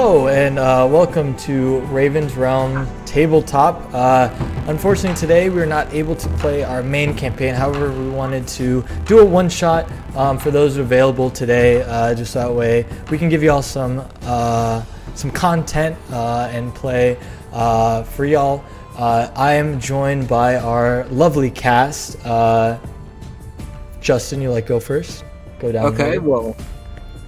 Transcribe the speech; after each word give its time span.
Hello 0.00 0.28
and 0.28 0.58
uh, 0.58 0.88
welcome 0.90 1.36
to 1.36 1.80
Raven's 1.80 2.34
Realm 2.34 2.88
Tabletop. 3.04 3.86
Uh, 3.92 4.30
unfortunately, 4.66 5.14
today 5.14 5.50
we 5.50 5.60
are 5.60 5.66
not 5.66 5.92
able 5.92 6.16
to 6.16 6.26
play 6.38 6.64
our 6.64 6.82
main 6.82 7.14
campaign. 7.14 7.54
However, 7.54 7.92
we 7.92 8.08
wanted 8.08 8.48
to 8.48 8.82
do 9.04 9.18
a 9.18 9.24
one 9.24 9.50
shot 9.50 9.86
um, 10.16 10.38
for 10.38 10.50
those 10.50 10.78
available 10.78 11.28
today, 11.28 11.82
uh, 11.82 12.14
just 12.14 12.32
that 12.32 12.50
way 12.50 12.86
we 13.10 13.18
can 13.18 13.28
give 13.28 13.42
you 13.42 13.50
all 13.50 13.60
some 13.60 14.02
uh, 14.22 14.82
some 15.16 15.30
content 15.30 15.98
uh, 16.12 16.48
and 16.50 16.74
play 16.74 17.18
uh, 17.52 18.02
for 18.02 18.24
y'all. 18.24 18.64
I 18.96 19.52
am 19.52 19.78
joined 19.78 20.26
by 20.26 20.56
our 20.56 21.04
lovely 21.08 21.50
cast. 21.50 22.16
Justin, 24.00 24.40
you 24.40 24.50
like 24.50 24.66
go 24.66 24.80
first? 24.80 25.26
Go 25.58 25.70
down. 25.70 25.92
Okay, 25.92 26.12
here. 26.12 26.22
well. 26.22 26.56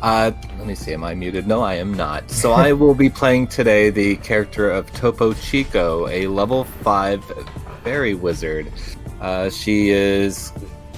Uh, 0.02 0.33
let 0.59 0.66
me 0.66 0.74
see, 0.74 0.92
am 0.92 1.05
I 1.05 1.15
muted? 1.15 1.47
No, 1.47 1.61
I 1.61 1.74
am 1.74 1.95
not. 1.95 2.29
So 2.29 2.52
I 2.52 2.73
will 2.83 2.95
be 2.95 3.09
playing 3.09 3.47
today 3.47 3.88
the 3.88 4.16
character 4.16 4.69
of 4.69 4.93
Topo 4.93 5.33
Chico, 5.33 6.09
a 6.09 6.27
level 6.27 6.65
5 6.65 7.24
fairy 7.84 8.15
wizard. 8.15 8.73
Uh, 9.21 9.49
she 9.49 9.91
is 9.91 10.52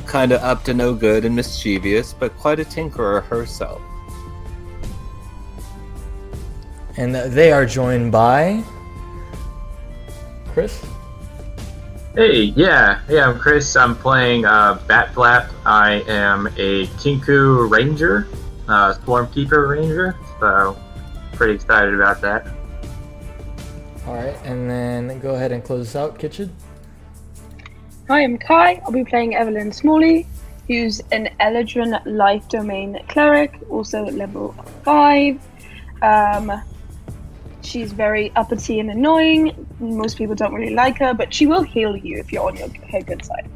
kind 0.07 0.33
of 0.33 0.41
up 0.43 0.65
to 0.65 0.73
no 0.73 0.95
good 0.95 1.27
and 1.27 1.37
mischievous, 1.37 2.15
but 2.15 2.35
quite 2.39 2.61
a 2.61 2.65
tinkerer 2.65 3.23
herself. 3.25 3.83
And 6.97 7.15
they 7.15 7.53
are 7.53 7.67
joined 7.67 8.11
by 8.11 8.65
Chris. 10.47 10.83
Hey, 12.15 12.45
yeah, 12.57 13.01
yeah, 13.11 13.29
I'm 13.29 13.39
Chris. 13.39 13.77
I'm 13.77 13.97
playing 13.97 14.47
uh, 14.47 14.79
Batflap. 14.87 15.51
I 15.67 16.05
am 16.07 16.47
a 16.57 16.87
Kenku 16.87 17.69
Ranger 17.69 18.29
uh, 18.69 19.27
Keeper 19.33 19.69
Ranger, 19.69 20.17
so 20.41 20.79
pretty 21.33 21.55
excited 21.55 21.95
about 21.95 22.21
that. 22.21 22.47
All 24.07 24.15
right, 24.15 24.37
and 24.45 24.71
then 24.71 25.19
go 25.21 25.35
ahead 25.35 25.53
and 25.53 25.65
close 25.65 25.87
this 25.87 25.97
out, 25.97 26.19
Kitchen. 26.19 26.55
Hi, 28.09 28.23
I'm 28.23 28.37
Kai. 28.37 28.83
I'll 28.85 28.93
be 28.93 29.05
playing 29.05 29.35
Evelyn 29.35 29.73
Smalley, 29.73 30.27
who's 30.69 31.01
an 31.11 31.31
Eladrin 31.41 32.01
Life 32.05 32.47
Domain 32.49 32.99
cleric, 33.09 33.59
also 33.71 34.05
level 34.05 34.53
five. 34.83 35.41
Um, 36.03 36.53
she's 37.63 37.93
very 37.93 38.31
uppity 38.37 38.79
and 38.79 38.91
annoying. 38.91 39.67
Most 39.81 40.19
people 40.19 40.35
don't 40.35 40.53
really 40.53 40.75
like 40.75 40.99
her, 40.99 41.15
but 41.15 41.33
she 41.33 41.47
will 41.47 41.63
heal 41.63 41.97
you 41.97 42.19
if 42.19 42.31
you're 42.31 42.47
on 42.47 42.57
your, 42.57 42.69
her 42.93 43.01
good 43.01 43.25
side. 43.25 43.49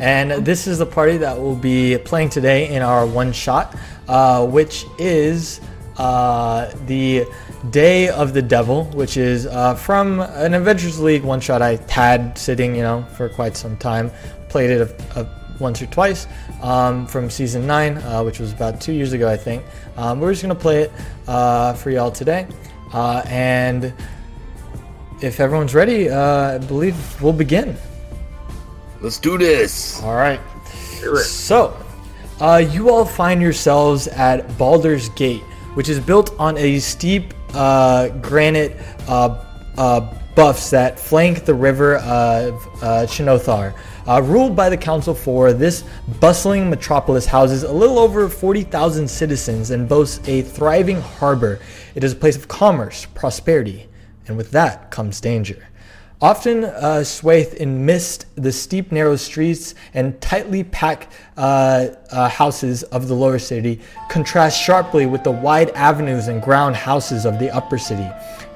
And 0.00 0.46
this 0.46 0.66
is 0.66 0.78
the 0.78 0.86
party 0.86 1.18
that 1.18 1.38
will 1.38 1.54
be 1.54 1.98
playing 1.98 2.30
today 2.30 2.74
in 2.74 2.80
our 2.80 3.04
one 3.04 3.32
shot, 3.34 3.76
uh, 4.08 4.46
which 4.46 4.86
is 4.98 5.60
uh, 5.98 6.72
the 6.86 7.26
Day 7.68 8.08
of 8.08 8.32
the 8.32 8.40
Devil, 8.40 8.84
which 8.86 9.18
is 9.18 9.46
uh, 9.46 9.74
from 9.74 10.20
an 10.20 10.54
Adventures 10.54 10.98
League 10.98 11.22
one 11.22 11.38
shot 11.38 11.60
I 11.60 11.76
had 11.90 12.38
sitting, 12.38 12.74
you 12.74 12.80
know, 12.80 13.02
for 13.14 13.28
quite 13.28 13.54
some 13.54 13.76
time. 13.76 14.10
Played 14.48 14.70
it 14.70 14.80
a, 14.80 15.20
a, 15.20 15.56
once 15.60 15.82
or 15.82 15.86
twice 15.86 16.26
um, 16.62 17.06
from 17.06 17.28
season 17.28 17.66
nine, 17.66 17.98
uh, 17.98 18.22
which 18.22 18.40
was 18.40 18.54
about 18.54 18.80
two 18.80 18.94
years 18.94 19.12
ago, 19.12 19.28
I 19.28 19.36
think. 19.36 19.62
Um, 19.98 20.18
we're 20.18 20.32
just 20.32 20.40
gonna 20.40 20.54
play 20.54 20.84
it 20.84 20.92
uh, 21.28 21.74
for 21.74 21.90
y'all 21.90 22.10
today, 22.10 22.46
uh, 22.94 23.22
and 23.26 23.92
if 25.20 25.38
everyone's 25.38 25.74
ready, 25.74 26.08
I 26.08 26.56
believe 26.56 26.96
we'll 27.20 27.34
begin. 27.34 27.76
Let's 29.00 29.18
do 29.18 29.38
this. 29.38 30.02
All 30.02 30.14
right. 30.14 30.40
So, 31.22 31.76
uh, 32.40 32.56
you 32.56 32.90
all 32.90 33.04
find 33.04 33.40
yourselves 33.40 34.08
at 34.08 34.46
Baldur's 34.58 35.08
Gate, 35.10 35.42
which 35.74 35.88
is 35.88 35.98
built 35.98 36.38
on 36.38 36.58
a 36.58 36.78
steep 36.78 37.32
uh, 37.54 38.08
granite 38.20 38.76
uh, 39.08 39.44
uh 39.76 40.14
buffs 40.34 40.70
that 40.70 40.98
flank 40.98 41.44
the 41.44 41.54
river 41.54 41.96
of 41.96 42.54
uh, 42.82 43.06
Chionthar. 43.06 43.74
Uh, 44.06 44.22
ruled 44.22 44.56
by 44.56 44.68
the 44.68 44.76
Council 44.76 45.14
for 45.14 45.52
this 45.52 45.84
bustling 46.20 46.70
metropolis 46.70 47.26
houses 47.26 47.62
a 47.62 47.72
little 47.72 47.98
over 47.98 48.28
40,000 48.28 49.08
citizens 49.08 49.70
and 49.70 49.88
boasts 49.88 50.26
a 50.28 50.42
thriving 50.42 51.00
harbor. 51.00 51.60
It 51.94 52.04
is 52.04 52.12
a 52.12 52.16
place 52.16 52.36
of 52.36 52.48
commerce, 52.48 53.06
prosperity, 53.14 53.88
and 54.26 54.36
with 54.36 54.50
that 54.52 54.90
comes 54.90 55.20
danger. 55.20 55.68
Often 56.22 56.64
uh, 56.64 57.02
swathed 57.02 57.54
in 57.54 57.86
mist, 57.86 58.26
the 58.34 58.52
steep, 58.52 58.92
narrow 58.92 59.16
streets 59.16 59.74
and 59.94 60.20
tightly 60.20 60.64
packed 60.64 61.10
uh, 61.38 61.86
uh, 62.10 62.28
houses 62.28 62.82
of 62.82 63.08
the 63.08 63.14
lower 63.14 63.38
city 63.38 63.80
contrast 64.10 64.60
sharply 64.60 65.06
with 65.06 65.24
the 65.24 65.30
wide 65.30 65.70
avenues 65.70 66.28
and 66.28 66.42
ground 66.42 66.76
houses 66.76 67.24
of 67.24 67.38
the 67.38 67.50
upper 67.50 67.78
city. 67.78 68.06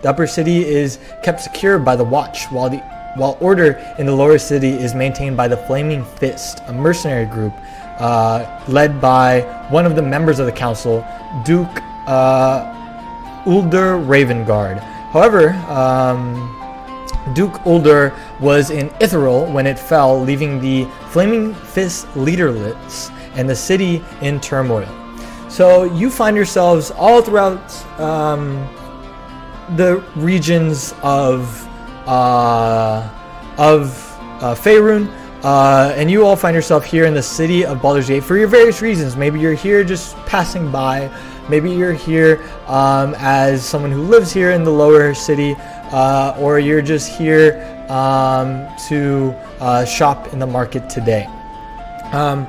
The 0.02 0.10
upper 0.10 0.26
city 0.26 0.62
is 0.62 0.98
kept 1.22 1.40
secure 1.40 1.78
by 1.78 1.96
the 1.96 2.04
Watch, 2.04 2.44
while 2.50 2.68
the 2.68 2.82
while 3.16 3.38
order 3.40 3.80
in 3.98 4.06
the 4.06 4.14
lower 4.14 4.38
city 4.38 4.70
is 4.70 4.94
maintained 4.94 5.36
by 5.36 5.48
the 5.48 5.56
Flaming 5.56 6.04
Fist, 6.04 6.60
a 6.66 6.72
mercenary 6.72 7.26
group 7.26 7.54
uh, 7.98 8.60
led 8.68 9.00
by 9.00 9.40
one 9.70 9.86
of 9.86 9.96
the 9.96 10.02
members 10.02 10.38
of 10.38 10.46
the 10.46 10.52
council, 10.52 11.06
Duke 11.44 11.80
uh, 12.06 13.42
Ulder 13.46 13.96
Ravengard. 13.98 14.80
However, 15.12 15.50
um, 15.68 16.53
Duke 17.32 17.64
Ulder 17.64 18.14
was 18.40 18.70
in 18.70 18.90
Ithral 19.00 19.50
when 19.50 19.66
it 19.66 19.78
fell, 19.78 20.20
leaving 20.20 20.60
the 20.60 20.84
Flaming 21.10 21.54
Fist 21.54 22.06
leaderless 22.16 23.10
and 23.34 23.48
the 23.48 23.56
city 23.56 24.02
in 24.20 24.40
turmoil. 24.40 24.88
So 25.48 25.84
you 25.84 26.10
find 26.10 26.36
yourselves 26.36 26.90
all 26.90 27.22
throughout 27.22 28.00
um, 28.00 28.68
the 29.76 30.04
regions 30.16 30.94
of 31.02 31.66
uh, 32.06 33.08
of 33.56 33.96
uh, 34.42 34.54
Faerun, 34.54 35.08
uh, 35.42 35.94
and 35.96 36.10
you 36.10 36.26
all 36.26 36.36
find 36.36 36.54
yourself 36.54 36.84
here 36.84 37.04
in 37.04 37.14
the 37.14 37.22
city 37.22 37.64
of 37.64 37.80
Baldur's 37.80 38.08
Gate 38.08 38.24
for 38.24 38.36
your 38.36 38.48
various 38.48 38.82
reasons. 38.82 39.16
Maybe 39.16 39.40
you're 39.40 39.54
here 39.54 39.84
just 39.84 40.16
passing 40.26 40.70
by. 40.70 41.10
Maybe 41.48 41.70
you're 41.70 41.92
here 41.92 42.42
um, 42.66 43.14
as 43.18 43.64
someone 43.64 43.92
who 43.92 44.02
lives 44.02 44.32
here 44.32 44.52
in 44.52 44.64
the 44.64 44.70
lower 44.70 45.14
city 45.14 45.54
uh, 45.94 46.34
or 46.40 46.58
you're 46.58 46.82
just 46.82 47.08
here 47.08 47.62
um, 47.88 48.66
to 48.88 49.32
uh, 49.60 49.84
shop 49.84 50.32
in 50.32 50.40
the 50.40 50.46
market 50.46 50.90
today. 50.90 51.24
Um, 52.12 52.46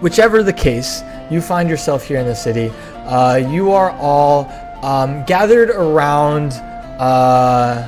whichever 0.00 0.42
the 0.42 0.52
case, 0.52 1.02
you 1.30 1.42
find 1.42 1.68
yourself 1.68 2.04
here 2.08 2.18
in 2.18 2.26
the 2.26 2.34
city. 2.34 2.72
Uh, 3.04 3.36
you 3.50 3.70
are 3.70 3.90
all 4.00 4.48
um, 4.82 5.24
gathered 5.26 5.68
around, 5.68 6.52
uh, 6.98 7.86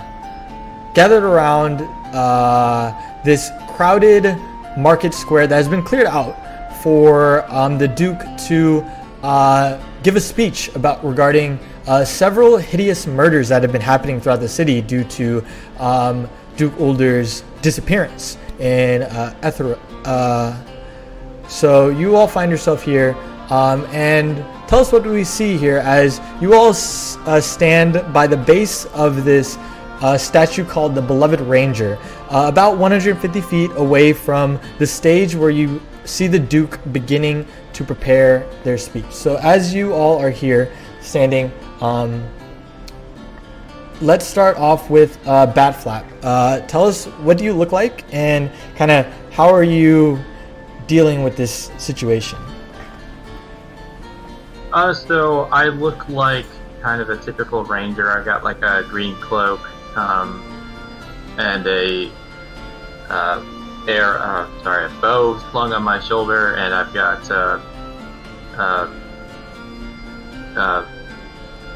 gathered 0.92 1.24
around 1.24 1.80
uh, 2.14 2.92
this 3.24 3.50
crowded 3.76 4.36
market 4.76 5.14
square 5.14 5.46
that 5.46 5.56
has 5.56 5.68
been 5.68 5.82
cleared 5.82 6.06
out 6.06 6.36
for 6.82 7.50
um, 7.50 7.78
the 7.78 7.88
Duke 7.88 8.20
to 8.46 8.84
uh, 9.22 9.82
give 10.02 10.16
a 10.16 10.20
speech 10.20 10.68
about 10.74 11.02
regarding 11.02 11.58
uh, 11.88 12.04
several 12.04 12.56
hideous 12.58 13.06
murders 13.06 13.48
that 13.48 13.62
have 13.62 13.72
been 13.72 13.80
happening 13.80 14.20
throughout 14.20 14.40
the 14.40 14.48
city 14.48 14.80
due 14.82 15.04
to 15.04 15.44
um, 15.78 16.28
Duke 16.56 16.74
Ulder's 16.78 17.42
disappearance 17.62 18.36
in 18.60 19.02
uh, 19.02 19.34
Ethera. 19.42 19.78
Uh, 20.04 20.56
so 21.48 21.88
you 21.88 22.14
all 22.14 22.28
find 22.28 22.50
yourself 22.50 22.82
here, 22.82 23.16
um, 23.48 23.86
and 23.86 24.36
tell 24.68 24.80
us 24.80 24.92
what 24.92 25.02
do 25.02 25.10
we 25.10 25.24
see 25.24 25.56
here 25.56 25.78
as 25.78 26.20
you 26.42 26.52
all 26.54 26.70
s- 26.70 27.16
uh, 27.24 27.40
stand 27.40 28.12
by 28.12 28.26
the 28.26 28.36
base 28.36 28.84
of 28.86 29.24
this 29.24 29.56
uh, 30.00 30.18
statue 30.18 30.64
called 30.64 30.94
the 30.94 31.00
Beloved 31.02 31.40
Ranger, 31.40 31.98
uh, 32.28 32.46
about 32.48 32.76
150 32.76 33.40
feet 33.40 33.70
away 33.76 34.12
from 34.12 34.60
the 34.78 34.86
stage 34.86 35.34
where 35.34 35.50
you 35.50 35.80
see 36.04 36.26
the 36.26 36.38
Duke 36.38 36.78
beginning 36.92 37.46
to 37.72 37.82
prepare 37.84 38.46
their 38.62 38.76
speech. 38.78 39.10
So 39.10 39.36
as 39.36 39.72
you 39.74 39.94
all 39.94 40.18
are 40.18 40.30
here 40.30 40.70
standing 41.00 41.50
um, 41.80 42.28
let's 44.00 44.26
start 44.26 44.56
off 44.56 44.90
with 44.90 45.18
uh, 45.26 45.52
Batflap. 45.52 46.06
Uh, 46.22 46.60
tell 46.66 46.84
us 46.84 47.06
what 47.22 47.38
do 47.38 47.44
you 47.44 47.52
look 47.52 47.72
like 47.72 48.04
and 48.12 48.50
kind 48.76 48.90
of 48.90 49.06
how 49.32 49.48
are 49.48 49.64
you 49.64 50.18
dealing 50.86 51.22
with 51.22 51.36
this 51.36 51.70
situation? 51.78 52.38
Uh, 54.72 54.92
so 54.92 55.42
I 55.44 55.66
look 55.66 56.08
like 56.08 56.46
kind 56.82 57.00
of 57.00 57.10
a 57.10 57.16
typical 57.16 57.64
ranger. 57.64 58.10
I 58.10 58.24
got 58.24 58.44
like 58.44 58.62
a 58.62 58.84
green 58.88 59.16
cloak 59.16 59.60
um, 59.96 60.42
and 61.38 61.66
a 61.66 62.10
uh, 63.08 63.84
air, 63.88 64.18
uh, 64.18 64.62
sorry, 64.62 64.86
a 64.86 65.00
bow 65.00 65.38
slung 65.50 65.72
on 65.72 65.82
my 65.82 65.98
shoulder, 66.00 66.54
and 66.56 66.74
I've 66.74 66.92
got 66.92 67.30
uh, 67.30 67.60
uh, 68.56 68.94
uh 70.56 70.97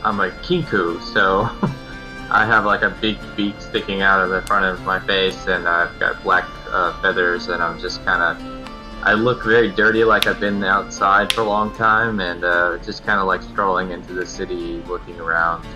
I'm 0.05 0.21
a 0.21 0.31
Kenku, 0.31 1.01
so 1.13 1.49
I 2.31 2.45
have 2.47 2.65
like 2.65 2.83
a 2.83 2.91
big 2.91 3.19
beak 3.37 3.61
sticking 3.61 4.03
out 4.03 4.21
of 4.21 4.31
the 4.31 4.43
front 4.43 4.65
of 4.65 4.85
my 4.85 4.99
face, 5.01 5.47
and 5.47 5.69
I've 5.69 5.99
got 6.01 6.23
black 6.23 6.49
uh, 6.69 7.01
feathers, 7.01 7.49
and 7.49 7.63
I'm 7.63 7.79
just 7.79 8.05
kind 8.05 8.23
of 8.23 8.63
I 9.05 9.15
look 9.15 9.43
very 9.45 9.71
dirty, 9.71 10.05
like 10.05 10.29
I've 10.29 10.39
been 10.39 10.63
outside 10.63 11.33
for 11.33 11.41
a 11.41 11.45
long 11.45 11.75
time, 11.75 12.21
and 12.21 12.45
uh, 12.45 12.79
just 12.79 13.05
kind 13.05 13.19
of 13.19 13.27
like 13.27 13.43
strolling 13.43 13.91
into 13.91 14.13
the 14.13 14.25
city, 14.25 14.81
looking 14.87 15.19
around, 15.19 15.67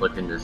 looking 0.00 0.28
to 0.28 0.40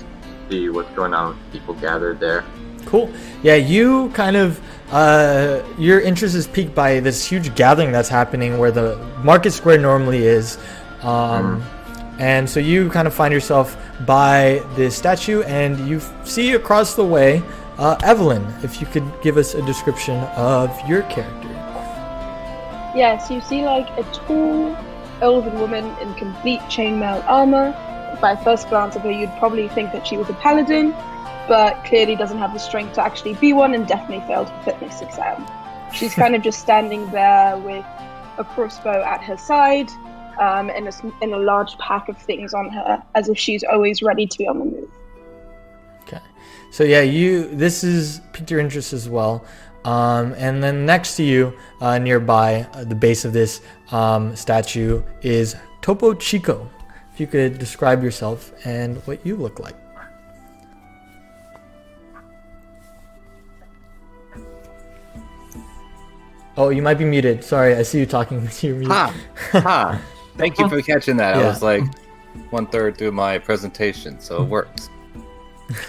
see 0.49 0.69
what's 0.69 0.91
going 0.95 1.15
on 1.15 1.31
with 1.31 1.53
people 1.53 1.75
gathered 1.75 2.21
there. 2.21 2.45
Cool. 2.85 3.13
Yeah, 3.43 3.57
you 3.57 4.11
kind 4.11 4.37
of 4.37 4.61
uh, 4.93 5.63
your 5.79 6.01
interest 6.01 6.37
is 6.37 6.47
piqued 6.47 6.75
by 6.75 7.01
this 7.01 7.25
huge 7.25 7.55
gathering 7.57 7.91
that's 7.91 8.09
happening 8.09 8.59
where 8.59 8.71
the 8.71 8.97
market 9.25 9.51
square 9.51 9.79
normally 9.79 10.27
is. 10.27 10.59
Um, 11.03 11.61
mm. 11.61 11.76
And 12.19 12.49
so 12.49 12.61
you 12.61 12.89
kind 12.91 13.07
of 13.07 13.15
find 13.15 13.33
yourself 13.33 13.77
by 14.07 14.63
this 14.75 14.97
statue, 14.97 15.43
and 15.43 15.79
you 15.87 16.01
see 16.25 16.55
across 16.55 16.95
the 16.95 17.05
way 17.05 17.43
uh, 17.79 17.97
Evelyn. 18.03 18.47
If 18.63 18.81
you 18.81 18.87
could 18.87 19.05
give 19.23 19.37
us 19.37 19.55
a 19.55 19.63
description 19.63 20.17
of 20.35 20.71
your 20.89 21.03
character. 21.03 21.49
Yes, 22.95 23.31
you 23.31 23.41
see 23.43 23.67
like 23.67 23.89
a 23.99 24.03
tall, 24.13 24.75
elven 25.21 25.61
woman 25.61 25.85
in 26.01 26.15
complete 26.15 26.61
chainmail 26.63 27.23
armor. 27.27 27.73
By 28.21 28.35
first 28.37 28.71
glance 28.71 28.97
of 28.97 29.03
her, 29.03 29.11
you'd 29.11 29.37
probably 29.39 29.69
think 29.69 29.93
that 29.93 30.07
she 30.07 30.17
was 30.17 30.31
a 30.31 30.35
paladin, 30.35 30.93
but 31.47 31.85
clearly 31.85 32.17
doesn't 32.17 32.39
have 32.39 32.55
the 32.55 32.59
strength 32.59 32.95
to 32.95 33.03
actually 33.03 33.35
be 33.35 33.53
one 33.53 33.75
and 33.75 33.87
definitely 33.87 34.27
failed 34.27 34.49
her 34.49 34.63
fitness 34.63 35.03
exam. 35.03 35.47
She's 35.93 36.15
kind 36.23 36.35
of 36.35 36.41
just 36.41 36.61
standing 36.61 37.11
there 37.11 37.59
with 37.59 37.85
a 38.39 38.45
crossbow 38.45 39.03
at 39.03 39.23
her 39.23 39.37
side 39.37 39.91
um, 40.39 40.71
and, 40.71 40.89
a, 40.89 40.93
and 41.23 41.33
a 41.33 41.39
large 41.39 41.77
pack 41.79 42.09
of 42.09 42.17
things 42.19 42.55
on 42.55 42.69
her, 42.71 43.03
as 43.15 43.29
if 43.29 43.39
she's 43.39 43.65
always 43.65 44.03
ready 44.03 44.27
to 44.27 44.39
be 44.39 44.47
on 44.47 44.59
the 44.59 44.65
move. 44.65 44.91
Okay, 46.03 46.21
so 46.71 46.85
yeah, 46.85 47.03
you 47.03 47.49
this 47.49 47.85
is 47.85 48.21
piqued 48.33 48.51
your 48.51 48.61
interest 48.61 48.93
as 48.93 49.09
well. 49.09 49.45
Um, 49.85 50.35
and 50.37 50.63
then 50.63 50.85
next 50.85 51.17
to 51.17 51.23
you, 51.23 51.57
uh, 51.81 51.99
nearby 51.99 52.67
uh, 52.73 52.83
the 52.85 52.95
base 52.97 53.25
of 53.25 53.33
this 53.33 53.61
um, 53.93 54.35
statue, 54.35 55.03
is 55.23 55.55
Topo 55.81 56.15
Chico. 56.15 56.69
If 57.13 57.21
you 57.21 57.27
could 57.27 57.59
describe 57.59 58.03
yourself 58.03 58.53
and 58.67 58.99
what 59.07 59.25
you 59.25 59.37
look 59.37 59.59
like. 59.59 59.77
Oh, 66.59 66.71
you 66.71 66.83
might 66.83 66.99
be 66.99 67.05
muted. 67.05 67.45
Sorry, 67.45 67.75
I 67.75 67.83
see 67.83 68.01
you 68.01 68.07
talking 68.07 68.47
to 68.47 68.67
your 68.67 68.77
mute. 68.77 68.89
Ha! 68.89 69.15
Ha! 69.53 70.01
Thank 70.37 70.59
you 70.59 70.69
for 70.69 70.81
catching 70.83 71.17
that. 71.19 71.37
Yeah. 71.37 71.43
I 71.43 71.49
was 71.49 71.63
like 71.63 71.85
one 72.51 72.67
third 72.67 72.99
through 72.99 73.13
my 73.13 73.39
presentation, 73.39 74.21
so 74.21 74.43
it 74.43 74.49
works. 74.49 74.91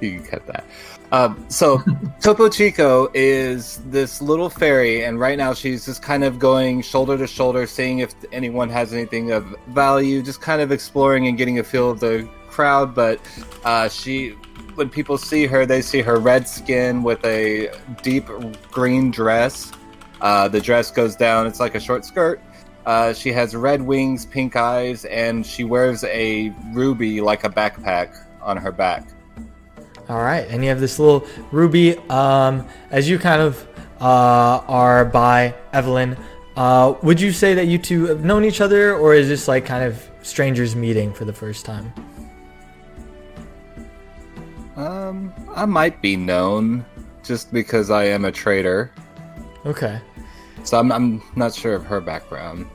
you 0.00 0.20
can 0.20 0.24
cut 0.24 0.46
that. 0.46 0.64
Um, 1.10 1.46
so 1.48 1.82
Topo 2.20 2.48
Chico 2.50 3.10
is 3.14 3.78
this 3.86 4.20
little 4.20 4.50
fairy, 4.50 5.04
and 5.04 5.18
right 5.18 5.38
now 5.38 5.54
she's 5.54 5.86
just 5.86 6.02
kind 6.02 6.22
of 6.22 6.38
going 6.38 6.82
shoulder 6.82 7.16
to 7.16 7.26
shoulder, 7.26 7.66
seeing 7.66 8.00
if 8.00 8.14
anyone 8.30 8.68
has 8.68 8.92
anything 8.92 9.32
of 9.32 9.56
value, 9.68 10.22
just 10.22 10.40
kind 10.40 10.60
of 10.60 10.70
exploring 10.70 11.26
and 11.28 11.38
getting 11.38 11.58
a 11.60 11.64
feel 11.64 11.90
of 11.90 12.00
the 12.00 12.28
crowd. 12.48 12.94
But 12.94 13.20
uh, 13.64 13.88
she 13.88 14.30
when 14.74 14.90
people 14.90 15.16
see 15.16 15.46
her, 15.46 15.64
they 15.64 15.80
see 15.80 16.02
her 16.02 16.18
red 16.18 16.46
skin 16.46 17.02
with 17.02 17.24
a 17.24 17.70
deep 18.02 18.26
green 18.70 19.10
dress. 19.10 19.72
Uh, 20.20 20.48
the 20.48 20.60
dress 20.60 20.90
goes 20.90 21.16
down; 21.16 21.46
it's 21.46 21.60
like 21.60 21.74
a 21.74 21.80
short 21.80 22.04
skirt. 22.04 22.42
Uh, 22.88 23.12
she 23.12 23.30
has 23.30 23.54
red 23.54 23.82
wings, 23.82 24.24
pink 24.24 24.56
eyes, 24.56 25.04
and 25.04 25.44
she 25.44 25.62
wears 25.62 26.04
a 26.04 26.48
ruby 26.72 27.20
like 27.20 27.44
a 27.44 27.50
backpack 27.50 28.16
on 28.40 28.56
her 28.56 28.72
back. 28.72 29.06
All 30.08 30.22
right, 30.22 30.48
and 30.48 30.62
you 30.62 30.70
have 30.70 30.80
this 30.80 30.98
little 30.98 31.26
ruby. 31.52 31.98
Um, 32.08 32.66
as 32.90 33.06
you 33.06 33.18
kind 33.18 33.42
of 33.42 33.68
uh, 34.00 34.64
are 34.66 35.04
by 35.04 35.54
Evelyn, 35.74 36.16
uh, 36.56 36.94
would 37.02 37.20
you 37.20 37.30
say 37.30 37.52
that 37.52 37.66
you 37.66 37.76
two 37.76 38.06
have 38.06 38.24
known 38.24 38.42
each 38.42 38.62
other, 38.62 38.96
or 38.96 39.12
is 39.12 39.28
this 39.28 39.48
like 39.48 39.66
kind 39.66 39.84
of 39.84 40.10
strangers 40.22 40.74
meeting 40.74 41.12
for 41.12 41.26
the 41.26 41.32
first 41.34 41.66
time? 41.66 41.92
Um, 44.76 45.30
I 45.54 45.66
might 45.66 46.00
be 46.00 46.16
known 46.16 46.86
just 47.22 47.52
because 47.52 47.90
I 47.90 48.04
am 48.04 48.24
a 48.24 48.32
trader. 48.32 48.90
Okay. 49.66 50.00
So 50.64 50.78
I'm, 50.78 50.90
I'm 50.90 51.22
not 51.36 51.54
sure 51.54 51.74
of 51.74 51.84
her 51.84 52.00
background. 52.00 52.66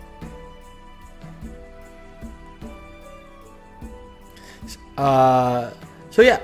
Uh, 4.97 5.71
so 6.09 6.21
yeah, 6.21 6.39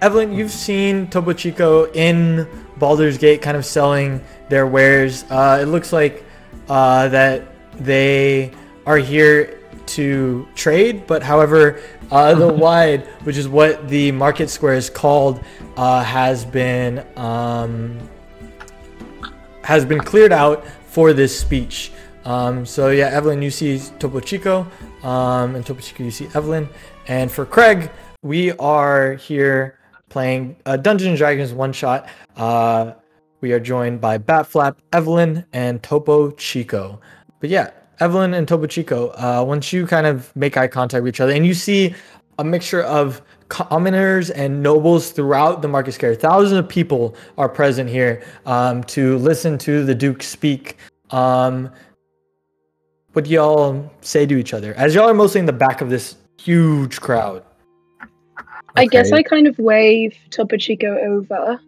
Evelyn, 0.00 0.32
you've 0.32 0.50
seen 0.50 1.08
Topo 1.08 1.32
Chico 1.32 1.90
in 1.92 2.46
Baldur's 2.76 3.18
Gate, 3.18 3.40
kind 3.40 3.56
of 3.56 3.64
selling 3.64 4.22
their 4.48 4.66
wares. 4.66 5.24
Uh, 5.30 5.58
it 5.62 5.66
looks 5.66 5.92
like 5.92 6.24
uh, 6.68 7.08
that 7.08 7.42
they 7.78 8.52
are 8.86 8.98
here 8.98 9.60
to 9.86 10.46
trade, 10.54 11.06
but 11.06 11.22
however, 11.22 11.80
uh, 12.10 12.34
the 12.34 12.52
wide, 12.52 13.06
which 13.24 13.36
is 13.36 13.48
what 13.48 13.88
the 13.88 14.12
market 14.12 14.50
square 14.50 14.74
is 14.74 14.90
called, 14.90 15.42
uh, 15.76 16.02
has 16.02 16.44
been 16.44 17.04
um, 17.16 17.98
has 19.62 19.84
been 19.84 20.00
cleared 20.00 20.32
out 20.32 20.66
for 20.86 21.12
this 21.12 21.38
speech. 21.38 21.92
Um, 22.24 22.64
so 22.64 22.90
yeah, 22.90 23.08
Evelyn, 23.08 23.42
you 23.42 23.50
see 23.50 23.78
Topo 23.98 24.20
Chico, 24.20 24.66
um, 25.02 25.56
and 25.56 25.64
Topo 25.64 25.80
Chico, 25.80 26.04
you 26.04 26.10
see 26.10 26.26
Evelyn, 26.34 26.68
and 27.06 27.30
for 27.30 27.44
Craig, 27.44 27.90
we 28.22 28.52
are 28.52 29.14
here 29.14 29.78
playing 30.08 30.56
a 30.66 30.78
Dungeons 30.78 31.08
and 31.08 31.18
Dragons 31.18 31.52
one 31.52 31.72
shot. 31.72 32.08
Uh, 32.36 32.92
we 33.40 33.52
are 33.52 33.60
joined 33.60 34.00
by 34.00 34.16
Batflap, 34.16 34.76
Evelyn, 34.92 35.44
and 35.52 35.82
Topo 35.82 36.30
Chico. 36.30 37.00
But 37.40 37.50
yeah, 37.50 37.70
Evelyn 38.00 38.32
and 38.34 38.48
Topo 38.48 38.66
Chico, 38.66 39.08
uh, 39.10 39.44
once 39.46 39.72
you 39.72 39.86
kind 39.86 40.06
of 40.06 40.34
make 40.34 40.56
eye 40.56 40.68
contact 40.68 41.02
with 41.02 41.14
each 41.14 41.20
other 41.20 41.32
and 41.32 41.46
you 41.46 41.52
see 41.52 41.94
a 42.38 42.44
mixture 42.44 42.82
of 42.82 43.20
commoners 43.48 44.30
and 44.30 44.62
nobles 44.62 45.10
throughout 45.10 45.62
the 45.62 45.68
market 45.68 45.92
square, 45.92 46.14
thousands 46.14 46.58
of 46.58 46.68
people 46.68 47.14
are 47.36 47.48
present 47.48 47.90
here 47.90 48.24
um, 48.46 48.82
to 48.84 49.18
listen 49.18 49.58
to 49.58 49.84
the 49.84 49.94
Duke 49.94 50.22
speak. 50.22 50.78
Um, 51.10 51.70
what 53.12 53.26
do 53.26 53.30
y'all 53.30 53.92
say 54.00 54.26
to 54.26 54.36
each 54.36 54.54
other 54.54 54.74
as 54.74 54.94
y'all 54.94 55.08
are 55.08 55.14
mostly 55.14 55.38
in 55.38 55.46
the 55.46 55.52
back 55.52 55.80
of 55.80 55.90
this 55.90 56.16
huge 56.38 57.00
crowd? 57.00 57.44
I 58.76 58.86
guess 58.86 59.12
I 59.12 59.22
kind 59.22 59.46
of 59.46 59.58
wave 59.58 60.16
Topo 60.30 60.56
Chico 60.56 60.98
over 60.98 61.60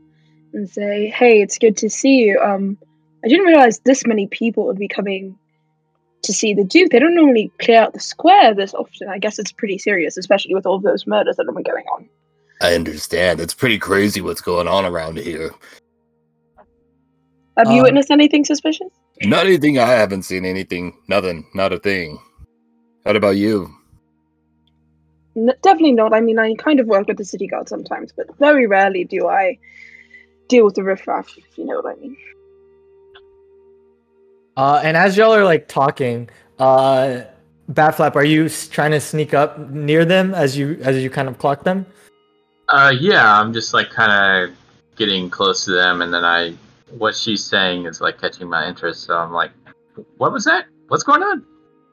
and 0.53 0.69
say, 0.69 1.09
"Hey, 1.09 1.41
it's 1.41 1.59
good 1.59 1.77
to 1.79 1.89
see 1.89 2.17
you. 2.17 2.41
Um, 2.41 2.77
I 3.25 3.29
didn't 3.29 3.47
realize 3.47 3.79
this 3.81 4.07
many 4.07 4.27
people 4.27 4.67
would 4.67 4.79
be 4.79 4.89
coming 4.89 5.39
to 6.23 6.33
see 6.33 6.55
the 6.55 6.65
Duke. 6.65 6.91
They 6.91 6.99
don't 6.99 7.15
normally 7.15 7.51
clear 7.61 7.81
out 7.81 7.93
the 7.93 8.01
square 8.01 8.55
this 8.55 8.75
often. 8.75 9.09
I 9.09 9.19
guess 9.19 9.39
it's 9.39 9.53
pretty 9.53 9.79
serious, 9.79 10.17
especially 10.17 10.55
with 10.55 10.67
all 10.67 10.81
those 10.81 11.07
murders 11.07 11.37
that 11.37 11.47
have 11.47 11.55
been 11.55 11.65
going 11.65 11.85
on. 11.95 12.09
I 12.61 12.75
understand. 12.75 13.41
It's 13.41 13.55
pretty 13.55 13.79
crazy 13.79 14.21
what's 14.21 14.41
going 14.41 14.67
on 14.67 14.85
around 14.85 15.19
here. 15.19 15.51
Have 17.57 17.71
you 17.71 17.79
um, 17.79 17.85
witnessed 17.85 18.11
anything 18.11 18.45
suspicious? 18.45 18.89
Not 19.23 19.47
anything. 19.47 19.79
I 19.79 19.87
haven't 19.87 20.25
seen 20.25 20.45
anything. 20.45 20.97
Nothing. 21.09 21.49
Not 21.55 21.73
a 21.73 21.79
thing. 21.79 22.19
What 23.05 23.17
about 23.17 23.37
you? 23.37 23.73
N- 25.37 25.55
definitely 25.63 25.93
not. 25.93 26.13
I 26.13 26.21
mean, 26.21 26.39
I 26.39 26.55
kind 26.55 26.81
of 26.81 26.87
work 26.87 27.09
with 27.09 27.19
the 27.19 27.25
city 27.25 27.47
guard 27.47 27.69
sometimes, 27.69 28.13
but 28.13 28.27
very 28.39 28.67
rarely 28.67 29.05
do 29.05 29.29
I 29.29 29.59
deal 30.49 30.65
with 30.65 30.75
the 30.75 30.83
riffraff, 30.83 31.37
if 31.37 31.59
you 31.59 31.65
know 31.65 31.81
what 31.81 31.97
I 31.97 32.01
mean. 32.01 32.17
Uh, 34.57 34.81
and 34.83 34.97
as 34.97 35.17
y'all 35.17 35.35
are 35.35 35.45
like 35.45 35.69
talking, 35.69 36.31
uh, 36.59 37.23
Batflap, 37.71 38.17
are 38.17 38.25
you 38.25 38.49
trying 38.49 38.93
to 38.93 39.01
sneak 39.01 39.35
up 39.35 39.59
near 39.71 40.05
them 40.05 40.35
as 40.35 40.57
you 40.57 40.79
as 40.83 40.97
you 41.03 41.11
kind 41.11 41.29
of 41.29 41.39
clock 41.39 41.65
them? 41.65 41.85
Uh, 42.69 42.93
yeah, 42.99 43.39
I'm 43.39 43.53
just 43.53 43.75
like 43.75 43.91
kind 43.91 44.49
of 44.49 44.57
getting 44.97 45.29
close 45.29 45.65
to 45.67 45.73
them, 45.73 46.01
and 46.01 46.15
then 46.15 46.25
I, 46.25 46.55
what 46.97 47.15
she's 47.15 47.45
saying 47.45 47.85
is 47.85 48.01
like 48.01 48.19
catching 48.21 48.49
my 48.49 48.67
interest. 48.67 49.05
So 49.05 49.19
I'm 49.19 49.33
like, 49.33 49.51
what 50.17 50.33
was 50.33 50.45
that? 50.45 50.67
What's 50.89 51.03
going 51.03 51.23
on? 51.23 51.45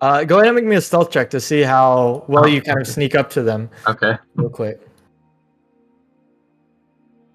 Uh, 0.03 0.25
go 0.25 0.35
ahead 0.35 0.47
and 0.47 0.55
make 0.57 0.65
me 0.65 0.75
a 0.75 0.81
stealth 0.81 1.09
check 1.09 1.29
to 1.29 1.39
see 1.39 1.61
how 1.61 2.25
well 2.27 2.45
you 2.45 2.61
kind 2.61 2.77
of 2.77 2.85
sneak 2.85 3.15
up 3.15 3.29
to 3.29 3.41
them. 3.41 3.69
Okay. 3.87 4.17
Real 4.35 4.49
quick. 4.49 4.81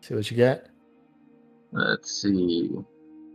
See 0.02 0.12
what 0.12 0.30
you 0.30 0.36
get. 0.36 0.68
Let's 1.72 2.20
see. 2.20 2.68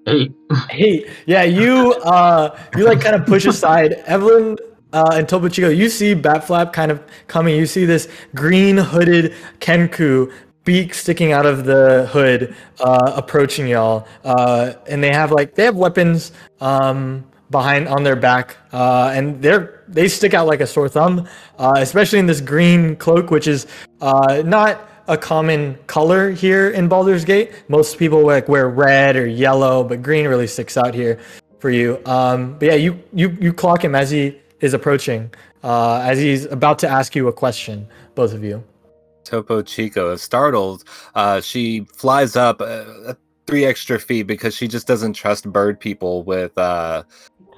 Eight. 0.06 0.34
Eight. 0.70 1.08
Yeah, 1.26 1.42
you 1.42 1.94
uh 2.04 2.56
you 2.78 2.86
like 2.86 3.02
kind 3.02 3.16
of 3.16 3.26
push 3.26 3.46
aside 3.46 3.94
Evelyn 4.06 4.56
uh, 4.94 5.10
and 5.14 5.28
Topo 5.28 5.50
Chico. 5.50 5.70
You 5.70 5.90
see 5.90 6.14
Batflap 6.14 6.72
kind 6.72 6.92
of 6.92 7.02
coming. 7.26 7.56
You 7.56 7.66
see 7.66 7.86
this 7.86 8.08
green 8.36 8.78
hooded 8.78 9.34
Kenku 9.60 10.32
beak 10.64 10.94
sticking 10.94 11.32
out 11.32 11.48
of 11.48 11.66
the 11.66 12.08
hood, 12.12 12.56
uh, 12.82 13.14
approaching 13.16 13.66
y'all. 13.66 14.08
Uh, 14.24 14.74
and 14.88 15.04
they 15.04 15.12
have 15.12 15.32
like 15.32 15.56
they 15.56 15.64
have 15.64 15.76
weapons 15.76 16.34
um 16.62 17.26
behind 17.54 17.88
on 17.88 18.04
their 18.04 18.18
back, 18.18 18.58
uh, 18.74 19.14
and 19.16 19.42
they're 19.42 19.84
they 19.88 20.10
stick 20.10 20.34
out 20.34 20.48
like 20.48 20.60
a 20.60 20.68
sore 20.68 20.90
thumb, 20.90 21.26
uh, 21.58 21.76
especially 21.78 22.20
in 22.20 22.26
this 22.26 22.42
green 22.42 22.98
cloak, 22.98 23.32
which 23.32 23.48
is 23.48 23.68
uh, 24.02 24.44
not 24.46 24.90
a 25.08 25.18
common 25.18 25.78
color 25.88 26.32
here 26.32 26.72
in 26.72 26.90
Baldur's 26.90 27.24
Gate. 27.24 27.52
Most 27.70 27.98
people 27.98 28.26
like 28.26 28.50
wear 28.50 28.68
red 28.68 29.16
or 29.16 29.26
yellow, 29.26 29.86
but 29.86 30.02
green 30.02 30.28
really 30.28 30.48
sticks 30.48 30.76
out 30.76 30.94
here 30.94 31.18
for 31.60 31.70
you. 31.70 32.02
Um, 32.06 32.58
but 32.60 32.66
yeah, 32.66 32.76
you 32.76 33.02
you 33.14 33.30
you 33.40 33.54
clock 33.54 33.86
him 33.86 33.96
as 33.96 34.12
he 34.12 34.38
is 34.60 34.74
approaching, 34.74 35.32
uh, 35.64 36.00
as 36.04 36.20
he's 36.20 36.44
about 36.46 36.80
to 36.80 36.90
ask 36.90 37.16
you 37.16 37.30
a 37.30 37.34
question. 37.34 37.88
Both 38.16 38.34
of 38.34 38.44
you. 38.44 38.62
Topo 39.24 39.62
Chico 39.62 40.12
is 40.12 40.22
startled. 40.22 40.84
Uh, 41.16 41.40
she 41.40 41.86
flies 41.96 42.36
up 42.36 42.62
uh, 42.62 43.14
three 43.48 43.66
extra 43.66 44.00
feet 44.00 44.24
because 44.24 44.56
she 44.56 44.68
just 44.68 44.88
doesn't 44.88 45.14
trust 45.14 45.52
bird 45.52 45.80
people 45.80 46.24
with 46.24 46.58
uh, 46.58 47.04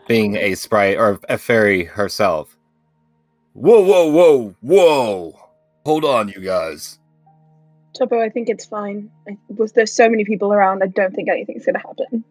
being 0.07 0.35
a 0.38 0.55
sprite 0.55 0.97
or 0.97 1.19
a 1.29 1.38
fairy 1.38 1.85
herself. 1.85 2.57
Whoa, 3.53 3.81
whoa, 3.81 4.12
whoa, 4.12 4.55
whoa! 4.62 5.39
Hold 5.85 6.05
on, 6.05 6.29
you 6.29 6.41
guys. 6.41 7.00
Topo, 7.97 8.19
I 8.19 8.29
think 8.29 8.50
it's 8.50 8.65
fine. 8.65 9.09
I, 9.27 9.38
there's 9.74 9.93
so 9.93 10.09
many 10.09 10.25
people 10.25 10.51
around, 10.51 10.83
I 10.83 10.88
don't 10.88 11.15
think 11.15 11.29
anything's 11.29 11.65
gonna 11.65 11.79
happen. 11.79 12.24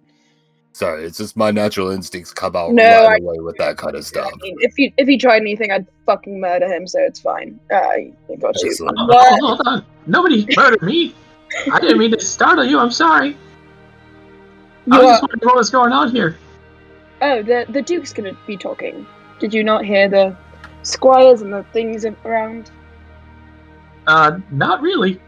Sorry, 0.72 1.04
it's 1.04 1.18
just 1.18 1.36
my 1.36 1.52
natural 1.52 1.90
instincts 1.90 2.32
come 2.32 2.56
out 2.56 2.72
no, 2.72 3.06
right 3.06 3.22
I, 3.22 3.24
away 3.24 3.38
with 3.38 3.56
that 3.58 3.76
kind 3.76 3.94
of 3.94 4.04
stuff. 4.04 4.30
I 4.32 4.36
mean, 4.42 4.56
if 4.58 4.74
he 4.76 4.92
if 4.98 5.06
he 5.06 5.16
tried 5.16 5.40
anything, 5.40 5.70
I'd 5.70 5.86
fucking 6.04 6.40
murder 6.40 6.66
him. 6.66 6.88
So 6.88 6.98
it's 7.00 7.20
fine. 7.20 7.60
Uh, 7.72 7.76
I 7.76 8.12
got 8.40 8.60
you. 8.60 8.74
Hold 8.80 9.60
on, 9.66 9.86
nobody 10.06 10.46
murdered 10.56 10.82
me. 10.82 11.14
I 11.72 11.78
didn't 11.78 11.98
mean 11.98 12.10
to 12.10 12.20
startle 12.20 12.64
you. 12.64 12.80
I'm 12.80 12.90
sorry. 12.90 13.28
You 13.28 14.92
I 14.92 14.98
was 14.98 15.06
just 15.12 15.22
wondering 15.22 15.46
what 15.48 15.56
was 15.56 15.70
going 15.70 15.92
on 15.92 16.10
here. 16.10 16.36
Oh, 17.24 17.42
the 17.42 17.64
the 17.70 17.80
Duke's 17.80 18.12
gonna 18.12 18.36
be 18.46 18.54
talking. 18.58 19.06
Did 19.38 19.54
you 19.54 19.64
not 19.64 19.82
hear 19.82 20.10
the 20.10 20.36
squires 20.82 21.40
and 21.40 21.50
the 21.50 21.62
things 21.72 22.04
around? 22.04 22.70
Uh, 24.06 24.40
not 24.50 24.82
really. 24.82 25.18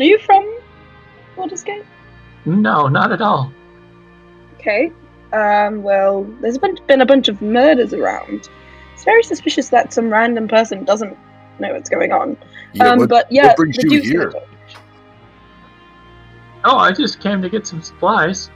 Are 0.00 0.04
you 0.04 0.18
from 0.18 0.44
Baldur's 1.36 1.62
Gate? 1.62 1.84
No, 2.46 2.88
not 2.88 3.12
at 3.12 3.20
all. 3.20 3.52
Okay. 4.54 4.90
Um, 5.32 5.84
well, 5.84 6.24
there's 6.40 6.58
been 6.58 7.00
a 7.00 7.06
bunch 7.06 7.28
of 7.28 7.40
murders 7.40 7.94
around. 7.94 8.48
It's 8.94 9.04
very 9.04 9.22
suspicious 9.22 9.68
that 9.68 9.92
some 9.92 10.10
random 10.10 10.48
person 10.48 10.84
doesn't 10.84 11.16
know 11.60 11.74
what's 11.74 11.90
going 11.90 12.10
on. 12.10 12.36
Yeah, 12.72 12.88
um, 12.88 12.98
what, 12.98 13.08
but 13.08 13.30
yeah, 13.30 13.46
what 13.46 13.56
brings 13.56 13.76
you 13.84 14.02
here? 14.02 14.32
Oh, 16.64 16.76
I 16.76 16.90
just 16.90 17.20
came 17.20 17.40
to 17.40 17.48
get 17.48 17.68
some 17.68 17.82
supplies. 17.82 18.50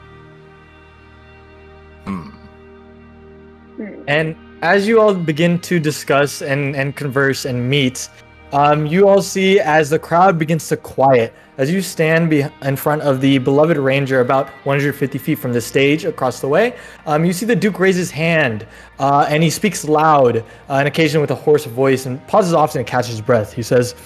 And 4.06 4.36
as 4.62 4.86
you 4.86 5.00
all 5.00 5.14
begin 5.14 5.58
to 5.60 5.78
discuss 5.78 6.42
and, 6.42 6.74
and 6.76 6.94
converse 6.94 7.44
and 7.44 7.68
meet, 7.68 8.08
um, 8.52 8.86
you 8.86 9.08
all 9.08 9.22
see 9.22 9.58
as 9.58 9.90
the 9.90 9.98
crowd 9.98 10.38
begins 10.38 10.68
to 10.68 10.76
quiet 10.76 11.34
as 11.58 11.70
you 11.70 11.82
stand 11.82 12.30
be- 12.30 12.46
in 12.62 12.76
front 12.76 13.02
of 13.02 13.20
the 13.20 13.38
beloved 13.38 13.76
ranger 13.76 14.20
about 14.20 14.46
150 14.64 15.18
feet 15.18 15.38
from 15.38 15.52
the 15.52 15.60
stage 15.60 16.04
across 16.04 16.40
the 16.40 16.48
way. 16.48 16.76
Um, 17.06 17.24
you 17.24 17.32
see 17.32 17.44
the 17.44 17.56
Duke 17.56 17.80
raise 17.80 17.96
his 17.96 18.10
hand 18.10 18.66
uh, 18.98 19.26
and 19.28 19.42
he 19.42 19.50
speaks 19.50 19.84
loud 19.84 20.38
uh, 20.38 20.42
and 20.68 20.86
occasionally 20.86 21.22
with 21.22 21.32
a 21.32 21.34
hoarse 21.34 21.64
voice 21.64 22.06
and 22.06 22.24
pauses 22.28 22.52
often 22.52 22.84
to 22.84 22.90
catch 22.90 23.06
his 23.06 23.20
breath. 23.20 23.52
He 23.52 23.62
says, 23.62 23.96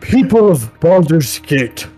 People 0.00 0.48
of 0.48 0.78
Baldur's 0.78 1.40
Gate, 1.40 1.88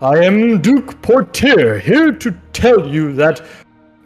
I 0.00 0.24
am 0.24 0.62
Duke 0.62 1.00
Portyr 1.02 1.80
here 1.80 2.12
to 2.12 2.30
tell 2.52 2.86
you 2.86 3.12
that 3.14 3.44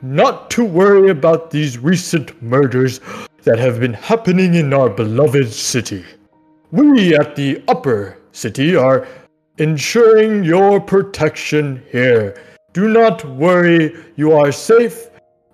not 0.02 0.50
to 0.50 0.64
worry 0.64 1.10
about 1.10 1.50
these 1.50 1.78
recent 1.78 2.40
murders 2.42 3.00
that 3.44 3.58
have 3.58 3.80
been 3.80 3.94
happening 3.94 4.54
in 4.54 4.72
our 4.72 4.88
beloved 4.88 5.52
city. 5.52 6.04
We 6.70 7.14
at 7.16 7.36
the 7.36 7.62
upper 7.68 8.18
city 8.32 8.76
are 8.76 9.06
ensuring 9.58 10.44
your 10.44 10.80
protection 10.80 11.82
here. 11.90 12.40
Do 12.72 12.88
not 12.88 13.24
worry, 13.24 13.94
you 14.16 14.32
are 14.32 14.52
safe 14.52 15.08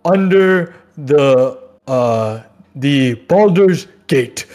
under 0.04 0.74
the 0.96 1.58
uh 1.86 2.42
the 2.76 3.14
Baldur's 3.28 3.86
Gate. 4.06 4.46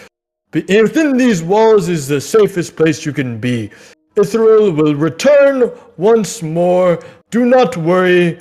Within 0.53 1.17
these 1.17 1.41
walls 1.41 1.89
is 1.89 2.07
the 2.07 2.21
safest 2.21 2.75
place 2.75 3.05
you 3.05 3.13
can 3.13 3.39
be. 3.39 3.71
Ithral 4.15 4.75
will 4.75 4.95
return 4.95 5.71
once 5.97 6.43
more. 6.43 6.99
Do 7.31 7.45
not 7.45 7.77
worry. 7.77 8.39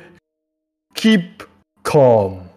Keep 0.95 1.43
calm. 1.83 2.49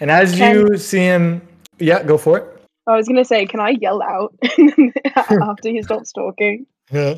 And 0.00 0.10
as 0.10 0.34
can, 0.34 0.54
you 0.54 0.76
see 0.78 0.98
him, 0.98 1.46
yeah, 1.78 2.02
go 2.02 2.16
for 2.16 2.38
it. 2.38 2.62
I 2.86 2.96
was 2.96 3.06
gonna 3.06 3.24
say, 3.24 3.46
can 3.46 3.60
I 3.60 3.70
yell 3.70 4.02
out 4.02 4.34
after 5.16 5.68
he 5.68 5.82
stops 5.82 6.12
talking? 6.12 6.66
Yeah. 6.90 7.16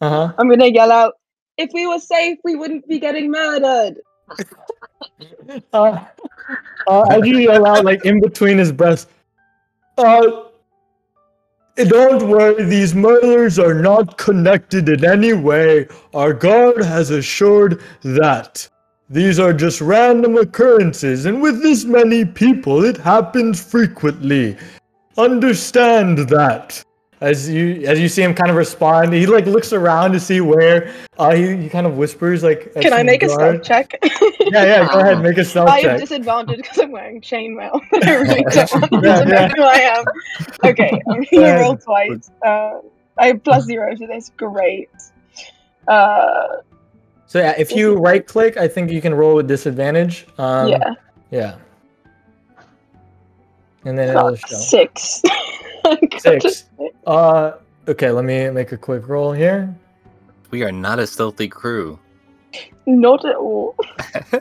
Uh 0.00 0.08
huh. 0.08 0.32
I'm 0.38 0.48
gonna 0.48 0.68
yell 0.68 0.90
out, 0.90 1.14
"If 1.58 1.70
we 1.74 1.86
were 1.86 1.98
safe, 1.98 2.38
we 2.44 2.56
wouldn't 2.56 2.88
be 2.88 2.98
getting 2.98 3.30
murdered." 3.30 3.96
uh, 5.72 6.04
uh, 6.86 7.02
as 7.10 7.26
you 7.26 7.38
yell 7.38 7.66
out, 7.66 7.84
like 7.84 8.04
in 8.04 8.20
between 8.20 8.56
his 8.56 8.72
breaths, 8.72 9.06
uh, 9.98 10.44
don't 11.76 12.28
worry, 12.28 12.64
these 12.64 12.94
murders 12.94 13.58
are 13.58 13.74
not 13.74 14.16
connected 14.18 14.88
in 14.88 15.04
any 15.04 15.32
way. 15.32 15.88
Our 16.14 16.32
guard 16.32 16.82
has 16.82 17.10
assured 17.10 17.82
that. 18.02 18.68
These 19.12 19.40
are 19.40 19.52
just 19.52 19.80
random 19.80 20.36
occurrences, 20.36 21.26
and 21.26 21.42
with 21.42 21.62
this 21.62 21.84
many 21.84 22.24
people, 22.24 22.84
it 22.84 22.96
happens 22.96 23.60
frequently. 23.60 24.56
Understand 25.18 26.18
that. 26.28 26.84
As 27.20 27.50
you 27.50 27.82
as 27.88 27.98
you 27.98 28.08
see 28.08 28.22
him 28.22 28.34
kind 28.34 28.50
of 28.50 28.56
respond, 28.56 29.12
he 29.12 29.26
like 29.26 29.46
looks 29.46 29.72
around 29.72 30.12
to 30.12 30.20
see 30.20 30.40
where. 30.40 30.94
Uh, 31.18 31.34
he, 31.34 31.56
he 31.56 31.68
kind 31.68 31.88
of 31.88 31.96
whispers 31.96 32.44
like. 32.44 32.72
Can 32.74 32.92
I 32.92 33.02
make 33.02 33.22
guard. 33.22 33.32
a 33.32 33.34
stealth 33.34 33.62
check? 33.64 33.98
yeah, 34.40 34.64
yeah. 34.64 34.86
Go 34.92 35.00
ahead, 35.00 35.20
make 35.20 35.38
a 35.38 35.44
stealth 35.44 35.68
I 35.68 35.82
check. 35.82 35.88
I 35.88 35.92
have 35.92 36.00
disadvantage 36.02 36.58
because 36.58 36.78
I'm 36.78 36.92
wearing 36.92 37.20
chainmail. 37.20 37.80
I 38.04 38.14
really 38.14 38.44
don't 38.44 38.92
want 38.92 39.04
yeah, 39.04 39.24
yeah. 39.26 39.48
who 39.48 39.62
I 39.62 39.74
am. 39.74 40.04
Okay, 40.64 41.02
I'm 41.10 41.26
gonna 41.32 41.58
roll 41.58 41.76
twice. 41.76 42.30
Uh, 42.46 42.78
I 43.18 43.26
have 43.26 43.42
plus 43.42 43.64
zero 43.64 43.92
to 43.96 44.06
this. 44.06 44.30
Great. 44.36 44.88
Uh, 45.88 46.46
so 47.30 47.38
yeah, 47.38 47.54
if 47.56 47.70
you 47.70 47.94
right 47.94 48.26
click, 48.26 48.56
I 48.56 48.66
think 48.66 48.90
you 48.90 49.00
can 49.00 49.14
roll 49.14 49.36
with 49.36 49.46
disadvantage. 49.46 50.26
Um, 50.36 50.66
yeah. 50.66 50.94
Yeah. 51.30 51.56
And 53.84 53.96
then 53.96 54.08
it'll 54.08 54.34
show. 54.34 54.56
Six. 54.56 55.22
Six. 56.18 56.64
Uh, 57.06 57.52
okay, 57.86 58.10
let 58.10 58.24
me 58.24 58.50
make 58.50 58.72
a 58.72 58.76
quick 58.76 59.06
roll 59.06 59.30
here. 59.30 59.72
We 60.50 60.64
are 60.64 60.72
not 60.72 60.98
a 60.98 61.06
stealthy 61.06 61.46
crew. 61.46 62.00
Not 62.86 63.24
at 63.24 63.36
all. 63.36 63.76
all 64.32 64.40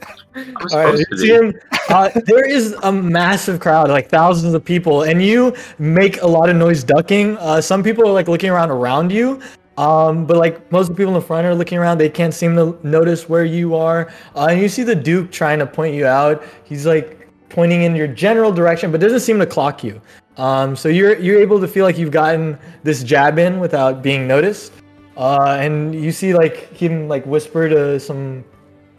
right, 0.74 1.06
see 1.16 1.28
him. 1.28 1.54
Uh, 1.90 2.10
there 2.26 2.44
is 2.44 2.76
a 2.82 2.92
massive 2.92 3.60
crowd, 3.60 3.92
like 3.92 4.10
thousands 4.10 4.56
of 4.56 4.66
people, 4.66 5.04
and 5.04 5.22
you 5.22 5.56
make 5.78 6.20
a 6.24 6.28
lot 6.28 6.50
of 6.50 6.56
noise 6.56 6.84
ducking. 6.84 7.38
Uh, 7.38 7.62
some 7.62 7.84
people 7.84 8.08
are 8.08 8.14
like 8.14 8.28
looking 8.28 8.50
around 8.50 8.72
around 8.72 9.12
you, 9.12 9.40
um, 9.80 10.26
but 10.26 10.36
like 10.36 10.70
most 10.74 10.90
of 10.90 10.96
the 10.96 11.00
people 11.00 11.16
in 11.16 11.20
the 11.22 11.26
front 11.26 11.48
are 11.48 11.56
looking 11.56 11.78
around, 11.78 12.00
they 12.00 12.10
can't 12.10 12.34
seem 12.34 12.54
to 12.58 12.78
notice 12.84 13.30
where 13.30 13.46
you 13.46 13.76
are. 13.76 14.12
Uh, 14.36 14.48
and 14.50 14.60
you 14.60 14.68
see 14.68 14.84
the 14.84 14.94
Duke 14.94 15.32
trying 15.32 15.58
to 15.60 15.66
point 15.66 15.96
you 15.96 16.06
out. 16.06 16.44
He's 16.66 16.86
like 16.86 17.30
pointing 17.48 17.84
in 17.84 17.96
your 17.96 18.08
general 18.08 18.52
direction, 18.52 18.92
but 18.92 19.00
doesn't 19.00 19.22
seem 19.22 19.40
to 19.40 19.46
clock 19.46 19.82
you. 19.82 20.02
Um, 20.36 20.76
so 20.76 20.90
you're 20.90 21.18
you're 21.18 21.40
able 21.40 21.62
to 21.62 21.68
feel 21.68 21.86
like 21.86 21.98
you've 21.98 22.12
gotten 22.12 22.60
this 22.84 23.04
jab 23.04 23.40
in 23.40 23.62
without 23.62 24.04
being 24.04 24.28
noticed, 24.28 24.74
uh, 25.16 25.58
and 25.62 25.96
you 25.96 26.12
see 26.12 26.34
like 26.34 26.74
him 26.74 27.08
like 27.08 27.26
whisper 27.26 27.70
to 27.70 28.02
some. 28.02 28.44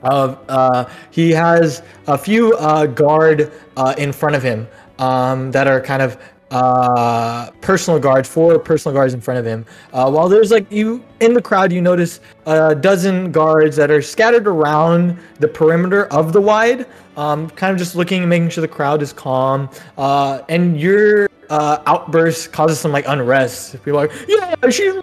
Uh, 0.02 0.34
uh, 0.48 0.90
he 1.10 1.30
has 1.30 1.82
a 2.06 2.16
few 2.16 2.56
uh, 2.56 2.86
guard 2.86 3.52
uh, 3.76 3.94
in 3.98 4.12
front 4.12 4.34
of 4.34 4.42
him 4.42 4.66
um, 4.98 5.50
that 5.50 5.66
are 5.66 5.78
kind 5.78 6.00
of 6.00 6.16
uh, 6.50 7.50
personal 7.60 8.00
guards, 8.00 8.28
four 8.28 8.58
personal 8.58 8.94
guards 8.94 9.14
in 9.14 9.20
front 9.20 9.38
of 9.38 9.46
him. 9.46 9.64
Uh, 9.92 10.10
while 10.10 10.28
there's 10.28 10.50
like 10.50 10.70
you 10.70 11.04
in 11.20 11.34
the 11.34 11.42
crowd, 11.42 11.72
you 11.72 11.80
notice 11.80 12.20
a 12.46 12.74
dozen 12.74 13.30
guards 13.30 13.76
that 13.76 13.90
are 13.90 14.02
scattered 14.02 14.46
around 14.46 15.18
the 15.38 15.48
perimeter 15.48 16.06
of 16.06 16.32
the 16.32 16.40
wide, 16.40 16.86
um, 17.16 17.48
kind 17.50 17.72
of 17.72 17.78
just 17.78 17.94
looking 17.94 18.22
and 18.22 18.30
making 18.30 18.48
sure 18.48 18.62
the 18.62 18.68
crowd 18.68 19.02
is 19.02 19.12
calm. 19.12 19.70
Uh, 19.96 20.42
and 20.48 20.80
your 20.80 21.28
uh, 21.50 21.82
outburst 21.86 22.52
causes 22.52 22.80
some 22.80 22.92
like 22.92 23.04
unrest. 23.06 23.72
People 23.84 24.00
are 24.00 24.08
like, 24.08 24.28
yeah, 24.28 24.70
she's. 24.70 24.94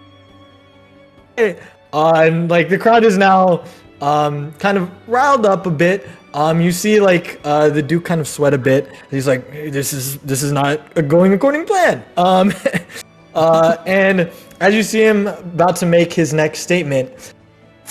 Uh, 1.37 1.53
and 1.93 2.49
like 2.49 2.67
the 2.67 2.77
crowd 2.77 3.03
is 3.03 3.17
now 3.17 3.63
um, 4.01 4.51
kind 4.53 4.77
of 4.77 4.89
riled 5.07 5.45
up 5.45 5.65
a 5.65 5.71
bit. 5.71 6.07
Um, 6.37 6.61
you 6.61 6.71
see 6.71 6.99
like 6.99 7.41
uh, 7.43 7.69
the 7.69 7.81
Duke 7.81 8.05
kind 8.05 8.21
of 8.21 8.27
sweat 8.27 8.53
a 8.53 8.59
bit. 8.59 8.91
He's 9.09 9.25
like, 9.25 9.49
"This 9.51 9.91
is 9.91 10.19
this 10.19 10.43
is 10.43 10.51
not 10.51 10.93
going 11.07 11.33
according 11.33 11.61
to 11.61 11.67
plan." 11.67 12.05
Um, 12.15 12.53
uh, 13.33 13.77
and 13.87 14.31
as 14.59 14.75
you 14.75 14.83
see 14.83 15.01
him 15.01 15.25
about 15.25 15.75
to 15.77 15.87
make 15.87 16.13
his 16.13 16.35
next 16.35 16.59
statement, 16.59 17.33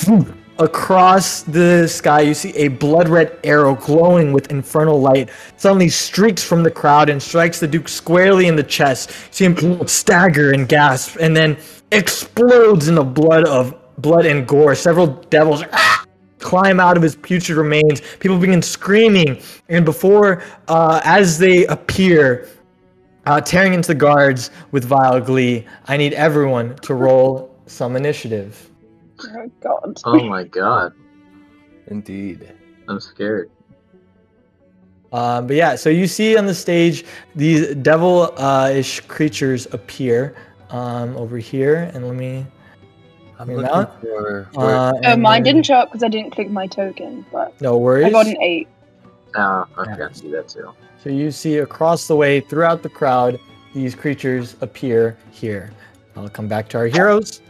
across 0.61 1.43
the 1.43 1.89
sky, 1.89 2.21
you 2.21 2.35
see 2.35 2.55
a 2.55 2.69
blood 2.69 3.09
red 3.09 3.37
arrow 3.43 3.75
glowing 3.75 4.33
with 4.33 4.49
infernal 4.53 5.01
light. 5.01 5.29
Suddenly 5.57 5.89
streaks 5.89 6.45
from 6.45 6.63
the 6.63 6.71
crowd 6.71 7.09
and 7.09 7.21
strikes 7.21 7.59
the 7.59 7.67
Duke 7.67 7.89
squarely 7.89 8.47
in 8.47 8.55
the 8.55 8.63
chest. 8.63 9.11
You 9.11 9.33
see 9.33 9.45
him 9.47 9.89
stagger 9.89 10.53
and 10.53 10.69
gasp, 10.69 11.17
and 11.21 11.37
then 11.37 11.57
explodes 11.91 12.87
in 12.87 12.95
the 12.95 13.03
blood 13.03 13.45
of 13.49 13.75
blood 13.99 14.25
and 14.25 14.47
gore. 14.47 14.77
Several 14.77 15.09
devils 15.31 15.65
ah, 15.73 16.05
climb 16.47 16.79
out 16.79 16.97
of 16.97 17.03
his 17.03 17.17
putrid 17.17 17.59
remains. 17.59 18.01
People 18.21 18.39
begin 18.39 18.63
screaming, 18.63 19.43
and 19.69 19.85
before, 19.85 20.45
uh, 20.69 21.01
as 21.03 21.39
they 21.39 21.67
appear, 21.67 22.49
uh, 23.27 23.41
tearing 23.41 23.75
into 23.75 23.89
the 23.89 23.95
guards 23.95 24.53
with 24.71 24.85
vile 24.85 25.21
glee, 25.21 25.67
I 25.89 25.97
need 25.97 26.13
everyone 26.15 26.77
to 26.87 26.95
roll 26.95 27.53
some 27.67 27.97
initiative. 27.97 28.71
Oh 29.19 29.33
my 29.35 29.51
god. 29.61 30.01
Oh 30.05 30.25
my 30.25 30.45
god. 30.45 30.93
Indeed. 31.89 32.53
I'm 32.89 33.01
scared. 33.01 33.51
Um, 35.13 35.49
but 35.49 35.57
yeah, 35.57 35.75
so 35.75 35.89
you 35.91 36.07
see 36.07 36.37
on 36.37 36.47
the 36.47 36.55
stage 36.55 37.05
these 37.35 37.75
devil-ish 37.77 39.01
creatures 39.09 39.67
appear 39.73 40.37
um, 40.71 41.17
over 41.17 41.39
here, 41.39 41.91
and 41.93 42.07
let 42.07 42.15
me. 42.15 42.47
I'm 43.39 43.51
You're 43.51 43.59
looking 43.61 43.73
not? 43.77 44.01
for. 44.01 44.49
Uh, 44.57 44.93
Oh, 45.05 45.17
mine 45.17 45.43
then- 45.43 45.55
didn't 45.57 45.67
show 45.67 45.75
up 45.77 45.89
because 45.91 46.03
I 46.03 46.09
didn't 46.09 46.31
click 46.33 46.51
my 46.51 46.67
token, 46.67 47.25
but 47.33 47.59
No 47.61 47.77
worries. 47.77 48.07
I 48.07 48.11
got 48.11 48.27
an 48.27 48.41
eight. 48.41 48.69
Oh, 49.35 49.67
I 49.77 49.85
forgot 49.85 50.15
to 50.15 50.21
do 50.23 50.31
that 50.31 50.49
too. 50.49 50.71
So 51.03 51.11
you 51.11 51.31
see 51.31 51.59
across 51.59 52.07
the 52.09 52.17
way 52.17 52.41
throughout 52.41 52.83
the 52.83 52.89
crowd, 52.89 53.39
these 53.75 53.95
creatures 53.95 54.57
appear 54.63 55.17
here. 55.31 55.71
I'll 56.17 56.29
come 56.31 56.49
back 56.49 56.69
to 56.71 56.79
our 56.79 56.87
heroes. 56.87 57.43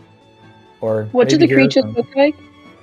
Or 0.81 1.05
What 1.12 1.28
do 1.28 1.37
the 1.38 1.47
creatures 1.49 1.85
look 1.97 2.14
like? 2.16 2.35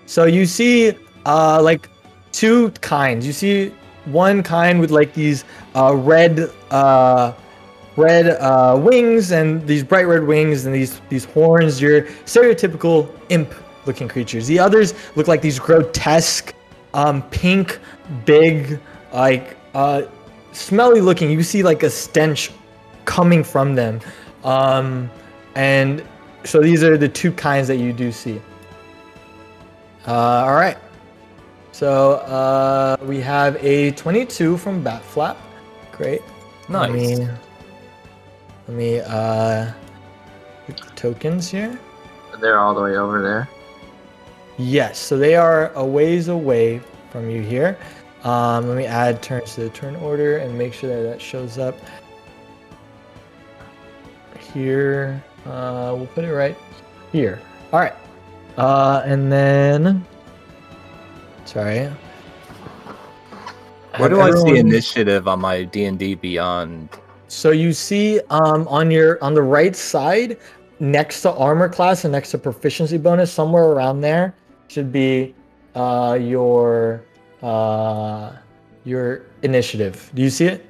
So 0.05 0.23
you 0.25 0.45
see 0.45 0.93
uh 1.25 1.61
like 1.61 1.89
two 2.31 2.71
kinds. 2.81 3.27
You 3.27 3.33
see 3.33 3.71
one 4.05 4.41
kind 4.43 4.79
with 4.79 4.91
like 4.91 5.13
these 5.13 5.43
uh 5.75 5.93
red 5.95 6.49
uh 6.71 7.33
red 7.95 8.29
uh 8.39 8.77
wings 8.79 9.31
and 9.31 9.65
these 9.67 9.83
bright 9.83 10.07
red 10.07 10.23
wings 10.23 10.65
and 10.65 10.73
these 10.73 11.01
these 11.09 11.25
horns, 11.25 11.81
your 11.81 12.03
stereotypical 12.25 13.09
imp 13.29 13.53
looking 13.85 14.07
creatures. 14.07 14.47
The 14.47 14.59
others 14.59 14.93
look 15.15 15.27
like 15.27 15.41
these 15.41 15.59
grotesque 15.59 16.53
um 16.93 17.21
pink 17.29 17.79
big 18.25 18.79
like 19.11 19.57
uh 19.73 20.03
smelly 20.51 21.01
looking. 21.01 21.29
You 21.31 21.43
see 21.43 21.63
like 21.63 21.83
a 21.83 21.89
stench 21.89 22.51
coming 23.05 23.43
from 23.43 23.75
them. 23.75 23.99
Um 24.43 25.09
and 25.55 26.03
so 26.43 26.59
these 26.59 26.83
are 26.83 26.97
the 26.97 27.09
two 27.09 27.31
kinds 27.31 27.67
that 27.67 27.77
you 27.77 27.93
do 27.93 28.11
see. 28.11 28.41
Uh, 30.07 30.43
all 30.45 30.55
right. 30.55 30.77
So 31.71 32.13
uh, 32.15 32.97
we 33.03 33.19
have 33.21 33.55
a 33.63 33.91
22 33.91 34.57
from 34.57 34.83
Batflap. 34.83 35.37
Great. 35.91 36.21
Nice. 36.69 36.91
me, 36.91 37.27
let 38.67 38.77
me 38.77 38.99
uh, 38.99 39.71
get 40.67 40.77
the 40.77 40.91
tokens 40.95 41.49
here. 41.49 41.79
They're 42.39 42.59
all 42.59 42.73
the 42.73 42.81
way 42.81 42.97
over 42.97 43.21
there. 43.21 43.49
Yes, 44.57 44.99
so 44.99 45.17
they 45.17 45.35
are 45.35 45.71
a 45.73 45.85
ways 45.85 46.27
away 46.27 46.81
from 47.11 47.29
you 47.29 47.41
here. 47.41 47.77
Um, 48.23 48.69
let 48.69 48.77
me 48.77 48.85
add 48.85 49.21
turns 49.21 49.55
to 49.55 49.61
the 49.61 49.69
turn 49.69 49.95
order 49.97 50.37
and 50.37 50.57
make 50.57 50.73
sure 50.73 50.89
that 50.89 51.09
that 51.09 51.21
shows 51.21 51.57
up 51.57 51.75
here. 54.53 55.21
Uh, 55.45 55.93
we'll 55.97 56.07
put 56.07 56.23
it 56.23 56.33
right 56.33 56.57
here. 57.11 57.41
All 57.71 57.79
right. 57.79 57.93
Uh, 58.57 59.01
and 59.05 59.31
then, 59.31 60.05
sorry. 61.45 61.89
Where 63.97 64.09
do 64.09 64.21
I 64.21 64.31
see 64.31 64.57
initiative 64.57 65.27
on 65.27 65.41
my 65.41 65.63
D 65.63 65.85
and 65.85 65.99
D 65.99 66.15
Beyond? 66.15 66.89
So 67.33 67.49
you 67.49 67.73
see 67.73 68.21
um, 68.29 68.67
on 68.67 68.91
your 68.91 69.21
on 69.23 69.33
the 69.33 69.41
right 69.41 69.75
side, 69.75 70.37
next 70.79 71.23
to 71.23 71.31
armor 71.33 71.67
class 71.67 72.05
and 72.05 72.11
next 72.11 72.31
to 72.31 72.37
proficiency 72.37 72.97
bonus, 72.97 73.33
somewhere 73.33 73.65
around 73.65 74.01
there 74.01 74.35
should 74.67 74.91
be 74.91 75.33
uh, 75.73 76.17
your 76.21 77.03
uh, 77.41 78.33
your 78.85 79.25
initiative. 79.41 80.11
Do 80.13 80.21
you 80.21 80.29
see 80.29 80.45
it? 80.45 80.65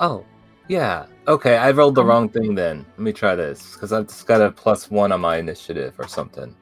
Oh, 0.00 0.24
yeah. 0.68 1.06
Okay, 1.28 1.58
I 1.58 1.70
rolled 1.70 1.94
the 1.94 2.00
Um, 2.00 2.08
wrong 2.08 2.28
thing 2.28 2.54
then. 2.54 2.84
Let 2.96 3.04
me 3.04 3.12
try 3.12 3.36
this 3.36 3.74
because 3.74 3.92
I've 3.92 4.08
just 4.08 4.26
got 4.26 4.40
a 4.40 4.50
plus 4.50 4.90
one 4.90 5.12
on 5.12 5.20
my 5.20 5.36
initiative 5.36 5.94
or 5.98 6.08
something. 6.08 6.56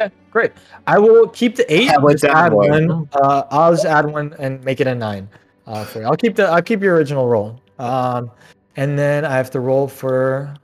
Yeah, 0.00 0.08
great. 0.30 0.52
I 0.86 0.98
will 0.98 1.28
keep 1.28 1.54
the 1.54 1.72
eight. 1.72 1.90
I 1.90 1.98
went 1.98 2.20
just 2.20 2.32
add 2.32 2.48
down 2.48 2.56
one. 2.56 2.88
one. 2.88 3.08
Uh, 3.12 3.44
I'll 3.50 3.72
just 3.72 3.84
add 3.84 4.06
one 4.06 4.34
and 4.38 4.64
make 4.64 4.80
it 4.80 4.86
a 4.86 4.94
nine. 4.94 5.28
Uh, 5.66 5.84
for 5.84 6.00
you. 6.00 6.06
I'll 6.06 6.16
keep 6.16 6.36
the 6.36 6.44
I'll 6.44 6.60
keep 6.60 6.82
your 6.82 6.96
original 6.96 7.28
roll. 7.28 7.60
Um, 7.78 8.30
and 8.76 8.98
then 8.98 9.24
I 9.24 9.32
have 9.32 9.50
to 9.52 9.60
roll 9.60 9.88
for 9.88 10.54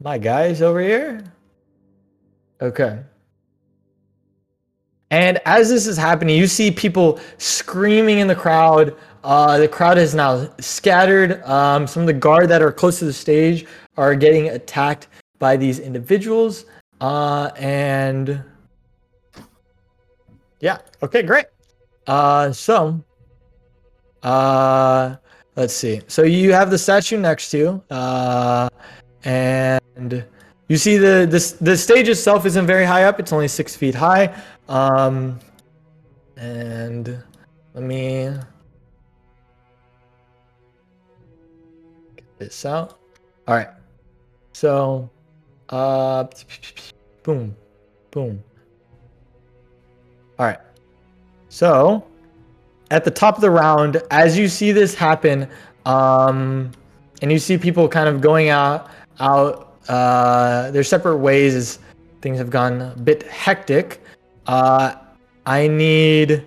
my 0.00 0.18
guys 0.18 0.62
over 0.62 0.80
here. 0.80 1.22
Okay. 2.60 3.00
And 5.10 5.40
as 5.44 5.68
this 5.68 5.86
is 5.86 5.96
happening, 5.96 6.36
you 6.36 6.46
see 6.46 6.70
people 6.70 7.20
screaming 7.36 8.20
in 8.20 8.26
the 8.26 8.34
crowd. 8.34 8.96
Uh, 9.22 9.58
the 9.58 9.68
crowd 9.68 9.98
is 9.98 10.14
now 10.14 10.48
scattered. 10.58 11.42
Um, 11.42 11.86
some 11.86 12.02
of 12.02 12.06
the 12.06 12.14
guard 12.14 12.48
that 12.48 12.62
are 12.62 12.72
close 12.72 12.98
to 13.00 13.04
the 13.04 13.12
stage 13.12 13.66
are 13.96 14.14
getting 14.14 14.48
attacked 14.48 15.08
by 15.38 15.56
these 15.56 15.80
individuals. 15.80 16.64
Uh, 17.00 17.50
and 17.56 18.42
yeah, 20.60 20.78
okay, 21.02 21.22
great. 21.22 21.46
Uh, 22.06 22.50
so, 22.52 23.02
uh, 24.22 25.16
let's 25.56 25.74
see. 25.74 26.02
So 26.08 26.22
you 26.22 26.52
have 26.52 26.70
the 26.70 26.78
statue 26.78 27.18
next 27.18 27.50
to 27.50 27.58
you, 27.58 27.82
uh, 27.90 28.68
and 29.24 30.24
you 30.68 30.76
see 30.76 30.96
the 30.96 31.26
this 31.28 31.52
the 31.52 31.76
stage 31.76 32.08
itself 32.08 32.46
isn't 32.46 32.66
very 32.66 32.84
high 32.84 33.04
up. 33.04 33.20
It's 33.20 33.32
only 33.32 33.48
six 33.48 33.76
feet 33.76 33.94
high. 33.94 34.34
Um, 34.68 35.38
and 36.36 37.22
let 37.74 37.84
me 37.84 38.30
get 42.16 42.38
this 42.38 42.64
out. 42.66 42.98
All 43.46 43.54
right. 43.54 43.68
So, 44.52 45.10
uh, 45.68 46.24
boom, 47.22 47.56
boom. 48.10 48.42
All 50.38 50.46
right. 50.46 50.58
So, 51.48 52.04
at 52.92 53.04
the 53.04 53.10
top 53.10 53.36
of 53.36 53.40
the 53.40 53.50
round, 53.50 54.02
as 54.10 54.36
you 54.36 54.48
see 54.48 54.70
this 54.70 54.94
happen, 54.94 55.48
um, 55.86 56.70
and 57.22 57.32
you 57.32 57.38
see 57.38 57.56
people 57.56 57.88
kind 57.88 58.06
of 58.06 58.20
going 58.20 58.50
out, 58.50 58.90
out 59.18 59.78
uh, 59.88 60.70
their 60.72 60.84
separate 60.84 61.16
ways 61.16 61.54
as 61.54 61.78
things 62.20 62.36
have 62.36 62.50
gone 62.50 62.82
a 62.82 62.94
bit 63.02 63.22
hectic. 63.24 64.02
Uh, 64.46 64.94
I 65.46 65.68
need. 65.68 66.46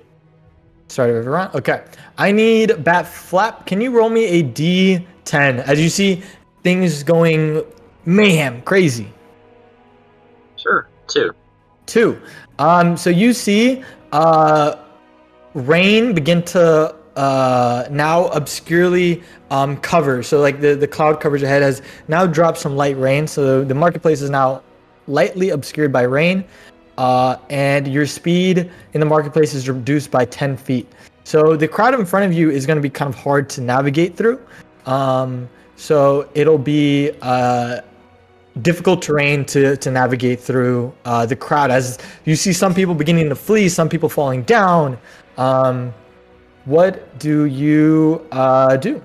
Over 0.97 1.17
everyone. 1.17 1.49
Okay. 1.55 1.83
I 2.17 2.31
need 2.31 2.83
Bat 2.83 3.07
Flap. 3.07 3.65
Can 3.65 3.81
you 3.81 3.91
roll 3.91 4.09
me 4.09 4.25
a 4.25 4.43
D10 4.43 5.59
as 5.67 5.81
you 5.81 5.89
see 5.89 6.23
things 6.63 7.03
going 7.03 7.63
mayhem, 8.05 8.61
crazy? 8.61 9.11
Sure. 10.55 10.87
Two. 11.07 11.33
Two. 11.85 12.21
Um, 12.59 12.95
so 12.95 13.09
you 13.09 13.33
see 13.33 13.83
uh, 14.13 14.75
rain 15.55 16.13
begin 16.13 16.43
to 16.43 16.93
uh, 17.15 17.87
now 17.89 18.27
obscurely 18.27 19.23
um, 19.49 19.77
cover. 19.77 20.21
So 20.21 20.41
like 20.41 20.61
the, 20.61 20.75
the 20.75 20.87
cloud 20.87 21.19
coverage 21.19 21.41
ahead 21.41 21.61
has 21.61 21.81
now 22.07 22.27
dropped 22.27 22.57
some 22.57 22.75
light 22.75 22.97
rain. 22.97 23.25
So 23.25 23.63
the 23.63 23.73
marketplace 23.73 24.21
is 24.21 24.29
now 24.29 24.61
lightly 25.07 25.49
obscured 25.49 25.91
by 25.91 26.03
rain. 26.03 26.45
Uh, 26.97 27.37
and 27.49 27.87
your 27.87 28.05
speed 28.05 28.71
in 28.93 28.99
the 28.99 29.05
marketplace 29.05 29.53
is 29.53 29.67
reduced 29.67 30.11
by 30.11 30.25
10 30.25 30.55
feet. 30.55 30.87
So 31.23 31.55
the 31.55 31.67
crowd 31.67 31.93
in 31.93 32.05
front 32.05 32.25
of 32.25 32.33
you 32.33 32.49
is 32.51 32.65
going 32.65 32.77
to 32.77 32.81
be 32.81 32.89
kind 32.89 33.09
of 33.13 33.19
hard 33.19 33.49
to 33.51 33.61
navigate 33.61 34.15
through. 34.15 34.39
Um, 34.85 35.49
so 35.75 36.29
it'll 36.35 36.57
be 36.57 37.11
uh, 37.21 37.81
difficult 38.61 39.01
terrain 39.01 39.43
to, 39.45 39.75
to 39.77 39.91
navigate 39.91 40.39
through 40.39 40.93
uh, 41.03 41.25
the 41.25 41.35
crowd 41.35 41.71
as 41.71 41.97
you 42.25 42.35
see 42.35 42.53
some 42.53 42.73
people 42.73 42.93
beginning 42.93 43.27
to 43.29 43.35
flee, 43.35 43.67
some 43.67 43.89
people 43.89 44.07
falling 44.07 44.43
down. 44.43 44.97
Um, 45.37 45.93
what 46.65 47.17
do 47.19 47.45
you 47.45 48.25
uh, 48.31 48.77
do 48.77 49.01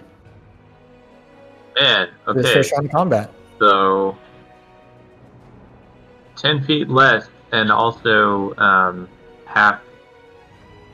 Man, 1.81 2.09
for 2.25 2.35
this 2.35 2.47
okay. 2.47 2.55
first 2.55 2.73
round 2.73 2.87
of 2.87 2.93
combat? 2.93 3.31
So, 3.59 4.17
10 6.37 6.65
feet 6.65 6.89
less 6.89 7.29
and 7.53 7.71
also 7.71 8.55
um, 8.57 9.09
half 9.47 9.81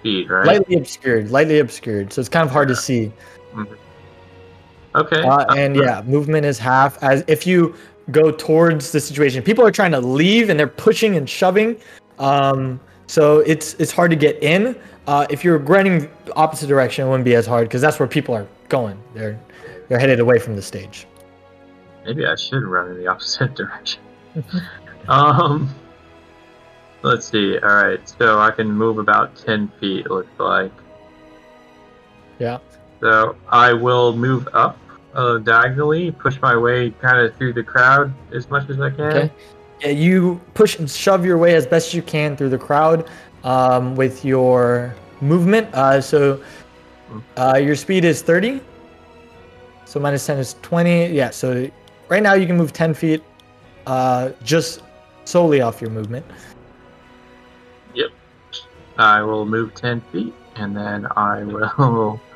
feet, 0.02 0.28
right? 0.28 0.46
Lightly 0.46 0.76
obscured, 0.76 1.30
lightly 1.30 1.58
obscured. 1.58 2.12
So 2.12 2.20
it's 2.20 2.28
kind 2.28 2.46
of 2.46 2.52
hard 2.52 2.68
to 2.68 2.76
see. 2.76 3.12
Okay. 4.94 5.22
Uh, 5.22 5.54
and 5.54 5.76
yeah, 5.76 6.02
movement 6.02 6.46
is 6.46 6.58
half. 6.58 7.02
As 7.02 7.22
if 7.26 7.46
you 7.46 7.74
go 8.10 8.30
towards 8.30 8.92
the 8.92 9.00
situation, 9.00 9.42
people 9.42 9.64
are 9.64 9.72
trying 9.72 9.92
to 9.92 10.00
leave 10.00 10.48
and 10.48 10.58
they're 10.58 10.66
pushing 10.66 11.16
and 11.16 11.28
shoving. 11.28 11.76
Um, 12.18 12.80
so 13.06 13.40
it's 13.40 13.74
it's 13.74 13.92
hard 13.92 14.10
to 14.10 14.16
get 14.16 14.42
in. 14.42 14.78
Uh, 15.06 15.26
if 15.30 15.44
you're 15.44 15.58
running 15.58 16.10
the 16.24 16.34
opposite 16.34 16.66
direction, 16.66 17.06
it 17.06 17.10
wouldn't 17.10 17.24
be 17.24 17.34
as 17.34 17.46
hard 17.46 17.68
because 17.68 17.80
that's 17.80 17.98
where 17.98 18.08
people 18.08 18.34
are 18.34 18.46
going. 18.68 19.00
They're 19.14 19.38
they're 19.88 19.98
headed 19.98 20.20
away 20.20 20.38
from 20.38 20.56
the 20.56 20.62
stage. 20.62 21.06
Maybe 22.04 22.26
I 22.26 22.34
should 22.34 22.62
run 22.62 22.90
in 22.90 22.98
the 22.98 23.06
opposite 23.06 23.54
direction. 23.56 24.02
um, 25.08 25.74
let's 27.02 27.28
see. 27.28 27.58
All 27.58 27.74
right, 27.74 28.08
so 28.08 28.38
I 28.38 28.50
can 28.50 28.70
move 28.70 28.98
about 28.98 29.36
ten 29.36 29.70
feet. 29.80 30.06
It 30.06 30.10
looks 30.10 30.38
like. 30.38 30.72
Yeah. 32.38 32.58
So 33.00 33.36
I 33.48 33.72
will 33.72 34.16
move 34.16 34.48
up 34.52 34.78
uh, 35.14 35.38
diagonally, 35.38 36.10
push 36.10 36.40
my 36.40 36.56
way 36.56 36.90
kind 36.90 37.18
of 37.18 37.36
through 37.36 37.52
the 37.54 37.62
crowd 37.62 38.12
as 38.32 38.50
much 38.50 38.68
as 38.68 38.80
I 38.80 38.90
can. 38.90 39.04
Okay. 39.04 39.32
Yeah, 39.80 39.88
you 39.88 40.40
push 40.54 40.78
and 40.78 40.90
shove 40.90 41.24
your 41.24 41.38
way 41.38 41.54
as 41.54 41.66
best 41.66 41.92
you 41.92 42.02
can 42.02 42.36
through 42.36 42.48
the 42.48 42.58
crowd 42.58 43.08
um, 43.44 43.94
with 43.94 44.24
your 44.24 44.94
movement. 45.20 45.72
Uh, 45.74 46.00
so 46.00 46.42
uh, 47.36 47.60
your 47.62 47.76
speed 47.76 48.04
is 48.04 48.22
30. 48.22 48.60
So 49.84 50.00
minus 50.00 50.26
10 50.26 50.38
is 50.38 50.56
20. 50.62 51.08
Yeah, 51.08 51.30
so 51.30 51.70
right 52.08 52.22
now 52.22 52.34
you 52.34 52.46
can 52.46 52.56
move 52.56 52.72
10 52.72 52.94
feet 52.94 53.22
uh, 53.86 54.30
just 54.42 54.82
solely 55.24 55.60
off 55.60 55.80
your 55.80 55.90
movement. 55.90 56.24
Yep. 57.94 58.10
I 58.98 59.22
will 59.22 59.46
move 59.46 59.74
10 59.74 60.00
feet 60.12 60.34
and 60.56 60.76
then 60.76 61.06
I 61.16 61.44
will. 61.44 62.20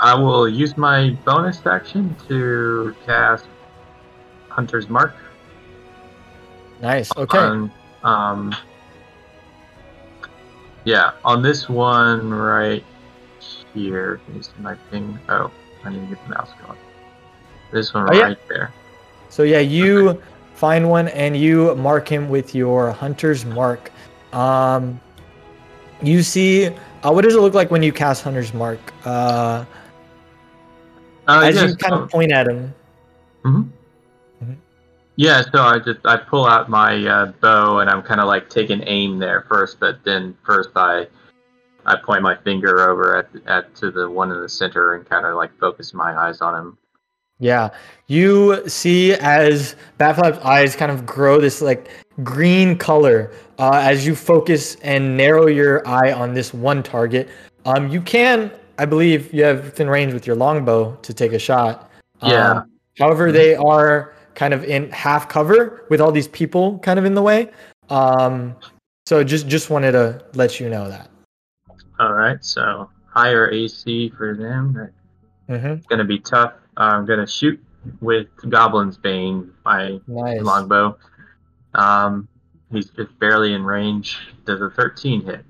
I 0.00 0.14
will 0.14 0.48
use 0.48 0.76
my 0.76 1.10
bonus 1.24 1.64
action 1.64 2.16
to 2.26 2.92
cast 3.06 3.46
Hunter's 4.52 4.88
Mark. 4.88 5.14
Nice. 6.80 7.10
Okay. 7.16 7.38
On, 7.38 7.70
um, 8.04 8.54
yeah, 10.84 11.12
on 11.24 11.42
this 11.42 11.68
one 11.68 12.28
right 12.30 12.84
here. 13.72 14.20
Can 14.26 14.34
you 14.36 14.42
see 14.42 14.50
my 14.60 14.74
thing? 14.90 15.18
Oh, 15.28 15.50
I 15.84 15.90
need 15.90 16.00
to 16.08 16.14
get 16.14 16.22
the 16.28 16.34
mouse 16.34 16.50
going. 16.66 16.78
This 17.70 17.94
one 17.94 18.08
Oh, 18.10 18.12
yeah. 18.12 18.22
right 18.24 18.48
there. 18.48 18.72
So 19.30 19.44
yeah, 19.44 19.60
you 19.60 20.20
find 20.54 20.88
one 20.90 21.08
and 21.08 21.36
you 21.36 21.74
mark 21.76 22.06
him 22.08 22.28
with 22.28 22.54
your 22.54 22.92
hunter's 22.92 23.44
mark. 23.46 23.90
Um, 24.34 25.00
you 26.02 26.22
see, 26.22 26.66
uh, 26.66 27.10
what 27.12 27.22
does 27.22 27.34
it 27.34 27.40
look 27.40 27.54
like 27.54 27.70
when 27.70 27.82
you 27.82 27.92
cast 27.92 28.22
hunter's 28.22 28.52
mark? 28.52 28.80
Uh, 29.06 29.64
Uh, 31.28 31.40
as 31.44 31.54
yes, 31.54 31.70
you 31.70 31.76
kind 31.76 31.94
um, 31.94 32.02
of 32.02 32.10
point 32.10 32.32
at 32.32 32.48
him. 32.48 32.74
Mhm. 33.44 33.68
Yeah, 35.16 35.42
so 35.42 35.62
I 35.62 35.78
just 35.78 36.00
I 36.04 36.16
pull 36.16 36.46
out 36.46 36.70
my 36.70 37.06
uh, 37.06 37.32
bow 37.40 37.80
and 37.80 37.90
I'm 37.90 38.02
kind 38.02 38.20
of 38.20 38.26
like 38.26 38.48
taking 38.48 38.82
aim 38.86 39.18
there 39.18 39.44
first, 39.48 39.78
but 39.78 40.02
then 40.04 40.36
first 40.44 40.70
I 40.74 41.06
I 41.84 41.96
point 41.96 42.22
my 42.22 42.36
finger 42.36 42.90
over 42.90 43.16
at 43.16 43.28
at 43.46 43.74
to 43.76 43.90
the 43.90 44.08
one 44.08 44.30
in 44.30 44.40
the 44.40 44.48
center 44.48 44.94
and 44.94 45.08
kind 45.08 45.26
of 45.26 45.34
like 45.36 45.56
focus 45.58 45.92
my 45.92 46.16
eyes 46.16 46.40
on 46.40 46.54
him. 46.54 46.78
Yeah, 47.38 47.70
you 48.06 48.66
see 48.68 49.14
as 49.14 49.74
Batflap's 49.98 50.38
eyes 50.38 50.76
kind 50.76 50.92
of 50.92 51.04
grow 51.04 51.40
this 51.40 51.60
like 51.60 51.90
green 52.22 52.78
color 52.78 53.32
uh, 53.58 53.80
as 53.82 54.06
you 54.06 54.14
focus 54.14 54.76
and 54.76 55.16
narrow 55.16 55.46
your 55.46 55.86
eye 55.86 56.12
on 56.12 56.34
this 56.34 56.54
one 56.54 56.82
target. 56.82 57.28
Um, 57.64 57.88
you 57.88 58.00
can, 58.00 58.50
I 58.78 58.84
believe, 58.86 59.32
you 59.32 59.44
have 59.44 59.72
thin 59.74 59.88
range 59.88 60.12
with 60.12 60.26
your 60.26 60.36
longbow 60.36 60.96
to 60.96 61.14
take 61.14 61.32
a 61.32 61.38
shot. 61.38 61.90
Yeah. 62.22 62.50
Um, 62.50 62.70
however, 62.98 63.32
they 63.32 63.54
are 63.56 64.14
kind 64.34 64.54
of 64.54 64.64
in 64.64 64.90
half 64.90 65.28
cover 65.28 65.84
with 65.90 66.00
all 66.00 66.12
these 66.12 66.28
people 66.28 66.78
kind 66.80 66.98
of 66.98 67.04
in 67.04 67.14
the 67.14 67.22
way. 67.22 67.50
Um, 67.90 68.56
so 69.06 69.22
just 69.24 69.48
just 69.48 69.70
wanted 69.70 69.92
to 69.92 70.24
let 70.34 70.60
you 70.60 70.68
know 70.68 70.88
that. 70.88 71.10
All 71.98 72.12
right, 72.12 72.42
so 72.44 72.90
higher 73.08 73.50
AC 73.50 74.10
for 74.16 74.34
them. 74.36 74.90
That's 75.48 75.60
hmm 75.62 75.74
gonna 75.88 76.04
be 76.04 76.18
tough. 76.18 76.54
I'm 76.76 77.04
gonna 77.04 77.26
shoot 77.26 77.62
with 78.00 78.28
Goblin's 78.48 78.96
Bane, 78.96 79.52
my 79.64 80.00
Nice. 80.06 80.40
longbow. 80.40 80.96
Um, 81.74 82.28
he's 82.70 82.90
just 82.90 83.18
barely 83.18 83.54
in 83.54 83.64
range. 83.64 84.18
Does 84.46 84.60
a 84.60 84.70
13 84.70 85.24
hit? 85.24 85.44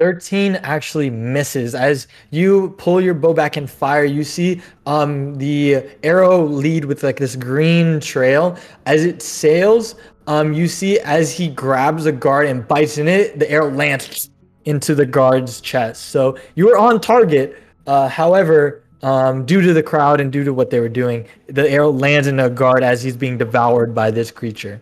13 0.00 0.56
actually 0.56 1.10
misses. 1.10 1.74
As 1.74 2.08
you 2.30 2.70
pull 2.78 3.02
your 3.02 3.12
bow 3.12 3.34
back 3.34 3.58
and 3.58 3.70
fire 3.70 4.04
you 4.04 4.24
see 4.24 4.62
um 4.86 5.34
the 5.36 5.86
arrow 6.02 6.42
lead 6.42 6.86
with 6.86 7.02
like 7.02 7.18
this 7.18 7.36
green 7.36 8.00
trail. 8.00 8.56
As 8.86 9.04
it 9.04 9.20
sails 9.20 9.96
um 10.26 10.54
you 10.54 10.66
see 10.68 10.98
as 11.00 11.30
he 11.30 11.48
grabs 11.48 12.06
a 12.06 12.12
guard 12.12 12.46
and 12.46 12.66
bites 12.66 12.96
in 12.96 13.08
it 13.08 13.38
the 13.38 13.50
arrow 13.50 13.70
lands 13.70 14.30
into 14.64 14.94
the 14.94 15.04
guard's 15.04 15.60
chest. 15.60 16.06
So 16.06 16.38
you 16.54 16.66
were 16.66 16.78
on 16.78 17.00
target. 17.00 17.62
Uh 17.86 18.08
however 18.08 18.82
um 19.02 19.44
due 19.44 19.60
to 19.60 19.74
the 19.74 19.82
crowd 19.82 20.18
and 20.18 20.32
due 20.32 20.44
to 20.44 20.54
what 20.54 20.70
they 20.70 20.80
were 20.80 20.88
doing 20.88 21.26
the 21.48 21.70
arrow 21.70 21.90
lands 21.90 22.26
in 22.26 22.40
a 22.40 22.48
guard 22.48 22.82
as 22.82 23.02
he's 23.02 23.18
being 23.18 23.36
devoured 23.36 23.94
by 23.94 24.10
this 24.10 24.30
creature. 24.30 24.80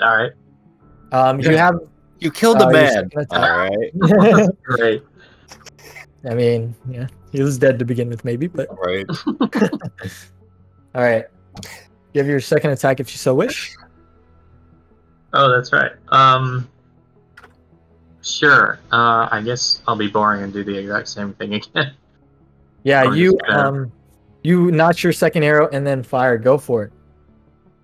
All 0.00 0.16
right, 0.16 0.32
um 1.12 1.38
you 1.38 1.56
have 1.56 1.78
You 2.20 2.30
killed 2.30 2.58
Uh, 2.58 2.68
a 2.68 2.72
your 2.72 2.72
man. 2.72 3.10
All 3.30 3.40
right. 3.40 4.62
great. 4.62 5.02
I 6.28 6.34
mean, 6.34 6.74
yeah, 6.88 7.06
he 7.32 7.42
was 7.42 7.58
dead 7.58 7.78
to 7.78 7.84
begin 7.84 8.08
with, 8.10 8.24
maybe, 8.24 8.46
but 8.46 8.68
Right. 8.78 9.06
all 10.94 11.02
right. 11.02 11.24
You 12.12 12.18
have 12.20 12.26
your 12.26 12.40
second 12.40 12.70
attack 12.72 13.00
if 13.00 13.10
you 13.10 13.16
so 13.16 13.34
wish. 13.34 13.74
Oh, 15.32 15.50
that's 15.50 15.72
right. 15.72 15.92
Um, 16.08 16.68
sure. 18.22 18.80
Uh, 18.92 19.28
I 19.30 19.40
guess 19.42 19.80
I'll 19.88 19.96
be 19.96 20.08
boring 20.08 20.42
and 20.42 20.52
do 20.52 20.62
the 20.62 20.76
exact 20.76 21.08
same 21.08 21.32
thing 21.34 21.54
again. 21.74 21.94
Yeah, 22.82 23.04
I'm 23.04 23.14
you 23.14 23.38
um, 23.48 23.90
you 24.42 24.70
notch 24.70 25.02
your 25.02 25.12
second 25.14 25.42
arrow 25.42 25.68
and 25.72 25.86
then 25.86 26.02
fire. 26.02 26.36
Go 26.36 26.58
for 26.58 26.84
it. 26.84 26.92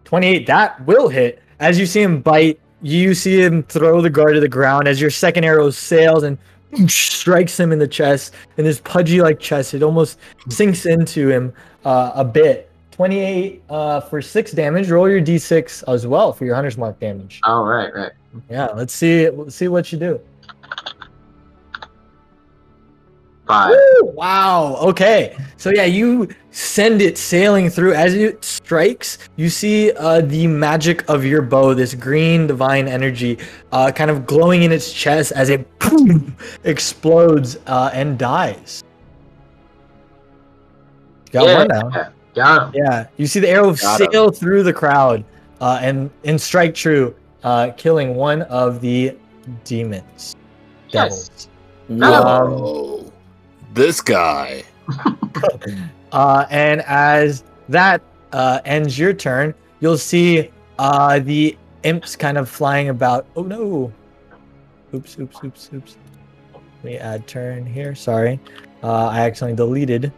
Twenty-eight. 0.05 0.47
That 0.47 0.85
will 0.87 1.09
hit. 1.09 1.43
As 1.61 1.79
you 1.79 1.87
see 1.87 2.03
him 2.03 2.21
bite, 2.21 2.61
you 2.83 3.15
see 3.15 3.43
him 3.43 3.63
throw 3.65 4.01
the 4.01 4.11
guard 4.11 4.35
to 4.35 4.41
the 4.41 4.49
ground. 4.49 4.89
As 4.89 5.01
your 5.01 5.11
second 5.11 5.45
arrow 5.45 5.71
sails 5.71 6.23
and 6.23 6.39
strikes 6.91 7.59
him 7.59 7.73
in 7.73 7.79
the 7.79 7.89
chest, 7.89 8.35
in 8.57 8.65
his 8.65 8.81
pudgy-like 8.81 9.41
chest, 9.41 9.75
it 9.75 9.83
almost 9.83 10.19
sinks 10.49 10.87
into 10.87 11.29
him 11.29 11.53
uh, 11.85 12.13
a 12.15 12.25
bit. 12.25 12.71
Twenty-eight 12.91 13.63
uh, 13.69 14.01
for 14.01 14.23
six 14.23 14.53
damage. 14.53 14.91
Roll 14.91 15.09
your 15.09 15.21
d6 15.21 15.85
as 15.93 16.07
well 16.07 16.33
for 16.33 16.47
your 16.47 16.55
hunter's 16.55 16.79
mark 16.79 16.99
damage. 16.99 17.41
Oh, 17.45 17.63
right, 17.63 17.95
right. 17.95 18.13
Yeah, 18.49 18.69
let's 18.69 18.95
see. 18.95 19.29
Let's 19.29 19.55
see 19.55 19.69
what 19.69 19.93
you 19.93 19.99
do. 19.99 20.21
Five. 23.47 23.71
Woo! 23.71 24.11
Wow. 24.13 24.77
Okay. 24.81 25.37
So 25.57 25.71
yeah, 25.71 25.85
you 25.85 26.29
send 26.51 27.01
it 27.01 27.17
sailing 27.17 27.71
through 27.71 27.95
as 27.95 28.15
it 28.15 28.45
strikes. 28.45 29.19
You 29.37 29.49
see 29.49 29.93
uh, 29.93 30.23
the 30.23 30.47
magic 30.47 31.09
of 31.09 31.25
your 31.25 31.43
bow, 31.43 31.75
this 31.75 31.95
green 31.95 32.47
divine 32.47 32.89
energy, 32.89 33.39
uh, 33.73 33.93
kind 33.93 34.11
of 34.11 34.27
glowing 34.27 34.65
in 34.65 34.73
its 34.73 34.93
chest 34.93 35.33
as 35.33 35.49
it 35.49 35.79
boom, 35.79 36.37
explodes 36.65 37.59
uh, 37.67 37.91
and 37.93 38.19
dies. 38.19 38.83
Got 41.31 41.47
yeah, 41.47 41.59
one 41.59 41.69
yeah, 41.95 42.11
got 42.35 42.75
him. 42.75 42.83
Yeah, 42.83 43.07
you 43.17 43.27
see 43.27 43.41
the 43.41 43.49
arrow 43.49 43.75
Got 43.75 44.01
him. 44.01 44.09
sail 44.11 44.31
through 44.31 44.63
the 44.65 44.73
crowd 44.73 45.25
uh, 45.61 45.79
and 45.83 46.11
and 46.25 46.41
strike 46.41 46.75
true, 46.75 47.15
uh, 47.45 47.71
killing 47.77 48.15
one 48.15 48.43
of 48.43 48.81
the 48.81 49.17
demons. 49.65 50.35
Yes. 50.91 51.49
Devils. 51.89 53.01
Whoa. 53.03 53.06
This 53.77 54.01
guy. 54.01 54.65
Uh, 56.13 56.47
and 56.51 56.83
as 56.83 57.43
that 57.69 58.01
uh, 58.33 58.61
ends 58.65 58.97
your 58.99 59.13
turn, 59.13 59.53
you'll 59.81 59.99
see 59.99 60.51
uh, 60.79 61.19
the 61.19 61.59
imps 61.83 62.17
kind 62.17 62.39
of 62.39 62.49
flying 62.49 62.89
about. 62.89 63.27
Oh 63.35 63.43
no! 63.43 63.93
Oops, 64.95 65.19
oops, 65.19 65.37
oops, 65.45 65.69
oops. 65.75 65.97
Let 66.55 66.85
me 66.85 66.97
add 66.97 67.27
turn 67.27 67.67
here. 67.67 67.95
Sorry, 67.95 68.41
uh, 68.83 69.09
I 69.09 69.27
accidentally 69.27 69.57
deleted 69.57 70.13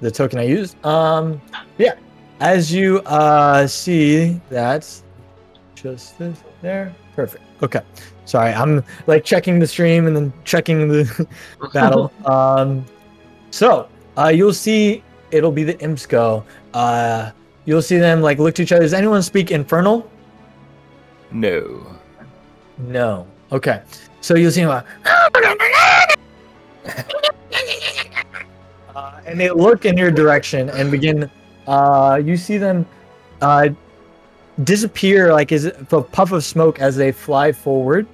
the 0.00 0.10
token 0.10 0.38
I 0.38 0.44
used. 0.44 0.76
Um, 0.84 1.40
yeah. 1.78 1.94
As 2.38 2.72
you 2.72 3.00
uh, 3.00 3.66
see, 3.66 4.38
that's 4.50 5.02
just 5.74 6.18
this 6.18 6.42
there. 6.60 6.94
Perfect. 7.14 7.42
Okay. 7.62 7.80
Sorry, 8.26 8.52
I'm 8.52 8.84
like 9.06 9.24
checking 9.24 9.58
the 9.58 9.66
stream 9.66 10.06
and 10.06 10.14
then 10.14 10.32
checking 10.44 10.88
the 10.88 11.26
battle. 11.72 12.12
Um, 12.26 12.84
so 13.50 13.88
uh, 14.18 14.28
you'll 14.28 14.52
see 14.52 15.02
it'll 15.30 15.52
be 15.52 15.64
the 15.64 15.78
imps 15.80 16.06
go. 16.06 16.44
Uh, 16.74 17.30
you'll 17.64 17.82
see 17.82 17.98
them 17.98 18.20
like 18.20 18.38
look 18.38 18.54
to 18.56 18.62
each 18.62 18.72
other. 18.72 18.82
Does 18.82 18.94
anyone 18.94 19.22
speak 19.22 19.50
infernal? 19.50 20.10
No. 21.30 21.86
No. 22.78 23.26
Okay. 23.52 23.82
So 24.20 24.34
you'll 24.34 24.50
see 24.50 24.64
them. 24.64 24.70
Uh, 24.70 24.82
and 29.26 29.38
they 29.38 29.50
look 29.50 29.84
in 29.84 29.96
your 29.96 30.10
direction 30.10 30.70
and 30.70 30.90
begin. 30.90 31.30
Uh, 31.66 32.20
you 32.22 32.36
see 32.36 32.58
them 32.58 32.86
uh, 33.40 33.68
disappear 34.64 35.32
like 35.32 35.52
as 35.52 35.66
a 35.66 35.72
puff 35.72 36.32
of 36.32 36.44
smoke 36.44 36.80
as 36.80 36.96
they 36.96 37.12
fly 37.12 37.52
forward. 37.52 38.06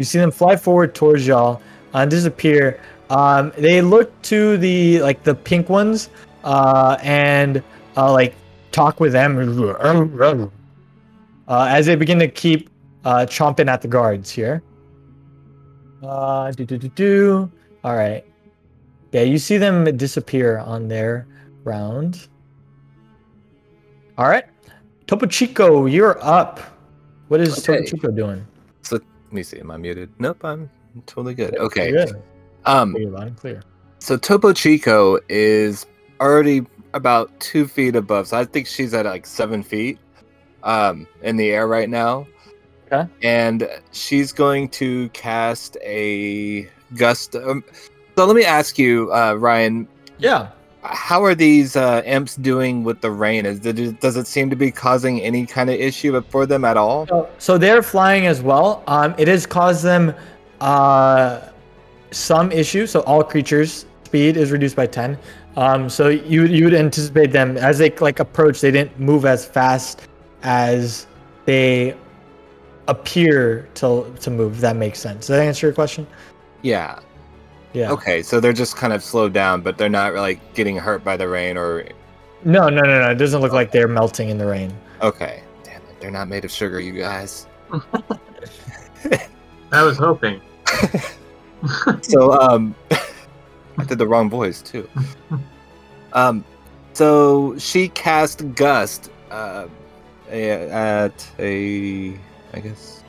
You 0.00 0.04
see 0.04 0.18
them 0.18 0.30
fly 0.30 0.56
forward 0.56 0.94
towards 0.94 1.26
y'all 1.26 1.60
and 1.92 2.10
disappear. 2.10 2.80
Um, 3.10 3.52
they 3.58 3.82
look 3.82 4.10
to 4.22 4.56
the 4.56 5.02
like 5.02 5.24
the 5.24 5.34
pink 5.34 5.68
ones 5.68 6.08
uh, 6.42 6.96
and 7.02 7.62
uh, 7.98 8.10
like 8.10 8.34
talk 8.72 8.98
with 8.98 9.12
them 9.12 10.50
uh, 11.48 11.66
as 11.68 11.84
they 11.84 11.96
begin 11.96 12.18
to 12.18 12.28
keep 12.28 12.70
uh, 13.04 13.26
chomping 13.28 13.68
at 13.68 13.82
the 13.82 13.88
guards 13.88 14.30
here. 14.30 14.62
Uh, 16.02 16.50
do 16.52 16.64
do 16.64 16.78
do 16.78 16.88
do. 16.88 17.52
All 17.84 17.94
right. 17.94 18.24
Yeah, 19.12 19.20
you 19.20 19.36
see 19.36 19.58
them 19.58 19.84
disappear 19.98 20.60
on 20.60 20.88
their 20.88 21.26
round. 21.62 22.26
All 24.16 24.28
right. 24.28 24.44
Topo 25.06 25.26
Chico, 25.26 25.84
you're 25.84 26.18
up. 26.24 26.58
What 27.28 27.42
is 27.42 27.58
Okay. 27.58 27.82
Topo 27.82 27.90
Chico 27.90 28.10
doing? 28.10 28.46
So 28.80 28.98
let 29.30 29.34
me 29.34 29.42
see. 29.44 29.60
Am 29.60 29.70
I 29.70 29.76
muted? 29.76 30.10
Nope, 30.18 30.44
I'm 30.44 30.68
totally 31.06 31.34
good. 31.34 31.56
Okay. 31.56 31.92
Good. 31.92 32.20
Um, 32.66 32.96
You're 32.96 33.30
clear. 33.30 33.62
so 34.00 34.16
Topo 34.16 34.52
Chico 34.52 35.20
is 35.28 35.86
already 36.20 36.66
about 36.94 37.30
two 37.38 37.68
feet 37.68 37.94
above. 37.94 38.26
So 38.26 38.36
I 38.38 38.44
think 38.44 38.66
she's 38.66 38.92
at 38.92 39.06
like 39.06 39.24
seven 39.24 39.62
feet 39.62 40.00
um, 40.64 41.06
in 41.22 41.36
the 41.36 41.50
air 41.52 41.68
right 41.68 41.88
now. 41.88 42.26
Okay. 42.92 43.08
And 43.22 43.68
she's 43.92 44.32
going 44.32 44.68
to 44.70 45.08
cast 45.10 45.76
a 45.80 46.68
gust. 46.96 47.36
Um, 47.36 47.62
so 48.16 48.26
let 48.26 48.34
me 48.34 48.44
ask 48.44 48.78
you, 48.80 49.12
uh, 49.14 49.34
Ryan, 49.34 49.86
Yeah. 50.18 50.50
How 50.82 51.22
are 51.22 51.34
these 51.34 51.76
uh, 51.76 52.02
imps 52.06 52.36
doing 52.36 52.84
with 52.84 53.00
the 53.00 53.10
rain? 53.10 53.44
Is 53.46 53.64
it, 53.64 54.00
does 54.00 54.16
it 54.16 54.26
seem 54.26 54.48
to 54.50 54.56
be 54.56 54.70
causing 54.70 55.20
any 55.20 55.46
kind 55.46 55.68
of 55.68 55.76
issue 55.76 56.20
for 56.22 56.46
them 56.46 56.64
at 56.64 56.76
all? 56.76 57.06
So, 57.06 57.28
so 57.38 57.58
they're 57.58 57.82
flying 57.82 58.26
as 58.26 58.42
well. 58.42 58.82
Um, 58.86 59.14
it 59.18 59.28
has 59.28 59.46
caused 59.46 59.84
them 59.84 60.14
uh, 60.60 61.48
some 62.10 62.50
issues. 62.50 62.90
So 62.90 63.00
all 63.00 63.22
creatures' 63.22 63.86
speed 64.04 64.36
is 64.36 64.50
reduced 64.50 64.76
by 64.76 64.86
ten. 64.86 65.18
Um, 65.56 65.90
so 65.90 66.08
you 66.08 66.44
you 66.44 66.64
would 66.64 66.74
anticipate 66.74 67.32
them 67.32 67.56
as 67.56 67.78
they 67.78 67.90
like 67.90 68.20
approach. 68.20 68.60
They 68.60 68.70
didn't 68.70 68.98
move 68.98 69.24
as 69.24 69.44
fast 69.44 70.08
as 70.42 71.06
they 71.44 71.96
appear 72.88 73.68
to 73.74 74.14
to 74.20 74.30
move. 74.30 74.54
If 74.54 74.60
that 74.60 74.76
makes 74.76 74.98
sense. 74.98 75.26
Does 75.26 75.36
that 75.36 75.40
answer 75.40 75.66
your 75.66 75.74
question? 75.74 76.06
Yeah. 76.62 77.00
Yeah. 77.72 77.92
Okay, 77.92 78.22
so 78.22 78.40
they're 78.40 78.52
just 78.52 78.76
kind 78.76 78.92
of 78.92 79.02
slowed 79.02 79.32
down, 79.32 79.60
but 79.60 79.78
they're 79.78 79.88
not 79.88 80.14
like 80.14 80.54
getting 80.54 80.76
hurt 80.76 81.04
by 81.04 81.16
the 81.16 81.28
rain 81.28 81.56
or. 81.56 81.86
No, 82.44 82.68
no, 82.68 82.82
no, 82.82 83.00
no. 83.00 83.10
It 83.10 83.16
doesn't 83.16 83.40
look 83.40 83.52
like 83.52 83.70
they're 83.70 83.88
melting 83.88 84.28
in 84.28 84.38
the 84.38 84.46
rain. 84.46 84.72
Okay, 85.02 85.42
damn 85.62 85.82
it, 85.82 86.00
they're 86.00 86.10
not 86.10 86.28
made 86.28 86.44
of 86.44 86.50
sugar, 86.50 86.80
you 86.80 86.92
guys. 86.92 87.46
I 89.72 89.82
was 89.82 89.96
hoping. 89.96 90.40
So 92.02 92.32
um, 92.32 92.74
I 93.78 93.84
did 93.84 93.98
the 93.98 94.06
wrong 94.06 94.30
voice 94.30 94.62
too. 94.62 94.88
Um, 96.12 96.44
so 96.92 97.56
she 97.58 97.88
cast 97.88 98.54
gust 98.54 99.10
uh, 99.30 99.68
at 100.30 101.30
a, 101.38 102.18
I 102.52 102.60
guess 102.60 103.04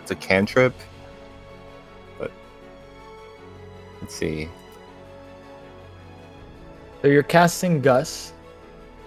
it's 0.00 0.10
a 0.10 0.14
cantrip, 0.16 0.74
let's 4.02 4.14
see. 4.14 4.48
So 7.00 7.08
you're 7.08 7.22
casting 7.22 7.80
Gust. 7.80 8.34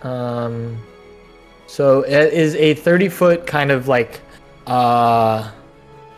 Um, 0.01 0.77
so 1.67 2.01
it 2.01 2.33
is 2.33 2.55
a 2.55 2.73
30 2.73 3.09
foot 3.09 3.47
kind 3.47 3.71
of 3.71 3.87
like 3.87 4.21
uh, 4.67 5.51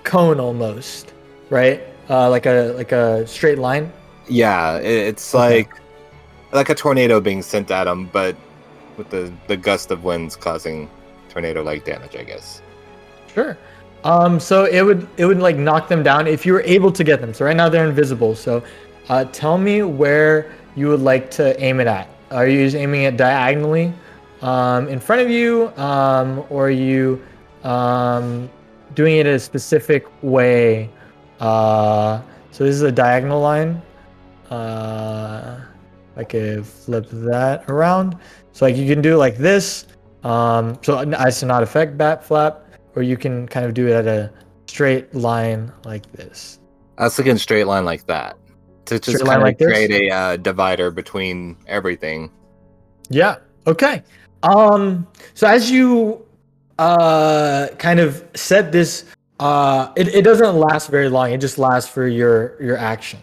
cone 0.04 0.40
almost, 0.40 1.13
right? 1.50 1.82
Uh, 2.10 2.30
like 2.30 2.46
a 2.46 2.74
like 2.78 2.92
a 2.94 3.28
straight 3.28 3.58
line. 3.58 3.92
Yeah, 4.30 4.78
it's 4.78 5.34
Okay. 5.36 5.44
like 5.63 5.70
like 6.52 6.70
a 6.70 6.76
tornado 6.76 7.20
being 7.20 7.42
sent 7.42 7.72
at 7.72 7.86
them, 7.86 8.10
but 8.13 8.36
with 8.98 9.10
the 9.10 9.32
the 9.48 9.58
gust 9.58 9.92
of 9.92 10.04
winds 10.04 10.36
causing 10.36 10.90
tornado-like 11.30 11.84
damage, 11.86 12.16
I 12.16 12.24
guess. 12.24 12.62
Sure. 13.34 13.58
Um, 14.08 14.39
so 14.39 14.63
it 14.63 14.82
would 14.84 15.06
it 15.17 15.26
would 15.26 15.39
like 15.39 15.58
knock 15.58 15.89
them 15.89 16.02
down 16.02 16.28
if 16.28 16.46
you 16.46 16.54
were 16.54 16.62
able 16.62 16.93
to 16.93 17.04
get 17.04 17.20
them. 17.20 17.34
So 17.34 17.43
right 17.43 17.58
now 17.58 17.67
they're 17.67 17.86
invisible. 17.86 18.36
So 18.36 18.63
uh, 19.10 19.26
tell 19.26 19.58
me 19.58 19.84
where 19.84 20.54
you 20.78 20.88
would 20.88 21.02
like 21.02 21.30
to 21.32 21.60
aim 21.62 21.82
it 21.82 21.88
at. 21.88 22.08
Are 22.32 22.48
you 22.48 22.63
just 22.63 22.78
aiming 22.78 23.02
it 23.02 23.17
diagonally 23.17 23.93
um, 24.41 24.88
in 24.88 25.02
front 25.02 25.24
of 25.24 25.30
you, 25.30 25.74
um, 25.76 26.46
or 26.50 26.67
are 26.67 26.70
you 26.70 27.22
um, 27.63 28.50
doing 28.96 29.17
it 29.17 29.28
a 29.28 29.38
specific 29.38 30.08
way? 30.22 30.89
Uh, 31.41 32.22
so 32.52 32.63
this 32.63 32.76
is 32.76 32.84
a 32.84 32.91
diagonal 32.91 33.41
line. 33.41 33.82
Uh, 34.50 35.60
I 36.15 36.24
could 36.24 36.65
flip 36.65 37.08
that 37.10 37.70
around. 37.70 38.17
So 38.54 38.63
like 38.63 38.78
you 38.78 38.88
can 38.88 39.02
do 39.02 39.17
like 39.17 39.36
this. 39.36 39.88
Um, 40.24 40.80
so 40.82 40.98
as 41.00 41.41
to 41.41 41.46
not 41.46 41.62
affect 41.62 41.98
bat 41.98 42.24
flap, 42.24 42.66
or 42.98 43.04
you 43.04 43.16
can 43.16 43.48
kind 43.48 43.64
of 43.64 43.76
do 43.76 43.88
it 43.88 43.94
at 43.94 44.08
a 44.08 44.34
straight 44.66 45.14
line 45.14 45.72
like 45.86 46.12
this. 46.14 46.60
I 46.98 47.04
was 47.04 47.16
thinking 47.16 47.38
straight 47.38 47.66
line 47.66 47.86
like 47.86 48.08
that 48.08 48.38
to 48.86 48.98
just 48.98 49.18
Straight 49.18 49.28
kind 49.28 49.38
of 49.38 49.44
like 49.44 49.60
this? 49.60 49.68
create 49.68 49.92
a 49.92 50.10
uh, 50.10 50.38
divider 50.38 50.90
between 50.90 51.56
everything. 51.68 52.32
Yeah. 53.10 53.38
Okay. 53.68 54.02
Um. 54.42 55.08
So 55.36 55.48
as 55.48 55.70
you 55.70 56.26
uh 56.80 57.68
kind 57.78 58.00
of 58.00 58.26
set 58.36 58.72
this, 58.72 59.06
uh, 59.40 59.92
it, 59.96 60.08
it 60.10 60.24
doesn't 60.24 60.56
last 60.56 60.90
very 60.90 61.10
long. 61.10 61.32
It 61.32 61.40
just 61.40 61.60
lasts 61.60 61.90
for 61.90 62.08
your 62.08 62.62
your 62.62 62.78
action. 62.78 63.20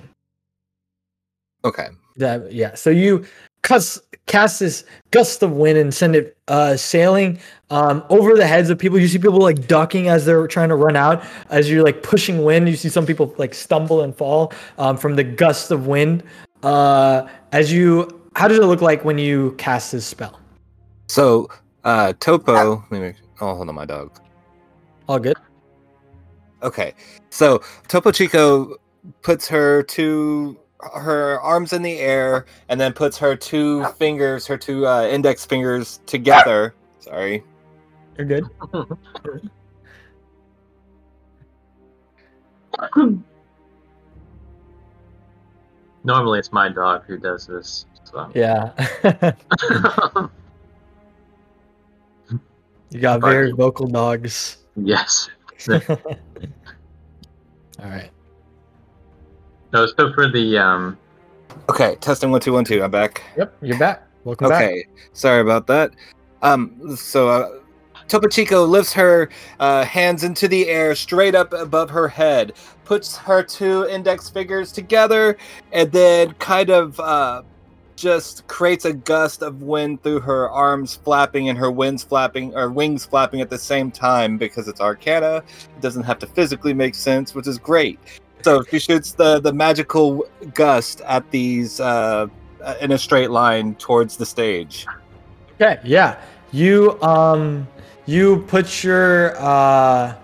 Okay. 1.64 1.88
That 2.16 2.52
yeah. 2.52 2.74
So 2.74 2.90
you 2.90 3.24
cast 3.64 4.00
cast 4.26 4.60
this 4.60 4.84
gust 5.10 5.42
of 5.42 5.52
wind 5.52 5.76
and 5.76 5.92
send 5.92 6.14
it 6.14 6.36
uh 6.48 6.76
sailing 6.76 7.38
um 7.70 8.04
over 8.08 8.36
the 8.36 8.46
heads 8.46 8.70
of 8.70 8.78
people. 8.78 8.98
You 8.98 9.08
see 9.08 9.18
people 9.18 9.40
like 9.40 9.66
ducking 9.66 10.08
as 10.08 10.24
they're 10.24 10.46
trying 10.46 10.68
to 10.68 10.76
run 10.76 10.94
out. 10.94 11.24
As 11.50 11.68
you're 11.68 11.82
like 11.82 12.02
pushing 12.02 12.44
wind, 12.44 12.68
you 12.68 12.76
see 12.76 12.88
some 12.88 13.06
people 13.06 13.34
like 13.36 13.54
stumble 13.54 14.02
and 14.02 14.14
fall 14.14 14.52
um 14.78 14.96
from 14.96 15.16
the 15.16 15.24
gust 15.24 15.72
of 15.72 15.88
wind. 15.88 16.22
Uh 16.62 17.26
as 17.50 17.72
you 17.72 18.08
how 18.36 18.46
does 18.46 18.58
it 18.58 18.64
look 18.64 18.80
like 18.80 19.04
when 19.04 19.18
you 19.18 19.52
cast 19.58 19.90
this 19.92 20.06
spell? 20.06 20.38
So 21.08 21.48
uh 21.82 22.12
Topo, 22.20 22.84
let 22.90 23.00
me 23.00 23.14
oh 23.40 23.56
hold 23.56 23.68
on 23.68 23.74
my 23.74 23.84
dog. 23.84 24.20
All 25.08 25.18
good. 25.18 25.36
Okay. 26.62 26.94
So 27.30 27.62
Topo 27.88 28.10
Chico 28.10 28.76
puts 29.22 29.48
her 29.48 29.82
two 29.82 30.58
her 30.94 31.40
arms 31.40 31.72
in 31.72 31.82
the 31.82 31.98
air 31.98 32.46
and 32.68 32.80
then 32.80 32.92
puts 32.92 33.18
her 33.18 33.36
two 33.36 33.84
fingers, 33.98 34.46
her 34.46 34.56
two 34.56 34.86
uh, 34.86 35.06
index 35.06 35.44
fingers 35.44 36.00
together. 36.06 36.74
Sorry. 37.00 37.42
You're 38.16 38.26
good. 38.26 38.46
Normally, 46.04 46.38
it's 46.38 46.52
my 46.52 46.68
dog 46.68 47.04
who 47.06 47.18
does 47.18 47.46
this. 47.46 47.86
So. 48.04 48.30
Yeah. 48.34 48.72
you 52.90 53.00
got 53.00 53.20
very 53.20 53.52
Barking. 53.52 53.56
vocal 53.56 53.86
dogs. 53.86 54.58
yes. 54.76 55.28
All 55.68 55.80
right. 57.80 58.10
No, 59.74 59.86
so 59.86 60.12
for 60.12 60.30
the 60.30 60.56
um, 60.56 60.96
Okay, 61.68 61.96
testing 61.96 62.30
one 62.30 62.40
two 62.40 62.52
one 62.52 62.64
two. 62.64 62.80
I'm 62.82 62.92
back. 62.92 63.24
Yep, 63.36 63.56
you're 63.60 63.78
back. 63.78 64.06
Welcome 64.22 64.48
back. 64.48 64.62
Okay, 64.62 64.86
sorry 65.12 65.40
about 65.40 65.66
that. 65.66 65.90
Um, 66.42 66.96
so 66.96 67.28
uh, 67.28 67.58
Topo 68.06 68.28
Chico 68.28 68.64
lifts 68.64 68.92
her 68.92 69.30
uh, 69.58 69.84
hands 69.84 70.22
into 70.22 70.46
the 70.46 70.68
air, 70.68 70.94
straight 70.94 71.34
up 71.34 71.52
above 71.52 71.90
her 71.90 72.06
head, 72.06 72.52
puts 72.84 73.16
her 73.16 73.42
two 73.42 73.84
index 73.86 74.30
fingers 74.30 74.70
together, 74.70 75.36
and 75.72 75.90
then 75.90 76.34
kind 76.34 76.70
of 76.70 77.00
uh, 77.00 77.42
just 77.96 78.46
creates 78.46 78.84
a 78.84 78.92
gust 78.92 79.42
of 79.42 79.62
wind 79.62 80.04
through 80.04 80.20
her 80.20 80.48
arms 80.50 80.94
flapping 80.94 81.48
and 81.48 81.58
her 81.58 81.72
wings 81.72 82.04
flapping 82.04 82.54
or 82.54 82.70
wings 82.70 83.04
flapping 83.04 83.40
at 83.40 83.50
the 83.50 83.58
same 83.58 83.90
time 83.90 84.38
because 84.38 84.68
it's 84.68 84.80
Arcana. 84.80 85.42
It 85.76 85.80
doesn't 85.80 86.04
have 86.04 86.20
to 86.20 86.28
physically 86.28 86.74
make 86.74 86.94
sense, 86.94 87.34
which 87.34 87.48
is 87.48 87.58
great. 87.58 87.98
So 88.44 88.62
she 88.62 88.78
shoots 88.78 89.12
the 89.12 89.40
the 89.40 89.52
magical 89.52 90.26
gust 90.52 91.00
at 91.02 91.30
these. 91.30 91.80
Uh, 91.80 92.28
uh, 92.64 92.74
in 92.80 92.92
a 92.92 92.98
straight 92.98 93.30
line 93.30 93.74
towards 93.74 94.16
the 94.16 94.26
stage. 94.26 94.86
Okay, 95.60 95.78
yeah. 95.84 96.20
You 96.52 97.00
um 97.02 97.68
you 98.06 98.38
put 98.48 98.82
your 98.82 99.36
uh 99.38 100.14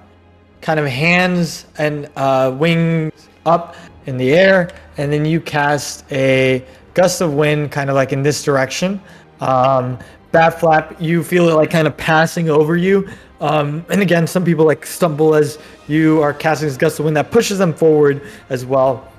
kind 0.60 0.80
of 0.80 0.86
hands 0.86 1.66
and 1.78 2.08
uh 2.16 2.54
wings 2.58 3.28
up 3.46 3.76
in 4.06 4.16
the 4.16 4.32
air 4.32 4.70
and 4.96 5.12
then 5.12 5.24
you 5.24 5.40
cast 5.40 6.10
a 6.12 6.64
gust 6.94 7.20
of 7.20 7.34
wind 7.34 7.70
kind 7.70 7.90
of 7.90 7.96
like 7.96 8.12
in 8.12 8.22
this 8.22 8.42
direction. 8.42 9.00
Um, 9.40 9.98
bat 10.32 10.60
flap, 10.60 11.00
you 11.00 11.22
feel 11.22 11.48
it 11.48 11.54
like 11.54 11.70
kind 11.70 11.86
of 11.86 11.96
passing 11.96 12.50
over 12.50 12.76
you. 12.76 13.08
Um, 13.40 13.84
and 13.88 14.02
again, 14.02 14.26
some 14.26 14.44
people 14.44 14.66
like 14.66 14.84
stumble 14.84 15.34
as 15.34 15.58
you 15.88 16.20
are 16.22 16.34
casting 16.34 16.68
this 16.68 16.76
gust 16.76 16.98
of 16.98 17.06
wind 17.06 17.16
that 17.16 17.30
pushes 17.30 17.58
them 17.58 17.72
forward 17.72 18.22
as 18.50 18.66
well. 18.66 19.10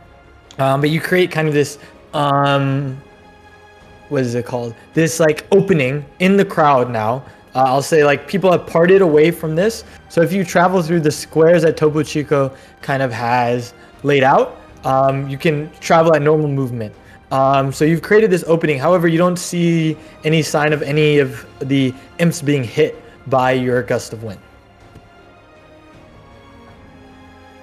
Um, 0.60 0.82
but 0.82 0.90
you 0.90 1.02
create 1.02 1.32
kind 1.32 1.48
of 1.48 1.54
this 1.54 1.80
um, 2.14 3.02
what 4.12 4.24
is 4.24 4.36
it 4.36 4.46
called? 4.46 4.76
This 4.94 5.20
like 5.20 5.48
opening 5.52 6.06
in 6.20 6.36
the 6.36 6.44
crowd 6.44 6.90
now. 6.90 7.24
Uh, 7.56 7.64
I'll 7.64 7.82
say 7.82 8.04
like 8.04 8.28
people 8.28 8.52
have 8.52 8.68
parted 8.68 9.02
away 9.02 9.32
from 9.32 9.56
this. 9.56 9.86
So 10.10 10.22
if 10.22 10.34
you 10.34 10.44
travel 10.44 10.82
through 10.82 11.00
the 11.00 11.12
squares 11.12 11.64
that 11.64 11.78
Topo 11.78 12.04
Chico 12.04 12.54
kind 12.82 13.02
of 13.02 13.12
has 13.12 13.74
laid 14.04 14.24
out, 14.24 14.60
um, 14.84 15.30
you 15.30 15.38
can 15.38 15.72
travel 15.80 16.14
at 16.14 16.22
normal 16.22 16.50
movement. 16.50 16.94
Um, 17.32 17.72
so 17.72 17.86
you've 17.86 18.02
created 18.02 18.30
this 18.30 18.44
opening. 18.48 18.78
However, 18.78 19.08
you 19.08 19.18
don't 19.18 19.38
see 19.38 19.96
any 20.26 20.42
sign 20.42 20.74
of 20.74 20.82
any 20.82 21.20
of 21.20 21.46
the 21.60 21.94
imps 22.20 22.42
being 22.42 22.64
hit 22.64 23.02
by 23.28 23.52
your 23.52 23.84
gust 23.84 24.14
of 24.14 24.24
wind. 24.24 24.40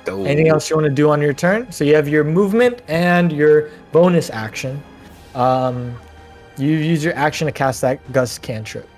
Oh. 0.06 0.24
Anything 0.24 0.48
else 0.48 0.70
you 0.70 0.76
want 0.76 0.86
to 0.86 0.94
do 0.94 1.10
on 1.10 1.20
your 1.20 1.34
turn? 1.34 1.70
So 1.70 1.84
you 1.84 1.94
have 1.94 2.08
your 2.08 2.24
movement 2.24 2.82
and 2.88 3.30
your 3.30 3.70
bonus 3.92 4.30
action. 4.30 4.82
Um, 5.34 5.94
you 6.56 6.70
use 6.70 7.04
your 7.04 7.14
action 7.14 7.46
to 7.46 7.52
cast 7.52 7.80
that 7.82 8.00
gust 8.12 8.42
cantrip. 8.42 8.88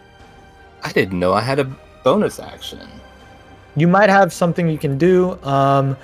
I 0.83 0.93
didn't 0.93 1.19
know 1.19 1.33
I 1.33 1.41
had 1.41 1.59
a 1.59 1.65
bonus 2.05 2.39
action. 2.39 2.89
You 3.77 3.87
might 3.87 4.09
have 4.09 4.33
something 4.33 4.69
you 4.69 4.79
can 4.79 4.99
do. 4.99 5.39
Um, 5.43 5.97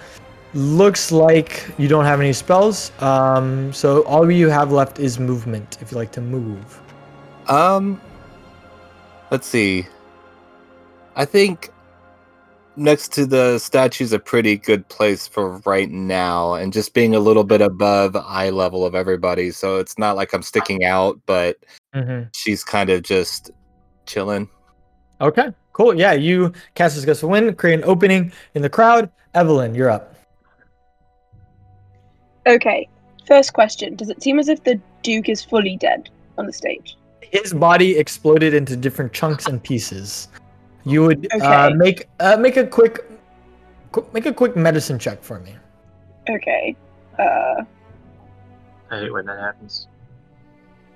looks 0.54 1.12
like 1.12 1.70
you 1.78 1.88
don't 1.88 2.04
have 2.04 2.20
any 2.20 2.32
spells. 2.32 2.92
Um, 3.00 3.72
so 3.72 4.02
all 4.02 4.30
you 4.30 4.48
have 4.48 4.72
left 4.72 4.98
is 4.98 5.18
movement. 5.18 5.78
If 5.80 5.92
you 5.92 5.98
like 5.98 6.12
to 6.12 6.20
move. 6.20 6.80
Um, 7.48 8.00
let's 9.30 9.46
see. 9.46 9.86
I 11.16 11.24
think 11.24 11.70
next 12.76 13.10
to 13.14 13.24
the 13.24 13.58
statue's 13.58 14.12
a 14.12 14.18
pretty 14.18 14.58
good 14.58 14.86
place 14.88 15.26
for 15.26 15.58
right 15.64 15.90
now 15.90 16.52
and 16.52 16.74
just 16.74 16.92
being 16.92 17.14
a 17.14 17.18
little 17.18 17.42
bit 17.42 17.62
above 17.62 18.14
eye 18.14 18.50
level 18.50 18.84
of 18.84 18.94
everybody. 18.94 19.50
So 19.50 19.78
it's 19.78 19.98
not 19.98 20.14
like 20.14 20.34
i'm 20.34 20.42
sticking 20.42 20.84
out 20.84 21.18
but 21.24 21.56
mm-hmm. 21.94 22.28
she's 22.34 22.62
kind 22.62 22.90
of 22.90 23.02
just 23.02 23.50
chilling. 24.04 24.48
Okay 25.20 25.48
cool. 25.72 25.94
Yeah 25.94 26.12
you 26.12 26.52
cast 26.74 26.96
this 26.96 27.04
gust 27.06 27.22
of 27.22 27.30
wind 27.30 27.56
create 27.56 27.80
an 27.80 27.84
opening 27.84 28.30
in 28.54 28.62
the 28.62 28.70
crowd. 28.70 29.10
Evelyn 29.34 29.74
you're 29.74 29.90
up. 29.90 30.14
Okay 32.46 32.88
first 33.26 33.54
question. 33.54 33.96
Does 33.96 34.10
it 34.10 34.22
seem 34.22 34.38
as 34.38 34.48
if 34.48 34.62
the 34.64 34.78
duke 35.02 35.30
is 35.30 35.42
fully 35.42 35.78
dead 35.78 36.10
on 36.36 36.44
the 36.44 36.52
stage? 36.52 36.98
His 37.22 37.54
body 37.54 37.96
exploded 37.96 38.52
into 38.52 38.76
different 38.76 39.12
chunks 39.14 39.46
and 39.46 39.62
pieces 39.62 40.28
you 40.86 41.02
would 41.02 41.26
uh, 41.32 41.36
okay. 41.36 41.46
uh, 41.46 41.70
make 41.74 42.08
uh, 42.20 42.36
make 42.36 42.56
a 42.56 42.66
quick 42.66 43.04
qu- 43.90 44.06
make 44.12 44.24
a 44.24 44.32
quick 44.32 44.56
medicine 44.56 44.98
check 44.98 45.22
for 45.22 45.40
me. 45.40 45.54
Okay. 46.30 46.76
Uh, 47.18 47.62
I 48.90 49.00
hate 49.00 49.12
when 49.12 49.26
that 49.26 49.38
happens. 49.38 49.88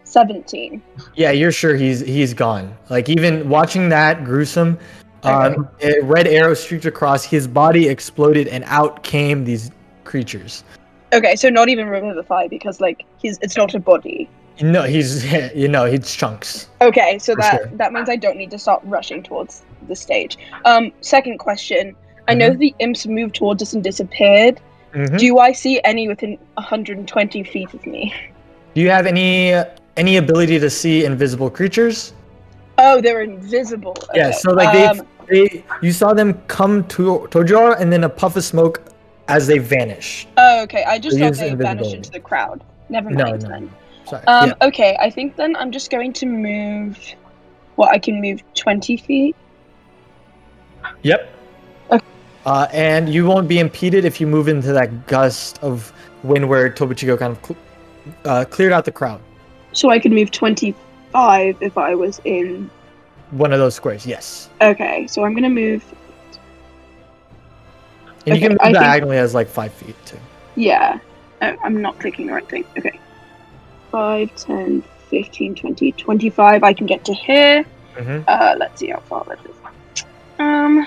Seventeen. 0.05 0.81
Yeah, 1.15 1.33
you're 1.33 1.53
sure 1.53 1.75
he's 1.75 2.01
he's 2.01 2.33
gone. 2.35 2.77
Like 2.89 3.09
even 3.09 3.49
watching 3.49 3.89
that 3.89 4.25
gruesome, 4.25 4.79
um, 5.25 5.69
okay. 5.81 5.99
a 5.99 6.05
red 6.05 6.29
arrow 6.29 6.55
streaked 6.55 6.87
across 6.87 7.25
his 7.25 7.49
body, 7.49 7.89
exploded, 7.89 8.47
and 8.47 8.63
out 8.65 9.03
came 9.03 9.45
these 9.45 9.73
creatures. 10.05 10.63
Okay, 11.13 11.35
so 11.35 11.49
not 11.49 11.69
even 11.69 11.89
revivify 11.89 12.47
because 12.47 12.81
like 12.81 13.05
he's 13.19 13.39
it's 13.43 13.57
not 13.57 13.75
a 13.75 13.81
body. 13.81 14.29
No, 14.61 14.85
he's 14.85 15.33
you 15.55 15.67
know 15.67 15.85
he's 15.87 16.15
chunks. 16.15 16.69
Okay, 16.81 17.19
so 17.19 17.35
that 17.37 17.57
sure. 17.57 17.67
that 17.75 17.93
means 17.93 18.09
I 18.09 18.17
don't 18.17 18.37
need 18.37 18.53
to 18.53 18.59
start 18.59 18.83
rushing 18.85 19.23
towards 19.23 19.65
the 19.89 19.97
stage. 19.97 20.39
Um, 20.65 20.93
second 21.01 21.39
question. 21.39 21.97
I 22.29 22.33
mm-hmm. 22.33 22.39
know 22.39 22.51
the 22.55 22.75
imps 22.79 23.07
moved 23.07 23.35
towards 23.37 23.63
us 23.63 23.73
and 23.73 23.83
disappeared. 23.83 24.61
Mm-hmm. 24.93 25.17
Do 25.17 25.39
I 25.39 25.53
see 25.53 25.81
any 25.85 26.09
within 26.09 26.39
120 26.55 27.45
feet 27.45 27.75
of 27.75 27.87
me? 27.87 28.15
Do 28.75 28.81
you 28.81 28.91
have 28.91 29.07
any 29.07 29.55
any 29.97 30.17
ability 30.17 30.59
to 30.59 30.71
see 30.71 31.05
invisible 31.05 31.51
creatures? 31.51 32.13
Oh, 32.79 33.01
they're 33.01 33.23
invisible. 33.23 33.97
Okay. 34.05 34.21
Yeah, 34.21 34.31
so 34.31 34.53
like 34.53 34.75
um, 34.75 35.07
they, 35.29 35.49
they, 35.49 35.65
you 35.83 35.93
saw 35.93 36.15
them 36.15 36.35
come 36.47 36.87
to 36.89 37.27
towards 37.31 37.51
you, 37.51 37.73
and 37.75 37.93
then 37.93 38.05
a 38.05 38.09
puff 38.09 38.37
of 38.37 38.45
smoke 38.45 38.83
as 39.29 39.47
they 39.47 39.59
vanish. 39.59 40.27
Oh, 40.37 40.63
okay. 40.63 40.85
I 40.85 40.99
just 40.99 41.19
thought 41.19 41.35
they 41.35 41.55
vanished 41.55 41.95
into 41.95 42.11
the 42.11 42.21
crowd. 42.21 42.65
Never 42.89 43.11
mind 43.11 43.19
no, 43.19 43.49
no. 43.49 43.49
then. 43.49 43.71
Sorry. 44.07 44.27
Um, 44.27 44.49
yeah. 44.49 44.69
Okay, 44.69 44.97
I 45.01 45.11
think 45.11 45.37
then 45.37 45.55
I'm 45.57 45.71
just 45.71 45.91
going 45.91 46.13
to 46.15 46.27
move. 46.27 46.99
Well, 47.77 47.89
I 47.91 47.99
can 47.99 48.21
move 48.21 48.43
20 48.55 48.97
feet. 48.97 49.37
Yep. 51.03 51.35
Okay. 51.91 52.07
Uh, 52.47 52.67
and 52.73 53.09
you 53.09 53.27
won't 53.27 53.49
be 53.49 53.59
impeded 53.59 54.05
if 54.05 54.21
you 54.21 54.27
move 54.27 54.49
into 54.49 54.73
that 54.73 55.07
gust 55.07 55.59
of 55.63 55.93
wind 56.23 56.49
where 56.49 56.69
Topo 56.71 56.95
Chico 56.95 57.17
kind 57.17 57.37
of 57.37 57.45
cl- 57.45 57.59
uh, 58.25 58.45
cleared 58.45 58.73
out 58.73 58.85
the 58.85 58.93
crowd. 58.93 59.21
So 59.73 59.91
I 59.91 59.99
could 59.99 60.13
move 60.13 60.31
25 60.31 61.57
if 61.61 61.79
I 61.79 61.95
was 61.95 62.21
in. 62.25 62.71
One 63.31 63.53
of 63.53 63.59
those 63.59 63.75
squares, 63.75 64.07
yes. 64.07 64.49
Okay, 64.61 65.07
so 65.07 65.25
I'm 65.25 65.33
going 65.33 65.45
to 65.45 65.49
move. 65.49 65.85
And 68.27 68.33
okay, 68.33 68.35
you 68.35 68.41
can 68.41 68.53
move 68.53 68.59
I 68.61 68.73
diagonally 68.73 69.17
think... 69.17 69.25
as 69.25 69.35
like 69.35 69.49
five 69.49 69.73
feet 69.73 69.97
too. 70.05 70.19
Yeah. 70.57 70.99
Oh, 71.43 71.57
I'm 71.63 71.81
not 71.81 71.99
clicking 72.01 72.27
the 72.27 72.35
right 72.35 72.49
thing. 72.49 72.65
Okay. 72.77 72.99
5, 73.91 74.37
10, 74.37 74.83
15, 75.09 75.55
20, 75.55 75.93
25. 75.93 76.63
I 76.63 76.73
can 76.73 76.87
get 76.87 77.05
to 77.05 77.15
here. 77.15 77.65
Mm-hmm. 77.95 78.23
Uh, 78.27 78.55
let's 78.59 78.79
see 78.79 78.89
how 78.89 79.01
far 79.01 79.25
that 79.25 79.39
is. 79.45 79.60
Um. 80.41 80.87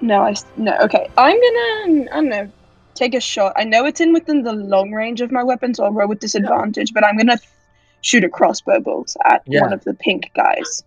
No, 0.00 0.22
I 0.22 0.34
no. 0.56 0.76
Okay, 0.78 1.08
I'm 1.18 1.36
gonna. 1.36 2.10
I 2.10 2.14
don't 2.14 2.28
know. 2.30 2.50
Take 2.94 3.14
a 3.14 3.20
shot. 3.20 3.52
I 3.56 3.64
know 3.64 3.84
it's 3.84 4.00
in 4.00 4.14
within 4.14 4.42
the 4.42 4.52
long 4.52 4.92
range 4.92 5.20
of 5.20 5.30
my 5.30 5.42
weapon, 5.42 5.74
so 5.74 5.84
I'll 5.84 5.92
roll 5.92 6.08
with 6.08 6.20
disadvantage. 6.20 6.94
But 6.94 7.04
I'm 7.04 7.18
gonna 7.18 7.38
shoot 8.00 8.24
a 8.24 8.30
crossbow 8.30 8.80
bolt 8.80 9.14
at 9.24 9.42
yeah. 9.46 9.60
one 9.60 9.74
of 9.74 9.84
the 9.84 9.92
pink 9.92 10.30
guys. 10.34 10.82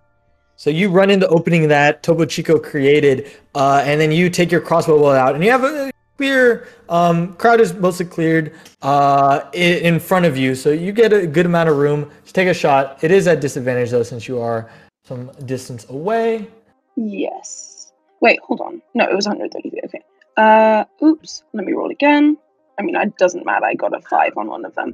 So 0.57 0.71
you 0.71 0.89
run 0.89 1.11
in 1.11 1.19
the 1.19 1.27
opening 1.27 1.67
that 1.67 2.01
Topo 2.01 2.25
Chico 2.25 2.57
created, 2.57 3.31
uh, 3.53 3.83
and 3.85 4.01
then 4.01 4.11
you 4.11 4.31
take 4.31 4.51
your 4.51 4.61
crossbow 4.61 4.97
bolt 4.97 5.15
out, 5.15 5.35
and 5.35 5.43
you 5.43 5.51
have 5.51 5.63
a 5.63 5.91
clear 6.17 6.67
um, 6.89 7.33
crowd 7.35 7.61
is 7.61 7.73
mostly 7.73 8.05
cleared 8.05 8.53
uh, 8.81 9.41
in 9.53 9.99
front 9.99 10.25
of 10.25 10.37
you 10.37 10.55
so 10.55 10.71
you 10.71 10.93
get 10.93 11.11
a 11.11 11.27
good 11.27 11.45
amount 11.45 11.67
of 11.67 11.75
room 11.75 12.09
to 12.25 12.31
take 12.31 12.47
a 12.47 12.53
shot 12.53 13.03
it 13.03 13.11
is 13.11 13.27
at 13.27 13.41
disadvantage 13.41 13.89
though 13.89 14.01
since 14.01 14.25
you 14.25 14.39
are 14.39 14.69
some 15.05 15.31
distance 15.45 15.87
away 15.89 16.47
yes 16.95 17.93
wait 18.21 18.39
hold 18.41 18.59
on 18.61 18.81
no 18.93 19.05
it 19.05 19.15
was 19.15 19.27
130 19.27 19.69
feet 19.69 19.81
okay 19.85 20.01
uh 20.37 20.83
oops 21.03 21.43
let 21.53 21.65
me 21.65 21.73
roll 21.73 21.89
again 21.89 22.37
i 22.77 22.81
mean 22.81 22.95
it 22.95 23.17
doesn't 23.17 23.45
matter 23.45 23.65
i 23.65 23.73
got 23.73 23.95
a 23.95 24.01
five 24.01 24.35
on 24.35 24.47
one 24.47 24.65
of 24.65 24.73
them 24.75 24.93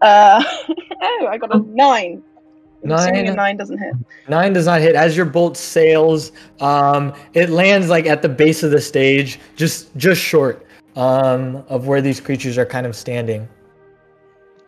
uh 0.00 0.42
oh 1.02 1.28
i 1.30 1.38
got 1.38 1.54
a 1.54 1.58
nine. 1.58 2.22
Nine. 2.84 3.36
Nine 3.36 3.56
doesn't 3.56 3.78
hit. 3.78 3.94
Nine 4.28 4.52
does 4.52 4.66
not 4.66 4.80
hit. 4.80 4.96
As 4.96 5.16
your 5.16 5.24
bolt 5.24 5.56
sails, 5.56 6.32
um, 6.60 7.14
it 7.32 7.48
lands 7.48 7.88
like 7.88 8.06
at 8.06 8.22
the 8.22 8.28
base 8.28 8.64
of 8.64 8.72
the 8.72 8.80
stage, 8.80 9.38
just 9.54 9.94
just 9.96 10.20
short 10.20 10.66
um, 10.96 11.64
of 11.68 11.86
where 11.86 12.00
these 12.00 12.20
creatures 12.20 12.58
are 12.58 12.66
kind 12.66 12.84
of 12.84 12.96
standing. 12.96 13.48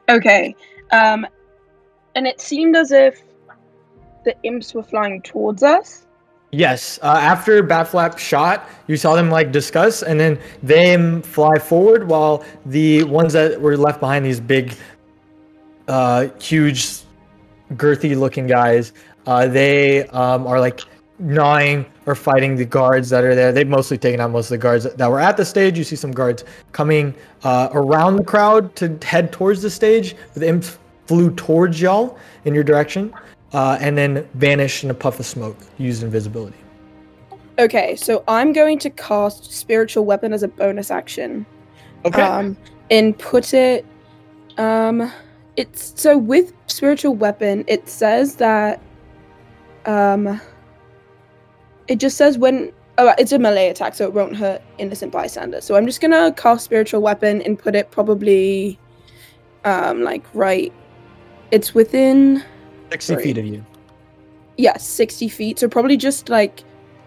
Okay, 0.09 0.55
um, 0.93 1.27
and 2.15 2.29
it 2.29 2.41
seemed 2.41 2.77
as 2.77 2.93
if 2.93 3.21
the 4.25 4.35
imps 4.43 4.75
were 4.75 4.83
flying 4.83 5.23
towards 5.23 5.63
us. 5.63 6.07
Yes. 6.51 7.01
Uh, 7.03 7.19
after 7.21 7.63
Batflap 7.65 8.17
shot, 8.17 8.69
you 8.87 8.97
saw 8.97 9.17
them 9.17 9.29
like 9.29 9.51
discuss, 9.51 10.03
and 10.03 10.21
then 10.21 10.39
them 10.63 11.21
fly 11.23 11.59
forward, 11.59 12.07
while 12.07 12.45
the 12.67 13.03
ones 13.05 13.33
that 13.33 13.61
were 13.61 13.77
left 13.77 13.99
behind, 13.99 14.25
these 14.25 14.41
big, 14.41 14.75
uh, 15.89 16.29
huge 16.41 17.01
girthy 17.73 18.17
looking 18.17 18.47
guys. 18.47 18.93
Uh, 19.27 19.49
they 19.49 20.07
um, 20.09 20.47
are 20.47 20.61
like 20.61 20.81
gnawing 21.19 21.87
or 22.07 22.15
fighting 22.15 22.55
the 22.55 22.65
guards 22.65 23.11
that 23.11 23.25
are 23.25 23.35
there. 23.35 23.51
They've 23.51 23.67
mostly 23.67 23.99
taken 23.99 24.21
out 24.21 24.31
most 24.31 24.47
of 24.47 24.51
the 24.51 24.59
guards 24.59 24.85
that 24.85 25.11
were 25.11 25.21
at 25.21 25.37
the 25.37 25.45
stage. 25.45 25.77
You 25.77 25.85
see 25.85 25.97
some 25.97 26.13
guards 26.13 26.45
coming 26.71 27.15
uh, 27.43 27.71
around 27.73 28.17
the 28.17 28.25
crowd 28.25 28.77
to 28.77 28.97
head 29.03 29.33
towards 29.33 29.63
the 29.63 29.71
stage. 29.71 30.15
The 30.35 30.47
imps 30.47 30.79
flew 31.07 31.35
towards 31.35 31.81
y'all 31.81 32.19
in 32.45 32.55
your 32.55 32.65
direction 32.65 33.13
uh, 33.55 33.79
and 33.81 33.97
then 33.97 34.29
vanish 34.35 34.85
in 34.85 34.91
a 34.91 34.95
puff 34.95 35.19
of 35.21 35.27
smoke, 35.27 35.57
Use 35.79 36.03
invisibility. 36.03 36.57
Okay, 37.59 37.97
so 37.97 38.25
I'm 38.27 38.53
going 38.53 38.79
to 38.81 38.91
cast 38.91 39.53
Spiritual 39.53 40.05
Weapon 40.05 40.33
as 40.33 40.43
a 40.43 40.49
bonus 40.49 40.91
action. 40.91 41.47
Okay. 42.05 42.21
Um, 42.21 42.57
and 42.91 43.19
put 43.19 43.55
it. 43.55 43.87
Um, 44.59 45.13
it's 45.57 45.99
so 46.01 46.19
with 46.19 46.53
spiritual 46.67 47.15
weapon 47.15 47.65
it 47.69 47.89
says 47.89 48.37
that 48.37 48.81
um 49.87 50.41
it 51.87 52.01
just 52.01 52.17
says 52.17 52.37
when 52.37 52.73
oh 52.99 53.15
it's 53.19 53.31
a 53.31 53.39
melee 53.39 53.69
attack 53.69 53.95
so 53.95 54.05
it 54.05 54.13
won't 54.13 54.35
hurt 54.35 54.61
innocent 54.79 55.13
bystanders 55.13 55.65
so 55.65 55.77
i'm 55.77 55.87
just 55.87 56.01
gonna 56.01 56.33
cast 56.33 56.65
spiritual 56.65 57.01
weapon 57.01 57.41
and 57.43 57.57
put 57.57 57.77
it 57.77 57.89
probably 57.93 58.77
um, 59.65 60.03
like 60.03 60.23
right. 60.35 60.73
It's 61.51 61.75
within 61.75 62.45
60 63.03 63.13
Sorry. 63.15 63.23
feet 63.25 63.39
of 63.39 63.47
you. 63.47 63.65
yeah, 64.57 64.77
60 64.77 65.29
feet. 65.29 65.59
So 65.59 65.69
probably 65.69 65.97
just 65.97 66.29
like 66.29 66.63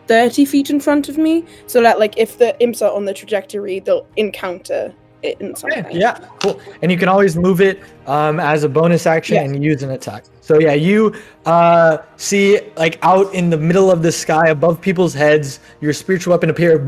30 0.07 0.43
feet 0.45 0.69
in 0.69 0.79
front 0.81 1.07
of 1.09 1.17
me. 1.17 1.45
So 1.67 1.81
that 1.81 1.97
like 1.99 2.17
if 2.17 2.37
the 2.37 2.59
imps 2.61 2.81
are 2.81 2.91
on 2.91 3.05
the 3.05 3.13
trajectory, 3.13 3.79
they'll 3.79 4.05
encounter 4.17 4.93
it 5.23 5.39
in 5.41 5.55
some 5.55 5.71
Okay, 5.71 5.97
yeah, 5.97 6.17
cool. 6.41 6.59
And 6.81 6.91
you 6.91 6.97
can 6.97 7.07
always 7.07 7.35
move 7.37 7.61
it 7.61 7.81
um, 8.05 8.39
as 8.39 8.63
a 8.65 8.69
bonus 8.69 9.07
action 9.07 9.35
Yes. 9.35 9.49
and 9.49 9.63
use 9.63 9.81
an 9.81 9.91
attack. 9.91 10.25
So 10.41 10.59
yeah, 10.59 10.73
you 10.73 11.15
uh, 11.45 11.99
see 12.17 12.59
like 12.75 12.99
out 13.01 13.33
in 13.33 13.49
the 13.49 13.57
middle 13.57 13.89
of 13.89 14.03
the 14.03 14.11
sky 14.11 14.49
above 14.49 14.79
people's 14.81 15.13
heads, 15.13 15.59
your 15.81 15.93
spiritual 15.93 16.31
weapon 16.31 16.49
appear. 16.49 16.85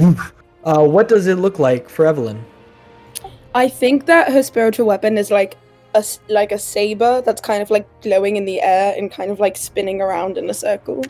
Uh, 0.65 0.83
what 0.83 1.07
does 1.07 1.27
it 1.27 1.35
look 1.35 1.57
like 1.57 1.87
for 1.89 2.05
Evelyn? 2.05 2.43
I 3.55 3.67
think 3.69 4.05
that 4.07 4.31
her 4.31 4.43
spiritual 4.43 4.85
weapon 4.87 5.17
is 5.17 5.31
like 5.31 5.57
a 5.95 5.99
s- 5.99 6.19
like 6.29 6.51
a 6.51 6.59
saber 6.59 7.21
that's 7.21 7.41
kind 7.41 7.61
of 7.61 7.69
like 7.69 7.87
glowing 8.01 8.35
in 8.35 8.45
the 8.45 8.61
air 8.61 8.93
and 8.97 9.11
kind 9.11 9.31
of 9.31 9.39
like 9.39 9.57
spinning 9.57 10.01
around 10.01 10.37
in 10.37 10.49
a 10.49 10.53
circle. 10.53 11.03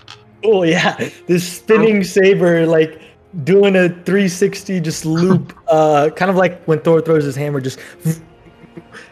Oh 0.43 0.63
yeah, 0.63 1.09
this 1.27 1.57
spinning 1.57 2.03
saber 2.03 2.65
like 2.65 3.01
doing 3.43 3.75
a 3.75 3.89
360 3.89 4.80
just 4.80 5.05
loop, 5.05 5.57
uh, 5.67 6.09
kind 6.15 6.32
of 6.32 6.38
like 6.38 6.63
when 6.65 6.80
Thor 6.80 7.01
throws 7.01 7.25
his 7.25 7.36
hammer, 7.36 7.61
just 7.61 7.80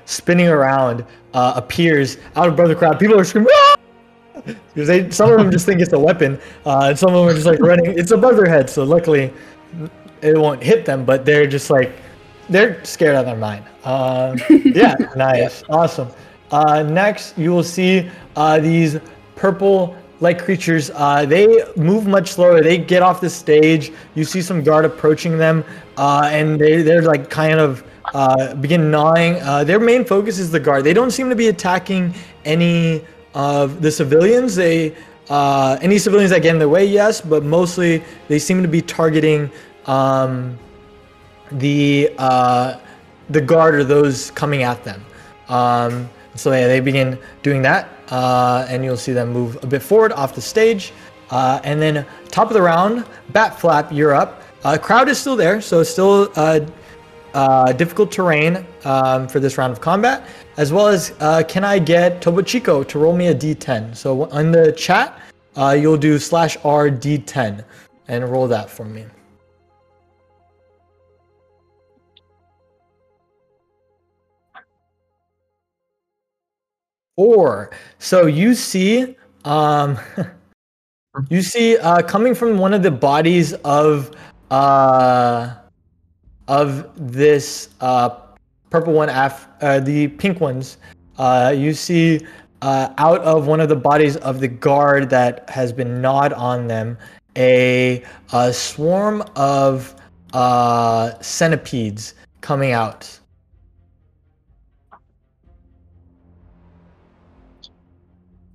spinning 0.06 0.48
around, 0.48 1.06
uh, 1.34 1.54
appears 1.56 2.18
out 2.36 2.48
of 2.48 2.68
the 2.68 2.76
crowd. 2.76 3.00
People 3.00 3.20
are 3.20 3.24
screaming. 3.24 3.50
Because 4.74 4.88
they, 4.88 5.10
some 5.10 5.32
of 5.32 5.38
them 5.38 5.52
just 5.52 5.66
think 5.66 5.82
it's 5.82 5.92
a 5.92 6.00
weapon, 6.00 6.40
uh, 6.66 6.86
and 6.90 6.98
some 6.98 7.14
of 7.14 7.16
them 7.16 7.28
are 7.28 7.34
just 7.34 7.46
like 7.46 7.60
running. 7.60 7.98
It's 7.98 8.12
above 8.12 8.38
their 8.38 8.48
head, 8.48 8.70
so 8.70 8.84
luckily 8.84 9.34
it 10.22 10.38
won't 10.38 10.64
hit 10.64 10.86
them. 10.86 11.04
But 11.04 11.26
they're 11.26 11.48
just 11.48 11.70
like 11.70 11.92
they're 12.50 12.84
scared 12.84 13.16
out 13.16 13.22
of 13.22 13.26
their 13.26 13.36
mind. 13.36 13.66
Um, 13.84 14.38
yeah, 14.66 14.96
nice, 15.16 15.64
awesome. 15.70 16.10
Uh, 16.52 16.84
next, 16.84 17.38
you 17.38 17.52
will 17.52 17.64
see 17.64 18.10
uh, 18.36 18.60
these 18.60 18.98
purple-like 19.36 20.42
creatures. 20.44 20.92
Uh, 20.94 21.26
they 21.26 21.64
move 21.76 22.08
much 22.08 22.32
slower. 22.32 22.62
They 22.62 22.78
get 22.78 23.04
off 23.04 23.22
the 23.22 23.30
stage. 23.30 23.92
You 24.16 24.24
see 24.24 24.42
some 24.42 24.64
guard 24.64 24.86
approaching 24.86 25.38
them, 25.38 25.64
uh, 25.98 26.30
and 26.32 26.60
they 26.60 26.82
they're 26.82 27.02
like 27.02 27.30
kind 27.30 27.60
of 27.60 27.84
uh, 28.14 28.56
begin 28.56 28.90
gnawing. 28.90 29.36
Uh, 29.42 29.64
their 29.64 29.80
main 29.80 30.06
focus 30.06 30.40
is 30.40 30.52
the 30.52 30.60
guard. 30.60 30.84
They 30.84 30.94
don't 30.94 31.12
seem 31.12 31.30
to 31.30 31.36
be 31.36 31.50
attacking 31.50 32.14
any 32.46 33.04
of 33.34 33.82
the 33.82 33.92
civilians. 33.92 34.56
They 34.56 34.96
uh, 35.30 35.78
any 35.82 35.98
civilians 35.98 36.32
that 36.32 36.42
get 36.42 36.52
in 36.52 36.60
their 36.60 36.70
way, 36.70 36.86
yes, 36.86 37.20
but 37.20 37.44
mostly 37.44 38.04
they 38.30 38.40
seem 38.40 38.62
to 38.62 38.68
be 38.68 38.82
targeting. 38.82 39.52
Um, 39.86 40.58
the 41.52 42.14
uh, 42.18 42.80
the 43.30 43.42
guard 43.42 43.76
or 43.76 43.84
those 43.84 44.32
coming 44.32 44.64
at 44.64 44.84
them. 44.84 45.04
Um, 45.50 46.10
so 46.36 46.52
yeah, 46.52 46.68
they 46.68 46.80
begin 46.80 47.18
doing 47.44 47.62
that, 47.64 47.90
uh, 48.10 48.66
and 48.70 48.84
you'll 48.84 48.98
see 48.98 49.14
them 49.14 49.30
move 49.34 49.62
a 49.64 49.68
bit 49.68 49.82
forward 49.82 50.12
off 50.14 50.36
the 50.36 50.42
stage. 50.42 50.94
Uh, 51.30 51.60
and 51.64 51.82
then 51.82 52.06
top 52.30 52.48
of 52.48 52.54
the 52.54 52.62
round, 52.62 53.06
Bat 53.30 53.60
Flap, 53.60 53.92
you're 53.92 54.14
up. 54.14 54.44
Uh, 54.64 54.78
crowd 54.78 55.10
is 55.10 55.20
still 55.20 55.36
there, 55.36 55.60
so 55.62 55.84
still 55.84 56.32
uh, 56.36 56.62
uh, 57.34 57.72
difficult 57.74 58.12
terrain 58.12 58.66
um, 58.86 59.28
for 59.28 59.40
this 59.40 59.58
round 59.58 59.74
of 59.74 59.82
combat, 59.82 60.28
as 60.58 60.72
well 60.72 60.88
as 60.88 61.14
uh, 61.20 61.44
can 61.48 61.64
I 61.64 61.80
get 61.80 62.22
Topo 62.22 62.42
Chico 62.42 62.84
to 62.84 63.00
roll 63.00 63.16
me 63.16 63.28
a 63.28 63.36
d10? 63.36 63.96
So 63.96 64.26
in 64.26 64.52
the 64.52 64.72
chat, 64.72 65.20
you'll 65.58 65.98
do 65.98 66.18
slash 66.18 66.58
r 66.64 66.90
d10 66.90 67.64
and 68.08 68.30
roll 68.30 68.48
that 68.48 68.70
for 68.70 68.86
me. 68.86 69.06
Four. 77.18 77.72
So 77.98 78.28
you 78.28 78.54
see, 78.54 79.18
um, 79.44 79.98
you 81.30 81.42
see, 81.42 81.78
uh, 81.78 82.04
coming 82.04 82.36
from 82.36 82.60
one 82.60 82.76
of 82.76 82.84
the 82.84 82.92
bodies 82.92 83.54
of, 83.66 84.12
uh, 84.52 85.56
of 86.48 86.92
this 87.12 87.70
uh, 87.82 88.10
purple 88.70 88.94
one, 88.94 89.10
af- 89.10 89.50
uh, 89.62 89.80
the 89.80 90.10
pink 90.10 90.40
ones. 90.40 90.78
Uh, 91.18 91.52
you 91.58 91.74
see, 91.74 92.22
uh, 92.62 92.94
out 93.00 93.22
of 93.22 93.48
one 93.48 93.62
of 93.62 93.70
the 93.70 93.76
bodies 93.76 94.18
of 94.18 94.40
the 94.40 94.48
guard 94.48 95.10
that 95.10 95.50
has 95.50 95.74
been 95.74 96.00
gnawed 96.00 96.34
on 96.34 96.68
them, 96.68 97.00
a, 97.36 98.04
a 98.32 98.54
swarm 98.54 99.24
of 99.36 99.96
uh, 100.34 101.20
centipedes 101.20 102.14
coming 102.42 102.74
out. 102.74 103.20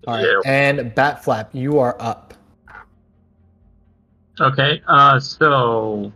All 0.06 0.14
right, 0.14 0.26
and 0.44 0.94
Bat 0.94 1.22
Flap, 1.24 1.50
you 1.54 1.78
are 1.78 1.96
up. 2.00 2.34
Okay, 4.40 4.82
uh, 4.88 5.20
so 5.20 6.12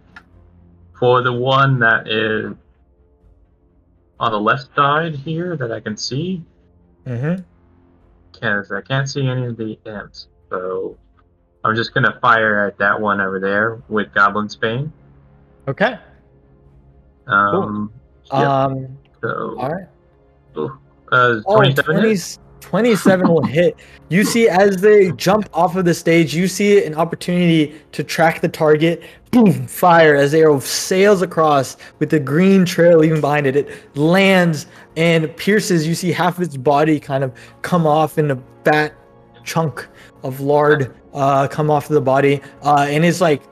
for 0.98 1.22
the 1.22 1.32
one 1.32 1.78
that 1.80 2.08
is 2.08 2.52
on 4.18 4.32
the 4.32 4.40
left 4.40 4.68
side 4.74 5.14
here 5.14 5.56
that 5.56 5.70
I 5.72 5.80
can 5.80 5.96
see, 5.96 6.42
Mm-hmm. 7.06 7.40
because 8.32 8.72
I 8.72 8.80
can't 8.80 9.08
see 9.08 9.28
any 9.28 9.46
of 9.46 9.56
the 9.56 9.78
imps, 9.86 10.26
so 10.50 10.96
I'm 11.62 11.76
just 11.76 11.94
gonna 11.94 12.18
fire 12.20 12.66
at 12.66 12.76
that 12.78 13.00
one 13.00 13.20
over 13.20 13.38
there 13.38 13.80
with 13.88 14.12
Goblin's 14.12 14.56
Bane. 14.56 14.92
Okay. 15.68 15.96
Um, 17.28 17.92
yeah, 18.32 18.64
Um. 18.64 18.98
so 19.22 19.56
All 19.60 19.70
right. 19.70 19.86
uh, 20.56 20.68
Oh, 21.46 21.56
27 21.56 21.94
20 21.94 22.08
hits? 22.08 22.38
27 22.60 23.28
will 23.28 23.44
hit. 23.44 23.76
You 24.08 24.24
see, 24.24 24.48
as 24.48 24.80
they 24.80 25.12
jump 25.12 25.48
off 25.52 25.76
of 25.76 25.84
the 25.84 25.94
stage, 25.94 26.34
you 26.34 26.48
see 26.48 26.84
an 26.84 26.94
opportunity 26.94 27.80
to 27.92 28.02
track 28.02 28.40
the 28.40 28.48
target. 28.48 29.02
Boom! 29.30 29.66
Fire 29.66 30.14
as 30.14 30.32
the 30.32 30.38
arrow 30.38 30.60
sails 30.60 31.22
across 31.22 31.76
with 31.98 32.10
the 32.10 32.20
green 32.20 32.64
trail 32.64 32.98
leaving 32.98 33.20
behind 33.20 33.46
it. 33.46 33.56
It 33.56 33.96
lands 33.96 34.66
and 34.96 35.34
pierces. 35.36 35.86
You 35.86 35.94
see 35.94 36.12
half 36.12 36.38
of 36.38 36.42
its 36.42 36.56
body 36.56 36.98
kind 36.98 37.22
of 37.22 37.32
come 37.62 37.86
off 37.86 38.18
in 38.18 38.30
a 38.30 38.38
fat 38.64 38.94
chunk 39.44 39.86
of 40.22 40.40
lard 40.40 40.94
uh, 41.16 41.48
come 41.48 41.70
off 41.70 41.88
of 41.88 41.94
the 41.94 42.00
body, 42.00 42.40
uh, 42.62 42.86
and 42.88 43.04
it's 43.04 43.20
like 43.20 43.42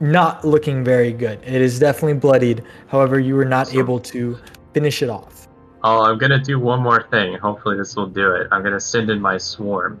not 0.00 0.44
looking 0.44 0.84
very 0.84 1.12
good. 1.12 1.40
It 1.44 1.60
is 1.60 1.78
definitely 1.78 2.14
bloodied. 2.14 2.62
However, 2.86 3.18
you 3.18 3.34
were 3.34 3.44
not 3.44 3.74
able 3.74 3.98
to 4.00 4.38
finish 4.74 5.02
it 5.02 5.08
off. 5.08 5.37
Oh, 5.84 6.04
I'm 6.04 6.18
gonna 6.18 6.40
do 6.40 6.58
one 6.58 6.82
more 6.82 7.04
thing. 7.10 7.38
Hopefully, 7.38 7.76
this 7.76 7.94
will 7.94 8.06
do 8.06 8.32
it. 8.32 8.48
I'm 8.50 8.62
gonna 8.62 8.80
send 8.80 9.10
in 9.10 9.20
my 9.20 9.38
swarm. 9.38 10.00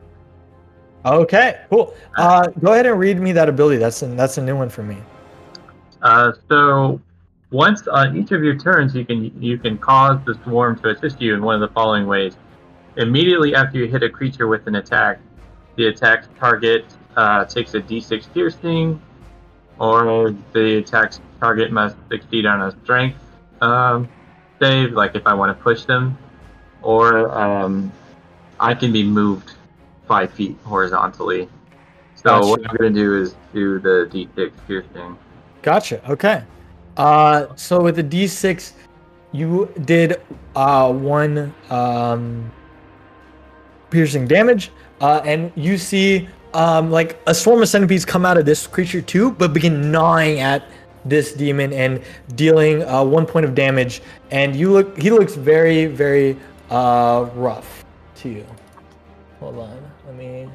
Okay, 1.04 1.60
cool. 1.70 1.94
Uh, 2.16 2.48
go 2.60 2.72
ahead 2.72 2.86
and 2.86 2.98
read 2.98 3.20
me 3.20 3.32
that 3.32 3.48
ability. 3.48 3.78
That's 3.78 4.02
a, 4.02 4.06
that's 4.06 4.38
a 4.38 4.42
new 4.42 4.56
one 4.56 4.68
for 4.68 4.82
me. 4.82 4.98
Uh, 6.02 6.32
so 6.48 7.00
once 7.50 7.86
on 7.86 8.16
each 8.16 8.32
of 8.32 8.42
your 8.42 8.56
turns, 8.56 8.94
you 8.94 9.04
can 9.04 9.42
you 9.42 9.58
can 9.58 9.78
cause 9.78 10.18
the 10.26 10.34
swarm 10.44 10.78
to 10.80 10.90
assist 10.90 11.20
you 11.20 11.34
in 11.34 11.42
one 11.42 11.54
of 11.54 11.60
the 11.60 11.72
following 11.72 12.06
ways. 12.06 12.36
Immediately 12.96 13.54
after 13.54 13.78
you 13.78 13.86
hit 13.86 14.02
a 14.02 14.10
creature 14.10 14.48
with 14.48 14.66
an 14.66 14.74
attack, 14.74 15.20
the 15.76 15.86
attack 15.86 16.24
target 16.38 16.84
uh, 17.16 17.44
takes 17.44 17.74
a 17.74 17.80
D6 17.80 18.32
piercing, 18.34 19.00
or 19.78 20.34
the 20.52 20.78
attack 20.78 21.12
target 21.40 21.70
must 21.70 21.96
succeed 22.10 22.46
on 22.46 22.62
a 22.62 22.76
strength 22.82 23.18
um, 23.60 24.08
save, 24.60 24.92
like 24.92 25.14
if 25.14 25.26
I 25.26 25.34
want 25.34 25.56
to 25.56 25.62
push 25.62 25.84
them, 25.84 26.16
or 26.82 27.30
um, 27.36 27.92
I 28.60 28.74
can 28.74 28.92
be 28.92 29.02
moved 29.02 29.52
five 30.06 30.32
feet 30.32 30.56
horizontally. 30.64 31.48
So 32.14 32.46
what 32.46 32.68
I'm 32.68 32.76
going 32.76 32.92
to 32.92 33.00
do 33.00 33.14
is 33.22 33.36
do 33.52 33.78
the 33.78 34.08
D6 34.10 34.52
piercing. 34.66 35.16
Gotcha. 35.62 36.10
Okay. 36.10 36.42
Uh, 36.96 37.46
so 37.54 37.80
with 37.80 37.96
the 37.96 38.02
D6, 38.02 38.72
you 39.32 39.72
did 39.84 40.20
uh, 40.56 40.92
one 40.92 41.54
um, 41.70 42.50
piercing 43.90 44.26
damage, 44.26 44.72
uh, 45.00 45.20
and 45.24 45.52
you 45.54 45.78
see 45.78 46.28
um, 46.54 46.90
like 46.90 47.20
a 47.26 47.34
swarm 47.34 47.62
of 47.62 47.68
centipedes 47.68 48.04
come 48.04 48.24
out 48.24 48.38
of 48.38 48.46
this 48.46 48.66
creature 48.66 49.00
too, 49.00 49.30
but 49.32 49.52
begin 49.52 49.92
gnawing 49.92 50.40
at 50.40 50.64
this 51.04 51.32
demon 51.32 51.72
and 51.72 52.02
dealing 52.34 52.82
uh, 52.84 53.04
one 53.04 53.26
point 53.26 53.44
of 53.46 53.54
damage. 53.54 54.02
And 54.30 54.54
you 54.56 54.72
look, 54.72 54.98
he 55.00 55.10
looks 55.10 55.34
very, 55.34 55.86
very 55.86 56.36
uh, 56.70 57.28
rough 57.34 57.84
to 58.16 58.28
you. 58.28 58.46
Hold 59.40 59.58
on, 59.58 59.90
let 60.06 60.16
me. 60.16 60.48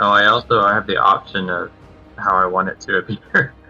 Oh, 0.00 0.10
I 0.10 0.26
also 0.26 0.60
I 0.60 0.74
have 0.74 0.86
the 0.86 0.96
option 0.96 1.50
of 1.50 1.70
how 2.16 2.36
I 2.36 2.46
want 2.46 2.68
it 2.68 2.80
to 2.82 2.98
appear. 2.98 3.52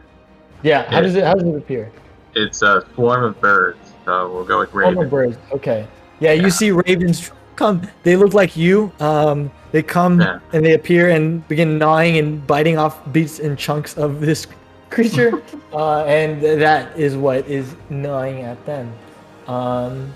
Yeah, 0.64 0.82
how 0.90 0.96
Yeah. 0.96 1.00
does 1.02 1.14
it? 1.14 1.22
How 1.24 1.34
does 1.34 1.46
it 1.46 1.54
appear? 1.54 1.92
It's 2.34 2.62
a 2.62 2.84
swarm 2.94 3.22
of 3.22 3.40
birds, 3.40 3.78
so 4.04 4.28
we'll 4.32 4.44
go 4.44 4.58
with 4.58 4.74
raven. 4.74 5.04
of 5.04 5.08
birds. 5.08 5.38
Okay. 5.52 5.86
Yeah, 6.18 6.32
you 6.32 6.50
see 6.50 6.72
ravens 6.72 7.30
come. 7.58 7.82
They 8.04 8.16
look 8.16 8.32
like 8.32 8.56
you. 8.56 8.90
Um, 9.00 9.50
they 9.72 9.82
come 9.82 10.20
Yeah. 10.20 10.38
and 10.52 10.64
they 10.64 10.72
appear 10.74 11.10
and 11.10 11.46
begin 11.48 11.76
gnawing 11.78 12.16
and 12.16 12.46
biting 12.46 12.78
off 12.78 12.96
bits 13.12 13.38
and 13.40 13.58
chunks 13.58 13.98
of 13.98 14.20
this 14.20 14.46
creature, 14.90 15.42
uh, 15.74 16.04
and 16.04 16.40
that 16.40 16.96
is 16.96 17.16
what 17.16 17.46
is 17.46 17.74
gnawing 17.90 18.42
at 18.42 18.64
them. 18.64 18.92
Um, 19.46 20.12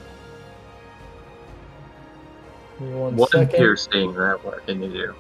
give 2.79 2.89
me 2.89 2.95
one 2.95 3.17
One 3.17 3.29
second. 3.29 3.59
piercing. 3.59 4.15
That 4.15 4.43
what 4.45 4.65
can 4.67 4.83
you 4.83 4.89
do? 4.91 5.15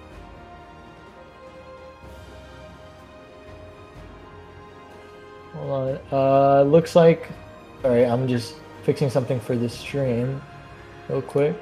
Hold 5.55 5.70
on. 5.70 5.99
Uh, 6.11 6.62
looks 6.62 6.97
like. 6.97 7.29
Sorry, 7.83 8.05
I'm 8.07 8.29
just 8.29 8.55
fixing 8.85 9.11
something 9.11 9.41
for 9.41 9.57
the 9.57 9.68
stream, 9.68 10.41
real 11.09 11.23
quick. 11.23 11.57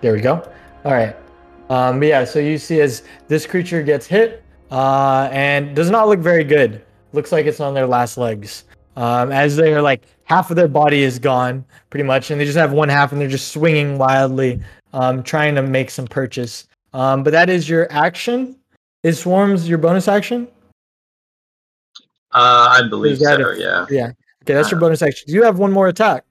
There 0.00 0.12
we 0.12 0.20
go. 0.20 0.34
All 0.84 0.92
right. 0.92 1.16
Um, 1.70 1.98
but 1.98 2.08
yeah, 2.08 2.24
so 2.24 2.38
you 2.38 2.58
see 2.58 2.80
as 2.80 3.02
this 3.28 3.46
creature 3.46 3.82
gets 3.82 4.06
hit, 4.06 4.42
uh, 4.70 5.28
and 5.32 5.74
does 5.74 5.90
not 5.90 6.08
look 6.08 6.20
very 6.20 6.44
good. 6.44 6.82
Looks 7.12 7.32
like 7.32 7.46
it's 7.46 7.60
on 7.60 7.74
their 7.74 7.86
last 7.86 8.18
legs. 8.18 8.64
Um, 8.96 9.32
as 9.32 9.56
they're 9.56 9.80
like 9.82 10.02
half 10.24 10.50
of 10.50 10.56
their 10.56 10.68
body 10.68 11.02
is 11.02 11.18
gone, 11.18 11.64
pretty 11.90 12.04
much, 12.04 12.30
and 12.30 12.40
they 12.40 12.44
just 12.44 12.58
have 12.58 12.72
one 12.72 12.88
half, 12.88 13.12
and 13.12 13.20
they're 13.20 13.28
just 13.28 13.48
swinging 13.52 13.98
wildly, 13.98 14.60
um, 14.92 15.22
trying 15.22 15.54
to 15.54 15.62
make 15.62 15.90
some 15.90 16.06
purchase. 16.06 16.66
Um, 16.92 17.22
but 17.22 17.30
that 17.30 17.48
is 17.48 17.68
your 17.68 17.90
action. 17.90 18.56
Is 19.02 19.18
swarms 19.20 19.68
your 19.68 19.78
bonus 19.78 20.06
action? 20.08 20.48
Uh, 22.32 22.78
I 22.80 22.88
believe 22.88 23.18
so. 23.18 23.24
a- 23.50 23.56
Yeah. 23.90 24.12
Okay, 24.42 24.52
that's 24.54 24.70
your 24.70 24.80
bonus 24.80 25.02
action. 25.02 25.26
Do 25.28 25.34
you 25.34 25.42
have 25.44 25.58
one 25.58 25.72
more 25.72 25.88
attack. 25.88 26.24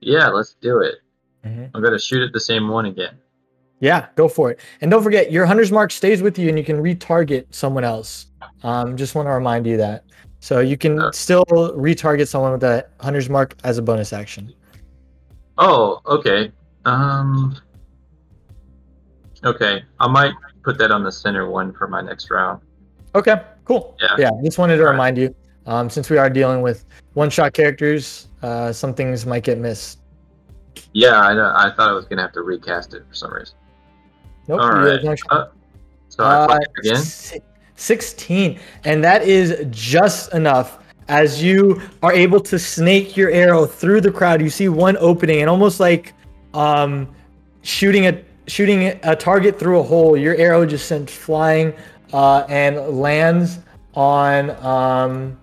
Yeah. 0.00 0.28
Let's 0.28 0.54
do 0.60 0.78
it. 0.80 0.96
Mhm. 1.44 1.70
I'm 1.74 1.82
gonna 1.82 1.98
shoot 1.98 2.22
at 2.22 2.32
the 2.32 2.40
same 2.40 2.68
one 2.68 2.86
again. 2.86 3.18
Yeah, 3.80 4.06
go 4.14 4.28
for 4.28 4.50
it. 4.50 4.60
And 4.80 4.90
don't 4.90 5.02
forget, 5.02 5.30
your 5.30 5.44
hunter's 5.46 5.70
mark 5.70 5.90
stays 5.90 6.22
with 6.22 6.38
you, 6.38 6.48
and 6.48 6.56
you 6.56 6.64
can 6.64 6.82
retarget 6.82 7.46
someone 7.50 7.84
else. 7.84 8.26
Um, 8.62 8.96
just 8.96 9.14
want 9.14 9.26
to 9.26 9.32
remind 9.32 9.66
you 9.66 9.76
that. 9.76 10.04
So 10.40 10.60
you 10.60 10.76
can 10.76 11.12
still 11.12 11.44
retarget 11.46 12.28
someone 12.28 12.52
with 12.52 12.60
that 12.62 12.90
hunter's 13.00 13.28
mark 13.28 13.54
as 13.64 13.78
a 13.78 13.82
bonus 13.82 14.12
action. 14.12 14.52
Oh, 15.58 16.00
okay. 16.06 16.52
Um. 16.84 17.56
Okay, 19.44 19.82
I 20.00 20.08
might 20.08 20.32
put 20.62 20.78
that 20.78 20.90
on 20.90 21.02
the 21.02 21.12
center 21.12 21.50
one 21.50 21.72
for 21.72 21.86
my 21.86 22.00
next 22.00 22.30
round. 22.30 22.62
Okay, 23.14 23.42
cool. 23.66 23.96
Yeah. 24.00 24.16
Yeah, 24.18 24.30
just 24.42 24.56
wanted 24.58 24.76
to 24.76 24.82
Alright. 24.82 24.92
remind 24.92 25.18
you. 25.18 25.34
Um, 25.66 25.88
since 25.88 26.08
we 26.10 26.18
are 26.18 26.28
dealing 26.28 26.62
with 26.62 26.84
one-shot 27.14 27.52
characters, 27.54 28.28
uh, 28.42 28.72
some 28.72 28.92
things 28.94 29.24
might 29.24 29.44
get 29.44 29.58
missed. 29.58 29.98
Yeah, 30.92 31.20
I 31.20 31.34
know. 31.34 31.52
I 31.54 31.70
thought 31.70 31.88
I 31.88 31.92
was 31.92 32.04
gonna 32.06 32.22
have 32.22 32.32
to 32.32 32.42
recast 32.42 32.94
it 32.94 33.02
for 33.08 33.14
some 33.14 33.32
reason. 33.32 33.56
Nope. 34.48 34.60
All 34.60 34.70
right. 34.72 34.92
have 34.92 35.04
no 35.04 35.12
action. 35.12 35.26
Uh, 35.30 35.46
so 36.08 36.24
I 36.24 36.56
Uh, 36.56 36.58
again. 36.78 37.02
16. 37.76 38.60
And 38.84 39.02
that 39.02 39.22
is 39.22 39.66
just 39.70 40.32
enough. 40.34 40.78
As 41.08 41.42
you 41.42 41.82
are 42.02 42.12
able 42.12 42.40
to 42.40 42.58
snake 42.58 43.16
your 43.16 43.30
arrow 43.30 43.66
through 43.66 44.00
the 44.00 44.10
crowd, 44.10 44.40
you 44.40 44.48
see 44.48 44.68
one 44.68 44.96
opening 44.98 45.40
and 45.40 45.50
almost 45.50 45.80
like 45.80 46.14
um, 46.54 47.08
shooting 47.62 48.06
a 48.06 48.22
shooting 48.46 48.98
a 49.02 49.16
target 49.16 49.58
through 49.58 49.80
a 49.80 49.82
hole. 49.82 50.16
Your 50.16 50.34
arrow 50.36 50.64
just 50.64 50.86
sent 50.86 51.10
flying 51.10 51.74
uh, 52.12 52.44
and 52.48 52.76
lands 52.98 53.58
on 53.94 54.50
um, 54.64 55.38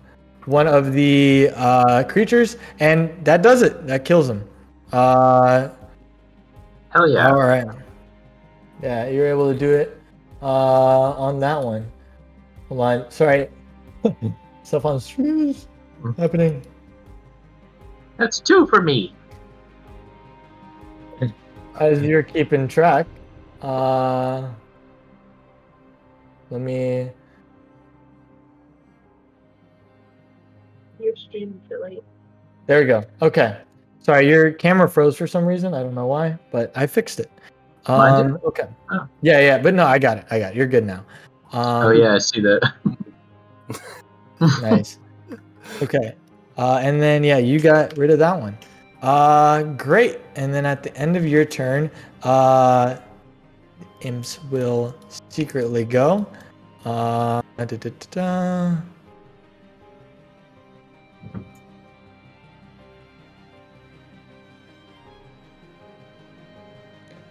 one 0.45 0.67
of 0.67 0.93
the 0.93 1.51
uh, 1.55 2.03
creatures, 2.03 2.57
and 2.79 3.09
that 3.23 3.41
does 3.41 3.61
it. 3.61 3.86
That 3.88 4.05
kills 4.05 4.29
him. 4.29 4.47
Uh, 4.91 5.69
Hell 6.89 7.07
yeah! 7.07 7.29
all 7.29 7.39
right. 7.39 7.65
Yeah, 8.81 9.07
you're 9.07 9.27
able 9.27 9.51
to 9.51 9.57
do 9.57 9.71
it 9.71 10.01
uh, 10.41 10.45
on 10.45 11.39
that 11.39 11.63
one. 11.63 11.89
Hold 12.67 12.81
on. 12.81 13.11
Sorry. 13.11 13.49
Stuff 14.63 14.85
on 14.85 14.99
stream 14.99 15.49
is 15.49 15.67
happening. 16.17 16.61
That's 18.17 18.39
two 18.39 18.67
for 18.67 18.81
me. 18.81 19.15
As 21.79 22.01
you're 22.01 22.23
keeping 22.23 22.67
track, 22.67 23.07
uh, 23.61 24.49
let 26.49 26.61
me. 26.61 27.09
Your 30.99 31.15
stream 31.15 31.61
delay. 31.69 31.99
There 32.67 32.81
we 32.81 32.85
go. 32.85 33.03
Okay. 33.21 33.57
Sorry, 34.02 34.28
your 34.28 34.52
camera 34.52 34.89
froze 34.89 35.16
for 35.16 35.28
some 35.28 35.45
reason. 35.45 35.74
I 35.74 35.84
don't 35.84 35.93
know 35.93 36.08
why, 36.08 36.38
but 36.52 36.72
I 36.76 36.88
fixed 36.88 37.20
it. 37.20 37.32
Um, 37.86 38.39
okay. 38.43 38.68
Oh. 38.91 39.08
Yeah, 39.22 39.39
yeah, 39.39 39.58
but 39.58 39.74
no, 39.74 39.86
I 39.86 39.99
got 39.99 40.18
it. 40.18 40.26
I 40.32 40.39
got 40.39 40.52
it. 40.52 40.58
You're 40.58 40.68
good 40.68 40.86
now. 40.86 41.06
Um, 41.54 41.86
oh 41.86 41.91
yeah, 41.91 42.16
I 42.16 42.18
see 42.20 42.41
that. 42.41 42.74
nice. 44.62 44.99
Okay. 45.82 46.16
Uh, 46.58 46.80
and 46.82 47.02
then 47.02 47.24
yeah, 47.24 47.38
you 47.38 47.60
got 47.60 47.97
rid 47.97 48.12
of 48.12 48.20
that 48.20 48.39
one. 48.39 48.58
Uh, 49.02 49.64
great. 49.64 50.20
And 50.36 50.54
then 50.54 50.66
at 50.66 50.84
the 50.84 50.95
end 50.95 51.16
of 51.18 51.26
your 51.26 51.45
turn, 51.45 51.89
uh, 52.24 52.97
imps 54.02 54.43
will 54.45 54.95
secretly 55.30 55.86
go. 55.86 56.28
Uh. 56.86 57.41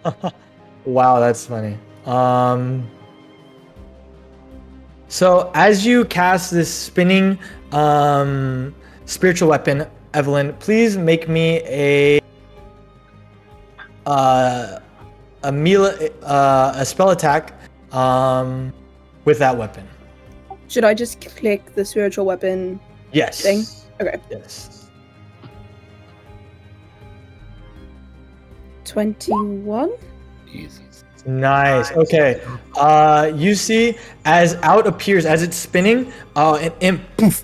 wow, 0.85 1.19
that's 1.19 1.45
funny. 1.45 1.77
Um, 2.05 2.89
so 5.07 5.51
as 5.53 5.85
you 5.85 6.05
cast 6.05 6.51
this 6.51 6.73
spinning 6.73 7.37
um, 7.71 8.73
spiritual 9.05 9.49
weapon, 9.49 9.85
Evelyn, 10.13 10.53
please 10.53 10.97
make 10.97 11.27
me 11.29 11.61
a 11.65 12.21
uh, 14.05 14.79
a 15.43 15.49
uh, 16.23 16.73
a 16.75 16.85
spell 16.85 17.11
attack 17.11 17.53
um, 17.93 18.73
with 19.25 19.39
that 19.39 19.57
weapon. 19.57 19.87
Should 20.67 20.85
I 20.85 20.93
just 20.93 21.19
click 21.35 21.75
the 21.75 21.83
spiritual 21.83 22.25
weapon? 22.25 22.79
Yes. 23.11 23.41
Thing? 23.41 23.65
Okay. 23.99 24.19
Yes. 24.29 24.80
21? 28.91 29.91
Easy. 30.51 30.81
Nice. 31.25 31.91
Okay. 31.91 32.41
Uh, 32.75 33.31
you 33.35 33.55
see, 33.55 33.97
as 34.25 34.55
out 34.63 34.87
appears, 34.87 35.25
as 35.25 35.43
it's 35.43 35.55
spinning, 35.55 36.11
uh, 36.35 36.55
an 36.55 36.73
imp 36.79 37.01
poof, 37.17 37.43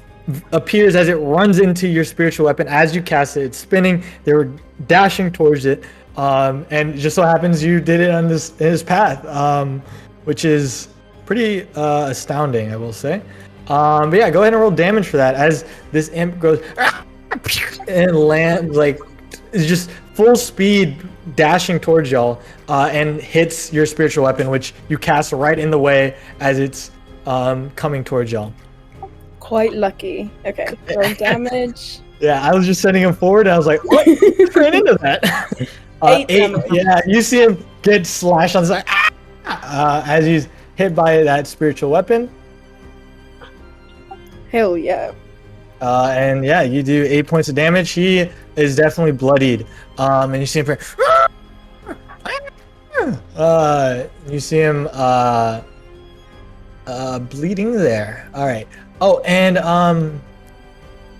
appears 0.51 0.95
as 0.95 1.07
it 1.07 1.15
runs 1.15 1.59
into 1.59 1.87
your 1.87 2.03
spiritual 2.03 2.45
weapon. 2.45 2.67
As 2.67 2.95
you 2.95 3.01
cast 3.01 3.37
it, 3.37 3.43
it's 3.43 3.57
spinning. 3.57 4.03
They 4.23 4.33
were 4.33 4.51
dashing 4.87 5.31
towards 5.31 5.65
it, 5.65 5.83
um, 6.17 6.65
and 6.69 6.95
just 6.95 7.15
so 7.15 7.23
happens 7.23 7.63
you 7.63 7.79
did 7.79 7.99
it 7.99 8.11
on 8.11 8.27
this 8.27 8.49
in 8.59 8.67
his 8.67 8.83
path, 8.83 9.25
um, 9.25 9.81
which 10.25 10.43
is 10.43 10.89
pretty 11.25 11.67
uh, 11.75 12.07
astounding, 12.07 12.71
I 12.71 12.77
will 12.77 12.93
say. 12.93 13.21
Um, 13.67 14.09
but 14.09 14.19
yeah, 14.19 14.29
go 14.29 14.41
ahead 14.41 14.53
and 14.53 14.61
roll 14.61 14.71
damage 14.71 15.07
for 15.07 15.17
that. 15.17 15.35
As 15.35 15.65
this 15.91 16.09
imp 16.09 16.39
goes 16.39 16.61
and 17.87 18.15
lands 18.15 18.75
like 18.75 18.99
it's 19.51 19.65
just 19.65 19.89
full 20.17 20.35
speed 20.35 20.97
dashing 21.35 21.79
towards 21.79 22.09
y'all 22.09 22.41
uh, 22.69 22.89
and 22.91 23.21
hits 23.21 23.71
your 23.71 23.85
spiritual 23.85 24.23
weapon, 24.23 24.49
which 24.49 24.73
you 24.89 24.97
cast 24.97 25.31
right 25.31 25.59
in 25.59 25.69
the 25.69 25.77
way 25.77 26.17
as 26.39 26.57
it's 26.57 26.89
um, 27.27 27.69
coming 27.71 28.03
towards 28.03 28.31
y'all. 28.31 28.51
Quite 29.39 29.73
lucky. 29.73 30.31
Okay, 30.43 30.75
roll 30.95 31.13
damage. 31.19 31.99
Yeah, 32.19 32.41
I 32.41 32.55
was 32.55 32.65
just 32.65 32.81
sending 32.81 33.03
him 33.03 33.13
forward. 33.13 33.45
And 33.45 33.53
I 33.53 33.57
was 33.57 33.67
like, 33.67 33.83
what? 33.83 34.07
ran 34.55 34.73
into 34.73 34.97
that. 35.01 35.69
Uh, 35.99 36.17
Eight 36.19 36.27
damage. 36.27 36.61
Yeah, 36.71 37.01
you 37.07 37.23
see 37.23 37.41
him 37.41 37.65
get 37.81 38.05
slashed 38.05 38.55
on 38.55 38.61
the 38.61 38.67
side 38.67 38.83
ah! 38.87 39.11
uh, 39.47 40.03
as 40.05 40.25
he's 40.27 40.47
hit 40.75 40.93
by 40.93 41.23
that 41.23 41.47
spiritual 41.47 41.89
weapon. 41.89 42.29
Hell 44.51 44.77
yeah. 44.77 45.11
Uh, 45.81 46.13
and 46.15 46.43
yeah, 46.43 46.61
you 46.63 46.81
do 46.81 47.05
eight 47.07 47.27
points 47.27 47.49
of 47.49 47.55
damage. 47.55 47.91
He 47.91 48.29
is 48.55 48.75
definitely 48.75 49.11
bloodied. 49.11 49.65
Um, 49.97 50.33
and 50.33 50.41
you 50.41 50.47
see 50.47 50.61
him. 50.61 50.77
Uh, 53.37 54.07
you 54.27 54.39
see 54.39 54.57
him 54.57 54.89
uh, 54.91 55.61
uh, 56.87 57.19
bleeding 57.19 57.71
there. 57.71 58.29
All 58.33 58.45
right. 58.45 58.67
Oh, 58.99 59.19
and 59.19 59.59
um, 59.59 60.19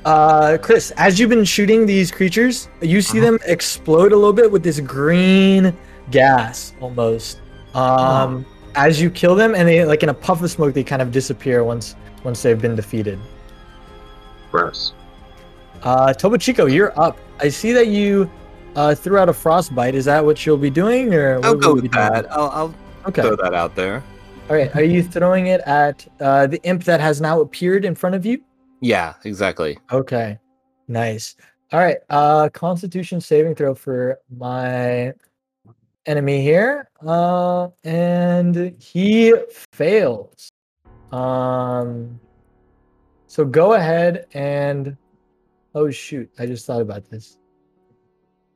uh, 0.04 0.58
Chris, 0.62 0.92
as 0.98 1.20
you've 1.20 1.30
been 1.30 1.46
shooting 1.46 1.86
these 1.86 2.12
creatures, 2.12 2.70
you 2.82 3.02
see 3.02 3.20
them 3.20 3.38
explode 3.46 4.12
a 4.12 4.16
little 4.16 4.34
bit 4.34 4.52
with 4.52 4.64
this 4.64 4.80
green 4.80 5.76
gas 6.12 6.74
almost. 6.82 7.40
Um, 7.76 8.46
as 8.76 9.00
you 9.00 9.10
kill 9.10 9.36
them, 9.36 9.54
and 9.54 9.68
they 9.68 9.86
like 9.86 10.04
in 10.04 10.10
a 10.10 10.14
puff 10.14 10.42
of 10.42 10.50
smoke, 10.50 10.74
they 10.74 10.84
kind 10.84 11.02
of 11.02 11.12
disappear 11.12 11.64
once 11.64 11.96
once 12.24 12.42
they've 12.42 12.62
been 12.62 12.76
defeated. 12.76 13.20
Gross. 14.52 14.94
Uh, 15.84 16.14
Topo 16.14 16.38
Chico, 16.38 16.66
you're 16.66 16.98
up. 17.00 17.18
I 17.40 17.50
see 17.50 17.72
that 17.74 17.88
you 17.88 18.30
uh, 18.76 18.96
threw 18.96 19.18
out 19.18 19.30
a 19.30 19.34
frostbite. 19.34 19.96
Is 19.96 20.06
that 20.06 20.24
what 20.24 20.46
you'll 20.46 20.58
be 20.58 20.70
doing, 20.70 21.14
or 21.14 21.40
I'll 21.46 21.56
go 21.56 21.76
with 21.76 21.92
that. 21.92 22.32
I'll, 22.32 22.50
I'll 22.50 22.76
Okay. 23.08 23.22
throw 23.22 23.36
that 23.38 23.54
out 23.54 23.76
there. 23.76 24.04
All 24.50 24.56
right. 24.56 24.74
Are 24.76 24.84
you 24.84 25.02
throwing 25.04 25.48
it 25.48 25.62
at 25.62 26.06
uh, 26.20 26.48
the 26.48 26.62
imp 26.64 26.84
that 26.86 27.00
has 27.00 27.22
now 27.22 27.42
appeared 27.42 27.86
in 27.86 27.96
front 27.96 28.16
of 28.16 28.26
you? 28.26 28.42
Yeah, 28.82 29.14
exactly. 29.24 29.78
Okay. 29.92 30.40
Nice. 30.88 31.36
All 31.72 31.80
right. 31.80 31.98
Uh, 32.10 32.50
Constitution 32.50 33.22
saving 33.22 33.56
throw 33.56 33.76
for 33.76 34.20
my 34.38 35.14
enemy 36.06 36.42
here. 36.42 36.90
Uh, 37.06 37.70
and 37.84 38.76
he 38.80 39.34
fails. 39.74 40.50
Um, 41.12 42.20
so 43.28 43.46
go 43.46 43.74
ahead 43.74 44.26
and 44.34 44.98
oh 45.76 45.92
shoot, 45.92 46.30
I 46.40 46.46
just 46.46 46.66
thought 46.66 46.82
about 46.82 47.10
this. 47.10 47.38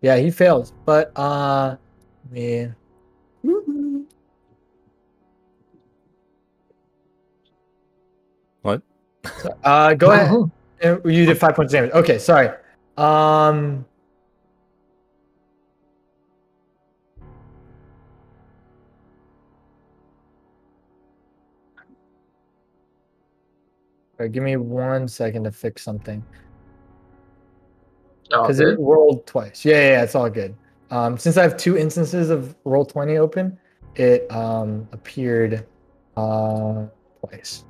Yeah, 0.02 0.18
he 0.18 0.32
fails, 0.32 0.74
but 0.86 1.12
uh, 1.16 1.76
me. 2.32 2.72
What? 8.64 8.82
Uh, 9.64 9.94
go 9.94 10.12
ahead. 10.12 10.52
You 11.06 11.26
did 11.26 11.38
five 11.38 11.56
points 11.56 11.72
damage. 11.74 11.92
Okay, 11.92 12.18
sorry. 12.18 12.50
Um. 12.98 13.86
Give 24.28 24.44
me 24.44 24.58
one 24.58 25.08
second 25.08 25.44
to 25.46 25.52
fix 25.52 25.84
something 25.84 26.24
Oh, 28.34 28.44
because 28.44 28.60
it 28.60 28.80
rolled 28.80 29.26
twice. 29.26 29.66
Yeah, 29.66 29.76
yeah, 29.76 29.90
yeah, 29.92 30.04
it's 30.04 30.16
all 30.16 30.30
good. 30.30 30.56
Um, 30.90 31.18
since 31.18 31.38
I 31.38 31.44
have 31.44 31.58
two 31.58 31.78
instances 31.78 32.30
of 32.30 32.56
Roll20 32.66 33.18
open, 33.18 33.58
it 33.96 34.30
um 34.32 34.88
appeared 34.94 35.66
uh 36.16 36.86
twice. 37.20 37.66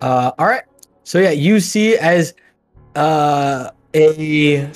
Uh, 0.00 0.32
all 0.38 0.46
right. 0.46 0.62
So 1.04 1.18
yeah, 1.18 1.30
you 1.30 1.60
see 1.60 1.96
as 1.96 2.34
uh 2.96 3.70
a 3.94 4.70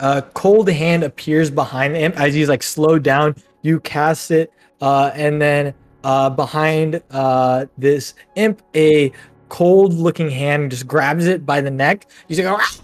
a 0.00 0.22
cold 0.34 0.68
hand 0.68 1.04
appears 1.04 1.50
behind 1.50 1.94
the 1.94 2.00
imp 2.02 2.18
as 2.18 2.34
he's 2.34 2.48
like 2.48 2.62
slowed 2.62 3.02
down. 3.02 3.34
You 3.62 3.80
cast 3.80 4.30
it, 4.30 4.52
uh, 4.80 5.10
and 5.14 5.40
then 5.40 5.74
uh 6.04 6.30
behind 6.30 7.02
uh 7.10 7.66
this 7.78 8.14
imp, 8.34 8.62
a 8.74 9.12
cold 9.52 9.92
looking 9.92 10.30
hand 10.30 10.70
just 10.70 10.88
grabs 10.88 11.26
it 11.26 11.44
by 11.44 11.60
the 11.60 11.70
neck. 11.70 12.06
You 12.26 12.36
just 12.36 12.48
go. 12.48 12.56
"Ah!" 12.58 12.76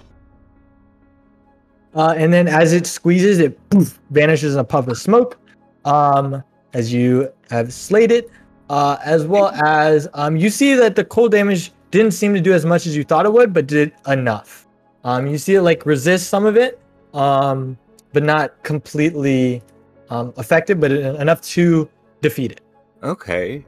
Uh, 1.94 2.14
and 2.14 2.30
then 2.30 2.46
as 2.46 2.74
it 2.74 2.86
squeezes, 2.86 3.38
it 3.38 3.58
poof, 3.70 3.98
vanishes 4.10 4.52
in 4.52 4.60
a 4.60 4.64
puff 4.64 4.86
of 4.86 4.98
smoke. 4.98 5.38
Um, 5.86 6.44
as 6.74 6.92
you 6.92 7.32
have 7.50 7.72
slayed 7.72 8.12
it, 8.12 8.30
uh, 8.68 8.98
as 9.02 9.24
well 9.24 9.48
as 9.64 10.08
um, 10.12 10.36
you 10.36 10.50
see 10.50 10.74
that 10.74 10.94
the 10.94 11.04
cold 11.04 11.32
damage 11.32 11.72
didn't 11.90 12.12
seem 12.12 12.34
to 12.34 12.40
do 12.40 12.52
as 12.52 12.66
much 12.66 12.86
as 12.86 12.94
you 12.94 13.02
thought 13.02 13.24
it 13.24 13.32
would, 13.32 13.54
but 13.54 13.66
did 13.66 13.94
enough. 14.06 14.66
Um, 15.04 15.26
you 15.26 15.38
see 15.38 15.54
it 15.54 15.62
like 15.62 15.86
resist 15.86 16.28
some 16.28 16.44
of 16.44 16.58
it, 16.58 16.78
um, 17.14 17.78
but 18.12 18.22
not 18.22 18.62
completely 18.62 19.62
um, 20.10 20.34
affected, 20.36 20.80
but 20.80 20.92
enough 20.92 21.40
to 21.56 21.88
defeat 22.20 22.52
it. 22.52 22.60
Okay. 23.02 23.64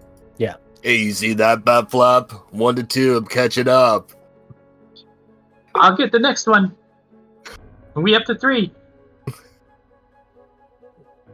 Hey, 0.83 0.97
you 0.97 1.13
see 1.13 1.35
that, 1.35 1.65
Bat 1.65 1.91
Flap? 1.91 2.33
One 2.53 2.75
to 2.77 2.83
two, 2.83 3.19
I'm 3.19 3.27
catching 3.27 3.69
up. 3.69 4.13
I'll 5.75 5.97
get 5.97 6.11
the 6.11 6.19
next 6.19 6.47
one. 6.47 6.75
We 7.95 8.15
up 8.15 8.25
to 8.25 8.35
three. 8.35 8.73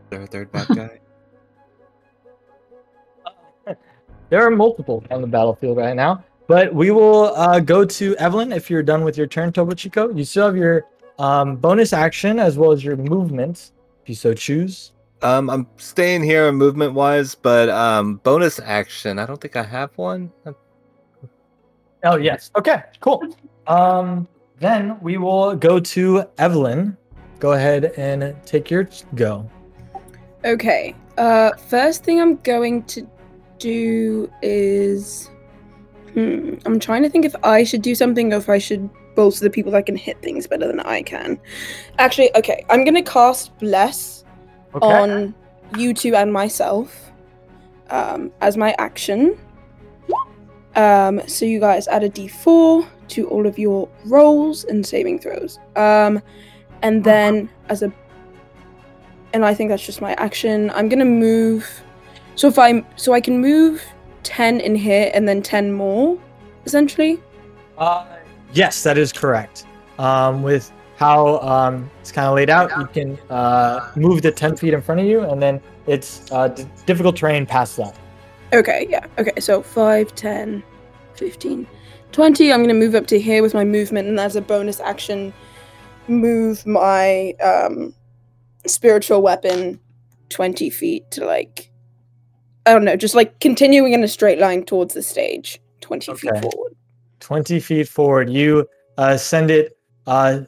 There 0.09 0.23
a 0.23 0.27
third 0.27 0.53
bad 0.53 0.69
guy? 0.69 1.01
There 4.29 4.45
are 4.45 4.51
multiple 4.51 5.05
on 5.11 5.21
the 5.21 5.29
battlefield 5.29 5.77
right 5.77 5.95
now, 5.95 6.25
but 6.49 6.75
we 6.75 6.91
will 6.91 7.27
uh, 7.37 7.61
go 7.61 7.85
to 7.85 8.17
Evelyn 8.17 8.51
if 8.51 8.69
you're 8.69 8.83
done 8.83 9.05
with 9.05 9.17
your 9.17 9.29
turn, 9.29 9.53
Topo 9.53 9.73
Chico. 9.75 10.11
You 10.11 10.25
still 10.25 10.47
have 10.47 10.57
your 10.57 10.85
um, 11.21 11.55
bonus 11.57 11.93
action 11.93 12.41
as 12.41 12.59
well 12.59 12.73
as 12.73 12.85
your 12.85 12.97
movement, 12.97 13.71
if 14.03 14.09
you 14.09 14.17
so 14.17 14.35
choose. 14.35 14.93
Um, 15.27 15.51
I'm 15.51 15.66
staying 15.77 16.22
here 16.22 16.53
movement 16.53 16.95
wise, 16.95 17.35
but 17.35 17.68
um, 17.68 18.16
bonus 18.18 18.61
action. 18.61 19.18
I 19.18 19.27
don't 19.27 19.41
think 19.41 19.57
I 19.57 19.64
have 19.64 19.91
one. 19.99 20.31
Oh 22.05 22.16
yes. 22.16 22.53
Okay. 22.55 22.83
Cool. 23.01 23.35
Um, 23.66 24.29
then 24.61 25.01
we 25.01 25.18
will 25.18 25.57
go 25.57 25.81
to 25.81 26.24
Evelyn. 26.39 26.97
Go 27.41 27.53
ahead 27.53 27.87
and 27.97 28.37
take 28.47 28.70
your 28.70 28.89
go. 29.16 29.51
Okay. 30.45 30.95
Uh, 31.18 31.51
first 31.57 32.05
thing 32.05 32.20
I'm 32.20 32.37
going 32.37 32.85
to 32.85 33.09
do 33.59 34.31
is, 34.43 35.29
hmm, 36.14 36.55
I'm 36.64 36.79
trying 36.79 37.03
to 37.03 37.11
think 37.11 37.24
if 37.24 37.35
I 37.43 37.64
should 37.64 37.83
do 37.83 37.97
something 37.97 38.33
or 38.33 38.37
if 38.37 38.49
I 38.49 38.59
should 38.59 38.89
bolster 39.16 39.45
the 39.45 39.51
people 39.51 39.72
that 39.72 39.87
can 39.87 39.97
hit 39.97 40.22
things 40.22 40.47
better 40.47 40.68
than 40.68 40.79
I 40.81 41.03
can. 41.03 41.41
Actually, 41.99 42.35
okay, 42.37 42.64
I'm 42.70 42.85
gonna 42.85 43.03
cast 43.03 43.59
bless 43.59 44.16
Okay. 44.77 44.87
on 44.87 45.35
you 45.77 45.95
two 45.95 46.14
and 46.14 46.33
myself 46.33 47.11
um, 47.91 48.33
as 48.41 48.57
my 48.57 48.74
action. 48.79 49.39
Um, 50.74 51.22
so 51.27 51.47
you 51.47 51.59
guys 51.59 51.89
add 51.89 52.05
a 52.05 52.11
d4 52.11 52.87
to 53.09 53.29
all 53.29 53.47
of 53.47 53.59
your 53.59 53.89
rolls 54.05 54.64
and 54.64 54.87
saving 54.87 55.18
throws. 55.18 55.59
Um, 55.74 56.20
and 56.83 57.03
then 57.03 57.49
as 57.68 57.83
a 57.83 57.93
and 59.33 59.45
I 59.45 59.55
think 59.55 59.70
that's 59.70 59.85
just 59.85 60.01
my 60.01 60.14
action. 60.14 60.70
I'm 60.70 60.89
gonna 60.89 61.05
move. 61.05 61.83
So 62.37 62.49
if 62.49 62.59
I'm 62.59 62.87
so 62.97 63.12
I 63.12 63.20
can 63.20 63.41
move 63.41 63.83
ten 64.22 64.61
in 64.61 64.74
here 64.74 65.11
and 65.14 65.29
then 65.29 65.43
ten 65.43 65.72
more, 65.72 66.18
essentially. 66.64 67.20
Uh, 67.79 68.07
yes, 68.53 68.83
that 68.83 68.99
is 68.99 69.12
correct. 69.12 69.66
Um, 69.99 70.43
with 70.43 70.70
how 70.97 71.39
um, 71.41 71.91
it's 72.01 72.11
kind 72.11 72.27
of 72.27 72.35
laid 72.35 72.51
out, 72.51 72.71
you 72.79 72.87
can 72.87 73.19
uh, 73.31 73.93
move 73.97 74.23
the 74.23 74.33
10 74.33 74.57
feet 74.57 74.73
in 74.73 74.81
front 74.81 75.01
of 75.01 75.07
you, 75.07 75.21
and 75.21 75.41
then 75.41 75.61
it's 75.87 76.31
uh, 76.33 76.49
d- 76.49 76.67
difficult 76.87 77.17
terrain 77.17 77.45
past 77.47 77.77
that. 77.77 77.95
Okay, 78.53 78.87
yeah. 78.89 79.07
Okay, 79.19 79.39
so 79.39 79.63
5, 79.63 80.15
10, 80.15 80.63
15, 81.15 81.67
20. 82.13 82.53
I'm 82.53 82.63
gonna 82.63 82.75
move 82.75 82.95
up 82.95 83.07
to 83.09 83.21
here 83.21 83.43
with 83.43 83.53
my 83.53 83.65
movement, 83.65 84.09
and 84.09 84.19
as 84.19 84.37
a 84.37 84.41
bonus 84.41 84.81
action, 84.81 85.35
move 86.09 86.67
my 86.67 87.35
um, 87.43 87.95
spiritual 88.67 89.21
weapon 89.21 89.79
20 90.31 90.71
feet 90.71 91.11
to 91.13 91.25
like. 91.25 91.71
I 92.65 92.73
don't 92.73 92.85
know, 92.85 92.97
just 92.97 93.15
like 93.15 93.39
continuing 93.39 93.93
in 93.93 94.03
a 94.03 94.09
straight 94.09 94.41
line 94.41 94.65
towards 94.65 94.95
the 94.95 95.03
stage, 95.03 95.61
20 95.83 96.15
feet 96.15 96.33
forward. 96.41 96.75
20 97.21 97.61
feet 97.61 97.89
forward, 97.89 98.29
you 98.29 98.67
uh, 98.99 99.17
send 99.17 99.53
it 99.53 99.79
uh, 100.07 100.41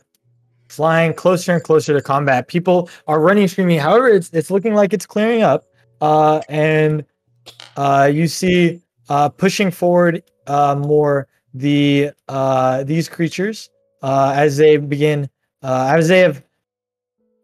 flying 0.68 1.14
closer 1.14 1.52
and 1.52 1.62
closer 1.62 1.94
to 1.94 2.02
combat. 2.02 2.48
People 2.48 2.88
are 3.06 3.20
running, 3.20 3.48
screaming. 3.48 3.78
However, 3.78 4.08
it's, 4.08 4.30
it's 4.30 4.50
looking 4.50 4.74
like 4.74 4.92
it's 4.92 5.06
clearing 5.06 5.42
up. 5.42 5.64
Uh, 6.00 6.40
and 6.48 7.04
uh, 7.76 8.10
you 8.12 8.28
see 8.28 8.80
uh, 9.08 9.28
pushing 9.28 9.70
forward 9.70 10.22
uh, 10.46 10.74
more 10.74 11.26
the 11.54 12.10
uh, 12.28 12.84
these 12.84 13.08
creatures 13.08 13.70
uh, 14.02 14.32
as 14.36 14.56
they 14.56 14.76
begin, 14.76 15.28
uh, 15.62 15.94
as 15.96 16.08
they 16.08 16.20
have 16.20 16.44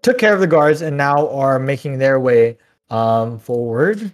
took 0.03 0.19
care 0.19 0.35
of 0.35 0.41
the 0.41 0.47
guards 0.47 0.83
and 0.83 0.97
now 0.97 1.29
are 1.31 1.59
making 1.59 1.99
their 1.99 2.21
way 2.21 2.59
um, 2.91 3.39
forward. 3.39 4.13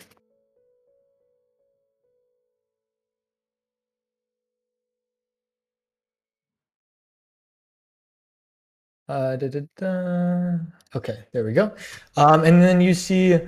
Uh, 9.11 9.34
da, 9.34 9.48
da, 9.48 9.61
da. 9.76 10.58
Okay, 10.94 11.18
there 11.32 11.44
we 11.44 11.52
go. 11.52 11.74
Um, 12.16 12.44
and 12.44 12.62
then 12.62 12.80
you 12.80 12.94
see 12.94 13.40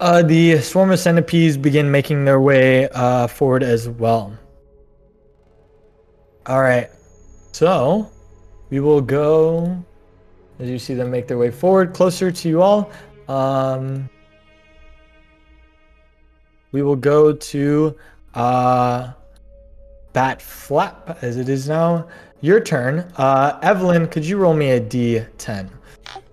uh, 0.00 0.22
the 0.22 0.58
swarm 0.60 0.90
of 0.90 0.98
centipedes 0.98 1.58
begin 1.58 1.90
making 1.90 2.24
their 2.24 2.40
way 2.40 2.88
uh, 2.94 3.26
forward 3.26 3.62
as 3.62 3.90
well. 3.90 4.32
All 6.46 6.62
right, 6.62 6.88
so 7.52 8.10
we 8.70 8.80
will 8.80 9.02
go 9.02 9.84
as 10.58 10.70
you 10.70 10.78
see 10.78 10.94
them 10.94 11.10
make 11.10 11.28
their 11.28 11.36
way 11.36 11.50
forward 11.50 11.92
closer 11.92 12.30
to 12.32 12.48
you 12.48 12.62
all. 12.62 12.90
Um, 13.28 14.08
we 16.72 16.80
will 16.80 16.96
go 16.96 17.34
to 17.34 17.94
uh, 18.32 19.12
Bat 20.14 20.40
Flap 20.40 21.18
as 21.20 21.36
it 21.36 21.50
is 21.50 21.68
now 21.68 22.08
your 22.44 22.60
turn. 22.60 22.98
Uh, 23.16 23.58
Evelyn, 23.62 24.06
could 24.06 24.24
you 24.26 24.36
roll 24.36 24.52
me 24.52 24.72
a 24.72 24.80
d10? 24.80 25.70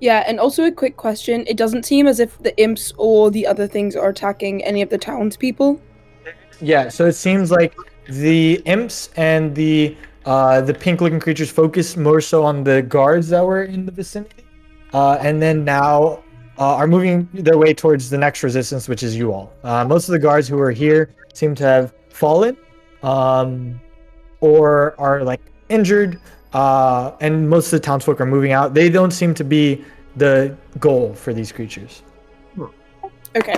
Yeah, 0.01 0.26
and 0.28 0.41
also 0.41 0.66
a 0.66 0.72
quick 0.72 0.97
question. 0.97 1.45
It 1.47 1.55
doesn't 1.55 1.86
seem 1.86 2.05
as 2.05 2.20
if 2.20 2.38
the 2.39 2.55
imps 2.62 2.93
or 2.97 3.32
the 3.32 3.47
other 3.47 3.66
things 3.66 3.95
are 3.95 4.09
attacking 4.09 4.62
any 4.66 4.82
of 4.82 4.89
the 4.89 4.97
townspeople. 4.97 5.82
Yeah, 6.59 6.89
so 6.89 7.05
it 7.05 7.14
seems 7.14 7.49
like 7.49 7.74
the 8.09 8.62
imps 8.66 9.09
and 9.16 9.55
the 9.55 9.95
uh, 10.26 10.62
the 10.62 10.74
pink-looking 10.74 11.20
creatures 11.20 11.49
focus 11.49 11.95
more 11.97 12.22
so 12.22 12.43
on 12.43 12.64
the 12.64 12.82
guards 12.82 13.30
that 13.30 13.43
were 13.43 13.64
in 13.64 13.86
the 13.86 13.91
vicinity, 13.91 14.43
uh, 14.93 15.18
and 15.22 15.41
then 15.41 15.64
now 15.64 16.24
uh, 16.59 16.76
are 16.76 16.88
moving 16.88 17.28
their 17.34 17.57
way 17.57 17.74
towards 17.74 18.09
the 18.09 18.18
next 18.18 18.43
resistance, 18.43 18.88
which 18.88 19.01
is 19.01 19.16
you 19.16 19.32
all. 19.32 19.53
Uh, 19.64 19.86
most 19.86 20.09
of 20.09 20.12
the 20.12 20.20
guards 20.20 20.47
who 20.47 20.59
are 20.59 20.72
here 20.72 21.16
seem 21.34 21.55
to 21.55 21.64
have 21.64 21.93
fallen, 22.09 22.55
um, 23.01 23.82
or 24.41 24.93
are 24.99 25.24
like 25.24 25.41
injured, 25.72 26.19
uh, 26.53 27.11
and 27.22 27.49
most 27.49 27.67
of 27.67 27.72
the 27.72 27.80
townsfolk 27.80 28.19
are 28.19 28.26
moving 28.26 28.51
out. 28.51 28.74
They 28.74 28.89
don't 28.89 29.11
seem 29.11 29.34
to 29.36 29.43
be 29.43 29.84
the 30.15 30.55
goal 30.80 31.13
for 31.13 31.34
these 31.34 31.51
creatures. 31.51 32.03
Okay. 33.36 33.55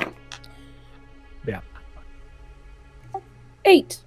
Yeah. 1.47 1.61
Eight. 3.65 3.97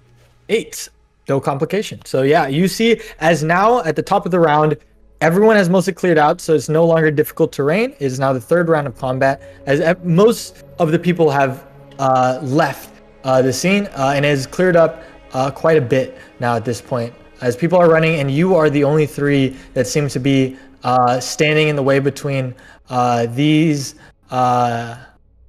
Eight. 0.47 0.89
No 1.27 1.41
complication. 1.41 1.99
So 2.05 2.21
yeah, 2.21 2.47
you 2.47 2.67
see, 2.69 3.01
as 3.19 3.43
now 3.43 3.83
at 3.83 3.97
the 3.97 4.01
top 4.01 4.25
of 4.25 4.31
the 4.31 4.39
round, 4.39 4.77
everyone 5.19 5.57
has 5.57 5.69
mostly 5.69 5.91
cleared 5.91 6.17
out, 6.17 6.39
so 6.39 6.53
it's 6.53 6.69
no 6.69 6.85
longer 6.85 7.11
difficult 7.11 7.51
terrain. 7.51 7.91
It 7.91 8.01
is 8.01 8.19
now 8.19 8.31
the 8.31 8.39
third 8.39 8.69
round 8.69 8.87
of 8.87 8.97
combat, 8.97 9.41
as 9.65 9.97
most 10.03 10.63
of 10.79 10.91
the 10.91 10.99
people 10.99 11.29
have 11.29 11.67
uh, 11.99 12.39
left 12.41 13.01
uh, 13.25 13.41
the 13.41 13.51
scene, 13.51 13.87
uh, 13.87 14.13
and 14.15 14.23
it 14.23 14.29
has 14.29 14.47
cleared 14.47 14.77
up 14.77 15.03
uh, 15.33 15.51
quite 15.51 15.75
a 15.75 15.81
bit 15.81 16.17
now 16.39 16.55
at 16.55 16.63
this 16.63 16.79
point. 16.79 17.13
As 17.41 17.55
people 17.55 17.77
are 17.77 17.89
running, 17.89 18.19
and 18.19 18.31
you 18.31 18.55
are 18.55 18.69
the 18.69 18.83
only 18.83 19.05
three 19.05 19.55
that 19.73 19.87
seem 19.87 20.07
to 20.09 20.19
be 20.19 20.57
uh, 20.83 21.19
standing 21.19 21.67
in 21.67 21.75
the 21.75 21.83
way 21.83 21.99
between 21.99 22.55
uh, 22.89 23.27
these 23.27 23.95
uh, 24.31 24.97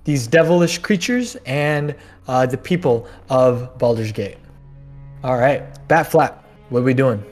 these 0.05 0.27
devilish 0.27 0.79
creatures 0.79 1.37
and 1.47 1.95
uh, 2.29 2.47
the 2.47 2.57
people 2.57 3.07
of 3.31 3.77
Baldur's 3.79 4.13
Gate. 4.13 4.39
All 5.25 5.37
right, 5.37 5.63
bat 5.89 6.07
flap. 6.11 6.45
What 6.69 6.81
are 6.81 6.85
we 6.85 6.95
doing? 6.95 7.23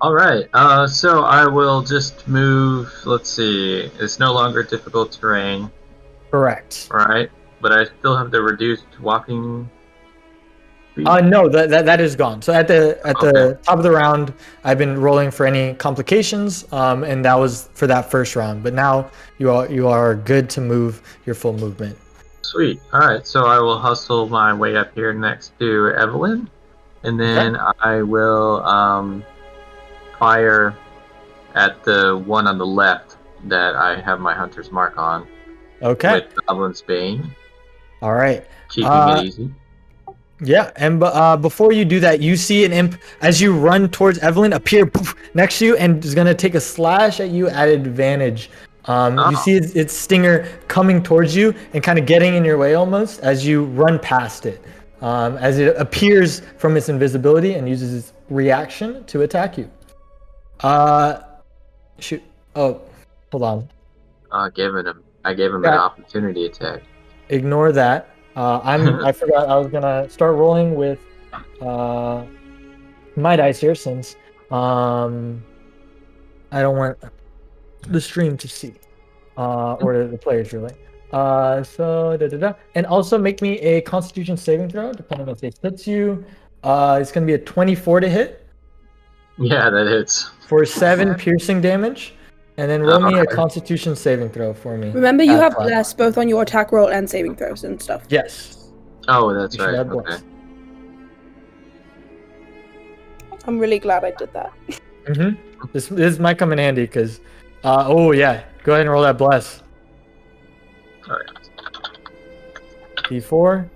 All 0.00 0.12
right. 0.12 0.48
Uh, 0.52 0.88
so 0.88 1.22
I 1.22 1.46
will 1.46 1.80
just 1.82 2.26
move. 2.26 2.92
Let's 3.04 3.30
see. 3.30 3.88
It's 4.00 4.18
no 4.18 4.32
longer 4.32 4.64
difficult 4.64 5.12
terrain, 5.12 5.70
Correct. 6.30 6.88
right? 6.90 7.30
But 7.60 7.70
I 7.70 7.84
still 7.98 8.16
have 8.16 8.32
the 8.32 8.42
reduced 8.42 8.98
walking. 9.00 9.70
Uh, 11.06 11.20
no, 11.20 11.48
that, 11.48 11.70
that 11.70 11.86
that 11.86 12.00
is 12.02 12.14
gone. 12.16 12.42
So 12.42 12.52
at 12.52 12.68
the 12.68 13.00
at 13.06 13.18
the 13.20 13.58
top 13.62 13.78
of 13.78 13.82
the 13.82 13.90
round, 13.90 14.34
I've 14.62 14.76
been 14.76 15.00
rolling 15.00 15.30
for 15.30 15.46
any 15.46 15.72
complications, 15.74 16.70
um, 16.72 17.02
and 17.02 17.24
that 17.24 17.34
was 17.34 17.70
for 17.72 17.86
that 17.86 18.10
first 18.10 18.36
round. 18.36 18.62
But 18.62 18.74
now 18.74 19.10
you 19.38 19.50
are 19.50 19.66
you 19.70 19.88
are 19.88 20.14
good 20.14 20.50
to 20.50 20.60
move 20.60 21.00
your 21.24 21.34
full 21.34 21.54
movement. 21.54 21.96
Sweet. 22.42 22.80
All 22.92 23.00
right. 23.00 23.26
So 23.26 23.46
I 23.46 23.58
will 23.58 23.78
hustle 23.78 24.28
my 24.28 24.52
way 24.52 24.76
up 24.76 24.94
here 24.94 25.14
next 25.14 25.58
to 25.60 25.92
Evelyn, 25.96 26.50
and 27.04 27.18
then 27.18 27.56
I 27.80 28.02
will 28.02 28.62
um, 28.66 29.24
fire 30.18 30.76
at 31.54 31.82
the 31.84 32.18
one 32.26 32.46
on 32.46 32.58
the 32.58 32.66
left 32.66 33.16
that 33.44 33.76
I 33.76 34.00
have 34.00 34.20
my 34.20 34.34
hunter's 34.34 34.70
mark 34.70 34.98
on 34.98 35.26
Okay. 35.82 36.12
with 36.12 36.34
Goblin's 36.46 36.80
Bane, 36.82 37.34
All 38.02 38.12
right. 38.14 38.44
keeping 38.68 38.90
Uh, 38.90 39.16
it 39.18 39.24
easy. 39.24 39.52
Yeah, 40.44 40.72
and 40.76 41.02
uh, 41.02 41.36
before 41.36 41.72
you 41.72 41.84
do 41.84 42.00
that, 42.00 42.20
you 42.20 42.36
see 42.36 42.64
an 42.64 42.72
imp 42.72 42.96
as 43.20 43.40
you 43.40 43.56
run 43.56 43.88
towards 43.88 44.18
Evelyn 44.18 44.52
appear 44.54 44.86
poof, 44.86 45.14
next 45.34 45.60
to 45.60 45.66
you 45.66 45.76
and 45.76 46.04
is 46.04 46.14
gonna 46.16 46.34
take 46.34 46.56
a 46.56 46.60
slash 46.60 47.20
at 47.20 47.30
you 47.30 47.48
at 47.48 47.68
advantage. 47.68 48.50
Um, 48.86 49.16
You 49.18 49.24
Oh. 49.26 49.34
see 49.44 49.52
its, 49.52 49.74
its 49.76 49.92
stinger 49.94 50.46
coming 50.66 51.00
towards 51.00 51.36
you 51.36 51.54
and 51.74 51.82
kind 51.84 51.96
of 51.98 52.06
getting 52.06 52.34
in 52.34 52.44
your 52.44 52.58
way 52.58 52.74
almost 52.74 53.20
as 53.20 53.46
you 53.46 53.64
run 53.66 54.00
past 54.00 54.44
it. 54.46 54.60
Um, 55.00 55.36
as 55.36 55.58
it 55.60 55.76
appears 55.76 56.42
from 56.58 56.76
its 56.76 56.88
invisibility 56.88 57.54
and 57.54 57.68
uses 57.68 57.94
its 57.94 58.12
reaction 58.28 59.04
to 59.04 59.22
attack 59.22 59.56
you. 59.58 59.70
Uh, 60.60 61.20
shoot. 62.00 62.22
Oh, 62.56 62.80
hold 63.30 63.42
on. 63.44 63.68
Uh, 64.32 64.48
giving 64.48 64.86
him. 64.86 65.02
I 65.24 65.34
gave 65.34 65.50
him 65.54 65.64
an 65.64 65.72
Yeah. 65.72 65.78
opportunity 65.80 66.46
attack. 66.46 66.82
ignore 67.28 67.70
that. 67.72 68.08
Uh, 68.36 68.60
I'm. 68.62 69.04
I 69.04 69.12
forgot 69.12 69.48
I 69.48 69.56
was 69.56 69.68
gonna 69.68 70.08
start 70.08 70.36
rolling 70.36 70.74
with 70.74 70.98
uh, 71.60 72.24
my 73.16 73.36
dice 73.36 73.60
here 73.60 73.74
since 73.74 74.16
um, 74.50 75.42
I 76.50 76.60
don't 76.62 76.76
want 76.76 76.98
the 77.88 78.00
stream 78.00 78.36
to 78.38 78.48
see 78.48 78.74
uh, 79.36 79.74
or 79.74 80.06
the 80.06 80.18
players 80.18 80.52
really. 80.52 80.74
Uh, 81.12 81.62
so 81.62 82.16
da 82.16 82.26
da 82.28 82.36
da, 82.38 82.52
and 82.74 82.86
also 82.86 83.18
make 83.18 83.42
me 83.42 83.58
a 83.60 83.80
Constitution 83.82 84.36
saving 84.36 84.70
throw, 84.70 84.92
depending 84.92 85.28
on 85.28 85.34
if 85.34 85.44
it 85.44 85.58
hits 85.62 85.86
you. 85.86 86.24
Uh, 86.62 86.98
it's 87.00 87.12
gonna 87.12 87.26
be 87.26 87.34
a 87.34 87.38
24 87.38 88.00
to 88.00 88.08
hit 88.08 88.46
Yeah, 89.36 89.68
that 89.68 89.86
hits. 89.88 90.30
for 90.48 90.64
seven 90.64 91.14
piercing 91.22 91.60
damage, 91.60 92.14
and 92.58 92.70
then 92.70 92.82
roll 92.82 93.00
me 93.00 93.18
a 93.18 93.26
Constitution 93.26 93.96
saving 93.96 94.30
throw 94.30 94.52
for 94.52 94.76
me. 94.76 94.90
Remember, 94.90 95.22
you 95.22 95.32
at 95.32 95.40
have 95.42 95.54
five. 95.54 95.68
bless 95.68 95.94
both 95.94 96.18
on 96.18 96.28
your 96.28 96.42
attack 96.42 96.70
roll 96.72 96.88
and 96.88 97.08
saving 97.08 97.36
throws 97.36 97.64
and 97.64 97.80
stuff. 97.80 98.04
Yes. 98.08 98.68
Oh, 99.08 99.32
that's 99.34 99.54
You 99.54 99.60
should 99.60 99.66
right. 99.68 99.74
have 99.76 99.90
Okay. 99.92 100.06
bless. 100.06 100.22
I'm 103.46 103.58
really 103.58 103.78
glad 103.78 104.04
I 104.04 104.12
did 104.12 104.32
that. 104.34 104.52
Mm-hmm. 105.06 105.66
This 105.72 105.88
this 105.88 106.18
might 106.18 106.38
come 106.38 106.52
in 106.52 106.58
handy 106.58 106.82
because, 106.82 107.20
uh, 107.64 107.84
oh 107.88 108.12
yeah, 108.12 108.44
go 108.62 108.72
ahead 108.72 108.82
and 108.82 108.90
roll 108.90 109.02
that 109.02 109.18
bless. 109.18 109.62
All 111.08 111.16
right. 111.16 111.26
D4. 113.08 113.68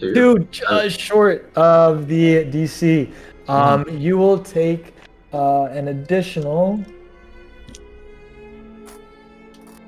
Two. 0.00 0.14
Two 0.14 0.38
just 0.50 0.98
short 0.98 1.52
of 1.56 2.08
the 2.08 2.44
DC. 2.46 3.12
Um, 3.48 3.86
you 3.88 4.16
will 4.16 4.38
take 4.38 4.94
uh, 5.32 5.64
an 5.64 5.88
additional 5.88 6.84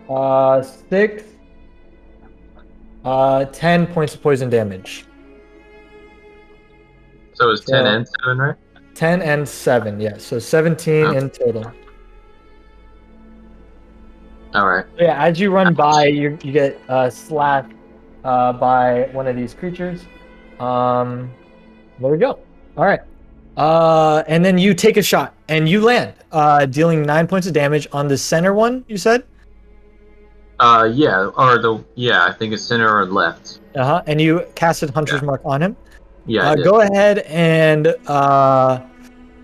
uh, 0.08 0.62
six, 0.62 1.24
uh, 3.04 3.44
ten 3.46 3.86
points 3.86 4.14
of 4.14 4.22
poison 4.22 4.50
damage. 4.50 5.04
So 7.34 7.50
it's 7.50 7.64
ten 7.64 7.84
So- 7.84 7.90
and 7.90 8.08
seven, 8.08 8.38
right? 8.38 8.56
10 8.94 9.22
and 9.22 9.48
7, 9.48 9.98
yes. 10.00 10.22
So 10.22 10.38
17 10.38 11.06
Oh. 11.06 11.10
in 11.12 11.30
total. 11.30 11.72
All 14.54 14.68
right. 14.68 14.84
Yeah, 14.98 15.24
as 15.24 15.40
you 15.40 15.50
run 15.50 15.72
by, 15.72 16.04
you, 16.08 16.36
you 16.42 16.52
get 16.52 16.78
uh, 16.90 17.08
slapped 17.08 17.72
uh, 18.22 18.52
by 18.52 19.08
one 19.12 19.26
of 19.26 19.34
these 19.34 19.54
creatures. 19.54 20.04
Um, 20.60 21.30
there 21.98 22.10
we 22.12 22.18
go. 22.18 22.38
All 22.76 22.84
right. 22.84 23.00
Uh, 23.56 24.22
and 24.28 24.44
then 24.44 24.56
you 24.56 24.72
take 24.74 24.96
a 24.96 25.02
shot 25.02 25.34
and 25.48 25.68
you 25.68 25.80
land, 25.82 26.14
uh, 26.32 26.64
dealing 26.66 27.02
nine 27.02 27.26
points 27.26 27.46
of 27.46 27.52
damage 27.52 27.86
on 27.92 28.08
the 28.08 28.16
center 28.16 28.54
one. 28.54 28.84
You 28.88 28.96
said, 28.96 29.24
Uh, 30.58 30.88
yeah, 30.92 31.26
or 31.36 31.58
the 31.58 31.84
yeah, 31.94 32.24
I 32.24 32.32
think 32.32 32.52
it's 32.54 32.62
center 32.62 32.88
or 32.88 33.04
left. 33.06 33.60
uh 33.74 33.84
huh. 33.84 34.02
And 34.06 34.20
you 34.20 34.46
casted 34.54 34.90
Hunter's 34.90 35.20
Yeah. 35.20 35.26
Mark 35.26 35.42
on 35.44 35.60
him. 35.60 35.76
Yeah. 36.26 36.50
Uh, 36.50 36.54
go 36.54 36.80
ahead 36.80 37.18
and 37.28 37.88
uh, 38.06 38.80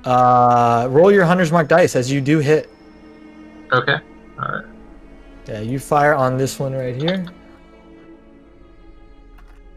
uh, 0.05 0.87
roll 0.91 1.11
your 1.13 1.25
Hunter's 1.25 1.51
Mark 1.53 1.69
dice 1.69 1.97
as 1.97 2.11
you 2.11 2.21
do 2.21 2.39
hit. 2.39 2.71
Okay. 3.73 3.97
All 4.41 4.49
right. 4.49 4.65
Yeah, 5.49 5.61
you 5.61 5.79
fire 5.79 6.15
on 6.15 6.37
this 6.39 6.59
one 6.59 6.73
right 6.73 6.95
here. 6.95 7.27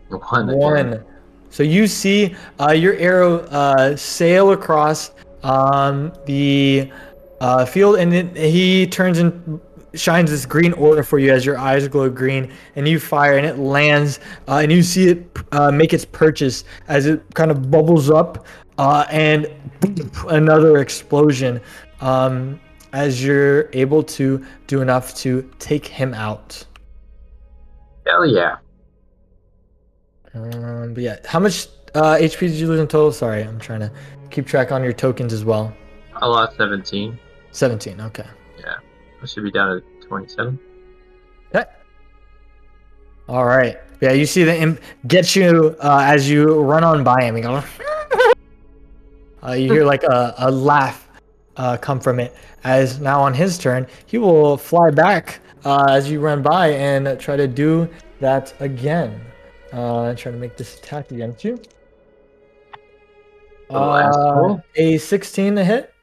One. 0.09 0.47
One. 0.55 1.03
So 1.51 1.63
you 1.63 1.85
see 1.85 2.35
uh, 2.59 2.71
your 2.71 2.95
arrow 2.95 3.39
uh, 3.47 3.95
sail 3.95 4.51
across 4.51 5.11
um, 5.43 6.13
the 6.25 6.91
uh, 7.39 7.65
field, 7.65 7.97
and 7.97 8.13
it, 8.13 8.35
he 8.35 8.87
turns 8.87 9.19
and 9.19 9.59
shines 9.93 10.31
this 10.31 10.45
green 10.45 10.71
aura 10.73 11.03
for 11.03 11.19
you 11.19 11.31
as 11.33 11.45
your 11.45 11.57
eyes 11.57 11.87
glow 11.87 12.09
green, 12.09 12.51
and 12.75 12.87
you 12.87 12.99
fire, 12.99 13.37
and 13.37 13.45
it 13.45 13.57
lands, 13.57 14.19
uh, 14.47 14.59
and 14.63 14.71
you 14.71 14.81
see 14.81 15.09
it 15.09 15.27
uh, 15.51 15.69
make 15.69 15.93
its 15.93 16.05
purchase 16.05 16.63
as 16.87 17.05
it 17.05 17.21
kind 17.35 17.51
of 17.51 17.69
bubbles 17.69 18.09
up, 18.09 18.45
uh, 18.77 19.05
and 19.11 19.47
another 20.29 20.77
explosion. 20.77 21.61
Um, 21.99 22.59
as 22.93 23.23
you're 23.23 23.69
able 23.73 24.03
to 24.03 24.45
do 24.67 24.81
enough 24.81 25.15
to 25.15 25.49
take 25.59 25.85
him 25.85 26.13
out. 26.13 26.65
Hell 28.05 28.25
yeah. 28.25 28.57
Um, 30.33 30.93
but 30.93 31.03
yeah, 31.03 31.17
how 31.25 31.39
much 31.39 31.67
uh, 31.93 32.15
HP 32.15 32.39
did 32.39 32.51
you 32.51 32.67
lose 32.67 32.79
in 32.79 32.87
total? 32.87 33.11
Sorry, 33.11 33.43
I'm 33.43 33.59
trying 33.59 33.81
to 33.81 33.91
keep 34.29 34.47
track 34.47 34.71
on 34.71 34.83
your 34.83 34.93
tokens 34.93 35.33
as 35.33 35.43
well. 35.43 35.73
I 36.15 36.25
lost 36.25 36.57
seventeen. 36.57 37.19
17, 37.53 37.99
okay. 37.99 38.23
Yeah, 38.59 38.75
I 39.21 39.25
should 39.25 39.43
be 39.43 39.51
down 39.51 39.81
to 39.81 40.07
twenty-seven. 40.07 40.57
Okay. 41.53 41.69
All 43.27 43.45
right. 43.45 43.77
Yeah, 43.99 44.13
you 44.13 44.25
see 44.25 44.43
the 44.43 44.57
imp 44.57 44.79
get 45.07 45.35
you 45.35 45.75
uh, 45.79 46.01
as 46.03 46.29
you 46.29 46.61
run 46.61 46.83
on 46.83 47.03
by 47.03 47.23
him. 47.23 47.37
You, 47.37 47.43
go, 47.43 47.63
uh, 49.43 49.51
you 49.51 49.71
hear 49.71 49.85
like 49.85 50.03
a, 50.03 50.33
a 50.37 50.49
laugh 50.49 51.07
uh, 51.57 51.77
come 51.77 51.99
from 51.99 52.19
it. 52.19 52.35
As 52.63 52.99
now 52.99 53.21
on 53.21 53.33
his 53.33 53.57
turn, 53.57 53.87
he 54.05 54.17
will 54.17 54.57
fly 54.57 54.91
back 54.91 55.39
uh, 55.65 55.85
as 55.89 56.09
you 56.09 56.19
run 56.19 56.41
by 56.41 56.69
and 56.69 57.19
try 57.19 57.35
to 57.35 57.47
do 57.47 57.89
that 58.19 58.53
again. 58.59 59.21
Uh, 59.71 60.13
try 60.15 60.31
to 60.31 60.37
make 60.37 60.57
this 60.57 60.77
attack 60.77 61.11
against 61.11 61.43
you. 61.43 61.59
Uh, 63.69 64.57
a 64.75 64.97
16 64.97 65.55
to 65.55 65.63
hit 65.63 65.93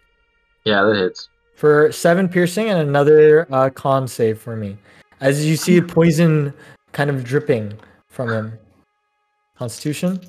Yeah, 0.65 0.83
that 0.85 0.97
hits. 0.97 1.29
for 1.55 1.93
seven 1.93 2.29
piercing 2.29 2.71
and 2.71 2.81
another 2.81 3.47
uh, 3.53 3.69
con 3.69 4.09
save 4.09 4.41
for 4.41 4.57
me. 4.57 4.79
As 5.21 5.45
you 5.45 5.57
see 5.57 5.81
poison 5.83 6.55
kind 6.93 7.11
of 7.11 7.25
dripping 7.25 7.75
from 8.09 8.31
him. 8.31 8.59
Constitution. 9.57 10.21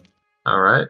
All 0.45 0.59
right. 0.59 0.87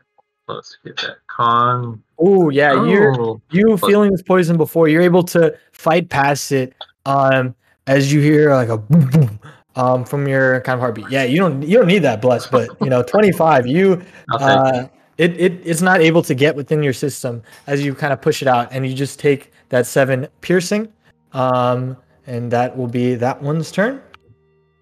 Let's 0.48 0.78
get 0.84 0.98
that 0.98 1.18
con. 1.28 2.02
Oh 2.18 2.50
yeah, 2.50 2.84
you're 2.86 3.14
Oh, 3.22 3.40
you 3.52 3.78
But- 3.78 3.88
feeling 3.88 4.10
this 4.12 4.24
poison 4.24 4.58
before 4.58 4.88
you're 4.88 5.04
able 5.04 5.24
to 5.24 5.56
fight 5.74 6.10
past 6.10 6.52
it 6.52 6.74
um 7.06 7.54
as 7.88 8.12
you 8.12 8.20
hear 8.22 8.54
like 8.54 8.70
a 8.70 8.78
boom 8.78 9.10
boom 9.12 9.40
um 9.80 10.04
from 10.04 10.28
your 10.28 10.60
kind 10.62 10.76
of 10.76 10.82
heartbeat. 10.82 11.10
Yeah 11.10 11.24
you 11.24 11.38
don't 11.38 11.64
you 11.64 11.78
don't 11.78 11.88
need 11.88 12.04
that 12.10 12.22
bless 12.22 12.46
but 12.48 12.70
you 12.82 12.90
know 12.90 13.02
25 13.16 13.66
you 13.68 14.02
uh 14.32 14.88
it, 15.18 15.32
it 15.40 15.54
it's 15.66 15.82
not 15.82 16.02
able 16.02 16.22
to 16.24 16.34
get 16.34 16.56
within 16.56 16.84
your 16.84 16.94
system 16.94 17.42
as 17.68 17.84
you 17.84 17.94
kind 17.96 18.14
of 18.14 18.22
push 18.22 18.42
it 18.42 18.48
out 18.48 18.68
and 18.72 18.86
you 18.88 18.94
just 18.94 19.20
take 19.20 19.52
that 19.70 19.86
seven 19.86 20.28
piercing 20.42 20.92
um 21.34 21.96
and 22.28 22.52
that 22.52 22.76
will 22.78 22.88
be 22.88 23.16
that 23.16 23.42
one's 23.42 23.72
turn. 23.72 24.02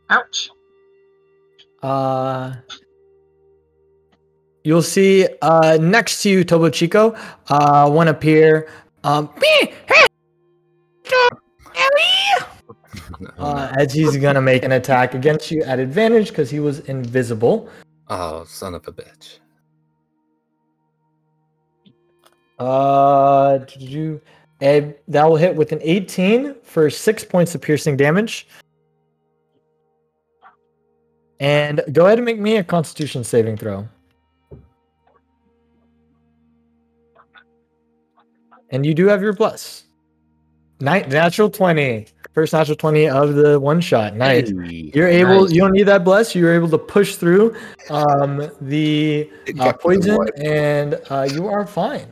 Ouch. 0.10 0.50
uh 1.84 2.54
you'll 4.64 4.82
see 4.82 5.28
uh 5.42 5.78
next 5.80 6.24
to 6.24 6.30
you 6.30 6.44
Topo 6.44 6.70
Chico 6.70 7.16
uh 7.50 7.90
one 7.90 8.08
appear 8.08 8.68
um 9.04 9.30
uh, 13.38 13.74
as 13.78 13.94
he's 13.94 14.18
gonna 14.18 14.42
make 14.42 14.64
an 14.64 14.74
attack 14.74 15.14
against 15.14 15.52
you 15.52 15.62
at 15.64 15.80
advantage 15.80 16.30
because 16.30 16.50
he 16.50 16.60
was 16.60 16.80
invisible. 16.82 17.70
oh, 18.10 18.44
son 18.46 18.74
of 18.74 18.88
a 18.88 18.92
bitch. 18.92 19.40
Uh, 22.60 23.60
you? 23.78 24.22
And 24.60 24.96
that 25.08 25.26
will 25.26 25.36
hit 25.36 25.56
with 25.56 25.72
an 25.72 25.80
18 25.84 26.56
for 26.64 26.90
six 26.90 27.24
points 27.24 27.54
of 27.54 27.62
piercing 27.62 27.96
damage. 27.96 28.48
And 31.40 31.82
go 31.92 32.08
ahead 32.08 32.18
and 32.18 32.26
make 32.26 32.40
me 32.40 32.58
a 32.58 32.64
Constitution 32.64 33.24
saving 33.24 33.58
throw. 33.58 33.88
And 38.72 38.86
you 38.86 38.96
do 38.96 39.08
have 39.08 39.22
your 39.22 39.34
plus. 39.34 39.84
Night 40.80 41.10
natural 41.10 41.50
20. 41.50 42.08
First 42.38 42.54
natural 42.54 42.76
20 42.76 43.10
of 43.10 43.34
the 43.34 43.60
one 43.60 43.82
shot. 43.82 44.16
Nice. 44.16 44.52
Hey. 44.52 44.92
You're 44.94 45.08
able. 45.08 45.46
Nice. 45.46 45.54
You 45.54 45.62
don't 45.62 45.72
need 45.72 45.88
that 45.88 46.04
bless. 46.04 46.36
You're 46.36 46.54
able 46.54 46.70
to 46.70 46.78
push 46.78 47.16
through 47.16 47.56
um, 47.90 48.52
the 48.62 49.28
uh, 49.48 49.52
got 49.54 49.72
the 49.72 49.80
poison, 49.80 50.20
and 50.40 51.02
uh, 51.10 51.28
you 51.34 51.48
are 51.48 51.66
fine. 51.66 52.06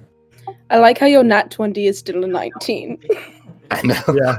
I 0.71 0.80
like 0.80 0.97
how 0.97 1.05
your 1.05 1.23
nat 1.23 1.51
20 1.51 1.86
is 1.86 1.99
still 1.99 2.23
a 2.23 2.28
19. 2.28 3.03
I 3.69 3.82
know. 3.84 4.01
Yeah. 4.15 4.38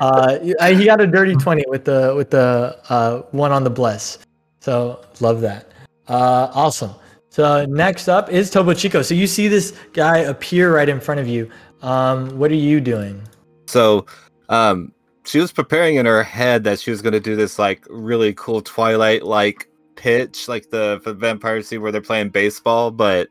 Uh, 0.00 0.38
uh, 0.58 0.74
he 0.74 0.86
got 0.86 1.02
a 1.02 1.06
dirty 1.06 1.34
20 1.34 1.64
with 1.68 1.84
the 1.84 2.14
with 2.16 2.30
the 2.30 2.80
uh, 2.88 3.24
one 3.32 3.52
on 3.52 3.62
the 3.62 3.68
bless. 3.68 4.20
So 4.60 5.04
love 5.20 5.42
that. 5.42 5.70
Uh, 6.08 6.48
awesome. 6.54 6.94
So 7.28 7.66
next 7.66 8.08
up 8.08 8.30
is 8.30 8.50
Topo 8.50 8.72
Chico. 8.72 9.02
So 9.02 9.14
you 9.14 9.26
see 9.26 9.48
this 9.48 9.76
guy 9.92 10.20
appear 10.20 10.74
right 10.74 10.88
in 10.88 10.98
front 10.98 11.20
of 11.20 11.28
you. 11.28 11.50
Um, 11.82 12.38
what 12.38 12.50
are 12.50 12.54
you 12.54 12.80
doing? 12.80 13.22
So, 13.66 14.06
um, 14.48 14.93
she 15.26 15.38
was 15.38 15.52
preparing 15.52 15.96
in 15.96 16.06
her 16.06 16.22
head 16.22 16.64
that 16.64 16.80
she 16.80 16.90
was 16.90 17.02
going 17.02 17.12
to 17.12 17.20
do 17.20 17.36
this 17.36 17.58
like 17.58 17.84
really 17.88 18.34
cool 18.34 18.60
Twilight 18.60 19.24
like 19.24 19.68
pitch, 19.96 20.48
like 20.48 20.70
the 20.70 21.00
for 21.02 21.12
Vampire 21.12 21.62
Sea 21.62 21.78
where 21.78 21.92
they're 21.92 22.00
playing 22.00 22.30
baseball, 22.30 22.90
but 22.90 23.28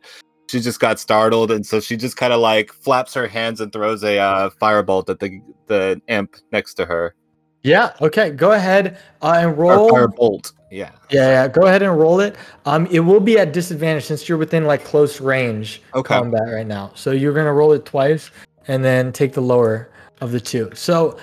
she 0.50 0.60
just 0.60 0.80
got 0.80 1.00
startled, 1.00 1.52
and 1.52 1.66
so 1.66 1.80
she 1.80 1.96
just 1.98 2.18
kind 2.18 2.34
of 2.34 2.40
like 2.40 2.72
flaps 2.72 3.14
her 3.14 3.28
hands 3.28 3.62
and 3.62 3.72
throws 3.72 4.04
a 4.04 4.18
uh, 4.20 4.50
firebolt 4.62 5.10
at 5.10 5.20
the 5.20 5.42
the 5.68 6.02
imp 6.08 6.36
next 6.52 6.76
to 6.76 6.86
her. 6.86 7.16
Yeah. 7.64 7.94
Okay. 8.02 8.30
Go 8.32 8.52
ahead 8.52 8.98
uh, 9.22 9.36
and 9.38 9.52
Or 9.52 9.56
roll. 9.56 9.92
firebolt. 9.92 10.52
Yeah. 10.70 10.92
Yeah, 11.12 11.30
yeah. 11.30 11.48
Go 11.48 11.68
ahead 11.68 11.82
and 11.82 11.98
roll 11.98 12.20
it. 12.20 12.36
Um, 12.66 12.88
it 12.88 13.00
will 13.00 13.20
be 13.22 13.38
at 13.40 13.54
disadvantage 13.54 14.04
since 14.06 14.28
you're 14.28 14.38
within 14.38 14.66
like 14.66 14.84
close 14.84 15.22
range 15.22 15.82
Okay. 15.96 16.16
combat 16.16 16.42
right 16.52 16.68
now. 16.68 16.92
So 16.96 17.12
you're 17.12 17.34
gonna 17.34 17.54
roll 17.54 17.72
it 17.72 17.86
twice 17.86 18.32
and 18.68 18.84
then 18.84 19.14
take 19.14 19.34
the 19.34 19.42
lower 19.42 19.90
of 20.20 20.32
the 20.32 20.40
two. 20.42 20.72
So 20.74 21.18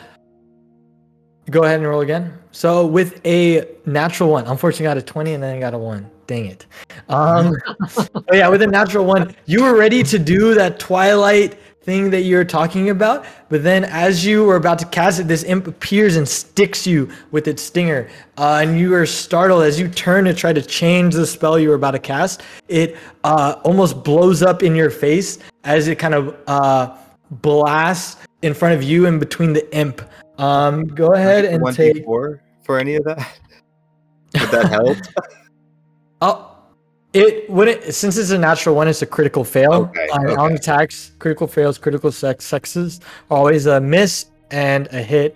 go 1.51 1.65
ahead 1.65 1.81
and 1.81 1.89
roll 1.89 2.01
again. 2.01 2.33
So 2.53 2.87
with 2.87 3.21
a 3.27 3.69
natural 3.87 4.31
one, 4.31 4.47
unfortunately, 4.47 4.87
I 4.87 4.91
got 4.91 4.99
a 4.99 5.03
twenty 5.03 5.35
and 5.35 5.43
then 5.43 5.57
I 5.57 5.61
got 5.61 5.75
a 5.75 5.79
one. 5.79 6.11
Dang 6.27 6.47
it. 6.47 6.67
Um, 7.09 7.55
but 7.97 8.35
yeah, 8.35 8.49
with 8.49 8.63
a 8.63 8.67
natural 8.67 9.05
one, 9.05 9.35
you 9.47 9.63
were 9.63 9.77
ready 9.77 10.03
to 10.05 10.19
do 10.19 10.55
that 10.55 10.79
Twilight 10.79 11.59
thing 11.83 12.11
that 12.11 12.23
you're 12.23 12.45
talking 12.45 12.91
about, 12.91 13.25
but 13.49 13.63
then 13.63 13.85
as 13.85 14.25
you 14.25 14.45
were 14.45 14.57
about 14.57 14.79
to 14.79 14.85
cast 14.87 15.19
it, 15.19 15.27
this 15.27 15.45
imp 15.45 15.67
appears 15.67 16.17
and 16.17 16.29
sticks 16.29 16.87
you 16.87 17.11
with 17.31 17.49
its 17.49 17.63
stinger, 17.63 18.09
uh, 18.37 18.61
and 18.63 18.79
you 18.79 18.95
are 18.95 19.07
startled 19.07 19.63
as 19.63 19.81
you 19.81 19.89
turn 19.89 20.25
to 20.27 20.35
try 20.35 20.53
to 20.53 20.63
change 20.63 21.15
the 21.15 21.27
spell 21.27 21.59
you 21.59 21.69
were 21.71 21.75
about 21.77 21.93
to 21.93 21.99
cast. 21.99 22.43
It 22.69 22.97
uh, 23.25 23.57
almost 23.65 24.05
blows 24.05 24.43
up 24.43 24.63
in 24.63 24.77
your 24.77 24.91
face 24.91 25.39
as 25.65 25.89
it 25.89 25.99
kind 25.99 26.15
of 26.15 26.37
uh, 26.47 26.97
blasts 27.31 28.19
in 28.43 28.55
front 28.55 28.75
of 28.75 28.83
you 28.83 29.07
and 29.07 29.19
between 29.19 29.53
the 29.53 29.75
imp. 29.77 30.03
Um, 30.41 30.87
go 30.87 31.13
ahead 31.13 31.45
and 31.45 31.65
take. 31.75 32.05
four 32.05 32.43
for 32.63 32.79
any 32.79 32.95
of 32.95 33.05
that. 33.05 33.19
Would 34.41 34.51
that 34.51 34.69
help? 34.71 34.97
Oh, 36.23 36.55
it 37.15 37.49
wouldn't 37.49 37.95
since 37.95 38.19
it's 38.19 38.29
a 38.31 38.37
natural 38.37 38.75
one. 38.77 38.87
It's 38.89 39.01
a 39.01 39.07
critical 39.07 39.43
fail 39.43 39.73
Okay, 39.73 40.07
on, 40.13 40.39
on 40.39 40.53
attacks. 40.53 41.13
Critical 41.19 41.47
fails, 41.47 41.79
critical 41.79 42.13
sex 42.13 42.45
sexes 42.45 43.01
always 43.31 43.65
a 43.65 43.81
miss 43.81 44.27
and 44.51 44.87
a 44.89 45.03
hit, 45.03 45.35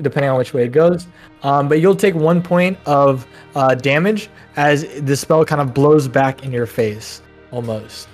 depending 0.00 0.30
on 0.30 0.38
which 0.38 0.54
way 0.54 0.66
it 0.66 0.72
goes. 0.72 1.08
Um, 1.42 1.68
but 1.68 1.80
you'll 1.80 1.96
take 1.96 2.14
one 2.14 2.40
point 2.40 2.78
of 2.86 3.26
uh, 3.56 3.74
damage 3.74 4.30
as 4.54 4.84
the 5.02 5.16
spell 5.16 5.44
kind 5.44 5.60
of 5.60 5.74
blows 5.74 6.06
back 6.06 6.44
in 6.44 6.52
your 6.52 6.66
face, 6.66 7.22
almost. 7.50 8.08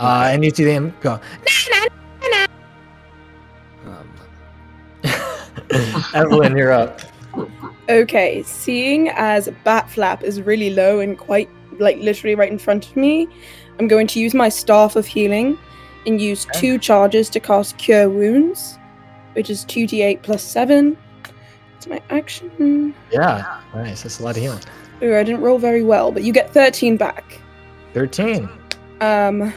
Uh, 0.00 0.30
and 0.32 0.44
you 0.44 0.50
see 0.50 0.64
them 0.64 0.92
go. 1.00 1.12
Um, 1.12 1.20
Evelyn, 6.14 6.56
you're 6.56 6.72
up. 6.72 7.00
Okay, 7.88 8.42
seeing 8.44 9.08
as 9.10 9.48
Bat 9.64 9.90
Flap 9.90 10.22
is 10.22 10.40
really 10.40 10.70
low 10.70 11.00
and 11.00 11.18
quite, 11.18 11.48
like, 11.78 11.98
literally 11.98 12.34
right 12.34 12.50
in 12.50 12.58
front 12.58 12.86
of 12.88 12.96
me, 12.96 13.28
I'm 13.78 13.88
going 13.88 14.06
to 14.08 14.20
use 14.20 14.34
my 14.34 14.48
Staff 14.48 14.96
of 14.96 15.06
Healing 15.06 15.58
and 16.06 16.20
use 16.20 16.46
Okay. 16.46 16.60
two 16.60 16.78
charges 16.78 17.28
to 17.30 17.40
cast 17.40 17.76
Cure 17.78 18.08
Wounds, 18.08 18.78
which 19.34 19.50
is 19.50 19.64
2d8 19.66 20.22
plus 20.22 20.42
7. 20.42 20.96
It's 21.76 21.86
my 21.86 22.00
action. 22.10 22.94
Yeah, 23.10 23.60
nice. 23.74 24.02
That's 24.02 24.20
a 24.20 24.22
lot 24.22 24.36
of 24.36 24.42
healing. 24.42 24.60
Ooh, 25.02 25.16
I 25.16 25.22
didn't 25.24 25.40
roll 25.40 25.58
very 25.58 25.82
well, 25.82 26.12
but 26.12 26.22
you 26.22 26.32
get 26.32 26.52
13 26.54 26.96
back. 26.96 27.40
Thirteen. 27.92 28.48
Um, 29.00 29.52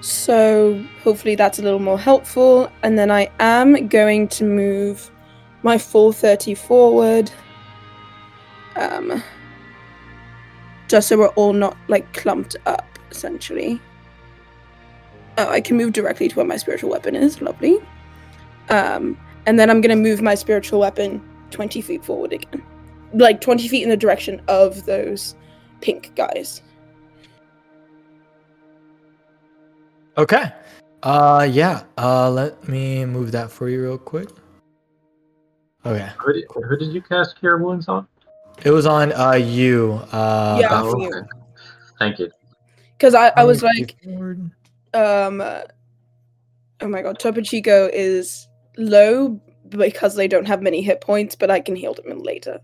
so 0.00 0.82
hopefully 1.02 1.34
that's 1.34 1.58
a 1.58 1.62
little 1.62 1.78
more 1.78 1.98
helpful. 1.98 2.70
And 2.82 2.98
then 2.98 3.10
I 3.10 3.30
am 3.40 3.88
going 3.88 4.28
to 4.28 4.44
move 4.44 5.10
my 5.62 5.78
full 5.78 6.12
30 6.12 6.54
forward. 6.54 7.30
Um, 8.76 9.22
just 10.88 11.08
so 11.08 11.18
we're 11.18 11.28
all 11.28 11.52
not 11.52 11.76
like 11.88 12.12
clumped 12.12 12.56
up, 12.66 12.86
essentially. 13.10 13.80
Oh, 15.36 15.48
I 15.48 15.60
can 15.60 15.76
move 15.76 15.92
directly 15.92 16.28
to 16.28 16.36
where 16.36 16.46
my 16.46 16.56
spiritual 16.56 16.90
weapon 16.90 17.14
is. 17.14 17.40
Lovely. 17.40 17.78
Um, 18.68 19.18
and 19.46 19.58
then 19.58 19.70
I'm 19.70 19.80
going 19.80 19.96
to 19.96 20.02
move 20.02 20.20
my 20.20 20.34
spiritual 20.34 20.80
weapon 20.80 21.22
20 21.50 21.80
feet 21.80 22.04
forward 22.04 22.32
again. 22.32 22.62
Like 23.14 23.40
20 23.40 23.68
feet 23.68 23.82
in 23.82 23.88
the 23.88 23.96
direction 23.96 24.42
of 24.48 24.84
those 24.84 25.34
pink 25.80 26.12
guys. 26.14 26.62
Okay. 30.18 30.52
Uh, 31.04 31.48
yeah. 31.48 31.84
Uh, 31.96 32.28
let 32.28 32.68
me 32.68 33.04
move 33.04 33.30
that 33.32 33.50
for 33.50 33.68
you 33.68 33.82
real 33.82 33.98
quick. 33.98 34.28
Okay. 35.86 36.10
Who 36.18 36.32
did, 36.32 36.44
who 36.52 36.76
did 36.76 36.92
you 36.92 37.00
cast 37.00 37.38
Cure 37.38 37.58
Wounds 37.58 37.86
on? 37.86 38.08
It 38.64 38.70
was 38.70 38.84
on 38.84 39.12
uh 39.12 39.34
you. 39.34 40.02
Uh, 40.10 40.58
Yeah, 40.60 40.82
for 40.82 41.00
you. 41.00 41.24
Thank 42.00 42.18
you. 42.18 42.30
Because 42.96 43.14
I, 43.14 43.28
I 43.36 43.44
was 43.44 43.62
like, 43.62 43.96
um, 44.92 45.40
uh, 45.40 45.62
oh 46.80 46.88
my 46.88 47.02
god, 47.02 47.20
Topo 47.20 47.40
Chico 47.40 47.88
is 47.92 48.48
low 48.76 49.40
because 49.68 50.16
they 50.16 50.26
don't 50.26 50.46
have 50.46 50.62
many 50.62 50.82
hit 50.82 51.00
points, 51.00 51.36
but 51.36 51.48
I 51.48 51.60
can 51.60 51.76
heal 51.76 51.94
them 51.94 52.18
later. 52.18 52.58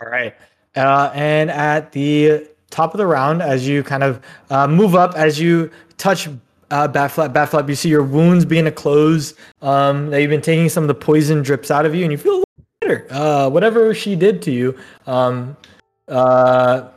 All 0.00 0.08
right. 0.08 0.34
Uh, 0.74 1.12
and 1.14 1.48
at 1.50 1.92
the 1.92 2.48
top 2.76 2.92
of 2.92 2.98
the 2.98 3.06
round, 3.06 3.40
as 3.40 3.66
you 3.66 3.82
kind 3.82 4.02
of 4.02 4.20
uh, 4.50 4.68
move 4.68 4.94
up, 4.94 5.14
as 5.14 5.40
you 5.40 5.70
touch 5.96 6.28
uh, 6.70 6.86
Batflap, 6.86 7.32
Batflap, 7.32 7.68
you 7.70 7.74
see 7.74 7.88
your 7.88 8.02
wounds 8.02 8.44
being 8.44 8.66
to 8.66 8.70
close. 8.70 9.34
Um, 9.62 10.10
that 10.10 10.20
you've 10.20 10.30
been 10.30 10.42
taking 10.42 10.68
some 10.68 10.84
of 10.84 10.88
the 10.88 10.94
poison 10.94 11.42
drips 11.42 11.70
out 11.70 11.86
of 11.86 11.94
you, 11.94 12.02
and 12.02 12.12
you 12.12 12.18
feel 12.18 12.32
a 12.32 12.42
little 12.42 12.66
better. 12.82 13.06
Uh, 13.10 13.48
whatever 13.48 13.94
she 13.94 14.14
did 14.14 14.42
to 14.42 14.50
you, 14.50 14.76
um, 15.06 15.56
uh, 16.08 16.88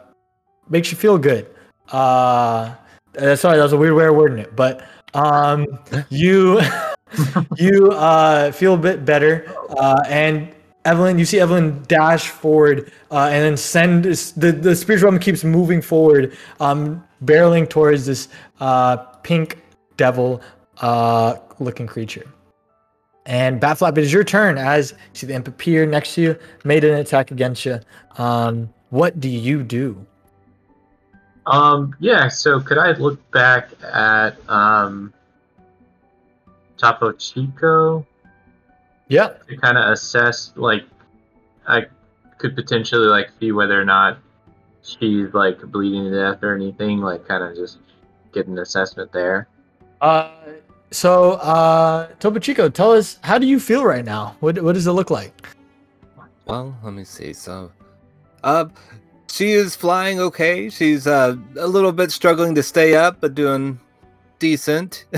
makes 0.68 0.92
you 0.92 0.98
feel 0.98 1.18
good. 1.18 1.48
Uh, 1.94 2.76
uh, 3.18 3.36
sorry, 3.38 3.58
that 3.58 3.64
was 3.64 3.74
a 3.74 3.78
weird 3.78 3.96
way 3.96 4.06
of 4.06 4.16
wording 4.16 4.40
it, 4.40 4.54
but 4.58 4.86
um, 5.14 5.66
you 6.10 6.60
you 7.56 7.92
uh, 7.92 8.52
feel 8.52 8.74
a 8.74 8.78
bit 8.78 9.06
better, 9.06 9.46
uh, 9.78 10.04
and 10.08 10.54
Evelyn, 10.86 11.20
you 11.20 11.26
see 11.26 11.40
Evelyn 11.40 11.84
dash 11.88 12.30
forward 12.30 12.92
uh, 13.12 13.30
and 13.32 13.44
then 13.44 13.58
send 13.58 14.06
this, 14.06 14.32
the 14.32 14.52
the 14.52 14.76
spiritual 14.76 15.10
realm 15.10 15.20
keeps 15.20 15.44
moving 15.44 15.82
forward, 15.82 16.38
um, 16.60 17.04
barreling 17.26 17.70
towards 17.70 18.06
this 18.06 18.30
uh, 18.60 18.98
pink 18.98 19.62
devil 19.98 20.42
uh, 20.80 21.36
looking 21.60 21.88
creature. 21.88 22.26
And 23.26 23.62
Batflap, 23.62 23.98
it 23.98 24.04
is 24.04 24.12
your 24.12 24.24
turn 24.24 24.58
as 24.58 24.92
you 24.92 24.98
see 25.14 25.28
the 25.28 25.34
imp 25.34 25.48
appear 25.48 25.86
next 25.86 26.16
to 26.16 26.22
you, 26.22 26.40
made 26.64 26.84
an 26.84 26.96
attack 26.96 27.32
against 27.32 27.66
you. 27.66 27.80
Um, 28.18 28.74
what 28.90 29.20
do 29.20 29.30
you 29.30 29.62
do? 29.62 30.06
Um, 31.46 31.96
yeah, 32.00 32.28
so 32.28 32.60
could 32.60 32.78
I 32.78 32.92
look 32.94 33.20
back 33.32 33.70
at 33.84 34.38
um, 34.50 35.14
Chico 36.78 38.06
Yeah. 39.10 39.34
to 39.48 39.58
kind 39.58 39.78
of 39.78 39.92
assess, 39.92 40.54
like, 40.56 40.86
I 41.68 41.88
could 42.38 42.56
potentially, 42.56 43.08
like, 43.08 43.30
see 43.40 43.52
whether 43.52 43.80
or 43.80 43.86
not 43.86 44.20
she's, 44.84 45.34
like, 45.34 45.60
bleeding 45.60 46.06
to 46.06 46.12
death 46.12 46.44
or 46.44 46.56
anything, 46.56 47.00
like, 47.00 47.28
kind 47.28 47.44
of 47.44 47.56
just 47.56 47.80
get 48.32 48.48
an 48.48 48.58
assessment 48.60 49.12
there. 49.12 49.48
Uh, 50.00 50.30
so, 50.92 51.34
uh, 51.34 52.08
Topo 52.20 52.40
Chico, 52.40 52.70
tell 52.70 52.92
us, 52.92 53.20
how 53.24 53.38
do 53.38 53.48
you 53.48 53.60
feel 53.60 53.84
right 53.84 54.06
now? 54.06 54.38
What, 54.40 54.62
what 54.62 54.74
does 54.74 54.88
it 54.88 54.92
look 54.92 55.10
like? 55.10 55.50
Well, 56.46 56.76
let 56.84 56.94
me 56.94 57.04
see. 57.04 57.34
So, 57.34 57.72
uh, 58.44 58.66
she 59.32 59.52
is 59.52 59.76
flying 59.76 60.20
okay. 60.20 60.70
She's 60.70 61.08
uh, 61.08 61.36
a 61.58 61.68
little 61.68 61.92
bit 61.92 62.12
struggling 62.12 62.56
to 62.56 62.64
stay 62.64 62.96
up, 62.96 63.18
but 63.22 63.36
doing 63.36 63.80
decent. 64.40 65.06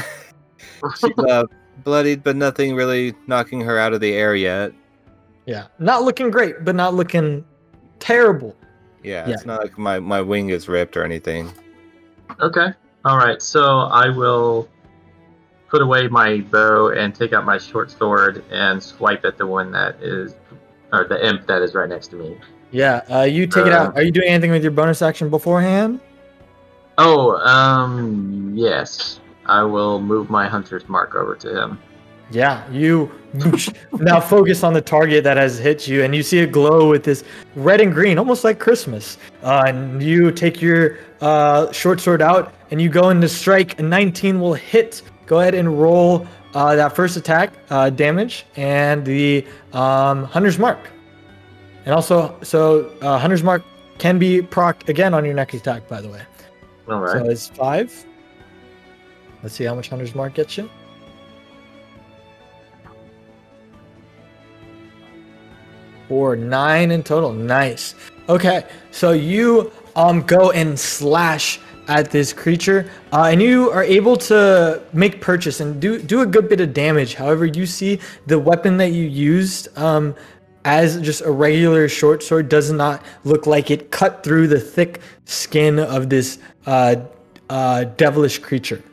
She's 1.00 1.18
uh, 1.20 1.46
bloodied, 1.84 2.24
but 2.24 2.36
nothing 2.36 2.76
really 2.76 3.14
knocking 3.28 3.62
her 3.62 3.78
out 3.78 3.94
of 3.94 4.02
the 4.02 4.14
air 4.14 4.36
yet. 4.36 4.74
Yeah. 5.46 5.68
Not 5.80 6.04
looking 6.04 6.30
great, 6.32 6.64
but 6.64 6.76
not 6.76 6.94
looking 6.94 7.44
terrible. 8.00 8.56
Yeah, 9.04 9.28
Yeah. 9.28 9.34
it's 9.34 9.46
not 9.46 9.62
like 9.62 9.78
my, 9.78 10.00
my 10.00 10.22
wing 10.22 10.50
is 10.50 10.68
ripped 10.68 10.96
or 10.98 11.04
anything. 11.04 11.52
Okay. 12.40 12.68
All 13.06 13.18
right. 13.18 13.42
So 13.42 13.64
I 13.82 14.10
will 14.10 14.70
put 15.70 15.82
away 15.82 16.08
my 16.08 16.40
bow 16.42 16.90
and 16.90 17.16
take 17.16 17.34
out 17.34 17.46
my 17.46 17.58
short 17.58 17.90
sword 17.90 18.44
and 18.52 18.82
swipe 18.82 19.26
at 19.26 19.38
the 19.38 19.48
one 19.48 19.72
that 19.72 19.96
is, 20.02 20.36
or 20.94 21.06
the 21.06 21.26
imp 21.26 21.48
that 21.48 21.62
is 21.62 21.74
right 21.74 21.88
next 21.90 22.08
to 22.10 22.16
me. 22.18 22.38
Yeah. 22.72 23.02
Uh, 23.10 23.22
you 23.22 23.48
take 23.48 23.66
it 23.68 23.74
Uh, 23.74 23.78
out. 23.84 23.96
Are 23.96 24.04
you 24.04 24.12
doing 24.12 24.28
anything 24.28 24.52
with 24.52 24.62
your 24.64 24.72
bonus 24.72 25.02
action 25.02 25.30
beforehand? 25.30 26.00
Oh, 26.98 27.38
um, 27.38 28.52
yes. 28.54 29.21
I 29.46 29.64
will 29.64 30.00
move 30.02 30.30
my 30.30 30.48
hunter's 30.48 30.88
mark 30.88 31.16
over 31.16 31.36
to 31.36 31.64
him. 31.64 31.80
Yeah, 32.32 32.70
you 32.72 33.12
now 33.94 34.20
focus 34.20 34.64
on 34.64 34.74
the 34.74 34.82
target 34.82 35.24
that 35.26 35.38
has 35.38 35.60
hit 35.60 35.88
you, 35.88 36.04
and 36.04 36.16
you 36.16 36.24
see 36.24 36.39
it 36.39 36.52
glow 36.52 36.89
with 36.89 37.04
this 37.04 37.24
red 37.56 37.82
and 37.82 37.94
green, 37.94 38.18
almost 38.18 38.44
like 38.44 38.60
Christmas. 38.60 39.18
Uh, 39.44 39.64
and 39.68 40.02
you 40.02 40.32
take 40.32 40.62
your 40.62 40.98
uh, 41.20 41.72
short 41.72 42.00
sword 42.00 42.22
out, 42.22 42.54
and 42.72 42.82
you 42.82 42.89
go 42.89 43.10
in 43.10 43.20
to 43.22 43.28
strike. 43.28 43.80
A 43.80 43.84
19 43.84 44.39
will 44.39 44.54
hit. 44.54 45.02
Go 45.26 45.42
ahead 45.42 45.56
and 45.56 45.80
roll 45.80 46.26
uh, 46.54 46.76
that 46.76 46.96
first 46.96 47.18
attack 47.18 47.54
uh, 47.70 47.89
damage 47.89 48.46
and 48.56 49.06
the 49.06 49.46
um, 49.74 50.24
Hunter's 50.26 50.60
Mark. 50.60 50.89
And 51.86 51.94
also, 51.94 52.38
so 52.44 52.94
uh, 53.02 53.18
Hunter's 53.18 53.44
Mark 53.44 53.64
can 53.98 54.20
be 54.20 54.42
proc 54.42 54.88
again 54.89 55.14
on 55.14 55.26
your 55.26 55.34
next 55.34 55.54
attack, 55.56 55.88
by 55.88 56.02
the 56.02 56.10
way. 56.10 56.22
All 56.88 57.08
So 57.08 57.30
it's 57.30 57.48
five. 57.48 58.06
Let's 59.44 59.56
see 59.56 59.64
how 59.64 59.76
much 59.76 59.89
Hunter's 59.89 60.14
Mark 60.14 60.36
gets 60.36 60.58
you. 60.58 60.70
Four, 66.08 66.36
nine 66.36 66.92
in 66.92 67.04
total. 67.04 67.32
Nice. 67.32 67.96
Okay, 68.28 68.66
so 68.92 69.12
you 69.12 69.72
um 69.96 70.22
go 70.22 70.52
and 70.52 70.80
slash 70.80 71.60
at 71.88 72.12
this 72.12 72.32
creature, 72.32 72.89
uh, 73.12 73.30
and 73.32 73.42
you 73.42 73.72
are 73.72 73.84
able 73.84 74.16
to 74.16 74.82
make 74.94 75.20
purchase 75.20 75.60
and 75.60 75.82
do 75.82 76.00
do 76.00 76.22
a 76.22 76.26
good 76.26 76.48
bit 76.48 76.62
of 76.62 76.74
damage. 76.74 77.16
However, 77.16 77.46
you 77.46 77.66
see 77.66 78.00
the 78.28 78.38
weapon 78.38 78.78
that 78.78 78.92
you 78.92 79.06
used 79.06 79.76
um 79.78 80.16
as 80.64 81.02
just 81.02 81.22
a 81.22 81.32
regular 81.32 81.89
short 81.89 82.22
sword 82.22 82.48
does 82.50 82.72
not 82.72 83.04
look 83.24 83.48
like 83.48 83.72
it 83.72 83.89
cut 83.89 84.24
through 84.24 84.48
the 84.48 84.60
thick 84.60 85.02
skin 85.26 85.80
of 85.80 86.10
this 86.10 86.38
uh, 86.68 86.96
uh, 87.50 87.86
devilish 87.98 88.38
creature. 88.39 88.84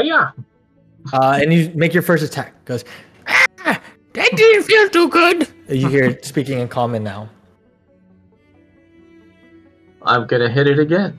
Yeah. 0.00 0.30
Uh, 1.12 1.38
and 1.42 1.52
you 1.52 1.70
make 1.74 1.92
your 1.92 2.02
first 2.02 2.24
attack. 2.24 2.64
Goes, 2.64 2.84
ah, 3.26 3.80
that 4.12 4.30
didn't 4.34 4.62
feel 4.62 4.88
too 4.88 5.08
good. 5.08 5.48
You 5.68 5.88
hear 5.88 6.04
it 6.04 6.24
speaking 6.24 6.60
in 6.60 6.68
common 6.68 7.02
now. 7.02 7.28
I'm 10.04 10.26
gonna 10.26 10.48
hit 10.48 10.66
it 10.66 10.78
again. 10.78 11.18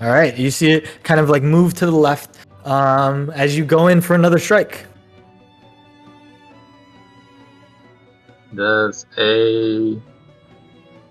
All 0.00 0.10
right, 0.10 0.36
you 0.36 0.50
see 0.50 0.72
it 0.72 1.02
kind 1.04 1.20
of 1.20 1.30
like 1.30 1.42
move 1.42 1.74
to 1.74 1.86
the 1.86 1.92
left 1.92 2.38
um, 2.64 3.30
as 3.30 3.56
you 3.56 3.64
go 3.64 3.88
in 3.88 4.00
for 4.00 4.14
another 4.14 4.38
strike. 4.38 4.86
Does 8.54 9.06
a 9.16 9.94
20 9.94 10.00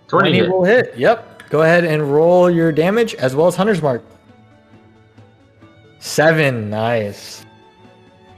20 0.08 0.34
hit? 0.34 0.50
will 0.50 0.64
hit. 0.64 0.98
Yep. 0.98 1.50
Go 1.50 1.64
ahead 1.64 1.86
and 1.86 2.12
roll 2.12 2.50
your 2.50 2.72
damage 2.72 3.16
as 3.16 3.36
well 3.36 3.48
as 3.48 3.56
Hunter's 3.56 3.82
Mark. 3.82 4.04
Seven. 6.02 6.70
Nice. 6.70 7.46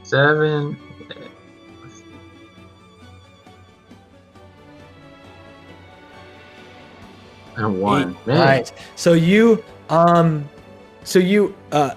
Seven. 0.03 0.77
And 7.55 7.81
one. 7.81 8.11
Eight. 8.11 8.27
Nice. 8.27 8.73
So 8.95 9.13
you 9.13 9.63
um 9.89 10.47
so 11.03 11.19
you 11.19 11.55
uh 11.71 11.95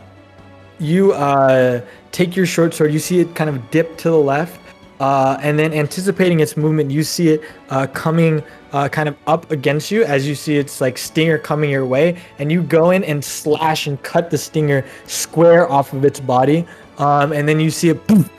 you 0.79 1.13
uh 1.13 1.81
take 2.13 2.35
your 2.35 2.47
short 2.47 2.73
sword, 2.73 2.93
you 2.93 2.99
see 2.99 3.21
it 3.21 3.35
kind 3.35 3.51
of 3.51 3.71
dip 3.71 3.99
to 3.99 4.09
the 4.09 4.17
left, 4.17 4.59
uh, 5.01 5.37
and 5.43 5.59
then 5.59 5.75
anticipating 5.75 6.41
its 6.41 6.57
movement, 6.57 6.91
you 6.91 7.03
see 7.03 7.29
it 7.29 7.43
uh, 7.69 7.87
coming 7.89 8.43
uh, 8.73 8.89
kind 8.89 9.09
of 9.09 9.17
up 9.27 9.51
against 9.51 9.91
you 9.91 10.05
as 10.05 10.27
you 10.27 10.35
see 10.35 10.57
its 10.57 10.81
like 10.81 10.99
stinger 10.99 11.39
coming 11.39 11.71
your 11.71 11.87
way, 11.87 12.17
and 12.39 12.51
you 12.51 12.63
go 12.63 12.91
in 12.91 13.05
and 13.05 13.25
slash 13.25 13.87
and 13.87 14.03
cut 14.03 14.31
the 14.31 14.39
stinger 14.39 14.85
square 15.07 15.71
off 15.71 15.93
of 15.93 16.05
its 16.05 16.21
body, 16.21 16.67
um, 16.99 17.33
and 17.33 17.49
then 17.49 17.61
you 17.61 17.71
see 17.71 17.89
it 17.89 18.07
poof, 18.07 18.31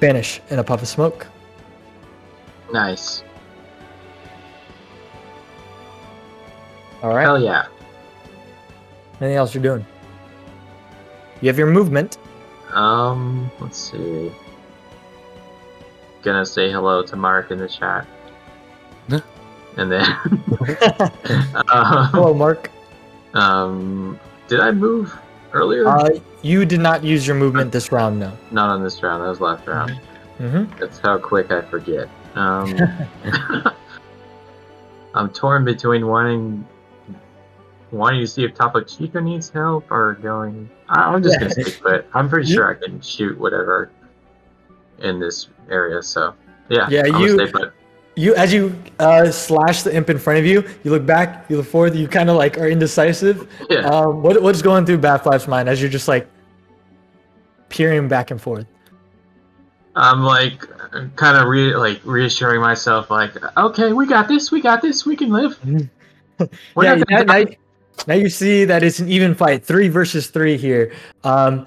vanish 0.00 0.40
in 0.50 0.58
a 0.58 0.64
puff 0.64 0.82
of 0.82 0.88
smoke. 0.88 1.26
Nice. 2.72 3.22
All 7.02 7.14
right. 7.14 7.22
Hell 7.22 7.40
yeah. 7.40 7.66
Anything 9.20 9.36
else 9.36 9.54
you're 9.54 9.62
doing? 9.62 9.86
You 11.40 11.48
have 11.48 11.58
your 11.58 11.68
movement. 11.68 12.18
Um, 12.72 13.50
let's 13.60 13.90
see. 13.90 14.32
Gonna 16.22 16.44
say 16.44 16.70
hello 16.70 17.02
to 17.04 17.16
Mark 17.16 17.50
in 17.50 17.58
the 17.58 17.68
chat. 17.68 18.06
Huh? 19.76 19.82
and 19.82 19.92
then, 19.92 20.02
uh, 21.68 22.08
Hello, 22.10 22.34
Mark. 22.34 22.70
um, 23.34 24.18
did 24.48 24.60
I 24.60 24.70
move 24.70 25.16
earlier? 25.52 25.86
Uh, 25.86 26.10
you 26.42 26.64
did 26.64 26.80
not 26.80 27.04
use 27.04 27.26
your 27.26 27.36
movement 27.36 27.72
this 27.72 27.92
round, 27.92 28.18
no. 28.18 28.32
Not 28.50 28.70
on 28.70 28.82
this 28.82 29.02
round. 29.02 29.22
That 29.22 29.28
was 29.28 29.40
last 29.40 29.66
round. 29.66 30.00
Mm-hmm. 30.38 30.78
That's 30.78 30.98
how 30.98 31.18
quick 31.18 31.50
I 31.50 31.62
forget. 31.62 32.08
Um, 32.34 32.74
I'm 35.14 35.30
torn 35.30 35.64
between 35.64 36.06
wanting 36.06 36.66
wanting 37.90 38.20
to 38.20 38.26
see 38.26 38.44
if 38.44 38.52
Topo 38.54 38.82
Chico 38.82 39.20
needs 39.20 39.48
help 39.48 39.90
or 39.90 40.14
going. 40.20 40.68
I- 40.88 41.04
I'm 41.04 41.22
just 41.22 41.38
gonna 41.38 41.50
stick 41.50 41.80
with 41.82 41.94
it. 41.94 42.06
I'm 42.12 42.28
pretty 42.28 42.52
sure 42.52 42.70
I 42.70 42.74
can 42.74 43.00
shoot 43.00 43.38
whatever 43.38 43.90
in 44.98 45.18
this 45.18 45.48
area. 45.70 46.02
So 46.02 46.34
yeah, 46.68 46.86
Yeah, 46.90 47.04
I'm 47.12 47.22
you- 47.22 47.34
stay 47.38 47.50
put. 47.50 47.72
You, 48.16 48.34
as 48.34 48.52
you 48.52 48.74
uh, 48.98 49.30
slash 49.30 49.82
the 49.82 49.94
imp 49.94 50.08
in 50.08 50.18
front 50.18 50.38
of 50.38 50.46
you, 50.46 50.64
you 50.84 50.90
look 50.90 51.04
back, 51.04 51.44
you 51.50 51.58
look 51.58 51.66
forward, 51.66 51.94
you 51.94 52.08
kind 52.08 52.30
of 52.30 52.36
like 52.36 52.56
are 52.58 52.68
indecisive. 52.68 53.46
Yeah. 53.68 53.80
Um, 53.80 54.22
what, 54.22 54.42
what's 54.42 54.62
going 54.62 54.86
through 54.86 54.98
Batflap's 54.98 55.46
mind 55.46 55.68
as 55.68 55.82
you're 55.82 55.90
just 55.90 56.08
like 56.08 56.26
peering 57.68 58.08
back 58.08 58.30
and 58.30 58.40
forth? 58.40 58.66
I'm 59.96 60.22
like 60.22 60.60
kind 61.16 61.36
of 61.36 61.48
re- 61.48 61.74
like 61.74 62.00
reassuring 62.04 62.60
myself, 62.60 63.10
like, 63.10 63.32
okay, 63.56 63.92
we 63.92 64.06
got 64.06 64.28
this, 64.28 64.50
we 64.50 64.60
got 64.60 64.82
this, 64.82 65.06
we 65.06 65.16
can 65.16 65.30
live. 65.30 65.58
We're 66.74 66.84
yeah, 66.84 67.02
now, 67.08 67.22
now, 67.22 67.44
now 68.06 68.14
you 68.14 68.28
see 68.28 68.64
that 68.66 68.82
it's 68.82 68.98
an 68.98 69.08
even 69.08 69.34
fight, 69.34 69.64
three 69.64 69.88
versus 69.88 70.28
three 70.28 70.56
here. 70.56 70.94
Um, 71.24 71.66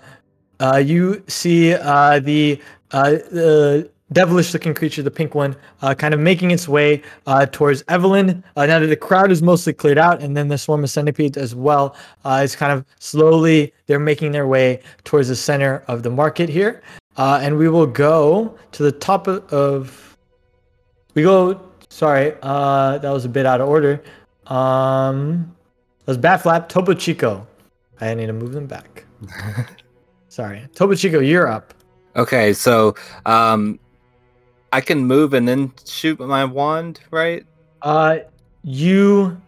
uh, 0.60 0.78
you 0.78 1.24
see 1.28 1.74
uh, 1.74 2.20
the 2.20 2.62
uh, 2.92 3.12
the 3.12 3.90
devilish-looking 4.12 4.74
creature, 4.74 5.02
the 5.04 5.12
pink 5.12 5.36
one, 5.36 5.56
uh, 5.82 5.94
kind 5.94 6.14
of 6.14 6.20
making 6.20 6.52
its 6.52 6.68
way 6.68 7.02
uh, 7.28 7.46
towards 7.46 7.84
Evelyn. 7.88 8.44
Uh, 8.56 8.66
now 8.66 8.80
that 8.80 8.88
the 8.88 8.96
crowd 8.96 9.32
is 9.32 9.42
mostly 9.42 9.74
cleared 9.74 9.98
out, 9.98 10.22
and 10.22 10.36
then 10.36 10.48
the 10.48 10.58
swarm 10.58 10.84
of 10.84 10.90
centipedes 10.90 11.38
as 11.38 11.54
well 11.54 11.96
uh, 12.26 12.42
is 12.44 12.56
kind 12.56 12.72
of 12.72 12.86
slowly 13.00 13.74
they're 13.88 14.00
making 14.00 14.32
their 14.32 14.48
way 14.48 14.82
towards 15.04 15.28
the 15.28 15.36
center 15.36 15.84
of 15.88 16.04
the 16.04 16.10
market 16.10 16.50
here. 16.50 16.82
uh, 17.20 17.38
and 17.42 17.58
we 17.58 17.68
will 17.68 17.86
go 17.86 18.58
to 18.72 18.82
the 18.82 18.92
top 18.94 19.28
of, 19.28 19.44
of 19.54 20.18
we 21.16 21.22
go. 21.22 21.62
Sorry, 21.90 22.34
uh, 22.42 22.98
that 23.00 23.12
was 23.12 23.26
a 23.26 23.30
bit 23.30 23.46
out 23.46 23.60
of 23.60 23.68
order. 23.68 24.02
Um, 24.48 25.56
that 26.00 26.08
was 26.08 26.18
Bat 26.18 26.42
Flap, 26.44 26.70
Topo 26.70 26.94
Chico. 26.94 27.46
I 28.00 28.14
need 28.14 28.28
to 28.28 28.34
move 28.34 28.54
them 28.54 28.68
back. 28.68 29.06
Sorry, 30.30 30.66
Topo 30.76 30.96
Chico, 30.96 31.20
you're 31.20 31.48
up. 31.48 31.74
Okay, 32.16 32.54
so 32.54 32.96
um, 33.26 33.80
I 34.72 34.82
can 34.82 35.06
move 35.06 35.34
and 35.34 35.48
then 35.48 35.74
shoot 35.86 36.20
my 36.20 36.46
wand, 36.46 37.00
right? 37.12 37.46
Uh, 37.82 38.20
you 38.64 39.40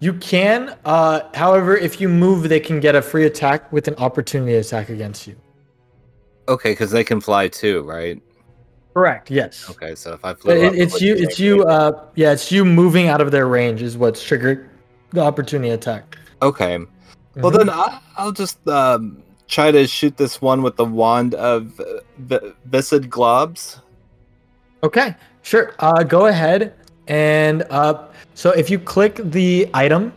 you 0.00 0.12
can. 0.14 0.76
Uh, 0.84 1.20
however, 1.34 1.76
if 1.76 2.00
you 2.00 2.08
move, 2.08 2.48
they 2.48 2.60
can 2.60 2.80
get 2.80 2.94
a 2.94 3.02
free 3.02 3.26
attack 3.26 3.72
with 3.72 3.88
an 3.88 3.94
opportunity 3.96 4.54
attack 4.54 4.88
against 4.88 5.26
you. 5.26 5.36
Okay, 6.48 6.72
because 6.72 6.90
they 6.90 7.04
can 7.04 7.20
fly 7.20 7.48
too, 7.48 7.82
right? 7.82 8.20
Correct. 8.94 9.30
Yes. 9.30 9.68
Okay, 9.70 9.94
so 9.94 10.12
if 10.14 10.24
I 10.24 10.34
flew, 10.34 10.54
It- 10.54 10.64
up, 10.68 10.74
it's 10.74 11.00
you. 11.00 11.14
It's 11.14 11.38
you. 11.38 11.64
Uh, 11.64 12.04
yeah, 12.14 12.32
it's 12.32 12.50
you 12.50 12.64
moving 12.64 13.08
out 13.08 13.20
of 13.20 13.30
their 13.30 13.46
range 13.46 13.82
is 13.82 13.96
what's 13.96 14.22
triggered 14.22 14.68
the 15.10 15.20
opportunity 15.20 15.70
attack. 15.70 16.16
Okay, 16.42 16.78
well 17.36 17.50
Mhm. 17.52 17.58
then 17.58 17.70
I, 17.70 18.00
I'll 18.16 18.32
just 18.32 18.66
um, 18.68 19.22
try 19.48 19.70
to 19.70 19.86
shoot 19.86 20.16
this 20.16 20.40
one 20.42 20.62
with 20.62 20.76
the 20.76 20.84
wand 20.84 21.34
of 21.34 21.78
uh, 21.80 21.84
v- 22.18 22.52
viscid 22.66 23.08
globs. 23.10 23.80
Okay, 24.86 25.16
sure. 25.42 25.74
Uh, 25.80 26.04
go 26.04 26.26
ahead 26.26 26.74
and 27.08 27.64
uh, 27.70 28.06
so 28.34 28.50
if 28.52 28.70
you 28.70 28.78
click 28.78 29.16
the 29.16 29.68
item, 29.74 30.12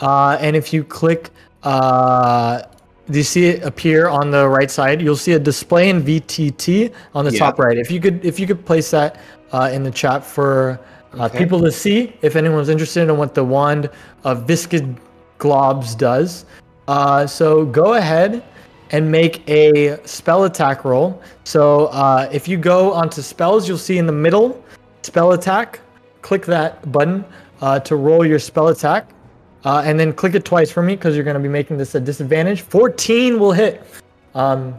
uh, 0.00 0.36
and 0.40 0.56
if 0.56 0.72
you 0.72 0.82
click, 0.82 1.30
uh, 1.62 2.62
do 3.08 3.18
you 3.18 3.24
see 3.24 3.46
it 3.46 3.62
appear 3.62 4.08
on 4.08 4.32
the 4.32 4.48
right 4.48 4.72
side? 4.72 5.00
You'll 5.00 5.14
see 5.14 5.34
a 5.34 5.38
display 5.38 5.88
in 5.88 6.02
VTT 6.02 6.92
on 7.14 7.24
the 7.26 7.30
Yeah. 7.30 7.38
top 7.38 7.60
right. 7.60 7.78
If 7.78 7.92
you 7.92 8.00
could, 8.00 8.24
if 8.24 8.40
you 8.40 8.46
could 8.48 8.66
place 8.66 8.90
that 8.90 9.20
uh, 9.52 9.70
in 9.72 9.84
the 9.84 9.90
chat 9.90 10.24
for 10.24 10.80
uh, 11.14 11.26
Okay. 11.26 11.38
people 11.38 11.60
to 11.60 11.70
see, 11.70 12.12
if 12.20 12.34
anyone's 12.34 12.68
interested 12.68 13.08
in 13.08 13.16
what 13.16 13.34
the 13.34 13.44
wand 13.44 13.88
of 14.24 14.48
viscid 14.48 14.96
globs 15.38 15.96
does. 15.96 16.44
Uh, 16.88 17.24
so 17.24 17.64
go 17.64 17.94
ahead 17.94 18.42
and 18.90 19.10
make 19.10 19.48
a 19.48 19.98
spell 20.06 20.44
attack 20.44 20.84
roll. 20.84 21.20
So 21.44 21.86
uh, 21.86 22.28
if 22.32 22.48
you 22.48 22.56
go 22.56 22.92
onto 22.92 23.22
spells, 23.22 23.68
you'll 23.68 23.78
see 23.78 23.98
in 23.98 24.06
the 24.06 24.12
middle 24.12 24.62
spell 25.02 25.32
attack. 25.32 25.80
Click 26.22 26.44
that 26.46 26.90
button 26.90 27.24
uh, 27.60 27.80
to 27.80 27.96
roll 27.96 28.24
your 28.26 28.38
spell 28.38 28.68
attack, 28.68 29.10
uh, 29.64 29.82
and 29.84 29.98
then 29.98 30.12
click 30.12 30.34
it 30.34 30.44
twice 30.44 30.70
for 30.70 30.82
me 30.82 30.96
because 30.96 31.14
you're 31.14 31.24
going 31.24 31.36
to 31.36 31.42
be 31.42 31.48
making 31.48 31.76
this 31.78 31.94
a 31.94 32.00
disadvantage. 32.00 32.62
14 32.62 33.38
will 33.38 33.52
hit. 33.52 33.82
Um, 34.34 34.74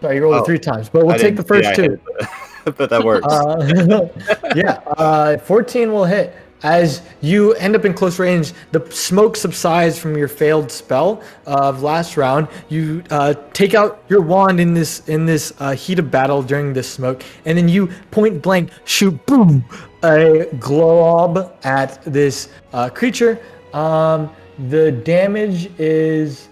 sorry, 0.00 0.16
you 0.16 0.22
rolled 0.22 0.34
Oh. 0.36 0.42
it 0.42 0.46
three 0.46 0.58
times, 0.58 0.88
but 0.88 1.04
we'll 1.06 1.14
I 1.14 1.18
take 1.18 1.36
the 1.36 1.42
first 1.44 1.70
yeah, 1.70 1.74
two. 1.74 2.00
it, 2.18 2.28
but 2.76 2.90
that 2.90 3.02
works. 3.02 3.26
Uh, 3.26 4.08
yeah, 4.56 4.80
uh, 4.98 5.38
14 5.38 5.92
will 5.92 6.04
hit. 6.04 6.34
As 6.62 7.02
you 7.22 7.54
end 7.54 7.74
up 7.74 7.84
in 7.84 7.94
close 7.94 8.18
range, 8.18 8.52
the 8.72 8.86
smoke 8.90 9.36
subsides 9.36 9.98
from 9.98 10.16
your 10.16 10.28
failed 10.28 10.70
spell 10.70 11.22
of 11.46 11.82
last 11.82 12.16
round. 12.16 12.48
You 12.68 13.02
uh, 13.10 13.34
take 13.52 13.74
out 13.74 14.02
your 14.08 14.20
wand 14.20 14.60
in 14.60 14.74
this 14.74 15.08
in 15.08 15.24
this 15.24 15.54
uh, 15.58 15.72
heat 15.72 15.98
of 15.98 16.10
battle 16.10 16.42
during 16.42 16.72
this 16.72 16.88
smoke, 16.90 17.22
and 17.46 17.56
then 17.56 17.68
you 17.68 17.86
point 18.10 18.42
blank 18.42 18.70
shoot 18.84 19.24
boom 19.26 19.64
a 20.02 20.46
glob 20.58 21.56
at 21.64 22.02
this 22.04 22.50
uh, 22.72 22.90
creature. 22.90 23.40
Um, 23.72 24.30
the 24.68 24.92
damage 24.92 25.70
is 25.78 26.48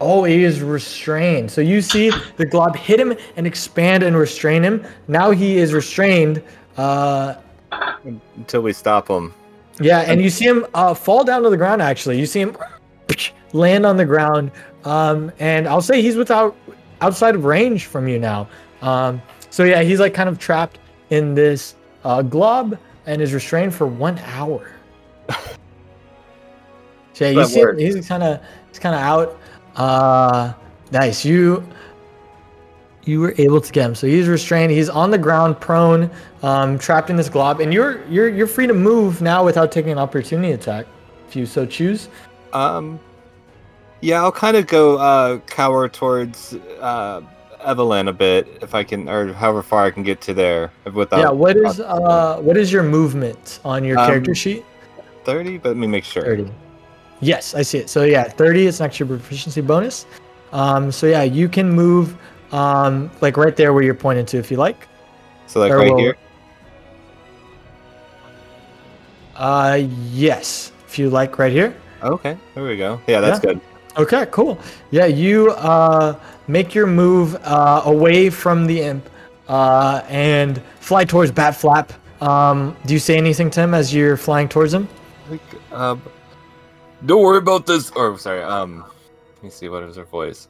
Oh, 0.00 0.22
he 0.24 0.44
is 0.44 0.62
restrained. 0.62 1.50
So 1.50 1.60
you 1.60 1.82
see 1.82 2.12
the 2.36 2.46
glob 2.46 2.76
hit 2.76 3.00
him 3.00 3.14
and 3.36 3.46
expand 3.46 4.04
and 4.04 4.16
restrain 4.16 4.62
him. 4.62 4.86
Now 5.08 5.32
he 5.32 5.56
is 5.56 5.72
restrained. 5.72 6.42
Uh, 6.76 7.34
Until 8.36 8.62
we 8.62 8.72
stop 8.72 9.08
him. 9.08 9.34
yeah, 9.80 10.00
and 10.00 10.20
you 10.22 10.30
see 10.30 10.46
him 10.46 10.66
uh, 10.74 10.94
fall 10.94 11.24
down 11.24 11.42
to 11.42 11.50
the 11.50 11.56
ground. 11.56 11.82
Actually, 11.82 12.18
you 12.18 12.26
see 12.26 12.40
him 12.40 12.56
land 13.52 13.86
on 13.86 13.96
the 13.96 14.04
ground. 14.04 14.50
Um, 14.84 15.32
and 15.38 15.68
I'll 15.68 15.82
say 15.82 16.00
he's 16.02 16.16
without 16.16 16.56
outside 17.00 17.34
of 17.34 17.44
range 17.44 17.86
from 17.86 18.08
you 18.08 18.18
now. 18.18 18.48
Um, 18.82 19.20
so 19.50 19.64
yeah, 19.64 19.82
he's 19.82 20.00
like 20.00 20.14
kind 20.14 20.28
of 20.28 20.38
trapped 20.38 20.78
in 21.10 21.34
this 21.34 21.74
uh, 22.04 22.22
glob 22.22 22.78
and 23.06 23.20
is 23.22 23.32
restrained 23.32 23.74
for 23.74 23.86
one 23.86 24.18
hour. 24.18 24.70
so 27.12 27.24
yeah, 27.24 27.30
you 27.30 27.46
see 27.46 27.60
him, 27.60 27.78
he's 27.78 28.08
kind 28.08 28.22
of 28.22 28.40
he's 28.68 28.78
kind 28.78 28.94
of 28.94 29.00
out. 29.00 29.38
Uh, 29.76 30.52
nice. 30.92 31.24
You 31.24 31.64
you 33.08 33.20
were 33.20 33.34
able 33.38 33.60
to 33.60 33.72
get 33.72 33.86
him. 33.86 33.94
So 33.94 34.06
he's 34.06 34.28
restrained. 34.28 34.70
He's 34.70 34.90
on 34.90 35.10
the 35.10 35.18
ground, 35.18 35.58
prone, 35.58 36.10
um, 36.42 36.78
trapped 36.78 37.08
in 37.08 37.16
this 37.16 37.30
glob, 37.30 37.60
and 37.60 37.72
you're 37.72 38.04
you're 38.06 38.28
you're 38.28 38.46
free 38.46 38.66
to 38.66 38.74
move 38.74 39.22
now 39.22 39.42
without 39.44 39.72
taking 39.72 39.92
an 39.92 39.98
opportunity 39.98 40.52
attack, 40.52 40.86
if 41.26 41.34
you 41.34 41.46
so 41.46 41.64
choose. 41.64 42.08
Um, 42.52 43.00
yeah, 44.00 44.22
I'll 44.22 44.30
kind 44.30 44.56
of 44.56 44.66
go 44.66 44.98
uh, 44.98 45.38
cower 45.46 45.88
towards 45.88 46.54
uh, 46.80 47.22
Evelyn 47.64 48.08
a 48.08 48.12
bit 48.12 48.46
if 48.60 48.74
I 48.74 48.84
can, 48.84 49.08
or 49.08 49.32
however 49.32 49.62
far 49.62 49.86
I 49.86 49.90
can 49.90 50.02
get 50.02 50.20
to 50.22 50.34
there 50.34 50.70
without. 50.92 51.18
yeah. 51.20 51.30
What 51.30 51.56
is 51.56 51.80
uh 51.80 52.38
what 52.40 52.56
is 52.58 52.70
your 52.70 52.82
movement 52.82 53.60
on 53.64 53.84
your 53.84 53.98
Um, 53.98 54.06
character 54.06 54.34
sheet? 54.34 54.64
thirty? 55.24 55.56
But 55.56 55.70
let 55.70 55.78
me 55.78 55.86
make 55.86 56.04
sure. 56.04 56.22
Thirty. 56.22 56.50
Yes, 57.20 57.54
I 57.54 57.62
see 57.62 57.78
it. 57.78 57.88
So 57.88 58.04
yeah, 58.04 58.24
thirty 58.24 58.66
is 58.66 58.80
an 58.80 58.86
extra 58.86 59.06
proficiency 59.06 59.62
bonus. 59.62 60.06
Um, 60.52 60.92
so 60.92 61.06
yeah, 61.06 61.24
you 61.24 61.48
can 61.48 61.70
move 61.70 62.16
um 62.52 63.10
like 63.20 63.36
right 63.36 63.54
there 63.56 63.72
where 63.72 63.82
you're 63.82 63.94
pointing 63.94 64.26
to 64.26 64.38
if 64.38 64.50
you 64.50 64.56
like. 64.56 64.88
So 65.46 65.60
like 65.60 65.70
Or 65.72 65.78
right 65.78 65.90
will- 65.92 65.98
here. 65.98 66.16
Uh, 69.36 69.82
yes, 70.10 70.72
if 70.86 70.98
you 70.98 71.10
like 71.10 71.38
right 71.38 71.52
here. 71.52 71.74
Okay, 72.02 72.36
there 72.54 72.64
we 72.64 72.76
go. 72.76 73.00
Yeah, 73.06 73.20
that's 73.20 73.42
Yeah. 73.44 73.52
good. 73.52 73.60
Okay, 73.96 74.26
cool. 74.30 74.58
Yeah, 74.90 75.06
you 75.06 75.50
uh, 75.52 76.14
make 76.48 76.74
your 76.74 76.86
move 76.86 77.36
uh, 77.44 77.82
away 77.84 78.30
from 78.30 78.66
the 78.66 78.82
imp 78.82 79.08
uh, 79.48 80.02
and 80.08 80.60
fly 80.80 81.04
towards 81.04 81.30
Bat 81.32 81.56
Flap. 81.56 81.92
Um, 82.20 82.76
do 82.86 82.92
you 82.94 82.98
say 83.00 83.16
anything 83.16 83.50
to 83.50 83.60
him 83.60 83.74
as 83.74 83.94
you're 83.94 84.16
flying 84.16 84.48
towards 84.48 84.74
him? 84.74 84.88
Like, 85.30 85.40
Um, 85.72 86.02
don't 87.06 87.22
worry 87.22 87.38
about 87.38 87.66
this. 87.66 87.90
Or 87.92 88.18
sorry. 88.18 88.42
Um, 88.42 88.84
let 89.36 89.42
me 89.44 89.50
see 89.50 89.68
what 89.68 89.82
is 89.84 89.96
her 89.96 90.04
voice. 90.04 90.48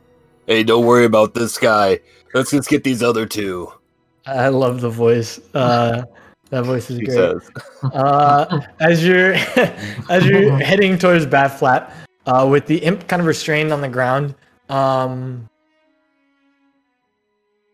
Hey, 0.49 0.62
don't 0.62 0.87
worry 0.87 1.05
about 1.05 1.35
this 1.35 1.59
guy. 1.59 2.01
Let's 2.33 2.53
just 2.53 2.70
get 2.70 2.83
these 2.83 3.03
other 3.03 3.27
two. 3.27 3.70
I 4.25 4.49
love 4.49 4.81
the 4.81 4.89
voice. 4.89 5.39
Uh, 5.53 6.05
that 6.51 6.65
voice 6.65 6.89
is 6.89 7.01
She 7.01 7.05
great. 7.05 7.37
uh, 7.93 8.61
as 8.81 9.07
you're 9.07 9.35
as 10.09 10.25
you're 10.25 10.57
heading 10.65 10.97
towards 10.97 11.27
Bat 11.27 11.59
Flap, 11.59 11.95
uh, 12.25 12.49
with 12.51 12.65
the 12.65 12.79
imp 12.79 13.07
kind 13.09 13.20
of 13.20 13.27
restrained 13.27 13.75
on 13.75 13.83
the 13.83 13.91
ground. 13.91 14.35
Um, 14.70 15.47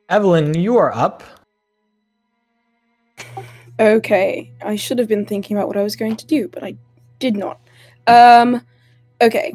Evelyn, 0.09 0.59
you 0.59 0.77
are 0.77 0.93
up. 0.93 1.23
Okay, 3.79 4.51
I 4.65 4.75
should 4.75 4.99
have 4.99 5.07
been 5.07 5.27
thinking 5.27 5.57
about 5.57 5.69
what 5.69 5.77
I 5.77 5.85
was 5.85 5.95
going 5.95 6.17
to 6.17 6.27
do, 6.27 6.49
but 6.49 6.65
I 6.65 6.75
did 7.21 7.37
not. 7.37 7.61
Um, 8.09 8.67
okay. 9.23 9.55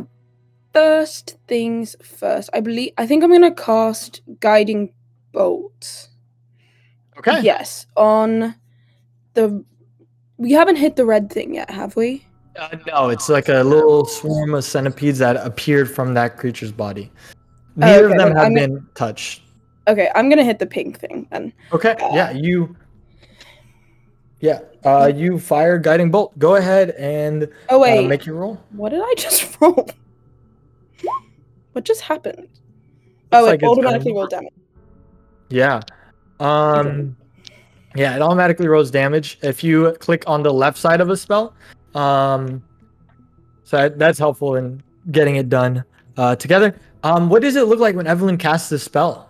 First 0.74 1.38
things 1.48 1.96
first. 2.04 2.50
I 2.54 2.60
believe 2.60 2.94
I 2.98 3.08
think 3.08 3.24
I'm 3.24 3.32
gonna 3.32 3.54
cast 3.54 4.22
guiding 4.40 4.94
bolt. 5.32 6.10
Okay. 7.18 7.42
Yes, 7.42 7.86
on 7.98 8.56
the. 9.34 9.64
We 10.38 10.52
haven't 10.54 10.78
hit 10.78 10.96
the 10.96 11.06
red 11.06 11.30
thing 11.32 11.56
yet, 11.56 11.70
have 11.70 11.96
we? 11.96 12.26
Uh, 12.58 12.70
no, 12.88 13.10
it's 13.10 13.28
like 13.30 13.50
a 13.50 13.62
little 13.64 14.06
swarm 14.06 14.54
of 14.54 14.64
centipedes 14.64 15.20
that 15.20 15.36
appeared 15.38 15.90
from 15.94 16.14
that 16.14 16.38
creature's 16.38 16.72
body. 16.72 17.12
Neither 17.76 18.06
okay, 18.06 18.14
of 18.14 18.20
them 18.20 18.30
have 18.36 18.44
I'm- 18.46 18.54
been 18.54 18.88
touched. 18.96 19.42
Okay, 19.88 20.10
I'm 20.14 20.30
gonna 20.30 20.44
hit 20.44 20.60
the 20.60 20.66
pink 20.68 21.00
thing 21.00 21.28
then. 21.32 21.52
Okay. 21.74 21.96
Yeah, 22.00 22.30
you. 22.32 22.76
Yeah, 24.40 24.60
uh, 24.86 25.12
you 25.14 25.40
fire 25.40 25.78
guiding 25.80 26.12
bolt. 26.12 26.38
Go 26.40 26.56
ahead 26.56 26.92
and 26.92 27.50
Oh 27.70 27.78
uh, 27.78 27.80
wait, 27.80 28.08
make 28.08 28.26
your 28.26 28.36
roll. 28.36 28.62
what 28.72 28.90
did 28.90 29.02
I 29.02 29.14
just 29.18 29.58
roll? 29.62 29.90
What 31.80 31.86
just 31.86 32.02
happened? 32.02 32.50
Oh, 33.32 33.46
like 33.46 33.64
it 33.64 33.66
automatically 33.66 34.12
rolled 34.12 34.32
damage. 34.32 34.52
Yeah. 35.48 35.80
Um 36.42 37.16
yeah, 37.96 38.18
it 38.18 38.22
automatically 38.22 38.68
rolls 38.68 38.92
damage 38.92 39.40
if 39.42 39.64
you 39.64 39.96
click 40.02 40.26
on 40.28 40.44
the 40.44 40.52
left 40.52 40.78
side 40.78 41.00
of 41.00 41.10
a 41.10 41.16
spell. 41.16 41.54
Um 41.96 42.62
so 43.64 43.88
that's 43.88 44.20
helpful 44.20 44.58
in 44.58 44.84
getting 45.12 45.38
it 45.38 45.48
done 45.48 45.86
uh 46.18 46.36
together. 46.36 46.78
Um 47.04 47.30
what 47.30 47.44
does 47.44 47.56
it 47.56 47.66
look 47.68 47.80
like 47.80 47.96
when 47.96 48.08
Evelyn 48.08 48.38
casts 48.38 48.68
this 48.68 48.84
spell? 48.84 49.30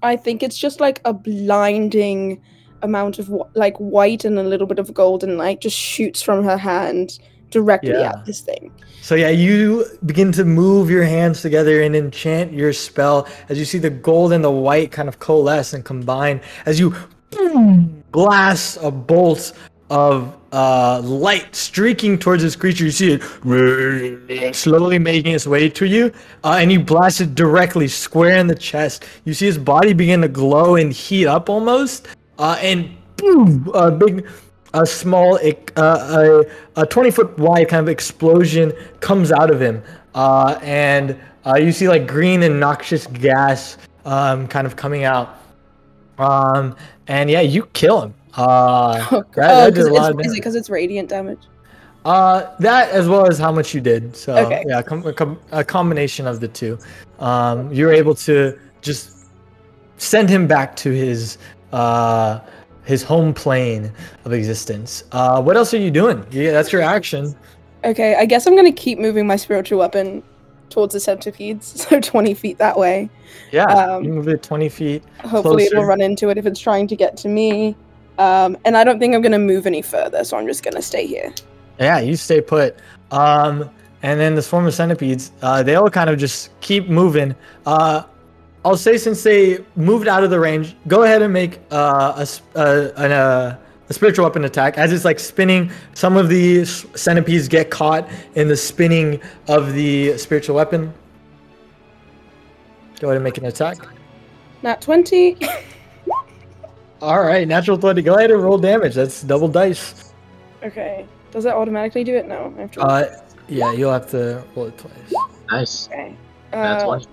I 0.00 0.14
think 0.14 0.44
it's 0.44 0.56
just 0.56 0.78
like 0.78 1.00
a 1.04 1.12
blinding 1.12 2.40
amount 2.82 3.18
of 3.18 3.32
like 3.56 3.76
white 3.78 4.24
and 4.24 4.38
a 4.38 4.44
little 4.44 4.68
bit 4.68 4.78
of 4.78 4.94
golden 4.94 5.36
light 5.36 5.60
just 5.60 5.76
shoots 5.76 6.22
from 6.22 6.44
her 6.44 6.56
hand 6.56 7.18
directly 7.54 7.92
Yeah. 7.92 8.10
at 8.10 8.26
this 8.26 8.40
thing. 8.42 8.70
So 9.00 9.14
yeah, 9.14 9.30
you 9.30 9.86
begin 10.04 10.32
to 10.32 10.44
move 10.44 10.90
your 10.90 11.04
hands 11.04 11.40
together 11.40 11.82
and 11.82 11.94
enchant 11.96 12.52
your 12.52 12.72
spell 12.72 13.26
as 13.48 13.58
you 13.58 13.64
see 13.64 13.78
the 13.78 13.90
gold 13.90 14.32
and 14.32 14.44
the 14.44 14.50
white 14.50 14.90
kind 14.92 15.08
of 15.08 15.18
coalesce 15.18 15.72
and 15.72 15.84
combine 15.84 16.40
as 16.66 16.78
you 16.78 16.94
boom, 17.30 18.02
blast 18.12 18.78
a 18.82 18.90
bolt 18.90 19.52
of 19.90 20.34
uh, 20.52 21.00
light 21.04 21.54
streaking 21.54 22.18
towards 22.18 22.42
this 22.42 22.56
creature. 22.56 22.84
You 22.84 22.90
see 22.90 23.12
it 23.12 24.54
slowly 24.56 24.98
making 24.98 25.34
its 25.34 25.46
way 25.46 25.68
to 25.68 25.84
you, 25.84 26.12
uh, 26.42 26.56
and 26.60 26.72
you 26.72 26.80
blast 26.80 27.20
it 27.20 27.34
directly 27.34 27.88
square 27.88 28.38
in 28.38 28.46
the 28.46 28.54
chest. 28.54 29.04
You 29.24 29.34
see 29.34 29.46
his 29.46 29.58
body 29.58 29.92
begin 29.92 30.20
to 30.22 30.28
glow 30.28 30.76
and 30.76 30.92
heat 30.92 31.26
up 31.26 31.50
almost, 31.50 32.08
uh, 32.38 32.56
and 32.60 32.88
boom, 33.16 33.70
a 33.74 33.90
big 33.90 34.26
a 34.74 34.84
small 34.84 35.38
uh, 35.76 36.44
a, 36.76 36.82
a 36.82 36.86
20 36.86 37.10
foot 37.10 37.38
wide 37.38 37.68
kind 37.68 37.80
of 37.80 37.88
explosion 37.88 38.72
comes 39.00 39.32
out 39.32 39.50
of 39.50 39.60
him 39.60 39.82
uh, 40.14 40.58
and 40.62 41.18
uh, 41.46 41.56
you 41.56 41.72
see 41.72 41.88
like 41.88 42.06
green 42.06 42.42
and 42.42 42.60
noxious 42.60 43.06
gas 43.06 43.78
um, 44.04 44.46
kind 44.46 44.66
of 44.66 44.76
coming 44.76 45.04
out 45.04 45.38
um, 46.18 46.76
and 47.08 47.30
yeah 47.30 47.40
you 47.40 47.64
kill 47.72 48.02
him 48.02 48.14
uh, 48.36 49.06
Oh, 49.12 49.24
that 49.34 49.64
a 49.64 49.68
it's, 49.68 50.26
is 50.26 50.32
it 50.32 50.36
because 50.36 50.54
it's 50.54 50.68
radiant 50.68 51.08
damage? 51.08 51.38
Uh, 52.04 52.54
that 52.58 52.90
as 52.90 53.08
well 53.08 53.26
as 53.26 53.38
how 53.38 53.50
much 53.50 53.74
you 53.74 53.80
did. 53.80 54.14
So 54.14 54.36
Okay. 54.36 54.62
yeah, 54.66 54.82
com- 54.82 55.06
a, 55.06 55.12
com- 55.12 55.40
a 55.52 55.64
combination 55.64 56.26
of 56.26 56.40
the 56.40 56.48
two. 56.48 56.78
Um, 57.18 57.72
you're 57.72 57.92
able 57.92 58.14
to 58.16 58.58
just 58.82 59.26
send 59.96 60.28
him 60.28 60.46
back 60.46 60.76
to 60.76 60.90
his 60.90 61.38
uh 61.72 62.40
his 62.84 63.02
home 63.02 63.32
plane 63.34 63.90
of 64.24 64.32
existence. 64.32 65.04
Uh, 65.12 65.42
what 65.42 65.56
else 65.56 65.72
are 65.74 65.78
you 65.78 65.90
doing? 65.90 66.24
Yeah, 66.30 66.52
that's 66.52 66.72
your 66.72 66.82
action. 66.82 67.34
Okay, 67.84 68.14
I 68.14 68.24
guess 68.24 68.46
I'm 68.46 68.56
gonna 68.56 68.72
keep 68.72 68.98
moving 68.98 69.26
my 69.26 69.36
spiritual 69.36 69.78
weapon 69.78 70.22
towards 70.70 70.94
the 70.94 71.00
centipedes, 71.00 71.82
so 71.88 72.00
20 72.00 72.34
feet 72.34 72.58
that 72.58 72.78
way. 72.78 73.10
Yeah, 73.52 73.64
Um, 73.64 74.04
you 74.04 74.12
move 74.12 74.28
it 74.28 74.42
20 74.42 74.68
feet. 74.68 75.02
Hopefully, 75.20 75.64
it'll 75.64 75.84
run 75.84 76.00
into 76.00 76.28
it 76.30 76.38
if 76.38 76.46
it's 76.46 76.60
trying 76.60 76.86
to 76.88 76.96
get 76.96 77.16
to 77.18 77.28
me. 77.28 77.76
Um, 78.18 78.56
and 78.64 78.76
I 78.76 78.84
don't 78.84 78.98
think 78.98 79.14
I'm 79.14 79.22
gonna 79.22 79.38
move 79.38 79.66
any 79.66 79.82
further, 79.82 80.24
so 80.24 80.36
I'm 80.36 80.46
just 80.46 80.62
gonna 80.62 80.82
stay 80.82 81.06
here. 81.06 81.32
Yeah, 81.78 81.98
you 82.00 82.16
stay 82.16 82.40
put. 82.40 82.76
Um, 83.10 83.70
and 84.02 84.20
then 84.20 84.34
the 84.34 84.42
swarm 84.42 84.66
of 84.66 84.74
centipedes, 84.74 85.32
uh, 85.42 85.62
they 85.62 85.76
all 85.76 85.90
kind 85.90 86.10
of 86.10 86.18
just 86.18 86.58
keep 86.60 86.88
moving. 86.88 87.34
Uh, 87.66 88.02
I'll 88.64 88.76
say 88.76 88.96
since 88.96 89.22
they 89.22 89.58
moved 89.76 90.08
out 90.08 90.24
of 90.24 90.30
the 90.30 90.40
range, 90.40 90.74
go 90.88 91.02
ahead 91.02 91.20
and 91.22 91.32
make 91.32 91.60
uh, 91.70 92.14
a, 92.16 92.22
s- 92.22 92.40
uh, 92.56 92.88
an, 92.96 93.12
uh, 93.12 93.58
a 93.90 93.92
spiritual 93.92 94.24
weapon 94.24 94.44
attack. 94.44 94.78
As 94.78 94.90
it's 94.92 95.04
like 95.04 95.18
spinning, 95.20 95.70
some 95.92 96.16
of 96.16 96.28
the 96.30 96.64
centipedes 96.64 97.46
get 97.48 97.70
caught 97.70 98.08
in 98.34 98.48
the 98.48 98.56
spinning 98.56 99.20
of 99.48 99.74
the 99.74 100.16
spiritual 100.16 100.56
weapon. 100.56 100.94
Go 103.00 103.08
ahead 103.08 103.16
and 103.16 103.24
make 103.24 103.36
an 103.36 103.44
attack. 103.44 103.76
Nat 104.62 104.80
20. 104.80 105.36
All 107.02 107.22
right, 107.22 107.46
natural 107.46 107.76
20. 107.76 108.00
Go 108.00 108.14
ahead 108.16 108.30
and 108.30 108.42
roll 108.42 108.56
damage. 108.56 108.94
That's 108.94 109.22
double 109.22 109.48
dice. 109.48 110.12
okay. 110.62 111.06
Does 111.32 111.44
that 111.44 111.54
automatically 111.54 112.04
do 112.04 112.14
it? 112.16 112.26
No. 112.26 112.54
I 112.56 112.60
have 112.62 112.70
to. 112.72 112.80
Uh, 112.80 113.16
yeah, 113.48 113.72
you'll 113.72 113.92
have 113.92 114.08
to 114.12 114.42
roll 114.56 114.66
it 114.66 114.78
twice. 114.78 114.94
Nice. 115.50 115.88
okay. 115.88 116.16
That's 116.52 116.84
Uh, 116.84 116.86
one. 116.86 117.04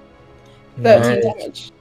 13 0.82 0.84
Nice. 0.84 1.24
damage. 1.24 1.72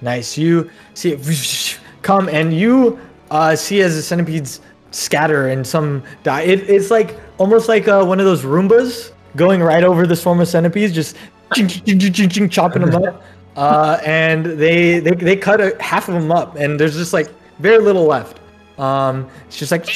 Nice. 0.00 0.38
You 0.38 0.70
see 0.94 1.12
it 1.12 1.80
come 2.02 2.28
and 2.28 2.52
you 2.54 2.98
uh, 3.30 3.56
see 3.56 3.80
as 3.80 3.96
the 3.96 4.02
centipedes 4.02 4.60
scatter 4.90 5.48
and 5.48 5.66
some 5.66 6.02
die. 6.22 6.42
It, 6.42 6.68
it's 6.68 6.90
like 6.90 7.18
almost 7.38 7.68
like 7.68 7.88
uh, 7.88 8.04
one 8.04 8.20
of 8.20 8.26
those 8.26 8.42
Roombas 8.42 9.12
going 9.36 9.62
right 9.62 9.84
over 9.84 10.06
the 10.06 10.16
swarm 10.16 10.40
of 10.40 10.48
centipedes, 10.48 10.94
just 10.94 11.16
ching, 11.54 11.68
ching, 11.68 11.98
ching, 11.98 12.28
ching, 12.28 12.48
chopping 12.48 12.82
them 12.84 13.02
up. 13.02 13.22
Uh, 13.56 13.98
and 14.04 14.44
they, 14.44 14.98
they 14.98 15.12
they 15.12 15.34
cut 15.34 15.62
a, 15.62 15.74
half 15.80 16.08
of 16.08 16.14
them 16.14 16.30
up, 16.30 16.56
and 16.56 16.78
there's 16.78 16.94
just 16.94 17.14
like 17.14 17.30
very 17.58 17.78
little 17.78 18.04
left. 18.04 18.38
Um, 18.78 19.30
it's 19.46 19.58
just 19.58 19.72
like 19.72 19.88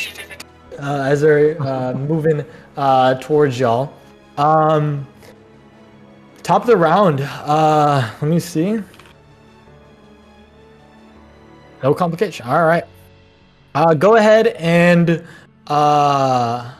uh, 0.78 1.02
as 1.02 1.20
they're 1.20 1.60
uh, 1.62 1.92
moving 1.92 2.42
uh, 2.78 3.16
towards 3.16 3.60
y'all. 3.60 3.92
Um, 4.38 5.06
top 6.50 6.62
of 6.62 6.66
the 6.66 6.76
round. 6.76 7.20
Uh, 7.20 8.10
let 8.20 8.28
me 8.28 8.40
see. 8.40 8.82
No 11.80 11.94
complication. 11.94 12.44
All 12.44 12.64
right. 12.64 12.82
Uh, 13.72 13.94
go 13.94 14.16
ahead 14.16 14.48
and 14.58 15.24
uh, 15.68 16.74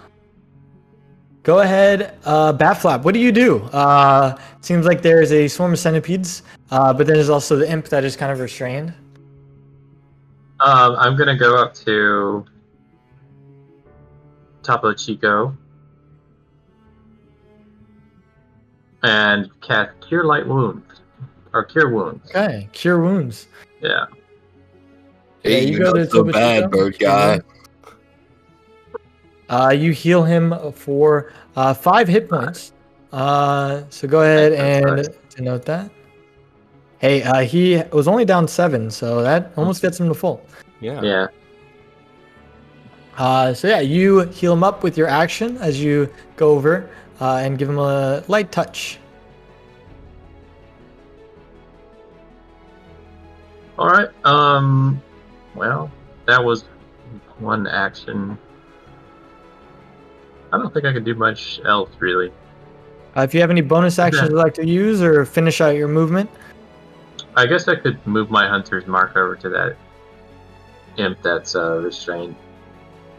go 1.44 1.60
ahead. 1.60 2.18
Uh, 2.24 2.52
bat 2.52 2.78
flap. 2.78 3.04
What 3.04 3.14
do 3.14 3.20
you 3.20 3.30
do? 3.30 3.58
Uh, 3.66 4.36
seems 4.60 4.86
like 4.86 5.02
there's 5.02 5.30
a 5.30 5.46
swarm 5.46 5.74
of 5.74 5.78
centipedes, 5.78 6.42
uh, 6.72 6.92
but 6.92 7.06
there's 7.06 7.28
also 7.28 7.54
the 7.54 7.70
imp 7.70 7.86
that 7.90 8.02
is 8.02 8.16
kind 8.16 8.32
of 8.32 8.40
restrained. 8.40 8.92
Um, 10.58 10.96
I'm 10.98 11.16
gonna 11.16 11.38
go 11.38 11.54
up 11.54 11.74
to 11.86 12.44
Topo 14.64 14.94
Chico 14.94 15.56
and 19.02 19.48
cast 19.60 19.92
Cure 20.06 20.24
Light 20.24 20.46
Wounds 20.46 20.84
or 21.52 21.64
Cure 21.64 21.90
Wounds. 21.90 22.28
Okay. 22.30 22.68
Cure 22.72 23.00
wounds. 23.02 23.48
Yeah. 23.80 24.06
Yeah, 25.42 25.50
Hey, 25.50 25.64
you 25.66 25.72
you 25.72 25.78
go 25.78 25.90
are 25.90 25.94
to 25.94 26.06
so 26.06 26.18
Topo 26.18 26.32
bad, 26.32 26.70
bird 26.70 26.98
guy. 26.98 27.40
Uh, 29.48 29.70
you 29.70 29.92
heal 29.92 30.22
him 30.22 30.54
for 30.72 31.32
uh, 31.56 31.74
five 31.74 32.06
hit 32.06 32.28
points. 32.28 32.72
Uh, 33.12 33.82
so 33.90 34.06
go 34.06 34.20
ahead 34.22 34.52
and 34.52 34.96
nice. 34.96 35.08
denote 35.34 35.64
that. 35.64 35.90
Hey, 36.98 37.22
uh, 37.22 37.40
he 37.40 37.82
was 37.92 38.06
only 38.06 38.24
down 38.24 38.46
seven, 38.46 38.90
so 38.90 39.22
that 39.22 39.52
almost 39.56 39.80
gets 39.82 39.98
him 39.98 40.08
to 40.08 40.14
full. 40.14 40.44
Yeah. 40.80 41.00
Yeah. 41.02 41.26
Uh, 43.16 43.52
so 43.52 43.66
yeah, 43.68 43.80
you 43.80 44.20
heal 44.28 44.52
him 44.52 44.62
up 44.62 44.82
with 44.82 44.96
your 44.96 45.08
action 45.08 45.56
as 45.58 45.82
you 45.82 46.08
go 46.36 46.50
over 46.50 46.88
uh, 47.20 47.36
and 47.42 47.58
give 47.58 47.68
him 47.68 47.78
a 47.78 48.22
light 48.28 48.50
touch. 48.52 48.98
All 53.78 53.88
right. 53.88 54.08
Um. 54.24 55.00
Well, 55.54 55.90
that 56.26 56.42
was 56.42 56.64
one 57.38 57.66
action. 57.66 58.38
I 60.52 60.58
don't 60.58 60.72
think 60.72 60.84
I 60.84 60.92
could 60.92 61.04
do 61.04 61.14
much 61.14 61.60
else 61.64 61.90
really. 61.98 62.32
Uh, 63.16 63.22
if 63.22 63.34
you 63.34 63.40
have 63.40 63.50
any 63.50 63.60
bonus 63.60 63.98
actions 63.98 64.22
Okay. 64.24 64.32
you'd 64.32 64.38
like 64.38 64.54
to 64.54 64.66
use 64.66 65.02
or 65.02 65.24
finish 65.24 65.60
out 65.60 65.74
your 65.74 65.88
movement, 65.88 66.30
I 67.36 67.46
guess 67.46 67.66
I 67.68 67.74
could 67.76 68.04
move 68.06 68.30
my 68.30 68.48
hunter's 68.48 68.86
mark 68.86 69.16
over 69.16 69.34
to 69.36 69.48
that 69.48 69.76
imp 70.96 71.20
that's 71.22 71.54
uh, 71.56 71.78
restrained. 71.78 72.36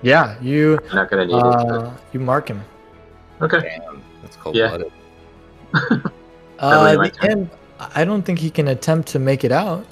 yeah, 0.02 0.40
you 0.42 0.78
I'm 0.90 0.96
not 0.96 1.10
gonna 1.10 1.26
need 1.26 1.36
it. 1.36 1.42
uh, 1.42 1.92
you 2.14 2.20
mark 2.20 2.48
him. 2.48 2.64
But, 3.42 3.54
okay. 3.54 3.80
Damn. 3.86 4.02
That's 4.22 4.36
cold 4.38 4.56
Yeah. 4.56 4.70
blooded. 4.70 4.92
Uh, 6.60 6.94
really 6.96 7.10
the 7.10 7.16
turn. 7.16 7.32
imp, 7.32 7.54
I 7.96 8.06
don't 8.06 8.22
think 8.22 8.38
he 8.38 8.52
can 8.52 8.68
attempt 8.68 9.08
to 9.10 9.20
make 9.20 9.44
it 9.44 9.52
out. 9.52 9.84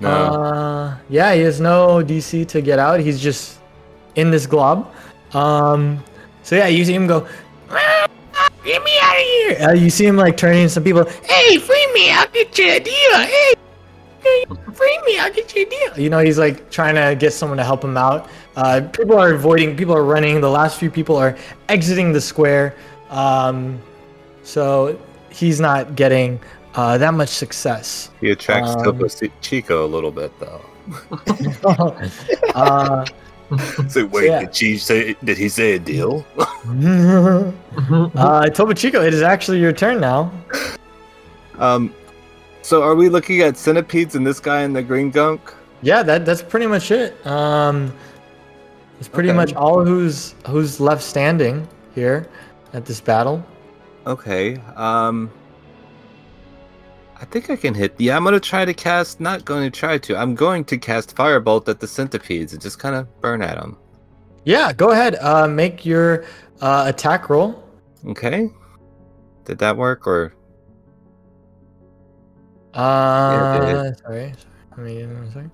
No. 0.00 0.08
Uh, 0.10 0.96
yeah, 1.08 1.32
he 1.32 1.42
has 1.42 1.60
no 1.60 2.02
DC 2.02 2.44
to 2.48 2.60
get 2.60 2.80
out. 2.80 2.98
He's 2.98 3.20
just 3.20 3.60
in 4.16 4.32
this 4.32 4.44
glob. 4.44 4.92
Um, 5.32 6.02
so 6.42 6.56
yeah, 6.56 6.66
you 6.66 6.84
see 6.84 6.94
him 6.94 7.06
go. 7.06 7.24
"Ah, 7.70 8.08
Get 8.64 8.82
me 8.82 8.90
out 9.00 9.14
of 9.16 9.22
here! 9.22 9.68
Uh, 9.68 9.72
you 9.74 9.90
see 9.90 10.06
him 10.06 10.16
like 10.16 10.36
turning 10.36 10.64
to 10.64 10.68
some 10.68 10.82
people. 10.82 11.04
Hey, 11.24 11.58
free 11.58 11.86
me! 11.94 12.10
I'll 12.10 12.26
get 12.34 12.58
you 12.58 12.66
a 12.72 12.80
deal. 12.80 12.94
Hey, 13.22 13.26
hey, 13.26 13.54
free 14.72 14.98
me! 15.06 15.18
I'll 15.18 15.32
get 15.32 15.54
you 15.54 15.62
a 15.66 15.68
deal. 15.68 15.98
You 16.04 16.10
know, 16.10 16.18
he's 16.18 16.38
like 16.38 16.70
trying 16.70 16.94
to 16.94 17.14
get 17.18 17.32
someone 17.32 17.58
to 17.58 17.64
help 17.64 17.82
him 17.84 17.96
out. 17.96 18.28
Uh, 18.56 18.80
people 18.92 19.16
are 19.18 19.32
avoiding. 19.34 19.76
People 19.76 19.94
are 19.94 20.04
running. 20.04 20.40
The 20.40 20.50
last 20.50 20.78
few 20.78 20.90
people 20.90 21.16
are 21.16 21.36
exiting 21.68 22.12
the 22.12 22.20
square. 22.20 22.74
Um, 23.10 23.80
so 24.42 24.98
he's 25.30 25.60
not 25.60 25.94
getting 25.96 26.40
uh, 26.74 26.98
that 26.98 27.14
much 27.14 27.28
success. 27.30 28.10
he 28.20 28.30
attracts 28.30 28.70
um, 28.70 28.84
Topo 28.84 29.08
Chico 29.40 29.84
a 29.84 29.88
little 29.88 30.10
bit, 30.10 30.32
though. 30.40 30.64
uh, 32.54 33.04
So 33.88 34.04
wait, 34.06 34.26
Yeah. 34.26 34.40
did 34.40 34.54
she 34.54 34.76
say? 34.76 35.16
Did 35.24 35.38
he 35.38 35.48
say 35.48 35.72
a 35.74 35.78
deal? 35.78 36.22
uh, 36.38 37.52
Topo 38.50 38.72
Chico, 38.74 39.02
it 39.02 39.14
is 39.14 39.22
actually 39.22 39.58
your 39.60 39.72
turn 39.72 40.00
now. 40.00 40.30
Um, 41.58 41.94
so 42.68 42.82
are 42.82 42.94
we 42.94 43.08
looking 43.08 43.40
at 43.40 43.56
centipedes 43.56 44.14
and 44.14 44.26
this 44.26 44.40
guy 44.40 44.60
in 44.62 44.74
the 44.74 44.82
green 44.82 45.10
gunk? 45.10 45.40
Yeah, 45.80 46.02
that 46.02 46.26
that's 46.26 46.42
pretty 46.42 46.66
much 46.66 46.90
it. 46.90 47.16
Um, 47.26 47.94
it's 49.00 49.08
pretty 49.08 49.30
Okay. 49.30 49.36
much 49.36 49.54
all 49.54 49.82
who's 49.82 50.34
who's 50.46 50.78
left 50.78 51.02
standing 51.02 51.66
here 51.94 52.28
at 52.74 52.84
this 52.84 53.00
battle. 53.00 53.42
Okay. 54.06 54.56
Um, 54.76 55.30
I 57.18 57.24
think 57.24 57.48
I 57.48 57.56
can 57.56 57.72
hit. 57.72 57.94
Yeah, 57.98 58.16
I'm 58.18 58.24
gonna 58.24 58.38
try 58.38 58.66
to 58.66 58.74
cast. 58.74 59.18
Not 59.18 59.46
going 59.46 59.64
to 59.70 59.70
try 59.70 59.96
to. 59.96 60.14
I'm 60.16 60.34
going 60.34 60.64
to 60.66 60.76
cast 60.76 61.16
firebolt 61.16 61.68
at 61.68 61.80
the 61.80 61.86
centipedes 61.86 62.52
and 62.52 62.60
just 62.60 62.78
kind 62.78 62.94
of 62.94 63.08
burn 63.22 63.40
at 63.40 63.58
them. 63.58 63.78
Yeah, 64.44 64.72
go 64.74 64.90
ahead. 64.90 65.16
Uh, 65.22 65.48
make 65.48 65.86
your 65.86 66.24
uh, 66.60 66.84
attack 66.86 67.30
roll. 67.30 67.64
Okay. 68.06 68.50
Did 69.46 69.58
that 69.58 69.74
work 69.76 70.06
or? 70.06 70.34
Uh, 72.78 73.90
it 73.90 73.98
sorry. 73.98 74.34
Let 74.70 74.78
me 74.78 74.94
give 74.98 75.10
me 75.10 75.16
one 75.16 75.32
second. 75.32 75.50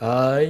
Uh, 0.00 0.46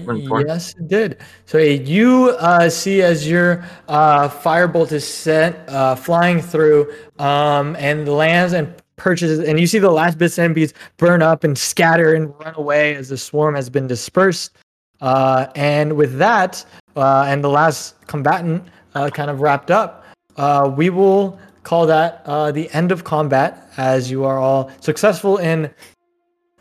yes, 0.46 0.74
it 0.76 0.88
did. 0.88 1.18
So 1.46 1.58
you 1.58 2.36
uh, 2.38 2.68
see 2.70 3.02
as 3.02 3.28
your 3.28 3.64
uh, 3.88 4.28
firebolt 4.28 4.92
is 4.92 5.06
sent 5.06 5.56
uh, 5.68 5.94
flying 5.94 6.40
through, 6.40 6.92
um, 7.18 7.76
and 7.76 8.08
lands 8.08 8.52
and 8.52 8.74
purchases, 8.96 9.40
and 9.40 9.58
you 9.58 9.66
see 9.66 9.78
the 9.78 9.90
last 9.90 10.16
bits 10.18 10.38
of 10.38 10.44
enemies 10.44 10.74
burn 10.96 11.22
up 11.22 11.44
and 11.44 11.56
scatter 11.56 12.14
and 12.14 12.32
run 12.38 12.54
away 12.56 12.94
as 12.94 13.08
the 13.08 13.18
swarm 13.18 13.54
has 13.54 13.68
been 13.68 13.86
dispersed. 13.86 14.56
Uh, 15.00 15.46
and 15.54 15.94
with 15.94 16.16
that, 16.18 16.64
uh, 16.96 17.24
and 17.26 17.42
the 17.42 17.48
last 17.48 18.06
combatant 18.06 18.62
uh, 18.94 19.10
kind 19.10 19.30
of 19.30 19.40
wrapped 19.40 19.70
up, 19.70 20.04
uh, 20.36 20.70
we 20.74 20.88
will 20.88 21.38
call 21.62 21.86
that 21.86 22.22
uh, 22.26 22.52
the 22.52 22.70
end 22.72 22.92
of 22.92 23.04
combat 23.04 23.70
as 23.76 24.10
you 24.10 24.24
are 24.24 24.38
all 24.38 24.70
successful 24.80 25.38
in 25.38 25.70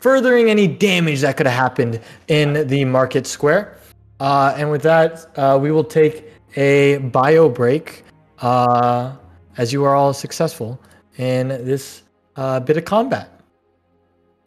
furthering 0.02 0.50
any 0.50 0.66
damage 0.66 1.20
that 1.20 1.36
could 1.36 1.46
have 1.46 1.54
happened 1.54 2.00
in 2.26 2.66
the 2.66 2.84
market 2.84 3.24
square. 3.26 3.78
Uh, 4.18 4.52
and 4.56 4.68
with 4.68 4.82
that, 4.82 5.26
uh, 5.38 5.56
we 5.60 5.70
will 5.70 5.84
take 5.84 6.24
a 6.56 6.98
bio 6.98 7.48
break 7.48 8.04
uh, 8.40 9.14
as 9.56 9.72
you 9.72 9.84
are 9.84 9.94
all 9.94 10.12
successful 10.12 10.78
in 11.18 11.48
this 11.48 12.02
uh, 12.36 12.58
bit 12.60 12.76
of 12.76 12.84
combat. 12.84 13.40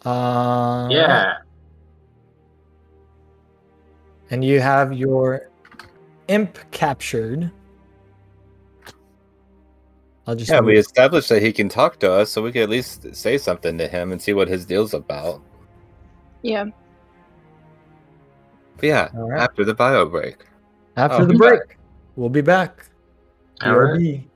Uh, 0.04 0.88
Yeah. 0.92 1.38
And 4.32 4.44
you 4.44 4.60
have 4.60 4.92
your 4.92 5.50
imp 6.28 6.58
captured. 6.72 7.50
I'll 10.28 10.36
just 10.36 10.50
Yeah, 10.50 10.60
we 10.62 10.78
established 10.78 11.30
that 11.30 11.42
he 11.42 11.54
can 11.54 11.70
talk 11.70 12.00
to 12.00 12.12
us, 12.12 12.32
so 12.32 12.42
we 12.42 12.52
could 12.52 12.64
at 12.64 12.70
least 12.70 13.16
say 13.16 13.38
something 13.38 13.78
to 13.78 13.88
him 13.88 14.12
and 14.12 14.22
see 14.22 14.34
what 14.34 14.48
his 14.48 14.66
deal's 14.66 14.94
about. 14.94 15.42
Yeah. 16.42 16.66
But 18.78 18.86
yeah, 18.86 19.10
All 19.16 19.30
right. 19.30 19.42
after 19.42 19.64
the 19.64 19.74
bio 19.74 20.06
break. 20.06 20.46
after 20.98 21.18
Oh, 21.22 21.26
the 21.26 21.34
be 21.34 21.38
break. 21.38 21.78
We'll 22.16 22.30
be 22.30 22.42
back. 22.42 22.88
All 23.62 23.78
right. 23.78 24.28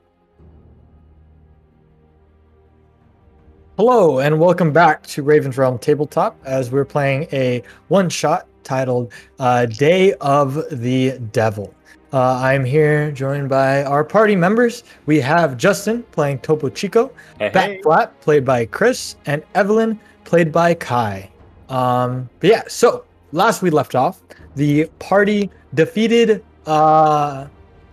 Hello 3.77 4.19
and 4.19 4.39
welcome 4.39 4.73
back 4.73 5.07
to 5.07 5.23
Raven's 5.23 5.57
Realm 5.57 5.79
Tabletop 5.79 6.37
as 6.45 6.69
we're 6.69 6.85
playing 6.85 7.27
a 7.31 7.63
one 7.87 8.09
shot 8.09 8.45
titled 8.63 9.13
uh, 9.39 9.65
Day 9.65 10.13
of 10.15 10.55
the 10.69 11.17
Devil. 11.31 11.73
Uh, 12.11 12.39
I'm 12.41 12.65
here 12.65 13.11
joined 13.11 13.49
by 13.49 13.83
our 13.83 14.03
party 14.03 14.35
members. 14.35 14.83
We 15.05 15.19
have 15.19 15.57
Justin 15.57 16.01
playing 16.11 16.39
Topo 16.39 16.69
Chico, 16.69 17.11
Bat 17.37 17.83
Flap 17.83 18.19
played 18.21 18.43
by 18.43 18.65
Chris, 18.65 19.15
and 19.27 19.43
Evelyn 19.53 19.99
played 20.23 20.51
by 20.51 20.73
Kai. 20.73 21.29
Um, 21.69 22.27
but 22.39 22.49
yeah, 22.49 22.63
so 22.67 23.05
last 23.31 23.61
we 23.61 23.69
left 23.69 23.93
off, 23.93 24.23
the 24.55 24.85
party 24.97 25.51
defeated. 25.75 26.43
Uh, 26.65 27.45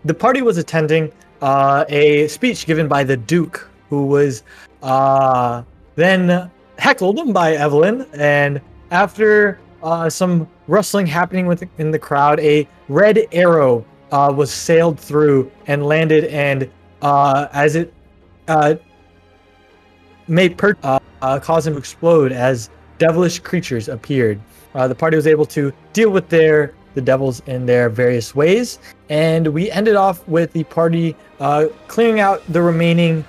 the 0.06 0.14
party 0.14 0.40
was 0.40 0.56
attending 0.56 1.12
uh, 1.42 1.84
a 1.90 2.26
speech 2.28 2.64
given 2.64 2.88
by 2.88 3.04
the 3.04 3.18
Duke, 3.18 3.68
who 3.90 4.06
was 4.06 4.44
uh, 4.82 5.62
then 5.94 6.50
heckled 6.78 7.34
by 7.34 7.52
Evelyn. 7.52 8.06
And 8.14 8.62
after 8.90 9.60
uh, 9.82 10.08
some 10.08 10.48
rustling 10.68 11.06
happening 11.06 11.46
within 11.46 11.90
the 11.90 11.98
crowd, 11.98 12.40
a 12.40 12.66
red 12.88 13.26
arrow 13.32 13.84
uh, 14.12 14.32
was 14.34 14.52
sailed 14.52 14.98
through 14.98 15.50
and 15.66 15.86
landed. 15.86 16.24
And 16.26 16.70
uh, 17.02 17.48
as 17.52 17.76
it 17.76 17.92
uh, 18.48 18.76
made 20.28 20.56
per- 20.56 20.76
uh, 20.82 20.98
uh, 21.22 21.40
cause 21.40 21.66
him 21.66 21.74
to 21.74 21.78
explode 21.78 22.32
as 22.32 22.70
devilish 22.98 23.38
creatures 23.40 23.88
appeared. 23.88 24.40
Uh, 24.74 24.88
the 24.88 24.94
party 24.94 25.16
was 25.16 25.26
able 25.26 25.46
to 25.46 25.72
deal 25.92 26.10
with 26.10 26.28
their 26.28 26.74
the 26.94 27.00
devils 27.02 27.42
in 27.46 27.66
their 27.66 27.90
various 27.90 28.34
ways, 28.34 28.78
and 29.10 29.48
we 29.48 29.70
ended 29.70 29.96
off 29.96 30.26
with 30.26 30.50
the 30.54 30.64
party 30.64 31.14
clearing 31.88 32.20
out 32.20 32.42
the 32.50 32.62
remaining 32.62 33.22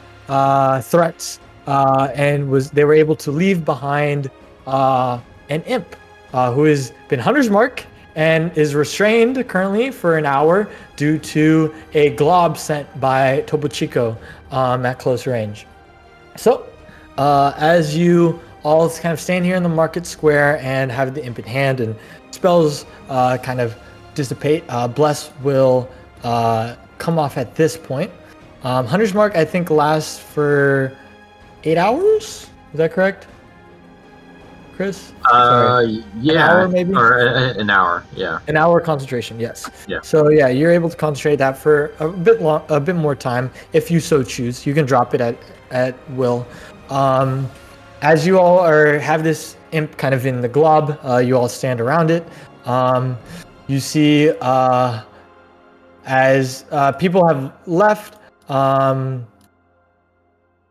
threats, 0.83 1.41
and 1.65 2.49
was 2.49 2.71
they 2.71 2.85
were 2.85 2.93
able 2.93 3.15
to 3.15 3.29
leave 3.29 3.65
behind 3.65 4.31
an 4.67 5.61
imp 5.63 5.95
who 6.31 6.63
has 6.63 6.93
been 7.09 7.19
hunter's 7.19 7.49
mark 7.49 7.85
and 8.18 8.52
is 8.57 8.73
restrained 8.73 9.48
currently 9.48 9.91
for 9.91 10.18
an 10.18 10.26
hour 10.26 10.68
due 10.95 11.19
to 11.19 11.73
a 11.94 12.10
glob 12.15 12.57
sent 12.57 12.99
by 12.99 13.41
Topo 13.41 13.68
Chico 13.68 14.18
um, 14.52 14.85
at 14.88 14.98
close 14.98 15.27
range. 15.27 15.68
So, 16.35 16.68
uh, 17.19 17.53
as 17.57 17.95
you 17.95 18.41
all 18.64 18.89
kind 18.89 19.14
of 19.14 19.19
stand 19.19 19.45
here 19.45 19.56
in 19.56 19.61
the 19.61 19.69
market 19.69 20.06
square 20.06 20.57
and 20.61 20.91
have 20.91 21.14
the 21.14 21.23
imp 21.23 21.38
in 21.38 21.45
hand 21.45 21.80
and 21.80 21.95
spells 22.31 22.85
uh, 23.07 23.38
kind 23.38 23.61
of 23.61 23.77
dissipate, 24.15 24.64
uh, 24.68 24.88
Bless 24.88 25.31
will 25.44 25.88
uh, 26.23 26.76
come 26.98 27.19
off 27.19 27.38
at 27.38 27.56
this 27.56 27.77
point. 27.77 28.11
Um, 28.64 28.88
Hunter's 28.88 29.14
Mark, 29.14 29.35
I 29.35 29.45
think, 29.45 29.69
lasts 29.69 30.18
for 30.18 30.98
eight 31.64 31.77
hours. 31.77 32.49
Is 32.73 32.77
that 32.80 32.91
correct, 32.94 33.27
Chris? 34.77 35.11
Uh, 35.25 35.83
yeah. 36.21 36.47
hour, 36.51 36.67
maybe? 36.69 36.93
Or 36.93 37.17
a, 37.17 37.33
a- 37.33 37.53
an 37.57 37.69
hour. 37.71 38.05
Yeah. 38.15 38.37
An 38.47 38.55
hour 38.55 38.79
concentration, 38.79 39.39
yes. 39.39 39.67
Yeah. 39.87 40.01
So 40.01 40.29
yeah, 40.29 40.49
you're 40.49 40.71
able 40.71 40.87
to 40.87 40.95
concentrate 40.95 41.37
that 41.37 41.57
for 41.57 41.93
a 41.99 42.07
bit 42.07 42.43
long, 42.43 42.61
a 42.69 42.79
bit 42.79 42.95
more 42.95 43.15
time 43.15 43.49
if 43.73 43.89
you 43.89 43.99
so 43.99 44.21
choose. 44.21 44.67
You 44.67 44.75
can 44.75 44.85
drop 44.85 45.15
it 45.15 45.19
at 45.19 45.35
at 45.71 45.95
will. 46.11 46.45
Um, 46.91 47.49
as 48.03 48.27
you 48.27 48.37
all 48.37 48.59
are 48.59 48.99
have 48.99 49.23
this 49.23 49.57
imp 49.71 49.97
kind 49.97 50.13
of 50.13 50.27
in 50.27 50.41
the 50.41 50.47
glob, 50.47 50.99
uh, 51.03 51.17
you 51.17 51.35
all 51.35 51.49
stand 51.49 51.81
around 51.81 52.11
it. 52.11 52.23
Um, 52.65 53.17
you 53.65 53.79
see 53.79 54.31
uh, 54.41 55.01
as 56.05 56.65
uh, 56.69 56.91
people 56.91 57.27
have 57.27 57.51
left 57.65 58.19
um, 58.47 59.25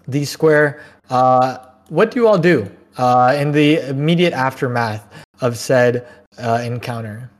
the 0.06 0.24
square. 0.24 0.84
Uh, 1.10 1.58
what 1.88 2.12
do 2.12 2.20
you 2.20 2.28
all 2.28 2.38
do 2.38 2.70
uh, 2.96 3.36
in 3.38 3.52
the 3.52 3.78
immediate 3.88 4.32
aftermath 4.32 5.06
of 5.40 5.56
said 5.56 6.06
uh, 6.38 6.62
encounter? 6.64 7.30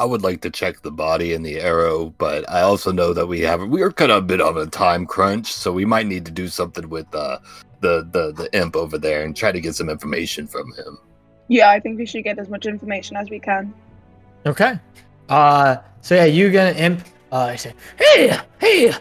I 0.00 0.04
would 0.04 0.22
like 0.22 0.40
to 0.42 0.50
check 0.50 0.82
the 0.82 0.92
body 0.92 1.34
and 1.34 1.44
the 1.44 1.60
arrow, 1.60 2.14
but 2.18 2.48
I 2.48 2.60
also 2.60 2.92
know 2.92 3.12
that 3.12 3.26
we 3.26 3.40
have 3.40 3.60
we 3.66 3.82
are 3.82 3.90
kind 3.90 4.12
of 4.12 4.18
a 4.18 4.26
bit 4.26 4.40
on 4.40 4.56
a 4.56 4.66
time 4.66 5.06
crunch, 5.06 5.52
so 5.52 5.72
we 5.72 5.84
might 5.84 6.06
need 6.06 6.24
to 6.26 6.30
do 6.30 6.46
something 6.46 6.88
with 6.88 7.12
uh, 7.12 7.38
the 7.80 8.08
the 8.12 8.32
the 8.32 8.48
imp 8.56 8.76
over 8.76 8.96
there 8.96 9.24
and 9.24 9.36
try 9.36 9.50
to 9.50 9.60
get 9.60 9.74
some 9.74 9.90
information 9.90 10.46
from 10.46 10.72
him. 10.74 10.98
Yeah, 11.48 11.70
I 11.70 11.80
think 11.80 11.98
we 11.98 12.06
should 12.06 12.22
get 12.22 12.38
as 12.38 12.48
much 12.48 12.66
information 12.66 13.16
as 13.16 13.28
we 13.28 13.40
can. 13.40 13.74
Okay. 14.46 14.78
Uh, 15.28 15.78
so 16.00 16.14
yeah, 16.14 16.26
you 16.26 16.50
get 16.50 16.76
an 16.76 16.76
imp. 16.76 17.04
Uh, 17.32 17.50
I 17.52 17.56
say, 17.56 17.74
hey, 17.98 18.38
hey, 18.60 18.92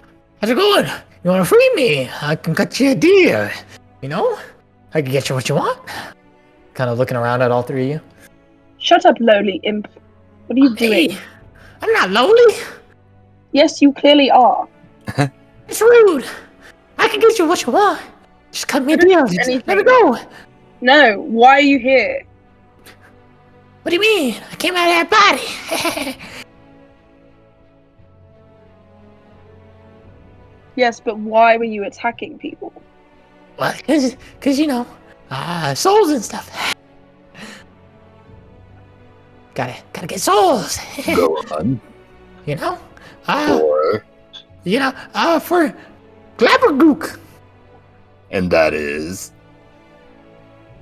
how's 0.41 0.49
it 0.49 0.56
going? 0.56 0.90
You 1.23 1.31
want 1.31 1.41
to 1.41 1.45
free 1.45 1.72
me? 1.76 2.10
I 2.22 2.35
can 2.35 2.53
cut 2.53 2.80
you 2.80 2.91
a 2.91 2.95
deal. 2.95 3.49
You 4.02 4.10
know, 4.10 4.38
I 4.94 5.02
can 5.02 5.11
get 5.11 5.30
you 5.30 5.35
what 5.35 5.49
you 5.49 5.56
want. 5.56 5.80
Kind 6.73 6.89
of 6.89 6.98
looking 6.98 7.18
around 7.18 7.41
at 7.41 7.52
all 7.52 7.64
three 7.64 7.84
of 7.84 7.89
you. 7.89 8.02
Shut 8.77 9.06
up, 9.06 9.18
lowly 9.19 9.60
imp. 9.64 9.88
What 10.45 10.57
are 10.57 10.61
you 10.61 10.76
doing? 10.76 11.18
I'm 11.81 11.91
not 11.94 12.11
lonely. 12.11 12.53
Yes, 13.52 13.81
you 13.81 13.94
clearly 13.94 14.30
are. 14.31 14.68
It's 15.68 15.81
rude. 15.81 16.26
I 16.98 17.10
can 17.10 17.19
get 17.19 17.38
you 17.38 17.45
what 17.45 17.61
you 17.65 17.73
want. 17.73 17.99
Just 18.53 18.69
cut 18.69 18.85
me 18.85 18.94
a 18.94 18.98
deal. 18.98 19.26
Let 19.26 19.77
me 19.77 19.84
go. 19.84 20.18
No, 20.80 21.19
why 21.19 21.57
are 21.57 21.60
you 21.60 21.77
here? 21.77 22.26
What 23.81 23.89
do 23.89 23.95
you 23.95 24.02
mean? 24.02 24.35
I 24.49 24.56
came 24.56 24.76
out 24.76 24.88
of 24.88 25.10
that 25.10 25.10
body. 25.11 26.15
Yes, 30.78 30.99
but 31.02 31.18
why 31.18 31.58
were 31.58 31.66
you 31.66 31.84
attacking 31.86 32.38
people? 32.38 32.72
well, 33.58 33.74
cause, 33.88 34.16
cause 34.40 34.60
you 34.60 34.68
know, 34.68 34.86
uh, 35.32 35.74
souls 35.74 36.10
and 36.12 36.24
stuff. 36.24 36.48
gotta, 39.56 39.76
gotta 39.94 40.06
get 40.08 40.22
souls. 40.22 40.78
Go 41.06 41.36
on. 41.52 41.82
you 42.45 42.56
know, 42.56 42.78
uh, 43.28 43.60
Or 43.64 44.06
you 44.64 44.78
know, 44.80 44.94
uh, 45.16 45.40
for 45.40 45.74
Glabbergook. 46.38 47.18
and 48.30 48.52
that 48.52 48.74
is 48.76 49.32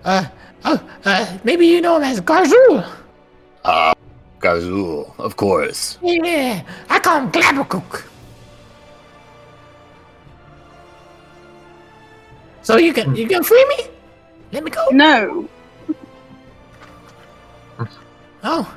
Uh, 0.03 0.25
oh, 0.65 0.79
uh, 1.05 1.37
maybe 1.45 1.65
you 1.65 1.79
know 1.81 1.95
him 1.97 2.03
as 2.03 2.19
Garzul. 2.19 2.83
ah 3.63 3.93
Gazul, 4.39 5.17
of 5.17 5.37
course. 5.37 5.97
Yeah, 6.03 6.61
I 6.89 6.99
call 6.99 7.21
him 7.21 7.31
Glabbergook. 7.31 8.03
So 12.65 12.77
you 12.77 12.93
can, 12.93 13.15
you 13.15 13.27
can 13.27 13.43
free 13.43 13.63
me? 13.77 13.85
Let 14.51 14.63
me 14.63 14.71
go. 14.71 14.87
No. 14.89 15.47
Oh, 18.43 18.75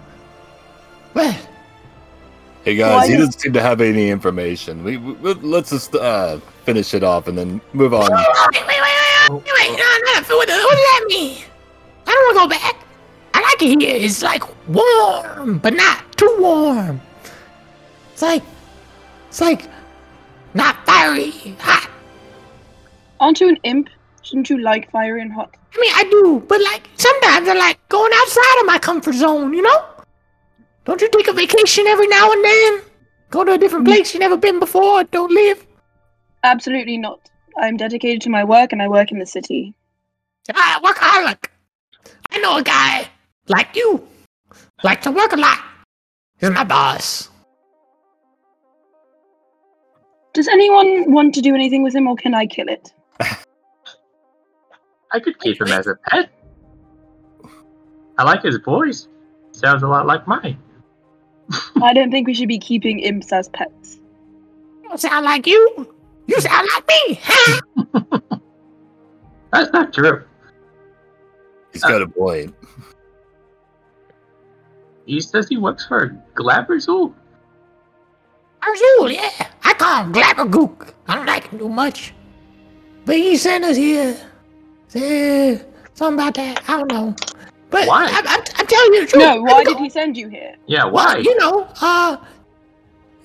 well, 1.14 1.36
Hey 2.64 2.74
guys, 2.74 2.92
Why 2.94 3.06
he 3.06 3.12
does- 3.16 3.28
doesn't 3.28 3.40
seem 3.40 3.52
to 3.54 3.62
have 3.62 3.80
any 3.80 4.10
information. 4.10 4.84
We, 4.84 4.98
we 4.98 5.12
we- 5.14 5.34
let's 5.34 5.70
just 5.70 5.94
uh, 5.94 6.38
finish 6.64 6.92
it 6.92 7.02
off 7.02 7.28
and 7.28 7.38
then 7.38 7.62
move 7.72 7.94
on. 7.94 8.00
Wait, 8.00 8.10
wait, 8.10 8.66
wait, 8.66 8.66
wait, 8.68 9.30
wait, 9.30 9.42
wait, 9.42 9.70
no, 9.70 9.86
no, 10.04 10.20
what, 10.20 10.28
what 10.36 10.48
does 10.48 10.56
that 10.58 11.04
mean? 11.08 11.44
I 12.06 12.10
don't 12.12 12.36
want 12.36 12.50
to 12.50 12.56
go 12.56 12.60
back. 12.60 12.84
I 13.32 13.40
like 13.40 13.62
it 13.62 13.80
here. 13.80 13.96
It's 14.04 14.22
like 14.22 14.42
warm, 14.68 15.58
but 15.60 15.72
not 15.72 16.04
too 16.18 16.34
warm. 16.38 17.00
It's 18.12 18.20
like, 18.22 18.42
it's 19.28 19.40
like 19.40 19.66
not 20.52 20.84
fiery, 20.84 21.30
hot. 21.58 21.88
Aren't 23.20 23.40
you 23.40 23.48
an 23.48 23.58
imp? 23.64 23.88
Shouldn't 24.22 24.50
you 24.50 24.58
like 24.58 24.90
fiery 24.90 25.22
and 25.22 25.32
hot? 25.32 25.54
I 25.74 25.80
mean, 25.80 25.92
I 25.94 26.04
do, 26.04 26.44
but 26.46 26.60
like 26.62 26.88
sometimes 26.96 27.48
I 27.48 27.54
like 27.54 27.78
going 27.88 28.12
outside 28.14 28.60
of 28.60 28.66
my 28.66 28.78
comfort 28.78 29.14
zone. 29.14 29.54
You 29.54 29.62
know? 29.62 29.84
Don't 30.84 31.00
you 31.00 31.08
take 31.10 31.28
a 31.28 31.32
vacation 31.32 31.86
every 31.86 32.08
now 32.08 32.30
and 32.32 32.44
then? 32.44 32.80
Go 33.30 33.44
to 33.44 33.52
a 33.52 33.58
different 33.58 33.86
place 33.86 34.14
you've 34.14 34.20
never 34.20 34.36
been 34.36 34.58
before. 34.58 35.04
Don't 35.04 35.32
live. 35.32 35.66
Absolutely 36.44 36.96
not. 36.96 37.20
I'm 37.58 37.76
dedicated 37.76 38.22
to 38.22 38.30
my 38.30 38.44
work 38.44 38.72
and 38.72 38.80
I 38.80 38.88
work 38.88 39.12
in 39.12 39.18
the 39.18 39.26
city. 39.26 39.74
Ah, 40.54 40.80
workaholic. 40.82 41.48
I 42.30 42.38
know 42.38 42.56
a 42.56 42.62
guy 42.62 43.08
like 43.48 43.74
you, 43.74 44.06
like 44.82 45.02
to 45.02 45.10
work 45.10 45.32
a 45.32 45.36
lot. 45.36 45.58
He's 46.38 46.50
my 46.50 46.64
boss. 46.64 47.28
Does 50.34 50.48
anyone 50.48 51.12
want 51.12 51.34
to 51.34 51.40
do 51.40 51.54
anything 51.54 51.82
with 51.82 51.94
him 51.94 52.06
or 52.06 52.14
can 52.14 52.34
I 52.34 52.46
kill 52.46 52.68
it? 52.68 52.92
I 55.12 55.20
could 55.20 55.38
keep 55.38 55.60
him 55.60 55.68
as 55.68 55.86
a 55.86 55.94
pet. 56.06 56.30
I 58.18 58.24
like 58.24 58.42
his 58.42 58.58
voice. 58.58 59.08
Sounds 59.52 59.82
a 59.82 59.86
lot 59.86 60.06
like 60.06 60.26
mine. 60.26 60.58
I 61.82 61.92
don't 61.94 62.10
think 62.10 62.26
we 62.26 62.34
should 62.34 62.48
be 62.48 62.58
keeping 62.58 62.98
imps 63.00 63.32
as 63.32 63.48
pets. 63.48 63.98
You 64.82 64.98
sound 64.98 65.24
like 65.24 65.46
you. 65.46 65.94
You 66.26 66.40
sound 66.40 66.68
like 66.74 66.86
me. 66.88 67.20
That's 69.52 69.72
not 69.72 69.92
true. 69.92 70.24
He's 71.72 71.82
got 71.82 72.02
uh, 72.02 72.04
a 72.04 72.08
point. 72.08 72.54
He 75.06 75.20
says 75.20 75.48
he 75.48 75.56
works 75.56 75.86
for 75.86 76.14
Glabberzul. 76.34 77.14
Arzul, 78.62 79.14
yeah. 79.14 79.48
I 79.64 79.72
call 79.74 80.04
him 80.04 80.12
Glabbergook. 80.12 80.92
I 81.06 81.14
don't 81.14 81.26
like 81.26 81.48
him 81.48 81.58
too 81.58 81.68
much. 81.68 82.12
But 83.08 83.16
he 83.16 83.38
sent 83.38 83.64
us 83.64 83.74
here. 83.78 84.14
Said 84.88 85.64
something 85.94 86.20
about 86.20 86.34
that. 86.34 86.62
I 86.68 86.76
don't 86.76 86.92
know. 86.92 87.16
But 87.70 87.88
Why? 87.88 88.04
I, 88.04 88.18
I'm, 88.26 88.42
I'm 88.56 88.66
telling 88.66 88.92
you 88.92 89.00
the 89.00 89.06
truth. 89.06 89.22
No, 89.22 89.40
why 89.40 89.64
did 89.64 89.78
go- 89.78 89.82
he 89.82 89.88
send 89.88 90.14
you 90.14 90.28
here? 90.28 90.56
Yeah, 90.66 90.84
Well, 90.84 90.92
why? 90.92 91.16
you 91.16 91.34
know, 91.38 91.66
uh, 91.80 92.18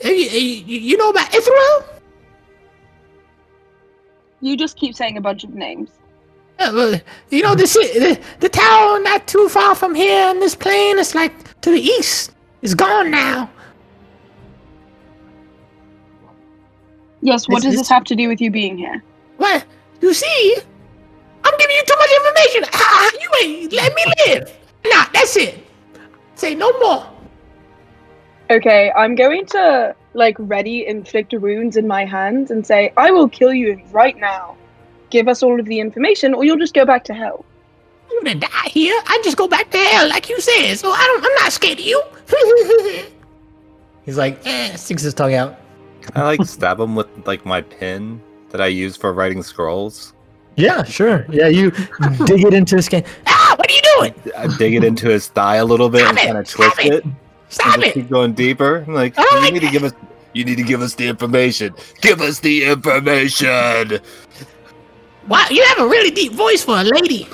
you, 0.06 0.12
you, 0.14 0.80
you 0.80 0.96
know 0.98 1.10
about 1.10 1.30
Ithril? 1.32 1.84
You 4.40 4.56
just 4.56 4.78
keep 4.78 4.96
saying 4.96 5.18
a 5.18 5.22
bunch 5.22 5.44
of 5.44 5.54
names. 5.54 5.90
Uh, 6.60 6.72
well, 6.74 7.02
you 7.30 7.44
know 7.44 7.54
the, 7.54 7.68
ci- 7.68 8.00
the 8.00 8.18
the 8.40 8.48
town 8.48 9.04
not 9.04 9.28
too 9.28 9.50
far 9.50 9.76
from 9.76 9.94
here 9.96 10.30
in 10.32 10.40
this 10.40 10.56
plane. 10.56 10.98
It's 10.98 11.14
like 11.14 11.60
to 11.60 11.72
the 11.72 11.82
east. 11.82 12.32
It's 12.62 12.74
gone 12.74 13.12
now. 13.12 13.50
Yes, 17.22 17.50
what 17.50 17.58
This 17.58 17.64
does 17.64 17.74
is- 17.74 17.80
this 17.82 17.90
have 17.90 18.06
to 18.06 18.16
do 18.16 18.30
with 18.30 18.40
you 18.40 18.50
being 18.50 18.78
here? 18.78 19.04
Well, 19.38 19.62
you 20.02 20.14
see, 20.14 20.58
I'm 21.44 21.58
giving 21.58 21.76
you 21.76 21.84
too 21.86 21.96
much 21.98 22.10
information. 22.12 22.64
Ah, 22.74 23.12
you 23.22 23.30
ain't 23.44 23.74
let 23.74 23.94
me 23.94 24.04
live. 24.28 24.54
Nah, 24.86 25.06
that's 25.14 25.36
it. 25.38 25.66
Say 26.36 26.56
no 26.56 26.72
more. 26.80 27.10
Okay, 28.50 28.92
I'm 28.96 29.16
going 29.16 29.46
to 29.48 29.96
like 30.14 30.36
ready 30.40 30.86
inflict 30.86 31.34
wounds 31.34 31.78
in 31.78 31.88
my 31.88 32.06
hands 32.06 32.52
and 32.52 32.66
say, 32.66 32.94
I 32.98 33.12
will 33.12 33.30
kill 33.30 33.54
you 33.54 33.82
right 33.92 34.18
now. 34.18 34.56
Give 35.10 35.28
us 35.28 35.44
all 35.44 35.60
of 35.60 35.66
the 35.66 35.80
information, 35.80 36.34
or 36.34 36.44
you'll 36.44 36.58
just 36.58 36.74
go 36.74 36.86
back 36.86 37.04
to 37.06 37.14
hell. 37.14 37.46
I'm 38.12 38.24
gonna 38.24 38.40
die 38.40 38.70
here. 38.70 39.00
I 39.08 39.22
just 39.24 39.38
go 39.38 39.48
back 39.48 39.70
to 39.72 39.78
hell, 39.78 40.08
like 40.10 40.30
you 40.30 40.40
said. 40.40 40.76
So 40.76 40.92
I 40.92 41.04
don't. 41.06 41.26
I'm 41.26 41.36
not 41.36 41.52
scared 41.52 41.80
of 41.80 41.86
you. 41.86 42.02
He's 44.06 44.18
like, 44.18 44.46
eh, 44.46 44.76
sticks 44.76 45.04
his 45.04 45.14
tongue 45.14 45.34
out. 45.34 45.58
I 46.16 46.24
like 46.24 46.44
stab 46.46 46.80
him 46.80 46.96
with 46.96 47.08
like 47.26 47.46
my 47.46 47.62
pen 47.62 48.22
that 48.54 48.62
I 48.62 48.68
use 48.68 48.96
for 48.96 49.12
writing 49.14 49.44
scrolls. 49.44 50.14
Yeah, 50.56 50.84
sure. 50.84 51.26
Yeah, 51.30 51.48
you 51.48 51.72
dig 52.26 52.46
it 52.46 52.54
into 52.54 52.76
his 52.78 52.86
skin. 52.86 53.04
ah, 53.28 53.56
what 53.58 53.70
are 53.70 53.74
you 53.74 53.82
doing? 53.98 54.32
I 54.38 54.56
dig 54.58 54.76
it 54.76 54.84
into 54.84 55.10
his 55.10 55.28
thigh 55.28 55.56
a 55.56 55.66
little 55.66 55.90
bit 55.90 56.04
and 56.04 56.18
Stop 56.18 56.24
it! 56.24 56.28
kind 56.28 56.38
of 56.38 56.48
Stop 56.48 56.74
twist 56.76 56.80
it! 56.88 56.94
it. 56.94 57.04
and 57.06 57.16
Stop 57.50 57.76
just 57.76 57.88
it! 57.88 57.94
keep 57.96 58.10
going 58.10 58.34
deeper. 58.34 58.86
I'm 58.88 58.94
like, 58.94 59.18
I 59.18 59.24
don't 59.24 59.34
you 59.34 59.40
like 59.42 59.54
need 59.54 59.60
to 59.62 59.72
give 59.72 59.84
us 59.84 59.94
You 60.34 60.46
need 60.46 60.58
to 60.58 60.64
give 60.64 60.82
us 60.84 60.94
the 60.94 61.08
information. 61.08 61.74
Give 62.02 62.22
us 62.22 62.40
the 62.40 62.66
information. 62.66 64.00
Wow, 65.28 65.48
you 65.50 65.64
have 65.64 65.80
a 65.80 65.88
really 65.88 66.12
deep 66.12 66.34
voice 66.34 66.64
for 66.64 66.78
a 66.78 66.84
lady. 66.84 67.28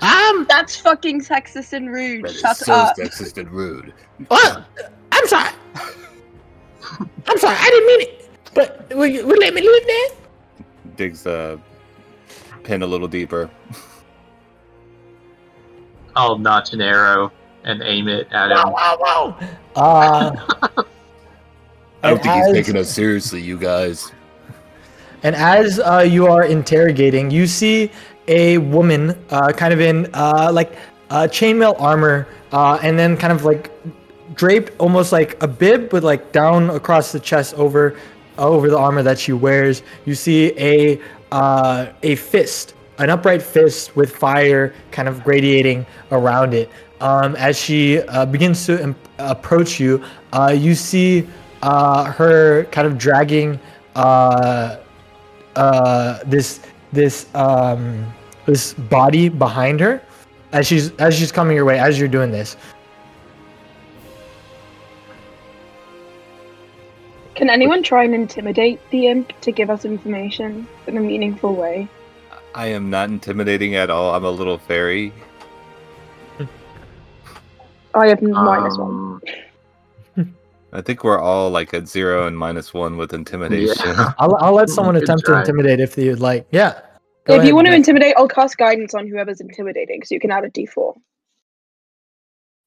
um, 0.00 0.46
That's 0.48 0.74
fucking 0.76 1.20
sexist 1.20 1.72
and 1.74 1.88
rude. 1.92 2.24
That 2.24 2.30
is 2.34 2.40
Shut 2.40 2.56
so 2.56 2.72
up. 2.72 2.96
sexist 2.96 3.38
and 3.38 3.48
rude. 3.50 3.92
well, 4.28 4.64
I'm 5.12 5.26
sorry. 5.28 5.50
I'm 7.28 7.38
sorry. 7.38 7.56
I 7.60 7.70
didn't 7.70 7.86
mean 7.86 8.00
it. 8.00 8.16
But 8.54 8.88
will 8.94 9.06
you, 9.06 9.26
will 9.26 9.34
you 9.34 9.40
let 9.40 9.54
me 9.54 9.62
live 9.62 9.86
then? 9.86 10.08
digs 10.96 11.22
the 11.22 11.58
pin 12.62 12.82
a 12.82 12.86
little 12.86 13.08
deeper. 13.08 13.50
I'll 16.16 16.38
notch 16.38 16.72
an 16.72 16.80
arrow 16.80 17.32
and 17.64 17.82
aim 17.82 18.08
it 18.08 18.26
at 18.32 18.50
Whoa, 18.50 18.62
him. 18.62 18.72
wow, 18.72 18.98
wow. 19.00 19.36
Uh, 19.76 20.32
I 22.02 22.10
don't 22.10 22.22
think 22.22 22.34
he's 22.34 22.52
taking 22.52 22.76
us 22.76 22.90
seriously, 22.90 23.40
you 23.40 23.58
guys. 23.58 24.10
And 25.22 25.36
as 25.36 25.78
uh, 25.78 26.00
you 26.00 26.26
are 26.26 26.44
interrogating, 26.44 27.30
you 27.30 27.46
see 27.46 27.90
a 28.28 28.58
woman, 28.58 29.10
uh, 29.30 29.52
kind 29.52 29.72
of 29.72 29.80
in 29.80 30.08
uh, 30.14 30.50
like 30.52 30.76
uh, 31.10 31.28
chainmail 31.30 31.80
armor, 31.80 32.26
uh, 32.52 32.78
and 32.82 32.98
then 32.98 33.16
kind 33.16 33.32
of 33.32 33.44
like 33.44 33.70
draped, 34.34 34.72
almost 34.78 35.12
like 35.12 35.40
a 35.42 35.48
bib, 35.48 35.90
but 35.90 36.02
like 36.02 36.32
down 36.32 36.70
across 36.70 37.12
the 37.12 37.20
chest 37.20 37.54
over 37.54 37.96
over 38.40 38.68
the 38.68 38.78
armor 38.78 39.02
that 39.02 39.18
she 39.18 39.32
wears. 39.32 39.82
You 40.04 40.14
see 40.14 40.52
a 40.58 41.00
uh, 41.30 41.92
a 42.02 42.16
fist, 42.16 42.74
an 42.98 43.10
upright 43.10 43.42
fist 43.42 43.94
with 43.94 44.14
fire 44.14 44.74
kind 44.90 45.08
of 45.08 45.26
radiating 45.26 45.86
around 46.10 46.54
it. 46.54 46.70
Um, 47.00 47.36
as 47.36 47.58
she 47.58 48.00
uh, 48.00 48.26
begins 48.26 48.66
to 48.66 48.82
im- 48.82 48.96
approach 49.18 49.80
you, 49.80 50.02
uh, 50.32 50.54
you 50.56 50.74
see 50.74 51.26
uh, 51.62 52.10
her 52.12 52.64
kind 52.64 52.86
of 52.86 52.98
dragging. 52.98 53.58
Uh, 53.94 54.78
uh, 55.56 56.18
this 56.26 56.60
this 56.92 57.26
um, 57.34 58.12
this 58.46 58.74
body 58.74 59.28
behind 59.28 59.80
her 59.80 60.02
as 60.52 60.66
she's 60.66 60.90
as 60.96 61.14
she's 61.14 61.32
coming 61.32 61.56
your 61.56 61.64
way 61.64 61.78
as 61.78 61.98
you're 61.98 62.08
doing 62.08 62.30
this. 62.30 62.56
Can 67.40 67.48
anyone 67.48 67.82
try 67.82 68.04
and 68.04 68.14
intimidate 68.14 68.78
the 68.90 69.06
imp 69.06 69.32
to 69.40 69.50
give 69.50 69.70
us 69.70 69.86
information 69.86 70.68
in 70.86 70.98
a 70.98 71.00
meaningful 71.00 71.54
way? 71.54 71.88
I 72.54 72.66
am 72.66 72.90
not 72.90 73.08
intimidating 73.08 73.76
at 73.76 73.88
all. 73.88 74.14
I'm 74.14 74.26
a 74.26 74.30
little 74.30 74.58
fairy. 74.58 75.10
I 77.94 78.08
have 78.08 78.20
minus 78.20 78.76
one. 78.76 79.22
Um, 80.18 80.36
I 80.74 80.82
think 80.82 81.02
we're 81.02 81.18
all 81.18 81.48
like 81.48 81.72
at 81.72 81.88
zero 81.88 82.26
and 82.26 82.36
minus 82.36 82.74
one 82.74 82.98
with 82.98 83.14
intimidation. 83.14 83.86
Yeah. 83.86 84.12
I'll, 84.18 84.36
I'll 84.36 84.52
let 84.52 84.68
someone 84.76 84.96
attempt 84.96 85.24
try. 85.24 85.36
to 85.36 85.40
intimidate 85.40 85.80
if 85.80 85.96
you'd 85.96 86.20
like. 86.20 86.46
Yeah. 86.50 86.78
Go 87.24 87.40
if 87.40 87.46
you 87.46 87.54
want 87.54 87.68
to 87.68 87.74
intimidate, 87.74 88.16
I'll 88.18 88.28
cast 88.28 88.58
guidance 88.58 88.92
on 88.92 89.08
whoever's 89.08 89.40
intimidating, 89.40 90.04
so 90.04 90.14
you 90.14 90.20
can 90.20 90.30
add 90.30 90.44
a 90.44 90.50
d4. 90.50 90.94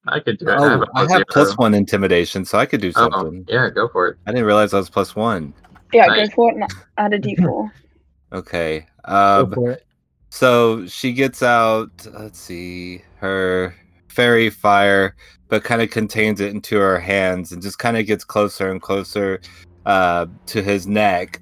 I 0.06 0.20
could 0.20 0.38
do 0.38 0.48
it. 0.48 0.54
Oh, 0.58 0.82
a 0.82 0.86
I 0.94 1.00
have 1.02 1.08
zero. 1.10 1.24
plus 1.30 1.56
one 1.56 1.74
intimidation, 1.74 2.44
so 2.44 2.58
I 2.58 2.66
could 2.66 2.80
do 2.80 2.92
Oh, 2.96 3.08
something. 3.10 3.44
yeah, 3.48 3.70
go 3.70 3.88
for 3.88 4.08
it. 4.08 4.18
I 4.26 4.32
didn't 4.32 4.46
realize 4.46 4.74
I 4.74 4.78
was 4.78 4.90
plus 4.90 5.16
one. 5.16 5.54
Yeah, 5.92 6.06
Nice. 6.06 6.28
go 6.28 6.34
for 6.34 6.50
it 6.50 6.56
and 6.56 6.64
add 6.98 7.12
a 7.14 7.18
d4. 7.18 7.70
Okay. 8.32 8.86
Go 9.08 9.14
Um, 9.44 9.52
for 9.52 9.70
it. 9.70 9.86
So 10.30 10.86
she 10.86 11.12
gets 11.12 11.42
out, 11.42 11.90
let's 12.12 12.40
see, 12.40 13.02
her 13.18 13.74
fairy 14.08 14.50
fire, 14.50 15.14
but 15.48 15.62
kind 15.62 15.80
of 15.80 15.90
contains 15.90 16.40
it 16.40 16.50
into 16.50 16.76
her 16.76 16.98
hands 16.98 17.52
and 17.52 17.62
just 17.62 17.78
kind 17.78 17.96
of 17.96 18.06
gets 18.06 18.24
closer 18.24 18.70
and 18.72 18.82
closer 18.82 19.40
uh, 19.86 20.26
to 20.46 20.62
his 20.62 20.88
neck 20.88 21.40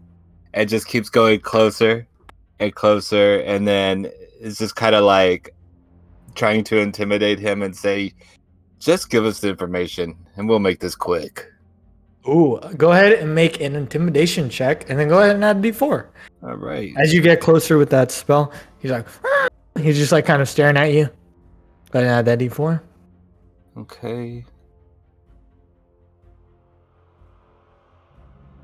and 0.52 0.68
just 0.68 0.86
keeps 0.86 1.08
going 1.08 1.40
closer 1.40 2.06
and 2.60 2.74
closer. 2.74 3.38
And 3.40 3.66
then 3.66 4.10
it's 4.38 4.58
just 4.58 4.76
kind 4.76 4.94
of 4.94 5.04
like 5.04 5.54
trying 6.34 6.62
to 6.64 6.76
intimidate 6.78 7.38
him 7.38 7.62
and 7.62 7.74
say, 7.74 8.12
just 8.82 9.10
give 9.10 9.24
us 9.24 9.40
the 9.40 9.48
information 9.48 10.16
and 10.36 10.48
we'll 10.48 10.58
make 10.58 10.80
this 10.80 10.94
quick. 10.94 11.46
Ooh, 12.28 12.60
go 12.76 12.92
ahead 12.92 13.12
and 13.12 13.34
make 13.34 13.60
an 13.60 13.74
intimidation 13.74 14.48
check, 14.48 14.88
and 14.88 14.98
then 14.98 15.08
go 15.08 15.18
ahead 15.18 15.34
and 15.34 15.44
add 15.44 15.60
d4. 15.60 16.06
All 16.44 16.54
right. 16.54 16.92
As 16.96 17.12
you 17.12 17.20
get 17.20 17.40
closer 17.40 17.78
with 17.78 17.90
that 17.90 18.12
spell, 18.12 18.52
he's 18.78 18.92
like, 18.92 19.06
he's 19.80 19.98
just 19.98 20.12
like 20.12 20.24
kind 20.24 20.40
of 20.40 20.48
staring 20.48 20.76
at 20.76 20.92
you. 20.92 21.06
Go 21.90 21.98
ahead 21.98 22.04
and 22.04 22.10
add 22.10 22.24
that 22.26 22.38
d4. 22.38 22.80
Okay. 23.76 24.44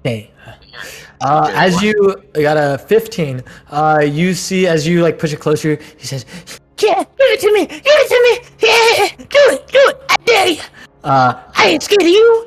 Okay. 0.01 0.31
Uh, 1.21 1.51
as 1.55 1.83
you 1.83 2.23
got 2.35 2.57
a 2.57 2.79
15, 2.79 3.43
uh, 3.71 4.01
you 4.09 4.35
see 4.35 4.69
as 4.69 4.87
you 4.87 5.03
like 5.03 5.19
push 5.19 5.33
it 5.33 5.41
closer, 5.41 5.77
he 5.97 6.07
says, 6.07 6.25
Yeah, 6.81 6.95
give 7.03 7.07
it 7.19 7.41
to 7.41 7.53
me. 7.53 7.67
Give 7.67 7.81
it 7.85 8.09
to 8.09 8.19
me. 8.25 8.33
Yeah, 8.69 9.27
do 9.27 9.55
it. 9.55 9.67
Do 9.69 9.79
it. 9.89 9.97
I 10.11 10.17
dare 10.25 10.49
you. 10.49 10.61
uh, 11.05 11.43
I 11.57 11.69
ain't 11.69 11.83
scared 11.83 12.03
of 12.03 12.09
you. 12.09 12.47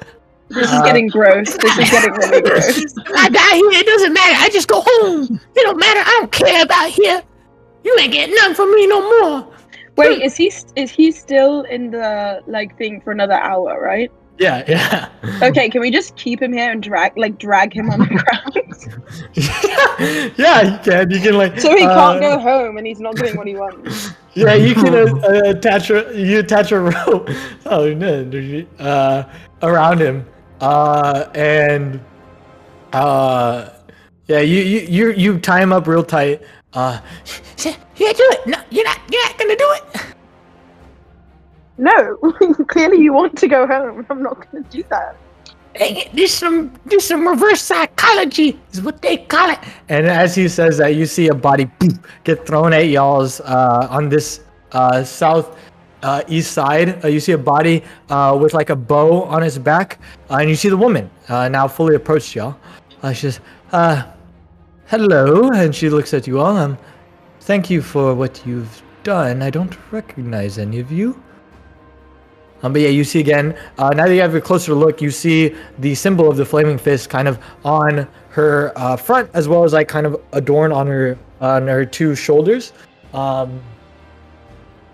This 0.50 0.68
is 0.68 0.74
Uh, 0.80 0.84
getting 0.84 1.08
gross. 1.08 1.56
This 1.58 1.78
is 1.78 1.90
getting 1.92 2.12
really 2.14 2.42
gross. 2.50 2.82
I 3.16 3.30
die 3.30 3.56
here, 3.56 3.80
it 3.80 3.86
doesn't 3.86 4.14
matter. 4.14 4.36
I 4.38 4.50
just 4.50 4.68
go 4.68 4.82
home. 4.86 5.40
It 5.56 5.62
don't 5.64 5.80
matter. 5.80 6.00
I 6.02 6.18
don't 6.20 6.32
care 6.32 6.64
about 6.64 6.90
here. 6.90 7.22
You 7.84 7.98
ain't 8.00 8.12
getting 8.14 8.36
nothing 8.36 8.56
from 8.56 8.74
me 8.76 8.88
no 8.88 9.02
more. 9.22 9.54
Wait, 9.98 10.22
is 10.22 10.36
he 10.38 10.50
st- 10.50 10.72
is 10.78 10.92
he 10.92 11.12
still 11.12 11.62
in 11.64 11.92
the 11.92 12.42
like 12.48 12.78
thing 12.78 13.02
for 13.02 13.12
another 13.12 13.34
hour, 13.36 13.80
right? 13.82 14.12
Yeah, 14.38 14.64
yeah. 14.68 15.10
Okay, 15.44 15.70
can 15.70 15.82
we 15.82 15.92
just 15.92 16.16
keep 16.16 16.42
him 16.42 16.54
here 16.54 16.72
and 16.72 16.82
drag 16.82 17.18
like 17.18 17.38
drag 17.38 17.74
him 17.74 17.90
on 17.90 18.00
the 18.00 18.06
ground 18.08 18.62
yeah, 20.38 20.62
you 20.62 20.80
can. 20.80 21.12
You 21.12 21.20
can 21.20 21.38
like. 21.38 21.60
so 21.60 21.76
he 21.76 21.84
uh, 21.84 21.94
can't 21.94 22.22
go 22.22 22.40
home 22.40 22.78
and 22.78 22.88
he's 22.88 23.00
not 23.00 23.16
getting 23.16 23.38
what 23.38 23.48
he 23.48 23.56
wants? 23.56 24.12
Yeah, 24.34 24.54
you 24.54 24.74
can 24.74 24.96
uh, 24.96 25.14
uh, 25.28 25.50
attach 25.50 25.90
a 25.90 26.10
you 26.16 26.40
attach 26.40 26.72
a 26.72 26.80
rope. 26.80 27.30
Oh 27.66 27.94
no, 27.94 28.64
uh, 28.80 29.24
around 29.62 30.00
him, 30.00 30.26
uh, 30.62 31.26
and 31.36 32.00
uh, 32.94 33.72
yeah, 34.28 34.40
you 34.40 34.62
you 34.62 34.80
you 34.88 35.12
you 35.12 35.40
tie 35.40 35.62
him 35.62 35.74
up 35.74 35.86
real 35.86 36.06
tight. 36.06 36.44
Uh, 36.72 37.02
Yeah, 37.58 37.76
do 38.14 38.30
it. 38.32 38.48
No, 38.48 38.58
you're 38.70 38.86
not. 38.86 39.02
You're 39.12 39.22
not 39.22 39.38
gonna 39.38 39.58
do 39.58 39.70
it. 39.74 40.16
No, 41.82 42.16
clearly 42.68 43.00
you 43.00 43.12
want 43.12 43.36
to 43.40 43.48
go 43.48 43.66
home. 43.66 44.06
I'm 44.12 44.22
not 44.22 44.36
going 44.52 44.64
to 44.64 44.70
do 44.70 44.84
that. 44.90 45.16
Dang 45.74 45.96
it, 45.98 46.14
This 46.14 46.32
some 46.32 46.72
this 46.86 47.08
some 47.08 47.28
reverse 47.28 47.62
psychology 47.62 48.60
is 48.72 48.82
what 48.84 49.02
they 49.02 49.18
call 49.18 49.50
it. 49.50 49.58
and 49.90 50.06
as 50.06 50.36
he 50.36 50.48
says 50.48 50.78
that, 50.78 50.94
you 50.96 51.06
see 51.08 51.30
a 51.30 51.34
body 51.34 51.66
boom, 51.80 52.00
get 52.24 52.46
thrown 52.46 52.72
at 52.72 52.88
y'all's 52.90 53.42
uh, 53.42 53.88
on 53.90 54.10
this 54.10 54.42
uh, 54.74 55.04
south 55.04 55.58
uh, 56.04 56.22
east 56.28 56.52
side. 56.52 57.04
Uh, 57.04 57.08
you 57.08 57.20
see 57.20 57.32
a 57.32 57.38
body 57.56 57.82
uh, 58.10 58.38
with 58.40 58.54
like 58.54 58.70
a 58.70 58.76
bow 58.76 59.24
on 59.24 59.42
its 59.42 59.58
back, 59.58 59.98
uh, 60.30 60.36
and 60.36 60.50
you 60.50 60.56
see 60.56 60.70
the 60.70 60.78
woman 60.78 61.10
uh, 61.30 61.50
now 61.50 61.68
fully 61.68 61.96
approached 61.96 62.36
y'all. 62.36 62.56
Uh, 63.02 63.12
she 63.14 63.22
says, 63.32 63.40
uh, 63.72 64.04
"Hello," 64.86 65.50
and 65.56 65.74
she 65.74 65.90
looks 65.90 66.14
at 66.14 66.28
you 66.28 66.40
all. 66.42 66.56
Um, 66.58 66.78
thank 67.50 67.72
you 67.72 67.82
for 67.82 68.14
what 68.14 68.46
you've 68.46 68.84
done. 69.04 69.42
I 69.42 69.50
don't 69.50 69.76
recognize 69.92 70.60
any 70.60 70.80
of 70.80 70.92
you. 70.92 71.16
Um, 72.64 72.74
but 72.74 72.82
yeah, 72.82 72.90
you 72.90 73.04
see 73.04 73.20
again. 73.20 73.58
Uh, 73.78 73.90
now 73.90 74.06
that 74.06 74.14
you 74.14 74.22
have 74.22 74.36
a 74.36 74.42
closer 74.42 74.74
look, 74.74 75.02
you 75.02 75.10
see 75.12 75.56
the 75.80 75.96
symbol 75.96 76.30
of 76.30 76.38
the 76.38 76.46
flaming 76.46 76.78
fist 76.78 77.10
kind 77.10 77.28
of 77.28 77.40
on 77.66 78.08
her 78.30 78.72
uh, 78.76 78.96
front, 78.96 79.30
as 79.34 79.48
well 79.48 79.64
as 79.64 79.74
like 79.74 79.88
kind 79.88 80.06
of 80.06 80.22
adorned 80.34 80.74
on 80.74 80.88
her 80.88 81.18
on 81.42 81.68
her 81.68 81.86
two 81.86 82.14
shoulders. 82.16 82.72
Um, 83.14 83.62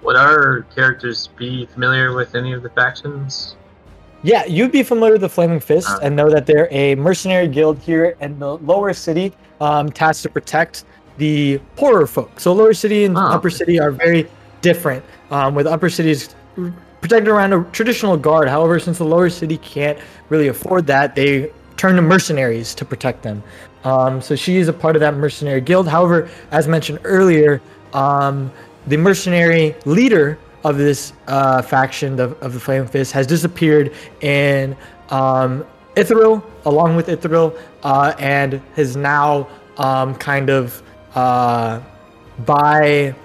Would 0.03 0.15
our 0.15 0.61
characters 0.73 1.27
be 1.37 1.65
familiar 1.65 2.15
with 2.15 2.35
any 2.35 2.53
of 2.53 2.63
the 2.63 2.69
factions? 2.69 3.55
yeah, 4.23 4.45
you'd 4.45 4.71
be 4.71 4.81
familiar 4.81 5.13
with 5.13 5.21
the 5.21 5.29
flaming 5.29 5.59
fist 5.59 5.87
Ah. 5.91 5.99
and 6.01 6.15
know 6.15 6.29
that 6.29 6.45
they're 6.47 6.67
a 6.71 6.95
mercenary 6.95 7.47
guild 7.47 7.77
here 7.79 8.15
in 8.19 8.39
the 8.39 8.57
lower 8.57 8.91
city, 8.93 9.31
um, 9.61 9.91
tasked 9.91 10.23
to 10.23 10.29
protect 10.29 10.85
the 11.17 11.59
poorer 11.75 12.07
folk. 12.07 12.39
So 12.39 12.51
lower 12.53 12.73
city 12.73 13.03
and 13.05 13.15
Ah. 13.17 13.35
upper 13.35 13.49
city 13.51 13.79
are 13.79 13.91
very 13.91 14.27
different. 14.61 15.03
Um, 15.29 15.53
with 15.53 15.67
upper 15.67 15.89
cities 15.89 16.33
protected 17.01 17.27
around 17.27 17.53
a 17.53 17.63
traditional 17.71 18.17
guard. 18.17 18.47
However, 18.49 18.79
since 18.79 18.97
the 18.97 19.05
lower 19.05 19.29
city 19.29 19.57
can't 19.57 19.97
really 20.29 20.47
afford 20.47 20.87
that, 20.87 21.15
they 21.15 21.51
turn 21.77 21.95
to 21.95 22.01
mercenaries 22.01 22.73
to 22.75 22.85
protect 22.85 23.23
them. 23.23 23.43
Um, 23.83 24.21
so 24.21 24.35
she 24.35 24.57
is 24.57 24.67
a 24.67 24.73
part 24.73 24.95
of 24.95 24.99
that 25.01 25.13
mercenary 25.15 25.61
guild. 25.61 25.87
However, 25.87 26.29
as 26.51 26.67
mentioned 26.67 26.99
earlier, 27.03 27.61
um, 27.93 28.51
the 28.87 28.97
mercenary 28.97 29.75
leader 29.85 30.37
of 30.63 30.77
this 30.77 31.13
uh, 31.27 31.61
faction 31.61 32.19
of, 32.19 32.41
of 32.41 32.53
the 32.53 32.59
Flame 32.59 32.87
Fist 32.87 33.11
has 33.13 33.27
disappeared 33.27 33.93
in 34.21 34.75
um, 35.09 35.65
Ithril, 35.95 36.43
along 36.65 36.95
with 36.95 37.07
Ithril, 37.07 37.57
uh, 37.83 38.13
and 38.19 38.61
is 38.75 38.97
now 38.97 39.47
um, 39.77 40.15
kind 40.15 40.49
of 40.49 40.81
uh, 41.15 41.79
by 42.39 43.15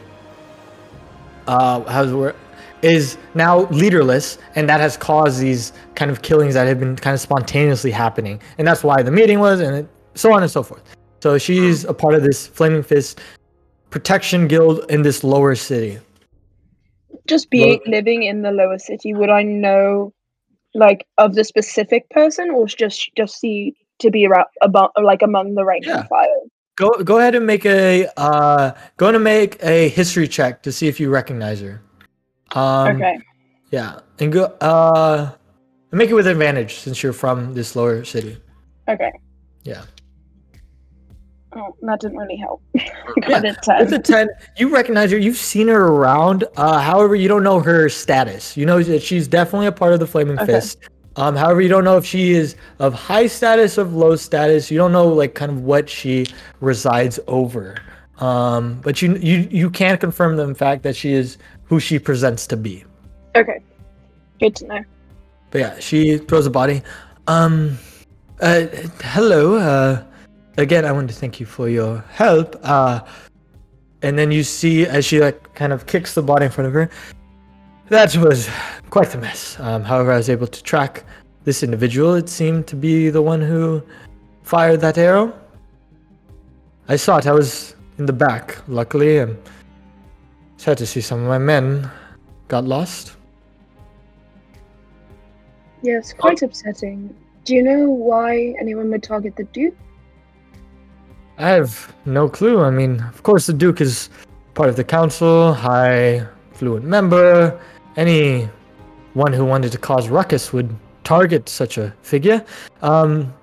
uh, 1.47 1.81
how's 1.91 2.11
the 2.11 2.17
word 2.17 2.37
is 2.83 3.17
now 3.35 3.61
leaderless, 3.71 4.39
and 4.55 4.69
that 4.69 4.81
has 4.81 4.97
caused 4.97 5.41
these 5.41 5.73
kind 5.95 6.11
of 6.11 6.23
killings 6.23 6.55
that 6.55 6.67
have 6.67 6.81
been 6.81 6.97
kind 6.97 7.15
of 7.15 7.21
spontaneously 7.21 7.91
happening, 7.91 8.41
and 8.59 8.67
that's 8.67 8.83
why 8.85 9.03
the 9.03 9.11
meeting 9.11 9.39
was, 9.39 9.61
and 9.61 9.77
it, 9.77 9.89
so 10.15 10.33
on 10.33 10.43
and 10.43 10.51
so 10.51 10.63
forth. 10.63 10.83
So 11.23 11.39
she's 11.39 11.85
a 11.85 11.95
part 11.95 12.15
of 12.15 12.23
this 12.23 12.49
Flaming 12.49 12.83
Fist 12.83 13.21
protection 13.91 14.49
guild 14.49 14.85
in 14.91 15.03
this 15.03 15.23
lower 15.23 15.55
city. 15.55 16.01
Just 17.29 17.51
being 17.51 17.81
living 17.87 18.25
in 18.25 18.43
the 18.43 18.51
lower 18.51 18.79
city, 18.79 19.15
would 19.15 19.31
I 19.31 19.43
know 19.45 20.13
like 20.75 21.07
of 21.19 21.35
the 21.35 21.45
specific 21.45 22.09
person, 22.11 22.51
or 22.51 22.67
just 22.67 23.11
just 23.17 23.39
see 23.39 23.77
to 24.01 24.11
be 24.11 24.27
around 24.27 24.47
about 24.63 24.91
like 25.01 25.23
among 25.23 25.55
the 25.55 25.65
rank 25.65 25.85
Yeah. 25.87 26.01
and 26.01 26.09
file? 26.09 26.43
Go 26.77 26.91
go 27.05 27.19
ahead 27.19 27.35
and 27.35 27.47
make 27.47 27.65
a 27.65 28.09
uh, 28.17 28.73
go 28.97 29.13
to 29.13 29.19
make 29.21 29.63
a 29.63 29.89
history 29.91 30.27
check 30.27 30.63
to 30.65 30.73
see 30.73 30.89
if 30.89 30.99
you 30.99 31.11
recognize 31.11 31.61
her. 31.61 31.81
Um, 32.55 32.97
okay. 32.97 33.19
Yeah, 33.71 34.01
and 34.19 34.33
go 34.33 34.45
uh, 34.61 35.33
make 35.91 36.11
it 36.11 36.15
with 36.15 36.27
advantage 36.27 36.77
since 36.77 37.03
you're 37.03 37.13
from 37.13 37.55
this 37.55 37.75
lower 37.75 38.05
city. 38.05 38.37
Okay. 38.89 39.13
Yeah. 39.65 39.85
Oh, 41.55 41.77
that 41.83 42.01
didn't 42.01 42.17
really 42.17 42.37
help. 42.37 42.63
Yeah, 43.29 43.41
Got 43.41 43.45
it 43.45 43.57
ten. 43.63 43.79
With 43.85 43.93
a 43.93 43.99
10, 43.99 44.29
you 44.57 44.75
recognize 44.75 45.11
her. 45.11 45.19
You've 45.19 45.37
seen 45.37 45.69
her 45.69 45.87
around. 45.87 46.45
Uh, 46.57 46.81
however, 46.81 47.15
you 47.15 47.29
don't 47.29 47.45
know 47.45 47.61
her 47.61 47.89
status. 47.91 48.57
You 48.57 48.65
know 48.65 48.83
that 48.83 49.03
she's 49.03 49.29
definitely 49.29 49.67
a 49.67 49.73
part 49.73 49.93
of 49.93 50.01
the 50.01 50.07
Flaming 50.07 50.39
Okay. 50.39 50.47
Fist. 50.47 50.79
Um, 51.17 51.37
however, 51.37 51.61
you 51.61 51.69
don't 51.69 51.85
know 51.85 51.99
if 51.99 52.07
she 52.07 52.33
is 52.33 52.57
of 52.79 52.95
high 52.95 53.27
status, 53.27 53.77
of 53.77 53.95
low 53.95 54.17
status. 54.17 54.71
You 54.71 54.79
don't 54.79 54.93
know 54.93 55.07
like 55.07 55.35
kind 55.35 55.53
of 55.53 55.61
what 55.61 55.91
she 55.91 56.27
resides 56.61 57.21
over. 57.27 57.77
Um, 58.19 58.81
but 58.83 59.03
you 59.03 59.17
you 59.17 59.47
you 59.51 59.71
can 59.71 59.99
confirm 59.99 60.37
the 60.37 60.55
fact 60.55 60.83
that 60.85 60.97
she 60.97 61.13
is 61.13 61.39
who 61.73 61.81
she 61.81 61.99
presents 61.99 62.47
to 62.47 62.55
be. 62.55 62.85
Okay. 63.35 63.59
Good 64.39 64.55
to 64.57 64.67
know. 64.67 64.85
But 65.51 65.59
yeah, 65.63 65.79
she 65.79 66.19
throws 66.19 66.45
a 66.45 66.51
body. 66.51 66.83
Um, 67.29 67.79
uh, 68.43 68.67
hello. 69.01 69.55
Uh, 69.55 70.05
again, 70.59 70.85
I 70.85 70.93
want 70.93 71.09
to 71.09 71.15
thank 71.15 71.41
you 71.41 71.47
for 71.47 71.71
your 71.71 72.05
help. 72.11 72.61
Uh, 72.63 73.01
and 74.03 74.19
then 74.19 74.31
you 74.31 74.43
see 74.43 74.85
as 74.85 75.07
she 75.07 75.19
like 75.19 75.55
kind 75.55 75.73
of 75.73 75.87
kicks 75.87 76.13
the 76.13 76.21
body 76.21 76.45
in 76.45 76.53
front 76.53 76.69
of 76.69 76.75
her. 76.75 76.91
That 77.89 78.15
was 78.19 78.51
quite 78.91 79.09
the 79.09 79.17
mess. 79.17 79.59
Um, 79.59 79.83
however, 79.83 80.13
I 80.13 80.19
was 80.19 80.29
able 80.29 80.49
to 80.49 80.63
track 80.63 81.05
this 81.45 81.63
individual. 81.63 82.17
It 82.17 82.29
seemed 82.29 82.67
to 82.67 82.77
be 82.77 83.09
the 83.09 83.23
one 83.23 83.41
who 83.41 83.83
fired 84.43 84.83
that 84.83 84.99
arrow. 84.99 85.33
I 86.87 86.97
saw 86.97 87.17
it. 87.17 87.27
I 87.27 87.33
was 87.33 87.77
in 87.97 88.05
the 88.05 88.13
back, 88.13 88.59
luckily, 88.69 89.21
and 89.21 89.39
sad 90.63 90.79
to 90.79 90.87
see 90.87 91.01
some 91.01 91.21
of 91.21 91.27
my 91.27 91.39
men 91.39 91.91
got 92.47 92.65
lost. 92.65 93.17
Yes, 95.83 96.13
quite 96.13 96.41
upsetting. 96.43 97.13
Do 97.45 97.57
you 97.57 97.65
know 97.65 97.91
why 97.91 98.55
anyone 98.61 98.89
would 98.93 99.03
target 99.03 99.35
the 99.35 99.43
Duke? 99.43 99.75
I 101.37 101.49
have 101.49 101.93
no 102.05 102.29
clue. 102.29 102.61
I 102.61 102.71
mean, 102.71 103.01
of 103.01 103.25
course, 103.25 103.47
the 103.47 103.53
Duke 103.53 103.81
is 103.81 104.09
part 104.55 104.69
of 104.69 104.77
the 104.77 104.85
council, 104.85 105.53
high 105.53 106.25
fluent 106.53 106.85
member. 106.85 107.61
Any 107.97 108.49
one 109.15 109.33
who 109.33 109.45
wanted 109.45 109.73
to 109.73 109.79
cause 109.79 110.09
ruckus 110.09 110.53
would 110.53 110.73
target 111.03 111.49
such 111.49 111.77
a 111.77 111.93
figure. 112.03 112.45
Um, 112.83 113.35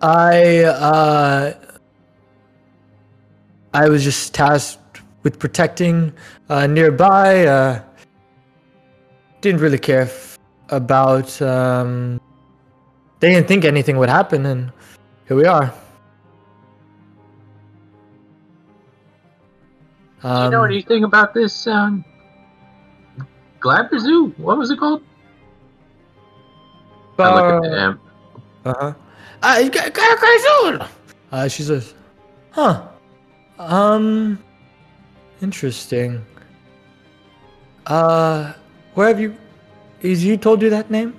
I 0.00 0.64
uh, 0.64 1.52
I 3.74 3.90
was 3.90 4.02
just 4.02 4.32
tasked 4.32 4.85
with 5.26 5.40
protecting 5.40 6.12
uh, 6.48 6.68
nearby. 6.68 7.46
Uh, 7.46 7.82
didn't 9.40 9.60
really 9.60 9.78
care 9.78 10.02
f- 10.02 10.38
about. 10.68 11.42
Um, 11.42 12.20
they 13.18 13.30
didn't 13.34 13.48
think 13.48 13.64
anything 13.64 13.98
would 13.98 14.08
happen, 14.08 14.46
and 14.46 14.70
here 15.26 15.36
we 15.36 15.44
are. 15.44 15.74
Do 20.22 20.28
you 20.28 20.50
know 20.50 20.62
Um, 20.62 20.70
anything 20.70 21.02
about 21.02 21.34
this 21.34 21.66
um, 21.66 22.04
Glabber 23.58 23.98
Zoo? 23.98 24.32
What 24.36 24.58
was 24.58 24.70
it 24.70 24.78
called? 24.78 25.02
I 27.18 27.34
look 27.34 27.64
at 27.64 27.70
the 27.70 27.84
imp. 27.84 28.00
Uh-huh. 28.64 28.94
I 29.42 29.68
got 29.68 29.92
got 29.92 31.02
Uh 31.32 31.48
she 31.48 31.62
says, 31.64 31.94
Huh. 32.52 32.86
Um 33.58 34.38
interesting. 35.42 36.24
Uh 37.86 38.52
where 38.94 39.08
have 39.08 39.20
you 39.20 39.36
is 40.00 40.22
he 40.22 40.36
told 40.36 40.62
you 40.62 40.70
that 40.70 40.90
name? 40.90 41.14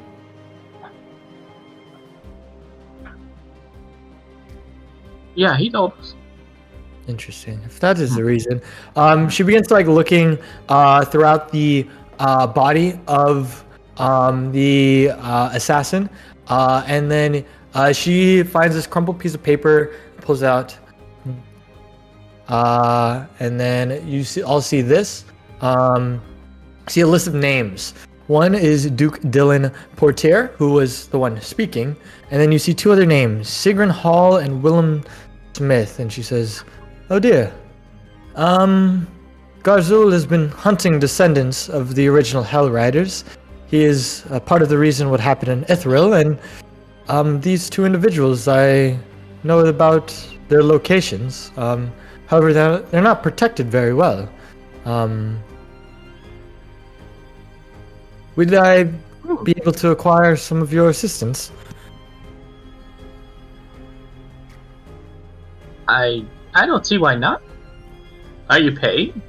Yeah, 5.35 5.55
he 5.55 5.69
told 5.69 5.93
us. 5.99 6.15
Interesting. 7.07 7.61
If 7.63 7.79
that 7.79 7.99
is 7.99 8.15
the 8.15 8.23
reason, 8.23 8.61
um, 8.95 9.29
she 9.29 9.43
begins 9.43 9.67
to 9.67 9.75
like 9.75 9.87
looking 9.87 10.37
uh, 10.67 11.05
throughout 11.05 11.51
the 11.51 11.87
uh, 12.19 12.47
body 12.47 12.99
of 13.07 13.63
um, 13.97 14.51
the 14.51 15.11
uh, 15.13 15.49
assassin, 15.53 16.09
uh, 16.47 16.83
and 16.87 17.09
then 17.09 17.45
uh, 17.75 17.93
she 17.93 18.43
finds 18.43 18.75
this 18.75 18.87
crumpled 18.87 19.19
piece 19.19 19.35
of 19.35 19.43
paper, 19.43 19.93
pulls 20.21 20.43
out, 20.43 20.75
uh, 22.47 23.25
and 23.39 23.59
then 23.59 24.07
you 24.07 24.23
see, 24.23 24.41
all 24.41 24.61
see 24.61 24.81
this. 24.81 25.25
Um, 25.61 26.21
see 26.87 27.01
a 27.01 27.07
list 27.07 27.27
of 27.27 27.33
names. 27.33 27.93
One 28.27 28.55
is 28.55 28.89
Duke 28.91 29.19
Dylan 29.21 29.73
Portyr, 29.95 30.51
who 30.53 30.73
was 30.73 31.07
the 31.07 31.17
one 31.17 31.39
speaking, 31.41 31.95
and 32.29 32.41
then 32.41 32.51
you 32.51 32.59
see 32.59 32.73
two 32.73 32.91
other 32.91 33.05
names, 33.05 33.47
Sigrun 33.47 33.89
Hall 33.89 34.37
and 34.37 34.61
Willem 34.61 35.03
Smith, 35.53 35.99
and 35.99 36.11
she 36.11 36.21
says, 36.21 36.63
"Oh 37.09 37.19
dear, 37.19 37.53
um, 38.35 39.07
Garzul 39.63 40.11
has 40.11 40.25
been 40.25 40.49
hunting 40.49 40.99
descendants 40.99 41.69
of 41.69 41.95
the 41.95 42.07
original 42.07 42.43
Hell 42.43 42.69
Riders. 42.69 43.23
He 43.67 43.83
is 43.83 44.23
a 44.29 44.39
part 44.39 44.61
of 44.61 44.69
the 44.69 44.77
reason 44.77 45.09
what 45.09 45.19
happened 45.19 45.51
in 45.51 45.63
Ithril, 45.65 46.21
and 46.21 46.37
um, 47.07 47.41
these 47.41 47.69
two 47.69 47.85
individuals, 47.85 48.47
I 48.47 48.97
know 49.43 49.59
about 49.59 50.13
their 50.49 50.63
locations. 50.63 51.51
Um, 51.57 51.91
however, 52.27 52.53
they're, 52.53 52.79
they're 52.79 53.01
not 53.01 53.23
protected 53.23 53.69
very 53.69 53.93
well. 53.93 54.29
Um, 54.85 55.41
would 58.35 58.53
I 58.53 58.83
be 59.43 59.53
able 59.57 59.73
to 59.73 59.89
acquire 59.89 60.35
some 60.35 60.61
of 60.61 60.71
your 60.71 60.89
assistance? 60.89 61.51
I 65.87 66.25
I 66.53 66.65
don't 66.65 66.85
see 66.85 66.97
why 66.97 67.15
not. 67.15 67.41
Are 68.49 68.59
you 68.59 68.71
paid? 68.71 69.19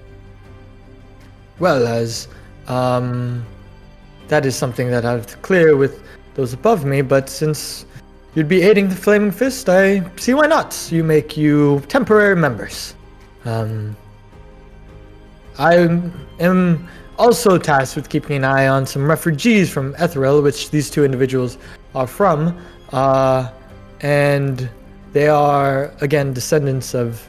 Well, 1.58 1.86
as 1.86 2.28
um, 2.68 3.44
that 4.28 4.46
is 4.46 4.54
something 4.54 4.90
that 4.90 5.04
I've 5.04 5.26
to 5.26 5.36
clear 5.38 5.76
with 5.76 6.02
those 6.34 6.52
above 6.52 6.84
me, 6.84 7.02
but 7.02 7.28
since 7.28 7.86
you'd 8.34 8.48
be 8.48 8.62
aiding 8.62 8.88
the 8.88 8.96
Flaming 8.96 9.30
Fist, 9.30 9.68
I 9.68 10.08
see 10.16 10.34
why 10.34 10.46
not. 10.46 10.88
You 10.90 11.04
make 11.04 11.36
you 11.36 11.80
temporary 11.88 12.36
members. 12.36 12.94
Um, 13.44 13.96
I 15.58 15.74
am 16.38 16.88
also 17.18 17.58
tasked 17.58 17.96
with 17.96 18.08
keeping 18.08 18.36
an 18.36 18.44
eye 18.44 18.68
on 18.68 18.86
some 18.86 19.08
refugees 19.08 19.70
from 19.70 19.94
Etherel, 19.94 20.42
which 20.42 20.70
these 20.70 20.88
two 20.88 21.04
individuals 21.04 21.58
are 21.94 22.06
from, 22.06 22.56
uh, 22.92 23.50
and 24.00 24.68
they 25.12 25.28
are 25.28 25.92
again 26.00 26.32
descendants 26.32 26.94
of 26.94 27.28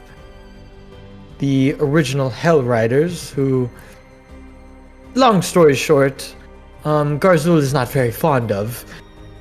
the 1.38 1.74
original 1.80 2.30
Hell 2.30 2.62
Riders, 2.62 3.30
who, 3.30 3.68
long 5.14 5.42
story 5.42 5.74
short, 5.74 6.34
um, 6.84 7.18
Garzul 7.18 7.58
is 7.58 7.72
not 7.72 7.90
very 7.90 8.12
fond 8.12 8.52
of 8.52 8.84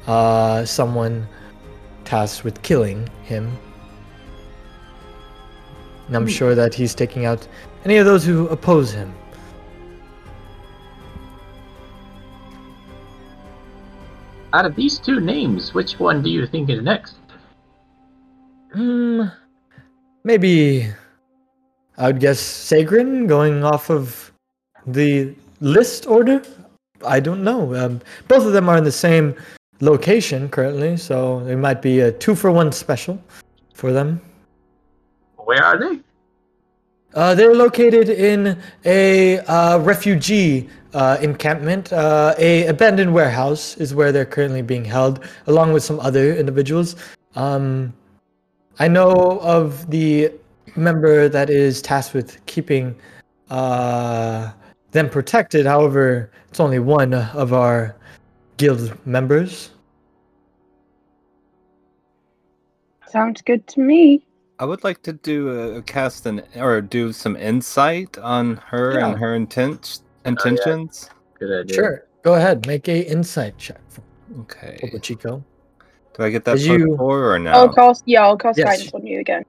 uh, 0.07 0.65
someone 0.65 1.27
tasked 2.09 2.43
with 2.43 2.59
killing 2.63 3.07
him. 3.23 3.55
And 6.07 6.15
I'm 6.15 6.27
sure 6.27 6.55
that 6.55 6.73
he's 6.73 6.95
taking 6.95 7.25
out 7.25 7.47
any 7.85 7.97
of 7.97 8.05
those 8.07 8.25
who 8.25 8.47
oppose 8.47 8.91
him. 8.91 9.13
Out 14.53 14.65
of 14.65 14.75
these 14.75 14.97
two 14.97 15.19
names, 15.19 15.75
which 15.75 15.99
one 15.99 16.23
do 16.23 16.31
you 16.31 16.47
think 16.47 16.71
is 16.71 16.81
next? 16.81 17.17
Hmm. 18.73 19.25
Maybe 20.23 20.87
I 21.95 22.07
would 22.07 22.19
guess 22.19 22.41
Sagrin 22.41 23.27
going 23.27 23.63
off 23.63 23.91
of 23.91 24.33
the 24.87 25.35
list 25.59 26.07
order. 26.07 26.41
I 27.05 27.19
don't 27.19 27.43
know. 27.43 27.75
Um, 27.75 28.01
both 28.27 28.47
of 28.47 28.53
them 28.53 28.67
are 28.67 28.77
in 28.77 28.83
the 28.83 28.91
same 28.91 29.35
location 29.81 30.49
currently, 30.49 30.97
so 30.97 31.39
it 31.47 31.55
might 31.55 31.81
be 31.81 32.01
a 32.01 32.11
two 32.11 32.35
for 32.35 32.51
one 32.51 32.71
special 32.71 33.21
for 33.73 33.91
them. 33.91 34.21
Where 35.37 35.63
are 35.63 35.79
they? 35.79 35.99
Uh, 37.15 37.33
they're 37.33 37.55
located 37.55 38.09
in 38.09 38.57
a 38.85 39.39
uh, 39.39 39.79
refugee 39.79 40.69
uh, 40.93 41.17
encampment. 41.21 41.91
Uh, 41.91 42.35
a 42.37 42.67
abandoned 42.67 43.13
warehouse 43.13 43.77
is 43.77 43.95
where 43.95 44.11
they're 44.11 44.25
currently 44.25 44.61
being 44.61 44.85
held, 44.85 45.25
along 45.47 45.73
with 45.73 45.83
some 45.83 45.99
other 46.01 46.35
individuals. 46.35 46.95
Um, 47.35 47.93
I 48.77 48.87
know 48.87 49.39
of 49.41 49.89
the 49.89 50.31
member 50.75 51.29
that 51.29 51.49
is 51.49 51.81
tasked 51.81 52.13
with 52.13 52.45
keeping 52.45 52.95
uh, 53.49 54.51
them 54.91 55.09
protected. 55.09 55.65
However, 55.65 56.31
it's 56.47 56.59
only 56.59 56.79
one 56.79 57.13
of 57.13 57.53
our 57.53 57.95
guild 58.59 58.93
members. 59.07 59.71
Sounds 63.07 63.41
good 63.41 63.65
to 63.67 63.79
me. 63.79 64.23
I 64.59 64.65
would 64.65 64.83
like 64.83 65.01
to 65.03 65.13
do 65.13 65.49
a, 65.49 65.77
a 65.77 65.81
cast 65.81 66.25
an 66.27 66.43
or 66.55 66.81
do 66.81 67.11
some 67.13 67.35
insight 67.35 68.17
on 68.19 68.57
her 68.67 68.99
Yeah. 68.99 69.07
and 69.07 69.17
her 69.17 69.33
intent 69.33 70.01
intentions. 70.25 71.09
Good 71.39 71.61
idea. 71.61 71.73
Sure. 71.75 72.05
Go 72.21 72.35
ahead. 72.35 72.67
Make 72.67 72.87
a 72.89 72.99
insight 73.09 73.57
check 73.57 73.79
for 73.89 74.03
Okay. 74.41 74.77
Topo 74.81 74.99
Chico. 74.99 75.43
Do 76.15 76.23
I 76.23 76.29
get 76.29 76.43
that 76.45 76.55
As 76.55 76.67
plus 76.67 76.79
you- 76.79 76.97
four 76.97 77.33
or 77.33 77.39
no? 77.39 77.51
I'll 77.51 77.73
cast. 77.73 78.03
Yeah, 78.05 78.23
I'll 78.23 78.37
cast 78.37 78.57
Yes. 78.59 78.67
guidance 78.67 78.93
on 78.93 79.07
you 79.07 79.19
again. 79.21 79.43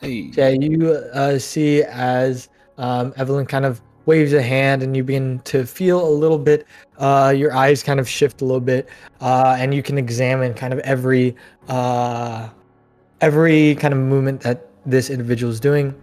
Hey. 0.00 0.30
Yeah, 0.34 0.48
you 0.48 0.90
uh, 1.14 1.38
see 1.38 1.82
as 1.84 2.48
um, 2.78 3.14
Evelyn 3.16 3.46
kind 3.46 3.64
of 3.64 3.80
waves 4.10 4.32
a 4.32 4.42
hand, 4.42 4.82
and 4.82 4.96
you 4.96 5.02
begin 5.04 5.38
to 5.52 5.64
feel 5.64 5.98
a 6.06 6.14
little 6.22 6.38
bit. 6.50 6.66
Uh, 6.98 7.32
your 7.42 7.52
eyes 7.54 7.82
kind 7.82 8.00
of 8.00 8.08
shift 8.08 8.42
a 8.42 8.44
little 8.44 8.66
bit, 8.74 8.88
uh, 9.20 9.56
and 9.60 9.72
you 9.72 9.82
can 9.82 9.96
examine 9.96 10.52
kind 10.62 10.72
of 10.74 10.80
every 10.80 11.36
uh, 11.68 12.48
every 13.20 13.76
kind 13.76 13.94
of 13.94 14.00
movement 14.00 14.40
that 14.40 14.58
this 14.84 15.10
individual 15.10 15.52
is 15.52 15.60
doing. 15.60 15.94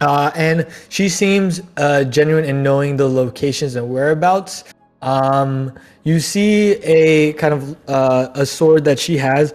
Uh, 0.00 0.30
and 0.34 0.66
she 0.88 1.08
seems 1.08 1.62
uh, 1.76 2.04
genuine 2.04 2.44
in 2.44 2.62
knowing 2.62 2.96
the 2.96 3.08
locations 3.08 3.76
and 3.76 3.86
whereabouts. 3.94 4.64
Um, 5.02 5.72
you 6.04 6.20
see 6.20 6.72
a 6.82 7.32
kind 7.34 7.54
of 7.54 7.76
uh, 7.88 8.28
a 8.34 8.44
sword 8.44 8.84
that 8.84 8.98
she 8.98 9.16
has 9.16 9.54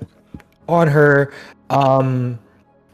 on 0.67 0.87
her 0.87 1.33
um, 1.69 2.39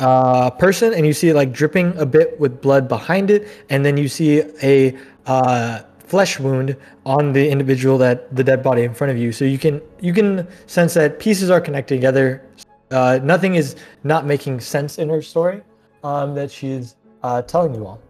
uh, 0.01 0.49
person, 0.49 0.93
and 0.93 1.05
you 1.05 1.13
see 1.13 1.29
it 1.29 1.35
like 1.35 1.53
dripping 1.53 1.95
a 1.97 2.05
bit 2.05 2.37
with 2.39 2.61
blood 2.61 2.89
behind 2.89 3.29
it, 3.29 3.47
and 3.69 3.85
then 3.85 3.95
you 3.95 4.09
see 4.09 4.41
a 4.63 4.97
uh, 5.27 5.83
flesh 5.99 6.39
wound 6.39 6.75
on 7.05 7.31
the 7.31 7.49
individual 7.49 7.97
that 7.99 8.35
the 8.35 8.43
dead 8.43 8.61
body 8.63 8.81
in 8.81 8.93
front 8.93 9.11
of 9.11 9.17
you. 9.17 9.31
So 9.31 9.45
you 9.45 9.57
can 9.57 9.79
you 10.01 10.11
can 10.11 10.47
sense 10.67 10.95
that 10.95 11.19
pieces 11.19 11.49
are 11.49 11.61
connected 11.61 11.95
together. 11.95 12.43
Uh, 12.89 13.19
nothing 13.23 13.55
is 13.55 13.75
not 14.03 14.25
making 14.25 14.59
sense 14.59 14.97
in 14.97 15.07
her 15.07 15.21
story 15.21 15.61
um, 16.03 16.35
that 16.35 16.51
she's 16.51 16.95
uh, 17.23 17.41
telling 17.43 17.75
you 17.75 17.85
all. 17.85 18.01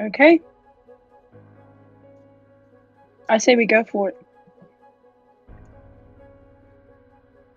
Okay. 0.00 0.40
I 3.28 3.38
say 3.38 3.56
we 3.56 3.66
go 3.66 3.84
for 3.84 4.10
it. 4.10 4.16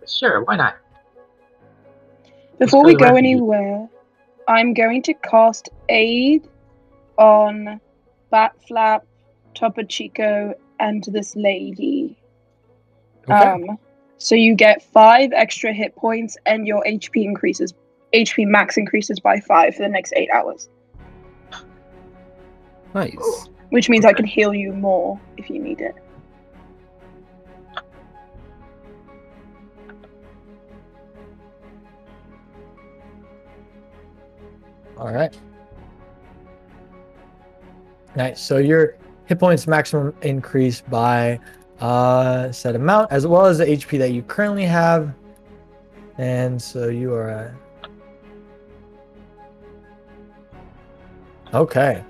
Sure, 0.07 0.43
why 0.43 0.55
not? 0.55 0.77
Before 2.59 2.83
we 2.83 2.95
go 2.95 3.15
anywhere, 3.15 3.87
I'm 4.47 4.73
going 4.73 5.03
to 5.03 5.13
cast 5.13 5.69
aid 5.89 6.47
on 7.17 7.79
Bat 8.31 8.55
Flap, 8.67 9.05
Topo 9.53 9.83
Chico, 9.83 10.53
and 10.79 11.03
this 11.03 11.35
lady. 11.35 12.17
Okay. 13.29 13.33
Um, 13.33 13.77
so 14.17 14.35
you 14.35 14.55
get 14.55 14.81
five 14.81 15.31
extra 15.33 15.71
hit 15.73 15.95
points, 15.95 16.37
and 16.45 16.65
your 16.65 16.83
HP 16.85 17.23
increases. 17.23 17.73
HP 18.13 18.47
max 18.47 18.77
increases 18.77 19.19
by 19.19 19.39
five 19.39 19.75
for 19.75 19.83
the 19.83 19.89
next 19.89 20.13
eight 20.15 20.29
hours, 20.31 20.69
Nice. 22.95 23.49
which 23.69 23.89
means 23.89 24.05
I 24.05 24.13
can 24.13 24.25
heal 24.25 24.53
you 24.53 24.71
more 24.71 25.19
if 25.35 25.49
you 25.49 25.59
need 25.59 25.81
it. 25.81 25.93
All 34.99 35.13
right. 35.13 35.35
Nice. 38.15 38.41
So 38.41 38.57
your 38.57 38.95
hit 39.25 39.39
points 39.39 39.67
maximum 39.67 40.13
increase 40.21 40.81
by 40.81 41.39
uh 41.79 42.51
set 42.51 42.75
amount 42.75 43.11
as 43.11 43.27
well 43.27 43.45
as 43.45 43.59
the 43.59 43.65
HP 43.65 43.99
that 43.99 44.11
you 44.11 44.23
currently 44.23 44.65
have. 44.65 45.13
And 46.17 46.59
so 46.59 46.87
you 46.87 47.13
are 47.13 47.29
at 47.29 47.53
Okay. 51.53 52.03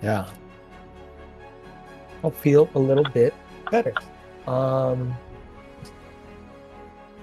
Yeah. 0.00 0.26
I'll 2.22 2.30
feel 2.30 2.70
a 2.74 2.78
little 2.78 3.04
bit 3.04 3.34
better. 3.70 3.92
Um 4.46 5.14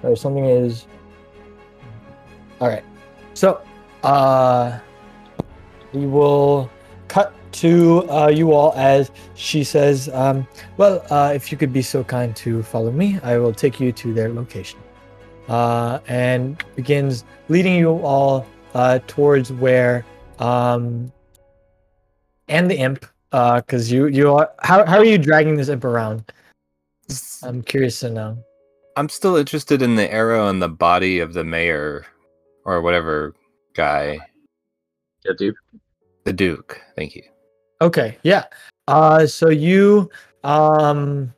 or 0.02 0.14
something 0.14 0.44
is 0.44 0.86
All 2.60 2.68
right. 2.68 2.84
So, 3.34 3.60
uh, 4.02 4.78
we 5.92 6.06
will 6.06 6.70
cut 7.08 7.32
to 7.52 8.08
uh, 8.10 8.28
you 8.28 8.52
all 8.52 8.72
as 8.76 9.10
she 9.34 9.64
says, 9.64 10.08
um, 10.10 10.46
"Well, 10.76 11.04
uh, 11.10 11.32
if 11.34 11.50
you 11.50 11.58
could 11.58 11.72
be 11.72 11.82
so 11.82 12.04
kind 12.04 12.34
to 12.36 12.62
follow 12.62 12.90
me, 12.90 13.18
I 13.22 13.38
will 13.38 13.52
take 13.52 13.80
you 13.80 13.92
to 13.92 14.12
their 14.12 14.32
location." 14.32 14.80
Uh, 15.48 16.00
and 16.08 16.62
begins 16.74 17.24
leading 17.48 17.76
you 17.76 17.90
all 18.04 18.44
uh, 18.74 18.98
towards 19.06 19.52
where, 19.52 20.04
um, 20.40 21.12
and 22.48 22.70
the 22.70 22.76
imp, 22.76 23.06
because 23.30 23.90
you 23.90 24.06
you 24.06 24.32
are 24.32 24.50
how 24.60 24.84
how 24.84 24.98
are 24.98 25.04
you 25.04 25.18
dragging 25.18 25.56
this 25.56 25.68
imp 25.68 25.84
around? 25.84 26.32
I'm 27.42 27.62
curious 27.62 28.00
to 28.00 28.10
know. 28.10 28.38
I'm 28.96 29.08
still 29.08 29.36
interested 29.36 29.82
in 29.82 29.94
the 29.94 30.10
arrow 30.12 30.48
and 30.48 30.60
the 30.60 30.68
body 30.68 31.20
of 31.20 31.34
the 31.34 31.44
mayor 31.44 32.06
or 32.64 32.80
whatever 32.80 33.34
guy. 33.74 34.18
Yeah, 35.26 35.32
dude. 35.36 35.54
The 36.24 36.32
Duke. 36.32 36.80
Thank 36.94 37.14
you. 37.16 37.22
Okay, 37.80 38.16
yeah. 38.22 38.44
Uh, 38.88 39.26
so 39.26 39.48
you 39.50 40.08
um 40.44 41.32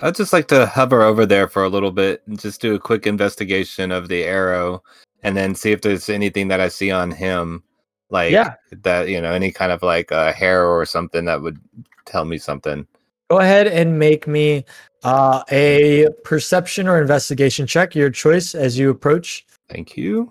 I'd 0.00 0.14
just 0.14 0.32
like 0.32 0.48
to 0.48 0.66
hover 0.66 1.02
over 1.02 1.24
there 1.24 1.48
for 1.48 1.64
a 1.64 1.68
little 1.68 1.92
bit 1.92 2.22
and 2.26 2.38
just 2.38 2.60
do 2.60 2.74
a 2.74 2.78
quick 2.78 3.06
investigation 3.06 3.92
of 3.92 4.08
the 4.08 4.24
arrow 4.24 4.82
and 5.22 5.36
then 5.36 5.54
see 5.54 5.70
if 5.72 5.80
there's 5.80 6.08
anything 6.08 6.48
that 6.48 6.60
I 6.60 6.68
see 6.68 6.90
on 6.90 7.10
him. 7.12 7.62
Like 8.10 8.32
Yeah. 8.32 8.54
that, 8.82 9.08
you 9.08 9.20
know, 9.20 9.32
any 9.32 9.50
kind 9.52 9.70
of 9.72 9.82
like 9.82 10.10
uh, 10.12 10.32
hair 10.32 10.66
or 10.66 10.84
something 10.84 11.24
that 11.26 11.40
would 11.40 11.58
tell 12.04 12.24
me 12.24 12.36
something. 12.38 12.86
go 13.30 13.38
ahead 13.38 13.66
and 13.66 13.98
make 13.98 14.26
me 14.26 14.64
uh 15.04 15.42
a 15.50 16.06
perception 16.24 16.86
or 16.88 17.00
investigation 17.00 17.66
check, 17.66 17.94
your 17.94 18.10
choice 18.10 18.54
as 18.54 18.78
you 18.78 18.90
approach. 18.90 19.46
Thank 19.70 19.96
you. 19.96 20.30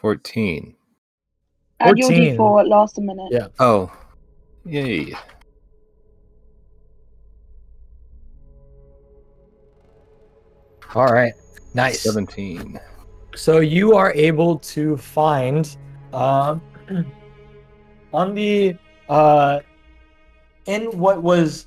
14. 0.00 0.74
Add 1.80 1.98
your 1.98 2.08
14. 2.08 2.38
d4 2.38 2.68
last 2.68 2.96
a 2.96 3.02
minute. 3.02 3.28
Yeah. 3.30 3.48
Oh. 3.58 3.92
Yay. 4.64 5.14
All 10.94 11.06
right. 11.06 11.34
Nice. 11.74 12.00
17. 12.00 12.80
So 13.36 13.60
you 13.60 13.94
are 13.94 14.12
able 14.14 14.58
to 14.58 14.96
find 14.96 15.76
um, 16.14 16.62
on 18.14 18.34
the 18.34 18.76
uh, 19.10 19.60
in 20.64 20.84
what 20.98 21.22
was 21.22 21.66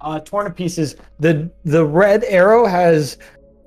uh, 0.00 0.20
torn 0.20 0.46
to 0.46 0.52
pieces. 0.52 0.94
The 1.18 1.50
the 1.64 1.84
red 1.84 2.24
arrow 2.24 2.64
has 2.64 3.18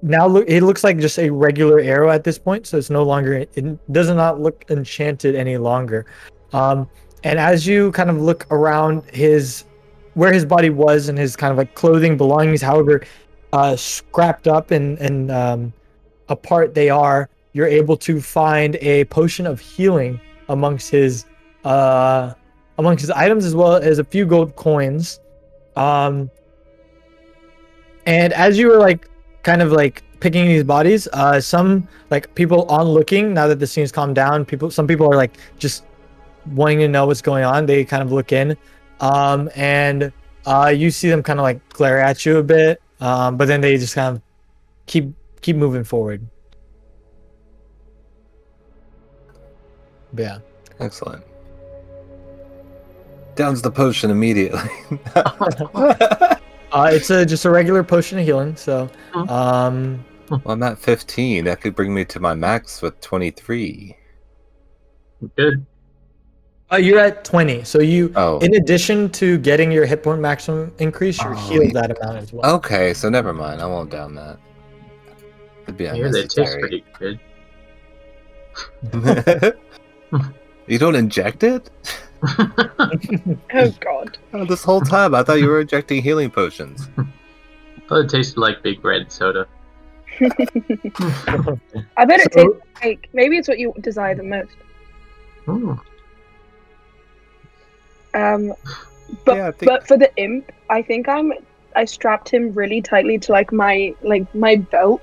now. 0.05 0.35
It 0.37 0.61
looks 0.61 0.83
like 0.83 0.97
just 0.99 1.19
a 1.19 1.29
regular 1.29 1.79
arrow 1.79 2.09
at 2.09 2.23
this 2.23 2.37
point, 2.37 2.67
so 2.67 2.77
it's 2.77 2.89
no 2.89 3.03
longer. 3.03 3.33
It 3.33 3.91
does 3.91 4.09
not 4.09 4.39
look 4.39 4.65
enchanted 4.69 5.35
any 5.35 5.57
longer. 5.57 6.05
Um, 6.53 6.89
and 7.23 7.39
as 7.39 7.65
you 7.65 7.91
kind 7.91 8.09
of 8.09 8.21
look 8.21 8.45
around 8.51 9.03
his 9.11 9.65
where 10.13 10.31
his 10.31 10.45
body 10.45 10.69
was 10.69 11.09
and 11.09 11.17
his 11.17 11.35
kind 11.35 11.51
of 11.51 11.57
like 11.57 11.75
clothing 11.75 12.15
belongings, 12.15 12.61
however, 12.61 13.03
uh, 13.51 13.75
scrapped 13.75 14.47
up 14.47 14.71
and 14.71 14.97
and 14.99 15.31
um, 15.31 15.73
apart 16.29 16.73
they 16.73 16.89
are, 16.89 17.29
you're 17.53 17.67
able 17.67 17.97
to 17.97 18.21
find 18.21 18.75
a 18.77 19.05
potion 19.05 19.47
of 19.47 19.59
healing 19.59 20.19
amongst 20.49 20.89
his 20.89 21.25
uh 21.63 22.33
amongst 22.77 23.01
his 23.01 23.09
items 23.11 23.45
as 23.45 23.55
well 23.55 23.75
as 23.75 23.97
a 23.97 24.03
few 24.03 24.25
gold 24.25 24.55
coins. 24.55 25.19
Um 25.75 26.29
and 28.05 28.33
as 28.33 28.59
you 28.59 28.67
were 28.67 28.77
like 28.77 29.09
kind 29.45 29.61
of 29.61 29.71
like 29.71 30.03
picking 30.19 30.47
these 30.47 30.63
bodies, 30.63 31.07
uh 31.13 31.39
some 31.39 31.87
like 32.09 32.33
people 32.35 32.65
on 32.65 32.87
looking 32.87 33.33
now 33.33 33.47
that 33.47 33.59
the 33.59 33.67
scene's 33.67 33.91
calmed 33.91 34.15
down, 34.15 34.43
people 34.43 34.69
some 34.69 34.87
people 34.87 35.05
are 35.07 35.15
like 35.15 35.37
just 35.59 35.85
wanting 36.53 36.79
to 36.79 36.87
know 36.87 37.05
what's 37.05 37.21
going 37.21 37.45
on. 37.45 37.65
They 37.65 37.85
kind 37.85 38.03
of 38.03 38.11
look 38.11 38.33
in. 38.33 38.57
Um 38.99 39.49
and 39.55 40.11
uh 40.45 40.73
you 40.75 40.89
see 40.91 41.09
them 41.09 41.23
kind 41.23 41.39
of 41.39 41.43
like 41.43 41.61
glare 41.69 42.01
at 42.01 42.25
you 42.25 42.37
a 42.37 42.43
bit. 42.43 42.81
Um 42.99 43.37
but 43.37 43.47
then 43.47 43.61
they 43.61 43.77
just 43.77 43.95
kind 43.95 44.17
of 44.17 44.21
keep 44.87 45.13
keep 45.41 45.55
moving 45.55 45.83
forward. 45.83 46.27
But 50.11 50.23
yeah. 50.23 50.39
Excellent. 50.79 51.23
Downs 53.35 53.61
the 53.61 53.71
potion 53.71 54.09
immediately. 54.09 54.71
Uh, 56.75 56.89
it's 56.91 57.09
a 57.09 57.25
just 57.25 57.45
a 57.45 57.49
regular 57.49 57.83
potion 57.83 58.19
of 58.19 58.25
healing. 58.25 58.53
So, 58.57 58.89
um, 59.13 60.03
well, 60.29 60.41
I'm 60.45 60.61
at 60.63 60.77
15. 60.77 61.45
That 61.45 61.61
could 61.61 61.73
bring 61.73 61.93
me 61.93 62.03
to 62.05 62.19
my 62.19 62.33
max 62.33 62.81
with 62.81 62.99
23. 62.99 63.95
Good. 65.37 65.65
uh, 66.71 66.75
you're 66.75 66.99
at 66.99 67.23
twenty. 67.23 67.63
So 67.63 67.79
you, 67.79 68.11
Oh. 68.17 68.39
in 68.39 68.55
addition 68.55 69.09
to 69.11 69.37
getting 69.37 69.71
your 69.71 69.85
hit 69.85 70.03
point 70.03 70.19
maximum 70.19 70.73
increase, 70.79 71.21
you're 71.23 71.33
Oh, 71.33 71.37
healed 71.47 71.71
yeah. 71.73 71.81
that 71.81 71.97
amount 71.97 72.17
as 72.17 72.33
well. 72.33 72.55
Okay, 72.55 72.93
so 72.93 73.07
never 73.07 73.31
mind. 73.33 73.61
I 73.61 73.65
won't 73.65 73.89
down 73.89 74.13
that. 74.15 74.37
It'd 75.63 75.77
be 75.77 75.87
I 75.89 75.95
hear 75.95 76.11
they 76.11 76.23
taste 76.23 76.37
unnecessary. 76.37 76.83
pretty 76.99 77.19
good. 78.91 79.55
you 80.67 80.77
don't 80.77 80.95
inject 80.95 81.43
it? 81.43 81.69
Oh 83.53 83.69
god. 83.79 84.17
Oh, 84.33 84.45
this 84.45 84.63
whole 84.63 84.81
time 84.81 85.13
I 85.15 85.23
thought 85.23 85.39
you 85.39 85.47
were 85.47 85.61
injecting 85.61 86.01
healing 86.01 86.29
potions. 86.31 86.87
Oh, 87.91 88.01
it 88.01 88.09
tasted 88.09 88.39
like 88.39 88.63
big 88.63 88.83
red 88.83 89.11
soda. 89.11 89.45
I 90.19 92.05
bet 92.05 92.19
it 92.19 92.33
So- 92.33 92.53
tastes 92.53 92.61
like 92.83 93.09
maybe 93.13 93.37
it's 93.37 93.47
what 93.47 93.59
you 93.59 93.75
desire 93.79 94.15
the 94.15 94.23
most. 94.23 94.49
Hmm. 95.45 95.73
Um, 98.15 98.53
but 99.23 99.35
Yeah, 99.37 99.51
think- 99.51 99.69
but 99.71 99.87
for 99.87 99.97
the 99.97 100.09
imp, 100.17 100.51
I 100.69 100.81
think 100.81 101.07
I'm 101.07 101.31
I 101.75 101.85
strapped 101.85 102.29
him 102.29 102.53
really 102.53 102.81
tightly 102.81 103.19
to 103.19 103.31
like 103.31 103.51
my 103.51 103.93
like 104.01 104.33
my 104.33 104.55
belt, 104.55 105.01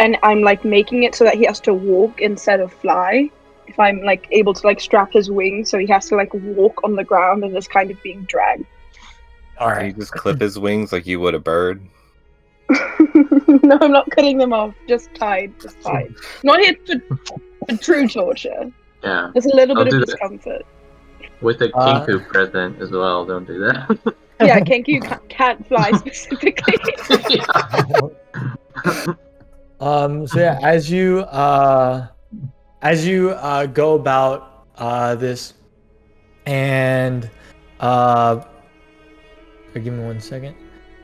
and 0.00 0.16
I'm 0.24 0.40
like 0.42 0.64
making 0.64 1.04
it 1.04 1.14
so 1.14 1.22
that 1.24 1.34
he 1.36 1.44
has 1.44 1.60
to 1.60 1.74
walk 1.74 2.20
instead 2.20 2.58
of 2.58 2.72
fly. 2.72 3.30
If 3.68 3.78
I'm 3.78 4.02
like 4.02 4.26
able 4.30 4.54
to 4.54 4.66
like 4.66 4.80
strap 4.80 5.12
his 5.12 5.30
wings, 5.30 5.70
so 5.70 5.78
he 5.78 5.86
has 5.88 6.08
to 6.08 6.16
like 6.16 6.32
walk 6.34 6.80
on 6.84 6.96
the 6.96 7.04
ground 7.04 7.44
and 7.44 7.56
is 7.56 7.68
kind 7.68 7.90
of 7.90 8.02
being 8.02 8.22
dragged. 8.22 8.64
All 9.58 9.80
You 9.82 9.92
just 9.92 10.12
clip 10.12 10.40
his 10.40 10.58
wings 10.58 10.92
like 10.92 11.06
you 11.06 11.20
would 11.20 11.34
a 11.34 11.38
bird. 11.38 11.82
no, 12.70 13.78
I'm 13.80 13.92
not 13.92 14.10
cutting 14.10 14.38
them 14.38 14.52
off. 14.52 14.74
Just 14.86 15.14
tied. 15.14 15.58
Just 15.60 15.80
tied. 15.82 16.14
Not 16.44 16.60
here 16.60 16.76
for, 16.86 17.26
for 17.66 17.76
true 17.78 18.06
torture. 18.08 18.70
Yeah. 19.02 19.30
There's 19.32 19.46
a 19.46 19.54
little 19.56 19.76
I'll 19.78 19.84
bit 19.84 19.90
do 19.90 19.96
of 19.96 20.06
that. 20.06 20.12
discomfort. 20.12 20.66
With 21.40 21.62
a 21.62 21.74
Uh, 21.76 22.04
Kenku 22.06 22.26
present 22.28 22.80
as 22.80 22.90
well. 22.90 23.24
Don't 23.24 23.46
do 23.46 23.58
that. 23.60 24.14
Yeah, 24.40 24.60
Kenku 24.70 25.04
ca- 25.04 25.18
can't 25.28 25.66
fly 25.66 25.90
specifically. 25.92 26.76
Um. 29.80 30.26
So 30.28 30.38
yeah, 30.40 30.58
as 30.62 30.90
you 30.90 31.20
uh, 31.20 32.06
as 32.82 33.06
you 33.06 33.30
uh 33.30 33.66
go 33.66 33.94
about 33.94 34.66
uh 34.76 35.14
this, 35.14 35.54
and 36.46 37.30
uh, 37.80 38.40
give 39.74 39.92
me 39.92 40.04
one 40.04 40.20
second. 40.20 40.56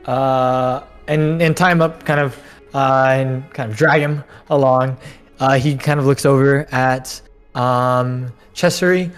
Uh, 0.05 0.83
and 1.07 1.41
and 1.41 1.55
time 1.55 1.81
up 1.81 2.03
kind 2.05 2.19
of 2.19 2.37
uh 2.73 3.07
and 3.09 3.49
kind 3.53 3.71
of 3.71 3.77
drag 3.77 4.01
him 4.01 4.23
along. 4.49 4.97
Uh, 5.39 5.57
he 5.57 5.75
kind 5.75 5.99
of 5.99 6.05
looks 6.05 6.25
over 6.25 6.67
at 6.71 7.21
um 7.55 8.31
Chessery. 8.53 9.11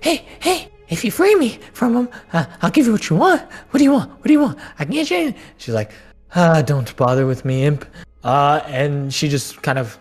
Hey, 0.00 0.24
hey, 0.40 0.70
if 0.88 1.04
you 1.04 1.10
free 1.10 1.34
me 1.34 1.58
from 1.72 1.96
him, 1.96 2.08
I'll 2.32 2.70
give 2.70 2.86
you 2.86 2.92
what 2.92 3.10
you 3.10 3.16
want. 3.16 3.42
What 3.70 3.78
do 3.78 3.84
you 3.84 3.92
want? 3.92 4.10
What 4.10 4.26
do 4.26 4.32
you 4.32 4.40
want? 4.40 4.58
I 4.78 4.84
can 4.84 4.94
get 4.94 5.10
you. 5.10 5.34
She's 5.56 5.74
like, 5.74 5.90
don't 6.34 6.94
bother 6.96 7.26
with 7.26 7.44
me, 7.44 7.64
imp. 7.64 7.84
And 8.22 9.12
she 9.12 9.28
just 9.28 9.60
kind 9.62 9.78
of 9.78 9.98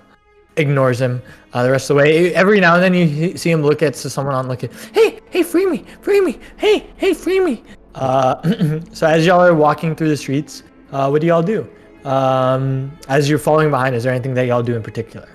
ignores 0.58 1.00
him 1.02 1.22
uh, 1.54 1.64
the 1.64 1.72
rest 1.72 1.90
of 1.90 1.96
the 1.96 2.04
way. 2.04 2.34
Every 2.34 2.60
now 2.60 2.76
and 2.76 2.84
then 2.84 2.94
you 2.94 3.38
see 3.38 3.52
him 3.52 3.62
look 3.62 3.82
at 3.82 3.96
someone 3.96 4.36
on 4.36 4.48
looking. 4.48 4.70
Hey, 4.94 5.20
hey, 5.30 5.44
free 5.44 5.66
me, 5.66 5.86
free 6.02 6.22
me. 6.22 6.40
Hey, 6.58 6.88
hey, 6.98 7.14
free 7.14 7.40
me. 7.40 7.64
Uh, 7.96 8.42
so 8.94 9.08
as 9.08 9.26
y'all 9.26 9.42
are 9.42 9.54
walking 9.54 9.96
through 9.96 10.10
the 10.10 10.18
streets, 10.18 10.64
uh, 10.92 11.10
what 11.10 11.22
do 11.22 11.28
y'all 11.28 11.44
do? 11.44 11.68
Um, 12.06 12.98
as 13.08 13.30
you're 13.30 13.40
following 13.40 13.70
behind, 13.70 13.96
is 13.96 14.04
there 14.04 14.14
anything 14.14 14.34
that 14.34 14.48
y'all 14.48 14.64
do 14.64 14.76
in 14.76 14.84
particular? 14.84 15.30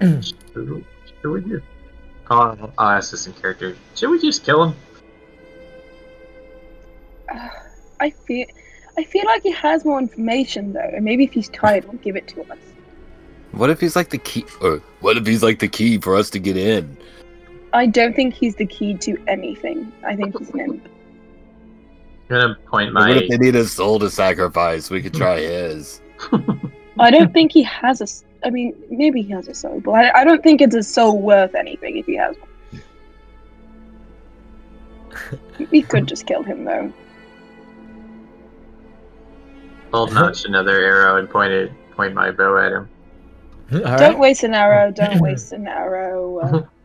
Should 0.00 0.34
should 1.22 1.30
we 1.30 1.40
just? 1.42 1.64
Oh, 2.30 2.72
I'll 2.78 2.90
ask 2.90 3.10
this 3.10 3.26
in 3.26 3.32
character. 3.32 3.76
Should 3.96 4.10
we 4.10 4.20
just 4.20 4.44
kill 4.44 4.64
him? 4.64 4.76
I 8.00 8.10
feel 8.10 8.46
I 8.98 9.04
feel 9.04 9.24
like 9.24 9.42
he 9.42 9.52
has 9.52 9.84
more 9.84 9.98
information 9.98 10.72
though, 10.72 10.90
and 10.94 11.04
maybe 11.04 11.24
if 11.24 11.32
he's 11.32 11.48
tired, 11.48 11.84
he'll 11.84 11.94
give 11.94 12.16
it 12.16 12.28
to 12.28 12.42
us. 12.50 12.58
What 13.52 13.70
if 13.70 13.80
he's 13.80 13.96
like 13.96 14.10
the 14.10 14.18
key? 14.18 14.44
Or 14.60 14.82
what 15.00 15.16
if 15.16 15.26
he's 15.26 15.42
like 15.42 15.58
the 15.58 15.68
key 15.68 15.98
for 15.98 16.16
us 16.16 16.30
to 16.30 16.38
get 16.38 16.56
in? 16.56 16.96
I 17.72 17.86
don't 17.86 18.14
think 18.14 18.34
he's 18.34 18.56
the 18.56 18.66
key 18.66 18.94
to 18.98 19.16
anything. 19.26 19.92
I 20.04 20.16
think 20.16 20.38
he's 20.38 20.50
an 20.50 20.60
imp. 20.60 20.88
I'm 22.30 22.40
gonna 22.40 22.58
point 22.66 22.92
my. 22.92 23.08
What 23.08 23.16
my. 23.16 23.22
if 23.22 23.28
they 23.28 23.38
need 23.38 23.56
a 23.56 23.66
soul 23.66 23.98
to 23.98 24.10
sacrifice? 24.10 24.90
We 24.90 25.02
could 25.02 25.14
try 25.14 25.40
his. 25.40 26.00
I 26.98 27.10
don't 27.10 27.32
think 27.32 27.52
he 27.52 27.62
has 27.64 28.00
a. 28.00 28.46
I 28.46 28.50
mean, 28.50 28.74
maybe 28.88 29.22
he 29.22 29.32
has 29.32 29.48
a 29.48 29.54
soul, 29.54 29.80
but 29.80 29.92
I, 29.92 30.20
I 30.20 30.24
don't 30.24 30.42
think 30.42 30.60
it's 30.60 30.74
a 30.74 30.82
soul 30.82 31.20
worth 31.20 31.54
anything 31.54 31.96
if 31.96 32.06
he 32.06 32.16
has 32.16 32.36
one. 32.36 32.48
We 35.70 35.82
could 35.82 36.06
just 36.06 36.26
kill 36.26 36.42
him 36.42 36.64
though. 36.64 36.92
I'll 39.92 40.06
notch 40.06 40.44
another 40.44 40.80
arrow 40.80 41.18
and 41.18 41.28
point 41.28 41.52
it, 41.52 41.72
point 41.92 42.14
my 42.14 42.30
bow 42.30 42.56
at 42.58 42.72
him. 42.72 42.88
All 43.72 43.78
Don't 43.78 43.98
right. 44.00 44.18
waste 44.18 44.42
an 44.44 44.54
arrow. 44.54 44.90
Don't 44.90 45.20
waste 45.20 45.52
an 45.52 45.66
arrow. 45.66 46.66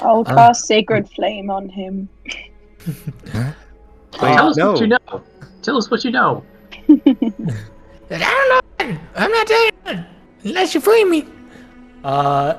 Uh, 0.00 0.06
I'll 0.06 0.20
Uh. 0.20 0.34
cast 0.34 0.66
Sacred 0.66 1.10
Flame 1.10 1.50
on 1.50 1.68
him. 1.68 2.08
Wait, 2.86 2.94
Tell 4.12 4.48
us 4.50 4.56
no. 4.56 4.70
what 4.72 4.80
you 4.80 4.86
know. 4.86 5.22
Tell 5.62 5.76
us 5.76 5.90
what 5.90 6.04
you 6.04 6.12
know. 6.12 6.44
I 6.88 6.94
don't 8.08 8.48
know. 8.80 8.98
I'm 9.16 9.30
not 9.32 9.46
telling 9.48 9.70
you 9.88 10.04
unless 10.44 10.72
you 10.74 10.80
free 10.80 11.04
me. 11.04 11.26
Uh, 12.04 12.54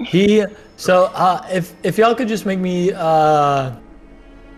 he. 0.00 0.44
So, 0.76 1.04
uh, 1.14 1.46
if 1.50 1.72
if 1.82 1.96
y'all 1.96 2.14
could 2.14 2.28
just 2.28 2.44
make 2.44 2.58
me, 2.58 2.92
uh, 2.92 3.72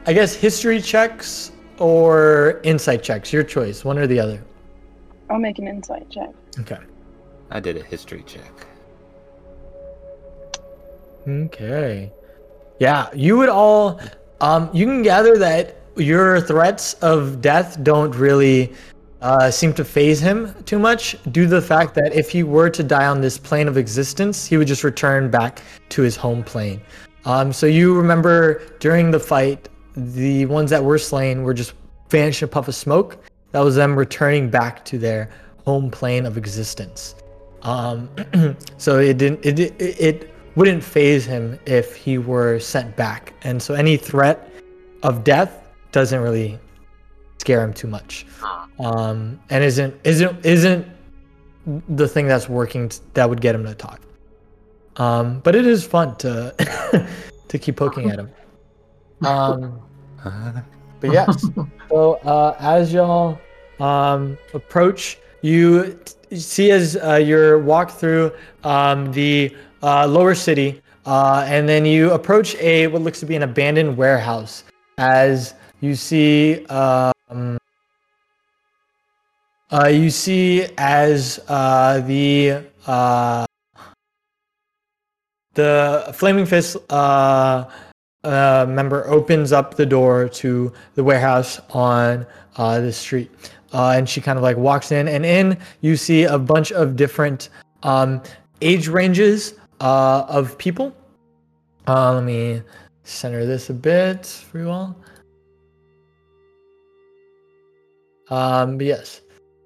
I 0.07 0.13
guess 0.13 0.35
history 0.35 0.81
checks 0.83 1.53
or 1.79 2.61
insight 2.65 3.05
checks, 3.05 3.33
your 3.33 3.45
choice, 3.45 3.85
one 3.85 3.97
or 3.97 4.09
the 4.09 4.19
other. 4.19 4.43
I'll 5.31 5.39
make 5.39 5.61
an 5.61 5.69
insight 5.69 6.11
check. 6.11 6.31
Okay. 6.59 6.79
I 7.51 7.61
did 7.61 7.77
a 7.77 7.83
history 7.83 8.25
check. 8.27 8.67
Okay. 11.27 12.13
Yeah, 12.79 13.09
you 13.15 13.37
would 13.37 13.49
all. 13.49 14.01
Um, 14.41 14.71
you 14.73 14.87
can 14.87 15.03
gather 15.03 15.37
that 15.39 15.77
your 15.97 16.41
threats 16.41 16.95
of 16.95 17.41
death 17.41 17.83
don't 17.83 18.15
really 18.15 18.73
uh, 19.21 19.51
seem 19.51 19.73
to 19.75 19.85
phase 19.85 20.21
him 20.21 20.55
too 20.65 20.79
much, 20.79 21.17
due 21.33 21.45
to 21.45 21.51
the 21.51 21.63
fact 21.63 21.95
that 21.95 22.13
if 22.15 22.31
he 22.31 22.43
were 22.45 22.71
to 22.71 22.83
die 22.83 23.07
on 23.07 23.21
this 23.21 23.37
plane 23.37 23.67
of 23.67 23.77
existence, 23.77 24.47
he 24.47 24.57
would 24.57 24.69
just 24.69 24.85
return 24.85 25.31
back 25.31 25.61
to 25.89 26.03
his 26.03 26.17
home 26.17 26.45
plane. 26.45 26.81
Um, 27.25 27.53
so 27.53 27.67
you 27.67 27.97
remember 27.97 28.63
during 28.79 29.11
the 29.11 29.19
fight, 29.19 29.69
the 29.97 30.47
ones 30.47 30.71
that 30.71 30.83
were 30.83 30.99
slain 30.99 31.43
were 31.43 31.55
just 31.55 31.75
vanished 32.11 32.43
a 32.43 32.49
puff 32.49 32.69
of 32.69 32.75
smoke. 32.75 33.19
That 33.51 33.61
was 33.61 33.75
them 33.75 33.99
returning 33.99 34.51
back 34.51 34.85
to 34.87 34.99
their 34.99 35.31
home 35.65 35.91
plane 35.91 36.25
of 36.25 36.39
existence. 36.39 37.17
Um, 37.63 38.09
so 38.77 38.99
it 38.99 39.19
didn't. 39.19 39.45
It, 39.45 39.59
it 39.59 39.81
it 39.81 40.35
wouldn't 40.55 40.83
phase 40.83 41.25
him 41.25 41.59
if 41.67 41.95
he 41.95 42.19
were 42.19 42.59
sent 42.59 42.97
back, 42.97 43.35
and 43.43 43.63
so 43.63 43.75
any 43.75 43.97
threat 43.97 44.51
of 45.03 45.25
death 45.25 45.69
doesn't 45.93 46.21
really 46.21 46.59
scare 47.39 47.63
him 47.63 47.73
too 47.73 47.89
much. 47.89 48.27
Um, 48.79 49.41
and 49.51 49.65
isn't 49.65 49.95
isn't 50.05 50.45
isn't 50.45 50.87
the 51.89 52.09
thing 52.09 52.27
that's 52.27 52.49
working 52.49 52.89
t- 52.89 53.01
that 53.15 53.29
would 53.29 53.41
get 53.41 53.55
him 53.55 53.65
to 53.65 53.75
talk. 53.75 54.01
Um, 54.97 55.41
but 55.41 55.55
it 55.55 55.67
is 55.67 55.85
fun 55.85 56.17
to 56.17 56.55
to 57.49 57.59
keep 57.59 57.77
poking 57.77 58.11
at 58.11 58.19
him. 58.19 58.31
Um, 59.23 59.81
but 61.01 61.13
yes. 61.13 61.47
So 61.89 62.15
uh, 62.25 62.57
as 62.59 62.93
y'all 62.93 63.39
um, 63.81 64.37
approach, 64.55 65.19
you 65.43 65.99
t- 66.05 66.37
see 66.37 66.71
as 66.71 66.97
uh, 66.97 67.15
you're 67.15 67.59
walk 67.59 67.91
through 67.91 68.33
um, 68.65 69.13
the 69.13 69.55
uh, 69.83 70.07
lower 70.07 70.35
city, 70.35 70.83
uh, 71.07 71.45
and 71.47 71.69
then 71.69 71.85
you 71.85 72.11
approach 72.13 72.55
a 72.57 72.87
what 72.89 73.03
looks 73.03 73.21
to 73.21 73.27
be 73.27 73.37
an 73.37 73.43
abandoned 73.43 73.97
warehouse. 73.97 74.65
As 74.99 75.55
you 75.81 75.95
see, 75.95 76.67
um, 76.67 77.59
uh, 79.71 79.87
you 79.87 80.11
see 80.11 80.67
as 80.77 81.41
uh, 81.49 82.01
the 82.01 82.65
uh, 82.87 83.47
the 85.55 86.11
flaming 86.15 86.47
fist 86.47 86.77
member 88.25 89.07
opens 89.07 89.53
up 89.53 89.75
the 89.75 89.87
door 89.87 90.29
to 90.29 90.73
the 90.95 91.05
warehouse 91.05 91.61
on 91.71 92.27
the 92.57 92.93
street. 92.93 93.31
Uh, 93.73 93.91
and 93.97 94.09
she 94.09 94.21
kind 94.21 94.39
of 94.39 94.43
like 94.43 94.57
walks 94.57 94.93
in, 94.93 95.09
and 95.09 95.27
in 95.27 95.59
you 95.83 95.97
see 95.97 96.25
a 96.25 96.39
bunch 96.39 96.73
of 96.73 96.97
different 96.97 97.51
um, 97.83 98.23
age 98.63 98.89
ranges 98.89 99.55
uh, 99.81 100.25
of 100.29 100.57
people. 100.59 100.95
Uh, 101.87 102.15
let 102.15 102.25
me 102.25 102.63
center 103.05 103.45
this 103.47 103.71
a 103.71 103.75
bit 103.75 104.27
for 104.27 104.59
you 104.59 104.71
all. 104.71 104.97
Um, 108.31 108.79
but 108.79 108.87
yes. 108.87 109.23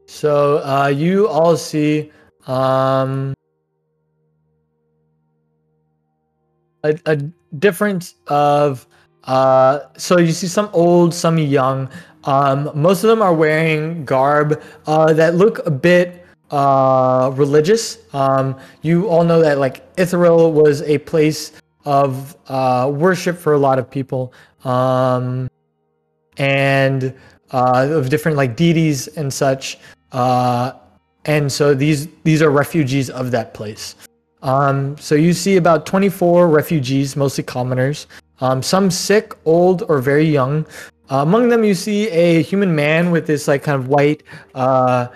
So 0.07 0.59
uh, 0.59 0.89
you 0.89 1.29
all 1.29 1.57
see 1.57 2.13
um, 2.47 3.35
a, 6.85 6.99
a 7.07 7.17
difference 7.59 8.15
of 8.29 8.87
uh, 9.25 9.81
so 9.97 10.19
you 10.19 10.33
see 10.33 10.49
some 10.49 10.69
old, 10.73 11.15
some 11.15 11.39
young. 11.39 11.89
Um, 12.25 12.71
most 12.75 13.03
of 13.05 13.09
them 13.09 13.23
are 13.23 13.35
wearing 13.35 14.05
garb 14.05 14.63
uh, 14.87 15.13
that 15.15 15.35
look 15.35 15.67
a 15.67 15.71
bit 15.71 16.25
uh, 16.51 17.33
religious. 17.35 17.99
Um, 18.15 18.59
you 18.83 19.09
all 19.09 19.25
know 19.25 19.41
that 19.41 19.59
like 19.59 19.95
Ithril 19.97 20.53
was 20.53 20.83
a 20.83 20.99
place 20.99 21.53
of 21.85 22.37
uh, 22.49 22.91
worship 22.95 23.37
for 23.39 23.55
a 23.55 23.59
lot 23.59 23.79
of 23.79 23.91
people, 23.91 24.33
um, 24.65 25.51
and 26.37 27.15
uh, 27.51 27.89
of 27.91 28.09
different 28.09 28.37
like 28.37 28.55
deities 28.57 29.09
and 29.09 29.33
such. 29.33 29.79
Uh, 30.13 30.73
and 31.25 31.51
so 31.51 31.75
these 31.75 32.09
these 32.25 32.43
are 32.43 32.51
refugees 32.51 33.11
of 33.11 33.31
that 33.31 33.55
place. 33.55 33.97
Um, 34.43 34.97
so 34.99 35.15
you 35.15 35.33
see 35.33 35.57
about 35.57 35.87
24 35.87 36.49
refugees, 36.49 37.15
mostly 37.15 37.45
commoners, 37.45 38.09
um, 38.41 38.61
some 38.61 38.91
sick, 38.91 39.35
old, 39.45 39.85
or 39.89 40.01
very 40.01 40.25
young. 40.25 40.67
Uh, 41.13 41.21
among 41.21 41.51
them, 41.51 41.63
you 41.63 41.75
see 41.75 42.09
a 42.09 42.41
human 42.41 42.75
man 42.75 43.11
with 43.11 43.27
this 43.27 43.47
like 43.47 43.63
kind 43.63 43.79
of 43.79 43.89
white 43.89 44.23
uh, 44.55 45.09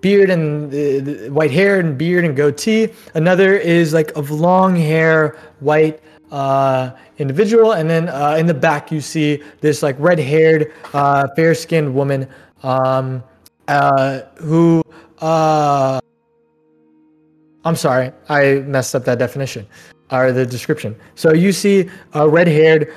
beard 0.00 0.30
and 0.30 0.72
uh, 0.72 1.32
white 1.32 1.50
hair 1.50 1.80
and 1.80 1.98
beard 1.98 2.24
and 2.24 2.36
goatee. 2.36 2.88
Another 3.14 3.56
is 3.56 3.92
like 3.92 4.16
of 4.16 4.30
long 4.30 4.76
hair, 4.76 5.36
white 5.58 6.00
uh, 6.30 6.92
individual, 7.18 7.72
and 7.72 7.90
then 7.90 8.08
uh, 8.08 8.36
in 8.38 8.46
the 8.46 8.54
back 8.54 8.92
you 8.92 9.00
see 9.00 9.42
this 9.60 9.82
like 9.82 9.96
red-haired, 9.98 10.72
uh, 10.94 11.26
fair-skinned 11.34 11.92
woman 11.92 12.28
um, 12.62 13.24
who. 14.38 14.80
I'm 17.64 17.76
sorry, 17.76 18.12
I 18.28 18.62
messed 18.66 18.94
up 18.94 19.04
that 19.06 19.18
definition 19.18 19.66
or 20.12 20.30
the 20.30 20.46
description. 20.46 20.94
So 21.16 21.32
you 21.32 21.50
see 21.50 21.90
a 22.12 22.28
red-haired 22.28 22.94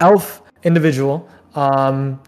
elf 0.00 0.43
individual, 0.64 1.28
um, 1.54 2.20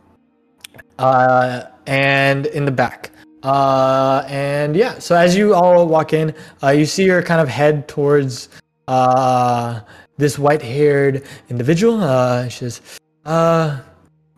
uh, 0.98 1.62
and 1.86 2.46
in 2.46 2.64
the 2.64 2.70
back. 2.70 3.10
Uh, 3.42 4.24
and 4.28 4.74
yeah, 4.74 4.98
so 4.98 5.14
as 5.14 5.36
you 5.36 5.54
all 5.54 5.86
walk 5.86 6.12
in, 6.12 6.34
uh, 6.62 6.70
you 6.70 6.86
see 6.86 7.06
her 7.06 7.22
kind 7.22 7.40
of 7.40 7.48
head 7.48 7.86
towards 7.86 8.48
uh, 8.88 9.80
this 10.16 10.38
white-haired 10.38 11.22
individual. 11.48 12.00
Uh, 12.00 12.48
she 12.48 12.58
says, 12.58 12.80
uh, 13.24 13.80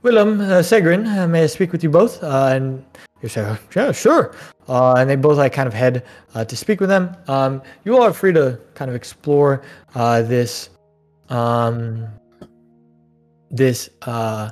Willem, 0.02 0.40
uh, 0.40 0.62
Segrin, 0.62 1.06
uh, 1.06 1.26
may 1.26 1.44
I 1.44 1.46
speak 1.46 1.72
with 1.72 1.82
you 1.82 1.90
both? 1.90 2.22
Uh, 2.22 2.50
and 2.52 2.84
you 3.22 3.28
say, 3.28 3.56
yeah, 3.74 3.92
sure. 3.92 4.34
Uh, 4.68 4.94
and 4.98 5.08
they 5.08 5.16
both 5.16 5.38
like 5.38 5.52
kind 5.52 5.66
of 5.66 5.74
head 5.74 6.04
uh, 6.34 6.44
to 6.44 6.56
speak 6.56 6.78
with 6.80 6.88
them. 6.88 7.16
Um, 7.28 7.62
you 7.84 7.96
all 7.96 8.02
are 8.02 8.12
free 8.12 8.32
to 8.32 8.60
kind 8.74 8.90
of 8.90 8.94
explore 8.94 9.62
uh, 9.94 10.22
this, 10.22 10.70
um, 11.30 12.06
this, 13.50 13.90
uh, 14.02 14.50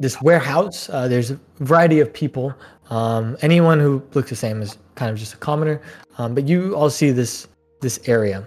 this 0.00 0.20
warehouse. 0.22 0.88
Uh, 0.90 1.08
there's 1.08 1.30
a 1.30 1.40
variety 1.60 2.00
of 2.00 2.12
people. 2.12 2.54
Um, 2.90 3.36
anyone 3.40 3.80
who 3.80 4.02
looks 4.14 4.30
the 4.30 4.36
same 4.36 4.60
is 4.60 4.76
kind 4.94 5.10
of 5.10 5.18
just 5.18 5.34
a 5.34 5.36
commoner. 5.38 5.80
Um, 6.18 6.34
but 6.34 6.46
you 6.46 6.74
all 6.74 6.90
see 6.90 7.10
this 7.10 7.48
this 7.80 7.98
area, 8.06 8.46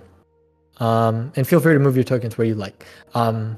um, 0.78 1.32
and 1.36 1.48
feel 1.48 1.60
free 1.60 1.74
to 1.74 1.80
move 1.80 1.96
your 1.96 2.04
tokens 2.04 2.38
where 2.38 2.48
you 2.48 2.56
like. 2.56 2.86
Um, 3.14 3.58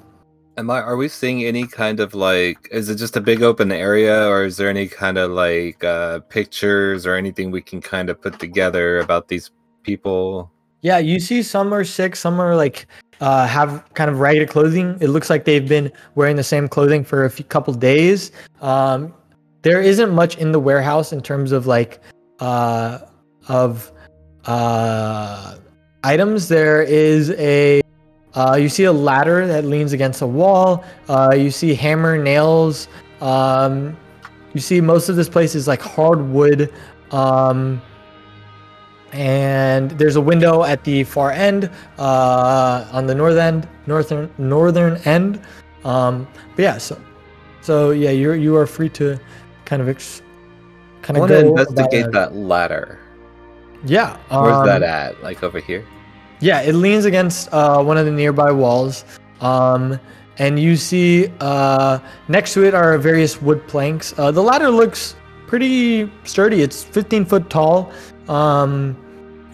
Am 0.58 0.72
I? 0.72 0.82
Are 0.82 0.98
we 0.98 1.08
seeing 1.08 1.44
any 1.44 1.68
kind 1.68 2.00
of 2.00 2.16
like? 2.16 2.68
Is 2.72 2.90
it 2.90 2.96
just 2.96 3.16
a 3.16 3.22
big 3.22 3.44
open 3.44 3.72
area, 3.72 4.28
or 4.28 4.44
is 4.44 4.58
there 4.58 4.70
any 4.70 4.88
kind 4.88 5.18
of 5.18 5.32
like 5.32 5.84
uh, 5.84 6.20
pictures 6.30 7.06
or 7.06 7.16
anything 7.16 7.52
we 7.52 7.62
can 7.62 7.80
kind 7.80 8.10
of 8.10 8.20
put 8.20 8.40
together 8.40 9.00
about 9.00 9.28
these 9.28 9.52
people? 9.84 10.50
Yeah, 10.82 10.98
you 10.98 11.20
see 11.20 11.44
some 11.44 11.74
are 11.74 11.84
sick, 11.84 12.16
some 12.16 12.40
are 12.40 12.56
like 12.56 12.88
uh, 13.22 13.48
have 13.48 13.84
kind 13.94 14.10
of 14.10 14.20
ragged 14.20 14.50
clothing. 14.50 14.98
It 15.02 15.08
looks 15.10 15.30
like 15.30 15.46
they've 15.46 15.68
been 15.68 15.92
wearing 16.16 16.36
the 16.36 16.44
same 16.44 16.68
clothing 16.68 17.04
for 17.04 17.26
a 17.26 17.30
few 17.30 17.46
couple 17.46 17.74
days. 17.74 18.32
Um, 18.62 19.14
there 19.62 19.82
isn't 19.82 20.12
much 20.12 20.38
in 20.38 20.52
the 20.52 20.60
warehouse 20.60 21.12
in 21.12 21.22
terms 21.22 21.52
of 21.52 21.68
like 21.68 22.00
uh, 22.40 23.00
of 23.48 23.92
uh, 24.46 25.58
items. 26.04 26.48
There 26.48 26.84
is 26.84 27.32
a 27.32 27.82
uh, 28.36 28.56
you 28.56 28.70
see 28.70 28.84
a 28.84 28.94
ladder 28.94 29.48
that 29.48 29.66
leans 29.66 29.94
against 29.94 30.22
a 30.22 30.28
wall. 30.28 30.84
Uh, 31.10 31.34
you 31.36 31.50
see 31.50 31.74
hammer 31.74 32.18
nails. 32.18 32.88
Um, 33.20 33.98
you 34.54 34.62
see 34.62 34.80
most 34.80 35.10
of 35.10 35.16
this 35.16 35.28
place 35.28 35.56
is 35.56 35.68
like 35.68 35.82
hardwood 35.82 36.72
Um, 37.12 37.82
and 39.14 39.92
there's 39.92 40.16
a 40.16 40.22
window 40.22 40.64
at 40.64 40.84
the 40.84 41.04
far 41.04 41.32
end, 41.32 41.70
uh, 41.98 42.88
on 42.92 43.08
the 43.08 43.16
north 43.16 43.38
end, 43.38 43.68
northern 43.86 44.30
northern 44.38 44.98
end. 45.06 45.42
Um, 45.84 46.28
but 46.56 46.62
yeah, 46.64 46.78
so 46.78 47.00
so 47.62 47.92
yeah, 47.92 48.12
you're 48.12 48.36
you 48.36 48.56
are 48.56 48.66
free 48.68 48.90
to 48.90 49.20
kind 49.66 49.82
of 49.82 49.90
ex- 49.90 50.22
kind 51.02 51.18
I 51.18 51.22
of 51.24 51.30
go 51.30 51.40
investigate 51.40 52.06
about- 52.08 52.34
that 52.34 52.36
ladder. 52.36 53.00
Yeah, 53.86 54.18
Where's 54.30 54.66
that 54.66 54.82
um, 54.84 54.90
at? 54.90 55.24
Like 55.24 55.44
over 55.44 55.60
here? 55.60 55.86
Yeah, 56.40 56.62
it 56.62 56.74
leans 56.74 57.06
against 57.06 57.52
uh, 57.54 57.82
one 57.84 57.98
of 57.98 58.06
the 58.06 58.12
nearby 58.12 58.52
walls. 58.52 59.06
Um, 59.40 60.00
and 60.40 60.60
you 60.60 60.76
see 60.76 61.32
uh, 61.40 62.00
next 62.28 62.54
to 62.54 62.64
it 62.66 62.74
are 62.74 62.98
various 62.98 63.42
wood 63.42 63.68
planks. 63.68 64.14
Uh, 64.18 64.32
the 64.32 64.42
ladder 64.42 64.70
looks 64.70 65.16
pretty 65.46 66.12
sturdy. 66.26 66.62
It's 66.62 66.84
15 66.84 67.26
foot 67.26 67.50
tall. 67.50 67.92
Um, 68.30 68.96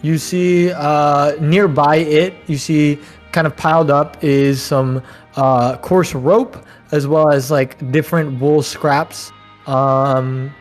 you 0.02 0.18
see 0.18 0.70
uh, 0.72 1.36
nearby 1.40 1.96
it, 1.96 2.34
you 2.46 2.58
see 2.58 2.98
kind 3.32 3.46
of 3.46 3.56
piled 3.56 3.90
up 3.90 4.22
is 4.22 4.62
some 4.62 5.02
uh, 5.36 5.76
coarse 5.78 6.14
rope 6.14 6.64
as 6.92 7.06
well 7.06 7.30
as 7.30 7.50
like 7.50 7.90
different 7.90 8.40
wool 8.40 8.62
scraps. 8.62 9.32
Um, 9.66 10.54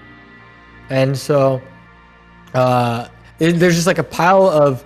and 0.90 1.18
so 1.18 1.62
uh, 2.54 3.08
it, 3.40 3.54
there's 3.54 3.76
just 3.76 3.88
like 3.88 3.98
a 3.98 4.04
pile 4.04 4.48
of 4.48 4.84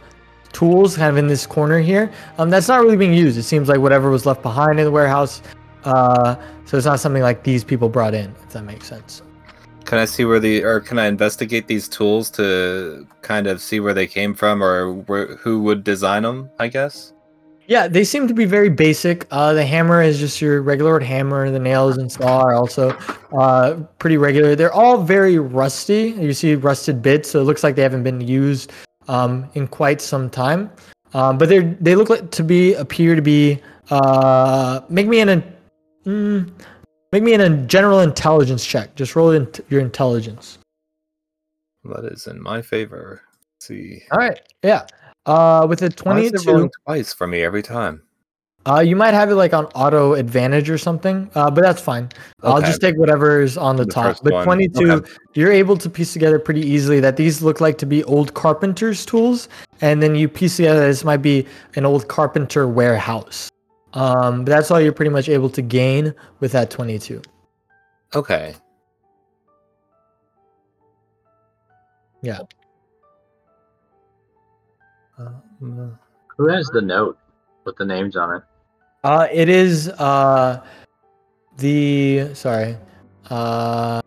tools 0.51 0.97
kind 0.97 1.09
of 1.09 1.17
in 1.17 1.27
this 1.27 1.45
corner 1.45 1.79
here. 1.79 2.11
Um, 2.37 2.49
that's 2.49 2.67
not 2.67 2.81
really 2.81 2.97
being 2.97 3.13
used. 3.13 3.37
It 3.37 3.43
seems 3.43 3.69
like 3.69 3.79
whatever 3.79 4.09
was 4.09 4.25
left 4.25 4.41
behind 4.41 4.79
in 4.79 4.85
the 4.85 4.91
warehouse. 4.91 5.41
Uh, 5.83 6.35
so 6.65 6.77
it's 6.77 6.85
not 6.85 6.99
something 6.99 7.21
like 7.21 7.43
these 7.43 7.63
people 7.63 7.89
brought 7.89 8.13
in, 8.13 8.33
if 8.43 8.49
that 8.49 8.63
makes 8.63 8.87
sense. 8.87 9.21
Can 9.87 9.99
I 9.99 10.05
see 10.05 10.25
where 10.25 10.41
the 10.41 10.65
or 10.65 10.81
can 10.81 10.99
I 10.99 11.05
investigate 11.07 11.67
these 11.67 11.87
tools 11.87 12.29
to 12.31 13.07
kind 13.21 13.47
of 13.47 13.61
see 13.61 13.79
where 13.79 13.93
they 13.93 14.05
came 14.05 14.33
from 14.33 14.61
or 14.61 14.91
where, 14.91 15.37
who 15.37 15.63
would 15.63 15.85
design 15.85 16.23
them? 16.23 16.49
I 16.59 16.67
guess. 16.67 17.13
Yeah, 17.67 17.87
they 17.87 18.03
seem 18.03 18.27
to 18.27 18.33
be 18.33 18.43
very 18.43 18.67
basic. 18.69 19.25
Uh, 19.31 19.53
the 19.53 19.65
hammer 19.65 20.01
is 20.01 20.19
just 20.19 20.41
your 20.41 20.61
regular 20.61 20.99
hammer. 20.99 21.49
The 21.49 21.59
nails 21.59 21.97
and 21.97 22.11
saw 22.11 22.41
are 22.41 22.53
also 22.53 22.89
uh, 23.37 23.75
pretty 23.97 24.17
regular. 24.17 24.55
They're 24.57 24.73
all 24.73 25.01
very 25.03 25.39
rusty. 25.39 26.13
You 26.19 26.33
see 26.33 26.55
rusted 26.55 27.01
bits, 27.01 27.31
so 27.31 27.39
it 27.39 27.45
looks 27.45 27.63
like 27.63 27.75
they 27.75 27.81
haven't 27.81 28.03
been 28.03 28.19
used 28.19 28.73
um, 29.07 29.49
in 29.53 29.69
quite 29.69 30.01
some 30.01 30.29
time. 30.29 30.69
Um, 31.13 31.37
but 31.37 31.47
they 31.47 31.59
they 31.59 31.95
look 31.95 32.09
like 32.09 32.29
to 32.31 32.43
be 32.43 32.73
appear 32.73 33.15
to 33.15 33.21
be. 33.21 33.61
Uh, 33.89 34.81
make 34.89 35.07
me 35.07 35.21
an 35.21 35.43
mm, 36.05 36.51
make 37.11 37.23
me 37.23 37.33
an 37.33 37.41
a 37.41 37.49
general 37.67 37.99
intelligence 37.99 38.65
check. 38.65 38.95
Just 38.95 39.15
roll 39.15 39.31
in 39.31 39.47
your 39.69 39.81
intelligence. 39.81 40.57
That 41.83 42.05
is 42.05 42.27
in 42.27 42.41
my 42.41 42.61
favor. 42.61 43.21
Let's 43.55 43.67
see. 43.67 44.03
All 44.11 44.17
right. 44.17 44.39
Yeah. 44.63 44.85
Uh, 45.25 45.65
with 45.67 45.81
a 45.81 45.89
twenty-two. 45.89 46.69
twice 46.85 47.13
for 47.13 47.27
me 47.27 47.41
every 47.43 47.61
time? 47.63 48.03
Uh, 48.65 48.79
you 48.81 48.97
might 48.97 49.13
have 49.13 49.29
it 49.29 49.35
like 49.35 49.53
on 49.53 49.65
auto 49.67 50.13
advantage 50.13 50.69
or 50.69 50.77
something, 50.77 51.29
uh, 51.35 51.49
but 51.49 51.61
that's 51.61 51.81
fine. 51.81 52.03
Okay. 52.03 52.19
I'll 52.53 52.59
just 52.59 52.81
take 52.81 52.97
whatever's 52.97 53.55
on 53.57 53.77
the, 53.77 53.85
The 53.85 53.91
top. 53.91 54.17
But 54.21 54.33
one. 54.33 54.43
22, 54.43 54.91
Okay. 54.91 55.11
you're 55.35 55.53
able 55.53 55.77
to 55.77 55.89
piece 55.89 56.11
together 56.11 56.37
pretty 56.37 56.59
easily 56.67 56.99
that 56.99 57.15
these 57.15 57.41
look 57.41 57.61
like 57.61 57.77
to 57.77 57.85
be 57.85 58.03
old 58.03 58.33
carpenter's 58.33 59.05
tools, 59.05 59.47
and 59.79 60.03
then 60.03 60.15
you 60.15 60.27
piece 60.27 60.57
together 60.57 60.81
this 60.85 61.05
might 61.05 61.21
be 61.21 61.47
an 61.75 61.85
old 61.85 62.09
carpenter 62.09 62.67
warehouse. 62.67 63.49
Um, 63.93 64.43
but 64.45 64.51
that's 64.51 64.69
all 64.71 64.79
you're 64.79 64.91
pretty 64.93 65.11
much 65.11 65.29
able 65.29 65.49
to 65.51 65.61
gain 65.61 66.13
with 66.39 66.51
that 66.51 66.69
22. 66.69 67.21
Okay. 68.15 68.55
Yeah. 72.21 72.39
Um, 75.17 75.97
Who 76.37 76.47
has 76.49 76.67
the 76.67 76.81
note 76.81 77.17
with 77.65 77.75
the 77.77 77.85
names 77.85 78.15
on 78.15 78.35
it? 78.35 78.43
Uh, 79.03 79.27
it 79.31 79.49
is 79.49 79.89
uh, 79.89 80.63
the 81.57 82.33
sorry, 82.33 82.77
uh, 83.29 84.01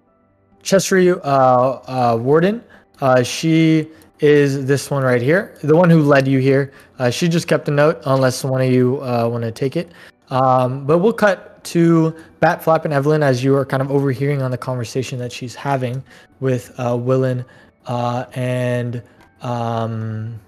Cheshire 0.63 1.21
uh, 1.25 2.13
uh, 2.15 2.19
Warden. 2.21 2.63
Uh, 3.01 3.23
she 3.23 3.89
is 4.21 4.67
this 4.67 4.91
one 4.91 5.03
right 5.03 5.23
here, 5.23 5.57
the 5.63 5.75
one 5.75 5.89
who 5.89 6.03
led 6.03 6.29
you 6.29 6.39
here. 6.39 6.73
Uh, 7.01 7.09
she 7.09 7.29
just 7.29 7.49
kept 7.49 7.67
a 7.67 7.71
note, 7.71 7.99
unless 8.05 8.45
one 8.45 8.61
of 8.61 8.71
you 8.71 9.03
uh, 9.03 9.27
want 9.27 9.43
to 9.43 9.51
take 9.51 9.75
it. 9.75 9.91
Um, 10.29 10.85
but 10.85 10.99
we'll 10.99 11.15
cut 11.15 11.65
to 11.65 12.15
Bat 12.41 12.63
Flap 12.63 12.85
and 12.85 12.93
Evelyn 12.93 13.23
as 13.23 13.43
you 13.43 13.57
are 13.57 13.65
kind 13.65 13.83
of 13.83 13.91
overhearing 13.91 14.43
on 14.43 14.51
the 14.51 14.59
conversation 14.59 15.19
that 15.19 15.33
she's 15.33 15.55
having 15.55 16.05
with 16.41 16.79
uh, 16.79 16.95
Willen 16.95 17.43
uh, 17.87 18.27
and 18.35 19.03
um, 19.41 20.39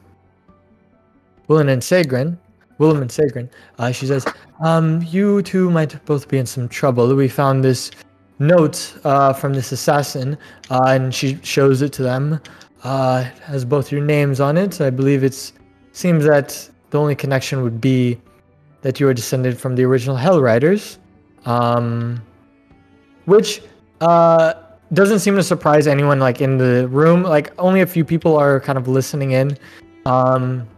Willen 1.49 1.71
and 1.71 1.81
Sagrin. 1.81 2.37
Willem 2.77 3.01
and 3.01 3.11
Sagrin. 3.11 3.49
Uh, 3.79 3.91
she 3.91 4.07
says, 4.07 4.27
um, 4.63 5.03
"You 5.09 5.41
two 5.41 5.71
might 5.71 6.05
both 6.05 6.29
be 6.29 6.37
in 6.37 6.45
some 6.45 6.69
trouble. 6.69 7.15
We 7.15 7.29
found 7.29 7.65
this 7.65 7.91
note 8.39 8.95
uh, 9.05 9.33
from 9.33 9.55
this 9.55 9.73
assassin, 9.73 10.37
uh, 10.69 10.83
and 10.87 11.15
she 11.15 11.39
shows 11.43 11.81
it 11.81 11.95
to 11.95 12.03
them. 12.03 12.41
Uh, 12.85 13.25
it 13.27 13.39
has 13.45 13.65
both 13.65 13.91
your 13.91 14.03
names 14.03 14.39
on 14.39 14.59
it. 14.59 14.83
I 14.83 14.91
believe 14.91 15.25
it's 15.25 15.55
seems 15.93 16.25
that 16.25 16.69
the 16.91 16.99
only 16.99 17.15
connection 17.15 17.63
would 17.63 17.81
be 17.81 18.19
that 18.83 18.99
you 18.99 19.09
are 19.09 19.15
descended 19.15 19.59
from 19.59 19.77
the 19.77 19.85
original 19.85 20.17
Hell 20.17 20.41
Riders, 20.41 20.99
um, 21.47 22.21
which 23.25 23.63
uh, 24.01 24.55
doesn't 24.93 25.21
seem 25.21 25.37
to 25.37 25.43
surprise 25.43 25.87
anyone 25.87 26.19
like 26.19 26.41
in 26.41 26.59
the 26.59 26.89
room. 26.89 27.23
Like 27.23 27.53
only 27.59 27.81
a 27.81 27.87
few 27.87 28.05
people 28.05 28.37
are 28.37 28.61
kind 28.61 28.77
of 28.77 28.89
listening 28.89 29.33
in." 29.33 29.57
Um, 30.05 30.69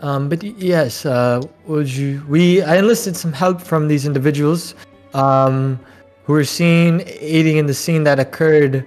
um, 0.00 0.28
but 0.28 0.42
yes, 0.42 1.06
uh, 1.06 1.40
would 1.66 1.88
you? 1.88 2.22
We 2.28 2.62
I 2.62 2.76
enlisted 2.76 3.16
some 3.16 3.32
help 3.32 3.60
from 3.60 3.86
these 3.86 4.04
individuals, 4.04 4.74
um, 5.14 5.78
who 6.24 6.32
were 6.32 6.44
seen 6.44 7.02
aiding 7.06 7.56
in 7.56 7.66
the 7.66 7.74
scene 7.74 8.02
that 8.04 8.18
occurred, 8.18 8.84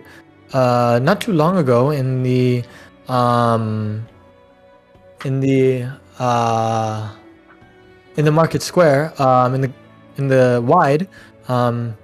uh, 0.54 1.00
not 1.02 1.22
too 1.22 1.32
long 1.32 1.58
ago 1.58 1.92
in 1.92 2.24
the, 2.24 2.64
um, 3.08 4.06
in 5.26 5.40
the 5.42 5.86
uh, 6.20 7.12
in 8.16 8.24
the 8.24 8.32
market 8.32 8.62
square, 8.62 9.12
um, 9.22 9.54
in 9.56 9.62
the 9.62 9.74
in 10.18 10.28
the 10.28 10.64
wide. 10.66 11.10
Um, 11.50 11.98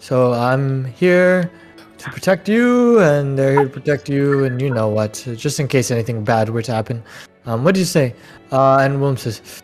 so 0.00 0.32
I'm 0.32 0.84
here 0.84 1.50
to 1.98 2.10
protect 2.10 2.48
you, 2.48 3.00
and 3.00 3.38
they're 3.38 3.52
here 3.52 3.64
to 3.64 3.70
protect 3.70 4.08
you, 4.08 4.44
and 4.44 4.60
you 4.60 4.70
know 4.70 4.88
what, 4.88 5.24
just 5.36 5.60
in 5.60 5.68
case 5.68 5.90
anything 5.90 6.24
bad 6.24 6.48
were 6.48 6.62
to 6.62 6.72
happen. 6.72 7.02
Um, 7.46 7.64
what 7.64 7.74
do 7.74 7.80
you 7.80 7.86
say? 7.86 8.14
Uh, 8.50 8.78
and 8.78 9.00
Willem 9.00 9.16
says, 9.16 9.62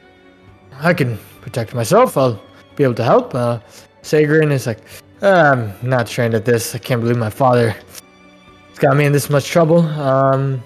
I 0.80 0.94
can 0.94 1.18
protect 1.40 1.74
myself. 1.74 2.16
I'll 2.16 2.40
be 2.76 2.84
able 2.84 2.94
to 2.94 3.04
help. 3.04 3.34
Uh, 3.34 3.58
Sagrin 4.02 4.50
is 4.52 4.66
like, 4.66 4.80
I'm 5.22 5.72
not 5.82 6.06
trained 6.06 6.34
at 6.34 6.44
this. 6.44 6.74
I 6.74 6.78
can't 6.78 7.00
believe 7.00 7.16
my 7.16 7.30
father 7.30 7.70
has 7.70 8.78
got 8.78 8.96
me 8.96 9.04
in 9.04 9.12
this 9.12 9.28
much 9.28 9.46
trouble. 9.48 9.80
Um, 9.80 10.62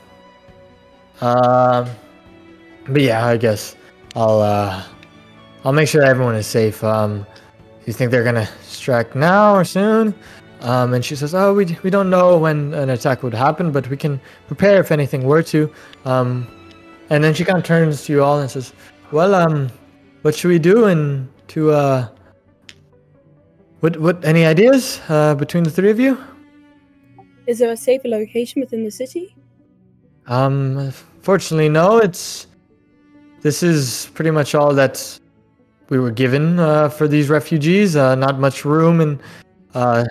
um, 1.21 1.89
but 2.89 3.03
yeah, 3.03 3.27
I 3.27 3.37
guess 3.37 3.77
I'll 4.15 4.41
uh, 4.41 4.83
I'll 5.65 5.73
make 5.73 5.89
sure 5.89 6.03
everyone 6.03 6.35
is 6.35 6.47
safe. 6.47 6.83
Um, 6.85 7.27
you 7.87 7.93
think 7.93 8.11
they're 8.11 8.25
gonna 8.25 8.49
strike 8.63 9.15
now 9.15 9.55
or 9.55 9.65
soon? 9.65 10.15
Um, 10.61 10.95
and 10.95 11.05
she 11.05 11.17
says, 11.17 11.35
"Oh, 11.35 11.53
we, 11.55 11.77
we 11.83 11.91
don't 11.91 12.09
know 12.09 12.39
when 12.39 12.73
an 12.75 12.91
attack 12.91 13.23
would 13.23 13.35
happen, 13.35 13.71
but 13.71 13.89
we 13.91 13.97
can 13.97 14.21
prepare 14.47 14.81
if 14.81 14.91
anything 14.91 15.25
were 15.25 15.43
to." 15.43 15.71
Um, 16.05 16.47
and 17.11 17.23
then 17.23 17.35
she 17.35 17.45
kind 17.45 17.59
of 17.59 17.65
turns 17.65 18.05
to 18.05 18.13
you 18.13 18.23
all 18.23 18.41
and 18.41 18.51
says, 18.51 18.73
"Well, 19.13 19.35
um, 19.35 19.71
what 20.23 20.35
should 20.35 20.49
we 20.49 20.59
do? 20.59 20.87
And 20.87 21.29
to 21.49 21.73
uh, 21.73 22.09
what 23.81 23.99
what 23.99 24.25
any 24.25 24.47
ideas 24.47 25.01
uh, 25.09 25.35
between 25.35 25.65
the 25.65 25.71
three 25.71 25.91
of 25.91 26.01
you?" 26.01 26.19
Is 27.47 27.59
there 27.59 27.71
a 27.71 27.77
safer 27.77 28.09
location 28.09 28.63
within 28.63 28.85
the 28.85 28.91
city? 28.91 29.37
Um, 30.27 30.93
fortunately, 31.21 31.69
no. 31.69 31.99
It's 31.99 32.47
this 33.45 33.63
is 33.63 34.11
pretty 34.15 34.31
much 34.31 34.55
all 34.55 34.75
that 34.75 35.21
we 35.91 35.99
were 35.99 36.11
given 36.11 36.59
uh, 36.59 36.89
for 36.89 37.07
these 37.07 37.29
refugees. 37.29 37.95
Uh, 37.95 38.15
not 38.15 38.41
much 38.41 38.65
room 38.65 39.03
in 39.03 39.21
uh, 39.75 40.03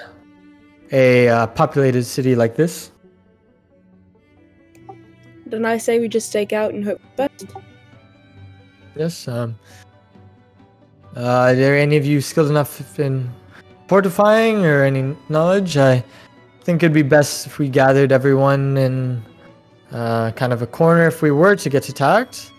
a 0.91 1.27
uh, 1.27 1.47
populated 1.47 2.03
city 2.03 2.35
like 2.35 2.55
this. 2.55 2.91
Then 5.47 5.65
I 5.65 5.79
say 5.79 5.99
we 5.99 6.07
just 6.07 6.29
stake 6.29 6.53
out 6.53 6.75
and 6.75 6.85
hope 6.85 7.01
best. 7.15 7.47
Yes. 8.95 9.27
Um. 9.27 9.57
Uh, 11.17 11.49
are 11.49 11.55
there 11.55 11.75
any 11.75 11.97
of 11.97 12.05
you 12.05 12.21
skilled 12.21 12.51
enough 12.51 12.99
in 12.99 13.29
fortifying 13.87 14.63
or 14.63 14.83
any 14.83 15.15
knowledge? 15.29 15.75
I 15.75 16.03
think 16.61 16.83
it'd 16.83 16.93
be 16.93 17.01
best 17.01 17.47
if 17.47 17.57
we 17.57 17.67
gathered 17.67 18.11
everyone 18.11 18.77
in 18.77 19.23
uh, 19.91 20.31
kind 20.31 20.53
of 20.53 20.61
a 20.61 20.67
corner 20.67 21.07
if 21.07 21.23
we 21.23 21.31
were 21.31 21.55
to 21.55 21.69
get 21.69 21.89
attacked. 21.89 22.52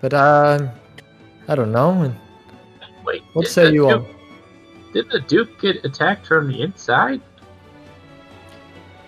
But 0.00 0.14
uh, 0.14 0.68
I 1.48 1.54
don't 1.54 1.72
know. 1.72 2.12
Wait, 3.04 3.22
What 3.32 3.44
did 3.44 3.50
say 3.50 3.64
the 3.66 3.72
you 3.72 3.88
all? 3.88 3.98
Duke- 3.98 4.14
Did 4.92 5.10
the 5.10 5.20
Duke 5.20 5.60
get 5.60 5.84
attacked 5.84 6.26
from 6.26 6.48
the 6.48 6.62
inside? 6.62 7.20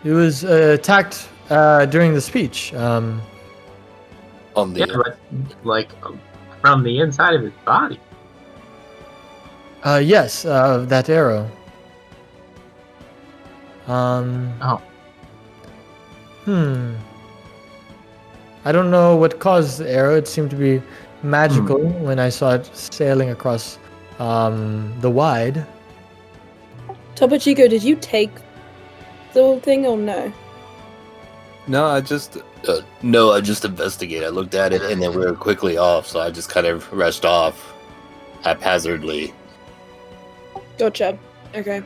He 0.03 0.11
was 0.11 0.45
uh, 0.45 0.77
attacked 0.79 1.29
uh, 1.51 1.87
during 1.87 2.15
the 2.15 2.21
speech. 2.21 2.73
Um, 2.75 3.21
On 4.57 4.73
the 4.73 4.81
Yeah, 4.81 4.87
but 4.97 5.19
like 5.65 5.91
from 6.61 6.83
the 6.83 6.99
inside 7.01 7.35
of 7.35 7.43
his 7.43 7.53
body. 7.65 8.01
uh, 9.85 10.01
yes, 10.03 10.45
uh, 10.45 10.79
that 10.89 11.09
arrow. 11.09 11.49
Um. 13.87 14.53
Oh. 14.63 14.81
Hmm. 16.45 16.95
I 18.65 18.73
don't 18.73 18.91
know 18.91 19.17
what 19.17 19.39
caused 19.41 19.79
the 19.79 19.91
arrow. 19.91 20.17
It 20.17 20.29
seemed 20.29 20.51
to 20.51 20.57
be 20.57 20.83
magical 21.23 21.79
when 21.79 22.19
I 22.19 22.29
saw 22.29 22.55
it 22.55 22.67
sailing 22.77 23.31
across 23.31 23.79
um, 24.19 24.93
the 25.01 25.11
wide. 25.11 25.67
Topo 27.15 27.39
Chico, 27.39 27.69
did 27.69 27.83
you 27.83 27.97
take 27.97 28.31
the 29.33 29.41
whole 29.41 29.61
thing 29.61 29.87
or 29.87 29.97
no? 29.97 30.33
No, 31.67 31.87
I 31.87 32.01
just 32.01 32.39
uh, 32.69 32.81
no, 33.03 33.33
I 33.33 33.41
just 33.41 33.65
investigated. 33.65 34.25
I 34.25 34.29
looked 34.31 34.55
at 34.55 34.73
it, 34.73 34.83
and 34.83 35.01
then 35.03 35.13
we 35.13 35.19
were 35.19 35.35
quickly 35.35 35.77
off, 35.77 36.07
so 36.07 36.21
I 36.21 36.31
just 36.31 36.49
kind 36.49 36.67
of 36.67 36.91
rushed 36.93 37.25
off 37.25 37.75
haphazardly. 38.43 39.33
Gotcha. 40.79 41.19
Okay. 41.55 41.83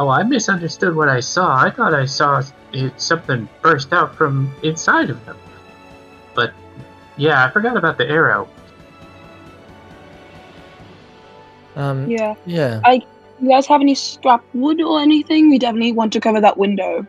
Oh, 0.00 0.08
I 0.08 0.22
misunderstood 0.22 0.96
what 0.96 1.10
I 1.10 1.20
saw. 1.20 1.62
I 1.62 1.68
thought 1.68 1.92
I 1.92 2.06
saw 2.06 2.42
it, 2.72 2.98
something 2.98 3.46
burst 3.60 3.92
out 3.92 4.14
from 4.14 4.50
inside 4.62 5.10
of 5.10 5.22
them. 5.26 5.36
But 6.34 6.54
yeah, 7.18 7.44
I 7.44 7.50
forgot 7.50 7.76
about 7.76 7.98
the 7.98 8.08
arrow. 8.08 8.48
Um, 11.76 12.08
Yeah. 12.08 12.34
yeah. 12.46 12.80
You 13.42 13.48
guys 13.50 13.66
have 13.66 13.82
any 13.82 13.94
scrap 13.94 14.42
wood 14.54 14.80
or 14.80 15.00
anything? 15.00 15.50
We 15.50 15.58
definitely 15.58 15.92
want 15.92 16.14
to 16.14 16.20
cover 16.20 16.40
that 16.40 16.56
window. 16.56 17.06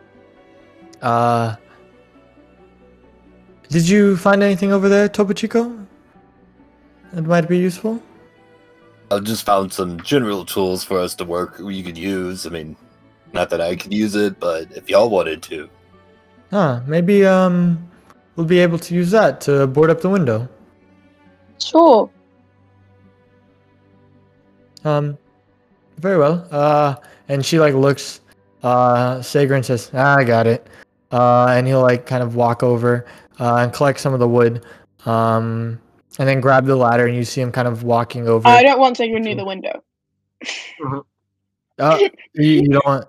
Uh, 1.02 1.56
did 3.70 3.88
you 3.88 4.18
find 4.18 4.44
anything 4.44 4.74
over 4.74 4.90
there, 4.90 5.08
Topo 5.08 5.32
Chico? 5.32 5.88
That 7.14 7.22
might 7.22 7.48
be 7.48 7.58
useful. 7.58 8.04
I 9.12 9.20
just 9.20 9.46
found 9.46 9.74
some 9.74 10.02
general 10.02 10.46
tools 10.46 10.84
for 10.84 10.98
us 11.00 11.14
to 11.16 11.26
work. 11.26 11.60
You 11.60 11.84
could 11.84 11.98
use. 11.98 12.48
I 12.48 12.50
mean, 12.50 12.76
not 13.34 13.50
that 13.50 13.62
I 13.62 13.76
could 13.76 13.94
use 13.94 14.16
it, 14.16 14.40
but 14.40 14.72
if 14.72 14.90
y'all 14.90 15.10
wanted 15.10 15.44
to, 15.44 15.70
Huh? 16.52 16.82
Maybe 16.86 17.26
um, 17.26 17.90
we'll 18.36 18.46
be 18.46 18.60
able 18.60 18.78
to 18.80 18.94
use 18.94 19.12
that 19.12 19.40
to 19.42 19.66
board 19.68 19.90
up 19.90 20.02
the 20.02 20.10
window. 20.10 20.50
Sure. 21.60 22.10
Um, 24.84 25.18
very 25.98 26.18
well. 26.18 26.46
Uh, 26.52 26.96
and 27.30 27.46
she 27.46 27.58
like 27.60 27.74
looks, 27.74 28.20
uh, 28.64 29.22
Sager 29.22 29.56
and 29.56 29.66
says, 29.66 29.92
ah, 29.94 30.18
"I 30.18 30.24
got 30.26 30.46
it." 30.46 30.68
Uh, 31.12 31.48
and 31.52 31.68
he'll 31.68 31.82
like 31.82 32.06
kind 32.06 32.22
of 32.22 32.36
walk 32.36 32.64
over, 32.64 33.06
uh, 33.40 33.58
and 33.58 33.72
collect 33.72 34.00
some 34.00 34.14
of 34.14 34.20
the 34.20 34.28
wood, 34.28 34.66
um, 35.06 35.80
and 36.20 36.28
then 36.28 36.42
grab 36.42 36.66
the 36.66 36.76
ladder, 36.76 37.08
and 37.08 37.16
you 37.16 37.24
see 37.24 37.42
him 37.42 37.52
kind 37.52 37.68
of 37.68 37.84
walking 37.84 38.28
over. 38.28 38.48
I 38.48 38.64
don't 38.64 38.80
want 38.80 38.98
Sigrid 38.98 39.24
near 39.24 39.36
the 39.36 39.46
window. 39.46 39.84
Uh, 41.80 41.98
you, 42.34 42.44
you 42.44 42.68
don't 42.70 42.86
want. 42.86 43.08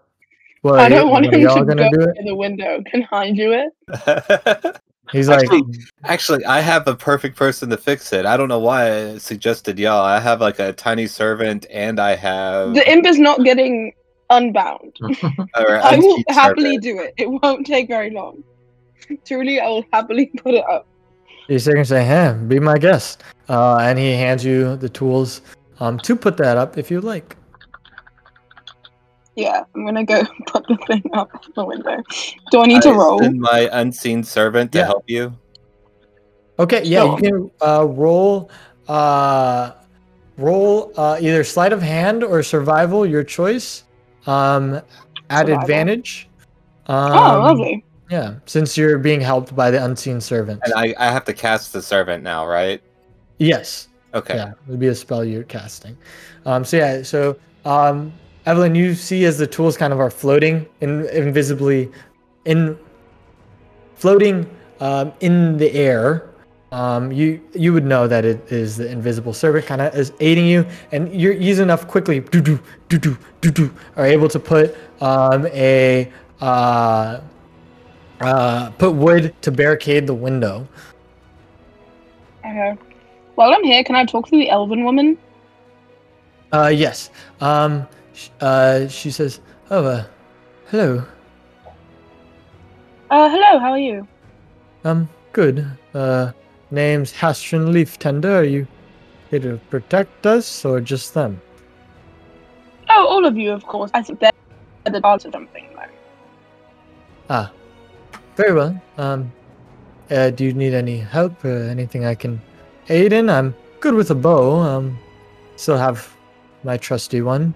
What, 0.63 0.79
I 0.79 0.89
don't 0.89 1.11
want 1.11 1.27
him 1.27 1.33
to 1.33 1.41
go 1.41 1.65
do 1.65 1.75
near 1.75 2.15
the 2.25 2.35
window. 2.35 2.83
Can 2.87 3.07
I 3.11 3.33
do 3.33 3.53
it? 3.53 4.77
He's 5.11 5.29
like, 5.29 5.43
Actually- 5.43 5.79
actually, 6.05 6.45
I 6.47 6.61
have 6.61 6.87
a 6.87 6.95
perfect 6.95 7.37
person 7.37 7.69
to 7.71 7.77
fix 7.77 8.13
it. 8.13 8.25
I 8.25 8.37
don't 8.37 8.49
know 8.49 8.61
why 8.61 9.11
I 9.11 9.19
suggested 9.19 9.79
y'all. 9.79 10.03
I 10.03 10.21
have 10.21 10.41
like 10.41 10.59
a 10.59 10.73
tiny 10.73 11.07
servant, 11.07 11.67
and 11.71 11.99
I 12.01 12.15
have. 12.15 12.75
The 12.75 12.91
imp 12.91 13.05
is 13.07 13.19
not 13.19 13.45
getting 13.45 13.93
unbound. 14.31 14.97
or 15.57 15.77
I 15.79 15.97
will 15.97 16.23
happily 16.29 16.77
servant. 16.77 16.83
do 16.83 17.01
it. 17.01 17.15
It 17.19 17.27
won't 17.31 17.67
take 17.67 17.89
very 17.89 18.11
long. 18.11 18.43
Truly, 19.27 19.61
I 19.61 19.67
will 19.67 19.85
happily 19.93 20.27
put 20.27 20.55
it 20.55 20.65
up. 20.71 20.87
He's 21.49 21.67
going 21.67 21.79
to 21.79 21.85
say, 21.85 22.05
"Hey, 22.05 22.37
be 22.49 22.59
my 22.61 22.79
guest," 22.79 23.23
uh, 23.49 23.77
and 23.79 23.99
he 23.99 24.13
hands 24.13 24.45
you 24.45 24.77
the 24.77 24.89
tools 24.89 25.43
um, 25.81 25.99
to 26.01 26.17
put 26.17 26.37
that 26.39 26.57
up 26.57 26.79
if 26.79 26.91
you 26.91 27.01
like. 27.01 27.37
Yeah, 29.35 29.65
I'm 29.75 29.85
gonna 29.87 30.05
go 30.05 30.23
put 30.47 30.67
the 30.69 30.77
thing 30.87 31.03
up 31.15 31.31
the 31.57 31.65
window. 31.65 32.03
Do 32.51 32.61
I 32.61 32.67
need 32.67 32.83
to 32.83 32.93
roll? 32.93 33.19
send 33.19 33.41
my 33.41 33.69
unseen 33.73 34.23
servant 34.23 34.73
to 34.73 34.79
Yeah. 34.79 34.85
help 34.85 35.05
you. 35.09 35.33
Okay, 36.59 36.85
yeah, 36.85 37.01
Sure. 37.01 37.11
you 37.11 37.17
can 37.17 37.51
uh, 37.67 37.87
roll, 37.87 38.51
uh, 38.89 39.73
roll 40.37 40.93
uh, 40.97 41.17
either 41.19 41.45
sleight 41.45 41.73
of 41.73 41.81
hand 41.81 42.23
or 42.23 42.43
survival, 42.43 43.07
your 43.07 43.25
choice, 43.25 43.85
um, 44.27 44.75
at 45.31 45.47
Survival. 45.47 45.61
advantage. 45.63 46.29
Um, 46.87 47.13
oh, 47.13 47.41
lovely. 47.41 47.85
Yeah, 48.13 48.35
since 48.45 48.77
you're 48.77 48.99
being 48.99 49.23
helped 49.23 49.57
by 49.57 49.71
the 49.71 49.83
unseen 49.83 50.21
servant. 50.21 50.61
And 50.65 50.75
I, 50.75 50.95
I 50.99 51.11
have 51.11 51.25
to 51.25 51.33
cast 51.33 51.73
the 51.73 51.81
servant 51.81 52.23
now, 52.23 52.47
right? 52.47 52.83
yes. 53.39 53.89
Okay. 54.13 54.37
Yeah, 54.37 54.51
it 54.51 54.57
would 54.67 54.79
be 54.79 54.89
a 54.89 54.95
spell 54.95 55.25
you're 55.25 55.45
casting. 55.45 55.97
Um, 56.45 56.63
so 56.63 56.77
yeah, 56.77 57.03
so 57.03 57.39
um, 57.65 58.13
Evelyn, 58.45 58.75
you 58.75 58.95
see 58.95 59.25
as 59.25 59.39
the 59.39 59.47
tools 59.47 59.79
kind 59.79 59.95
of 59.95 59.99
are 59.99 60.11
floating 60.11 60.67
in, 60.83 61.07
invisibly, 61.09 61.91
in 62.45 62.79
floating 63.95 64.47
um, 64.81 65.15
in 65.21 65.57
the 65.57 65.73
air. 65.73 66.29
Um, 66.71 67.13
you 67.13 67.41
you 67.55 67.73
would 67.73 67.87
know 67.87 68.07
that 68.07 68.27
it 68.27 68.53
is 68.53 68.77
the 68.77 68.91
invisible 68.91 69.33
servant 69.33 69.65
kind 69.65 69.81
of 69.81 69.95
is 69.95 70.13
aiding 70.21 70.47
you, 70.47 70.67
and 70.91 71.19
you're 71.19 71.33
easy 71.33 71.63
enough 71.63 71.89
quickly 71.89 72.21
do 72.21 72.43
do 72.43 72.61
do 72.91 72.99
do 72.99 73.17
do 73.41 73.51
do 73.51 73.75
are 73.97 74.07
able 74.07 74.29
to 74.29 74.39
put 74.39 74.77
um, 75.01 75.47
a 75.47 76.13
uh, 76.43 77.21
uh, 78.23 78.71
put 78.73 78.93
wood 78.95 79.35
to 79.43 79.51
barricade 79.51 80.07
the 80.07 80.15
window. 80.15 80.67
Okay. 82.41 82.77
While 83.35 83.53
I'm 83.55 83.65
here, 83.65 83.83
can 83.85 83.95
I 83.97 84.05
talk 84.05 84.27
to 84.29 84.37
the 84.37 84.51
elven 84.51 84.85
woman? 84.85 85.17
Uh, 86.53 86.69
yes. 86.75 87.11
Um, 87.41 87.87
sh- 88.13 88.29
uh, 88.41 88.89
she 88.89 89.11
says, 89.11 89.41
"Oh, 89.71 89.85
uh, 89.85 90.05
hello. 90.69 91.05
Uh, 93.11 93.29
hello. 93.31 93.59
How 93.59 93.71
are 93.73 93.79
you? 93.79 94.07
Um, 94.85 95.09
good. 95.33 95.67
Uh, 95.95 96.33
name's 96.71 97.13
Hastron 97.13 97.73
Leaftender. 97.73 98.41
Are 98.41 98.45
you 98.45 98.67
here 99.31 99.41
to 99.41 99.59
protect 99.71 100.27
us 100.27 100.65
or 100.65 100.81
just 100.81 101.15
them?" 101.15 101.41
Oh, 102.91 103.07
all 103.09 103.25
of 103.25 103.37
you, 103.37 103.53
of 103.53 103.65
course. 103.65 103.91
I 103.95 104.03
think 104.03 104.21
they're 104.21 104.31
the 104.85 105.01
gods 105.01 105.25
or 105.25 105.33
something. 105.33 105.67
though. 105.75 105.83
Ah, 107.31 107.51
very 108.37 108.53
well. 108.53 108.81
Um, 108.99 109.33
uh, 110.11 110.31
do 110.31 110.45
you 110.45 110.53
need 110.53 110.75
any 110.75 110.99
help? 110.99 111.45
Uh, 111.45 111.49
anything 111.49 112.05
I 112.05 112.15
can 112.15 112.41
aid 112.89 113.13
in? 113.13 113.31
I'm 113.31 113.55
good 113.81 113.95
with 113.95 114.11
a 114.11 114.15
bow. 114.15 114.61
Um, 114.61 114.99
still 115.57 115.77
have 115.77 116.15
my 116.65 116.77
trusty 116.77 117.23
one. 117.23 117.55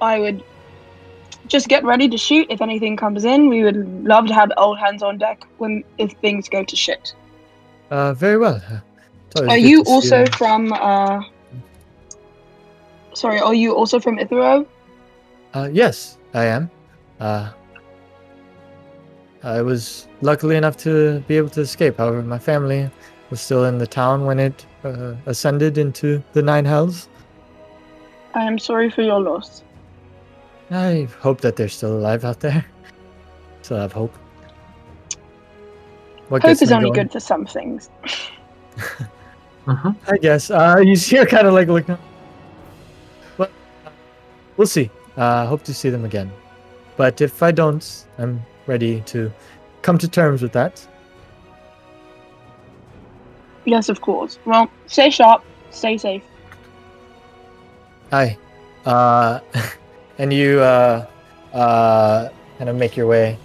I 0.00 0.18
would 0.18 0.42
just 1.46 1.68
get 1.68 1.84
ready 1.84 2.08
to 2.08 2.16
shoot 2.18 2.46
if 2.50 2.60
anything 2.60 2.96
comes 2.96 3.24
in. 3.24 3.48
We 3.48 3.62
would 3.62 4.04
love 4.04 4.26
to 4.26 4.34
have 4.34 4.50
all 4.56 4.74
hands 4.74 5.02
on 5.02 5.18
deck 5.18 5.44
when 5.58 5.84
if 5.98 6.12
things 6.20 6.48
go 6.48 6.64
to 6.64 6.76
shit. 6.76 7.14
Uh, 7.90 8.14
very 8.14 8.38
well. 8.38 8.60
Uh, 9.36 9.46
Are 9.48 9.58
you 9.58 9.82
also 9.84 10.26
from? 10.26 10.72
uh 10.72 11.22
Sorry, 13.14 13.40
are 13.40 13.54
you 13.54 13.74
also 13.74 14.00
from 14.00 14.16
Ithero? 14.16 14.66
Uh, 15.52 15.68
yes, 15.70 16.16
I 16.32 16.46
am. 16.46 16.70
Uh, 17.20 17.50
I 19.44 19.60
was 19.62 20.06
luckily 20.20 20.56
enough 20.56 20.76
to 20.78 21.20
be 21.26 21.36
able 21.36 21.48
to 21.50 21.60
escape. 21.62 21.98
However, 21.98 22.22
my 22.22 22.38
family 22.38 22.90
was 23.30 23.40
still 23.40 23.64
in 23.64 23.78
the 23.78 23.86
town 23.86 24.24
when 24.24 24.38
it 24.38 24.64
uh, 24.84 25.14
ascended 25.26 25.78
into 25.78 26.22
the 26.32 26.42
Nine 26.42 26.64
Hells. 26.64 27.08
I 28.34 28.44
am 28.44 28.58
sorry 28.58 28.88
for 28.90 29.02
your 29.02 29.20
loss. 29.20 29.62
I 30.70 31.08
hope 31.20 31.40
that 31.42 31.56
they're 31.56 31.68
still 31.68 31.96
alive 31.98 32.24
out 32.24 32.40
there. 32.40 32.64
Still 33.62 33.76
have 33.78 33.92
hope. 33.92 34.12
What 36.28 36.42
Hope 36.42 36.60
is 36.62 36.72
only 36.72 36.90
going? 36.90 36.94
good 37.06 37.12
for 37.12 37.20
some 37.20 37.46
things. 37.46 37.90
Mhm. 39.66 39.94
I 40.08 40.16
guess. 40.16 40.50
Uh, 40.50 40.80
you 40.82 40.96
see 40.96 41.16
her 41.18 41.26
kind 41.26 41.46
of 41.46 41.54
like 41.54 41.68
looking. 41.68 41.96
But 43.36 43.52
uh, 43.86 43.90
we'll 44.56 44.66
see. 44.66 44.90
Uh, 45.16 45.46
hope 45.46 45.62
to 45.62 45.72
see 45.74 45.88
them 45.90 46.04
again. 46.04 46.32
But 46.96 47.20
if 47.20 47.40
I 47.44 47.52
don't, 47.52 48.04
I'm 48.18 48.42
ready 48.66 49.00
to 49.02 49.32
come 49.82 49.98
to 49.98 50.08
terms 50.08 50.42
with 50.42 50.52
that. 50.52 50.86
Yes, 53.64 53.88
of 53.88 54.00
course. 54.00 54.38
Well, 54.44 54.70
stay 54.86 55.10
sharp, 55.10 55.44
stay 55.70 55.96
safe. 55.98 56.24
Hi. 58.10 58.36
Uh, 58.84 59.40
and 60.18 60.32
you 60.32 60.60
uh, 60.60 61.06
uh, 61.52 62.28
kind 62.58 62.70
of 62.70 62.76
make 62.76 62.96
your 62.96 63.06
way 63.06 63.38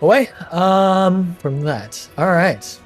away 0.00 0.28
um, 0.50 1.34
from 1.36 1.62
that. 1.62 2.08
All 2.16 2.30
right. 2.30 2.80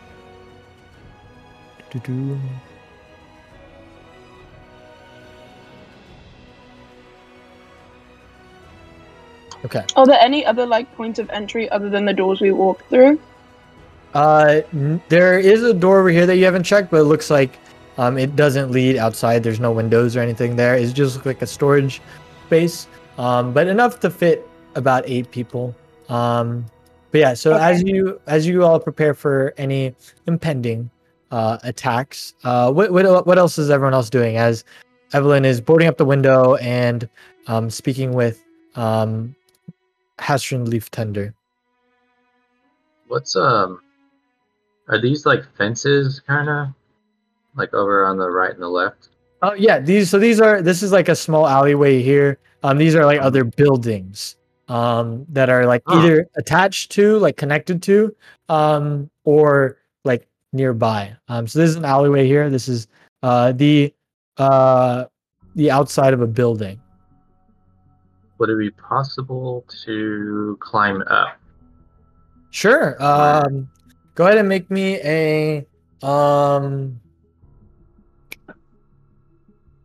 Okay. 9.64 9.84
Are 9.96 10.06
there 10.06 10.20
any 10.20 10.44
other 10.44 10.66
like 10.66 10.94
points 10.96 11.18
of 11.18 11.30
entry 11.30 11.68
other 11.70 11.88
than 11.88 12.04
the 12.04 12.12
doors 12.12 12.40
we 12.40 12.52
walked 12.52 12.88
through? 12.90 13.18
Uh, 14.12 14.60
n- 14.72 15.02
there 15.08 15.38
is 15.38 15.62
a 15.62 15.72
door 15.74 15.98
over 16.00 16.10
here 16.10 16.26
that 16.26 16.36
you 16.36 16.44
haven't 16.44 16.64
checked, 16.64 16.90
but 16.90 16.98
it 16.98 17.04
looks 17.04 17.30
like 17.30 17.58
um, 17.98 18.18
it 18.18 18.36
doesn't 18.36 18.70
lead 18.70 18.96
outside. 18.96 19.42
There's 19.42 19.60
no 19.60 19.72
windows 19.72 20.16
or 20.16 20.20
anything 20.20 20.56
there. 20.56 20.76
It 20.76 20.92
just 20.92 21.16
looks 21.16 21.26
like 21.26 21.42
a 21.42 21.46
storage 21.46 22.00
space, 22.46 22.86
um, 23.18 23.52
but 23.52 23.66
enough 23.66 24.00
to 24.00 24.10
fit 24.10 24.46
about 24.74 25.04
eight 25.06 25.30
people. 25.30 25.74
Um, 26.08 26.66
but 27.10 27.18
yeah, 27.18 27.34
so 27.34 27.54
Okay. 27.54 27.64
as 27.64 27.82
you 27.82 28.20
as 28.26 28.46
you 28.46 28.64
all 28.64 28.78
prepare 28.78 29.14
for 29.14 29.54
any 29.56 29.94
impending 30.26 30.90
uh, 31.30 31.58
attacks, 31.62 32.34
uh, 32.44 32.70
what 32.72 32.90
what 32.92 33.26
what 33.26 33.38
else 33.38 33.56
is 33.58 33.70
everyone 33.70 33.94
else 33.94 34.10
doing? 34.10 34.36
As 34.36 34.64
Evelyn 35.12 35.44
is 35.44 35.60
boarding 35.60 35.88
up 35.88 35.96
the 35.96 36.04
window 36.04 36.56
and 36.56 37.08
um, 37.46 37.70
speaking 37.70 38.12
with 38.12 38.42
um, 38.74 39.34
Hastron 40.18 40.68
Leaf 40.68 40.90
Tender. 40.90 41.34
What's 43.08 43.36
um? 43.36 43.80
Are 44.88 45.00
these 45.00 45.24
like 45.24 45.42
fences, 45.56 46.20
kind 46.20 46.48
of, 46.48 46.68
like 47.56 47.72
over 47.72 48.04
on 48.04 48.18
the 48.18 48.30
right 48.30 48.52
and 48.52 48.62
the 48.62 48.68
left? 48.68 49.08
Oh 49.42 49.54
yeah, 49.54 49.78
these 49.78 50.10
so 50.10 50.18
these 50.18 50.40
are 50.40 50.62
this 50.62 50.82
is 50.82 50.92
like 50.92 51.08
a 51.08 51.16
small 51.16 51.46
alleyway 51.46 52.02
here. 52.02 52.38
Um, 52.62 52.78
these 52.78 52.94
are 52.94 53.04
like 53.04 53.20
other 53.20 53.44
buildings 53.44 54.36
um 54.68 55.26
that 55.28 55.50
are 55.50 55.66
like 55.66 55.82
either 55.88 56.26
attached 56.36 56.90
to, 56.92 57.18
like 57.18 57.36
connected 57.36 57.82
to, 57.82 58.14
um, 58.48 59.10
or 59.24 59.78
like 60.04 60.26
nearby. 60.52 61.14
Um, 61.28 61.46
so 61.46 61.58
this 61.58 61.70
is 61.70 61.76
an 61.76 61.84
alleyway 61.84 62.26
here. 62.26 62.48
This 62.48 62.68
is 62.68 62.88
uh 63.22 63.52
the 63.52 63.92
uh 64.38 65.04
the 65.54 65.70
outside 65.70 66.14
of 66.14 66.22
a 66.22 66.26
building. 66.26 66.80
Would 68.38 68.50
it 68.50 68.58
be 68.58 68.70
possible 68.70 69.64
to 69.84 70.58
climb 70.60 71.02
up? 71.06 71.38
Sure. 72.50 73.02
Um, 73.02 73.68
go 74.14 74.26
ahead 74.26 74.38
and 74.38 74.48
make 74.48 74.70
me 74.70 74.96
a 75.02 75.66
um 76.02 77.00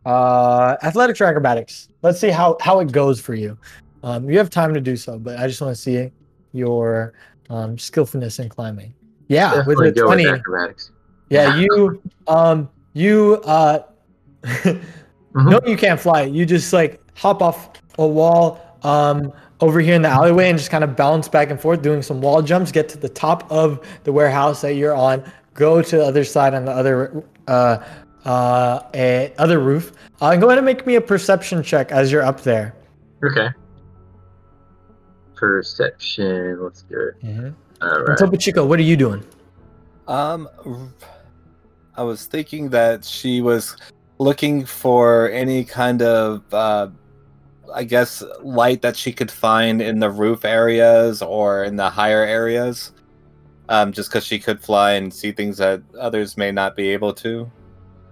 uh 0.04 0.76
athletics 0.82 1.20
or 1.20 1.24
acrobatics. 1.24 1.88
Let's 2.02 2.20
see 2.20 2.30
how 2.30 2.56
how 2.60 2.80
it 2.80 2.92
goes 2.92 3.20
for 3.20 3.34
you. 3.34 3.58
Um, 4.02 4.30
you 4.30 4.38
have 4.38 4.50
time 4.50 4.72
to 4.74 4.80
do 4.80 4.96
so, 4.96 5.18
but 5.18 5.38
I 5.38 5.46
just 5.46 5.60
want 5.60 5.74
to 5.74 5.80
see 5.80 6.10
your 6.52 7.12
um 7.48 7.78
skillfulness 7.78 8.38
in 8.38 8.48
climbing. 8.48 8.94
Yeah, 9.28 9.64
with 9.66 9.80
a 9.80 9.92
twenty. 9.92 10.26
with 10.26 10.40
acrobatics. 10.40 10.90
Yeah, 11.28 11.56
you 11.60 12.02
um 12.26 12.68
you 12.92 13.40
uh 13.44 13.80
no 15.34 15.60
you 15.66 15.76
can't 15.76 16.00
fly. 16.00 16.22
You 16.22 16.46
just 16.46 16.72
like 16.72 17.00
hop 17.14 17.42
off 17.42 17.79
a 18.00 18.06
wall 18.06 18.60
um 18.82 19.32
over 19.60 19.78
here 19.78 19.94
in 19.94 20.02
the 20.02 20.08
alleyway 20.08 20.48
and 20.48 20.58
just 20.58 20.70
kind 20.70 20.82
of 20.82 20.96
bounce 20.96 21.28
back 21.28 21.50
and 21.50 21.60
forth 21.60 21.82
doing 21.82 22.02
some 22.02 22.20
wall 22.20 22.40
jumps, 22.40 22.72
get 22.72 22.88
to 22.88 22.98
the 22.98 23.08
top 23.08 23.50
of 23.52 23.86
the 24.04 24.12
warehouse 24.12 24.62
that 24.62 24.74
you're 24.74 24.94
on, 24.94 25.22
go 25.52 25.82
to 25.82 25.96
the 25.98 26.04
other 26.04 26.24
side 26.24 26.54
on 26.54 26.64
the 26.64 26.72
other 26.72 27.22
uh 27.46 27.78
uh 28.24 28.80
a, 28.94 29.32
other 29.38 29.60
roof. 29.60 29.92
Uh, 30.22 30.30
and 30.30 30.40
go 30.40 30.48
ahead 30.48 30.58
and 30.58 30.64
make 30.64 30.86
me 30.86 30.96
a 30.96 31.00
perception 31.00 31.62
check 31.62 31.92
as 31.92 32.10
you're 32.10 32.22
up 32.22 32.40
there. 32.40 32.74
Okay. 33.22 33.48
Perception. 35.34 36.62
Let's 36.62 36.82
do 36.82 36.98
it. 36.98 37.26
Mm-hmm. 37.26 37.50
All 37.82 38.02
right. 38.04 38.18
Topo 38.18 38.36
Chico, 38.36 38.64
what 38.64 38.78
are 38.78 38.82
you 38.82 38.96
doing? 38.96 39.24
Um, 40.08 40.48
I 41.96 42.02
was 42.02 42.26
thinking 42.26 42.68
that 42.70 43.04
she 43.04 43.40
was 43.40 43.76
looking 44.18 44.66
for 44.66 45.30
any 45.30 45.64
kind 45.64 46.02
of, 46.02 46.42
uh, 46.52 46.88
I 47.74 47.84
guess, 47.84 48.22
light 48.42 48.82
that 48.82 48.96
she 48.96 49.12
could 49.12 49.30
find 49.30 49.80
in 49.80 49.98
the 49.98 50.10
roof 50.10 50.44
areas 50.44 51.22
or 51.22 51.64
in 51.64 51.76
the 51.76 51.90
higher 51.90 52.22
areas. 52.22 52.92
Um, 53.68 53.92
just 53.92 54.10
because 54.10 54.26
she 54.26 54.40
could 54.40 54.60
fly 54.60 54.92
and 54.92 55.14
see 55.14 55.30
things 55.30 55.58
that 55.58 55.80
others 55.98 56.36
may 56.36 56.50
not 56.50 56.74
be 56.74 56.88
able 56.90 57.12
to. 57.14 57.48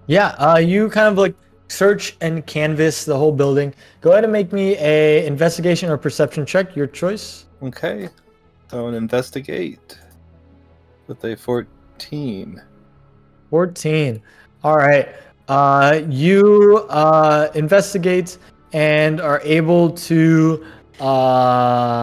Yeah, 0.06 0.28
uh, 0.38 0.58
you 0.58 0.88
kind 0.88 1.08
of 1.08 1.18
like 1.18 1.34
search 1.66 2.16
and 2.20 2.46
canvas 2.46 3.04
the 3.04 3.16
whole 3.16 3.32
building. 3.32 3.74
Go 4.00 4.12
ahead 4.12 4.22
and 4.22 4.32
make 4.32 4.52
me 4.52 4.76
a 4.78 5.26
investigation 5.26 5.90
or 5.90 5.98
perception 5.98 6.46
check, 6.46 6.76
your 6.76 6.86
choice. 6.86 7.46
Okay, 7.60 8.08
so 8.70 8.86
an 8.86 8.94
investigate 8.94 9.98
with 11.08 11.24
a 11.24 11.36
fourteen. 11.36 12.62
14. 13.50 14.22
All 14.62 14.76
right. 14.76 15.08
Uh, 15.48 16.02
you 16.08 16.86
uh, 16.90 17.48
investigate 17.54 18.38
and 18.72 19.20
are 19.20 19.40
able 19.42 19.90
to. 19.90 20.64
Uh, 21.00 22.02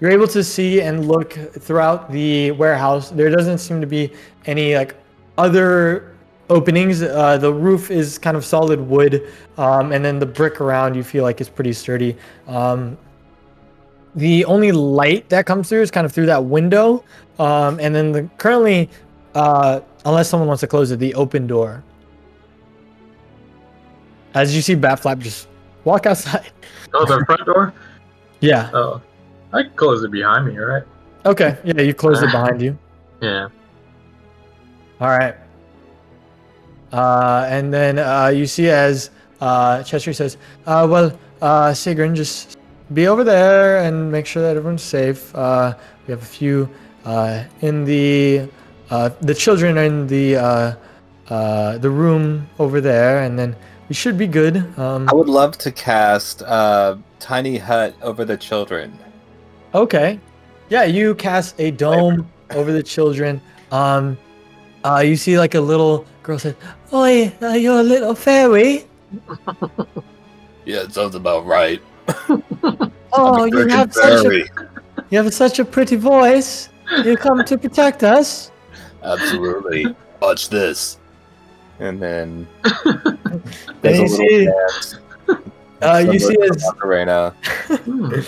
you're 0.00 0.10
able 0.10 0.28
to 0.28 0.42
see 0.42 0.80
and 0.80 1.06
look 1.06 1.32
throughout 1.32 2.10
the 2.10 2.52
warehouse. 2.52 3.10
There 3.10 3.28
doesn't 3.28 3.58
seem 3.58 3.80
to 3.82 3.86
be 3.86 4.12
any 4.46 4.74
like 4.74 4.96
other 5.36 6.16
openings. 6.48 7.02
Uh, 7.02 7.36
the 7.36 7.52
roof 7.52 7.90
is 7.90 8.18
kind 8.18 8.36
of 8.36 8.44
solid 8.44 8.80
wood, 8.80 9.30
um, 9.58 9.92
and 9.92 10.04
then 10.04 10.18
the 10.18 10.26
brick 10.26 10.60
around 10.60 10.94
you 10.94 11.02
feel 11.02 11.22
like 11.22 11.40
is 11.40 11.48
pretty 11.48 11.72
sturdy. 11.72 12.16
Um, 12.46 12.96
the 14.14 14.44
only 14.46 14.72
light 14.72 15.28
that 15.28 15.46
comes 15.46 15.68
through 15.68 15.82
is 15.82 15.90
kind 15.90 16.04
of 16.04 16.12
through 16.12 16.26
that 16.26 16.44
window, 16.44 17.04
um, 17.38 17.78
and 17.78 17.94
then 17.94 18.12
the 18.12 18.22
currently 18.38 18.88
uh, 19.34 19.80
unless 20.04 20.28
someone 20.28 20.48
wants 20.48 20.60
to 20.60 20.66
close 20.66 20.90
it, 20.90 20.98
the 20.98 21.14
open 21.14 21.46
door. 21.46 21.82
As 24.34 24.54
you 24.54 24.62
see 24.62 24.74
Bat 24.74 25.00
Flap 25.00 25.18
just 25.18 25.48
walk 25.84 26.06
outside. 26.06 26.50
Oh, 26.92 27.06
the 27.06 27.24
front 27.24 27.46
door. 27.46 27.72
Yeah. 28.40 28.68
Oh, 28.74 29.00
I 29.52 29.62
can 29.62 29.72
close 29.74 30.02
it 30.02 30.10
behind 30.10 30.44
me, 30.44 30.58
right? 30.58 30.82
Okay. 31.24 31.56
Yeah, 31.62 31.82
you 31.82 31.94
close 31.94 32.20
it 32.20 32.32
behind 32.32 32.60
you. 32.60 32.76
Yeah. 33.20 33.46
All 35.00 35.08
right. 35.08 35.36
Uh, 36.92 37.46
and 37.48 37.72
then 37.72 38.00
uh, 38.00 38.26
you 38.34 38.44
see 38.44 38.68
as 38.68 39.10
uh, 39.40 39.84
Chester 39.84 40.12
says, 40.12 40.36
uh, 40.66 40.84
"Well, 40.90 41.16
uh, 41.40 41.70
Sigrun, 41.70 42.16
just 42.16 42.58
be 42.92 43.06
over 43.06 43.22
there 43.22 43.84
and 43.84 44.10
make 44.10 44.26
sure 44.26 44.42
that 44.42 44.56
everyone's 44.56 44.82
safe. 44.82 45.32
Uh, 45.34 45.74
we 46.06 46.10
have 46.10 46.22
a 46.22 46.26
few 46.26 46.68
uh, 47.04 47.44
in 47.60 47.84
the 47.84 48.48
uh, 48.90 49.10
the 49.20 49.34
children 49.34 49.78
are 49.78 49.84
in 49.84 50.06
the 50.08 50.36
uh, 50.36 50.74
uh, 51.28 51.78
the 51.78 51.88
room 51.88 52.48
over 52.58 52.80
there, 52.80 53.22
and 53.22 53.38
then 53.38 53.54
we 53.90 53.94
should 53.94 54.16
be 54.16 54.26
good." 54.26 54.56
Um, 54.78 55.06
I 55.10 55.12
would 55.12 55.28
love 55.28 55.58
to 55.58 55.70
cast 55.70 56.40
uh, 56.42 56.96
tiny 57.18 57.58
hut 57.58 57.94
over 58.00 58.24
the 58.24 58.38
children. 58.38 58.98
Okay. 59.74 60.18
Yeah, 60.70 60.84
you 60.84 61.14
cast 61.16 61.60
a 61.60 61.72
dome 61.72 62.30
over 62.50 62.72
the 62.72 62.82
children. 62.82 63.42
Um, 63.72 64.16
uh, 64.84 65.02
you 65.04 65.16
see 65.16 65.36
like 65.38 65.54
a 65.56 65.60
little 65.60 66.06
girl 66.22 66.38
said, 66.38 66.56
"Oi, 66.92 67.32
uh, 67.42 67.48
you're 67.54 67.80
a 67.80 67.82
little 67.82 68.14
fairy. 68.14 68.86
Yeah, 70.64 70.82
it 70.82 70.92
sounds 70.94 71.14
about 71.14 71.44
right. 71.44 71.82
Oh, 73.12 73.44
you 73.44 73.66
have 73.66 73.92
such 73.92 74.24
a 74.24 74.30
you 75.10 75.18
have 75.18 75.34
such 75.34 75.58
a 75.58 75.64
pretty 75.64 75.96
voice. 75.96 76.68
You 77.04 77.16
come 77.16 77.44
to 77.44 77.58
protect 77.58 78.04
us." 78.04 78.52
Absolutely. 79.02 79.96
Watch 80.22 80.48
this. 80.48 80.99
And 81.80 82.00
then 82.00 82.46
there's 83.80 83.98
a 83.98 84.02
you 84.02 84.02
little 84.02 84.08
see, 84.08 84.44
dance. 84.46 84.98
uh, 85.82 86.10
you 86.12 86.18
see 86.18 86.36
as 86.42 86.64
Macarena. 86.66 87.34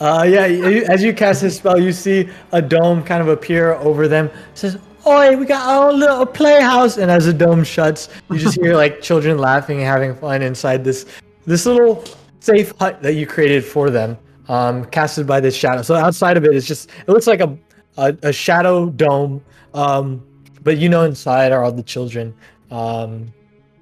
Uh, 0.00 0.22
yeah, 0.22 0.46
you, 0.46 0.84
as 0.84 1.02
you 1.02 1.12
cast 1.12 1.42
this 1.42 1.56
spell, 1.56 1.76
you 1.80 1.90
see 1.92 2.28
a 2.52 2.62
dome 2.62 3.02
kind 3.02 3.20
of 3.20 3.26
appear 3.26 3.74
over 3.74 4.06
them. 4.06 4.26
It 4.26 4.32
says, 4.54 4.78
"Oi, 5.04 5.36
we 5.36 5.44
got 5.44 5.66
our 5.66 5.90
own 5.90 5.98
little 5.98 6.24
playhouse." 6.24 6.98
And 6.98 7.10
as 7.10 7.26
the 7.26 7.32
dome 7.32 7.64
shuts, 7.64 8.08
you 8.30 8.38
just 8.38 8.60
hear 8.60 8.76
like 8.76 9.00
children 9.08 9.38
laughing 9.38 9.78
and 9.78 9.86
having 9.86 10.14
fun 10.14 10.40
inside 10.42 10.84
this 10.84 11.04
this 11.46 11.66
little 11.66 12.04
safe 12.38 12.72
hut 12.78 13.02
that 13.02 13.14
you 13.14 13.26
created 13.26 13.64
for 13.64 13.90
them, 13.90 14.16
um, 14.48 14.84
casted 14.84 15.26
by 15.26 15.40
this 15.40 15.56
shadow. 15.56 15.82
So 15.82 15.96
outside 15.96 16.36
of 16.36 16.44
it, 16.44 16.52
it 16.52 16.56
is 16.56 16.68
just 16.68 16.90
it 16.90 17.08
looks 17.08 17.26
like 17.26 17.40
a 17.40 17.58
a, 17.96 18.16
a 18.22 18.32
shadow 18.32 18.90
dome, 18.90 19.42
um, 19.74 20.24
but 20.62 20.78
you 20.78 20.88
know 20.88 21.04
inside 21.04 21.52
are 21.52 21.64
all 21.64 21.72
the 21.72 21.82
children 21.82 22.34
um, 22.70 23.32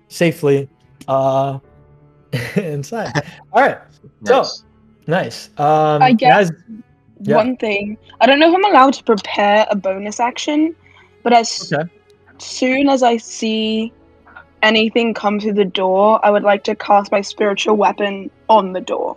safely 0.08 0.68
uh, 1.08 1.58
inside. 2.56 3.12
All 3.52 3.62
right. 3.62 3.78
So- 4.24 4.36
Nice. 4.42 4.62
Nice. 5.06 5.50
Um, 5.58 6.02
I 6.02 6.12
guess- 6.12 6.50
guys, 6.50 6.58
Yeah. 7.22 7.36
One 7.36 7.56
thing, 7.56 7.96
I 8.20 8.26
don't 8.26 8.38
know 8.40 8.48
if 8.50 8.54
I'm 8.54 8.64
allowed 8.64 8.92
to 8.94 9.04
prepare 9.04 9.66
a 9.70 9.76
bonus 9.76 10.20
action, 10.20 10.74
but 11.22 11.32
as 11.32 11.72
Okay. 11.72 11.88
soon 12.38 12.88
as 12.90 13.02
I 13.02 13.16
see 13.16 13.92
anything 14.62 15.14
come 15.14 15.40
through 15.40 15.54
the 15.54 15.64
door, 15.64 16.20
I 16.24 16.30
would 16.30 16.42
like 16.42 16.62
to 16.64 16.74
cast 16.74 17.10
my 17.12 17.20
spiritual 17.22 17.76
weapon 17.76 18.30
on 18.48 18.72
the 18.74 18.80
door. 18.82 19.16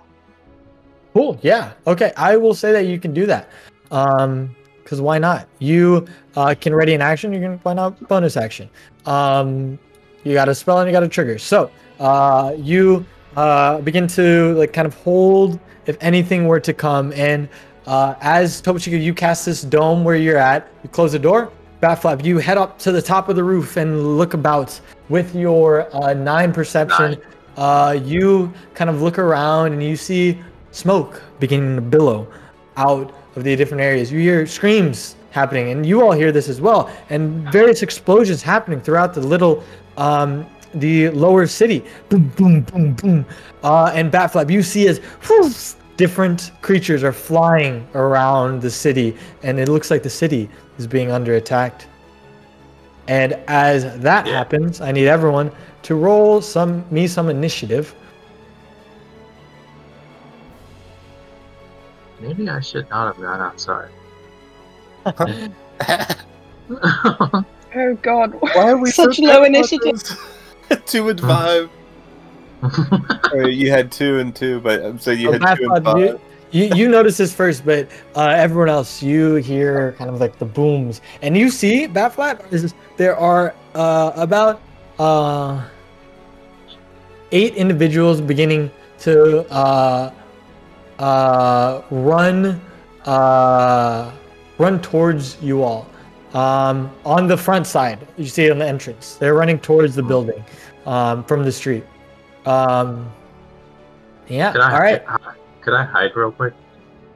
cool. 1.14 1.38
Yeah. 1.42 1.74
Okay. 1.88 2.14
I 2.16 2.38
will 2.38 2.54
say 2.54 2.72
that 2.72 2.86
you 2.86 3.00
can 3.00 3.14
do 3.14 3.26
that. 3.26 3.50
Um, 3.92 4.56
because 4.90 5.02
why 5.02 5.20
not? 5.20 5.48
You 5.60 6.08
uh, 6.36 6.56
can 6.60 6.74
ready 6.74 6.96
an 6.96 7.02
action. 7.02 7.32
You 7.32 7.40
can 7.40 7.60
why 7.60 7.76
not 7.76 8.08
bonus 8.08 8.36
action. 8.36 8.72
Um, 9.06 9.78
you 10.24 10.34
got 10.34 10.50
a 10.50 10.56
spell 10.56 10.80
and 10.80 10.88
you 10.88 10.92
got 10.92 11.04
a 11.04 11.08
trigger. 11.08 11.38
So 11.38 11.70
uh, 12.00 12.56
you 12.58 13.06
uh, 13.38 13.82
begin 13.82 14.08
to 14.08 14.56
like 14.56 14.74
kind 14.74 14.88
of 14.88 14.96
hold 14.96 15.60
if 15.86 15.96
anything 16.02 16.48
were 16.48 16.60
to 16.62 16.74
come. 16.74 17.14
And 17.14 17.48
uh, 17.86 18.16
as 18.22 18.62
Topo 18.62 18.80
Chico, 18.80 18.98
you 18.98 19.14
cast 19.14 19.46
this 19.46 19.62
dome 19.62 20.04
where 20.04 20.16
you're 20.16 20.40
at. 20.40 20.68
You 20.82 20.90
close 20.90 21.12
the 21.12 21.20
door. 21.20 21.52
Bat 21.82 22.02
Flap, 22.02 22.26
you 22.26 22.40
head 22.40 22.58
up 22.58 22.80
to 22.80 22.92
the 22.92 23.02
top 23.02 23.30
of 23.30 23.36
the 23.36 23.44
roof 23.44 23.78
and 23.78 24.18
look 24.18 24.34
about 24.34 24.82
with 25.08 25.36
your 25.36 25.96
uh, 25.96 26.16
nine 26.16 26.52
perception. 26.52 27.12
Nine. 27.12 27.22
Uh, 27.58 27.92
you 28.04 28.52
kind 28.74 28.90
of 28.90 29.04
look 29.04 29.20
around 29.20 29.74
and 29.74 29.84
you 29.84 29.96
see 29.96 30.42
smoke 30.72 31.22
beginning 31.40 31.76
to 31.76 31.82
billow 31.82 32.28
out 32.76 33.14
of 33.36 33.44
the 33.44 33.56
different 33.56 33.82
areas. 33.82 34.12
You 34.12 34.20
hear 34.20 34.46
screams 34.46 35.16
happening, 35.32 35.72
and 35.72 35.86
you 35.86 36.02
all 36.02 36.12
hear 36.12 36.32
this 36.32 36.50
as 36.50 36.60
well, 36.60 36.90
and 37.10 37.52
various 37.52 37.84
explosions 37.84 38.42
happening 38.42 38.82
throughout 38.82 39.14
the 39.14 39.22
little, 39.22 39.64
um, 39.98 40.46
the 40.74 41.10
lower 41.10 41.46
city. 41.48 41.84
Boom, 42.10 42.30
boom, 42.36 42.62
boom, 42.62 42.94
boom. 42.94 43.26
Uh, 43.64 43.92
and 43.94 44.12
Bat 44.12 44.32
Flap, 44.32 44.50
you 44.52 44.64
see 44.64 44.88
as 44.88 45.00
whew, 45.28 45.52
different 45.98 46.52
creatures 46.62 47.04
are 47.04 47.12
flying 47.12 47.88
around 47.94 48.62
the 48.62 48.70
city, 48.72 49.16
and 49.44 49.60
it 49.60 49.68
looks 49.68 49.92
like 49.92 50.02
the 50.02 50.10
city 50.10 50.50
is 50.78 50.88
being 50.88 51.12
under 51.12 51.36
attack. 51.36 51.86
And 53.08 53.34
as 53.48 54.00
that 54.00 54.28
Yeah. 54.28 54.34
happens, 54.34 54.82
I 54.82 54.92
need 54.92 55.08
everyone 55.08 55.52
to 55.84 55.96
roll 55.96 56.42
some 56.42 56.86
me 56.92 57.08
some 57.08 57.30
initiative. 57.30 57.94
Maybe 62.20 62.50
I 62.50 62.60
should 62.60 62.90
not 62.90 63.16
have 63.16 63.24
gone 63.24 63.40
outside. 63.42 63.90
Oh 67.76 67.94
god. 68.02 68.34
Why 68.40 68.72
are 68.72 68.78
we 68.78 68.90
Such 68.90 69.18
so 69.18 69.24
low 69.24 69.42
bad 69.42 69.48
initiative. 69.56 70.02
two 70.86 71.10
and 71.10 71.20
five. 71.22 71.70
you 73.46 73.72
had 73.72 73.92
two 73.92 74.20
and 74.20 74.36
two, 74.36 74.60
but 74.60 74.84
um, 74.84 74.98
so 75.00 75.12
saying 75.12 75.22
you 75.22 75.30
Oh, 75.30 75.34
had 75.34 75.42
Matt, 75.42 75.58
two 75.60 75.72
and 75.74 75.88
uh, 75.88 75.96
you, 75.98 76.12
five. 76.14 76.22
you, 76.52 76.64
you 76.76 76.90
notice 76.90 77.18
this 77.18 77.34
first, 77.34 77.64
but 77.66 77.88
uh, 78.16 78.28
everyone 78.30 78.70
else, 78.70 79.02
you 79.04 79.36
hear 79.36 79.94
kind 79.94 80.10
of 80.10 80.20
like 80.20 80.38
the 80.40 80.46
booms, 80.46 81.02
and 81.22 81.38
you 81.38 81.50
see 81.50 81.86
Bat 81.88 82.14
Flap. 82.14 82.44
Is 82.52 82.74
there 82.98 83.16
are 83.16 83.54
uh, 83.76 84.12
about 84.16 84.62
uh, 84.98 85.64
eight 87.32 87.54
individuals 87.56 88.20
beginning 88.20 88.72
to 89.00 89.42
uh, 91.00 91.82
run 91.90 92.62
uh, 93.06 94.12
run 94.58 94.82
towards 94.82 95.42
you 95.42 95.64
all. 95.64 95.88
Um, 96.34 96.92
on 97.06 97.28
the 97.28 97.38
front 97.38 97.66
side, 97.66 98.08
you 98.18 98.26
see 98.26 98.46
it 98.46 98.52
on 98.52 98.60
the 98.60 98.68
entrance. 98.68 99.16
They're 99.16 99.34
running 99.34 99.60
towards 99.60 99.96
the 99.96 100.04
building 100.04 100.44
um, 100.86 101.24
from 101.24 101.44
the 101.44 101.52
street. 101.52 101.86
Um, 102.46 103.12
yeah. 104.28 104.52
Could 104.52 104.62
I, 104.62 104.74
all 104.74 104.80
right. 104.80 105.36
Could 105.62 105.74
I 105.74 105.84
hide 105.84 106.16
real 106.16 106.32
quick? 106.32 106.54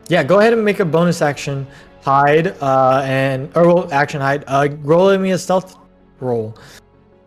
Yeah, 0.09 0.23
go 0.23 0.39
ahead 0.39 0.53
and 0.53 0.65
make 0.65 0.79
a 0.79 0.85
bonus 0.85 1.21
action 1.21 1.67
hide 2.01 2.47
uh, 2.61 3.03
and 3.05 3.55
or 3.55 3.67
well, 3.67 3.93
action 3.93 4.19
hide. 4.19 4.43
Uh, 4.47 4.69
roll 4.81 5.15
me 5.17 5.31
a 5.31 5.37
stealth 5.37 5.77
roll. 6.19 6.57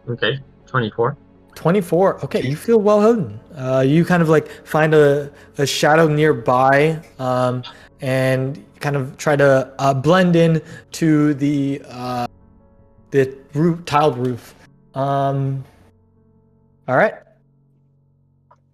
Okay, 0.09 0.41
24. 0.67 1.17
24. 1.57 2.25
Okay, 2.25 2.43
you 2.43 2.55
feel 2.55 2.79
well 2.79 3.01
hidden. 3.01 3.41
Uh, 3.57 3.81
you 3.85 4.05
kind 4.05 4.23
of 4.23 4.29
like 4.29 4.49
find 4.65 4.95
a, 4.95 5.31
a 5.59 5.67
shadow 5.67 6.07
nearby 6.07 7.03
um, 7.19 7.63
and 8.01 8.65
kind 8.81 8.95
of 8.95 9.17
try 9.17 9.35
to 9.35 9.73
uh, 9.79 9.93
blend 9.93 10.37
in 10.37 10.63
to 10.93 11.35
the 11.35 11.83
uh, 11.89 12.27
the 13.11 13.37
roof, 13.55 13.85
tiled 13.87 14.17
roof. 14.19 14.55
Um, 14.95 15.65
all 16.87 16.97
right. 16.97 17.15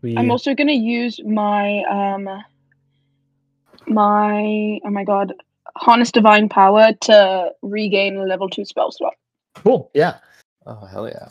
We, 0.03 0.17
I'm 0.17 0.31
also 0.31 0.55
gonna 0.55 0.73
use 0.73 1.21
my 1.25 1.83
um 1.85 2.29
my 3.87 4.81
oh 4.85 4.91
my 4.91 5.05
god 5.05 5.33
harness 5.77 6.11
divine 6.11 6.49
power 6.49 6.93
to 7.03 7.51
regain 7.63 8.17
a 8.17 8.25
level 8.25 8.51
two 8.51 8.65
spell 8.65 8.91
slot. 8.91 9.15
cool. 9.55 9.91
Yeah. 9.95 10.19
Oh 10.67 10.85
hell 10.85 11.09
yeah! 11.09 11.29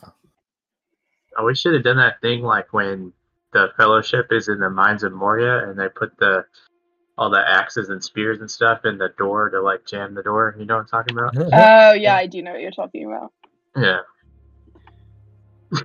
Oh, 1.38 1.46
we 1.46 1.56
should 1.56 1.74
have 1.74 1.84
done 1.84 1.98
that 1.98 2.22
thing 2.22 2.42
like 2.42 2.74
when 2.74 3.14
the 3.54 3.70
fellowship 3.78 4.28
is 4.32 4.48
in 4.48 4.60
the 4.60 4.70
mines 4.70 5.04
of 5.04 5.14
Moria 5.14 5.70
and 5.70 5.80
they 5.80 5.90
put 5.90 6.18
the 6.18 6.46
all 7.18 7.30
the 7.30 7.44
axes 7.48 7.90
and 7.90 8.04
spears 8.04 8.40
and 8.40 8.50
stuff 8.50 8.86
in 8.86 8.98
the 8.98 9.10
door 9.18 9.50
to 9.50 9.62
like 9.62 9.86
jam 9.86 10.16
the 10.16 10.24
door. 10.24 10.56
You 10.58 10.66
know 10.66 10.76
what 10.76 10.82
I'm 10.82 10.88
talking 10.88 11.18
about? 11.18 11.36
Oh 11.38 11.94
yeah, 11.94 12.16
I 12.16 12.26
do 12.26 12.42
know 12.42 12.52
what 12.52 12.62
you're 12.62 12.72
talking 12.72 13.06
about. 13.06 13.32
Yeah. 13.76 14.00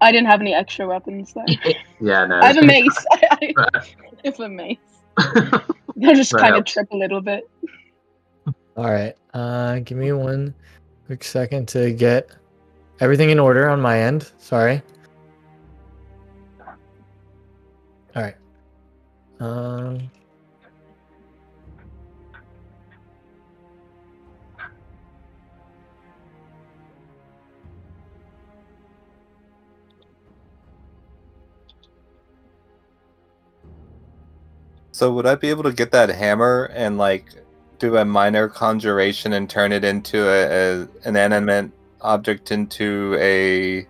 I 0.00 0.12
didn't 0.12 0.28
have 0.28 0.40
any 0.40 0.54
extra 0.54 0.86
weapons 0.86 1.32
though. 1.34 1.44
Yeah, 2.00 2.26
no. 2.26 2.40
I 2.40 2.46
have 2.46 2.56
a 2.56 2.66
mace. 2.66 3.04
I 3.12 3.52
have 4.24 4.40
a 4.40 4.48
mace. 4.48 4.78
They'll 5.96 6.14
just 6.14 6.32
That 6.32 6.40
kind 6.40 6.56
of 6.56 6.64
trip 6.64 6.90
a 6.90 6.96
little 6.96 7.20
bit. 7.20 7.48
All 8.76 8.90
right. 8.90 9.14
Uh, 9.32 9.78
give 9.80 9.98
me 9.98 10.10
one 10.12 10.54
quick 11.06 11.22
second 11.22 11.68
to 11.68 11.92
get 11.92 12.28
everything 13.02 13.30
in 13.30 13.40
order 13.40 13.68
on 13.68 13.80
my 13.80 14.00
end. 14.00 14.30
Sorry. 14.38 14.80
All 18.14 18.22
right. 18.22 18.36
Um. 19.40 20.10
So 34.92 35.12
would 35.14 35.26
I 35.26 35.34
be 35.34 35.50
able 35.50 35.64
to 35.64 35.72
get 35.72 35.90
that 35.90 36.10
hammer 36.10 36.70
and 36.72 36.96
like 36.96 37.34
do 37.80 37.96
a 37.96 38.04
minor 38.04 38.48
conjuration 38.48 39.32
and 39.32 39.50
turn 39.50 39.72
it 39.72 39.82
into 39.82 40.28
a, 40.28 40.82
a 40.82 40.88
an 41.04 41.16
animate 41.16 41.72
object 42.02 42.52
into 42.52 43.16
a 43.20 43.86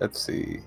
let's 0.00 0.20
see 0.20 0.60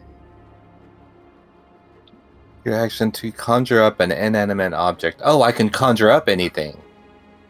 your 2.66 2.76
action 2.76 3.12
to 3.14 3.32
conjure 3.32 3.82
up 3.82 4.00
an 4.02 4.12
inanimate 4.12 4.74
object. 4.74 5.22
Oh, 5.24 5.42
I 5.42 5.52
can 5.54 5.70
conjure 5.70 6.12
up 6.12 6.28
anything. 6.28 6.78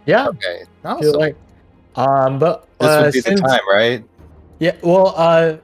Yeah. 0.06 0.28
Okay, 0.28 0.64
awesome. 0.86 1.14
like. 1.14 1.36
Um. 1.96 2.38
But 2.38 2.68
this 2.80 2.88
uh, 2.90 3.02
would 3.06 3.14
be 3.14 3.22
since- 3.22 3.42
the 3.42 3.48
time, 3.48 3.60
right? 3.70 4.04
Yeah. 4.60 4.76
Well, 4.84 5.14
uh, 5.18 5.58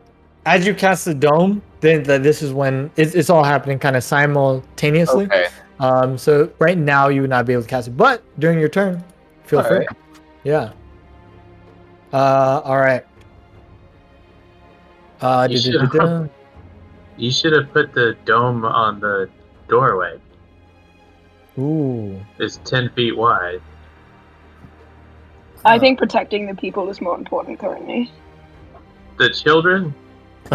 as 0.46 0.66
you 0.66 0.74
cast 0.74 1.06
the 1.06 1.14
dome, 1.14 1.62
then 1.82 2.04
th- 2.04 2.22
this 2.22 2.42
is 2.42 2.52
when 2.52 2.90
it's, 2.96 3.14
it's 3.16 3.30
all 3.30 3.44
happening 3.44 3.78
kind 3.80 3.96
of 3.96 4.04
simultaneously. 4.04 5.26
Okay. 5.26 5.48
Um. 5.80 6.18
So 6.18 6.52
right 6.60 6.78
now 6.78 7.10
you 7.10 7.22
would 7.22 7.30
not 7.30 7.46
be 7.46 7.54
able 7.54 7.64
to 7.64 7.70
cast 7.70 7.88
it, 7.88 7.98
but 7.98 8.24
during 8.40 8.60
your 8.60 8.70
turn, 8.70 9.04
feel 9.44 9.60
All 9.60 9.66
free. 9.66 9.80
right. 9.80 9.88
Yeah. 10.44 10.74
Uh. 12.14 12.62
All 12.64 12.78
right. 12.80 13.06
Uh. 15.22 15.48
You 15.50 15.58
should- 15.58 15.72
du-du-du-du. 15.74 16.30
you 17.18 17.32
should 17.32 17.54
have 17.54 17.72
put 17.74 17.94
the 17.94 18.16
dome 18.26 18.64
on 18.66 19.00
the 19.00 19.30
doorway. 19.68 20.20
Ooh. 21.58 22.20
It's 22.40 22.58
10 22.66 22.90
feet 22.92 23.16
wide. 23.16 23.62
I 25.66 25.78
think 25.80 25.98
protecting 26.00 26.48
the 26.48 26.56
people 26.56 26.90
is 26.90 27.00
more 27.00 27.16
important 27.18 27.60
currently. 27.60 28.12
The 29.18 29.30
children? 29.30 29.94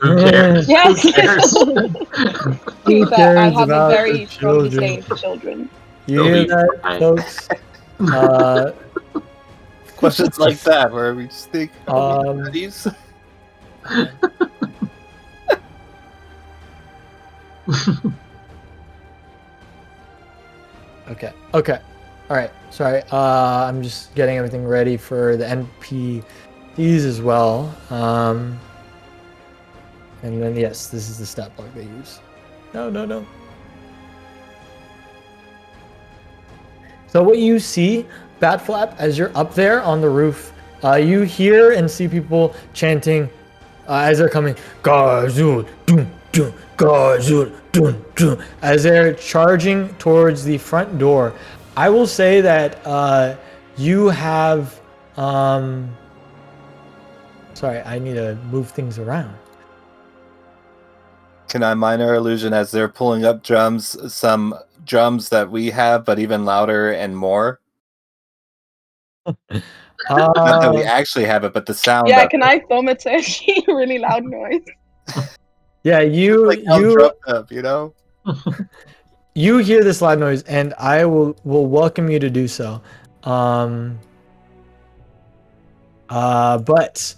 Who 0.00 0.16
cares? 0.18 0.68
Yes. 0.68 1.02
Who 1.02 1.12
cares? 1.12 1.52
Who 1.58 3.04
To 3.04 3.10
that, 3.10 3.36
I 3.36 3.50
cares 3.50 3.54
have 3.54 3.70
a 3.70 3.88
very 3.90 4.26
strong 4.26 4.54
children? 4.54 4.70
disdain 4.70 5.02
for 5.02 5.16
children. 5.16 5.70
You 6.06 6.24
They'll 6.24 6.34
hear 6.34 6.46
that, 6.82 6.98
folks? 6.98 7.48
Uh. 8.00 8.70
Questions 9.98 10.38
like 10.46 10.60
that 10.60 10.92
where 10.92 11.14
we 11.14 11.26
just 11.26 11.50
think 11.50 11.70
Um, 11.88 11.96
um, 11.96 12.52
these. 12.52 12.86
Okay. 21.10 21.32
Okay. 21.54 21.80
All 22.28 22.36
right. 22.36 22.50
Sorry. 22.70 23.02
Uh, 23.10 23.66
I'm 23.66 23.82
just 23.82 24.14
getting 24.14 24.36
everything 24.36 24.66
ready 24.66 24.96
for 24.96 25.36
the 25.36 25.44
NPCs 25.44 27.04
as 27.04 27.22
well. 27.22 27.74
Um, 27.90 28.58
and 30.22 30.42
then 30.42 30.54
yes, 30.56 30.88
this 30.88 31.08
is 31.08 31.18
the 31.18 31.26
stat 31.26 31.56
block 31.56 31.72
they 31.74 31.84
use. 31.84 32.20
No, 32.74 32.90
no, 32.90 33.06
no. 33.06 33.26
So 37.06 37.22
what 37.22 37.38
you 37.38 37.58
see, 37.58 38.04
Bat 38.40 38.62
Flap, 38.62 38.94
as 38.98 39.18
you're 39.18 39.36
up 39.36 39.54
there 39.54 39.82
on 39.82 40.00
the 40.00 40.08
roof, 40.08 40.52
uh, 40.84 40.94
you 40.94 41.22
hear 41.22 41.72
and 41.72 41.90
see 41.90 42.06
people 42.06 42.54
chanting 42.72 43.28
uh, 43.88 44.02
as 44.04 44.18
they're 44.18 44.28
coming. 44.28 44.54
Gazul, 44.82 45.66
dun, 45.86 46.10
dun, 46.30 46.52
Gazul, 46.76 47.52
dun, 47.72 48.04
dun, 48.14 48.44
as 48.62 48.84
they're 48.84 49.14
charging 49.14 49.88
towards 49.94 50.44
the 50.44 50.58
front 50.58 50.98
door. 50.98 51.34
I 51.76 51.88
will 51.88 52.06
say 52.06 52.40
that 52.40 52.84
uh, 52.86 53.36
you 53.76 54.08
have. 54.08 54.80
Um, 55.16 55.96
sorry, 57.54 57.80
I 57.80 57.98
need 57.98 58.14
to 58.14 58.36
move 58.50 58.70
things 58.70 58.98
around. 58.98 59.34
Can 61.48 61.62
I 61.62 61.74
minor 61.74 62.14
illusion 62.14 62.52
as 62.52 62.70
they're 62.70 62.88
pulling 62.88 63.24
up 63.24 63.42
drums, 63.42 63.96
some 64.12 64.54
drums 64.84 65.30
that 65.30 65.50
we 65.50 65.70
have, 65.70 66.04
but 66.04 66.18
even 66.18 66.44
louder 66.44 66.92
and 66.92 67.16
more? 67.16 67.58
Not 70.10 70.34
that 70.34 70.72
we 70.74 70.84
Uh, 70.84 70.86
actually 70.86 71.24
have 71.24 71.44
it, 71.44 71.52
but 71.52 71.66
the 71.66 71.74
sound. 71.74 72.08
Yeah, 72.08 72.26
can 72.26 72.42
it. 72.42 72.46
I 72.46 72.60
film 72.68 72.88
it 72.88 73.00
to 73.00 73.10
a 73.68 73.74
really 73.74 73.98
loud 73.98 74.24
noise? 74.24 74.64
yeah, 75.82 76.00
you 76.00 76.46
Like 76.46 76.60
you 76.64 77.10
up, 77.26 77.50
you 77.50 77.62
know? 77.62 77.94
you 79.34 79.58
hear 79.58 79.82
this 79.84 80.00
loud 80.02 80.18
noise, 80.18 80.42
and 80.44 80.74
I 80.78 81.04
will 81.04 81.36
will 81.44 81.66
welcome 81.66 82.08
you 82.10 82.18
to 82.18 82.30
do 82.30 82.48
so. 82.48 82.80
Um. 83.24 83.98
Uh, 86.08 86.56
but 86.58 87.14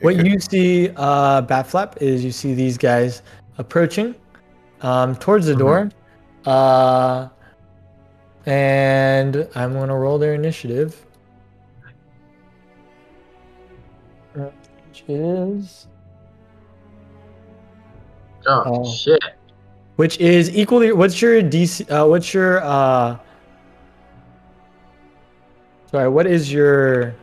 what 0.00 0.24
you 0.24 0.38
see, 0.38 0.90
uh, 0.96 1.40
Bat 1.40 1.66
Flap, 1.66 1.96
is 2.00 2.24
you 2.24 2.30
see 2.30 2.54
these 2.54 2.78
guys 2.78 3.22
approaching, 3.58 4.14
um, 4.82 5.16
towards 5.16 5.46
the 5.46 5.56
door, 5.56 5.90
uh, 6.46 7.28
and 8.46 9.48
I'm 9.56 9.72
gonna 9.72 9.98
roll 9.98 10.18
their 10.18 10.34
initiative, 10.34 11.04
which 15.06 15.16
is 15.16 15.86
Oh, 18.46 18.62
Oh. 18.66 18.90
shit. 18.90 19.20
which 19.96 20.18
is 20.18 20.56
equally. 20.56 20.92
What's 20.92 21.20
your 21.20 21.42
DC? 21.42 21.84
Uh, 21.90 22.06
what's 22.06 22.32
your 22.32 22.62
uh? 22.64 23.18
Sorry, 25.90 26.08
what 26.08 26.26
is 26.26 26.50
your? 26.52 27.14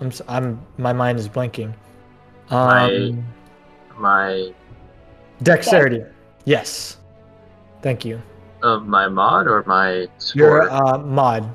I'm. 0.00 0.10
I'm. 0.28 0.60
My 0.76 0.92
mind 0.92 1.18
is 1.18 1.28
blanking. 1.28 1.72
My- 2.50 2.92
Um, 2.92 3.24
My 3.98 4.52
dexterity. 5.42 6.02
Yes. 6.44 6.98
Thank 7.82 8.04
you. 8.04 8.20
of 8.62 8.86
my 8.86 9.06
mod 9.08 9.46
or 9.46 9.62
my 9.66 10.08
Your 10.34 10.68
uh, 10.70 10.98
mod. 10.98 11.48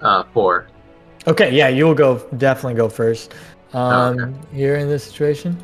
Uh, 0.00 0.22
four. 0.32 0.66
Okay, 1.26 1.52
yeah, 1.52 1.68
you'll 1.68 1.94
go. 1.94 2.18
Definitely 2.36 2.74
go 2.74 2.88
first. 2.88 3.34
Um, 3.76 4.18
okay. 4.18 4.34
You're 4.54 4.76
in 4.76 4.88
this 4.88 5.04
situation. 5.04 5.56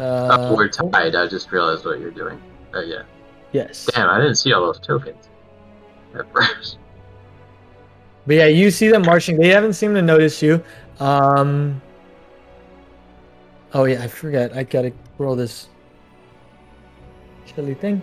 Uh, 0.00 0.52
we're 0.56 0.68
tied. 0.68 1.14
I 1.14 1.28
just 1.28 1.52
realized 1.52 1.84
what 1.84 2.00
you're 2.00 2.10
doing. 2.10 2.42
Uh, 2.74 2.80
yeah. 2.80 3.02
Yes. 3.52 3.88
Damn, 3.94 4.10
I 4.10 4.18
didn't 4.18 4.34
see 4.34 4.52
all 4.52 4.66
those 4.66 4.80
tokens 4.80 5.28
at 6.18 6.30
first. 6.32 6.78
But 8.26 8.36
yeah, 8.36 8.46
you 8.46 8.72
see 8.72 8.88
them 8.88 9.02
marching. 9.02 9.36
They 9.36 9.48
haven't 9.48 9.74
seemed 9.74 9.94
to 9.94 10.02
notice 10.02 10.42
you. 10.42 10.62
Um. 10.98 11.80
Oh 13.74 13.84
yeah, 13.84 14.02
I 14.02 14.08
forgot. 14.08 14.52
I 14.56 14.64
gotta 14.64 14.92
roll 15.18 15.36
this 15.36 15.68
chilly 17.46 17.74
thing. 17.74 18.02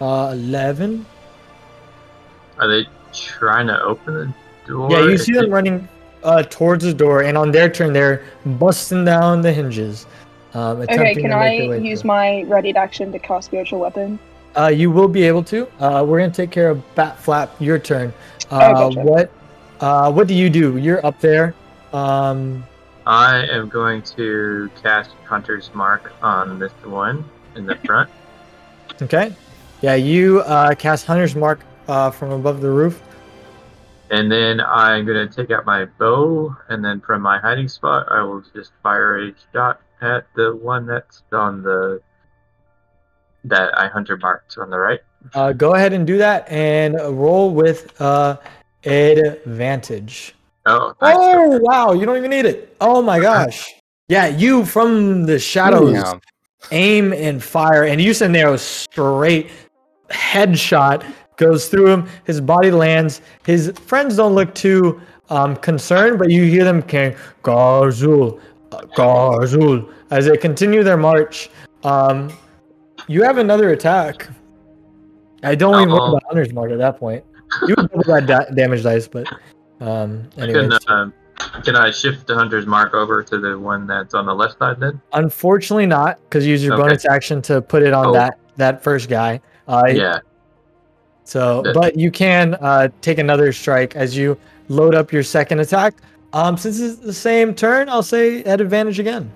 Uh, 0.00 0.30
eleven. 0.32 1.06
Are 2.58 2.68
they 2.68 2.86
trying 3.12 3.68
to 3.68 3.82
open 3.82 4.14
the 4.14 4.34
door? 4.66 4.90
Yeah, 4.90 5.04
you 5.04 5.16
see 5.16 5.32
them 5.32 5.50
running 5.50 5.88
uh 6.22 6.42
towards 6.44 6.84
the 6.84 6.94
door, 6.94 7.22
and 7.22 7.36
on 7.38 7.50
their 7.52 7.68
turn, 7.68 7.92
they're 7.92 8.22
busting 8.44 9.04
down 9.04 9.40
the 9.42 9.52
hinges. 9.52 10.06
Um, 10.54 10.80
Okay, 10.82 11.14
can 11.14 11.30
to 11.30 11.36
I 11.36 11.48
make 11.48 11.60
their 11.60 11.68
way 11.70 11.80
use 11.80 12.00
through. 12.02 12.08
my 12.08 12.40
readied 12.48 12.76
action 12.76 13.12
to 13.12 13.18
cast 13.18 13.46
spiritual 13.46 13.80
weapon? 13.80 14.18
Uh, 14.56 14.68
you 14.68 14.90
will 14.90 15.08
be 15.08 15.22
able 15.24 15.42
to. 15.44 15.68
Uh, 15.80 16.02
we're 16.06 16.18
gonna 16.18 16.32
take 16.32 16.50
care 16.50 16.70
of 16.70 16.94
Bat 16.94 17.18
Flap. 17.18 17.54
Your 17.60 17.78
turn. 17.78 18.12
Uh, 18.50 18.72
Oh, 18.76 18.90
gotcha. 18.90 19.00
What? 19.00 19.30
Uh, 19.80 20.10
what 20.10 20.26
do 20.26 20.34
you 20.34 20.48
do? 20.50 20.76
You're 20.78 21.04
up 21.06 21.20
there. 21.20 21.54
Um, 21.92 22.64
I 23.06 23.46
am 23.46 23.68
going 23.68 24.02
to 24.16 24.70
cast 24.82 25.10
Hunter's 25.24 25.70
Mark 25.74 26.12
on 26.22 26.58
this 26.58 26.72
one 26.84 27.24
in 27.54 27.64
the 27.66 27.76
front. 27.76 28.10
okay. 29.02 29.32
Yeah, 29.80 29.94
you 29.94 30.40
uh, 30.40 30.74
cast 30.74 31.06
Hunter's 31.06 31.36
Mark 31.36 31.60
uh, 31.86 32.10
from 32.10 32.32
above 32.32 32.60
the 32.60 32.68
roof. 32.70 33.00
And 34.10 34.30
then 34.32 34.60
I'm 34.60 35.04
going 35.04 35.28
to 35.28 35.34
take 35.34 35.50
out 35.50 35.66
my 35.66 35.84
bow, 35.84 36.56
and 36.68 36.84
then 36.84 37.00
from 37.00 37.20
my 37.22 37.38
hiding 37.38 37.68
spot, 37.68 38.06
I 38.10 38.22
will 38.22 38.42
just 38.54 38.72
fire 38.82 39.18
a 39.28 39.32
shot 39.52 39.80
at 40.00 40.26
the 40.34 40.56
one 40.56 40.86
that's 40.86 41.22
on 41.32 41.62
the. 41.62 42.00
that 43.44 43.76
I 43.78 43.88
Hunter 43.88 44.16
marked 44.16 44.56
on 44.58 44.70
the 44.70 44.78
right. 44.78 45.00
Uh, 45.34 45.52
go 45.52 45.74
ahead 45.74 45.92
and 45.92 46.06
do 46.06 46.16
that, 46.18 46.48
and 46.48 46.94
roll 46.94 47.52
with 47.54 48.00
uh, 48.00 48.36
advantage. 48.84 50.34
Oh, 50.66 50.94
nice. 51.02 51.16
Oh 51.18 51.58
wow! 51.62 51.92
You 51.92 52.06
don't 52.06 52.16
even 52.16 52.30
need 52.30 52.44
it. 52.46 52.76
Oh 52.80 53.02
my 53.02 53.20
gosh! 53.20 53.74
Yeah, 54.08 54.26
you 54.26 54.64
from 54.64 55.24
the 55.24 55.38
shadows 55.38 55.92
Yeah. 55.92 56.18
aim 56.70 57.12
and 57.12 57.42
fire, 57.42 57.84
and 57.84 58.00
you 58.00 58.14
send 58.14 58.36
arrow 58.36 58.56
straight 58.56 59.50
headshot 60.10 61.04
goes 61.38 61.68
through 61.68 61.86
him. 61.86 62.08
His 62.24 62.40
body 62.40 62.70
lands. 62.70 63.22
His 63.46 63.72
friends 63.86 64.16
don't 64.16 64.34
look 64.34 64.54
too 64.54 65.00
um, 65.30 65.56
concerned, 65.56 66.18
but 66.18 66.30
you 66.30 66.44
hear 66.44 66.64
them 66.64 66.82
carrying 66.82 67.16
Garzul, 67.42 68.38
Garzul 68.70 69.90
as 70.10 70.26
they 70.26 70.36
continue 70.36 70.82
their 70.82 70.96
march. 70.98 71.48
Um, 71.84 72.30
you 73.06 73.22
have 73.22 73.38
another 73.38 73.70
attack. 73.70 74.28
I 75.42 75.54
don't 75.54 75.74
even 75.76 75.90
worry 75.90 76.00
Uh-oh. 76.00 76.08
about 76.16 76.22
Hunter's 76.26 76.52
Mark 76.52 76.70
at 76.72 76.78
that 76.78 76.98
point. 76.98 77.24
You 77.66 77.74
would 77.78 77.90
double 77.90 78.04
that 78.14 78.26
da- 78.26 78.54
damage 78.54 78.82
dice, 78.82 79.06
but 79.08 79.26
um, 79.80 80.28
Can, 80.34 80.42
anyways. 80.50 80.78
uh, 80.88 81.10
can 81.62 81.76
I 81.76 81.90
shift 81.92 82.26
the 82.26 82.34
Hunter's 82.34 82.66
Mark 82.66 82.92
over 82.94 83.22
to 83.22 83.38
the 83.38 83.58
one 83.58 83.86
that's 83.86 84.12
on 84.14 84.26
the 84.26 84.34
left 84.34 84.58
side 84.58 84.80
then? 84.80 85.00
Unfortunately, 85.12 85.86
not 85.86 86.18
because 86.22 86.44
you 86.44 86.50
use 86.52 86.64
your 86.64 86.74
Okay. 86.74 86.82
bonus 86.82 87.06
action 87.06 87.40
to 87.42 87.62
put 87.62 87.82
it 87.84 87.92
on 87.94 88.06
Oh. 88.08 88.12
that 88.14 88.38
that 88.56 88.82
first 88.82 89.08
guy. 89.08 89.40
Uh, 89.68 89.84
Yeah. 89.88 90.18
So, 91.28 91.62
but 91.74 91.98
you 91.98 92.10
can 92.10 92.54
uh, 92.54 92.88
take 93.02 93.18
another 93.18 93.52
strike 93.52 93.94
as 93.94 94.16
you 94.16 94.38
load 94.68 94.94
up 94.94 95.12
your 95.12 95.22
second 95.22 95.60
attack. 95.60 95.92
Um, 96.32 96.56
since 96.56 96.80
it's 96.80 96.96
the 97.00 97.12
same 97.12 97.54
turn, 97.54 97.90
I'll 97.90 98.02
say 98.02 98.42
at 98.44 98.62
advantage 98.62 98.98
again. 98.98 99.30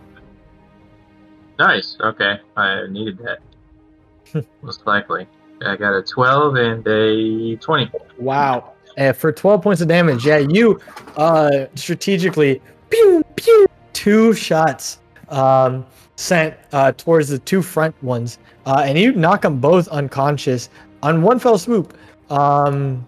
Nice. 1.59 1.98
Okay. 2.01 2.40
I 2.56 2.86
needed 2.89 3.19
that. 3.19 4.47
Most 4.62 4.86
likely. 4.86 5.27
I 5.66 5.77
got 5.77 5.94
a 5.94 6.02
12 6.02 6.56
and 6.56 6.89
a 6.89 7.56
20. 7.56 7.90
Wow. 8.16 8.73
Uh, 8.97 9.12
for 9.12 9.31
12 9.31 9.60
points 9.60 9.82
of 9.82 9.89
damage, 9.89 10.24
yeah, 10.24 10.39
you 10.39 10.81
uh, 11.19 11.66
strategically 11.74 12.62
pew, 12.89 13.23
pew, 13.36 13.66
two 13.93 14.32
shots 14.32 14.98
um, 15.28 15.85
sent 16.16 16.55
uh, 16.73 16.93
towards 16.93 17.28
the 17.28 17.39
two 17.39 17.60
front 17.60 17.94
ones, 18.02 18.39
uh, 18.64 18.82
and 18.86 18.98
you 18.98 19.12
knock 19.12 19.43
them 19.43 19.60
both 19.60 19.89
unconscious 19.89 20.70
on 21.02 21.22
one 21.22 21.38
fell 21.38 21.58
swoop. 21.58 21.96
Um, 22.30 23.06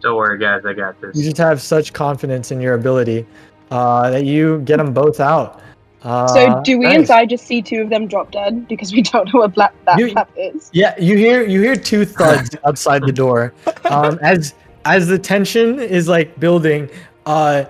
Don't 0.00 0.16
worry, 0.16 0.38
guys. 0.38 0.64
I 0.64 0.72
got 0.72 1.00
this. 1.00 1.16
you 1.16 1.24
just 1.24 1.38
have 1.38 1.60
such 1.60 1.92
confidence 1.92 2.50
in 2.50 2.60
your 2.60 2.74
ability 2.74 3.26
uh, 3.70 4.10
that 4.10 4.24
you 4.24 4.60
get 4.60 4.76
them 4.78 4.92
both 4.92 5.20
out. 5.20 5.60
Uh, 6.02 6.28
so 6.28 6.62
do 6.64 6.78
we 6.78 6.84
nice. 6.84 7.00
inside 7.00 7.28
just 7.28 7.44
see 7.44 7.60
two 7.60 7.82
of 7.82 7.90
them 7.90 8.06
drop 8.06 8.30
dead 8.30 8.68
because 8.68 8.92
we 8.92 9.02
don't 9.12 9.32
know 9.34 9.40
what 9.40 9.54
black 9.54 9.74
that 9.84 9.98
You- 9.98 10.10
flap 10.12 10.30
is? 10.36 10.70
Yeah, 10.72 10.94
you 10.98 11.16
hear 11.16 11.42
you 11.44 11.60
hear 11.60 11.74
two 11.74 12.04
thuds 12.04 12.50
outside 12.64 13.02
the 13.02 13.12
door. 13.12 13.52
Um, 13.86 14.18
as 14.22 14.54
as 14.84 15.08
the 15.08 15.18
tension 15.18 15.80
is 15.80 16.06
like 16.08 16.38
building, 16.38 16.88
uh, 17.26 17.64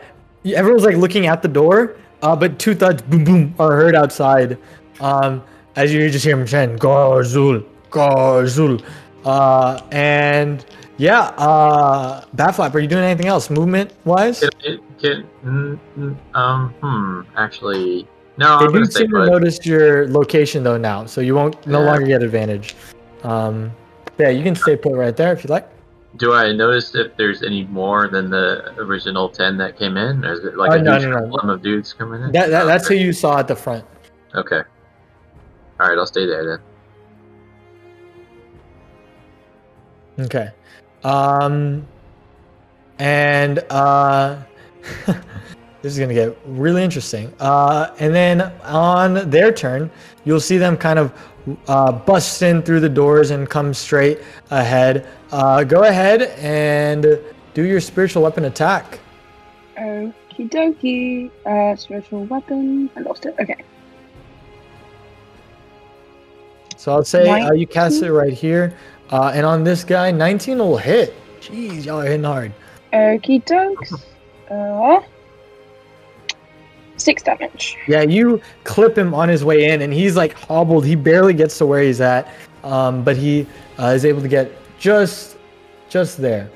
everyone's 0.44 0.84
like 0.84 0.96
looking 0.96 1.26
at 1.26 1.40
the 1.40 1.48
door, 1.48 1.96
uh, 2.20 2.36
but 2.36 2.58
two 2.58 2.74
thuds 2.74 3.00
boom 3.02 3.24
boom 3.24 3.54
are 3.58 3.72
heard 3.72 3.94
outside. 3.96 4.58
Um, 5.00 5.42
as 5.76 5.92
you 5.94 6.10
just 6.10 6.24
hear 6.24 6.36
him 6.38 6.46
chant 6.46 6.78
Garzul, 6.80 7.64
Garzul, 7.90 8.84
uh, 9.24 9.80
and 9.90 10.64
yeah, 10.96 11.20
uh, 11.38 12.24
Bat 12.34 12.54
Flap, 12.56 12.74
are 12.74 12.80
you 12.80 12.88
doing 12.88 13.04
anything 13.04 13.26
else 13.26 13.50
movement 13.50 13.92
wise? 14.04 14.40
Can, 14.40 14.50
it, 14.64 14.80
can, 15.00 15.28
mm, 15.44 15.78
mm, 15.96 16.16
um, 16.36 16.74
hmm. 16.80 17.20
Actually, 17.36 18.06
no, 18.36 18.58
They 18.60 18.66
I'm 18.66 18.72
do 18.72 18.84
stay 18.86 19.00
seem 19.00 19.10
to 19.10 19.16
put. 19.16 19.30
notice 19.30 19.64
your 19.66 20.08
location 20.08 20.62
though 20.64 20.76
now, 20.78 21.06
so 21.06 21.20
you 21.20 21.34
won't 21.34 21.64
no 21.66 21.80
Yeah. 21.80 21.86
longer 21.90 22.06
get 22.06 22.22
advantage. 22.22 22.74
Um, 23.22 23.70
yeah, 24.18 24.28
you 24.30 24.42
can 24.42 24.54
stay 24.56 24.76
put 24.76 24.94
right 24.94 25.16
there 25.16 25.32
if 25.32 25.44
you 25.44 25.48
like. 25.50 25.68
Do 26.16 26.32
I 26.32 26.52
notice 26.52 26.94
if 26.94 27.16
there's 27.16 27.42
any 27.42 27.64
more 27.64 28.08
than 28.08 28.30
the 28.30 28.72
original 28.78 29.28
10 29.28 29.56
that 29.58 29.78
came 29.78 29.96
in? 29.96 30.24
Or 30.24 30.32
is 30.32 30.40
it 30.44 30.56
like 30.56 30.70
Oh, 30.72 30.74
a 30.74 30.82
no, 30.82 30.92
huge 30.94 31.02
no, 31.04 31.18
no. 31.20 31.28
column 31.36 31.50
of 31.50 31.62
dudes 31.62 31.92
coming 31.92 32.22
in? 32.22 32.32
That, 32.32 32.50
that 32.50 32.64
that's 32.64 32.88
who 32.88 32.94
you 32.94 33.12
saw 33.12 33.38
at 33.38 33.46
the 33.46 33.54
front. 33.54 33.84
Okay. 34.34 34.62
Alright, 35.80 35.98
I'll 35.98 36.06
stay 36.06 36.26
there 36.26 36.44
then. 36.44 36.58
Okay. 40.18 40.50
Um 41.04 41.86
and 42.98 43.60
uh 43.70 44.42
this 45.06 45.92
is 45.92 45.98
gonna 45.98 46.14
get 46.14 46.36
really 46.46 46.82
interesting. 46.82 47.32
Uh 47.40 47.94
and 47.98 48.14
then 48.14 48.42
on 48.64 49.30
their 49.30 49.52
turn, 49.52 49.90
you'll 50.24 50.40
see 50.40 50.58
them 50.58 50.76
kind 50.76 50.98
of 50.98 51.12
uh 51.68 51.92
bust 51.92 52.42
in 52.42 52.62
through 52.62 52.80
the 52.80 52.88
doors 52.88 53.30
and 53.30 53.48
come 53.48 53.72
straight 53.72 54.20
ahead. 54.50 55.06
Uh 55.30 55.64
go 55.64 55.84
ahead 55.84 56.22
and 56.38 57.18
do 57.54 57.62
your 57.64 57.80
spiritual 57.80 58.22
weapon 58.22 58.44
attack. 58.44 59.00
Okie 59.76 60.50
dokie. 60.50 61.30
Uh, 61.46 61.76
spiritual 61.76 62.24
weapon. 62.26 62.90
I 62.96 63.00
lost 63.00 63.26
it. 63.26 63.34
Okay. 63.40 63.56
So 66.76 66.84
So 66.84 66.92
I'll 66.92 67.04
say 67.04 67.28
uh, 67.28 67.52
you 67.52 67.66
cast 67.66 68.02
it 68.02 68.12
right 68.12 68.32
here, 68.32 68.76
uh, 69.10 69.32
and 69.34 69.46
on 69.46 69.64
this 69.64 69.84
guy, 69.84 70.10
19 70.10 70.58
will 70.58 70.76
hit. 70.76 71.14
Jeez, 71.40 71.84
y'all 71.84 72.00
are 72.00 72.04
hitting 72.04 72.24
hard. 72.24 72.52
Okie 72.92 73.44
dokes. 73.44 73.94
Uh, 74.50 75.00
six 76.96 77.22
damage. 77.22 77.76
Yeah, 77.86 78.02
you 78.02 78.40
clip 78.64 78.96
him 78.96 79.14
on 79.14 79.28
his 79.28 79.44
way 79.44 79.70
in, 79.70 79.82
and 79.82 79.92
he's 79.92 80.16
like 80.16 80.32
hobbled. 80.34 80.84
He 80.84 80.94
barely 80.94 81.34
gets 81.34 81.56
to 81.58 81.66
where 81.66 81.82
he's 81.82 82.00
at, 82.00 82.28
um, 82.64 83.02
but 83.04 83.16
he 83.16 83.46
uh, 83.78 83.92
is 83.94 84.04
able 84.04 84.20
to 84.22 84.28
get 84.28 84.52
just, 84.78 85.36
just 85.88 86.18
there. 86.18 86.50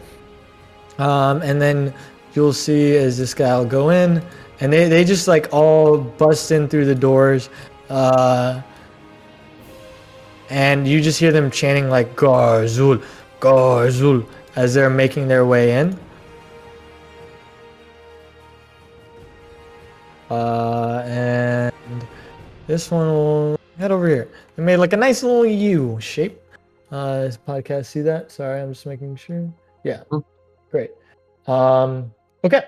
Um, 0.98 1.42
and 1.42 1.60
then 1.60 1.94
you'll 2.34 2.52
see 2.52 2.96
as 2.96 3.18
this 3.18 3.34
guy 3.34 3.56
will 3.56 3.64
go 3.64 3.90
in, 3.90 4.22
and 4.60 4.72
they, 4.72 4.88
they 4.88 5.04
just 5.04 5.28
like 5.28 5.48
all 5.52 5.98
bust 5.98 6.50
in 6.50 6.68
through 6.68 6.84
the 6.84 6.94
doors, 6.94 7.48
uh, 7.88 8.62
and 10.52 10.86
you 10.86 11.00
just 11.00 11.18
hear 11.18 11.32
them 11.32 11.50
chanting 11.50 11.88
like 11.88 12.14
Garzul, 12.14 13.02
Garzul 13.40 14.26
as 14.54 14.74
they're 14.74 14.90
making 14.90 15.26
their 15.26 15.46
way 15.46 15.78
in. 15.78 15.98
Uh, 20.30 21.02
and 21.06 21.72
this 22.66 22.90
one 22.90 23.06
will 23.08 23.58
head 23.78 23.90
over 23.90 24.06
here. 24.06 24.28
They 24.56 24.62
made 24.62 24.76
like 24.76 24.92
a 24.92 24.96
nice 24.96 25.22
little 25.22 25.46
U 25.46 25.98
shape. 26.00 26.38
Uh, 26.90 27.22
this 27.22 27.38
podcast 27.38 27.86
see 27.86 28.02
that? 28.02 28.30
Sorry, 28.30 28.60
I'm 28.60 28.74
just 28.74 28.84
making 28.84 29.16
sure. 29.16 29.50
Yeah, 29.84 30.02
Mm. 30.10 30.22
great. 30.70 30.90
Um, 31.46 32.12
okay, 32.44 32.64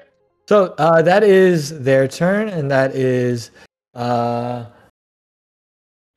so 0.49 0.75
uh, 0.79 1.03
that 1.03 1.23
is 1.23 1.83
their 1.83 2.09
turn, 2.09 2.49
and 2.49 2.71
that 2.71 2.95
is 2.97 3.51
uh, 3.95 4.65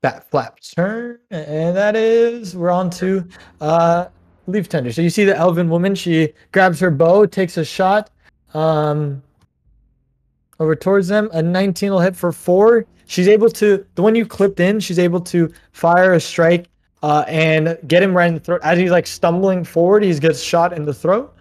Bat 0.01 0.29
flap 0.29 0.59
turn, 0.75 1.17
and 1.31 1.75
that 1.75 1.95
is 1.95 2.55
we're 2.55 2.69
on 2.69 2.89
to 2.91 3.27
uh, 3.61 4.07
Leaf 4.45 4.69
Tender. 4.69 4.91
So 4.91 5.01
you 5.01 5.09
see 5.09 5.25
the 5.25 5.35
elven 5.35 5.69
woman. 5.69 5.95
She 5.95 6.33
grabs 6.51 6.79
her 6.79 6.91
bow, 6.91 7.25
takes 7.25 7.57
a 7.57 7.65
shot. 7.65 8.11
Um, 8.53 9.23
over 10.59 10.75
towards 10.75 11.07
them. 11.07 11.29
A 11.33 11.41
19 11.41 11.91
will 11.91 11.99
hit 11.99 12.15
for 12.15 12.31
four. 12.31 12.85
She's 13.05 13.27
able 13.27 13.49
to, 13.51 13.85
the 13.95 14.01
one 14.01 14.15
you 14.15 14.25
clipped 14.25 14.59
in, 14.59 14.79
she's 14.79 14.99
able 14.99 15.21
to 15.21 15.51
fire 15.71 16.13
a 16.13 16.19
strike 16.19 16.67
uh, 17.03 17.23
and 17.27 17.77
get 17.87 18.03
him 18.03 18.15
right 18.15 18.27
in 18.27 18.33
the 18.33 18.39
throat. 18.39 18.61
As 18.63 18.77
he's 18.77 18.91
like 18.91 19.07
stumbling 19.07 19.63
forward, 19.63 20.03
he 20.03 20.13
gets 20.19 20.41
shot 20.41 20.73
in 20.73 20.83
the 20.83 20.93
throat. 20.93 21.33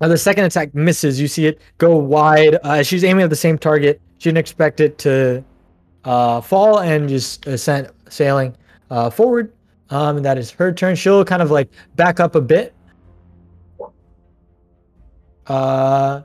Now 0.00 0.08
the 0.08 0.18
second 0.18 0.44
attack 0.44 0.74
misses. 0.74 1.20
You 1.20 1.28
see 1.28 1.46
it 1.46 1.60
go 1.78 1.96
wide. 1.96 2.58
Uh, 2.62 2.82
she's 2.82 3.04
aiming 3.04 3.24
at 3.24 3.30
the 3.30 3.36
same 3.36 3.58
target. 3.58 4.00
She 4.18 4.28
didn't 4.28 4.38
expect 4.38 4.80
it 4.80 4.98
to 4.98 5.42
uh, 6.04 6.40
fall 6.40 6.80
and 6.80 7.08
just 7.08 7.46
uh, 7.46 7.56
sent 7.56 7.90
sailing 8.08 8.56
uh, 8.90 9.10
forward. 9.10 9.52
Um, 9.90 10.16
and 10.16 10.24
that 10.24 10.38
is 10.38 10.50
her 10.52 10.72
turn. 10.72 10.96
She'll 10.96 11.24
kind 11.24 11.42
of 11.42 11.50
like 11.50 11.68
back 11.96 12.20
up 12.20 12.34
a 12.34 12.40
bit. 12.40 12.74
Uh, 15.46 16.22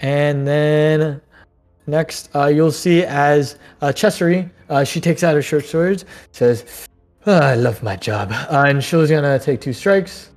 and 0.00 0.46
then 0.46 1.20
next, 1.86 2.34
uh, 2.34 2.46
you'll 2.46 2.72
see 2.72 3.04
as 3.04 3.58
uh, 3.80 3.92
Chessery, 3.92 4.50
uh, 4.68 4.84
she 4.84 5.00
takes 5.00 5.22
out 5.22 5.34
her 5.34 5.42
short 5.42 5.64
sword, 5.64 6.04
says, 6.32 6.86
"Ah, 7.26 7.50
I 7.50 7.54
love 7.54 7.82
my 7.82 7.96
job. 7.96 8.32
Uh, 8.32 8.64
and 8.66 8.82
she's 8.82 9.10
gonna 9.10 9.38
take 9.38 9.60
two 9.60 9.72
strikes. 9.72 10.30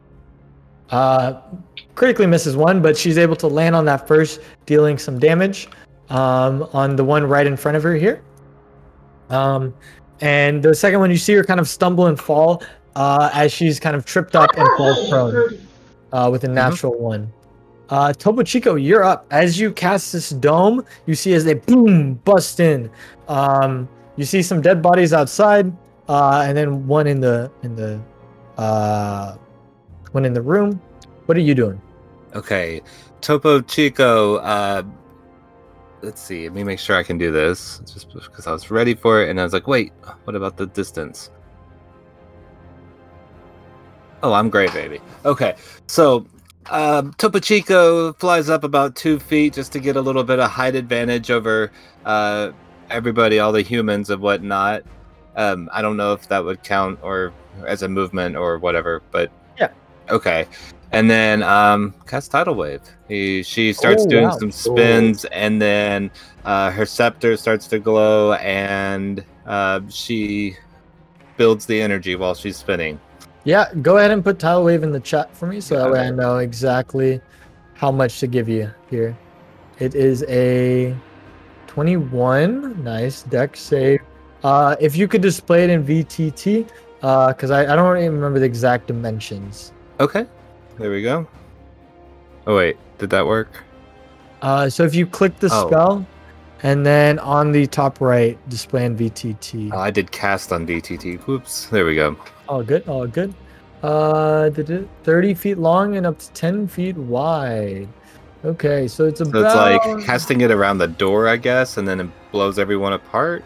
Uh, 0.90 1.42
critically 1.96 2.28
misses 2.28 2.56
one, 2.56 2.82
but 2.82 2.98
she's 2.98 3.18
able 3.18 3.36
to 3.36 3.48
land 3.48 3.76
on 3.76 3.86
that 3.86 4.08
first, 4.08 4.42
dealing 4.66 4.98
some 4.98 5.18
damage 5.18 5.68
um, 6.10 6.68
on 6.74 6.96
the 6.96 7.04
one 7.04 7.24
right 7.24 7.48
in 7.48 7.58
front 7.58 7.78
of 7.78 7.84
her 7.84 7.96
here. 7.96 8.22
Um, 9.30 9.74
and 10.22 10.64
the 10.64 10.74
second 10.76 11.00
one, 11.00 11.12
you 11.12 11.18
see 11.18 11.34
her 11.34 11.44
kind 11.44 11.60
of 11.60 11.68
stumble 11.68 12.08
and 12.08 12.20
fall 12.20 12.64
uh, 12.96 13.30
as 13.34 13.52
she's 13.52 13.80
kind 13.80 13.96
of 13.96 14.06
tripped 14.06 14.36
up 14.36 14.50
and 14.56 14.68
falls 14.78 15.10
prone 15.10 15.60
uh, 16.12 16.30
with 16.32 16.44
a 16.44 16.48
natural 16.48 16.98
one. 16.98 17.32
Uh, 17.90 18.14
Topo 18.14 18.44
Chico, 18.44 18.76
you're 18.76 19.04
up. 19.04 19.26
As 19.32 19.60
you 19.60 19.72
cast 19.72 20.14
this 20.14 20.30
dome, 20.30 20.86
you 21.06 21.16
see 21.16 21.34
as 21.34 21.44
they 21.44 21.56
boom 21.56 22.16
bust 22.26 22.60
in. 22.60 22.90
Um, 23.28 23.90
you 24.16 24.26
see 24.26 24.42
some 24.42 24.62
dead 24.62 24.82
bodies 24.82 25.14
outside, 25.14 25.72
uh, 26.08 26.44
and 26.48 26.58
then 26.58 26.88
one 26.88 27.08
in 27.08 27.20
the 27.20 27.52
in 27.64 27.76
the 27.76 28.00
uh, 28.58 29.36
one 30.12 30.26
in 30.26 30.34
the 30.34 30.42
room. 30.42 30.82
What 31.26 31.38
are 31.38 31.42
you 31.42 31.54
doing? 31.54 31.82
Okay, 32.36 32.82
Topo 33.22 33.62
Chico. 33.62 34.38
Uh, 34.38 34.84
let's 36.04 36.22
see. 36.22 36.44
Let 36.44 36.54
me 36.54 36.64
make 36.64 36.80
sure 36.80 36.96
I 36.96 37.04
can 37.04 37.18
do 37.18 37.32
this. 37.32 37.80
Just 37.86 38.10
because 38.14 38.46
I 38.46 38.52
was 38.52 38.70
ready 38.70 38.94
for 38.94 39.24
it, 39.24 39.30
and 39.30 39.40
I 39.40 39.44
was 39.44 39.54
like, 39.54 39.68
wait, 39.68 39.94
what 40.26 40.36
about 40.36 40.58
the 40.58 40.68
distance? 40.68 41.32
Oh, 44.22 44.34
I'm 44.34 44.50
great, 44.50 44.72
baby. 44.74 45.02
Okay, 45.26 45.56
so 45.88 46.26
um, 46.70 47.14
Topo 47.18 47.40
Chico 47.40 48.14
flies 48.14 48.50
up 48.50 48.64
about 48.64 48.96
two 48.96 49.20
feet 49.20 49.54
just 49.54 49.72
to 49.74 49.80
get 49.80 49.96
a 49.96 50.02
little 50.02 50.24
bit 50.24 50.40
of 50.40 50.50
height 50.50 50.76
advantage 50.76 51.30
over 51.32 51.72
uh, 52.06 52.52
everybody, 52.90 53.40
all 53.40 53.52
the 53.52 53.62
humans 53.62 54.10
and 54.10 54.22
whatnot. 54.22 54.84
Um, 55.36 55.70
I 55.74 55.82
don't 55.82 55.98
know 55.98 56.14
if 56.14 56.28
that 56.30 56.46
would 56.46 56.64
count 56.64 57.00
or 57.02 57.34
as 57.66 57.82
a 57.82 57.90
movement 57.90 58.36
or 58.36 58.60
whatever, 58.60 59.02
but 59.12 59.32
Yeah. 59.60 59.70
Okay, 60.10 60.48
and 60.94 61.10
then 61.10 61.44
um, 61.44 61.94
cast 62.08 62.32
tidal 62.32 62.56
wave. 62.56 62.82
He 63.08 63.44
she 63.44 63.74
starts 63.74 64.04
Oh, 64.06 64.10
doing 64.10 64.26
wow. 64.26 64.38
some 64.38 64.52
spins, 64.52 65.26
and 65.26 65.62
then 65.62 66.12
uh, 66.46 66.72
her 66.72 66.86
scepter 66.86 67.36
starts 67.36 67.68
to 67.68 67.80
glow, 67.80 68.34
and 68.34 69.24
uh, 69.46 69.82
she 69.90 70.56
builds 71.38 71.66
the 71.66 71.82
energy 71.82 72.16
while 72.16 72.36
she's 72.36 72.58
spinning. 72.58 73.00
Yeah, 73.44 73.74
go 73.82 73.98
ahead 73.98 74.12
and 74.12 74.24
put 74.24 74.40
tidal 74.40 74.64
wave 74.64 74.84
in 74.84 74.92
the 74.92 75.00
chat 75.00 75.36
for 75.36 75.48
me, 75.48 75.60
so 75.60 75.76
that 75.78 75.92
way 75.92 76.00
I 76.08 76.12
know 76.12 76.38
exactly 76.38 77.20
how 77.74 77.92
much 77.92 78.20
to 78.22 78.28
give 78.28 78.48
you 78.48 78.72
here. 78.90 79.18
It 79.80 79.96
is 79.96 80.24
a 80.30 80.96
21. 81.68 82.84
Nice 82.84 83.24
dex 83.24 83.60
save. 83.60 84.00
Uh, 84.44 84.76
if 84.80 84.96
you 84.96 85.08
could 85.08 85.22
display 85.22 85.64
it 85.64 85.70
in 85.70 85.84
VTT, 85.84 86.70
because 87.02 87.52
I, 87.52 87.74
I 87.74 87.76
don't 87.76 87.98
even 87.98 88.14
remember 88.14 88.40
the 88.40 88.46
exact 88.46 88.88
dimensions. 88.88 89.74
Okay, 90.00 90.26
there 90.84 90.92
we 90.92 91.02
go. 91.02 91.26
Oh 92.46 92.58
wait, 92.58 92.76
did 92.98 93.10
that 93.12 93.26
work? 93.26 93.64
Uh, 94.42 94.70
so 94.70 94.84
if 94.84 94.94
you 94.94 95.08
click 95.08 95.40
the 95.40 95.48
Oh. 95.50 95.68
spell, 95.68 96.06
and 96.62 96.86
then 96.86 97.20
on 97.20 97.54
the 97.54 97.66
top 97.68 98.02
right, 98.02 98.38
display 98.50 98.84
in 98.86 98.98
VTT. 98.98 99.72
Oh, 99.74 99.80
I 99.80 99.92
did 99.92 100.12
cast 100.12 100.52
on 100.52 100.68
VTT. 100.68 101.26
Whoops. 101.26 101.68
There 101.68 101.86
we 101.86 101.96
go. 101.96 102.18
All 102.50 102.64
good, 102.64 102.86
all 102.90 103.08
good. 103.08 103.34
Uh, 103.82 104.50
did 104.50 104.70
it 104.70 104.90
30 105.04 105.34
feet 105.36 105.58
long 105.58 105.96
and 105.96 106.06
up 106.06 106.20
to 106.20 106.30
10 106.34 106.68
feet 106.68 106.98
wide. 106.98 107.88
Okay, 108.44 108.90
so 108.90 109.06
it's 109.06 109.22
about. 109.22 109.54
So 109.54 109.66
it's 109.76 109.86
like 109.86 110.06
casting 110.06 110.42
it 110.42 110.52
around 110.52 110.80
the 110.80 110.88
door, 110.90 111.30
I 111.30 111.38
guess, 111.38 111.78
and 111.78 111.88
then 111.88 112.02
it 112.02 112.10
blows 112.34 112.60
everyone 112.60 112.92
apart. 112.92 113.46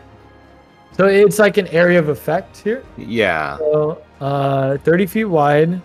So 0.93 1.05
it's 1.05 1.37
like 1.37 1.57
an 1.57 1.67
area 1.67 1.99
of 1.99 2.09
effect 2.09 2.57
here. 2.57 2.83
Yeah. 2.97 3.59
So 3.59 4.01
uh, 4.21 4.77
30 4.77 5.05
feet 5.05 5.25
wide. 5.25 5.79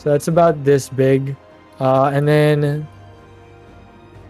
So 0.00 0.08
that's 0.08 0.28
about 0.28 0.64
this 0.64 0.88
big. 0.88 1.36
Uh, 1.78 2.06
and 2.06 2.26
then 2.26 2.88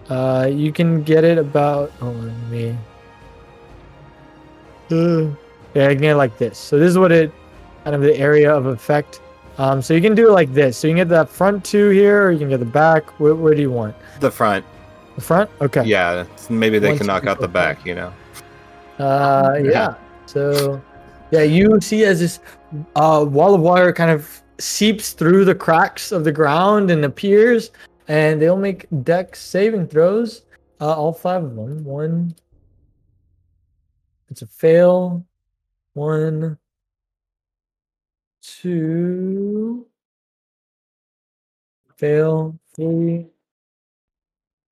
uh, 0.09 0.51
you 0.51 0.73
can 0.73 1.05
get 1.05 1.23
it 1.23 1.39
about. 1.39 1.91
Hold 1.93 2.17
on, 2.17 2.27
let 2.27 2.51
me. 2.51 2.77
Uh, 4.91 5.31
yeah, 5.75 5.87
I 5.87 5.95
can 5.95 6.03
get 6.03 6.11
it 6.11 6.17
like 6.17 6.37
this. 6.39 6.59
So 6.59 6.77
this 6.77 6.91
is 6.91 6.99
what 6.99 7.13
it 7.13 7.33
kind 7.85 7.95
of 7.95 8.03
the 8.03 8.17
area 8.17 8.53
of 8.53 8.67
effect. 8.67 9.21
Um, 9.59 9.81
so 9.81 9.95
you 9.95 10.01
can 10.01 10.17
do 10.17 10.29
it 10.29 10.33
like 10.33 10.53
this. 10.53 10.77
So 10.77 10.89
you 10.89 10.95
can 10.95 11.03
get 11.03 11.09
that 11.11 11.29
front 11.29 11.65
two 11.65 11.91
here, 11.91 12.25
or 12.25 12.33
you 12.33 12.41
can 12.41 12.49
get 12.49 12.59
the 12.59 12.67
back. 12.67 13.09
Where, 13.21 13.37
where 13.37 13.55
do 13.55 13.63
you 13.63 13.71
want? 13.71 13.95
The 14.19 14.31
front. 14.31 14.65
The 15.15 15.21
front? 15.21 15.51
Okay. 15.61 15.85
Yeah. 15.85 16.27
Maybe 16.49 16.81
they 16.81 16.89
One, 16.89 16.97
can 16.97 17.07
two, 17.07 17.13
knock 17.13 17.27
out 17.29 17.37
four, 17.37 17.47
the 17.47 17.53
back, 17.53 17.87
you 17.87 17.95
know? 17.95 18.13
Uh, 18.99 19.55
Yeah. 19.63 19.71
yeah. 19.71 19.95
So, 20.27 20.83
yeah, 21.31 21.43
you 21.43 21.81
see 21.81 22.05
as 22.05 22.19
this 22.19 22.41
uh, 22.97 23.25
wall 23.29 23.55
of 23.55 23.61
water 23.61 23.93
kind 23.93 24.11
of 24.11 24.40
seeps 24.63 25.13
through 25.13 25.45
the 25.45 25.55
cracks 25.55 26.13
of 26.13 26.25
the 26.25 26.33
ground 26.33 26.91
and 26.91 27.05
appears, 27.05 27.71
and 28.09 28.41
they'll 28.41 28.57
make 28.57 28.87
dex 29.03 29.41
saving 29.41 29.89
throws. 29.89 30.43
Uh, 30.81 30.95
all 30.95 31.13
five 31.13 31.45
of 31.45 31.55
them. 31.55 31.85
One. 31.85 32.35
It's 34.31 34.43
a 34.43 34.47
fail. 34.47 35.25
One. 35.95 36.59
Two. 38.43 39.87
Fail. 41.97 42.59
Three. 42.75 43.27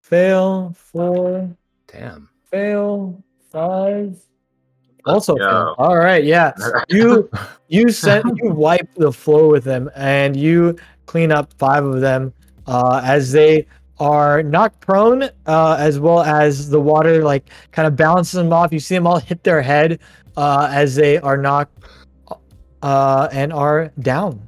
Fail. 0.01 0.75
Four 0.77 1.55
Damn. 1.87 2.31
fail 2.51 3.23
five 3.51 4.19
also 5.09 5.35
go. 5.37 5.75
all 5.79 5.97
right 5.97 6.25
yeah 6.25 6.53
you 6.89 7.31
you 7.69 7.91
sent 7.91 8.25
you 8.43 8.51
wipe 8.51 8.93
the 8.95 9.13
floor 9.13 9.49
with 9.49 9.65
them 9.65 9.91
and 9.97 10.37
you 10.37 10.77
clean 11.07 11.33
up 11.33 11.53
five 11.59 11.85
of 11.85 12.01
them 12.01 12.33
uh 12.67 13.01
as 13.05 13.33
they 13.33 13.67
are 14.01 14.43
knocked 14.43 14.81
prone 14.81 15.25
uh 15.47 15.77
as 15.79 15.99
well 15.99 16.21
as 16.23 16.71
the 16.71 16.81
water 16.81 17.25
like 17.25 17.51
kind 17.73 17.89
of 17.89 17.97
balances 17.97 18.33
them 18.35 18.53
off 18.53 18.73
you 18.73 18.79
see 18.79 18.95
them 18.95 19.07
all 19.07 19.19
hit 19.19 19.43
their 19.43 19.61
head 19.63 19.99
uh 20.37 20.69
as 20.71 20.95
they 20.95 21.19
are 21.19 21.37
knocked 21.37 21.79
uh, 22.83 23.29
and 23.33 23.53
are 23.53 23.91
down. 24.01 24.47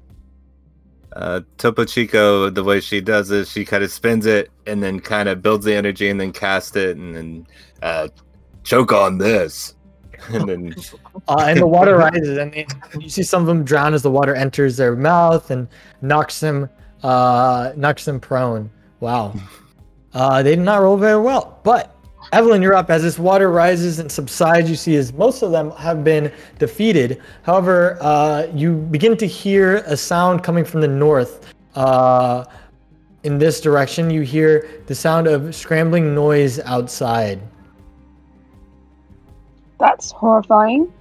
Uh, 1.12 1.40
Topo 1.58 1.84
Chico, 1.84 2.50
the 2.50 2.62
way 2.62 2.80
she 2.80 3.00
does 3.00 3.30
it, 3.30 3.48
she 3.48 3.64
kind 3.64 3.82
of 3.82 3.90
spins 3.90 4.26
it 4.26 4.50
and 4.66 4.82
then 4.82 5.00
kind 5.00 5.28
of 5.28 5.42
builds 5.42 5.64
the 5.64 5.74
energy 5.74 6.08
and 6.08 6.20
then 6.20 6.32
casts 6.32 6.76
it 6.76 6.96
and 6.96 7.16
then 7.16 7.46
uh, 7.82 8.08
choke 8.62 8.92
on 8.92 9.18
this. 9.18 9.74
And 10.32 10.48
then 10.48 10.74
Uh, 11.28 11.44
and 11.48 11.58
the 11.58 11.66
water 11.66 11.96
rises, 11.96 12.38
and 12.38 12.52
they- 12.52 12.66
you 12.98 13.08
see 13.08 13.22
some 13.22 13.42
of 13.42 13.46
them 13.48 13.64
drown 13.64 13.94
as 13.94 14.02
the 14.02 14.10
water 14.10 14.34
enters 14.34 14.76
their 14.76 14.94
mouth 14.96 15.50
and 15.50 15.66
knocks 16.02 16.40
them, 16.40 16.68
uh, 17.02 17.72
knocks 17.76 18.04
them 18.04 18.20
prone. 18.20 18.70
Wow. 19.00 19.34
Uh, 20.12 20.42
they 20.42 20.56
did 20.56 20.64
not 20.64 20.82
roll 20.82 20.96
very 20.96 21.20
well. 21.20 21.60
But 21.62 21.94
Evelyn, 22.32 22.62
you're 22.62 22.74
up. 22.74 22.90
As 22.90 23.02
this 23.04 23.16
water 23.16 23.48
rises 23.48 24.00
and 24.00 24.10
subsides, 24.10 24.68
you 24.68 24.74
see 24.74 24.96
as 24.96 25.12
most 25.12 25.42
of 25.42 25.52
them 25.52 25.70
have 25.78 26.02
been 26.02 26.32
defeated. 26.58 27.20
However, 27.42 27.96
uh, 28.00 28.48
you 28.52 28.74
begin 28.74 29.16
to 29.18 29.26
hear 29.28 29.76
a 29.86 29.96
sound 29.96 30.42
coming 30.42 30.64
from 30.64 30.80
the 30.80 30.88
north. 30.88 31.46
Uh, 31.76 32.42
in 33.22 33.38
this 33.38 33.60
direction, 33.60 34.10
you 34.10 34.22
hear 34.22 34.82
the 34.86 34.96
sound 34.96 35.28
of 35.28 35.54
scrambling 35.54 36.12
noise 36.12 36.58
outside. 36.60 37.38
That's 39.80 40.12
horrifying. 40.12 40.92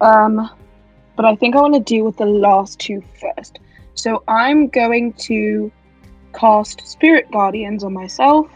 Um, 0.00 0.48
but 1.16 1.24
I 1.26 1.36
think 1.36 1.54
I 1.54 1.60
want 1.60 1.74
to 1.74 1.80
deal 1.80 2.04
with 2.04 2.16
the 2.16 2.24
last 2.24 2.78
two 2.78 3.02
first. 3.20 3.58
So 3.94 4.22
I'm 4.28 4.68
going 4.68 5.12
to 5.14 5.70
cast 6.32 6.86
Spirit 6.86 7.30
Guardians 7.30 7.84
on 7.84 7.92
myself 7.92 8.46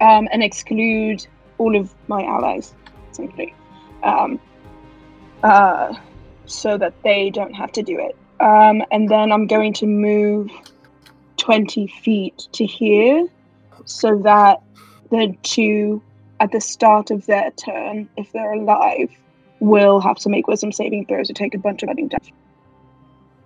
um, 0.00 0.28
and 0.32 0.42
exclude 0.42 1.26
all 1.58 1.76
of 1.76 1.94
my 2.08 2.22
allies, 2.24 2.74
simply. 3.12 3.54
Um, 4.02 4.38
uh, 5.42 5.94
so 6.46 6.76
that 6.76 6.94
they 7.02 7.30
don't 7.30 7.54
have 7.54 7.72
to 7.72 7.82
do 7.82 7.98
it. 7.98 8.16
Um, 8.40 8.82
and 8.90 9.08
then 9.08 9.32
I'm 9.32 9.46
going 9.46 9.72
to 9.74 9.86
move 9.86 10.50
20 11.38 11.86
feet 11.86 12.48
to 12.52 12.66
here 12.66 13.26
so 13.84 14.18
that 14.24 14.62
the 15.10 15.34
two 15.42 16.02
at 16.40 16.52
the 16.52 16.60
start 16.60 17.10
of 17.10 17.26
their 17.26 17.50
turn, 17.52 18.08
if 18.16 18.30
they're 18.32 18.52
alive, 18.52 19.10
will 19.60 20.00
have 20.00 20.16
to 20.18 20.28
make 20.28 20.46
wisdom 20.46 20.72
saving 20.72 21.06
throws 21.06 21.28
to 21.28 21.32
take 21.32 21.54
a 21.54 21.58
bunch 21.58 21.82
of 21.82 21.88
lightning 21.88 22.08
damage. 22.08 22.32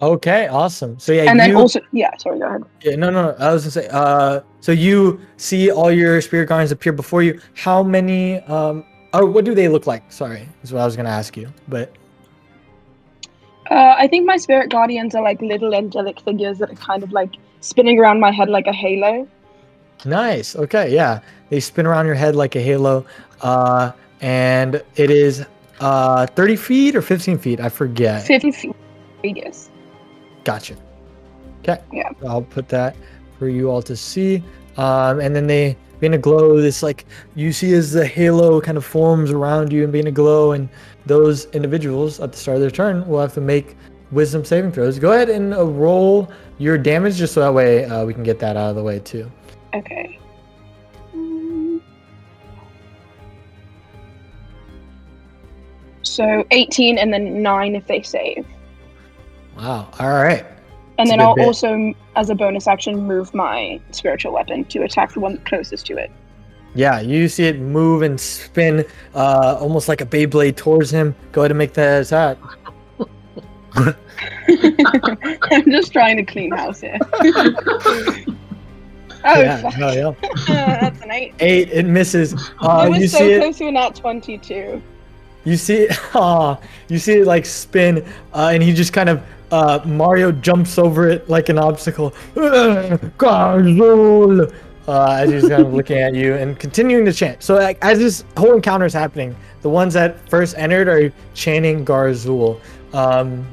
Okay, 0.03 0.49
awesome. 0.49 0.99
So 0.99 1.12
yeah, 1.12 1.25
and 1.25 1.39
then 1.39 1.51
you, 1.51 1.59
also, 1.59 1.81
yeah, 1.93 2.17
sorry, 2.17 2.39
go 2.39 2.47
ahead. 2.47 2.65
Yeah, 2.83 2.97
no, 2.97 3.11
no. 3.11 3.37
I 3.39 3.53
was 3.53 3.65
gonna 3.65 3.71
say. 3.71 3.89
Uh, 3.89 4.41
so 4.61 4.73
you 4.73 5.21
see 5.37 5.71
all 5.71 5.93
your 5.93 6.21
spirit 6.23 6.47
guardians 6.47 6.73
appear 6.73 6.93
before 6.93 7.23
you. 7.23 7.39
How 7.55 7.83
many? 7.83 8.41
Um, 8.45 8.85
or 9.12 9.27
what 9.27 9.45
do 9.45 9.55
they 9.55 9.69
look 9.69 9.87
like? 9.87 10.11
Sorry, 10.11 10.49
is 10.62 10.73
what 10.73 10.81
I 10.81 10.87
was 10.87 10.97
gonna 10.97 11.11
ask 11.11 11.37
you. 11.37 11.53
But 11.69 11.93
Uh, 13.71 13.95
I 13.97 14.09
think 14.09 14.27
my 14.27 14.37
spirit 14.37 14.71
guardians 14.71 15.15
are 15.15 15.23
like 15.23 15.41
little 15.41 15.75
angelic 15.75 16.21
figures 16.21 16.59
that 16.59 16.71
are 16.71 16.77
kind 16.77 17.05
of 17.05 17.12
like 17.12 17.35
spinning 17.61 18.01
around 18.01 18.19
my 18.19 18.33
head 18.33 18.49
like 18.49 18.67
a 18.67 18.73
halo. 18.73 19.29
Nice. 20.05 20.56
Okay, 20.56 20.93
yeah. 20.93 21.20
They 21.48 21.60
spin 21.60 21.86
around 21.86 22.06
your 22.06 22.14
head 22.14 22.36
like 22.36 22.56
a 22.56 22.60
halo. 22.60 23.05
Uh, 23.40 23.93
and 24.20 24.82
it 24.97 25.10
is 25.10 25.47
uh 25.81 26.27
30 26.27 26.56
feet 26.56 26.97
or 26.97 27.02
15 27.02 27.39
feet. 27.39 27.60
I 27.60 27.68
forget. 27.68 28.27
50 28.27 28.52
feet 28.52 28.77
radius. 29.24 29.70
Gotcha. 30.44 30.77
Okay. 31.60 31.81
Yeah. 31.93 32.10
I'll 32.27 32.43
put 32.43 32.68
that 32.68 32.97
for 33.39 33.49
you 33.49 33.70
all 33.70 33.83
to 33.83 33.97
see. 33.97 34.42
Um, 34.76 35.20
and 35.20 35.34
then 35.34 35.47
they 35.47 35.76
being 36.00 36.15
a 36.15 36.18
glow. 36.18 36.60
This 36.60 36.83
like 36.83 37.05
you 37.34 37.52
see 37.52 37.73
as 37.75 37.92
the 37.92 38.07
halo 38.07 38.60
kind 38.60 38.76
of 38.78 38.84
forms 38.84 39.31
around 39.31 39.73
you 39.73 39.84
and 39.84 39.92
being 39.92 40.07
a 40.07 40.12
glow. 40.12 40.52
And 40.52 40.68
those 41.07 41.47
individuals 41.47 42.20
at 42.20 42.33
the 42.33 42.39
start 42.39 42.57
of 42.57 42.60
their 42.60 42.70
turn 42.70 43.07
will 43.07 43.20
have 43.20 43.34
to 43.34 43.41
make 43.41 43.76
wisdom 44.10 44.44
saving 44.44 44.73
throws. 44.73 44.99
Go 44.99 45.12
ahead 45.12 45.28
and 45.31 45.55
uh, 45.55 45.65
roll 45.65 46.31
your 46.58 46.76
damage 46.76 47.16
just 47.16 47.34
so 47.34 47.41
that 47.41 47.55
way 47.55 47.84
uh, 47.84 48.05
we 48.05 48.12
can 48.15 48.23
get 48.23 48.39
that 48.41 48.57
out 48.57 48.70
of 48.70 48.76
the 48.76 48.83
way 48.83 48.99
too. 48.99 49.31
Okay. 49.74 50.18
So 56.02 56.44
18 56.50 56.99
and 56.99 57.12
then 57.12 57.42
9 57.42 57.76
if 57.76 57.86
they 57.86 58.02
save. 58.02 58.47
Wow. 59.57 59.89
All 59.99 60.08
right. 60.10 60.44
And 60.99 61.08
It's 61.08 61.10
a 61.10 61.12
then 61.12 61.20
I'll 61.20 61.34
bit. 61.34 61.47
also, 61.47 61.94
as 62.16 62.31
a 62.31 62.34
bonus 62.34 62.66
action, 62.66 63.07
move 63.07 63.32
my 63.34 63.81
spiritual 63.90 64.32
weapon 64.32 64.65
to 64.66 64.82
attack 64.82 65.12
the 65.12 65.20
one 65.20 65.39
closest 65.44 65.86
to 65.86 65.97
it. 65.97 66.10
Yeah, 66.74 67.00
you 67.00 67.28
see 67.28 67.44
it 67.44 67.58
move 67.58 68.02
and 68.02 68.20
spin 68.20 68.84
uh, 69.15 69.58
almost 69.60 69.89
like 69.89 70.00
a 70.00 70.07
Beyblade 70.07 70.57
towards 70.57 70.90
him. 70.90 71.15
Go 71.32 71.40
ahead 71.42 71.50
and 71.50 71.58
make 71.58 71.73
that 71.74 72.02
attack. 72.02 72.39
I'm 75.50 75.70
just 75.70 75.92
trying 75.92 76.16
to 76.18 76.23
clean 76.24 76.50
house 76.52 76.81
here. 76.81 76.99
oh, 79.24 79.40
yeah, 79.40 79.62
fuck. 79.62 79.78
no, 79.78 79.92
yeah. 79.92 80.12
That's 80.81 81.02
an 81.02 81.10
8. 81.10 81.34
Eight, 81.40 81.70
it 81.70 81.86
misses. 81.86 82.34
Uh, 82.60 82.84
it 82.86 82.90
was 82.90 82.99
you 83.00 83.08
so 83.08 83.18
see 83.18 83.32
it. 83.32 83.40
close 83.40 83.58
to 83.58 83.66
a 83.68 83.73
nat 83.73 83.94
22. 83.94 84.82
You 85.44 85.57
see 85.57 85.82
it. 85.84 85.99
Aw, 86.15 86.57
you 86.89 86.99
see 86.99 87.18
it 87.18 87.26
like 87.26 87.47
spin, 87.47 88.05
uh, 88.34 88.50
and 88.52 88.62
he 88.62 88.73
just 88.73 88.92
kind 88.92 89.08
of 89.08 89.23
uh, 89.50 89.81
Mario 89.84 90.32
jumps 90.32 90.78
over 90.78 91.08
it 91.08 91.28
like 91.28 91.49
an 91.49 91.58
obstacle. 91.58 92.10
Garzul! 93.18 94.55
Uh, 94.89 95.18
as 95.20 95.31
he's 95.31 95.49
kind 95.49 95.65
of 95.65 95.73
looking 95.73 95.99
at 95.99 96.15
you 96.15 96.34
and 96.34 96.58
continuing 96.58 97.05
to 97.05 97.12
chant. 97.12 97.42
So 97.42 97.55
like, 97.55 97.78
as 97.82 97.99
this 97.99 98.24
whole 98.36 98.55
encounter 98.55 98.86
is 98.86 98.92
happening, 98.92 99.36
the 99.62 99.68
ones 99.68 99.94
that 99.94 100.28
first 100.28 100.57
entered 100.57 100.89
are 100.89 101.12
chanting 101.34 101.84
Garzul. 101.84 102.60
Um, 102.92 103.47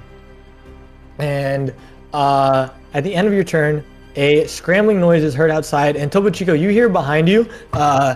and 1.19 1.73
uh, 2.13 2.69
at 2.93 3.03
the 3.03 3.13
end 3.13 3.27
of 3.27 3.33
your 3.33 3.43
turn, 3.43 3.83
a 4.17 4.45
scrambling 4.47 4.99
noise 4.99 5.23
is 5.23 5.33
heard 5.33 5.51
outside, 5.51 5.95
and 5.95 6.11
Topo 6.11 6.29
Chico, 6.29 6.53
you 6.53 6.69
hear 6.69 6.89
behind 6.89 7.29
you, 7.29 7.47
uh, 7.73 8.15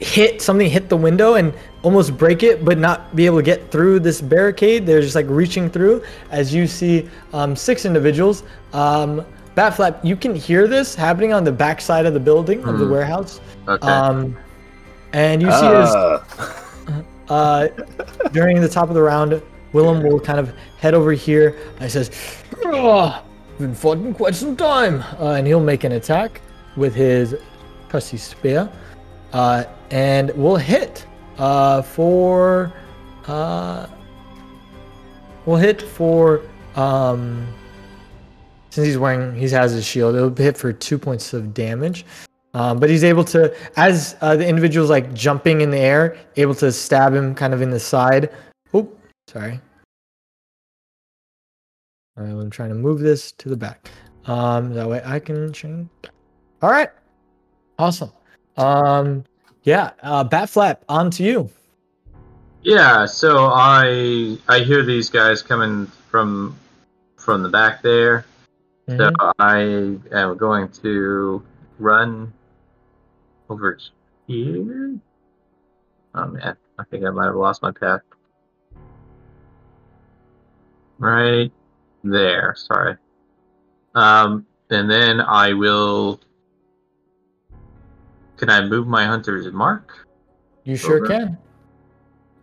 hit 0.00 0.42
something 0.42 0.68
hit 0.68 0.88
the 0.88 0.96
window 0.96 1.34
and 1.34 1.54
almost 1.82 2.16
break 2.18 2.42
it, 2.42 2.64
but 2.64 2.76
not 2.78 3.14
be 3.14 3.24
able 3.26 3.36
to 3.36 3.42
get 3.42 3.70
through 3.70 4.00
this 4.00 4.20
barricade. 4.20 4.84
They're 4.84 5.00
just 5.00 5.14
like 5.14 5.26
reaching 5.28 5.70
through 5.70 6.02
as 6.30 6.52
you 6.52 6.66
see 6.66 7.08
um, 7.32 7.54
six 7.54 7.84
individuals. 7.84 8.42
Um, 8.72 9.24
Bat 9.54 9.76
Flap, 9.76 10.04
you 10.04 10.16
can 10.16 10.34
hear 10.34 10.66
this 10.66 10.94
happening 10.94 11.32
on 11.32 11.44
the 11.44 11.52
back 11.52 11.80
side 11.80 12.06
of 12.06 12.14
the 12.14 12.20
building 12.20 12.64
of 12.64 12.78
the 12.78 12.84
Hmm. 12.86 12.90
warehouse. 12.90 13.40
Okay. 13.68 13.86
Um, 13.86 14.36
and 15.12 15.42
you 15.42 15.50
see 15.52 15.66
as 15.66 15.94
Ah, 15.94 16.24
uh, 17.28 17.68
during 18.32 18.60
the 18.60 18.68
top 18.68 18.88
of 18.88 18.94
the 18.94 19.02
round, 19.02 19.40
Willem 19.72 20.02
will 20.02 20.18
kind 20.18 20.40
of 20.40 20.52
head 20.78 20.94
over 20.94 21.12
here. 21.12 21.54
And 21.76 21.84
he 21.84 21.88
says, 21.88 22.10
oh, 22.64 23.22
"Been 23.62 23.74
fighting 23.76 24.12
quite 24.12 24.34
some 24.34 24.56
time," 24.56 25.04
uh, 25.20 25.34
and 25.34 25.46
he'll 25.46 25.60
make 25.60 25.84
an 25.84 25.92
attack 25.92 26.40
with 26.76 26.94
his 26.96 27.36
trusty 27.88 28.16
spear, 28.16 28.68
uh, 29.32 29.64
and 29.90 30.32
we'll 30.34 30.56
hit 30.56 31.06
uh, 31.38 31.80
for. 31.82 32.72
Uh, 33.26 33.86
we'll 35.46 35.58
hit 35.58 35.80
for. 35.80 36.42
Um, 36.74 37.46
since 38.70 38.86
he's 38.86 38.98
wearing, 38.98 39.36
he 39.36 39.48
has 39.50 39.72
his 39.72 39.84
shield. 39.84 40.16
It'll 40.16 40.34
hit 40.34 40.56
for 40.56 40.72
two 40.72 40.98
points 40.98 41.32
of 41.32 41.54
damage. 41.54 42.04
Um, 42.54 42.78
but 42.80 42.90
he's 42.90 43.04
able 43.04 43.24
to, 43.26 43.54
as 43.76 44.16
uh, 44.20 44.34
the 44.34 44.46
individual's 44.46 44.90
like 44.90 45.14
jumping 45.14 45.60
in 45.60 45.70
the 45.70 45.78
air, 45.78 46.18
able 46.36 46.54
to 46.56 46.72
stab 46.72 47.14
him 47.14 47.34
kind 47.34 47.54
of 47.54 47.62
in 47.62 47.70
the 47.70 47.80
side. 47.80 48.30
Oop, 48.74 48.98
sorry. 49.28 49.60
All 52.16 52.24
right, 52.24 52.30
I'm 52.30 52.50
trying 52.50 52.68
to 52.68 52.74
move 52.74 53.00
this 53.00 53.32
to 53.32 53.48
the 53.48 53.56
back. 53.56 53.90
Um, 54.26 54.74
that 54.74 54.88
way 54.88 55.00
I 55.04 55.18
can 55.18 55.52
change. 55.52 55.88
All 56.60 56.70
right, 56.70 56.90
awesome. 57.78 58.12
Um, 58.56 59.24
yeah, 59.62 59.92
uh, 60.02 60.22
Bat 60.22 60.50
Flap, 60.50 60.84
on 60.88 61.10
to 61.12 61.22
you. 61.22 61.50
Yeah, 62.62 63.06
so 63.06 63.46
I 63.52 64.38
I 64.48 64.60
hear 64.60 64.84
these 64.84 65.10
guys 65.10 65.42
coming 65.42 65.86
from 66.10 66.56
from 67.16 67.42
the 67.42 67.48
back 67.48 67.82
there. 67.82 68.24
So 68.88 69.10
Mhm. 69.10 69.32
I 69.38 69.58
am 70.16 70.36
going 70.36 70.68
to 70.82 71.42
run 71.78 72.32
over 73.48 73.78
here. 74.26 74.98
Oh 76.14 76.26
man, 76.26 76.56
I 76.78 76.84
think 76.84 77.04
I 77.04 77.10
might 77.10 77.26
have 77.26 77.36
lost 77.36 77.62
my 77.62 77.72
path. 77.72 78.02
Right 80.98 81.50
there, 82.04 82.54
sorry. 82.56 82.96
Um, 83.94 84.46
and 84.70 84.90
then 84.90 85.20
I 85.20 85.52
will. 85.52 86.20
Can 88.36 88.50
I 88.50 88.62
move 88.62 88.86
my 88.86 89.04
hunter's 89.04 89.50
mark? 89.52 90.08
You 90.64 90.76
sure 90.76 90.96
Over. 90.96 91.06
can. 91.06 91.38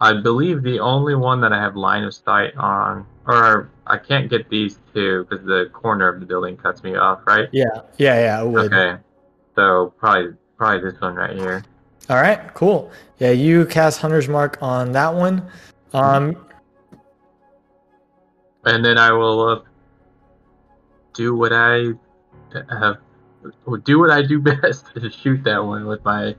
I 0.02 0.14
believe 0.14 0.64
the 0.64 0.80
only 0.80 1.16
one 1.16 1.42
that 1.42 1.52
I 1.52 1.60
have 1.60 1.76
line 1.76 2.04
of 2.04 2.14
sight 2.14 2.56
on, 2.56 3.06
or 3.28 3.70
I 3.86 3.98
can't 3.98 4.30
get 4.30 4.50
these 4.50 4.80
two 4.94 5.26
because 5.26 5.46
the 5.46 5.70
corner 5.74 6.08
of 6.08 6.22
the 6.22 6.26
building 6.26 6.56
cuts 6.56 6.84
me 6.84 6.96
off, 6.96 7.20
right? 7.28 7.50
Yeah, 7.52 7.66
yeah, 7.98 8.42
yeah. 8.42 8.42
Okay, 8.42 8.96
so 9.56 9.94
probably 9.98 10.36
probably 10.58 10.90
this 10.90 11.02
one 11.02 11.16
right 11.16 11.36
here. 11.36 11.64
All 12.10 12.16
right, 12.16 12.54
cool. 12.54 12.92
Yeah, 13.20 13.32
you 13.32 13.66
cast 13.66 14.00
Hunter's 14.00 14.30
Mark 14.30 14.58
on 14.62 14.94
that 14.94 15.14
one. 15.14 15.46
Um, 15.94 16.38
and 18.70 18.84
then 18.86 18.98
I 18.98 19.12
will 19.12 19.42
uh, 19.48 19.60
do 21.14 21.36
what 21.36 21.52
I 21.54 21.92
have, 22.70 22.98
do 23.84 24.00
what 24.00 24.12
I 24.12 24.22
do 24.22 24.40
best 24.62 24.86
to 24.96 25.10
shoot 25.10 25.44
that 25.44 25.58
one 25.64 25.86
with 25.86 26.04
my 26.06 26.36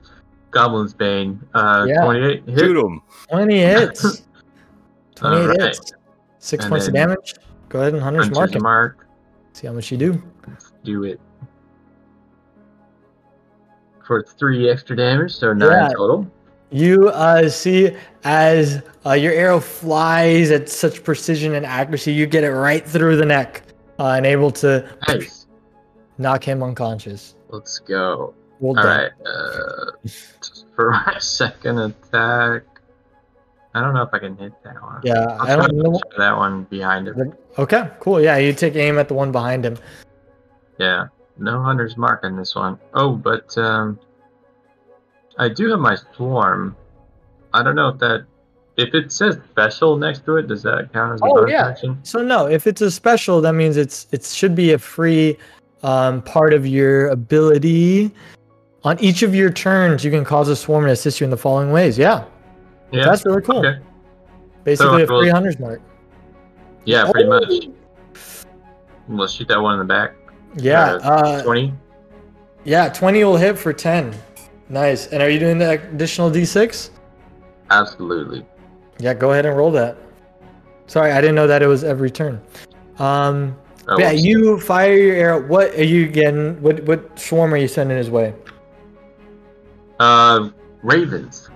Goblin's 0.51 0.93
Bane. 0.93 1.41
Uh, 1.53 1.85
Yeah. 1.87 2.03
28 2.03 2.43
hit. 2.45 2.59
Shoot 2.59 2.77
him. 2.77 3.01
20 3.29 3.57
hits. 3.59 4.23
28 5.15 5.41
Alright. 5.41 5.61
hits. 5.61 5.93
Six 6.39 6.63
And 6.65 6.71
points 6.71 6.87
of 6.87 6.93
damage. 6.93 7.35
Go 7.69 7.79
ahead 7.81 7.93
and 7.93 8.01
Hunter's 8.01 8.23
Hunter's 8.25 8.37
mark 8.37 8.55
him. 8.55 8.63
mark. 8.63 9.07
See 9.53 9.67
how 9.67 9.73
much 9.73 9.91
you 9.91 9.97
do. 9.97 10.21
Let's 10.47 10.71
do 10.83 11.03
it. 11.03 11.19
For 14.05 14.23
three 14.23 14.69
extra 14.69 14.95
damage, 14.95 15.33
so 15.35 15.53
nine 15.53 15.69
Yeah. 15.71 15.89
total. 15.95 16.29
You 16.71 17.09
uh, 17.09 17.49
see 17.49 17.95
as 18.23 18.81
uh, 19.05 19.11
your 19.11 19.33
arrow 19.33 19.59
flies 19.59 20.51
at 20.51 20.69
such 20.69 21.03
precision 21.03 21.53
and 21.55 21.65
accuracy, 21.65 22.13
you 22.13 22.25
get 22.25 22.43
it 22.43 22.51
right 22.51 22.87
through 22.87 23.17
the 23.17 23.25
neck 23.25 23.63
uh, 23.99 24.13
and 24.17 24.25
able 24.25 24.51
to 24.51 24.87
Nice. 25.07 25.47
knock 26.17 26.43
him 26.43 26.63
unconscious. 26.63 27.35
Let's 27.49 27.79
go. 27.79 28.33
Roll 28.61 28.77
All 28.77 28.83
dead. 28.83 29.11
right. 29.23 29.27
Uh, 29.27 30.09
for 30.75 30.91
my 31.05 31.17
second 31.19 31.79
attack, 31.79 32.63
I 33.73 33.81
don't 33.81 33.93
know 33.93 34.03
if 34.03 34.09
I 34.13 34.19
can 34.19 34.37
hit 34.37 34.53
that 34.63 34.81
one. 34.81 35.01
Yeah, 35.03 35.25
I'll 35.39 35.41
I 35.41 35.55
don't 35.57 35.75
know. 35.75 35.99
that 36.17 36.37
one 36.37 36.63
behind 36.65 37.07
him. 37.07 37.33
Okay, 37.57 37.89
cool. 37.99 38.21
Yeah, 38.21 38.37
you 38.37 38.53
take 38.53 38.75
aim 38.75 38.97
at 38.97 39.07
the 39.09 39.13
one 39.13 39.31
behind 39.31 39.65
him. 39.65 39.77
Yeah, 40.77 41.07
no 41.37 41.61
hunter's 41.61 41.97
mark 41.97 42.23
on 42.23 42.35
this 42.37 42.55
one. 42.55 42.79
Oh, 42.93 43.11
but 43.15 43.57
um, 43.57 43.99
I 45.37 45.49
do 45.49 45.69
have 45.71 45.79
my 45.79 45.95
swarm. 46.15 46.75
I 47.53 47.63
don't 47.63 47.75
know 47.75 47.89
if 47.89 47.97
that, 47.99 48.25
if 48.77 48.93
it 48.93 49.11
says 49.11 49.37
special 49.51 49.97
next 49.97 50.25
to 50.25 50.37
it, 50.37 50.47
does 50.47 50.63
that 50.63 50.91
count 50.93 51.13
as 51.13 51.21
a 51.21 51.25
Oh, 51.25 51.35
bonus 51.35 51.51
yeah. 51.51 51.67
action? 51.67 51.99
So 52.03 52.23
no, 52.23 52.47
if 52.47 52.67
it's 52.67 52.81
a 52.81 52.89
special, 52.91 53.41
that 53.41 53.53
means 53.53 53.77
it's 53.77 54.07
it 54.11 54.23
should 54.23 54.55
be 54.55 54.71
a 54.73 54.77
free 54.77 55.37
um, 55.83 56.21
part 56.21 56.53
of 56.53 56.65
your 56.67 57.07
ability. 57.09 58.11
On 58.83 58.99
each 58.99 59.21
of 59.23 59.35
your 59.35 59.49
turns, 59.51 60.03
you 60.03 60.09
can 60.11 60.23
cause 60.25 60.47
a 60.49 60.55
swarm 60.55 60.85
to 60.85 60.91
assist 60.91 61.19
you 61.19 61.25
in 61.25 61.31
the 61.31 61.37
following 61.37 61.71
ways. 61.71 61.97
Yeah, 61.97 62.23
Yeah, 62.91 63.05
that's 63.05 63.25
really 63.25 63.41
cool. 63.41 63.59
okay. 63.65 63.79
Basically, 64.63 65.03
a 65.03 65.07
So, 65.07 65.13
well- 65.13 65.21
free 65.21 65.29
hunter's 65.29 65.59
mark. 65.59 65.81
yeah, 66.85 67.09
pretty 67.11 67.27
Oh. 67.27 67.39
much. 67.39 67.67
Let's 69.09 69.33
shoot 69.33 69.47
that 69.49 69.61
one 69.61 69.73
in 69.73 69.79
the 69.79 69.85
back. 69.85 70.13
Yeah, 70.55 70.93
uh, 71.03 71.41
Twenty. 71.43 71.73
yeah, 72.63 72.89
twenty 72.89 73.23
will 73.23 73.37
hit 73.37 73.57
for 73.57 73.73
ten. 73.73 74.13
Nice. 74.71 75.07
And 75.07 75.21
are 75.21 75.29
you 75.29 75.37
doing 75.37 75.57
the 75.57 75.71
additional 75.71 76.31
d6? 76.31 76.91
Absolutely. 77.69 78.45
Yeah, 78.99 79.13
go 79.13 79.31
ahead 79.33 79.45
and 79.45 79.55
roll 79.57 79.71
that. 79.71 79.97
Sorry, 80.87 81.11
I 81.11 81.19
didn't 81.19 81.35
know 81.35 81.47
that 81.47 81.61
it 81.61 81.67
was 81.67 81.83
every 81.83 82.09
turn. 82.09 82.41
Um, 82.97 83.55
Oh, 83.87 83.99
yeah, 83.99 84.11
you 84.11 84.59
fire 84.59 84.93
your 84.93 85.15
arrow. 85.15 85.47
What 85.47 85.73
are 85.73 85.83
you 85.83 86.07
getting? 86.07 86.61
What 86.61 86.83
what 86.83 87.17
swarm 87.19 87.51
are 87.51 87.57
you 87.57 87.67
sending 87.67 87.97
his 87.97 88.11
way? 88.11 88.33
Uh, 89.99 90.49
ravens. 90.83 91.49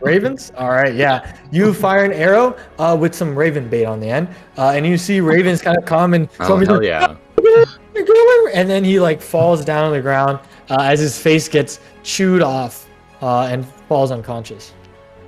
Ravens? 0.00 0.52
All 0.58 0.70
right, 0.70 0.92
yeah. 0.94 1.36
You 1.52 1.72
fire 1.86 2.04
an 2.04 2.12
arrow 2.12 2.56
uh, 2.80 2.96
with 2.98 3.14
some 3.14 3.38
raven 3.38 3.68
bait 3.68 3.84
on 3.84 4.00
the 4.00 4.10
end, 4.10 4.28
uh, 4.58 4.72
and 4.74 4.84
you 4.84 4.98
see 4.98 5.20
ravens 5.20 5.62
kind 5.62 5.78
of 5.78 5.84
come 5.84 6.14
and 6.14 6.28
Oh, 6.40 6.56
hell 6.58 6.76
like, 6.78 6.82
yeah. 6.84 7.14
and 8.54 8.68
then 8.68 8.82
he 8.82 8.98
like 8.98 9.22
falls 9.22 9.64
down 9.64 9.84
on 9.84 9.92
the 9.92 10.00
ground 10.00 10.40
uh, 10.70 10.82
as 10.82 11.00
his 11.00 11.18
face 11.18 11.48
gets 11.48 11.80
chewed 12.02 12.42
off 12.42 12.88
uh, 13.22 13.42
and 13.42 13.66
falls 13.88 14.10
unconscious. 14.10 14.72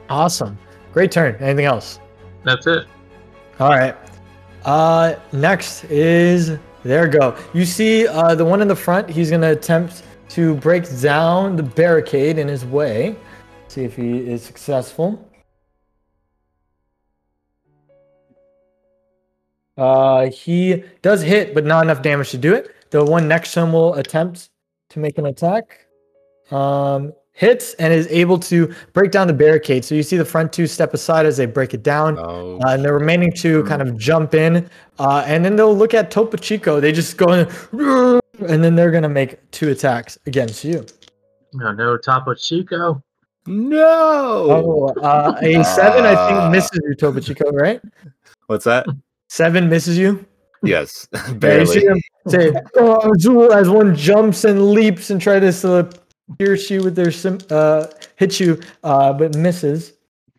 Awesome, 0.09 0.59
great 0.93 1.11
turn. 1.11 1.37
Anything 1.41 1.67
else? 1.67 2.01
That's 2.45 2.67
it. 2.67 2.87
All 3.59 3.71
right. 3.71 3.97
Uh, 4.65 5.15
next 5.33 5.85
is 5.85 6.59
there. 6.83 7.09
Go. 7.09 7.37
You 7.55 7.65
see 7.65 8.07
uh, 8.07 8.35
the 8.35 8.45
one 8.45 8.61
in 8.63 8.69
the 8.69 8.77
front. 8.77 9.09
He's 9.09 9.31
gonna 9.31 9.53
attempt 9.53 10.03
to 10.31 10.55
break 10.57 10.85
down 11.01 11.57
the 11.57 11.63
barricade 11.63 12.39
in 12.39 12.49
his 12.49 12.65
way. 12.65 13.17
See 13.69 13.85
if 13.85 13.97
he 13.97 14.19
is 14.19 14.43
successful. 14.43 15.27
Uh, 19.77 20.29
he 20.29 20.85
does 21.01 21.23
hit, 21.23 21.55
but 21.55 21.65
not 21.65 21.85
enough 21.85 22.03
damage 22.03 22.31
to 22.31 22.39
do 22.39 22.53
it. 22.53 22.75
The 22.91 23.03
one 23.05 23.29
next 23.29 23.55
to 23.55 23.61
him 23.61 23.73
will 23.73 23.95
attempt 23.95 24.51
to 24.91 24.99
make 24.99 25.19
an 25.19 25.27
attack. 25.27 25.87
Um, 26.51 27.13
hits 27.33 27.75
and 27.75 27.93
is 27.93 28.07
able 28.09 28.39
to 28.39 28.75
break 28.93 29.13
down 29.13 29.27
the 29.29 29.33
barricade. 29.33 29.85
So 29.85 29.95
you 29.95 30.03
see 30.03 30.17
the 30.17 30.25
front 30.25 30.53
two 30.53 30.67
step 30.67 30.93
aside 30.93 31.25
as 31.27 31.37
they 31.37 31.47
break 31.47 31.73
it 31.75 31.83
down. 31.83 32.19
Oh, 32.19 32.59
Uh, 32.59 32.75
and 32.75 32.85
the 32.85 32.93
remaining 32.93 33.33
two 33.33 33.63
kind 33.65 33.81
of 33.81 33.97
jump 33.97 34.35
in, 34.35 34.69
uh, 34.99 35.23
and 35.27 35.45
then 35.45 35.57
they'll 35.57 35.75
look 35.77 35.95
at 35.95 36.11
Topo 36.11 36.37
Chico. 36.37 36.81
They 36.81 36.93
just 36.93 37.17
go 37.17 37.33
in, 37.33 37.49
and 38.49 38.63
then 38.65 38.75
they're 38.75 38.91
gonna 38.91 39.09
make 39.09 39.39
two 39.53 39.71
attacks 39.71 40.19
against 40.27 40.65
you. 40.65 40.85
No, 41.55 41.73
no, 41.73 41.97
Topo 41.97 42.35
Chico. 42.35 43.03
no. 43.47 43.87
Oh, 44.99 45.01
uh, 45.03 45.35
a 45.41 45.63
seven, 45.65 46.05
I 46.05 46.15
Ah. 46.15 46.29
think, 46.29 46.53
misses 46.53 46.81
you, 46.85 46.95
Topo 46.97 47.21
Chico, 47.21 47.51
right? 47.53 47.81
What's 48.49 48.65
that? 48.65 48.87
Seven 49.29 49.69
misses 49.69 49.97
you. 49.97 50.27
Yes, 50.63 51.09
Yeah, 51.15 51.59
you 51.59 51.67
see 51.67 51.81
barely. 51.81 52.03
say, 52.29 52.53
"Oh, 52.77 53.13
Azul," 53.17 53.53
as 53.53 53.69
one 53.69 53.95
jumps 53.95 54.45
and 54.45 54.73
leaps 54.73 55.11
and 55.11 55.21
tries 55.21 55.63
to 55.63 55.75
uh, 55.75 55.91
pierce 56.39 56.71
you 56.71 56.83
with 56.83 56.95
their 56.95 57.11
sim- 57.11 57.39
uh, 57.51 57.87
hit 58.17 58.39
you, 58.41 58.61
uh, 58.85 59.13
but 59.13 59.37
misses. 59.37 59.95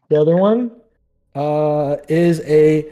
The 0.10 0.22
other 0.22 0.38
one 0.38 0.72
uh, 1.36 1.98
is 2.08 2.42
a. 2.42 2.92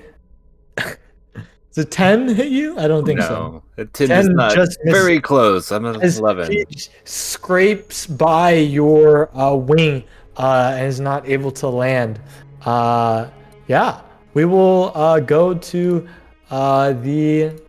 Does 0.77 1.77
a 1.77 1.85
ten 1.85 2.27
hit 2.27 2.48
you? 2.48 2.80
I 2.80 2.88
don't 2.88 3.06
think 3.06 3.22
so. 3.22 3.30
No, 3.30 3.64
it 3.77 3.93
ten 3.93 4.08
Ten 4.08 4.19
is 4.22 4.30
not 4.30 4.56
just 4.56 4.80
very 4.85 5.22
close. 5.22 5.72
I'm 5.72 5.85
at 5.85 6.01
eleven. 6.17 6.64
Scrapes 7.03 8.08
by 8.08 8.53
your 8.53 9.30
uh, 9.38 9.53
wing 9.53 10.03
uh, 10.38 10.74
and 10.75 10.88
is 10.88 10.99
not 10.99 11.27
able 11.30 11.51
to 11.51 11.67
land. 11.67 12.19
Uh, 12.66 13.30
yeah, 13.67 14.01
we 14.33 14.45
will 14.45 14.91
uh, 14.95 15.19
go 15.19 15.53
to 15.53 16.08
uh, 16.50 16.94
the 16.94 17.60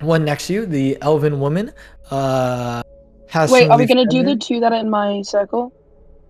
one 0.00 0.24
next 0.24 0.48
to 0.48 0.52
you, 0.54 0.66
the 0.66 0.98
elven 1.00 1.40
woman. 1.40 1.72
Uh, 2.10 2.82
has 3.28 3.50
Wait, 3.50 3.70
are 3.70 3.78
we 3.78 3.86
gonna 3.86 4.06
do 4.06 4.22
the 4.22 4.36
two 4.36 4.60
that 4.60 4.72
are 4.72 4.78
in 4.80 4.90
my 4.90 5.22
circle? 5.22 5.72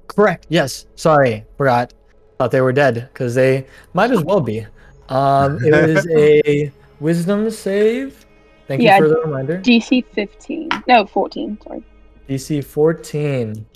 Correct. 0.07 0.47
Yes. 0.49 0.87
Sorry, 0.95 1.45
forgot. 1.57 1.93
Thought 2.39 2.51
they 2.51 2.61
were 2.61 2.73
dead 2.73 3.09
because 3.13 3.35
they 3.35 3.67
might 3.95 4.11
as 4.11 4.23
well 4.23 4.41
be. 4.41 4.67
Um, 5.09 5.59
it 5.65 5.73
was 5.95 6.07
a 6.09 6.71
wisdom 7.01 7.51
save. 7.51 8.25
Thank 8.69 8.83
Yeah, 8.83 8.99
you 8.99 9.03
for 9.03 9.09
the 9.09 9.21
reminder. 9.21 9.61
DC 9.61 10.05
15. 10.13 10.69
No, 10.87 11.07
14. 11.07 11.59
Sorry. 11.65 11.83
DC 12.29 12.65
14. 12.65 13.67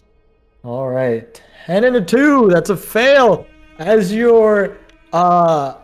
All 0.63 0.89
right. 0.89 1.43
10 1.67 1.85
and 1.85 1.97
a 1.97 2.01
2. 2.01 2.49
That's 2.51 2.71
a 2.71 2.77
fail. 2.77 3.47
As 3.79 4.15
your 4.15 4.79
uh 5.13 5.75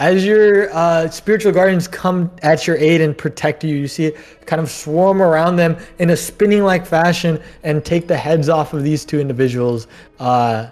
as 0.00 0.24
your 0.24 0.74
uh, 0.74 1.08
spiritual 1.08 1.52
guardians 1.52 1.86
come 1.86 2.30
at 2.42 2.66
your 2.66 2.76
aid 2.76 3.00
and 3.00 3.16
protect 3.16 3.62
you, 3.62 3.76
you 3.76 3.86
see 3.88 4.06
it 4.06 4.16
kind 4.46 4.60
of 4.60 4.70
swarm 4.70 5.22
around 5.22 5.56
them 5.56 5.76
in 5.98 6.10
a 6.10 6.16
spinning 6.16 6.64
like 6.64 6.84
fashion 6.84 7.40
and 7.62 7.84
take 7.84 8.08
the 8.08 8.16
heads 8.16 8.48
off 8.48 8.72
of 8.72 8.82
these 8.82 9.04
two 9.04 9.20
individuals. 9.20 9.86
Uh, 10.18 10.68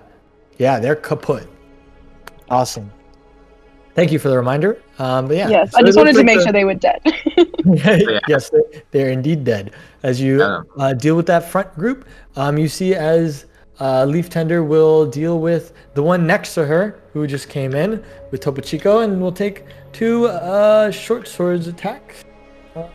yeah, 0.59 0.81
they're 0.81 0.97
kaput. 0.97 1.47
Awesome. 2.51 2.91
Thank 3.94 4.10
you 4.10 4.18
for 4.18 4.28
the 4.28 4.36
reminder. 4.36 4.83
Um, 4.99 5.28
but 5.28 5.36
yeah, 5.36 5.49
yes, 5.49 5.73
so 5.73 5.78
I 5.78 5.83
just 5.83 5.99
wanted 5.99 6.15
to 6.17 6.25
make 6.25 6.39
the- 6.39 6.44
sure 6.44 6.52
they 6.52 6.65
were 6.65 6.75
dead. 6.75 7.01
yes, 8.28 8.51
they- 8.51 8.83
they're 8.91 9.10
indeed 9.10 9.44
dead. 9.44 9.73
As 10.02 10.20
you 10.20 10.42
uh, 10.42 10.94
deal 10.94 11.15
with 11.15 11.26
that 11.26 11.49
front 11.49 11.73
group, 11.75 12.07
um, 12.36 12.59
you 12.59 12.68
see 12.68 12.94
as 12.94 13.47
uh, 13.81 14.05
Leaf 14.05 14.28
Tender 14.28 14.65
will 14.65 15.07
deal 15.07 15.39
with 15.39 15.73
the 15.94 16.02
one 16.02 16.26
next 16.26 16.55
to 16.55 16.67
her 16.67 17.01
who 17.12 17.26
just 17.26 17.49
came 17.49 17.74
in 17.74 18.02
with 18.31 18.41
Topo 18.41 18.60
Chico, 18.62 19.00
and 19.00 19.20
will 19.20 19.32
take 19.32 19.65
two 19.92 20.26
uh, 20.26 20.91
short 20.91 21.28
swords 21.28 21.68
attacks. 21.68 22.24
Uh, 22.74 22.86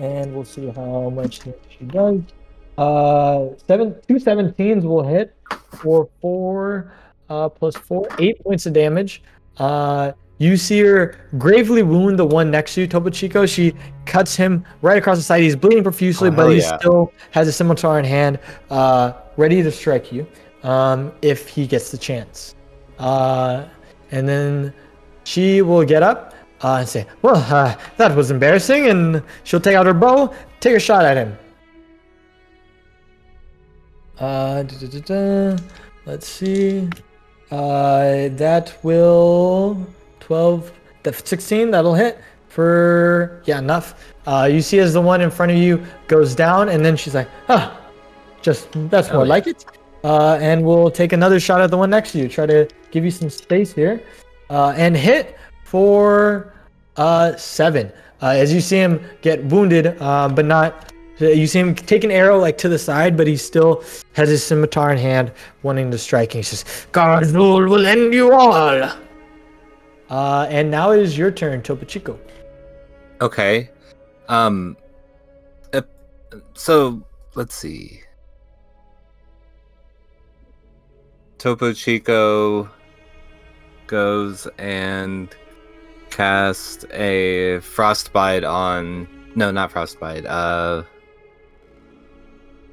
and 0.00 0.34
we'll 0.34 0.44
see 0.44 0.68
how 0.68 1.10
much 1.10 1.40
she 1.68 1.84
does. 1.86 2.20
Uh, 2.76 3.48
seven, 3.66 3.94
two 4.06 4.14
17s 4.14 4.82
will 4.82 5.06
hit 5.06 5.34
for 5.80 6.08
four 6.20 6.92
uh, 7.30 7.48
plus 7.48 7.76
four, 7.76 8.06
eight 8.18 8.42
points 8.42 8.66
of 8.66 8.72
damage. 8.72 9.22
Uh, 9.58 10.12
you 10.38 10.58
see 10.58 10.80
her 10.80 11.16
gravely 11.38 11.82
wound 11.82 12.18
the 12.18 12.26
one 12.26 12.50
next 12.50 12.74
to 12.74 12.82
you, 12.82 12.86
Topo 12.86 13.08
Chico. 13.08 13.46
She 13.46 13.72
cuts 14.04 14.36
him 14.36 14.66
right 14.82 14.98
across 14.98 15.16
the 15.16 15.22
side. 15.22 15.42
He's 15.42 15.56
bleeding 15.56 15.82
profusely, 15.82 16.28
Oh, 16.28 16.32
but 16.32 16.50
he 16.50 16.58
yeah. 16.58 16.76
still 16.76 17.12
has 17.30 17.48
a 17.48 17.52
scimitar 17.52 17.98
in 17.98 18.04
hand, 18.04 18.38
uh, 18.68 19.12
ready 19.38 19.62
to 19.62 19.70
strike 19.72 20.12
you 20.12 20.26
um, 20.66 21.12
if 21.22 21.48
he 21.48 21.66
gets 21.66 21.90
the 21.90 21.98
chance. 21.98 22.54
Uh, 22.98 23.66
and 24.10 24.28
then 24.28 24.74
she 25.24 25.62
will 25.62 25.84
get 25.84 26.02
up 26.02 26.34
uh, 26.62 26.78
and 26.80 26.88
say, 26.88 27.06
Well, 27.22 27.36
uh, 27.36 27.76
that 27.96 28.14
was 28.16 28.30
embarrassing. 28.30 28.88
And 28.88 29.22
she'll 29.44 29.60
take 29.60 29.76
out 29.76 29.86
her 29.86 29.94
bow, 29.94 30.34
take 30.60 30.76
a 30.76 30.80
shot 30.80 31.04
at 31.04 31.16
him. 31.16 31.38
Uh, 34.18 34.62
da-da-da-da. 34.64 35.56
Let's 36.04 36.26
see. 36.26 36.88
Uh, 37.50 38.28
that 38.32 38.76
will 38.82 39.86
12, 40.20 40.72
the 41.04 41.12
16. 41.12 41.70
That'll 41.70 41.94
hit 41.94 42.18
for 42.48 43.42
yeah 43.44 43.58
enough. 43.58 44.14
Uh, 44.26 44.48
you 44.50 44.62
see 44.62 44.78
as 44.78 44.94
the 44.94 45.00
one 45.00 45.20
in 45.20 45.30
front 45.30 45.52
of 45.52 45.58
you 45.58 45.84
goes 46.08 46.34
down, 46.34 46.70
and 46.70 46.82
then 46.84 46.96
she's 46.96 47.14
like, 47.14 47.28
"Huh, 47.46 47.76
just 48.40 48.68
that's 48.88 49.12
more 49.12 49.24
yeah. 49.24 49.28
like 49.28 49.46
it." 49.46 49.64
Uh, 50.06 50.38
and 50.40 50.64
we'll 50.64 50.88
take 50.88 51.12
another 51.12 51.40
shot 51.40 51.60
at 51.60 51.68
the 51.68 51.76
one 51.76 51.90
next 51.90 52.12
to 52.12 52.18
you. 52.18 52.28
Try 52.28 52.46
to 52.46 52.68
give 52.92 53.04
you 53.04 53.10
some 53.10 53.28
space 53.28 53.72
here, 53.72 54.00
uh, 54.50 54.72
and 54.76 54.96
hit 54.96 55.36
for 55.64 56.54
uh 56.96 57.34
seven. 57.34 57.90
Uh, 58.22 58.28
as 58.28 58.52
you 58.52 58.60
see 58.60 58.76
him 58.76 59.04
get 59.20 59.44
wounded, 59.46 60.00
uh, 60.00 60.28
but 60.28 60.44
not. 60.44 60.92
You 61.18 61.48
see 61.48 61.58
him 61.58 61.74
take 61.74 62.04
an 62.04 62.12
arrow 62.12 62.38
like 62.38 62.56
to 62.58 62.68
the 62.68 62.78
side, 62.78 63.16
but 63.16 63.26
he 63.26 63.36
still 63.36 63.82
has 64.12 64.28
his 64.28 64.44
scimitar 64.44 64.92
in 64.92 64.98
hand, 64.98 65.32
wanting 65.64 65.90
to 65.90 65.98
strike. 65.98 66.34
And 66.34 66.38
he 66.38 66.42
says, 66.44 66.64
"Garzul 66.92 67.68
will 67.68 67.84
end 67.84 68.14
you 68.14 68.32
all." 68.32 68.92
Uh, 70.08 70.46
and 70.48 70.70
now 70.70 70.92
it 70.92 71.00
is 71.00 71.18
your 71.18 71.32
turn, 71.32 71.62
Topo 71.62 71.84
Chico. 71.84 72.16
Okay. 73.20 73.70
Um. 74.28 74.76
so 76.54 77.02
let's 77.34 77.56
see. 77.56 78.05
Topo 81.46 81.72
Chico 81.72 82.68
goes 83.86 84.48
and 84.58 85.32
cast 86.10 86.84
a 86.90 87.60
frostbite 87.60 88.42
on. 88.42 89.06
No, 89.36 89.52
not 89.52 89.70
frostbite. 89.70 90.26
Uh. 90.26 90.82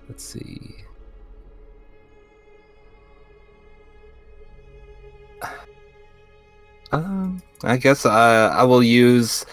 Let's 0.09 0.23
see. 0.23 0.77
Um, 6.91 7.43
I 7.63 7.77
guess 7.77 8.07
uh, 8.07 8.55
I 8.57 8.63
will 8.63 8.81
use 8.81 9.45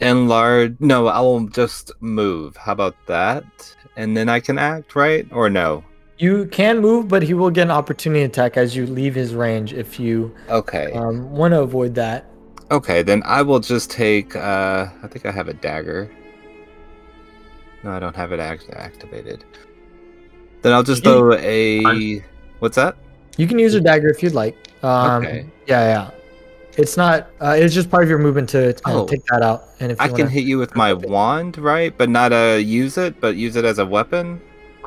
enlarge. 0.00 0.74
No, 0.80 1.08
I 1.08 1.20
will 1.20 1.48
just 1.48 1.92
move. 2.00 2.56
How 2.56 2.72
about 2.72 2.96
that? 3.08 3.44
And 3.96 4.16
then 4.16 4.30
I 4.30 4.40
can 4.40 4.56
act, 4.56 4.96
right? 4.96 5.28
Or 5.32 5.50
no? 5.50 5.84
You 6.18 6.46
can 6.46 6.80
move, 6.80 7.06
but 7.08 7.22
he 7.22 7.32
will 7.34 7.50
get 7.50 7.62
an 7.62 7.70
opportunity 7.70 8.24
attack 8.24 8.56
as 8.56 8.74
you 8.74 8.86
leave 8.86 9.14
his 9.14 9.34
range 9.34 9.72
if 9.72 10.00
you 10.00 10.34
Okay. 10.50 10.90
um, 10.92 11.30
want 11.30 11.54
to 11.54 11.60
avoid 11.60 11.94
that. 11.94 12.26
Okay, 12.70 13.02
then 13.02 13.22
I 13.24 13.42
will 13.42 13.60
just 13.60 13.90
take. 13.90 14.34
Uh, 14.34 14.86
I 15.02 15.06
think 15.06 15.24
I 15.26 15.30
have 15.30 15.48
a 15.48 15.54
dagger. 15.54 16.10
No, 17.84 17.92
I 17.92 18.00
don't 18.00 18.16
have 18.16 18.32
it 18.32 18.40
act- 18.40 18.68
activated. 18.72 19.44
Then 20.62 20.72
I'll 20.72 20.82
just 20.82 21.04
throw 21.04 21.34
a. 21.34 22.20
What's 22.58 22.74
that? 22.76 22.96
You 23.36 23.46
can 23.46 23.58
use 23.60 23.74
a 23.74 23.80
dagger 23.80 24.08
if 24.08 24.20
you'd 24.22 24.34
like. 24.34 24.56
Um, 24.82 25.24
Okay. 25.24 25.46
Yeah, 25.66 25.86
yeah. 25.86 26.10
It's 26.76 26.96
not. 26.96 27.30
Uh, 27.40 27.54
it's 27.56 27.72
just 27.74 27.90
part 27.90 28.02
of 28.02 28.08
your 28.08 28.18
movement 28.18 28.48
to 28.50 28.74
kind 28.84 28.98
Oh. 28.98 29.04
of 29.04 29.10
take 29.10 29.24
that 29.26 29.42
out. 29.42 29.68
And 29.78 29.92
if 29.92 29.98
you 30.00 30.04
I 30.04 30.08
can 30.08 30.26
hit 30.28 30.42
you 30.44 30.58
with 30.58 30.74
my 30.74 30.92
wand, 30.92 31.56
right? 31.58 31.96
But 31.96 32.08
not 32.10 32.32
uh 32.32 32.58
use 32.60 32.98
it, 32.98 33.20
but 33.20 33.36
use 33.36 33.54
it 33.56 33.64
as 33.64 33.78
a 33.78 33.86
weapon. 33.86 34.40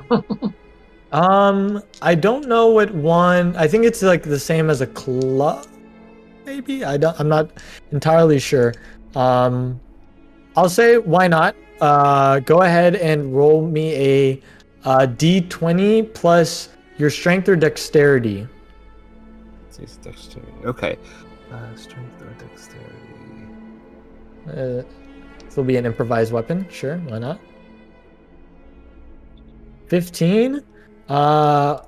Um, 1.11 1.83
I 2.01 2.15
don't 2.15 2.47
know 2.47 2.67
what 2.67 2.91
one. 2.93 3.55
I 3.55 3.67
think 3.67 3.85
it's 3.85 4.01
like 4.01 4.23
the 4.23 4.39
same 4.39 4.69
as 4.69 4.81
a 4.81 4.87
club. 4.87 5.67
Maybe 6.45 6.85
I 6.85 6.97
don't. 6.97 7.19
I'm 7.19 7.27
not 7.27 7.51
entirely 7.91 8.39
sure. 8.39 8.73
Um, 9.15 9.79
I'll 10.55 10.69
say 10.69 10.97
why 10.97 11.27
not. 11.27 11.55
Uh, 11.81 12.39
go 12.39 12.61
ahead 12.61 12.95
and 12.95 13.35
roll 13.35 13.65
me 13.67 13.93
a 13.93 14.41
uh, 14.85 15.07
d20 15.07 16.13
plus 16.13 16.69
your 16.97 17.09
strength 17.09 17.49
or 17.49 17.55
dexterity. 17.55 18.47
It's 19.81 19.97
dexterity. 19.97 20.51
Okay. 20.63 20.97
Uh, 21.51 21.75
strength 21.75 22.21
or 22.21 22.33
dexterity. 22.33 22.87
Uh, 24.47 24.83
this 25.43 25.57
will 25.57 25.63
be 25.63 25.77
an 25.77 25.85
improvised 25.85 26.31
weapon. 26.31 26.67
Sure, 26.69 26.97
why 26.99 27.17
not? 27.17 27.39
15. 29.87 30.61
Uh, 31.11 31.83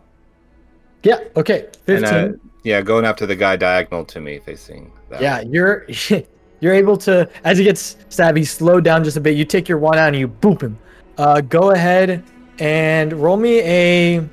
yeah. 1.03 1.19
Okay. 1.37 1.67
15. 1.85 1.95
And, 1.95 2.05
uh, 2.05 2.37
yeah, 2.63 2.81
going 2.81 3.05
after 3.05 3.25
the 3.25 3.35
guy 3.35 3.55
diagonal 3.55 4.03
to 4.05 4.19
me, 4.19 4.39
facing 4.39 4.91
that. 5.09 5.21
Yeah, 5.21 5.41
you're 5.41 5.87
you're 6.59 6.73
able 6.73 6.97
to 6.97 7.29
as 7.43 7.57
he 7.57 7.63
gets 7.63 7.97
stabbed, 8.09 8.37
he's 8.37 8.51
slowed 8.51 8.83
down 8.83 9.03
just 9.03 9.15
a 9.15 9.21
bit. 9.21 9.37
You 9.37 9.45
take 9.45 9.69
your 9.69 9.77
wand 9.77 9.95
out 9.97 10.09
and 10.09 10.17
you 10.17 10.27
boop 10.27 10.61
him. 10.61 10.77
Uh, 11.17 11.39
go 11.41 11.71
ahead 11.71 12.23
and 12.59 13.13
roll 13.13 13.37
me 13.37 13.59
a, 13.61 14.27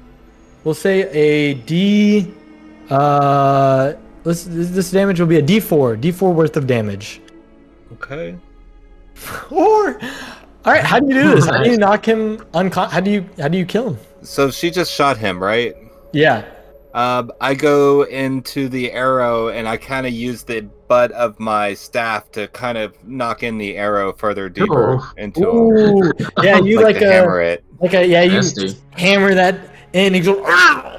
we'll 0.64 0.74
say 0.74 1.08
a 1.10 1.54
D. 1.54 2.32
Uh, 2.88 3.94
this 4.24 4.44
this 4.48 4.90
damage 4.90 5.20
will 5.20 5.28
be 5.28 5.38
a 5.38 5.42
D4, 5.42 6.00
D4 6.00 6.34
worth 6.34 6.56
of 6.56 6.66
damage. 6.66 7.20
Okay. 7.92 8.36
Or, 9.50 10.00
all 10.64 10.72
right, 10.72 10.82
how 10.82 10.98
do 10.98 11.14
you 11.14 11.22
do 11.22 11.34
this? 11.34 11.44
How 11.44 11.62
do 11.62 11.70
you 11.70 11.76
knock 11.76 12.06
him 12.06 12.38
uncon? 12.54 12.88
How 12.88 13.00
do 13.00 13.10
you 13.10 13.28
how 13.38 13.48
do 13.48 13.58
you 13.58 13.66
kill 13.66 13.90
him? 13.90 13.98
So 14.22 14.50
she 14.50 14.70
just 14.70 14.92
shot 14.92 15.16
him, 15.16 15.42
right? 15.42 15.74
Yeah. 16.12 16.44
Um, 16.92 17.30
I 17.40 17.54
go 17.54 18.02
into 18.02 18.68
the 18.68 18.90
arrow 18.90 19.48
and 19.48 19.68
I 19.68 19.76
kind 19.76 20.06
of 20.06 20.12
use 20.12 20.42
the 20.42 20.62
butt 20.88 21.12
of 21.12 21.38
my 21.38 21.72
staff 21.74 22.30
to 22.32 22.48
kind 22.48 22.76
of 22.76 22.96
knock 23.06 23.44
in 23.44 23.58
the 23.58 23.76
arrow 23.76 24.12
further 24.12 24.48
deeper 24.48 24.94
Ooh. 24.94 25.02
into 25.16 25.70
him. 25.76 26.12
Yeah, 26.42 26.58
you 26.58 26.76
like, 26.82 26.96
like, 26.96 27.02
a 27.04 27.12
hammer 27.12 27.40
it. 27.40 27.64
like 27.78 27.94
a 27.94 28.04
yeah, 28.04 28.22
you 28.22 28.32
Nasty. 28.32 28.62
just 28.62 28.82
hammer 28.90 29.34
that 29.34 29.70
and 29.94 30.14
he 30.14 30.20
goes. 30.20 30.42
"Ah!" 30.46 30.98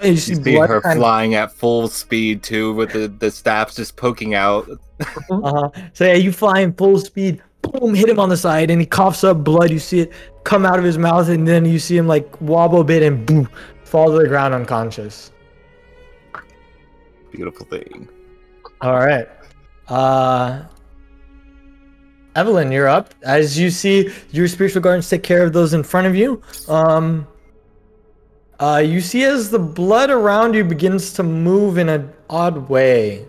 And 0.00 0.10
you 0.10 0.16
see 0.16 0.34
You 0.34 0.42
see 0.42 0.54
her 0.56 0.80
kind 0.80 0.98
of- 0.98 1.00
flying 1.00 1.34
at 1.34 1.52
full 1.52 1.88
speed 1.88 2.42
too, 2.42 2.74
with 2.74 2.92
the 2.92 3.06
the 3.08 3.30
staffs 3.30 3.76
just 3.76 3.96
poking 3.96 4.34
out. 4.34 4.68
Uh-huh. 5.30 5.70
So 5.94 6.04
yeah, 6.04 6.12
you 6.14 6.30
fly 6.30 6.60
in 6.60 6.74
full 6.74 6.98
speed, 6.98 7.40
boom, 7.62 7.94
hit 7.94 8.08
him 8.08 8.18
on 8.18 8.28
the 8.28 8.36
side, 8.36 8.70
and 8.70 8.80
he 8.80 8.86
coughs 8.86 9.24
up 9.24 9.44
blood. 9.44 9.70
You 9.70 9.78
see 9.78 10.00
it 10.00 10.12
come 10.44 10.64
out 10.66 10.78
of 10.78 10.84
his 10.84 10.98
mouth, 10.98 11.28
and 11.28 11.46
then 11.46 11.64
you 11.64 11.78
see 11.78 11.96
him 11.96 12.06
like 12.06 12.40
wobble 12.40 12.80
a 12.80 12.84
bit 12.84 13.02
and 13.02 13.24
boom, 13.26 13.48
fall 13.84 14.10
to 14.12 14.18
the 14.18 14.28
ground 14.28 14.54
unconscious. 14.54 15.32
Beautiful 17.30 17.66
thing. 17.66 18.08
All 18.80 18.96
right. 18.96 19.28
Uh 19.88 20.64
Evelyn, 22.36 22.70
you're 22.70 22.88
up. 22.88 23.14
As 23.22 23.58
you 23.58 23.70
see 23.70 24.10
your 24.30 24.46
spiritual 24.48 24.82
guardians 24.82 25.08
take 25.08 25.22
care 25.22 25.42
of 25.42 25.52
those 25.52 25.74
in 25.74 25.82
front 25.82 26.06
of 26.06 26.14
you. 26.14 26.42
Um 26.68 27.26
uh 28.58 28.82
you 28.84 29.00
see 29.00 29.24
as 29.24 29.50
the 29.50 29.58
blood 29.58 30.10
around 30.10 30.54
you 30.54 30.64
begins 30.64 31.12
to 31.14 31.22
move 31.22 31.78
in 31.78 31.88
an 31.88 32.12
odd 32.28 32.68
way. 32.68 33.26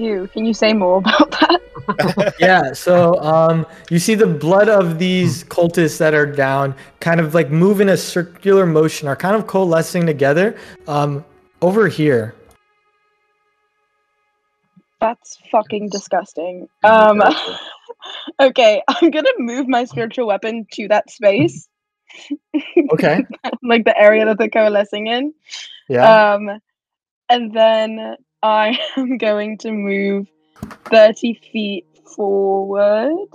Ew, 0.00 0.26
can 0.32 0.46
you 0.46 0.54
say 0.54 0.72
more 0.72 0.98
about 1.04 1.30
that? 1.32 2.34
yeah, 2.40 2.72
so 2.72 3.20
um, 3.20 3.66
you 3.90 3.98
see 3.98 4.14
the 4.14 4.26
blood 4.26 4.68
of 4.68 4.98
these 4.98 5.44
cultists 5.44 5.98
that 5.98 6.14
are 6.14 6.24
down 6.26 6.74
kind 7.00 7.20
of 7.20 7.34
like 7.34 7.50
move 7.50 7.80
in 7.82 7.90
a 7.90 7.96
circular 7.96 8.64
motion, 8.64 9.08
are 9.08 9.16
kind 9.16 9.36
of 9.36 9.46
coalescing 9.46 10.06
together 10.06 10.56
um, 10.88 11.22
over 11.60 11.86
here. 11.88 12.34
That's 15.00 15.38
fucking 15.50 15.90
disgusting. 15.90 16.68
Um, 16.82 17.22
okay, 18.40 18.82
I'm 18.88 19.10
gonna 19.10 19.28
move 19.38 19.68
my 19.68 19.84
spiritual 19.84 20.26
weapon 20.26 20.66
to 20.72 20.88
that 20.88 21.10
space, 21.10 21.68
Okay. 22.92 23.24
like 23.62 23.84
the 23.84 23.98
area 23.98 24.24
that 24.24 24.38
they're 24.38 24.48
coalescing 24.48 25.08
in. 25.08 25.34
Yeah. 25.88 26.32
Um, 26.34 26.60
and 27.30 27.52
then 27.52 28.16
I 28.42 28.78
am 28.96 29.18
going 29.18 29.58
to 29.58 29.72
move 29.72 30.28
30 30.86 31.40
feet 31.52 31.86
forward. 32.16 33.28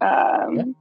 Um, 0.00 0.76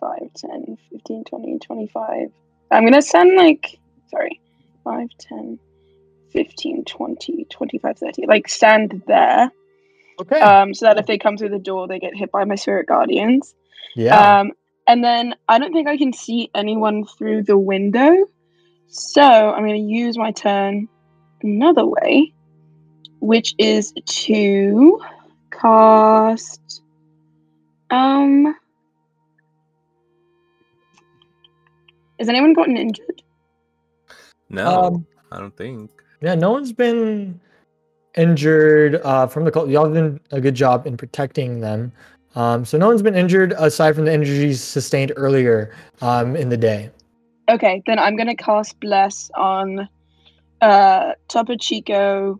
5, 0.00 0.18
10, 0.36 0.78
15, 0.90 1.24
20, 1.24 1.58
25. 1.58 2.28
I'm 2.70 2.82
going 2.82 2.94
to 2.94 3.02
send 3.02 3.36
like, 3.36 3.78
sorry, 4.10 4.40
5, 4.84 5.08
10, 5.18 5.58
15, 6.32 6.84
20, 6.84 7.46
25, 7.50 7.98
30. 7.98 8.26
Like 8.26 8.48
stand 8.48 9.02
there. 9.06 9.50
okay. 10.20 10.40
Um, 10.40 10.74
so 10.74 10.86
that 10.86 10.98
if 10.98 11.06
they 11.06 11.18
come 11.18 11.36
through 11.36 11.50
the 11.50 11.58
door, 11.58 11.88
they 11.88 11.98
get 11.98 12.14
hit 12.14 12.30
by 12.30 12.44
my 12.44 12.54
spirit 12.54 12.86
guardians. 12.86 13.54
yeah. 13.94 14.40
Um, 14.40 14.52
and 14.86 15.04
then 15.04 15.34
I 15.48 15.58
don't 15.58 15.72
think 15.72 15.86
I 15.86 15.96
can 15.96 16.12
see 16.12 16.50
anyone 16.54 17.04
through 17.04 17.44
the 17.44 17.56
window. 17.56 18.12
So 18.88 19.22
I'm 19.22 19.64
going 19.64 19.86
to 19.86 19.94
use 19.94 20.18
my 20.18 20.32
turn 20.32 20.88
another 21.42 21.86
way, 21.86 22.32
which 23.20 23.54
is 23.58 23.92
to 24.06 25.00
cast. 25.50 26.82
Um. 27.90 28.54
Has 32.18 32.28
anyone 32.28 32.52
gotten 32.52 32.76
injured? 32.76 33.22
No, 34.50 34.66
Um, 34.66 35.06
I 35.32 35.38
don't 35.38 35.56
think. 35.56 35.90
yeah. 36.20 36.34
No 36.34 36.50
one's 36.50 36.72
been 36.72 37.40
injured 38.16 38.96
uh, 39.04 39.26
from 39.26 39.44
the 39.44 39.50
cult. 39.50 39.70
Y'all 39.70 39.84
have 39.84 39.94
done 39.94 40.20
a 40.30 40.40
good 40.40 40.54
job 40.54 40.86
in 40.86 40.96
protecting 40.96 41.60
them. 41.60 41.92
Um, 42.34 42.64
so 42.64 42.76
no 42.76 42.88
one's 42.88 43.02
been 43.02 43.14
injured 43.16 43.54
aside 43.56 43.94
from 43.94 44.04
the 44.04 44.12
injuries 44.12 44.62
sustained 44.62 45.12
earlier 45.16 45.74
um, 46.02 46.36
in 46.36 46.48
the 46.48 46.56
day. 46.56 46.90
Okay, 47.48 47.82
then 47.86 47.98
I'm 47.98 48.16
going 48.16 48.28
to 48.28 48.36
cast 48.36 48.78
Bless 48.80 49.30
on 49.34 49.88
uh, 50.60 51.12
Topo 51.28 51.56
Chico. 51.56 52.38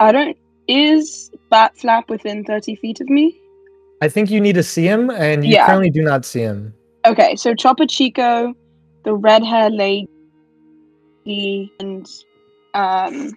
I 0.00 0.12
don't. 0.12 0.36
Is 0.66 1.30
Bat 1.50 1.76
Flap 1.76 2.08
within 2.08 2.44
30 2.44 2.76
feet 2.76 3.00
of 3.00 3.08
me? 3.08 3.38
I 4.02 4.08
think 4.08 4.30
you 4.30 4.40
need 4.40 4.54
to 4.54 4.62
see 4.62 4.84
him, 4.84 5.10
and 5.10 5.44
you 5.44 5.52
Yeah. 5.52 5.66
currently 5.66 5.90
do 5.90 6.02
not 6.02 6.24
see 6.24 6.40
him. 6.40 6.72
Okay, 7.06 7.36
so 7.36 7.54
Topo 7.54 7.86
Chico, 7.86 8.54
the 9.04 9.14
red 9.14 9.44
hair 9.44 9.68
lady, 9.68 10.06
and 11.80 12.06
um, 12.74 13.36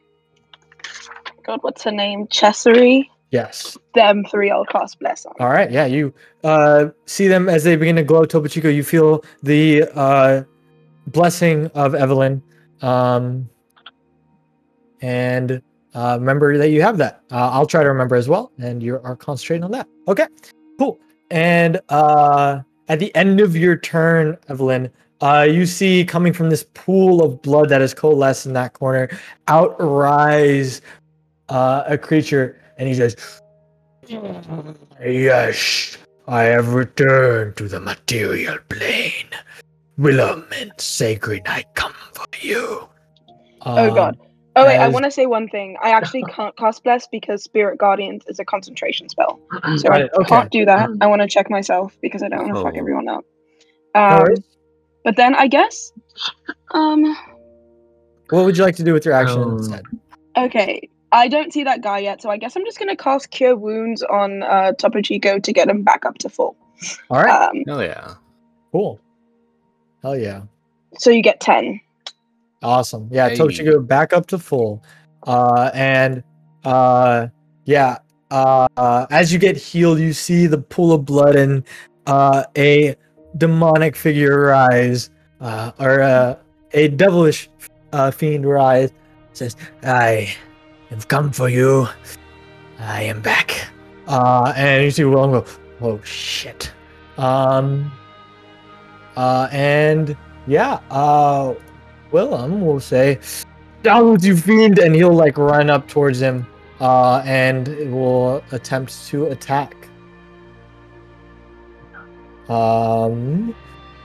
God, 1.44 1.60
what's 1.62 1.84
her 1.84 1.92
name? 1.92 2.28
Chessery. 2.28 3.10
Yes. 3.32 3.78
Them 3.96 4.24
three, 4.30 4.52
I'll 4.52 4.66
cast 4.66 5.00
Bless 5.00 5.26
on. 5.26 5.34
All 5.40 5.50
right. 5.50 5.72
Yeah. 5.72 5.86
You 5.86 6.14
uh, 6.44 6.90
see 7.08 7.28
them 7.28 7.50
as 7.50 7.64
they 7.64 7.76
begin 7.76 7.96
to 7.96 8.04
glow. 8.04 8.26
Topo 8.26 8.48
Chico, 8.48 8.70
you 8.70 8.84
feel 8.84 9.26
the 9.42 9.84
uh, 9.96 10.44
blessing 11.08 11.66
of 11.74 11.96
Evelyn. 11.96 12.44
Um, 12.82 13.50
and 15.02 15.62
uh, 15.94 16.18
remember 16.20 16.58
that 16.58 16.70
you 16.70 16.82
have 16.82 16.98
that. 16.98 17.24
Uh, 17.32 17.50
I'll 17.52 17.66
try 17.66 17.84
to 17.84 17.90
remember 17.90 18.16
as 18.16 18.28
well. 18.28 18.52
And 18.58 18.82
you 18.82 19.00
are 19.04 19.16
concentrating 19.16 19.64
on 19.64 19.72
that. 19.72 19.88
Okay. 20.08 20.28
Cool. 20.80 21.00
And 21.32 21.80
uh, 21.90 22.62
at 22.88 23.00
the 23.00 23.16
end 23.16 23.40
of 23.40 23.56
your 23.56 23.78
turn, 23.78 24.38
Evelyn, 24.50 24.90
uh, 25.22 25.48
you 25.50 25.66
see 25.66 26.04
coming 26.04 26.34
from 26.34 26.50
this 26.50 26.66
pool 26.74 27.24
of 27.24 27.42
blood 27.42 27.70
that 27.70 27.82
has 27.82 27.94
coalesced 27.94 28.46
in 28.46 28.54
that 28.54 28.74
corner, 28.74 29.10
out 29.48 29.76
rise 29.80 30.82
uh, 31.50 31.84
a 31.88 31.98
creature, 31.98 32.60
and 32.78 32.88
he 32.90 32.94
says, 32.96 33.16
Yes, 35.02 35.98
I 36.28 36.44
have 36.44 36.74
returned 36.74 37.56
to 37.58 37.68
the 37.68 37.80
material 37.80 38.58
plane. 38.70 39.28
Willem 39.98 40.46
and 40.60 40.72
Sacred, 40.78 41.44
I 41.46 41.64
come 41.76 41.94
for 42.14 42.26
you. 42.42 42.90
Oh 43.66 43.90
Um, 43.90 43.96
God. 43.96 44.18
Oh 44.56 44.66
wait, 44.68 44.78
I 44.78 44.88
want 44.88 45.06
to 45.06 45.12
say 45.12 45.26
one 45.26 45.48
thing. 45.50 45.78
I 45.82 45.90
actually 45.92 46.24
can't 46.30 46.56
cast 46.58 46.84
Bless 46.84 47.08
because 47.08 47.44
Spirit 47.44 47.80
Guardians 47.80 48.24
is 48.28 48.40
a 48.40 48.46
concentration 48.46 49.10
spell, 49.10 49.40
so 49.78 49.90
Got 49.90 50.02
I 50.02 50.04
okay. 50.04 50.26
can't 50.30 50.52
do 50.52 50.66
that. 50.66 50.90
I 51.02 51.08
want 51.08 51.22
to 51.24 51.28
check 51.28 51.50
myself 51.50 51.98
because 52.02 52.22
I 52.22 52.30
don't 52.30 52.44
want 52.44 52.56
to 52.56 52.62
fuck 52.64 52.74
Oh. 52.76 52.80
everyone 52.80 53.08
up. 53.08 53.26
Um, 53.96 54.20
worries. 54.20 54.44
but 55.04 55.16
then 55.16 55.34
I 55.36 55.48
guess, 55.48 55.92
um, 56.72 57.16
What 58.30 58.46
would 58.46 58.58
you 58.58 58.64
like 58.64 58.76
to 58.78 58.84
do 58.84 58.94
with 58.94 59.06
your 59.06 59.14
action 59.16 59.42
Um, 59.42 59.58
instead? 59.58 59.84
okay, 60.38 60.88
I 61.12 61.28
don't 61.28 61.52
see 61.54 61.64
that 61.64 61.82
guy 61.82 62.00
yet, 62.00 62.22
so 62.22 62.30
I 62.30 62.38
guess 62.38 62.56
I'm 62.56 62.66
just 62.66 62.78
gonna 62.80 62.96
cast 62.96 63.32
Cure 63.32 63.56
Wounds 63.56 64.04
on 64.04 64.44
uh, 64.44 64.72
Topo 64.74 65.02
Chico 65.02 65.40
to 65.40 65.54
get 65.54 65.68
him 65.68 65.82
back 65.84 66.06
up 66.06 66.18
to 66.20 66.30
full. 66.30 66.56
All 67.10 67.22
right. 67.24 67.30
Um, 67.50 67.64
Hell 67.68 67.82
yeah. 67.84 68.16
cool. 68.72 69.00
Hell 70.02 70.18
yeah. 70.18 70.42
so 70.98 71.10
you 71.10 71.22
get 71.24 71.40
ten. 71.40 71.80
Awesome. 72.64 73.10
Yeah, 73.12 73.30
Hey. 73.30 73.36
Topo 73.36 73.50
Chico 73.52 73.80
back 73.80 74.14
up 74.14 74.26
to 74.28 74.40
full. 74.40 74.84
Uh 75.28 75.70
and 75.74 76.24
uh 76.66 77.28
yeah, 77.66 77.98
uh, 78.32 79.06
as 79.12 79.32
you 79.32 79.40
get 79.40 79.56
healed, 79.56 80.00
you 80.00 80.12
see 80.12 80.48
the 80.48 80.58
pool 80.58 80.92
of 80.92 81.06
blood 81.06 81.36
and 81.36 81.64
uh 82.08 82.44
a 82.58 82.96
demonic 83.38 83.96
figure 83.96 84.48
rise, 84.48 85.10
uh 85.40 85.72
or 85.80 86.02
uh, 86.02 86.36
a 86.74 86.88
devilish 86.90 87.50
uh 87.94 88.12
fiend 88.12 88.46
rise. 88.46 88.92
Says, 89.34 89.56
I 89.84 90.36
have 90.90 91.08
come 91.08 91.32
for 91.32 91.48
you. 91.50 91.88
I 92.80 93.04
am 93.04 93.22
back. 93.22 93.68
Uh 94.08 94.52
and 94.58 94.84
you 94.84 94.92
see 94.92 95.06
Willem 95.06 95.32
go, 95.32 95.46
oh 95.82 96.02
shit. 96.04 96.72
Um 97.18 97.92
uh 99.16 99.48
and 99.52 100.18
yeah, 100.48 100.80
uh 100.92 101.54
Willem 102.18 102.62
will 102.62 102.80
say, 102.80 103.20
"Down 103.82 104.14
with 104.14 104.24
you, 104.24 104.38
fiend!" 104.38 104.80
and 104.80 104.96
he'll 104.96 105.14
like 105.14 105.38
run 105.38 105.70
up 105.70 105.88
towards 105.90 106.22
him, 106.22 106.48
uh, 106.80 107.22
and 107.26 107.68
will 107.92 108.42
attempt 108.54 109.06
to 109.08 109.26
attack. 109.28 109.76
Um, 112.48 113.54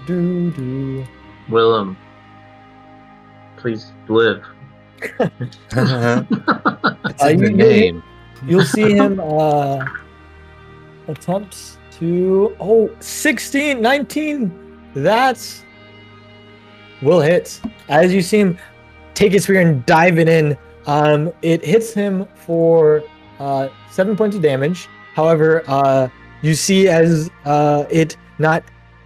do 0.06 0.50
do. 0.52 1.04
Willem, 1.48 1.96
please 3.56 3.92
live. 4.08 4.42
It's 5.20 5.76
Uh, 5.76 6.24
in 7.28 7.38
you- 7.40 7.46
the 7.46 7.52
name. 7.52 8.02
You'll 8.46 8.64
see 8.64 8.94
him 8.94 9.18
uh 9.20 9.84
attempts 11.08 11.76
to 11.98 12.54
oh 12.60 12.88
16, 13.00 13.82
19. 13.82 14.52
That's 14.94 15.64
will 17.02 17.20
hit. 17.20 17.60
As 17.89 18.12
you 18.12 18.23
see 18.23 18.39
him 18.39 18.59
take 19.15 19.33
his 19.33 19.44
spear 19.44 19.60
and 19.60 19.85
dive 19.86 20.18
it 20.18 20.28
in, 20.28 20.57
um, 20.86 21.33
it 21.43 21.65
hits 21.65 21.93
him 21.93 22.27
for 22.35 23.02
uh 23.41 23.68
seven 23.91 24.17
points 24.17 24.36
of 24.36 24.43
damage. 24.43 24.89
However, 25.15 25.62
uh 25.68 26.09
you 26.43 26.55
see 26.55 26.89
as 26.89 27.31
uh 27.44 27.85
it 27.91 28.17
not 28.39 28.65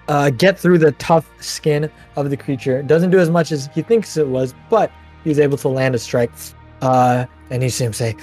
uh 0.09 0.31
get 0.31 0.59
through 0.59 0.79
the 0.79 0.93
tough 0.93 1.31
skin 1.41 1.91
of 2.17 2.31
the 2.31 2.37
creature. 2.37 2.79
It 2.79 2.87
doesn't 2.87 3.11
do 3.11 3.19
as 3.19 3.31
much 3.31 3.53
as 3.53 3.69
he 3.75 3.83
thinks 3.83 4.17
it 4.17 4.27
was, 4.27 4.55
but 4.71 4.91
he's 5.25 5.39
able 5.39 5.59
to 5.59 5.69
land 5.69 5.95
a 5.95 5.99
strike. 5.99 6.33
Uh 6.81 7.27
and 7.51 7.62
you 7.62 7.69
see 7.69 7.85
him 7.85 7.93
say, 7.93 8.17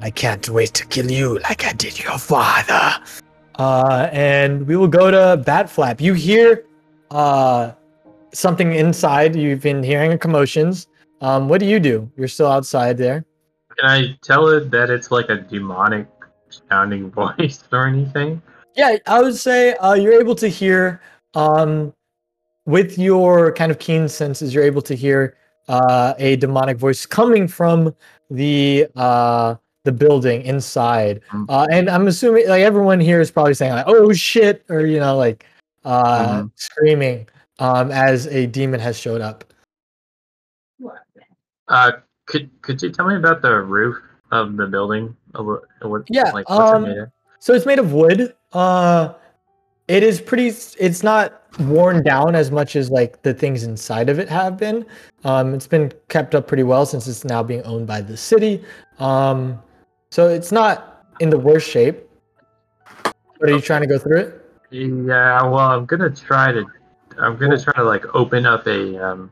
I 0.00 0.10
can't 0.10 0.48
wait 0.48 0.74
to 0.74 0.86
kill 0.86 1.10
you 1.10 1.38
like 1.40 1.64
I 1.64 1.72
did 1.72 1.98
your 2.02 2.18
father. 2.18 3.02
Uh, 3.58 4.08
and 4.12 4.66
we 4.66 4.76
will 4.76 4.88
go 4.88 5.10
to 5.10 5.42
Bat 5.42 5.70
Flap. 5.70 6.00
You 6.00 6.12
hear 6.12 6.64
uh, 7.10 7.72
something 8.32 8.72
inside. 8.74 9.36
You've 9.36 9.62
been 9.62 9.82
hearing 9.82 10.16
commotions. 10.18 10.88
Um, 11.20 11.48
what 11.48 11.60
do 11.60 11.66
you 11.66 11.80
do? 11.80 12.10
You're 12.16 12.28
still 12.28 12.48
outside 12.48 12.98
there. 12.98 13.24
Can 13.78 13.88
I 13.88 14.18
tell 14.22 14.48
it 14.48 14.70
that 14.70 14.90
it's 14.90 15.10
like 15.10 15.28
a 15.28 15.36
demonic 15.36 16.06
sounding 16.50 17.10
voice 17.20 17.64
or 17.72 17.86
anything? 17.86 18.42
Yeah, 18.74 18.96
I 19.06 19.22
would 19.22 19.36
say 19.36 19.74
uh, 19.76 19.94
you're 19.94 20.20
able 20.20 20.34
to 20.36 20.48
hear 20.48 21.00
um, 21.34 21.92
with 22.66 22.98
your 22.98 23.52
kind 23.52 23.70
of 23.72 23.78
keen 23.78 24.08
senses. 24.08 24.52
You're 24.54 24.64
able 24.64 24.82
to 24.82 24.94
hear 24.94 25.36
uh, 25.68 26.14
a 26.18 26.36
demonic 26.36 26.76
voice 26.76 27.06
coming 27.06 27.48
from 27.48 27.94
the 28.30 28.86
uh, 28.96 29.54
the 29.84 29.92
building 29.92 30.42
inside, 30.42 31.20
Mm. 31.32 31.46
uh, 31.48 31.66
and 31.70 31.88
I'm 31.88 32.08
assuming 32.08 32.48
like 32.48 32.62
everyone 32.62 32.98
here 32.98 33.20
is 33.20 33.30
probably 33.30 33.54
saying 33.54 33.72
like, 33.72 33.84
"Oh 33.86 34.12
shit," 34.12 34.64
or 34.68 34.80
you 34.84 34.98
know, 34.98 35.16
like 35.16 35.46
uh, 35.86 36.42
Mhm. 36.42 36.50
screaming 36.56 37.28
um, 37.58 37.90
as 37.90 38.26
a 38.26 38.46
demon 38.46 38.80
has 38.80 38.98
showed 38.98 39.20
up. 39.22 39.44
Uh, 41.68 41.92
could 42.26 42.50
could 42.62 42.82
you 42.82 42.90
tell 42.90 43.06
me 43.06 43.16
about 43.16 43.40
the 43.40 43.60
roof 43.62 43.96
of 44.30 44.56
the 44.56 44.66
building? 44.66 45.16
What, 45.32 45.62
what, 45.82 46.02
Yeah, 46.08 46.30
like 46.32 46.48
what's 46.48 46.72
um, 46.72 46.84
it 46.84 46.88
made 46.88 46.98
of? 46.98 47.08
So 47.38 47.54
it's 47.54 47.66
made 47.66 47.78
of 47.78 47.92
wood. 47.92 48.34
Uh, 48.52 49.14
it 49.88 50.02
is 50.02 50.20
pretty. 50.20 50.48
It's 50.78 51.02
not 51.02 51.42
worn 51.60 52.02
down 52.02 52.34
as 52.34 52.50
much 52.50 52.76
as 52.76 52.90
like 52.90 53.22
the 53.22 53.32
things 53.32 53.62
inside 53.62 54.08
of 54.08 54.18
it 54.18 54.28
have 54.28 54.56
been. 54.56 54.84
Um, 55.24 55.54
it's 55.54 55.66
been 55.66 55.92
kept 56.08 56.34
up 56.34 56.46
pretty 56.46 56.64
well 56.64 56.84
since 56.84 57.06
it's 57.06 57.24
now 57.24 57.42
being 57.42 57.62
owned 57.62 57.86
by 57.86 58.00
the 58.00 58.16
city. 58.16 58.64
Um, 58.98 59.60
so 60.10 60.28
it's 60.28 60.52
not 60.52 61.04
in 61.20 61.30
the 61.30 61.38
worst 61.38 61.68
shape. 61.68 62.08
But 63.38 63.50
are 63.50 63.52
you 63.52 63.60
trying 63.60 63.82
to 63.82 63.86
go 63.86 63.98
through 63.98 64.18
it? 64.18 64.45
Yeah, 64.70 65.42
well, 65.44 65.58
I'm 65.70 65.86
gonna 65.86 66.10
try 66.10 66.52
to. 66.52 66.64
I'm 67.18 67.36
gonna 67.36 67.58
try 67.60 67.72
to 67.74 67.84
like 67.84 68.04
open 68.14 68.46
up 68.46 68.66
a 68.66 68.98
um 69.04 69.30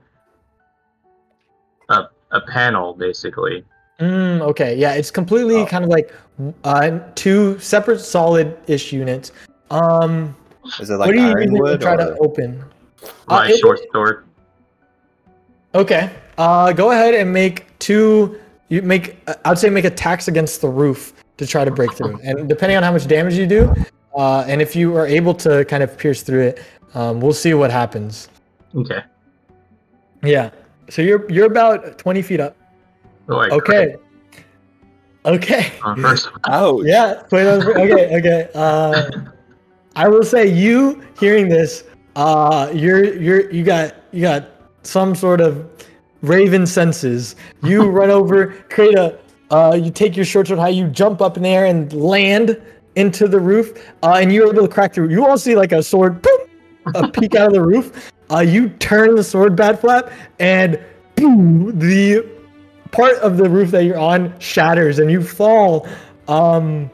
a 1.89 2.05
a 2.31 2.41
panel 2.43 2.95
basically. 2.95 3.65
Mm, 4.01 4.41
okay, 4.41 4.75
yeah, 4.77 4.95
it's 4.95 5.11
completely 5.11 5.57
Oh. 5.57 5.67
kind 5.67 5.85
of 5.85 5.91
like 5.91 6.13
uh, 6.65 6.99
two 7.15 7.57
separate 7.61 8.01
solid-ish 8.01 8.93
units. 8.93 9.31
Um, 9.71 10.35
Is 10.81 10.91
it 10.91 10.95
like 10.95 11.07
what 11.07 11.07
like 11.09 11.15
do 11.17 11.21
you 11.21 11.27
usually 11.29 11.43
ironwood 11.71 11.81
try 11.81 11.97
to 11.97 12.13
or 12.15 12.25
open? 12.27 12.65
Uh, 13.05 13.09
My 13.29 13.49
it- 13.51 13.59
short 13.61 13.81
sword. 13.93 14.25
Okay. 15.77 16.11
Uh, 16.39 16.73
go 16.73 16.91
ahead 16.91 17.15
and 17.15 17.33
make 17.33 17.67
two. 17.79 18.41
You 18.69 18.83
make. 18.83 19.17
uh, 19.29 19.35
I'd 19.45 19.59
say 19.59 19.69
make 19.71 19.85
attacks 19.85 20.27
against 20.27 20.61
the 20.61 20.69
roof 20.69 21.13
to 21.37 21.47
try 21.47 21.65
to 21.65 21.71
break 21.71 21.93
through, 21.93 22.19
and 22.25 22.49
depending 22.49 22.77
on 22.77 22.83
how 22.83 22.93
much 22.93 23.07
damage 23.07 23.35
you 23.35 23.47
do, 23.47 23.73
uh, 24.17 24.44
and 24.47 24.60
if 24.62 24.76
you 24.76 24.97
are 24.97 25.07
able 25.07 25.34
to 25.34 25.65
kind 25.67 25.83
of 25.83 25.97
pierce 25.97 26.23
through 26.23 26.43
it, 26.43 26.62
um, 26.94 27.20
we'll 27.20 27.33
see 27.33 27.55
what 27.55 27.70
happens. 27.70 28.28
Okay. 28.75 29.02
Yeah. 30.23 30.51
So 30.91 31.02
you're 31.02 31.31
you're 31.31 31.47
about 31.47 31.99
twenty 31.99 32.23
feet 32.23 32.41
up. 32.41 32.57
Oh, 33.28 33.39
I 33.39 33.49
Okay. 33.51 33.97
Okay. 35.26 35.70
crit 35.70 35.84
on 35.84 36.01
first 36.02 36.31
one. 36.31 36.41
Ouch. 36.49 36.83
Yeah. 36.84 37.23
Okay. 37.33 38.18
Okay. 38.18 38.49
Uh, 38.55 39.10
I 39.97 40.09
will 40.09 40.25
say 40.25 40.47
you 40.47 41.02
hearing 41.20 41.49
this, 41.49 41.84
uh, 42.17 42.70
you're 42.75 43.15
you're 43.15 43.51
you 43.51 43.62
got 43.65 43.94
you 44.12 44.23
got 44.23 44.49
some 44.83 45.15
sort 45.15 45.41
of 45.41 45.65
raven 46.23 46.67
senses. 46.67 47.36
You 47.62 47.89
run 47.91 48.10
over, 48.10 48.49
create 48.70 48.97
a, 48.99 49.18
uh, 49.51 49.78
you 49.81 49.91
take 49.91 50.17
your 50.17 50.25
short 50.25 50.49
sword 50.49 50.59
high, 50.59 50.70
you 50.70 50.89
jump 50.89 51.20
up 51.23 51.36
in 51.36 51.44
the 51.44 51.49
air 51.49 51.67
and 51.67 51.93
land 51.93 52.60
into 52.97 53.27
the 53.29 53.39
roof, 53.41 53.77
uh, 54.03 54.19
and 54.21 54.33
you're 54.33 54.49
able 54.53 54.67
to 54.67 54.73
crack 54.73 54.95
through. 54.95 55.09
You 55.11 55.27
all 55.27 55.39
see 55.39 55.57
like 55.57 55.73
a 55.73 55.83
sword, 55.83 56.23
boop, 56.23 56.49
a 56.95 57.09
peek 57.21 57.35
out 57.35 57.49
of 57.49 57.53
the 57.55 57.63
roof. 57.63 58.13
Uh, 58.31 58.41
you 58.41 58.69
turn 58.71 59.15
the 59.17 59.25
sword 59.25 59.57
bat 59.57 59.81
flap, 59.81 60.11
and 60.39 60.79
boom, 61.17 61.79
the 61.79 62.27
part 62.91 63.17
of 63.19 63.37
the 63.37 63.49
roof 63.49 63.71
that 63.73 63.85
you're 63.85 63.99
on 63.99 64.39
shatters 64.39 64.99
and 64.99 65.11
you 65.11 65.23
fall. 65.23 65.87
Um, 66.29 66.91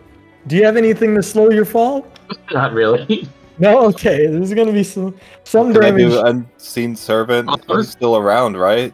do 0.47 0.57
you 0.57 0.65
have 0.65 0.77
anything 0.77 1.15
to 1.15 1.23
slow 1.23 1.51
your 1.51 1.65
fall? 1.67 2.07
Not 2.53 2.73
really. 2.73 3.29
No. 3.59 3.85
Okay. 3.89 4.27
This 4.27 4.49
is 4.49 4.55
gonna 4.55 4.73
be 4.73 4.83
some 4.83 5.15
some 5.45 5.73
Can 5.75 5.83
I 5.85 5.91
damage. 5.91 6.12
do 6.12 6.25
unseen 6.25 6.97
servant? 6.97 7.51
Oh, 7.69 7.77
He's 7.77 7.91
still 7.91 8.17
around, 8.17 8.57
right? 8.57 8.93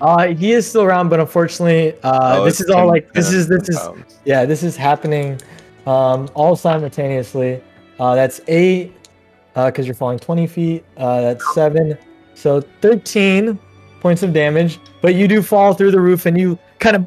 Uh, 0.00 0.26
he 0.34 0.52
is 0.52 0.68
still 0.68 0.82
around, 0.82 1.08
but 1.08 1.20
unfortunately, 1.20 1.94
uh, 2.02 2.38
Oh, 2.40 2.44
this 2.44 2.60
is 2.60 2.68
all 2.68 2.86
like 2.88 3.10
this 3.12 3.32
is 3.32 3.46
this 3.48 3.68
is 3.68 3.78
pounds. 3.78 4.18
yeah, 4.24 4.44
this 4.44 4.62
is 4.64 4.76
happening, 4.76 5.40
um, 5.86 6.28
all 6.34 6.56
simultaneously. 6.56 7.62
Uh, 7.98 8.14
that's 8.14 8.40
eight, 8.48 8.92
uh, 9.54 9.66
because 9.66 9.86
you're 9.86 9.94
falling 9.94 10.18
twenty 10.18 10.46
feet. 10.46 10.84
Uh, 10.96 11.20
that's 11.20 11.54
seven, 11.54 11.96
so 12.34 12.60
thirteen 12.80 13.58
points 14.00 14.22
of 14.22 14.32
damage. 14.32 14.78
But 15.00 15.14
you 15.14 15.28
do 15.28 15.42
fall 15.42 15.74
through 15.74 15.92
the 15.92 16.00
roof, 16.00 16.26
and 16.26 16.38
you 16.38 16.58
kind 16.78 16.96
of 16.96 17.06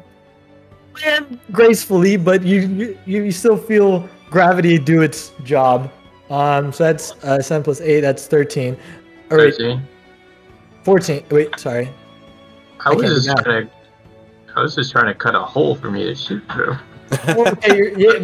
land 1.02 1.38
gracefully, 1.52 2.16
but 2.16 2.42
you 2.42 2.96
you, 3.06 3.24
you 3.24 3.30
still 3.32 3.56
feel 3.56 4.08
gravity 4.30 4.78
do 4.78 5.02
its 5.02 5.32
job. 5.44 5.90
Um, 6.30 6.72
so 6.72 6.84
that's 6.84 7.12
uh, 7.24 7.40
seven 7.40 7.62
plus 7.62 7.80
eight. 7.80 8.00
That's 8.00 8.26
thirteen. 8.26 8.76
All 9.30 9.38
right, 9.38 9.54
13. 9.54 9.82
fourteen. 10.84 11.24
Wait, 11.30 11.58
sorry. 11.58 11.90
I 12.84 12.90
I 12.90 12.94
was 12.94 13.02
can't 13.02 13.14
just 13.14 13.44
trying 13.44 13.66
to. 13.66 13.72
I 14.56 14.62
was 14.62 14.74
just 14.74 14.90
trying 14.90 15.06
to 15.06 15.14
cut 15.14 15.34
a 15.34 15.40
hole 15.40 15.74
for 15.76 15.90
me 15.90 16.04
to 16.04 16.14
shoot 16.14 16.42
through. 16.52 16.76
Okay, 17.28 17.92
you're, 17.96 18.16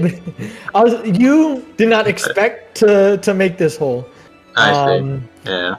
I 0.74 0.82
was. 0.82 0.94
You 1.18 1.64
did 1.76 1.88
not 1.88 2.06
expect 2.06 2.76
to 2.78 3.18
to 3.18 3.34
make 3.34 3.58
this 3.58 3.76
hole. 3.76 4.06
I 4.56 4.72
see. 4.72 4.98
Um, 5.00 5.28
Yeah. 5.44 5.76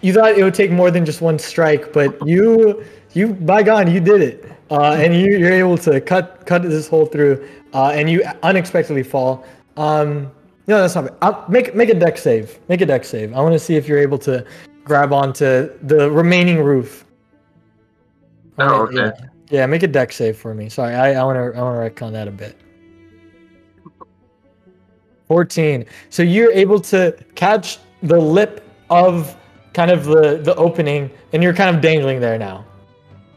you 0.00 0.12
thought 0.12 0.36
it 0.38 0.42
would 0.44 0.54
take 0.54 0.70
more 0.70 0.90
than 0.90 1.04
just 1.04 1.20
one 1.20 1.38
strike, 1.38 1.92
but 1.92 2.14
you 2.26 2.84
you 3.12 3.34
by 3.34 3.62
God 3.62 3.88
you 3.88 4.00
did 4.00 4.20
it, 4.22 4.44
uh, 4.70 4.92
and 4.92 5.14
you 5.14 5.36
you're 5.38 5.52
able 5.52 5.78
to 5.78 6.00
cut 6.00 6.46
cut 6.46 6.62
this 6.62 6.88
hole 6.88 7.06
through, 7.06 7.46
uh, 7.72 7.90
and 7.94 8.08
you 8.10 8.22
unexpectedly 8.42 9.02
fall. 9.02 9.44
Um, 9.76 10.30
no, 10.66 10.80
that's 10.80 10.94
not. 10.94 11.16
I'll 11.20 11.44
make 11.48 11.74
make 11.74 11.88
a 11.90 11.94
dex 11.94 12.22
save. 12.22 12.58
Make 12.68 12.80
a 12.80 12.86
dex 12.86 13.08
save. 13.08 13.34
I 13.34 13.40
want 13.40 13.52
to 13.52 13.58
see 13.58 13.76
if 13.76 13.86
you're 13.88 13.98
able 13.98 14.18
to 14.18 14.44
grab 14.84 15.12
onto 15.12 15.70
the 15.82 16.10
remaining 16.10 16.62
roof. 16.62 17.04
Oh, 18.58 18.82
okay. 18.82 18.96
Yeah. 18.96 19.12
Yeah, 19.50 19.66
make 19.66 19.82
a 19.82 19.86
dex 19.88 20.16
save 20.16 20.36
for 20.36 20.54
me. 20.54 20.68
Sorry, 20.68 20.94
I, 20.94 21.14
I 21.20 21.24
want 21.24 21.36
to 21.36 21.58
I 21.58 21.62
want 21.62 21.96
to 21.96 22.02
retcon 22.04 22.12
that 22.12 22.28
a 22.28 22.30
bit. 22.30 22.56
14. 25.28 25.86
So 26.10 26.22
you're 26.22 26.52
able 26.52 26.78
to 26.80 27.16
catch 27.34 27.78
the 28.02 28.18
lip 28.20 28.62
of 28.90 29.36
kind 29.72 29.90
of 29.90 30.04
the 30.04 30.38
the 30.42 30.54
opening 30.56 31.10
and 31.32 31.42
you're 31.42 31.54
kind 31.54 31.74
of 31.74 31.82
dangling 31.82 32.20
there 32.20 32.38
now. 32.38 32.64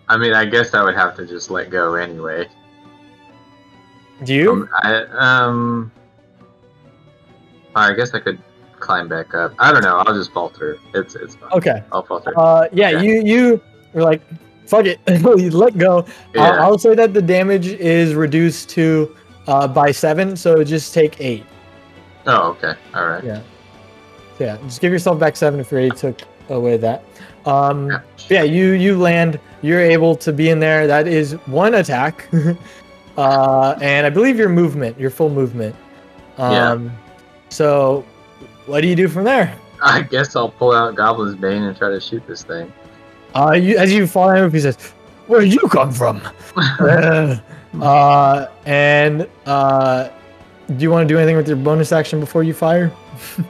I 0.10 0.18
mean, 0.18 0.34
I 0.34 0.46
guess 0.46 0.74
I 0.74 0.84
would 0.84 0.96
have 0.96 1.16
to 1.18 1.26
just 1.26 1.50
let 1.50 1.70
go 1.70 1.96
anyway. 1.96 2.48
Do 4.24 4.34
you? 4.34 4.52
Um, 4.52 4.70
I 4.84 5.06
um. 5.18 5.92
I 7.76 7.94
guess 7.94 8.14
I 8.14 8.20
could 8.20 8.40
climb 8.80 9.08
back 9.08 9.34
up. 9.36 9.54
I 9.60 9.72
don't 9.72 9.84
know. 9.84 9.98
I'll 9.98 10.14
just 10.16 10.32
fall 10.32 10.50
through. 10.50 10.80
It's 10.94 11.16
it's 11.16 11.36
fine. 11.36 11.52
okay. 11.52 11.84
I'll 11.92 12.04
fall 12.04 12.20
through. 12.20 12.36
Uh 12.36 12.68
yeah, 12.72 12.90
Yeah. 12.90 13.02
you 13.02 13.22
you 13.24 13.62
were 13.94 14.04
like 14.04 14.22
fuck 14.68 14.86
it. 14.86 15.00
let 15.54 15.78
go. 15.78 16.06
yeah. 16.36 16.44
I'll, 16.44 16.60
I'll 16.74 16.78
say 16.78 16.96
that 16.96 17.14
the 17.14 17.22
damage 17.22 17.68
is 17.68 18.14
reduced 18.16 18.70
to 18.72 19.16
uh 19.48 19.68
by 19.68 19.92
7, 19.92 20.36
so 20.36 20.64
just 20.64 20.94
take 20.94 21.20
8. 21.22 21.44
oh, 22.28 22.50
okay. 22.52 22.74
All 22.94 23.08
right. 23.08 23.24
Yeah. 23.24 23.42
So 24.38 24.44
yeah, 24.44 24.58
just 24.64 24.82
give 24.82 24.92
yourself 24.92 25.20
back 25.20 25.36
7 25.36 25.60
if 25.60 25.72
you 25.72 25.78
already 25.78 25.96
took 25.96 26.22
away 26.50 26.78
that. 26.78 27.04
Um 27.46 27.90
Yeah. 27.90 28.02
yeah, 28.30 28.44
you 28.44 28.72
you 28.74 28.98
land. 29.00 29.40
You're 29.62 29.82
able 29.82 30.16
to 30.18 30.32
be 30.32 30.50
in 30.50 30.60
there. 30.60 30.86
That 30.86 31.08
is 31.08 31.34
one 31.48 31.74
attack, 31.76 32.28
uh, 33.18 33.76
and 33.82 34.06
I 34.06 34.10
believe 34.12 34.38
your 34.38 34.50
movement, 34.50 35.00
your 35.00 35.10
full 35.10 35.30
movement. 35.30 35.76
Yeah. 36.38 36.72
Um, 36.72 36.92
So, 37.50 38.06
what 38.68 38.82
do 38.82 38.88
you 38.88 38.96
do 38.96 39.08
from 39.08 39.24
there? 39.24 39.58
I 39.82 40.02
guess 40.04 40.36
I'll 40.36 40.50
pull 40.52 40.74
out 40.74 40.94
Goblin's 40.96 41.36
Bane 41.36 41.64
and 41.64 41.76
try 41.76 41.90
to 41.90 42.00
shoot 42.00 42.22
this 42.28 42.44
thing. 42.44 42.72
Uh, 43.38 43.52
you, 43.52 43.78
as 43.78 43.94
you 43.94 44.08
fall 44.08 44.34
down, 44.34 44.50
he 44.50 44.60
says, 44.60 44.76
"Where 45.28 45.42
did 45.42 45.54
you 45.54 45.68
come 45.70 45.92
from?" 45.92 46.22
uh, 46.58 47.38
uh, 47.80 48.48
and 48.66 49.28
uh, 49.46 50.10
do 50.76 50.84
you 50.84 50.90
want 50.90 51.08
to 51.08 51.14
do 51.14 51.20
anything 51.20 51.38
with 51.38 51.48
your 51.48 51.58
bonus 51.58 51.92
action 51.92 52.20
before 52.20 52.44
you 52.44 52.54
fire? 52.54 52.92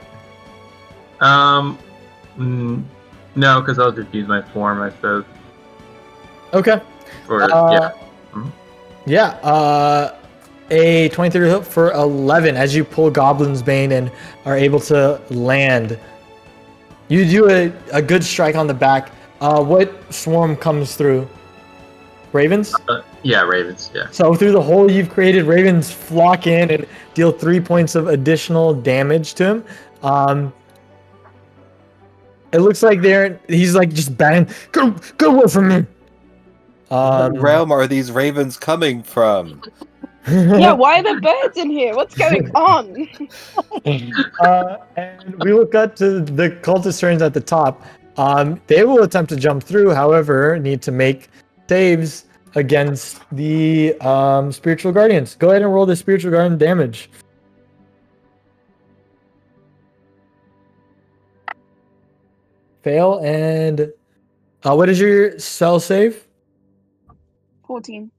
Um, 1.20 1.80
mm, 2.38 2.84
no, 3.36 3.60
because 3.60 3.80
I'll 3.80 3.92
just 3.92 4.14
use 4.14 4.28
my 4.28 4.42
form, 4.42 4.82
I 4.82 4.92
suppose. 4.92 5.26
Okay. 6.54 6.80
Or 7.28 7.42
Uh, 7.42 7.72
yeah, 7.72 8.44
Yeah, 9.08 9.28
uh, 9.42 10.16
a 10.70 11.10
23 11.10 11.50
hit 11.50 11.66
for 11.66 11.92
11 11.94 12.56
as 12.56 12.76
you 12.76 12.84
pull 12.84 13.10
Goblin's 13.10 13.64
Bane 13.64 13.94
and 13.94 14.12
are 14.46 14.56
able 14.56 14.80
to 14.82 15.20
land. 15.30 15.98
You 17.08 17.26
do 17.26 17.50
a, 17.50 17.72
a 17.92 18.02
good 18.02 18.24
strike 18.24 18.56
on 18.56 18.68
the 18.68 18.74
back. 18.74 19.10
Uh, 19.42 19.64
what 19.64 20.14
swarm 20.14 20.56
comes 20.56 20.96
through? 20.96 21.28
Ravens? 22.34 22.74
uh, 22.90 23.02
yeah, 23.24 23.42
Ravens. 23.42 23.90
Yeah. 23.94 24.10
So 24.12 24.34
through 24.36 24.52
the 24.52 24.62
hole 24.62 24.92
you've 24.92 25.10
created, 25.10 25.46
ravens 25.46 25.92
flock 25.92 26.46
in 26.48 26.70
and 26.72 26.88
deal 27.14 27.32
three 27.32 27.60
points 27.60 27.96
of 27.96 28.08
additional 28.08 28.74
damage 28.74 29.34
to 29.36 29.46
him. 29.46 29.66
Um, 30.04 30.54
it 32.52 32.60
looks 32.60 32.84
like 32.84 33.02
they're 33.02 33.40
he's 33.48 33.76
like 33.76 33.94
just 33.94 34.18
bang, 34.18 34.50
go 34.72 34.92
go 35.18 35.36
away 35.36 35.48
from 35.48 35.68
me. 35.70 35.76
Um, 36.90 37.34
what 37.34 37.42
realm 37.42 37.72
are 37.72 37.88
these 37.88 38.12
ravens 38.12 38.58
coming 38.58 39.04
from? 39.04 39.62
yeah, 40.28 40.74
why 40.74 41.00
are 41.00 41.04
the 41.04 41.22
birds 41.22 41.58
in 41.58 41.70
here? 41.70 41.96
What's 41.96 42.16
going 42.16 42.50
on? 42.56 43.10
uh, 44.42 44.78
and 44.96 45.36
we 45.44 45.54
will 45.54 45.66
cut 45.66 45.96
to 45.98 46.22
the 46.22 46.52
cultist 46.62 47.00
turns 47.00 47.22
at 47.22 47.34
the 47.34 47.42
top. 47.42 47.84
Um, 48.18 48.60
they 48.68 48.84
will 48.84 49.04
attempt 49.04 49.30
to 49.30 49.36
jump 49.36 49.64
through, 49.64 49.92
however, 49.94 50.58
need 50.60 50.82
to 50.84 50.92
make 50.92 51.30
saves 51.70 52.26
against 52.56 53.22
the 53.32 53.94
um, 54.02 54.52
spiritual 54.52 54.92
guardians. 54.92 55.36
Go 55.36 55.52
ahead 55.52 55.62
and 55.62 55.72
roll 55.72 55.86
the 55.86 55.96
spiritual 55.96 56.32
guardian 56.32 56.58
damage. 56.58 57.10
Fail 62.82 63.20
and 63.24 63.92
uh, 64.64 64.76
what 64.76 64.90
is 64.90 65.00
your 65.00 65.38
spell 65.38 65.80
save? 65.80 66.26
14. 67.68 68.10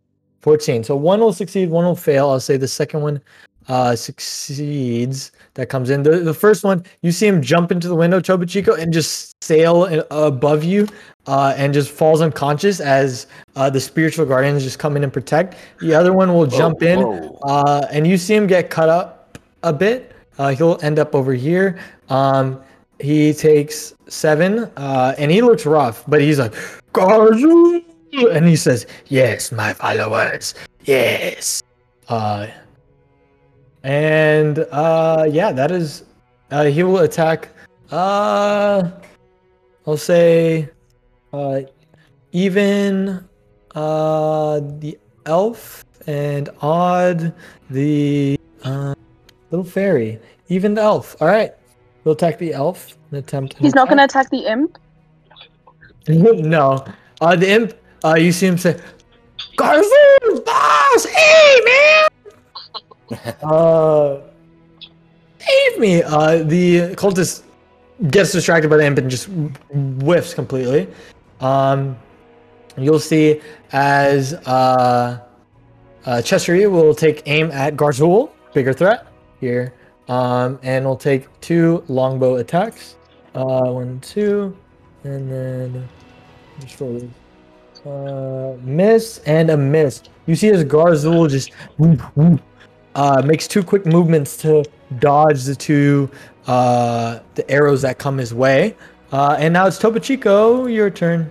14. 0.41 0.85
So 0.85 0.95
one 0.95 1.21
will 1.21 1.33
succeed, 1.33 1.71
one 1.71 1.85
will 1.85 1.97
fail. 1.97 2.31
I'll 2.31 2.39
say 2.39 2.57
the 2.57 2.69
second 2.69 3.01
one 3.01 3.21
uh, 3.69 3.95
succeeds. 3.95 5.33
That 5.55 5.69
comes 5.69 5.91
in. 5.91 6.03
The, 6.03 6.19
the 6.19 6.35
first 6.35 6.65
one, 6.65 6.85
you 7.03 7.13
see 7.13 7.27
him 7.27 7.43
jump 7.43 7.73
into 7.73 7.89
the 7.89 7.95
window, 7.95 8.21
Topo 8.21 8.45
Chico, 8.45 8.75
and 8.75 8.93
just 8.93 9.43
sail 9.43 9.85
above 10.11 10.65
you 10.65 10.87
uh, 11.27 11.55
and 11.57 11.75
just 11.75 11.91
falls 11.91 12.21
unconscious 12.21 12.81
as 12.81 13.27
uh, 13.57 13.69
the 13.69 13.81
spiritual 13.81 14.25
guardians 14.25 14.63
just 14.63 14.79
come 14.79 14.97
in 14.97 15.05
and 15.05 15.13
protect. 15.13 15.57
The 15.81 15.95
other 15.95 16.13
one 16.13 16.35
will 16.35 16.47
jump 16.47 16.83
in 16.83 17.01
whoa. 17.01 17.39
uh, 17.43 17.87
and 17.91 18.07
you 18.07 18.17
see 18.17 18.35
him 18.35 18.47
get 18.47 18.71
cut 18.71 18.89
up 18.89 19.39
a 19.63 19.73
bit. 19.73 20.13
Uh, 20.39 20.51
he'll 20.51 20.79
end 20.83 20.99
up 20.99 21.15
over 21.15 21.35
here. 21.35 21.79
Um, 22.09 22.61
he 23.01 23.33
takes 23.33 23.95
seven 24.09 24.71
uh, 24.77 25.15
and 25.19 25.31
he 25.31 25.43
looks 25.43 25.67
rough, 25.67 26.05
but 26.09 26.21
he's 26.21 26.39
like, 26.39 26.53
"Garzu!" 26.93 27.85
and 28.31 28.47
he 28.47 28.57
says, 28.57 28.87
Yes, 29.07 29.53
my 29.53 29.73
followers. 29.73 30.55
Yes. 30.85 31.63
Uh, 32.09 32.47
and 33.89 34.59
uh, 34.71 35.27
yeah, 35.29 35.51
that 35.51 35.71
is. 35.71 36.05
Uh, 36.51 36.65
he 36.65 36.83
will 36.83 36.99
attack. 36.99 37.49
Uh, 37.91 38.91
I'll 39.87 39.97
say, 39.97 40.69
uh, 41.33 41.61
even 42.33 43.27
uh, 43.75 44.61
the 44.79 44.99
elf 45.25 45.87
and 46.07 46.51
odd 46.61 47.33
the 47.71 48.39
uh, 48.63 48.95
little 49.51 49.65
fairy. 49.65 50.19
Even 50.49 50.75
the 50.75 50.83
elf. 50.83 51.17
All 51.23 51.29
right, 51.29 51.53
we'll 52.05 52.13
attack 52.13 52.39
the 52.39 52.53
elf. 52.53 52.99
and 53.11 53.21
attempt. 53.21 53.57
He's 53.57 53.75
not 53.75 53.89
going 53.89 53.99
to 53.99 54.05
attack. 54.05 54.27
attack 54.27 54.31
the 54.31 54.53
imp. 54.53 54.79
no. 56.09 56.85
Uh, 57.23 57.37
the 57.37 57.51
imp. 57.51 57.73
Uh, 58.05 58.17
you 58.17 58.33
see 58.33 58.49
him 58.49 58.59
say, 58.59 58.79
"Garfield, 59.57 60.45
boss, 60.45 61.07
hey 61.07 61.61
man." 61.65 62.18
uh, 63.43 64.19
save 65.39 65.79
me. 65.79 66.03
Uh, 66.03 66.43
the 66.45 66.95
cultist 66.95 67.43
gets 68.11 68.33
distracted 68.33 68.69
by 68.69 68.77
the 68.77 68.85
imp 68.85 68.99
and 68.99 69.11
just 69.11 69.27
whiffs 70.03 70.35
completely. 70.35 70.89
Um, 71.41 71.97
you'll 72.77 73.01
see 73.01 73.41
as 73.73 74.35
uh, 74.35 75.21
uh, 76.07 76.23
will 76.23 76.95
take 76.95 77.23
aim 77.27 77.51
at 77.51 77.77
Garzul, 77.77 78.31
bigger 78.55 78.73
threat 78.73 79.07
here, 79.41 79.75
um, 80.09 80.59
and 80.63 80.85
will 80.85 80.97
take 80.97 81.29
two 81.41 81.85
longbow 81.89 82.37
attacks. 82.37 82.97
Uh, 83.35 83.71
one, 83.71 84.01
two, 84.01 84.57
and 85.05 85.31
then 85.31 85.89
just 86.61 86.81
roll. 86.81 87.09
Uh, 87.87 88.57
miss 88.63 89.19
and 89.27 89.51
a 89.51 89.57
miss. 89.57 90.03
You 90.27 90.35
see 90.35 90.49
as 90.49 90.65
Garzul 90.65 91.31
just 91.31 91.53
uh, 92.99 93.23
makes 93.23 93.47
two 93.47 93.63
quick 93.63 93.87
movements 93.87 94.37
to 94.37 94.65
dodge 94.99 95.45
the 95.45 95.55
two 95.55 96.11
uh, 96.49 97.21
the 97.37 97.49
arrows 97.49 97.83
that 97.83 97.99
come 97.99 98.19
his 98.19 98.35
way. 98.35 98.75
Uh, 99.13 99.37
and 99.39 99.53
now 99.53 99.67
it's 99.67 99.79
Topo 99.79 100.01
Chico, 100.01 100.67
your 100.67 100.91
turn. 100.91 101.31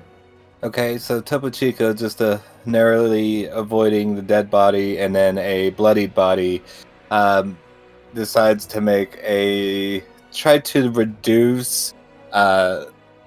Okay, 0.63 0.97
so 0.97 1.19
Topo 1.19 1.49
Chico 1.49 1.93
just 1.93 2.21
uh, 2.21 2.39
narrowly 2.65 3.45
avoiding 3.47 4.15
the 4.15 4.21
dead 4.21 4.49
body 4.49 4.99
and 4.99 5.13
then 5.13 5.37
a 5.39 5.71
bloodied 5.71 6.15
body, 6.15 6.63
um, 7.11 7.57
decides 8.13 8.65
to 8.67 8.79
make 8.79 9.19
a 9.21 10.01
try 10.31 10.59
to 10.59 10.89
reduce. 10.91 11.93
Uh, 12.31 12.85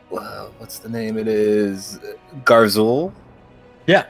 wha- 0.09 0.49
what's 0.57 0.79
the 0.79 0.89
name? 0.89 1.19
It 1.19 1.29
is 1.29 1.99
Garzul. 2.45 3.13
Yeah. 3.87 4.07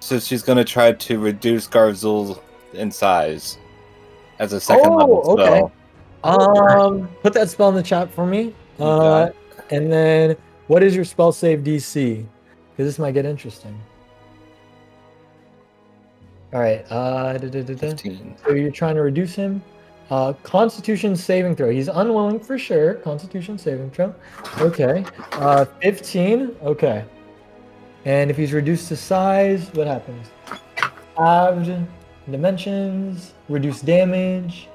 So 0.00 0.18
she's 0.18 0.42
gonna 0.42 0.64
try 0.64 0.92
to 0.92 1.18
reduce 1.18 1.68
Garzul 1.68 2.40
in 2.72 2.90
size 2.90 3.58
as 4.38 4.52
a 4.52 4.60
second 4.60 4.92
Oh, 4.92 4.96
level 4.96 5.22
okay. 5.32 5.62
Um, 6.24 7.08
put 7.22 7.32
that 7.34 7.48
spell 7.48 7.68
in 7.68 7.74
the 7.74 7.82
chat 7.82 8.10
for 8.12 8.26
me. 8.26 8.54
Uh, 8.78 9.28
and 9.70 9.92
then 9.92 10.36
what 10.66 10.82
is 10.82 10.94
your 10.94 11.04
spell 11.04 11.32
save 11.32 11.60
DC? 11.60 12.26
Because 12.70 12.86
this 12.86 12.98
might 12.98 13.12
get 13.12 13.24
interesting. 13.24 13.78
All 16.52 16.60
right. 16.60 16.84
Uh, 16.90 17.36
da, 17.38 17.48
da, 17.48 17.62
da, 17.62 17.74
da. 17.74 17.76
Fifteen. 17.76 18.36
So 18.44 18.52
you're 18.52 18.70
trying 18.70 18.94
to 18.94 19.02
reduce 19.02 19.34
him. 19.34 19.62
Uh, 20.10 20.32
Constitution 20.42 21.14
saving 21.14 21.54
throw. 21.54 21.70
He's 21.70 21.88
unwilling 21.88 22.40
for 22.40 22.58
sure. 22.58 22.94
Constitution 22.94 23.58
saving 23.58 23.90
throw. 23.90 24.14
Okay. 24.58 25.04
Uh, 25.32 25.66
15. 25.82 26.56
Okay. 26.62 27.04
And 28.06 28.30
if 28.30 28.36
he's 28.36 28.54
reduced 28.54 28.88
to 28.88 28.96
size, 28.96 29.68
what 29.74 29.86
happens? 29.86 30.28
Halved 31.16 31.66
dimensions, 32.30 33.34
reduce 33.48 33.80
damage. 33.80 34.68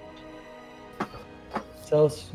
Cells. 1.85 2.32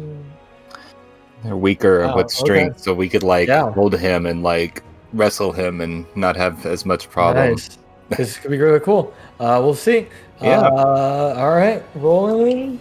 They're 1.44 1.56
weaker 1.56 2.06
Wow, 2.06 2.16
with 2.16 2.30
strength, 2.30 2.74
okay. 2.76 2.82
so 2.82 2.94
we 2.94 3.08
could 3.08 3.22
like 3.22 3.48
Yeah. 3.48 3.70
hold 3.72 3.94
him 3.97 4.26
and 4.26 4.42
like 4.42 4.82
wrestle 5.12 5.52
him 5.52 5.80
and 5.80 6.05
not 6.16 6.36
have 6.36 6.66
as 6.66 6.84
much 6.84 7.08
problems. 7.10 7.78
Nice. 8.10 8.18
This 8.18 8.38
could 8.38 8.50
be 8.50 8.58
really 8.58 8.80
cool. 8.80 9.12
Uh, 9.38 9.60
we'll 9.62 9.74
see. 9.74 10.06
Yeah. 10.40 10.60
Uh, 10.60 11.34
all 11.36 11.50
right. 11.50 11.82
Rolling. 11.94 12.80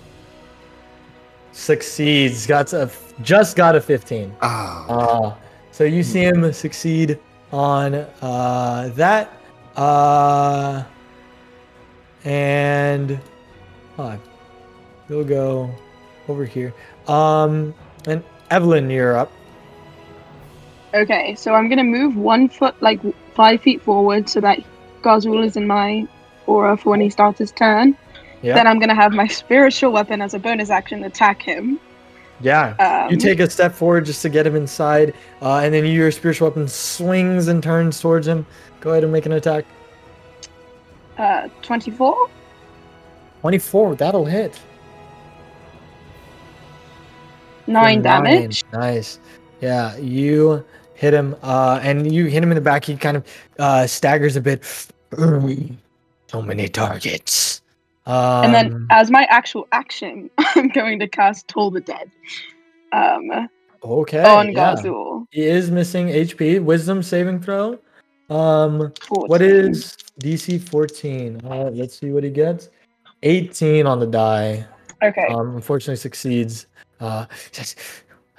Succeeds. 1.52 2.46
Got 2.48 2.72
a 2.74 2.90
just 3.22 3.56
got 3.56 3.76
a 3.76 3.82
15. 3.82 4.34
Ah, 4.42 4.86
Uh, 4.88 5.34
so 5.72 5.84
you 5.84 6.04
see 6.04 6.24
him 6.24 6.52
succeed 6.54 7.20
on 7.52 7.96
uh, 8.22 8.90
that. 8.96 9.34
Uh, 9.76 10.84
and 12.28 13.22
uh, 13.98 14.18
we'll 15.08 15.24
go 15.24 15.74
over 16.28 16.44
here. 16.44 16.74
Um, 17.08 17.74
and 18.06 18.22
Evelyn, 18.52 18.90
you're 18.90 19.18
up. 19.18 19.32
Okay, 20.94 21.36
so 21.36 21.54
I'm 21.54 21.70
gonna 21.70 21.86
move 21.86 22.18
one 22.18 22.50
foot, 22.50 22.76
like 22.82 23.00
five 23.34 23.62
feet 23.62 23.82
forward, 23.82 24.28
so 24.28 24.42
that 24.42 24.60
Gazul 25.04 25.46
is 25.46 25.56
in 25.56 25.68
my 25.68 26.06
aura 26.48 26.76
for 26.76 26.90
when 26.90 27.00
he 27.00 27.10
starts 27.10 27.40
his 27.40 27.52
turn. 27.54 27.96
Yeah. 28.42 28.56
Then 28.56 28.68
I'm 28.68 28.80
gonna 28.80 28.96
have 28.96 29.14
my 29.14 29.28
spiritual 29.42 29.94
weapon 29.94 30.22
as 30.22 30.34
a 30.34 30.40
bonus 30.40 30.70
action 30.70 31.06
attack 31.06 31.42
him. 31.42 31.80
Yeah. 32.42 32.76
Um, 33.06 33.12
You 33.12 33.18
take 33.18 33.40
a 33.40 33.50
step 33.50 33.74
forward 33.74 34.06
just 34.06 34.22
to 34.24 34.30
get 34.30 34.46
him 34.46 34.56
inside, 34.58 35.14
uh, 35.42 35.60
and 35.60 35.74
then 35.74 35.86
your 35.86 36.12
spiritual 36.12 36.50
weapon 36.50 36.68
swings 36.68 37.48
and 37.48 37.64
turns 37.64 38.02
towards 38.02 38.28
him. 38.28 38.46
Go 38.82 38.92
ahead 38.92 39.04
and 39.04 39.14
make 39.14 39.26
an 39.26 39.32
attack. 39.32 39.66
Uh, 41.18 41.48
24. 41.62 42.30
24, 43.42 43.96
that'll 43.96 44.26
hit. 44.26 44.60
Nine 47.68 48.00
For 48.00 48.04
damage. 48.04 48.64
Nice. 48.74 49.20
Yeah, 49.62 49.96
you 49.98 50.64
hit 50.94 51.14
him, 51.14 51.36
uh, 51.44 51.80
and 51.84 52.12
you 52.12 52.26
hit 52.26 52.42
him 52.44 52.52
in 52.52 52.56
the 52.56 52.62
back. 52.62 52.86
He 52.86 52.96
kind 52.96 53.18
of 53.18 53.26
uh, 53.60 53.88
staggers 53.88 54.36
a 54.36 54.42
bit. 54.42 54.64
So 56.30 56.42
many 56.42 56.68
targets. 56.68 57.62
Um, 58.06 58.44
and 58.44 58.54
then, 58.54 58.88
as 58.90 59.10
my 59.10 59.24
actual 59.30 59.66
action, 59.72 60.30
I'm 60.38 60.68
going 60.68 61.00
to 61.00 61.08
cast 61.08 61.48
Toll 61.48 61.72
the 61.72 61.80
Dead 61.80 62.12
um, 62.92 63.50
okay, 63.84 64.24
on 64.24 64.52
yeah. 64.52 64.76
Gazul. 64.76 65.26
He 65.32 65.44
is 65.44 65.72
missing 65.72 66.08
HP. 66.08 66.62
Wisdom 66.62 67.02
saving 67.02 67.42
throw. 67.42 67.80
Um, 68.30 68.92
14. 69.08 69.28
what 69.28 69.42
is 69.42 69.96
DC 70.22 70.62
14? 70.70 71.42
Uh, 71.44 71.70
let's 71.74 72.00
see 72.00 72.12
what 72.12 72.24
he 72.24 72.30
gets. 72.30 72.70
18 73.24 73.86
on 73.86 74.00
the 74.00 74.08
die. 74.08 74.66
Okay. 75.04 75.28
Um, 75.30 75.56
unfortunately 75.56 75.98
succeeds. 75.98 76.68
Uh, 77.00 77.26
says, 77.52 77.76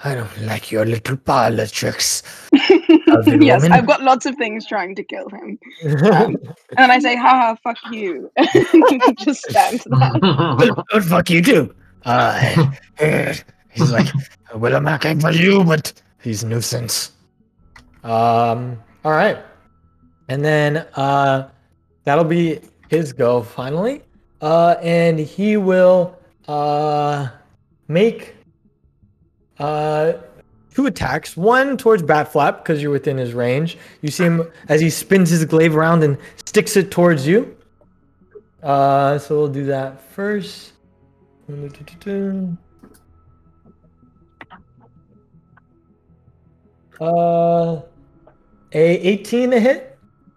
I 0.03 0.15
don't 0.15 0.41
like 0.45 0.71
your 0.71 0.85
little 0.85 1.17
parlor 1.17 1.67
tricks. 1.67 2.23
Yes, 3.25 3.63
woman. 3.63 3.71
I've 3.71 3.87
got 3.87 4.03
lots 4.03 4.25
of 4.27 4.35
things 4.35 4.67
trying 4.67 4.93
to 4.95 5.03
kill 5.03 5.27
him. 5.29 5.59
Um, 5.83 6.37
and 6.69 6.77
then 6.77 6.91
I 6.91 6.99
say, 6.99 7.15
haha, 7.15 7.55
fuck 7.63 7.77
you. 7.91 8.31
Just 9.17 9.49
stand 9.49 9.79
that. 9.87 10.85
The 10.91 11.01
fuck 11.01 11.29
you 11.29 11.41
too. 11.41 11.73
Uh, 12.05 12.71
he's 13.71 13.91
like, 13.91 14.07
well, 14.55 14.75
I'm 14.75 14.87
acting 14.87 15.19
for 15.19 15.31
you, 15.31 15.63
but 15.63 15.91
he's 16.21 16.43
a 16.43 16.47
nuisance. 16.47 17.11
Um, 18.03 18.79
all 19.03 19.11
right. 19.11 19.39
And 20.27 20.45
then 20.45 20.77
uh, 20.95 21.49
that'll 22.09 22.23
be 22.23 22.59
his 22.89 23.13
go 23.13 23.43
finally. 23.43 24.01
Uh, 24.41 24.75
and 24.81 25.19
he 25.19 25.57
will 25.57 26.17
uh, 26.47 27.27
make 27.87 28.35
uh, 29.59 30.13
two 30.73 30.87
attacks. 30.87 31.37
One 31.37 31.77
towards 31.77 32.01
Bat 32.01 32.31
Flap 32.31 32.63
because 32.63 32.81
you're 32.81 32.91
within 32.91 33.15
his 33.15 33.33
range. 33.33 33.77
You 34.01 34.09
see 34.09 34.23
him 34.23 34.51
as 34.69 34.81
he 34.81 34.89
spins 34.89 35.29
his 35.29 35.45
glaive 35.45 35.75
around 35.75 36.03
and 36.03 36.17
sticks 36.45 36.75
it 36.75 36.89
towards 36.89 37.27
you. 37.27 37.55
Uh, 38.63 39.19
so 39.19 39.37
we'll 39.37 39.47
do 39.47 39.65
that 39.65 40.01
first. 40.01 40.73
Uh, 46.99 47.81
a 48.73 48.97
18 48.97 49.51
to 49.51 49.59
hit 49.59 49.89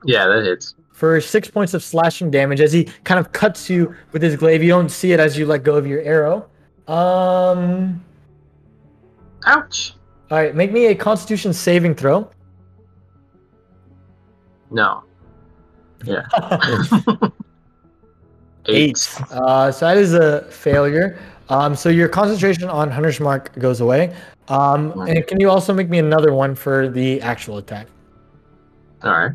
yeah, 0.05 0.27
that 0.27 0.45
hits. 0.45 0.75
For 0.93 1.21
six 1.21 1.51
points 1.51 1.75
of 1.75 1.83
slashing 1.83 2.31
damage 2.31 2.61
as 2.61 2.73
he 2.73 2.85
kind 3.05 3.19
of 3.19 3.33
cuts 3.33 3.69
you 3.69 3.95
with 4.13 4.23
his 4.23 4.37
glaive. 4.37 4.63
You 4.63 4.69
don't 4.71 4.89
see 4.89 5.13
it 5.13 5.21
as 5.21 5.37
you 5.37 5.47
let 5.47 5.65
go 5.65 5.77
of 5.77 5.87
your 5.87 6.01
arrow. 6.03 6.49
Um, 6.87 8.03
Ouch. 9.47 9.95
all 10.31 10.39
right, 10.39 10.55
make 10.55 10.73
me 10.73 10.87
a 10.87 10.95
Constitution 10.95 11.53
saving 11.53 11.95
throw. 11.95 12.31
No. 14.71 15.05
Yeah. 16.05 16.27
Eight. 18.67 19.17
Uh, 19.31 19.73
so 19.73 19.87
that 19.87 19.97
is 19.97 20.15
a 20.15 20.43
failure. 20.51 21.19
Um, 21.49 21.75
so 21.75 21.89
your 21.89 22.09
concentration 22.09 22.69
on 22.69 22.91
Hunter's 22.91 23.21
Mark 23.21 23.53
goes 23.59 23.81
away. 23.81 24.15
Um, 24.49 24.93
and 25.09 25.27
can 25.27 25.41
you 25.41 25.51
also 25.51 25.75
make 25.75 25.89
me 25.89 25.99
another 25.99 26.33
one 26.33 26.55
for 26.55 26.89
the 26.89 27.21
actual 27.21 27.59
attack? 27.59 27.89
All 29.03 29.11
right. 29.13 29.33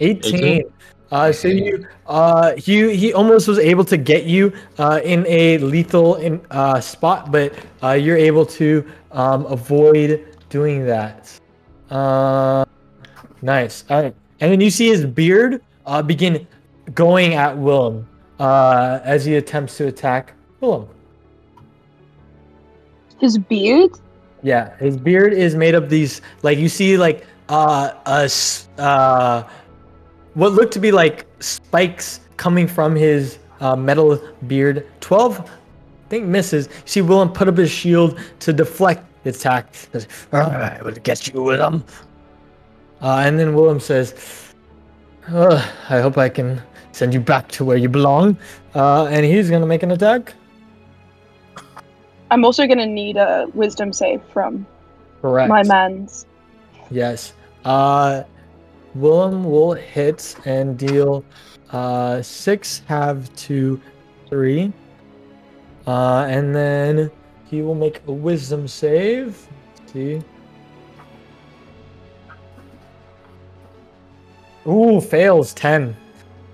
18. 0.00 0.34
18? 0.34 0.72
Uh, 1.10 1.32
so 1.32 1.48
you, 1.48 1.86
uh, 2.06 2.54
he 2.56 2.94
he 2.94 3.14
almost 3.14 3.48
was 3.48 3.58
able 3.58 3.84
to 3.84 3.96
get 3.96 4.24
you 4.24 4.52
uh, 4.78 5.00
in 5.02 5.24
a 5.26 5.56
lethal 5.58 6.16
in 6.16 6.40
uh, 6.50 6.80
spot, 6.80 7.32
but 7.32 7.52
uh, 7.82 7.92
you're 7.92 8.16
able 8.16 8.44
to 8.44 8.84
um, 9.12 9.46
avoid 9.46 10.36
doing 10.50 10.84
that. 10.84 11.32
Uh, 11.88 12.64
nice. 13.40 13.84
All 13.88 14.02
right, 14.02 14.14
and 14.40 14.52
then 14.52 14.60
you 14.60 14.70
see 14.70 14.88
his 14.88 15.06
beard 15.06 15.62
uh, 15.86 16.02
begin 16.02 16.46
going 16.94 17.34
at 17.34 17.56
Willem 17.56 18.06
uh, 18.38 19.00
as 19.02 19.24
he 19.24 19.36
attempts 19.36 19.78
to 19.78 19.86
attack 19.86 20.34
Willem. 20.60 20.88
His 23.18 23.38
beard? 23.38 23.90
Yeah, 24.42 24.76
his 24.76 24.96
beard 24.96 25.32
is 25.32 25.54
made 25.54 25.74
of 25.74 25.88
these 25.90 26.20
like 26.42 26.58
you 26.58 26.68
see 26.68 26.96
like 26.96 27.26
uh 27.48 27.94
a 28.06 28.24
s- 28.24 28.68
uh 28.78 29.42
what 30.38 30.52
looked 30.52 30.72
to 30.74 30.78
be 30.78 30.92
like 30.92 31.26
spikes 31.40 32.20
coming 32.36 32.68
from 32.68 32.94
his 32.94 33.38
uh, 33.60 33.74
metal 33.74 34.20
beard. 34.46 34.86
Twelve, 35.00 35.40
I 35.40 36.08
think 36.08 36.26
misses. 36.26 36.68
You 36.68 36.72
see 36.86 37.02
Willem 37.02 37.32
put 37.32 37.48
up 37.48 37.56
his 37.56 37.70
shield 37.70 38.18
to 38.38 38.52
deflect 38.52 39.04
the 39.24 39.30
attack. 39.30 39.74
Says, 39.74 40.06
I 40.32 40.80
will 40.84 40.92
get 40.92 41.26
you, 41.26 41.42
Willem. 41.42 41.84
Uh, 43.02 43.22
and 43.26 43.38
then 43.38 43.54
Willem 43.54 43.80
says, 43.80 44.14
"Ugh, 45.28 45.60
I 45.90 46.00
hope 46.00 46.16
I 46.16 46.28
can 46.28 46.62
send 46.92 47.12
you 47.12 47.20
back 47.20 47.48
to 47.48 47.64
where 47.64 47.76
you 47.76 47.88
belong. 47.88 48.36
Uh, 48.74 49.06
and 49.06 49.26
he's 49.26 49.50
gonna 49.50 49.66
make 49.66 49.82
an 49.82 49.90
attack. 49.90 50.34
I'm 52.30 52.44
also 52.44 52.66
going 52.66 52.78
to 52.78 52.86
need 52.86 53.16
a 53.16 53.46
wisdom 53.54 53.92
save 53.92 54.22
from 54.32 54.66
Correct. 55.22 55.48
My 55.48 55.62
man's. 55.62 56.26
Yes. 56.90 57.32
Uh, 57.64 58.22
Willem 59.00 59.44
will 59.44 59.72
hit 59.72 60.36
and 60.44 60.76
deal 60.78 61.24
uh, 61.70 62.22
six 62.22 62.82
have 62.86 63.34
two, 63.36 63.80
three. 64.28 64.72
Uh, 65.86 66.26
and 66.28 66.54
then 66.54 67.10
he 67.46 67.62
will 67.62 67.74
make 67.74 68.02
a 68.06 68.12
wisdom 68.12 68.66
save. 68.68 69.46
Let's 69.78 69.92
see. 69.92 70.22
Ooh, 74.66 75.00
fails 75.00 75.54
10. 75.54 75.96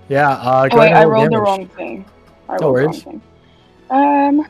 Yeah, 0.07 0.29
uh, 0.29 0.69
go 0.69 0.77
Oh 0.77 0.79
wait, 0.79 0.91
ahead 0.91 0.97
I 0.97 1.05
rolled 1.05 1.31
the 1.31 1.39
wrong 1.39 1.67
thing. 1.67 2.05
I 2.47 2.57
No 2.61 2.67
rolled 2.67 2.77
the 2.77 2.81
wrong 2.83 2.93
worries. 2.93 3.03
thing. 3.03 3.21
Um, 3.89 4.47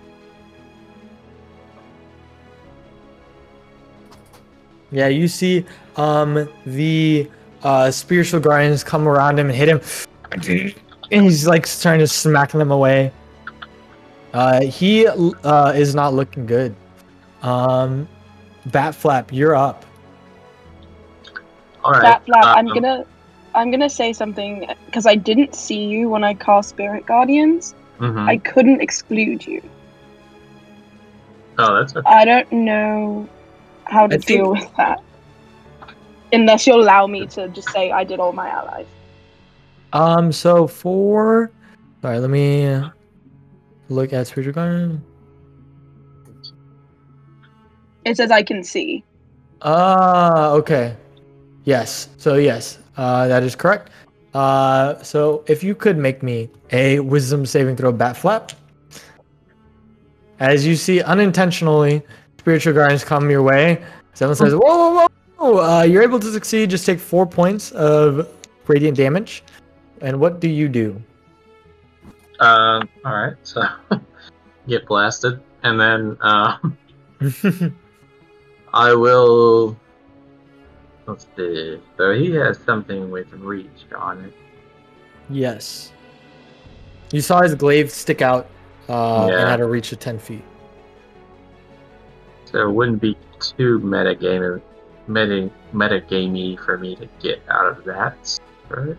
Yeah, 4.91 5.07
you 5.07 5.27
see 5.27 5.65
um 5.97 6.47
the 6.65 7.29
uh 7.65 7.91
spiritual 7.91 8.39
guardians 8.39 8.83
come 8.83 9.07
around 9.07 9.37
him 9.39 9.47
and 9.47 9.55
hit 9.55 9.67
him 9.67 9.81
and 10.31 11.23
he's 11.25 11.45
like 11.47 11.67
trying 11.67 11.99
to 11.99 12.07
smack 12.07 12.51
them 12.51 12.71
away. 12.71 13.11
Uh 14.33 14.61
he 14.61 15.07
uh 15.07 15.73
is 15.75 15.93
not 15.95 16.13
looking 16.13 16.45
good. 16.45 16.73
Um 17.41 18.07
Bat 18.67 18.95
Flap, 18.95 19.33
you're 19.33 19.55
up. 19.55 19.85
All 21.83 21.91
right. 21.91 22.01
Bat 22.01 22.25
Flap, 22.25 22.45
I'm 22.57 22.67
um, 22.67 22.73
gonna, 22.73 23.05
I'm 23.53 23.69
gonna 23.71 23.89
say 23.89 24.11
something 24.13 24.67
because 24.87 25.05
I 25.05 25.15
didn't 25.15 25.53
see 25.53 25.85
you 25.85 26.09
when 26.09 26.23
I 26.23 26.33
cast 26.33 26.69
Spirit 26.69 27.05
Guardians. 27.05 27.75
mhm. 27.99 28.27
I 28.27 28.37
couldn't 28.37 28.81
exclude 28.81 29.45
you. 29.45 29.61
Oh, 31.57 31.75
that's 31.75 31.95
okay. 31.95 32.09
I 32.09 32.25
don't 32.25 32.51
know 32.51 33.29
how 33.85 34.07
to 34.07 34.15
I 34.15 34.17
think- 34.17 34.25
deal 34.25 34.51
with 34.51 34.69
that. 34.77 35.01
Unless 36.35 36.67
you'll 36.67 36.81
allow 36.81 37.07
me 37.07 37.25
to 37.27 37.47
just 37.49 37.69
say 37.69 37.91
I 37.91 38.03
did 38.03 38.19
all 38.19 38.33
my 38.33 38.49
allies. 38.49 38.85
Um 39.93 40.31
so 40.31 40.67
for 40.67 41.51
sorry, 42.01 42.19
let 42.19 42.29
me 42.29 42.81
look 43.89 44.13
at 44.13 44.27
spiritual 44.27 44.53
guardian. 44.53 45.03
It 48.05 48.17
says 48.17 48.31
I 48.31 48.43
can 48.43 48.63
see. 48.63 49.03
Ah, 49.61 50.51
okay. 50.51 50.95
Yes. 51.63 52.09
So 52.17 52.35
yes, 52.35 52.79
uh, 52.97 53.27
that 53.27 53.41
is 53.43 53.55
correct. 53.55 53.89
Uh, 54.33 55.01
so 55.01 55.43
if 55.47 55.63
you 55.63 55.73
could 55.73 55.97
make 55.97 56.21
me 56.21 56.49
a 56.71 56.99
wisdom 56.99 57.45
saving 57.45 57.75
throw, 57.75 57.91
bat 57.91 58.17
flap. 58.17 58.51
As 60.39 60.67
you 60.67 60.75
see, 60.75 61.01
unintentionally, 61.01 62.03
spiritual 62.37 62.73
guardians 62.73 63.03
come 63.03 63.29
your 63.29 63.41
way. 63.41 63.81
Someone 64.13 64.35
says, 64.35 64.53
"Whoa, 64.53 64.59
whoa, 64.61 64.93
whoa!" 64.95 65.14
Whoa. 65.53 65.79
Uh, 65.79 65.83
you're 65.83 66.03
able 66.03 66.19
to 66.19 66.31
succeed. 66.31 66.69
Just 66.69 66.85
take 66.85 66.99
four 66.99 67.25
points 67.25 67.71
of 67.71 68.29
radiant 68.67 68.97
damage. 68.97 69.43
And 70.01 70.19
what 70.19 70.39
do 70.39 70.49
you 70.49 70.67
do? 70.67 71.01
Um, 72.39 72.89
all 73.05 73.13
right. 73.13 73.35
So 73.43 73.63
get 74.67 74.85
blasted, 74.85 75.41
and 75.63 75.79
then 75.79 76.17
um, 76.21 76.77
I 78.73 78.93
will. 78.93 79.77
Let's 81.07 81.27
see. 81.37 81.79
So 81.97 82.13
he 82.13 82.31
has 82.31 82.59
something 82.59 83.11
with 83.11 83.31
reach 83.33 83.85
on 83.95 84.25
it. 84.25 84.33
yes. 85.29 85.91
You 87.11 87.21
saw 87.21 87.43
his 87.43 87.53
glaive 87.53 87.91
stick 87.91 88.23
out 88.23 88.49
uh, 88.89 89.27
and 89.27 89.47
had 89.47 89.61
a 89.61 89.65
reach 89.65 89.91
of 89.91 89.99
ten 89.99 90.17
feet. 90.17 90.43
So 92.45 92.67
it 92.67 92.71
wouldn't 92.73 93.01
be 93.01 93.15
too 93.39 93.79
metagame, 93.79 94.61
meta 95.07 95.49
metagamey 95.73 96.57
for 96.59 96.77
me 96.77 96.95
to 96.95 97.07
get 97.19 97.41
out 97.49 97.67
of 97.67 97.83
that, 97.85 98.39
right? 98.69 98.97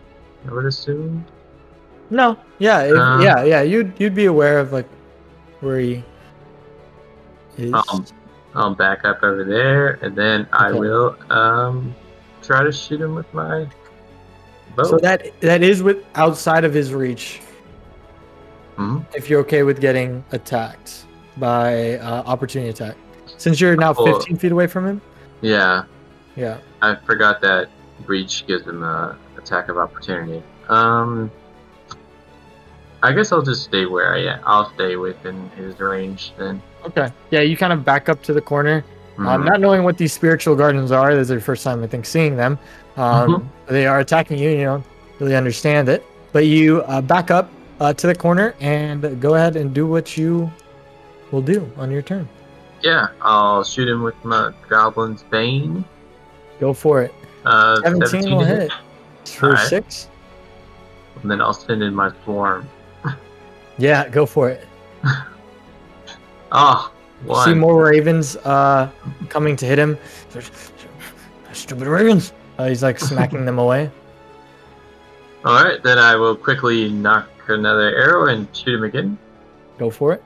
I 0.48 0.52
would 0.52 0.66
assume. 0.66 1.24
No, 2.10 2.38
yeah, 2.58 2.82
if, 2.82 2.96
Uh, 2.96 3.18
yeah, 3.22 3.42
yeah. 3.42 3.62
You'd 3.62 3.92
you'd 3.98 4.14
be 4.14 4.26
aware 4.26 4.58
of 4.58 4.72
like 4.72 4.88
where 5.60 5.78
he 5.80 6.04
is. 7.58 7.72
Um, 7.72 8.04
I'll 8.54 8.74
back 8.74 9.04
up 9.04 9.22
over 9.22 9.44
there, 9.44 9.98
and 10.02 10.16
then 10.16 10.46
I 10.52 10.72
will 10.72 11.16
um 11.30 11.94
try 12.42 12.62
to 12.62 12.70
shoot 12.72 13.00
him 13.00 13.14
with 13.14 13.32
my 13.34 13.66
bow. 14.76 14.84
so 14.84 14.98
that 14.98 15.32
that 15.40 15.62
is 15.62 15.82
with 15.82 16.04
outside 16.14 16.64
of 16.64 16.72
his 16.72 16.94
reach. 16.94 17.40
Mhm. 18.78 19.04
If 19.14 19.28
you're 19.28 19.40
okay 19.40 19.62
with 19.62 19.80
getting 19.80 20.22
attacked 20.32 21.06
by 21.38 21.98
uh, 21.98 22.22
opportunity 22.26 22.70
attack, 22.70 22.94
since 23.36 23.60
you're 23.60 23.74
now 23.76 23.92
15 23.94 24.36
feet 24.36 24.52
away 24.52 24.66
from 24.66 24.86
him. 24.86 25.00
yeah, 25.40 25.84
Yeah. 26.36 26.58
I 26.82 26.94
forgot 26.94 27.40
that 27.40 27.68
breach 28.00 28.46
gives 28.46 28.66
him 28.66 28.82
a 28.82 29.16
attack 29.38 29.68
of 29.68 29.78
opportunity. 29.78 30.42
Um, 30.68 31.30
I 33.02 33.12
guess 33.12 33.32
I'll 33.32 33.42
just 33.42 33.64
stay 33.64 33.86
where 33.86 34.14
I 34.14 34.20
am. 34.24 34.40
I'll 34.44 34.72
stay 34.74 34.96
within 34.96 35.48
his 35.50 35.78
range 35.80 36.32
then. 36.38 36.62
Okay. 36.84 37.10
Yeah, 37.30 37.40
you 37.40 37.56
kind 37.56 37.72
of 37.72 37.84
back 37.84 38.08
up 38.08 38.22
to 38.24 38.32
the 38.32 38.40
corner. 38.40 38.84
Um, 39.18 39.24
Mhm. 39.24 39.44
not 39.46 39.60
knowing 39.60 39.82
what 39.84 39.96
these 39.96 40.12
spiritual 40.12 40.54
guardians 40.56 40.92
are, 40.92 41.14
this 41.14 41.26
is 41.28 41.30
your 41.30 41.40
first 41.40 41.64
time 41.64 41.82
I 41.82 41.86
think 41.86 42.04
seeing 42.04 42.36
them. 42.36 42.58
Um, 42.96 43.28
Mhm. 43.34 43.44
They 43.68 43.86
are 43.86 43.98
attacking 43.98 44.38
you. 44.38 44.50
You 44.50 44.64
don't 44.64 44.84
really 45.18 45.34
understand 45.36 45.88
it, 45.88 46.04
but 46.32 46.46
you 46.46 46.82
uh, 46.82 47.00
back 47.00 47.30
up 47.30 47.48
uh, 47.80 47.92
to 47.94 48.06
the 48.06 48.14
corner 48.14 48.54
and 48.60 49.20
go 49.20 49.34
ahead 49.34 49.56
and 49.56 49.72
do 49.74 49.86
what 49.86 50.16
you 50.16 50.50
will 51.30 51.42
do 51.42 51.70
on 51.78 51.90
your 51.90 52.02
turn. 52.02 52.28
Yeah, 52.82 53.08
I'll 53.22 53.64
shoot 53.64 53.88
him 53.88 54.02
with 54.02 54.14
my 54.24 54.52
Goblin's 54.68 55.22
Bane. 55.24 55.84
Go 56.60 56.72
for 56.72 57.02
it. 57.02 57.14
Uh, 57.44 57.80
17, 57.82 58.30
will 58.34 58.44
hit 58.44 58.72
for 59.24 59.50
Alright. 59.50 59.68
six. 59.68 60.08
And 61.22 61.30
then 61.30 61.40
I'll 61.40 61.52
send 61.52 61.82
in 61.82 61.94
my 61.94 62.12
Swarm. 62.24 62.68
Yeah, 63.78 64.08
go 64.08 64.24
for 64.26 64.48
it. 64.50 64.66
Oh, 66.52 66.92
You 67.26 67.44
See 67.44 67.54
more 67.54 67.84
ravens 67.84 68.36
uh, 68.36 68.88
coming 69.28 69.56
to 69.56 69.66
hit 69.66 69.78
him. 69.78 69.98
Stupid 71.52 71.86
ravens! 71.88 72.32
Uh, 72.56 72.68
he's 72.68 72.82
like 72.82 72.98
smacking 73.00 73.44
them 73.44 73.58
away. 73.58 73.90
Alright, 75.44 75.82
then 75.82 75.98
I 75.98 76.14
will 76.16 76.36
quickly 76.36 76.88
nock 76.88 77.28
another 77.48 77.94
arrow 77.94 78.28
and 78.28 78.48
shoot 78.56 78.74
him 78.76 78.84
again. 78.84 79.18
Go 79.76 79.90
for 79.90 80.12
it. 80.14 80.22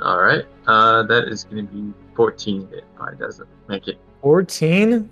Alright, 0.00 0.44
uh, 0.66 1.02
that 1.04 1.28
is 1.28 1.44
going 1.44 1.66
to 1.66 1.72
be 1.72 1.92
14 2.16 2.68
hit. 2.68 2.84
Oh, 3.00 3.04
it 3.06 3.18
doesn't 3.18 3.48
make 3.68 3.88
it. 3.88 3.98
14 4.22 5.10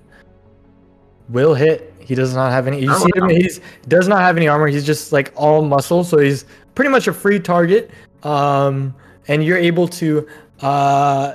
will 1.29 1.55
hit. 1.55 1.93
He 2.01 2.15
does 2.15 2.35
not 2.35 2.51
have 2.53 2.67
any. 2.67 2.81
You 2.81 2.91
Oh, 2.93 2.99
see 2.99 3.11
him. 3.15 3.29
He's 3.29 3.61
does 3.89 4.09
not 4.09 4.21
have 4.21 4.37
any 4.37 4.49
armor. 4.49 4.67
He's 4.67 4.85
just 4.85 5.13
like 5.13 5.33
all 5.37 5.63
muscle, 5.65 6.03
so 6.05 6.19
he's 6.19 6.45
pretty 6.75 6.91
much 6.91 7.07
a 7.09 7.13
free 7.13 7.39
target. 7.39 7.91
Um, 8.23 8.95
and 9.29 9.45
you're 9.45 9.59
able 9.59 9.87
to 9.89 10.27
uh, 10.61 11.35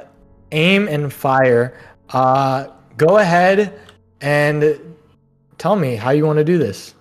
aim 0.52 0.88
and 0.88 1.12
fire. 1.12 1.80
Uh, 2.10 2.68
go 2.98 3.18
ahead 3.18 3.80
and 4.22 4.80
tell 5.58 5.76
me 5.76 5.96
how 5.96 6.12
you 6.12 6.26
want 6.26 6.38
to 6.38 6.44
do 6.44 6.58
this. 6.58 6.96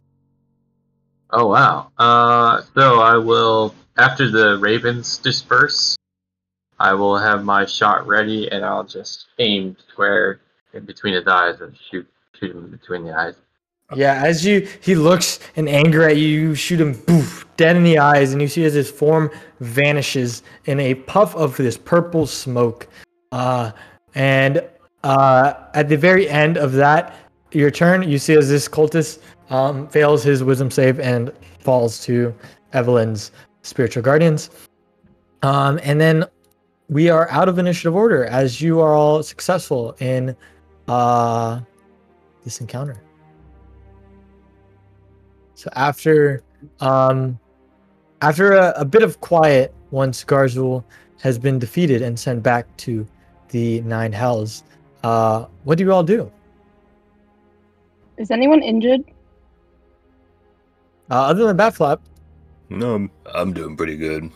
Oh, 1.30 1.48
wow. 1.48 1.90
Uh, 1.98 2.62
so 2.74 3.00
I 3.00 3.16
will, 3.16 3.74
after 3.98 4.30
the 4.30 4.58
ravens 4.58 5.18
disperse, 5.18 5.96
I 6.78 6.92
will 6.94 7.16
have 7.16 7.44
my 7.44 7.64
shot 7.64 8.06
ready 8.06 8.50
and 8.50 8.64
I'll 8.64 8.84
just 8.84 9.26
aim 9.38 9.76
square 9.88 10.40
in 10.72 10.84
between 10.84 11.14
his 11.14 11.26
eyes 11.26 11.60
and 11.60 11.76
shoot, 11.90 12.06
shoot 12.38 12.54
him 12.54 12.70
between 12.70 13.04
the 13.04 13.16
eyes. 13.16 13.34
Yeah, 13.94 14.20
as 14.24 14.44
you 14.44 14.66
he 14.80 14.96
looks 14.96 15.38
in 15.54 15.68
anger 15.68 16.02
at 16.08 16.16
you, 16.16 16.26
you 16.26 16.54
shoot 16.56 16.80
him 16.80 17.00
boof, 17.06 17.46
dead 17.56 17.76
in 17.76 17.84
the 17.84 17.98
eyes, 17.98 18.32
and 18.32 18.42
you 18.42 18.48
see 18.48 18.64
as 18.64 18.74
his 18.74 18.90
form 18.90 19.30
vanishes 19.60 20.42
in 20.64 20.80
a 20.80 20.94
puff 20.94 21.36
of 21.36 21.56
this 21.56 21.78
purple 21.78 22.26
smoke. 22.26 22.88
Uh, 23.30 23.70
and 24.16 24.64
uh, 25.04 25.54
at 25.74 25.88
the 25.88 25.96
very 25.96 26.28
end 26.28 26.58
of 26.58 26.72
that, 26.72 27.14
your 27.52 27.70
turn, 27.70 28.02
you 28.02 28.18
see 28.18 28.34
as 28.34 28.48
this 28.48 28.68
cultist 28.68 29.20
um, 29.50 29.86
fails 29.88 30.24
his 30.24 30.42
wisdom 30.42 30.68
save 30.68 30.98
and 30.98 31.32
falls 31.60 32.04
to 32.04 32.34
Evelyn's 32.72 33.30
spiritual 33.62 34.02
guardians. 34.02 34.50
Um, 35.42 35.78
and 35.84 36.00
then 36.00 36.24
we 36.88 37.10
are 37.10 37.28
out 37.30 37.48
of 37.48 37.58
initiative 37.58 37.94
order 37.94 38.24
as 38.26 38.60
you 38.60 38.80
are 38.80 38.94
all 38.94 39.22
successful 39.22 39.96
in 40.00 40.36
uh, 40.88 41.60
this 42.44 42.60
encounter. 42.60 43.02
So 45.54 45.70
after 45.74 46.42
um 46.80 47.38
after 48.22 48.52
a, 48.52 48.72
a 48.76 48.84
bit 48.84 49.02
of 49.02 49.20
quiet, 49.20 49.74
once 49.90 50.24
Garzul 50.24 50.84
has 51.20 51.38
been 51.38 51.58
defeated 51.58 52.02
and 52.02 52.18
sent 52.18 52.42
back 52.42 52.74
to 52.78 53.06
the 53.48 53.80
nine 53.82 54.12
hells, 54.12 54.64
uh 55.02 55.46
what 55.64 55.78
do 55.78 55.84
you 55.84 55.92
all 55.92 56.04
do? 56.04 56.30
Is 58.16 58.30
anyone 58.30 58.62
injured? 58.62 59.02
Uh, 61.10 61.22
other 61.30 61.46
than 61.46 61.56
Bat 61.56 61.74
Flap, 61.76 62.00
No, 62.68 62.94
I'm, 62.94 63.10
I'm 63.34 63.52
doing 63.52 63.76
pretty 63.76 63.96
good. 63.96 64.30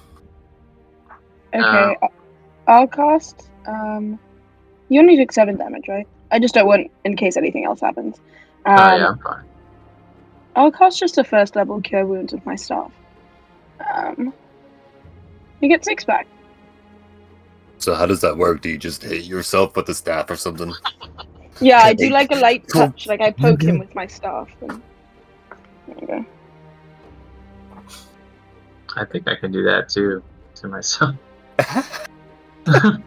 Okay. 1.52 1.96
Uh, 2.02 2.06
I'll 2.70 2.86
cast. 2.86 3.50
Um, 3.66 4.18
you 4.88 5.00
only 5.00 5.16
took 5.16 5.32
seven 5.32 5.56
damage, 5.56 5.88
right? 5.88 6.06
I 6.30 6.38
just 6.38 6.54
don't 6.54 6.68
want 6.68 6.88
in 7.04 7.16
case 7.16 7.36
anything 7.36 7.64
else 7.64 7.80
happens. 7.80 8.18
Um, 8.64 8.78
oh 8.78 8.96
yeah, 8.96 9.08
I'm 9.08 9.18
fine. 9.18 9.44
I'll 10.54 10.70
cast 10.70 11.00
just 11.00 11.18
a 11.18 11.24
first 11.24 11.56
level 11.56 11.80
cure 11.80 12.06
wounds 12.06 12.32
with 12.32 12.46
my 12.46 12.54
staff. 12.54 12.92
Um, 13.92 14.32
you 15.60 15.68
get 15.68 15.84
six 15.84 16.04
back. 16.04 16.28
So 17.78 17.94
how 17.94 18.06
does 18.06 18.20
that 18.20 18.36
work? 18.36 18.62
Do 18.62 18.68
you 18.68 18.78
just 18.78 19.02
hit 19.02 19.24
yourself 19.24 19.74
with 19.74 19.86
the 19.86 19.94
staff 19.94 20.30
or 20.30 20.36
something? 20.36 20.72
Yeah, 21.60 21.80
I 21.80 21.92
do 21.92 22.08
like 22.10 22.30
a 22.30 22.36
light 22.36 22.68
touch. 22.68 23.08
Like 23.08 23.20
I 23.20 23.32
poke 23.32 23.62
him 23.62 23.78
with 23.78 23.94
my 23.96 24.06
staff. 24.06 24.48
And... 24.60 24.80
There 25.88 25.96
you 26.00 26.06
go. 26.06 26.26
I 28.96 29.04
think 29.06 29.26
I 29.26 29.34
can 29.34 29.50
do 29.50 29.64
that 29.64 29.88
too 29.88 30.22
to 30.56 30.68
myself. 30.68 31.16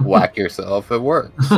Whack 0.00 0.36
yourself. 0.36 0.90
It 0.90 1.00
works. 1.00 1.32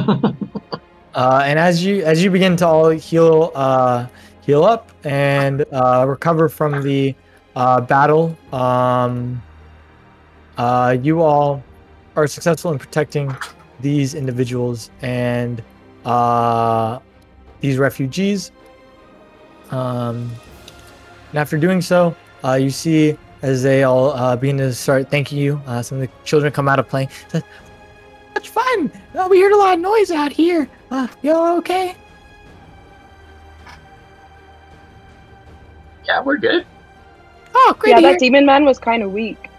Uh, 1.15 1.43
and 1.45 1.61
as 1.61 1.85
you 1.85 2.03
as 2.03 2.25
you 2.25 2.31
begin 2.31 2.57
to 2.57 2.67
all 2.67 2.91
heal 2.91 3.53
uh, 3.55 4.07
heal 4.41 4.65
up 4.65 4.91
and 5.05 5.65
uh, 5.73 6.05
recover 6.09 6.49
from 6.49 6.83
the 6.83 7.15
uh, 7.55 7.81
battle, 7.81 8.37
um, 8.53 9.41
uh, 10.59 10.97
you 11.01 11.23
all 11.23 11.63
are 12.17 12.27
successful 12.27 12.73
in 12.73 12.79
protecting 12.79 13.35
these 13.81 14.15
individuals 14.15 14.91
and 15.03 15.63
uh, 16.05 16.99
these 17.61 17.79
refugees. 17.79 18.51
Um, 19.71 20.31
and 21.31 21.39
after 21.39 21.59
doing 21.59 21.81
so, 21.81 22.15
uh, 22.45 22.55
you 22.55 22.71
see 22.71 23.17
as 23.45 23.63
they 23.63 23.83
all 23.83 24.11
uh, 24.13 24.35
begin 24.35 24.57
to 24.57 24.73
start 24.73 25.11
thanking 25.11 25.37
you. 25.37 25.61
Uh, 25.67 25.83
some 25.83 26.01
of 26.01 26.09
the 26.09 26.25
children 26.25 26.51
come 26.51 26.67
out 26.67 26.79
of 26.79 26.89
playing. 26.89 27.11
Says, 27.29 27.43
Much 28.35 28.49
fun! 28.49 28.91
Uh, 29.15 29.29
we 29.31 29.39
heard 29.39 29.53
a 29.53 29.57
lot 29.57 29.75
of 29.75 29.81
noise 29.81 30.11
out 30.11 30.33
here. 30.33 30.67
Uh, 30.91 31.07
you 31.21 31.31
all 31.31 31.59
okay? 31.59 31.95
yeah, 36.07 36.23
we're 36.23 36.39
good. 36.39 36.65
Oh, 37.55 37.77
great 37.79 37.91
Yeah, 37.91 37.97
to 37.97 38.01
hear. 38.03 38.11
that 38.13 38.19
demon 38.19 38.47
man 38.47 38.65
was 38.65 38.79
kind 38.79 39.03
of 39.03 39.13
weak. 39.13 39.51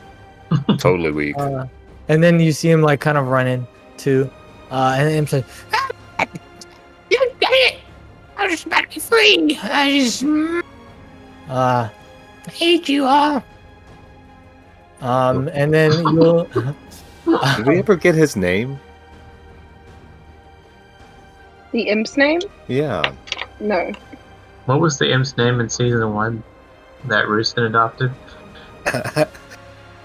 totally 0.80 1.12
weak. 1.12 1.36
Uh, 1.38 1.66
and 2.08 2.24
then 2.24 2.40
you 2.40 2.52
see 2.52 2.70
him 2.70 2.82
like 2.82 3.00
kind 3.00 3.18
of 3.20 3.28
running 3.28 3.68
too. 3.98 4.30
Uh, 4.72 4.96
and 4.98 5.10
him 5.10 5.28
says, 5.28 5.44
You 7.10 7.32
got 7.40 7.52
it. 7.52 7.78
I 8.38 8.44
was 8.46 8.52
just 8.54 8.66
about 8.66 8.90
to 8.90 8.96
be 8.96 9.00
free. 9.00 9.60
I 9.62 10.00
just 10.00 10.24
mm, 10.24 10.64
uh, 11.50 11.90
hate 12.52 12.90
you 12.90 13.06
all. 13.06 13.44
Um, 15.06 15.50
and 15.54 15.74
then 15.74 15.92
you'll. 15.92 16.44
Did 17.58 17.66
we 17.68 17.80
ever 17.80 17.96
get 17.96 18.14
his 18.16 18.36
name? 18.36 18.80
The 21.72 21.90
imp's 21.90 22.16
name? 22.18 22.42
Yeah. 22.68 23.12
No. 23.60 23.92
What 24.66 24.80
was 24.80 24.98
the 24.98 25.12
imp's 25.12 25.36
name 25.38 25.60
in 25.60 25.70
season 25.70 26.14
one 26.14 26.44
that 27.06 27.26
Roostin 27.26 27.68
adopted? 27.68 28.12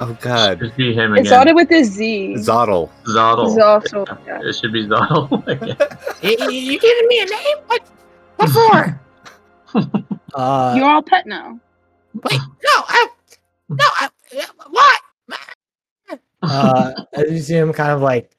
oh 0.01 0.17
God, 0.21 0.59
Should 0.59 0.77
be 0.77 0.95
him 0.95 1.15
It 1.17 1.27
started 1.27 1.55
with 1.55 1.71
a 1.71 1.85
Z. 1.85 2.35
Zottle. 2.39 2.91
Zoddle. 3.05 3.57
Zoddle, 3.57 4.19
yeah. 4.27 4.41
It 4.43 4.55
should 4.55 4.73
be 4.73 4.87
Zoddle 4.87 5.47
again. 5.47 5.77
Y- 6.23 6.37
y- 6.39 6.49
You 6.51 6.79
giving 6.81 7.07
me 7.09 7.21
a 7.21 7.27
name? 7.27 7.57
What? 7.67 7.83
What 8.37 8.51
for? 8.51 9.01
Uh, 10.35 10.75
You're 10.77 10.89
all 10.89 11.03
pet 11.03 11.27
now. 11.27 11.59
Wait, 12.15 12.41
no, 12.41 12.85
I, 12.89 13.07
no, 13.69 13.77
I, 13.81 14.09
what? 14.69 15.01
uh, 16.43 16.93
as 17.15 17.31
you 17.31 17.39
see 17.39 17.55
him 17.55 17.73
kind 17.73 17.91
of 17.91 18.01
like 18.01 18.37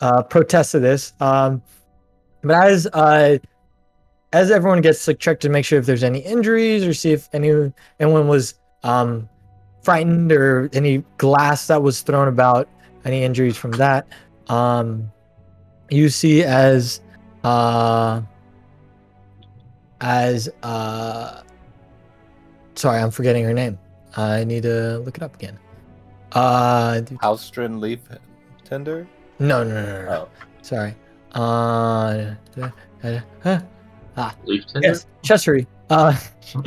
uh, 0.00 0.22
protest 0.22 0.72
to 0.72 0.80
this. 0.80 1.12
Um, 1.20 1.62
but 2.42 2.56
as 2.56 2.86
uh, 2.92 3.38
as 4.32 4.50
everyone 4.50 4.80
gets 4.80 5.06
like 5.06 5.18
checked 5.18 5.42
to 5.42 5.48
make 5.48 5.64
sure 5.64 5.78
if 5.78 5.86
there's 5.86 6.04
any 6.04 6.20
injuries 6.20 6.84
or 6.84 6.92
see 6.92 7.12
if 7.12 7.28
any 7.32 7.72
anyone 8.00 8.28
was 8.28 8.54
um, 8.82 9.28
frightened 9.82 10.32
or 10.32 10.68
any 10.72 11.04
glass 11.18 11.66
that 11.68 11.82
was 11.82 12.02
thrown 12.02 12.28
about, 12.28 12.68
any 13.04 13.22
injuries 13.22 13.56
from 13.56 13.72
that, 13.72 14.06
um, 14.48 15.10
you 15.90 16.08
see 16.08 16.42
as 16.42 17.00
uh, 17.44 18.20
as 20.00 20.48
uh, 20.62 21.42
sorry, 22.74 23.00
I'm 23.00 23.10
forgetting 23.10 23.44
her 23.44 23.54
name. 23.54 23.78
I 24.16 24.44
need 24.44 24.62
to 24.62 24.98
look 24.98 25.16
it 25.16 25.22
up 25.22 25.34
again. 25.34 25.58
Uh, 26.32 27.00
Halstrin 27.22 27.80
Leaf 27.80 28.00
Tender. 28.64 29.06
no, 29.38 29.62
no, 29.64 29.74
no, 29.74 29.84
no, 29.84 30.04
no. 30.04 30.10
Oh. 30.10 30.28
Sorry. 30.62 30.94
Uh, 31.34 32.34
uh, 32.60 33.60
uh, 34.16 34.30
Leaf 34.44 34.66
Tinder? 34.66 34.88
yes, 34.88 35.06
Chessery. 35.22 35.66
Uh, 35.90 36.16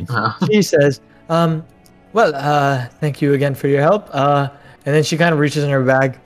she 0.50 0.62
says, 0.62 1.00
um, 1.28 1.64
well, 2.12 2.34
uh, 2.34 2.86
thank 3.00 3.20
you 3.20 3.34
again 3.34 3.54
for 3.54 3.68
your 3.68 3.82
help. 3.82 4.08
Uh, 4.12 4.48
and 4.86 4.94
then 4.94 5.02
she 5.02 5.16
kind 5.16 5.32
of 5.32 5.38
reaches 5.38 5.64
in 5.64 5.70
her 5.70 5.82
bag. 5.82 6.18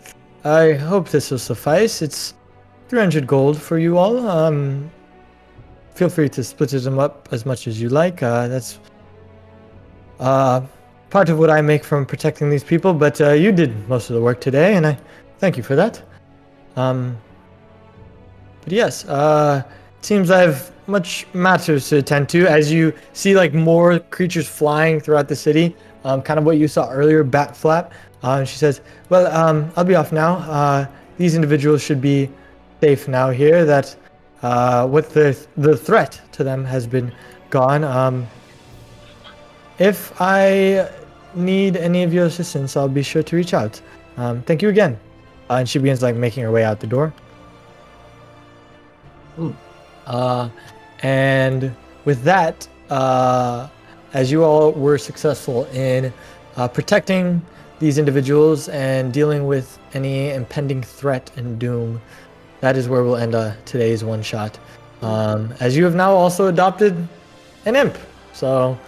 I 0.44 0.72
hope 0.72 1.08
this 1.08 1.30
will 1.30 1.38
suffice. 1.38 2.02
It's 2.02 2.34
300 2.88 3.26
gold 3.26 3.60
for 3.60 3.78
you 3.78 3.96
all. 3.96 4.28
Um, 4.28 4.90
feel 5.94 6.08
free 6.08 6.28
to 6.30 6.44
split 6.44 6.70
them 6.70 6.98
up 6.98 7.28
as 7.32 7.46
much 7.46 7.66
as 7.66 7.80
you 7.80 7.88
like. 7.88 8.22
Uh, 8.22 8.48
that's 8.48 8.78
uh, 10.20 10.60
part 11.12 11.28
of 11.28 11.38
what 11.38 11.50
I 11.50 11.60
make 11.60 11.84
from 11.84 12.06
protecting 12.06 12.48
these 12.48 12.64
people, 12.64 12.94
but 12.94 13.20
uh, 13.20 13.32
you 13.32 13.52
did 13.52 13.86
most 13.86 14.08
of 14.08 14.16
the 14.16 14.22
work 14.22 14.40
today, 14.40 14.76
and 14.76 14.86
I 14.86 14.96
thank 15.40 15.58
you 15.58 15.62
for 15.62 15.76
that. 15.76 16.02
Um, 16.74 17.18
but 18.64 18.72
yes, 18.72 19.04
uh, 19.04 19.62
it 19.98 20.04
seems 20.06 20.30
I 20.30 20.40
have 20.40 20.72
much 20.86 21.26
matters 21.34 21.90
to 21.90 21.98
attend 21.98 22.30
to 22.30 22.46
as 22.46 22.72
you 22.72 22.94
see 23.12 23.36
like 23.36 23.52
more 23.52 23.98
creatures 23.98 24.48
flying 24.48 25.00
throughout 25.00 25.28
the 25.28 25.36
city. 25.36 25.76
Um, 26.04 26.22
kind 26.22 26.38
of 26.38 26.46
what 26.46 26.56
you 26.56 26.66
saw 26.66 26.90
earlier, 26.90 27.22
bat 27.22 27.54
flap. 27.54 27.92
Uh, 28.22 28.42
she 28.44 28.56
says, 28.56 28.80
"Well, 29.10 29.26
um, 29.26 29.70
I'll 29.76 29.84
be 29.84 29.94
off 29.94 30.12
now. 30.12 30.36
Uh, 30.38 30.86
these 31.18 31.34
individuals 31.34 31.82
should 31.82 32.00
be 32.00 32.30
safe 32.80 33.06
now 33.06 33.28
here. 33.28 33.66
That 33.66 33.94
uh, 34.42 34.86
the 34.86 35.36
the 35.58 35.76
threat 35.76 36.18
to 36.32 36.42
them 36.42 36.64
has 36.64 36.86
been 36.86 37.12
gone. 37.50 37.84
Um, 37.84 38.26
if 39.78 40.12
I 40.20 40.88
need 41.34 41.76
any 41.76 42.02
of 42.02 42.12
your 42.12 42.26
assistance, 42.26 42.76
I'll 42.76 42.88
be 42.88 43.02
sure 43.02 43.22
to 43.22 43.36
reach 43.36 43.54
out. 43.54 43.80
Um, 44.16 44.42
thank 44.42 44.62
you 44.62 44.68
again." 44.68 44.98
Uh, 45.50 45.56
and 45.56 45.68
she 45.68 45.78
begins 45.78 46.02
like 46.02 46.16
making 46.16 46.42
her 46.44 46.50
way 46.50 46.64
out 46.64 46.80
the 46.80 46.86
door. 46.86 47.12
Uh, 50.06 50.48
and 51.02 51.74
with 52.04 52.22
that, 52.22 52.66
uh, 52.90 53.68
as 54.14 54.30
you 54.30 54.44
all 54.44 54.72
were 54.72 54.98
successful 54.98 55.64
in 55.66 56.12
uh, 56.56 56.68
protecting 56.68 57.42
these 57.78 57.98
individuals 57.98 58.68
and 58.68 59.12
dealing 59.12 59.46
with 59.46 59.78
any 59.94 60.30
impending 60.30 60.82
threat 60.82 61.30
and 61.36 61.58
doom, 61.58 62.00
that 62.60 62.76
is 62.76 62.88
where 62.88 63.02
we'll 63.02 63.16
end 63.16 63.34
uh, 63.34 63.52
today's 63.64 64.04
one 64.04 64.22
shot. 64.22 64.58
Um, 65.00 65.52
as 65.58 65.76
you 65.76 65.84
have 65.84 65.94
now 65.94 66.12
also 66.12 66.46
adopted 66.46 66.96
an 67.66 67.74
imp, 67.74 67.98
so 68.32 68.78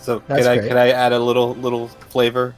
So 0.00 0.22
That's 0.26 0.42
can 0.44 0.50
I 0.50 0.56
great. 0.58 0.68
can 0.68 0.76
I 0.78 0.90
add 0.90 1.12
a 1.12 1.18
little 1.18 1.54
little 1.54 1.88
flavor? 1.88 2.54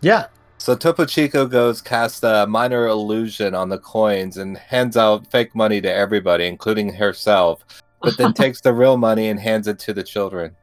yeah, 0.00 0.26
So 0.58 0.76
Topo 0.76 1.04
Chico 1.04 1.44
goes 1.46 1.82
cast 1.82 2.22
a 2.22 2.46
minor 2.48 2.86
illusion 2.86 3.54
on 3.54 3.68
the 3.68 3.78
coins 3.78 4.36
and 4.36 4.56
hands 4.56 4.96
out 4.96 5.26
fake 5.30 5.54
money 5.56 5.80
to 5.80 5.92
everybody, 5.92 6.46
including 6.46 6.92
herself, 6.94 7.64
but 8.00 8.16
then 8.16 8.32
takes 8.44 8.60
the 8.60 8.72
real 8.72 8.96
money 8.96 9.28
and 9.28 9.40
hands 9.40 9.66
it 9.66 9.78
to 9.80 9.92
the 9.92 10.04
children. 10.04 10.54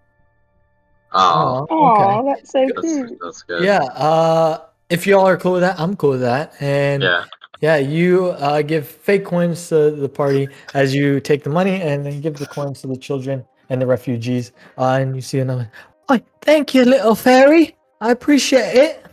Oh, 1.11 1.67
Oh, 1.69 2.25
that's 2.25 2.51
so 2.51 2.65
that's, 2.65 2.81
cute. 2.81 3.19
that's 3.21 3.41
good. 3.43 3.63
yeah. 3.63 3.79
Uh, 3.79 4.61
if 4.89 5.05
y'all 5.07 5.25
are 5.27 5.37
cool 5.37 5.53
with 5.53 5.61
that, 5.61 5.79
I'm 5.79 5.95
cool 5.95 6.11
with 6.11 6.21
that. 6.21 6.53
And 6.61 7.03
Yeah. 7.03 7.25
Yeah, 7.61 7.77
you 7.77 8.27
uh, 8.31 8.61
give 8.61 8.85
fake 8.85 9.25
coins 9.25 9.69
to 9.69 9.89
the 9.89 10.09
party 10.09 10.49
as 10.73 10.93
you 10.93 11.19
take 11.21 11.43
the 11.43 11.49
money, 11.49 11.81
and 11.81 12.05
then 12.05 12.19
give 12.19 12.37
the 12.37 12.45
coins 12.45 12.81
to 12.81 12.87
the 12.87 12.97
children 12.97 13.45
and 13.69 13.81
the 13.81 13.87
refugees. 13.87 14.51
Uh, 14.77 14.99
and 15.01 15.15
you 15.15 15.21
see 15.21 15.39
another. 15.39 15.71
Oh, 16.09 16.19
thank 16.41 16.73
you, 16.73 16.85
little 16.85 17.15
fairy. 17.15 17.75
I 18.01 18.11
appreciate 18.11 18.75
it. 18.75 19.05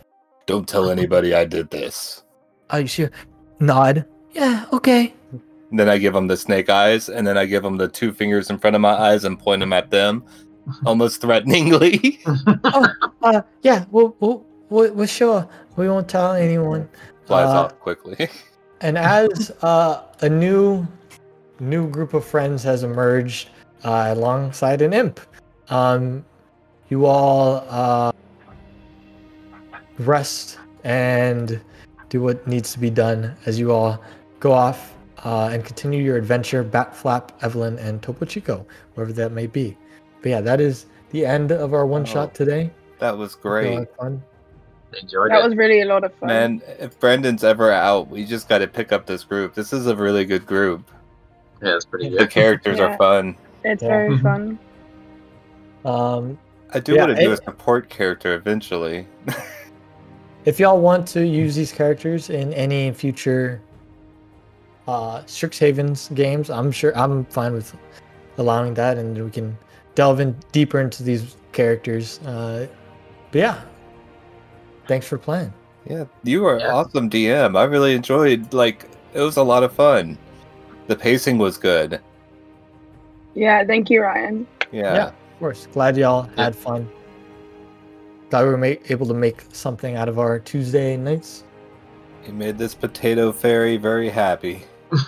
Don't 0.45 0.67
tell 0.67 0.89
anybody 0.89 1.33
I 1.33 1.45
did 1.45 1.69
this. 1.69 2.23
Oh, 2.69 2.77
you 2.77 2.87
see? 2.87 3.07
Nod. 3.59 4.05
Yeah. 4.31 4.65
Okay. 4.73 5.13
And 5.71 5.79
then 5.79 5.89
I 5.89 5.97
give 5.97 6.13
them 6.13 6.27
the 6.27 6.37
snake 6.37 6.69
eyes, 6.69 7.09
and 7.09 7.25
then 7.25 7.37
I 7.37 7.45
give 7.45 7.63
them 7.63 7.77
the 7.77 7.87
two 7.87 8.11
fingers 8.13 8.49
in 8.49 8.59
front 8.59 8.75
of 8.75 8.81
my 8.81 8.93
eyes 8.93 9.23
and 9.23 9.39
point 9.39 9.61
them 9.61 9.73
at 9.73 9.89
them, 9.89 10.23
almost 10.85 11.21
threateningly. 11.21 12.19
Uh, 13.23 13.41
yeah. 13.61 13.85
We'll, 13.91 14.15
we'll, 14.19 14.45
we're 14.69 15.07
sure. 15.07 15.47
We 15.77 15.87
won't 15.89 16.07
tell 16.09 16.33
anyone. 16.33 16.89
Flies 17.25 17.47
Uh, 17.47 17.63
off 17.63 17.79
quickly. 17.79 18.29
And 18.81 18.97
as 18.97 19.49
uh, 19.61 20.03
a 20.19 20.27
new 20.27 20.85
new 21.61 21.89
group 21.89 22.13
of 22.13 22.25
friends 22.25 22.63
has 22.63 22.83
emerged 22.83 23.47
uh, 23.85 24.07
alongside 24.09 24.81
an 24.81 24.91
imp, 24.91 25.21
um, 25.69 26.25
you 26.89 27.05
all 27.05 27.65
uh, 27.69 28.11
rest 29.99 30.59
and 30.83 31.59
do 32.09 32.21
what 32.21 32.45
needs 32.47 32.71
to 32.73 32.79
be 32.79 32.89
done 32.89 33.35
as 33.45 33.59
you 33.59 33.71
all 33.71 34.01
go 34.39 34.51
off 34.51 34.93
uh, 35.23 35.49
and 35.51 35.63
continue 35.65 36.03
your 36.03 36.17
adventure. 36.17 36.63
Bat 36.63 36.95
Flap, 36.95 37.31
Evelyn, 37.43 37.79
and 37.79 38.01
Topo 38.01 38.25
Chico, 38.25 38.65
wherever 38.93 39.13
that 39.13 39.31
may 39.31 39.47
be. 39.47 39.77
But 40.21 40.29
yeah, 40.29 40.41
that 40.41 40.59
is 40.61 40.85
the 41.11 41.25
end 41.25 41.51
of 41.51 41.73
our 41.73 41.85
one 41.85 42.05
shot 42.05 42.33
today. 42.35 42.71
That 42.99 43.17
was 43.17 43.33
Hope 43.35 43.43
you 43.43 43.49
all 43.49 43.55
great. 43.55 43.73
had 43.79 43.95
fun. 43.97 44.23
Enjoyed 45.01 45.31
That 45.31 45.41
it. 45.43 45.47
was 45.47 45.55
really 45.55 45.81
a 45.81 45.85
lot 45.85 46.03
of 46.03 46.13
fun. 46.15 46.27
Man, 46.27 46.61
if 46.79 46.99
Brendan's 46.99 47.43
ever 47.43 47.71
out, 47.71 48.09
we 48.09 48.25
just 48.25 48.47
got 48.47 48.59
to 48.59 48.67
pick 48.67 48.91
up 48.91 49.05
this 49.07 49.23
group. 49.23 49.55
This 49.55 49.73
is 49.73 49.87
a 49.87 49.95
really 49.95 50.23
good 50.25 50.45
group. 50.45 50.89
yeah, 51.63 51.75
it's 51.75 51.85
pretty 51.85 52.09
good. 52.09 52.19
The 52.19 52.27
characters 52.27 52.77
Yeah. 52.77 52.85
are 52.93 52.97
fun. 52.97 53.35
It's 53.63 53.81
Yeah. 53.81 53.89
very 53.89 54.17
fun. 54.19 54.59
Um, 55.85 56.37
I 56.73 56.79
do 56.79 56.93
Yeah, 56.95 57.05
want 57.05 57.17
to 57.17 57.23
do 57.23 57.31
a 57.31 57.37
support 57.37 57.89
character 57.89 58.33
eventually. 58.35 59.07
if 60.45 60.59
y'all 60.59 60.79
want 60.81 61.07
to 61.09 61.25
use 61.25 61.55
these 61.55 61.71
characters 61.71 62.29
in 62.29 62.53
any 62.53 62.91
future 62.91 63.61
uh 64.87 65.21
Strixhaven's 65.21 66.09
games, 66.09 66.49
I'm 66.49 66.71
sure 66.71 66.95
I'm 66.97 67.25
fine 67.25 67.53
with 67.53 67.75
allowing 68.37 68.73
that 68.73 68.97
and 68.97 69.23
we 69.23 69.31
can 69.31 69.57
delve 69.95 70.19
in 70.19 70.35
deeper 70.51 70.79
into 70.81 71.03
these 71.03 71.35
characters. 71.51 72.19
Uh 72.25 72.67
but 73.31 73.39
yeah. 73.39 73.61
Thanks 74.87 75.07
for 75.07 75.17
playing. 75.17 75.53
Yeah, 75.89 76.05
you 76.23 76.45
are 76.45 76.59
Yeah. 76.59 76.73
awesome 76.73 77.09
DM. 77.09 77.57
I 77.57 77.63
really 77.63 77.93
enjoyed. 77.95 78.53
Like, 78.53 78.85
it 79.13 79.19
was 79.21 79.37
a 79.37 79.43
lot 79.43 79.63
of 79.63 79.73
fun. 79.73 80.17
The 80.87 80.95
pacing 80.95 81.37
was 81.37 81.57
good. 81.57 81.99
Yeah, 83.33 83.63
thank 83.65 83.89
you, 83.89 84.01
Ryan. 84.01 84.45
Yeah. 84.71 84.93
Yeah. 84.93 85.11
Of 85.43 85.47
course. 85.47 85.67
Glad 85.73 85.97
y'all 85.97 86.29
Yeah. 86.37 86.45
had 86.45 86.55
fun. 86.55 86.87
Glad 88.29 88.43
we 88.43 88.47
were 88.51 88.57
ma- 88.57 88.79
able 88.87 89.05
to 89.07 89.13
make 89.13 89.43
something 89.51 89.97
out 89.97 90.07
of 90.07 90.17
our 90.17 90.39
Tuesday 90.39 90.95
nights. 90.95 91.43
You 92.25 92.31
made 92.31 92.57
this 92.57 92.73
potato 92.73 93.33
fairy 93.33 93.75
very 93.75 94.07
happy. 94.07 94.63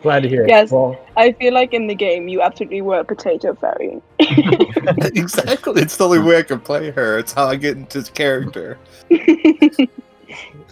Glad 0.00 0.22
to 0.22 0.28
hear 0.30 0.44
it. 0.44 0.48
Yes. 0.48 0.70
Well, 0.72 0.96
I 1.18 1.32
feel 1.32 1.52
like 1.52 1.74
in 1.74 1.86
the 1.86 1.94
game 1.94 2.28
you 2.28 2.40
absolutely 2.40 2.80
were 2.80 3.00
a 3.00 3.04
potato 3.04 3.52
fairy. 3.54 4.00
exactly. 4.20 5.82
It's 5.82 5.98
the 5.98 6.04
only 6.06 6.20
way 6.20 6.38
I 6.38 6.42
can 6.42 6.60
play 6.60 6.90
her. 6.92 7.18
It's 7.18 7.34
how 7.34 7.44
I 7.44 7.56
get 7.56 7.76
into 7.76 7.98
this 7.98 8.08
character. 8.08 8.78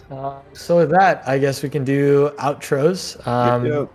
uh, 0.09 0.39
so 0.53 0.77
with 0.77 0.89
that, 0.89 1.21
I 1.27 1.37
guess 1.37 1.61
we 1.61 1.69
can 1.69 1.83
do 1.83 2.31
outros. 2.39 3.15
Um, 3.27 3.67
Yep. 3.67 3.89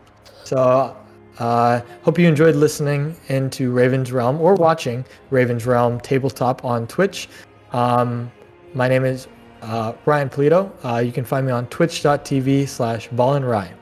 So, 0.45 0.97
uh, 1.39 1.81
hope 2.03 2.19
you 2.19 2.29
enjoyed 2.29 2.55
listening 2.55 3.17
into 3.29 3.73
Raven's 3.73 4.13
Realm 4.13 4.41
or 4.41 4.55
watching 4.55 5.05
Raven's 5.31 5.67
Realm 5.67 6.01
tabletop 6.01 6.65
on 6.65 6.87
Twitch. 6.87 7.29
Um, 7.73 8.31
my 8.75 8.89
name 8.89 9.05
is 9.05 9.29
uh, 9.63 9.95
Ryan 10.05 10.29
Polito. 10.29 10.71
Uh, 10.85 10.99
you 10.99 11.13
can 11.13 11.25
find 11.25 11.47
me 11.47 11.53
on 11.53 11.67
twitch.tv 11.69 12.69
slash 12.69 13.11
Ryan. 13.13 13.79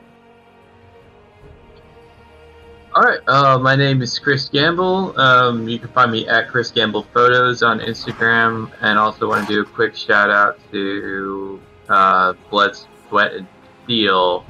All 2.95 3.03
right. 3.03 3.21
Uh, 3.27 3.59
my 3.59 3.75
name 3.75 4.03
is 4.03 4.19
Chris 4.19 4.51
Gamble. 4.51 5.19
Um, 5.19 5.67
you 5.67 5.79
can 5.79 5.89
find 5.89 6.13
me 6.13 6.29
at 6.29 6.49
Chris 6.49 6.71
Gamble 6.71 7.05
Photos 7.15 7.63
on 7.63 7.81
Instagram, 7.81 8.71
and 8.83 8.99
also 8.99 9.29
want 9.29 9.49
to 9.49 9.55
do 9.55 9.63
a 9.63 9.65
quick 9.65 9.97
shout 9.97 10.29
out 10.29 10.59
to 10.73 11.59
uh, 11.89 12.35
Blood, 12.51 12.77
Sweat, 13.09 13.33
and 13.33 13.47
Steel. 13.85 14.45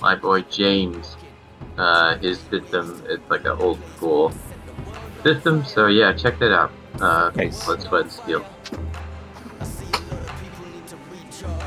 My 0.00 0.16
boy 0.16 0.42
James. 0.42 1.17
Uh, 1.78 2.18
his 2.18 2.40
system. 2.50 3.00
It's 3.08 3.30
like 3.30 3.42
an 3.42 3.56
old 3.60 3.78
school 3.94 4.32
system, 5.22 5.64
so 5.64 5.86
yeah, 5.86 6.12
check 6.12 6.38
that 6.40 6.52
out. 6.52 6.72
Uh, 7.00 7.30
Nice. 7.36 7.64
Blood, 7.64 7.82
Sweat, 7.82 8.02
and 8.02 8.12
Steel. 8.12 8.44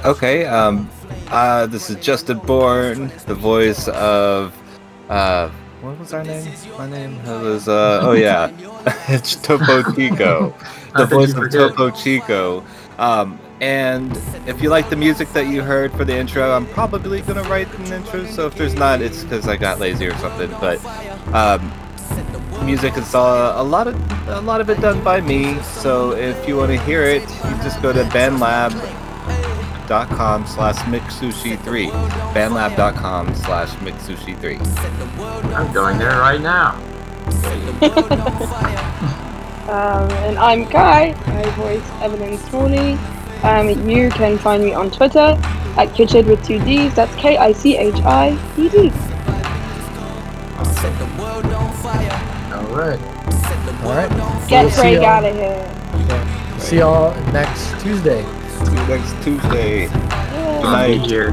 Okay. 0.03 0.45
Um. 0.45 0.89
Uh. 1.29 1.65
This 1.67 1.89
is 1.89 1.95
Justin 1.97 2.39
Bourne, 2.39 3.11
the 3.25 3.35
voice 3.35 3.87
of. 3.87 4.53
Uh. 5.09 5.49
What 5.79 5.97
was 5.97 6.13
our 6.13 6.23
name? 6.23 6.45
My 6.77 6.89
name 6.89 7.13
it 7.25 7.41
was. 7.41 7.69
Uh. 7.69 8.01
Oh 8.03 8.11
yeah. 8.27 8.51
it's 9.07 9.35
Topo 9.37 9.81
Chico, 9.93 10.53
the 10.95 11.05
voice 11.05 11.33
of? 11.33 11.49
Topo 11.49 11.89
Chico. 11.91 12.65
Um. 12.97 13.39
And 13.61 14.11
if 14.47 14.61
you 14.61 14.69
like 14.69 14.89
the 14.89 14.95
music 14.95 15.31
that 15.33 15.45
you 15.45 15.61
heard 15.61 15.91
for 15.91 16.03
the 16.03 16.17
intro, 16.17 16.51
I'm 16.51 16.65
probably 16.65 17.21
gonna 17.21 17.43
write 17.43 17.71
an 17.75 17.93
intro. 17.93 18.25
So 18.25 18.47
if 18.47 18.55
there's 18.55 18.73
not, 18.73 19.03
it's 19.03 19.23
because 19.23 19.47
I 19.47 19.55
got 19.55 19.77
lazy 19.79 20.07
or 20.07 20.17
something. 20.17 20.49
But 20.59 20.83
um, 21.31 21.71
music 22.65 22.97
is 22.97 23.13
uh, 23.13 23.53
a 23.55 23.63
lot 23.63 23.85
of 23.87 23.95
a 24.27 24.41
lot 24.41 24.61
of 24.61 24.71
it 24.71 24.81
done 24.81 25.03
by 25.03 25.21
me. 25.21 25.61
So 25.61 26.13
if 26.13 26.47
you 26.47 26.57
want 26.57 26.71
to 26.71 26.79
hear 26.81 27.03
it, 27.03 27.21
you 27.21 27.55
just 27.61 27.79
go 27.83 27.93
to 27.93 28.03
bandlab.com 28.05 28.77
slash 30.47 30.77
mixsushi3 30.77 31.91
bandlab.com 32.33 33.35
slash 33.35 33.69
mixsushi3 33.75 35.53
I'm 35.53 35.71
going 35.71 35.99
there 35.99 36.17
right 36.19 36.41
now. 36.41 36.79
Um, 39.71 40.09
and 40.11 40.37
I'm 40.37 40.65
Kai. 40.65 41.13
I 41.27 41.49
voice 41.51 41.87
Evelyn 42.01 42.37
Smalley. 42.39 42.97
Um, 43.43 43.89
you 43.89 44.09
can 44.09 44.37
find 44.37 44.63
me 44.63 44.73
on 44.73 44.91
Twitter 44.91 45.37
at 45.77 45.89
Kitchid 45.89 46.27
with 46.27 46.45
two 46.45 46.59
D's. 46.59 46.93
That's 46.93 47.13
K 47.15 47.37
I 47.37 47.51
C 47.53 47.77
H 47.77 47.95
I 48.03 48.31
E 48.57 48.69
D. 48.69 48.91
All 52.53 52.65
right. 52.75 52.99
All 53.83 53.95
right. 53.95 54.09
Get 54.47 54.65
We'll 54.65 54.73
Craig 54.75 55.03
out 55.03 55.25
of 55.25 55.33
here. 55.33 56.59
See 56.59 56.77
y'all 56.77 57.15
next 57.31 57.81
Tuesday. 57.81 58.23
see 58.65 58.71
you 58.75 58.87
next 58.87 59.23
tuesday 59.23 59.85
Yeah. 59.85 60.61
I'll 60.63 60.99
here. 60.99 61.31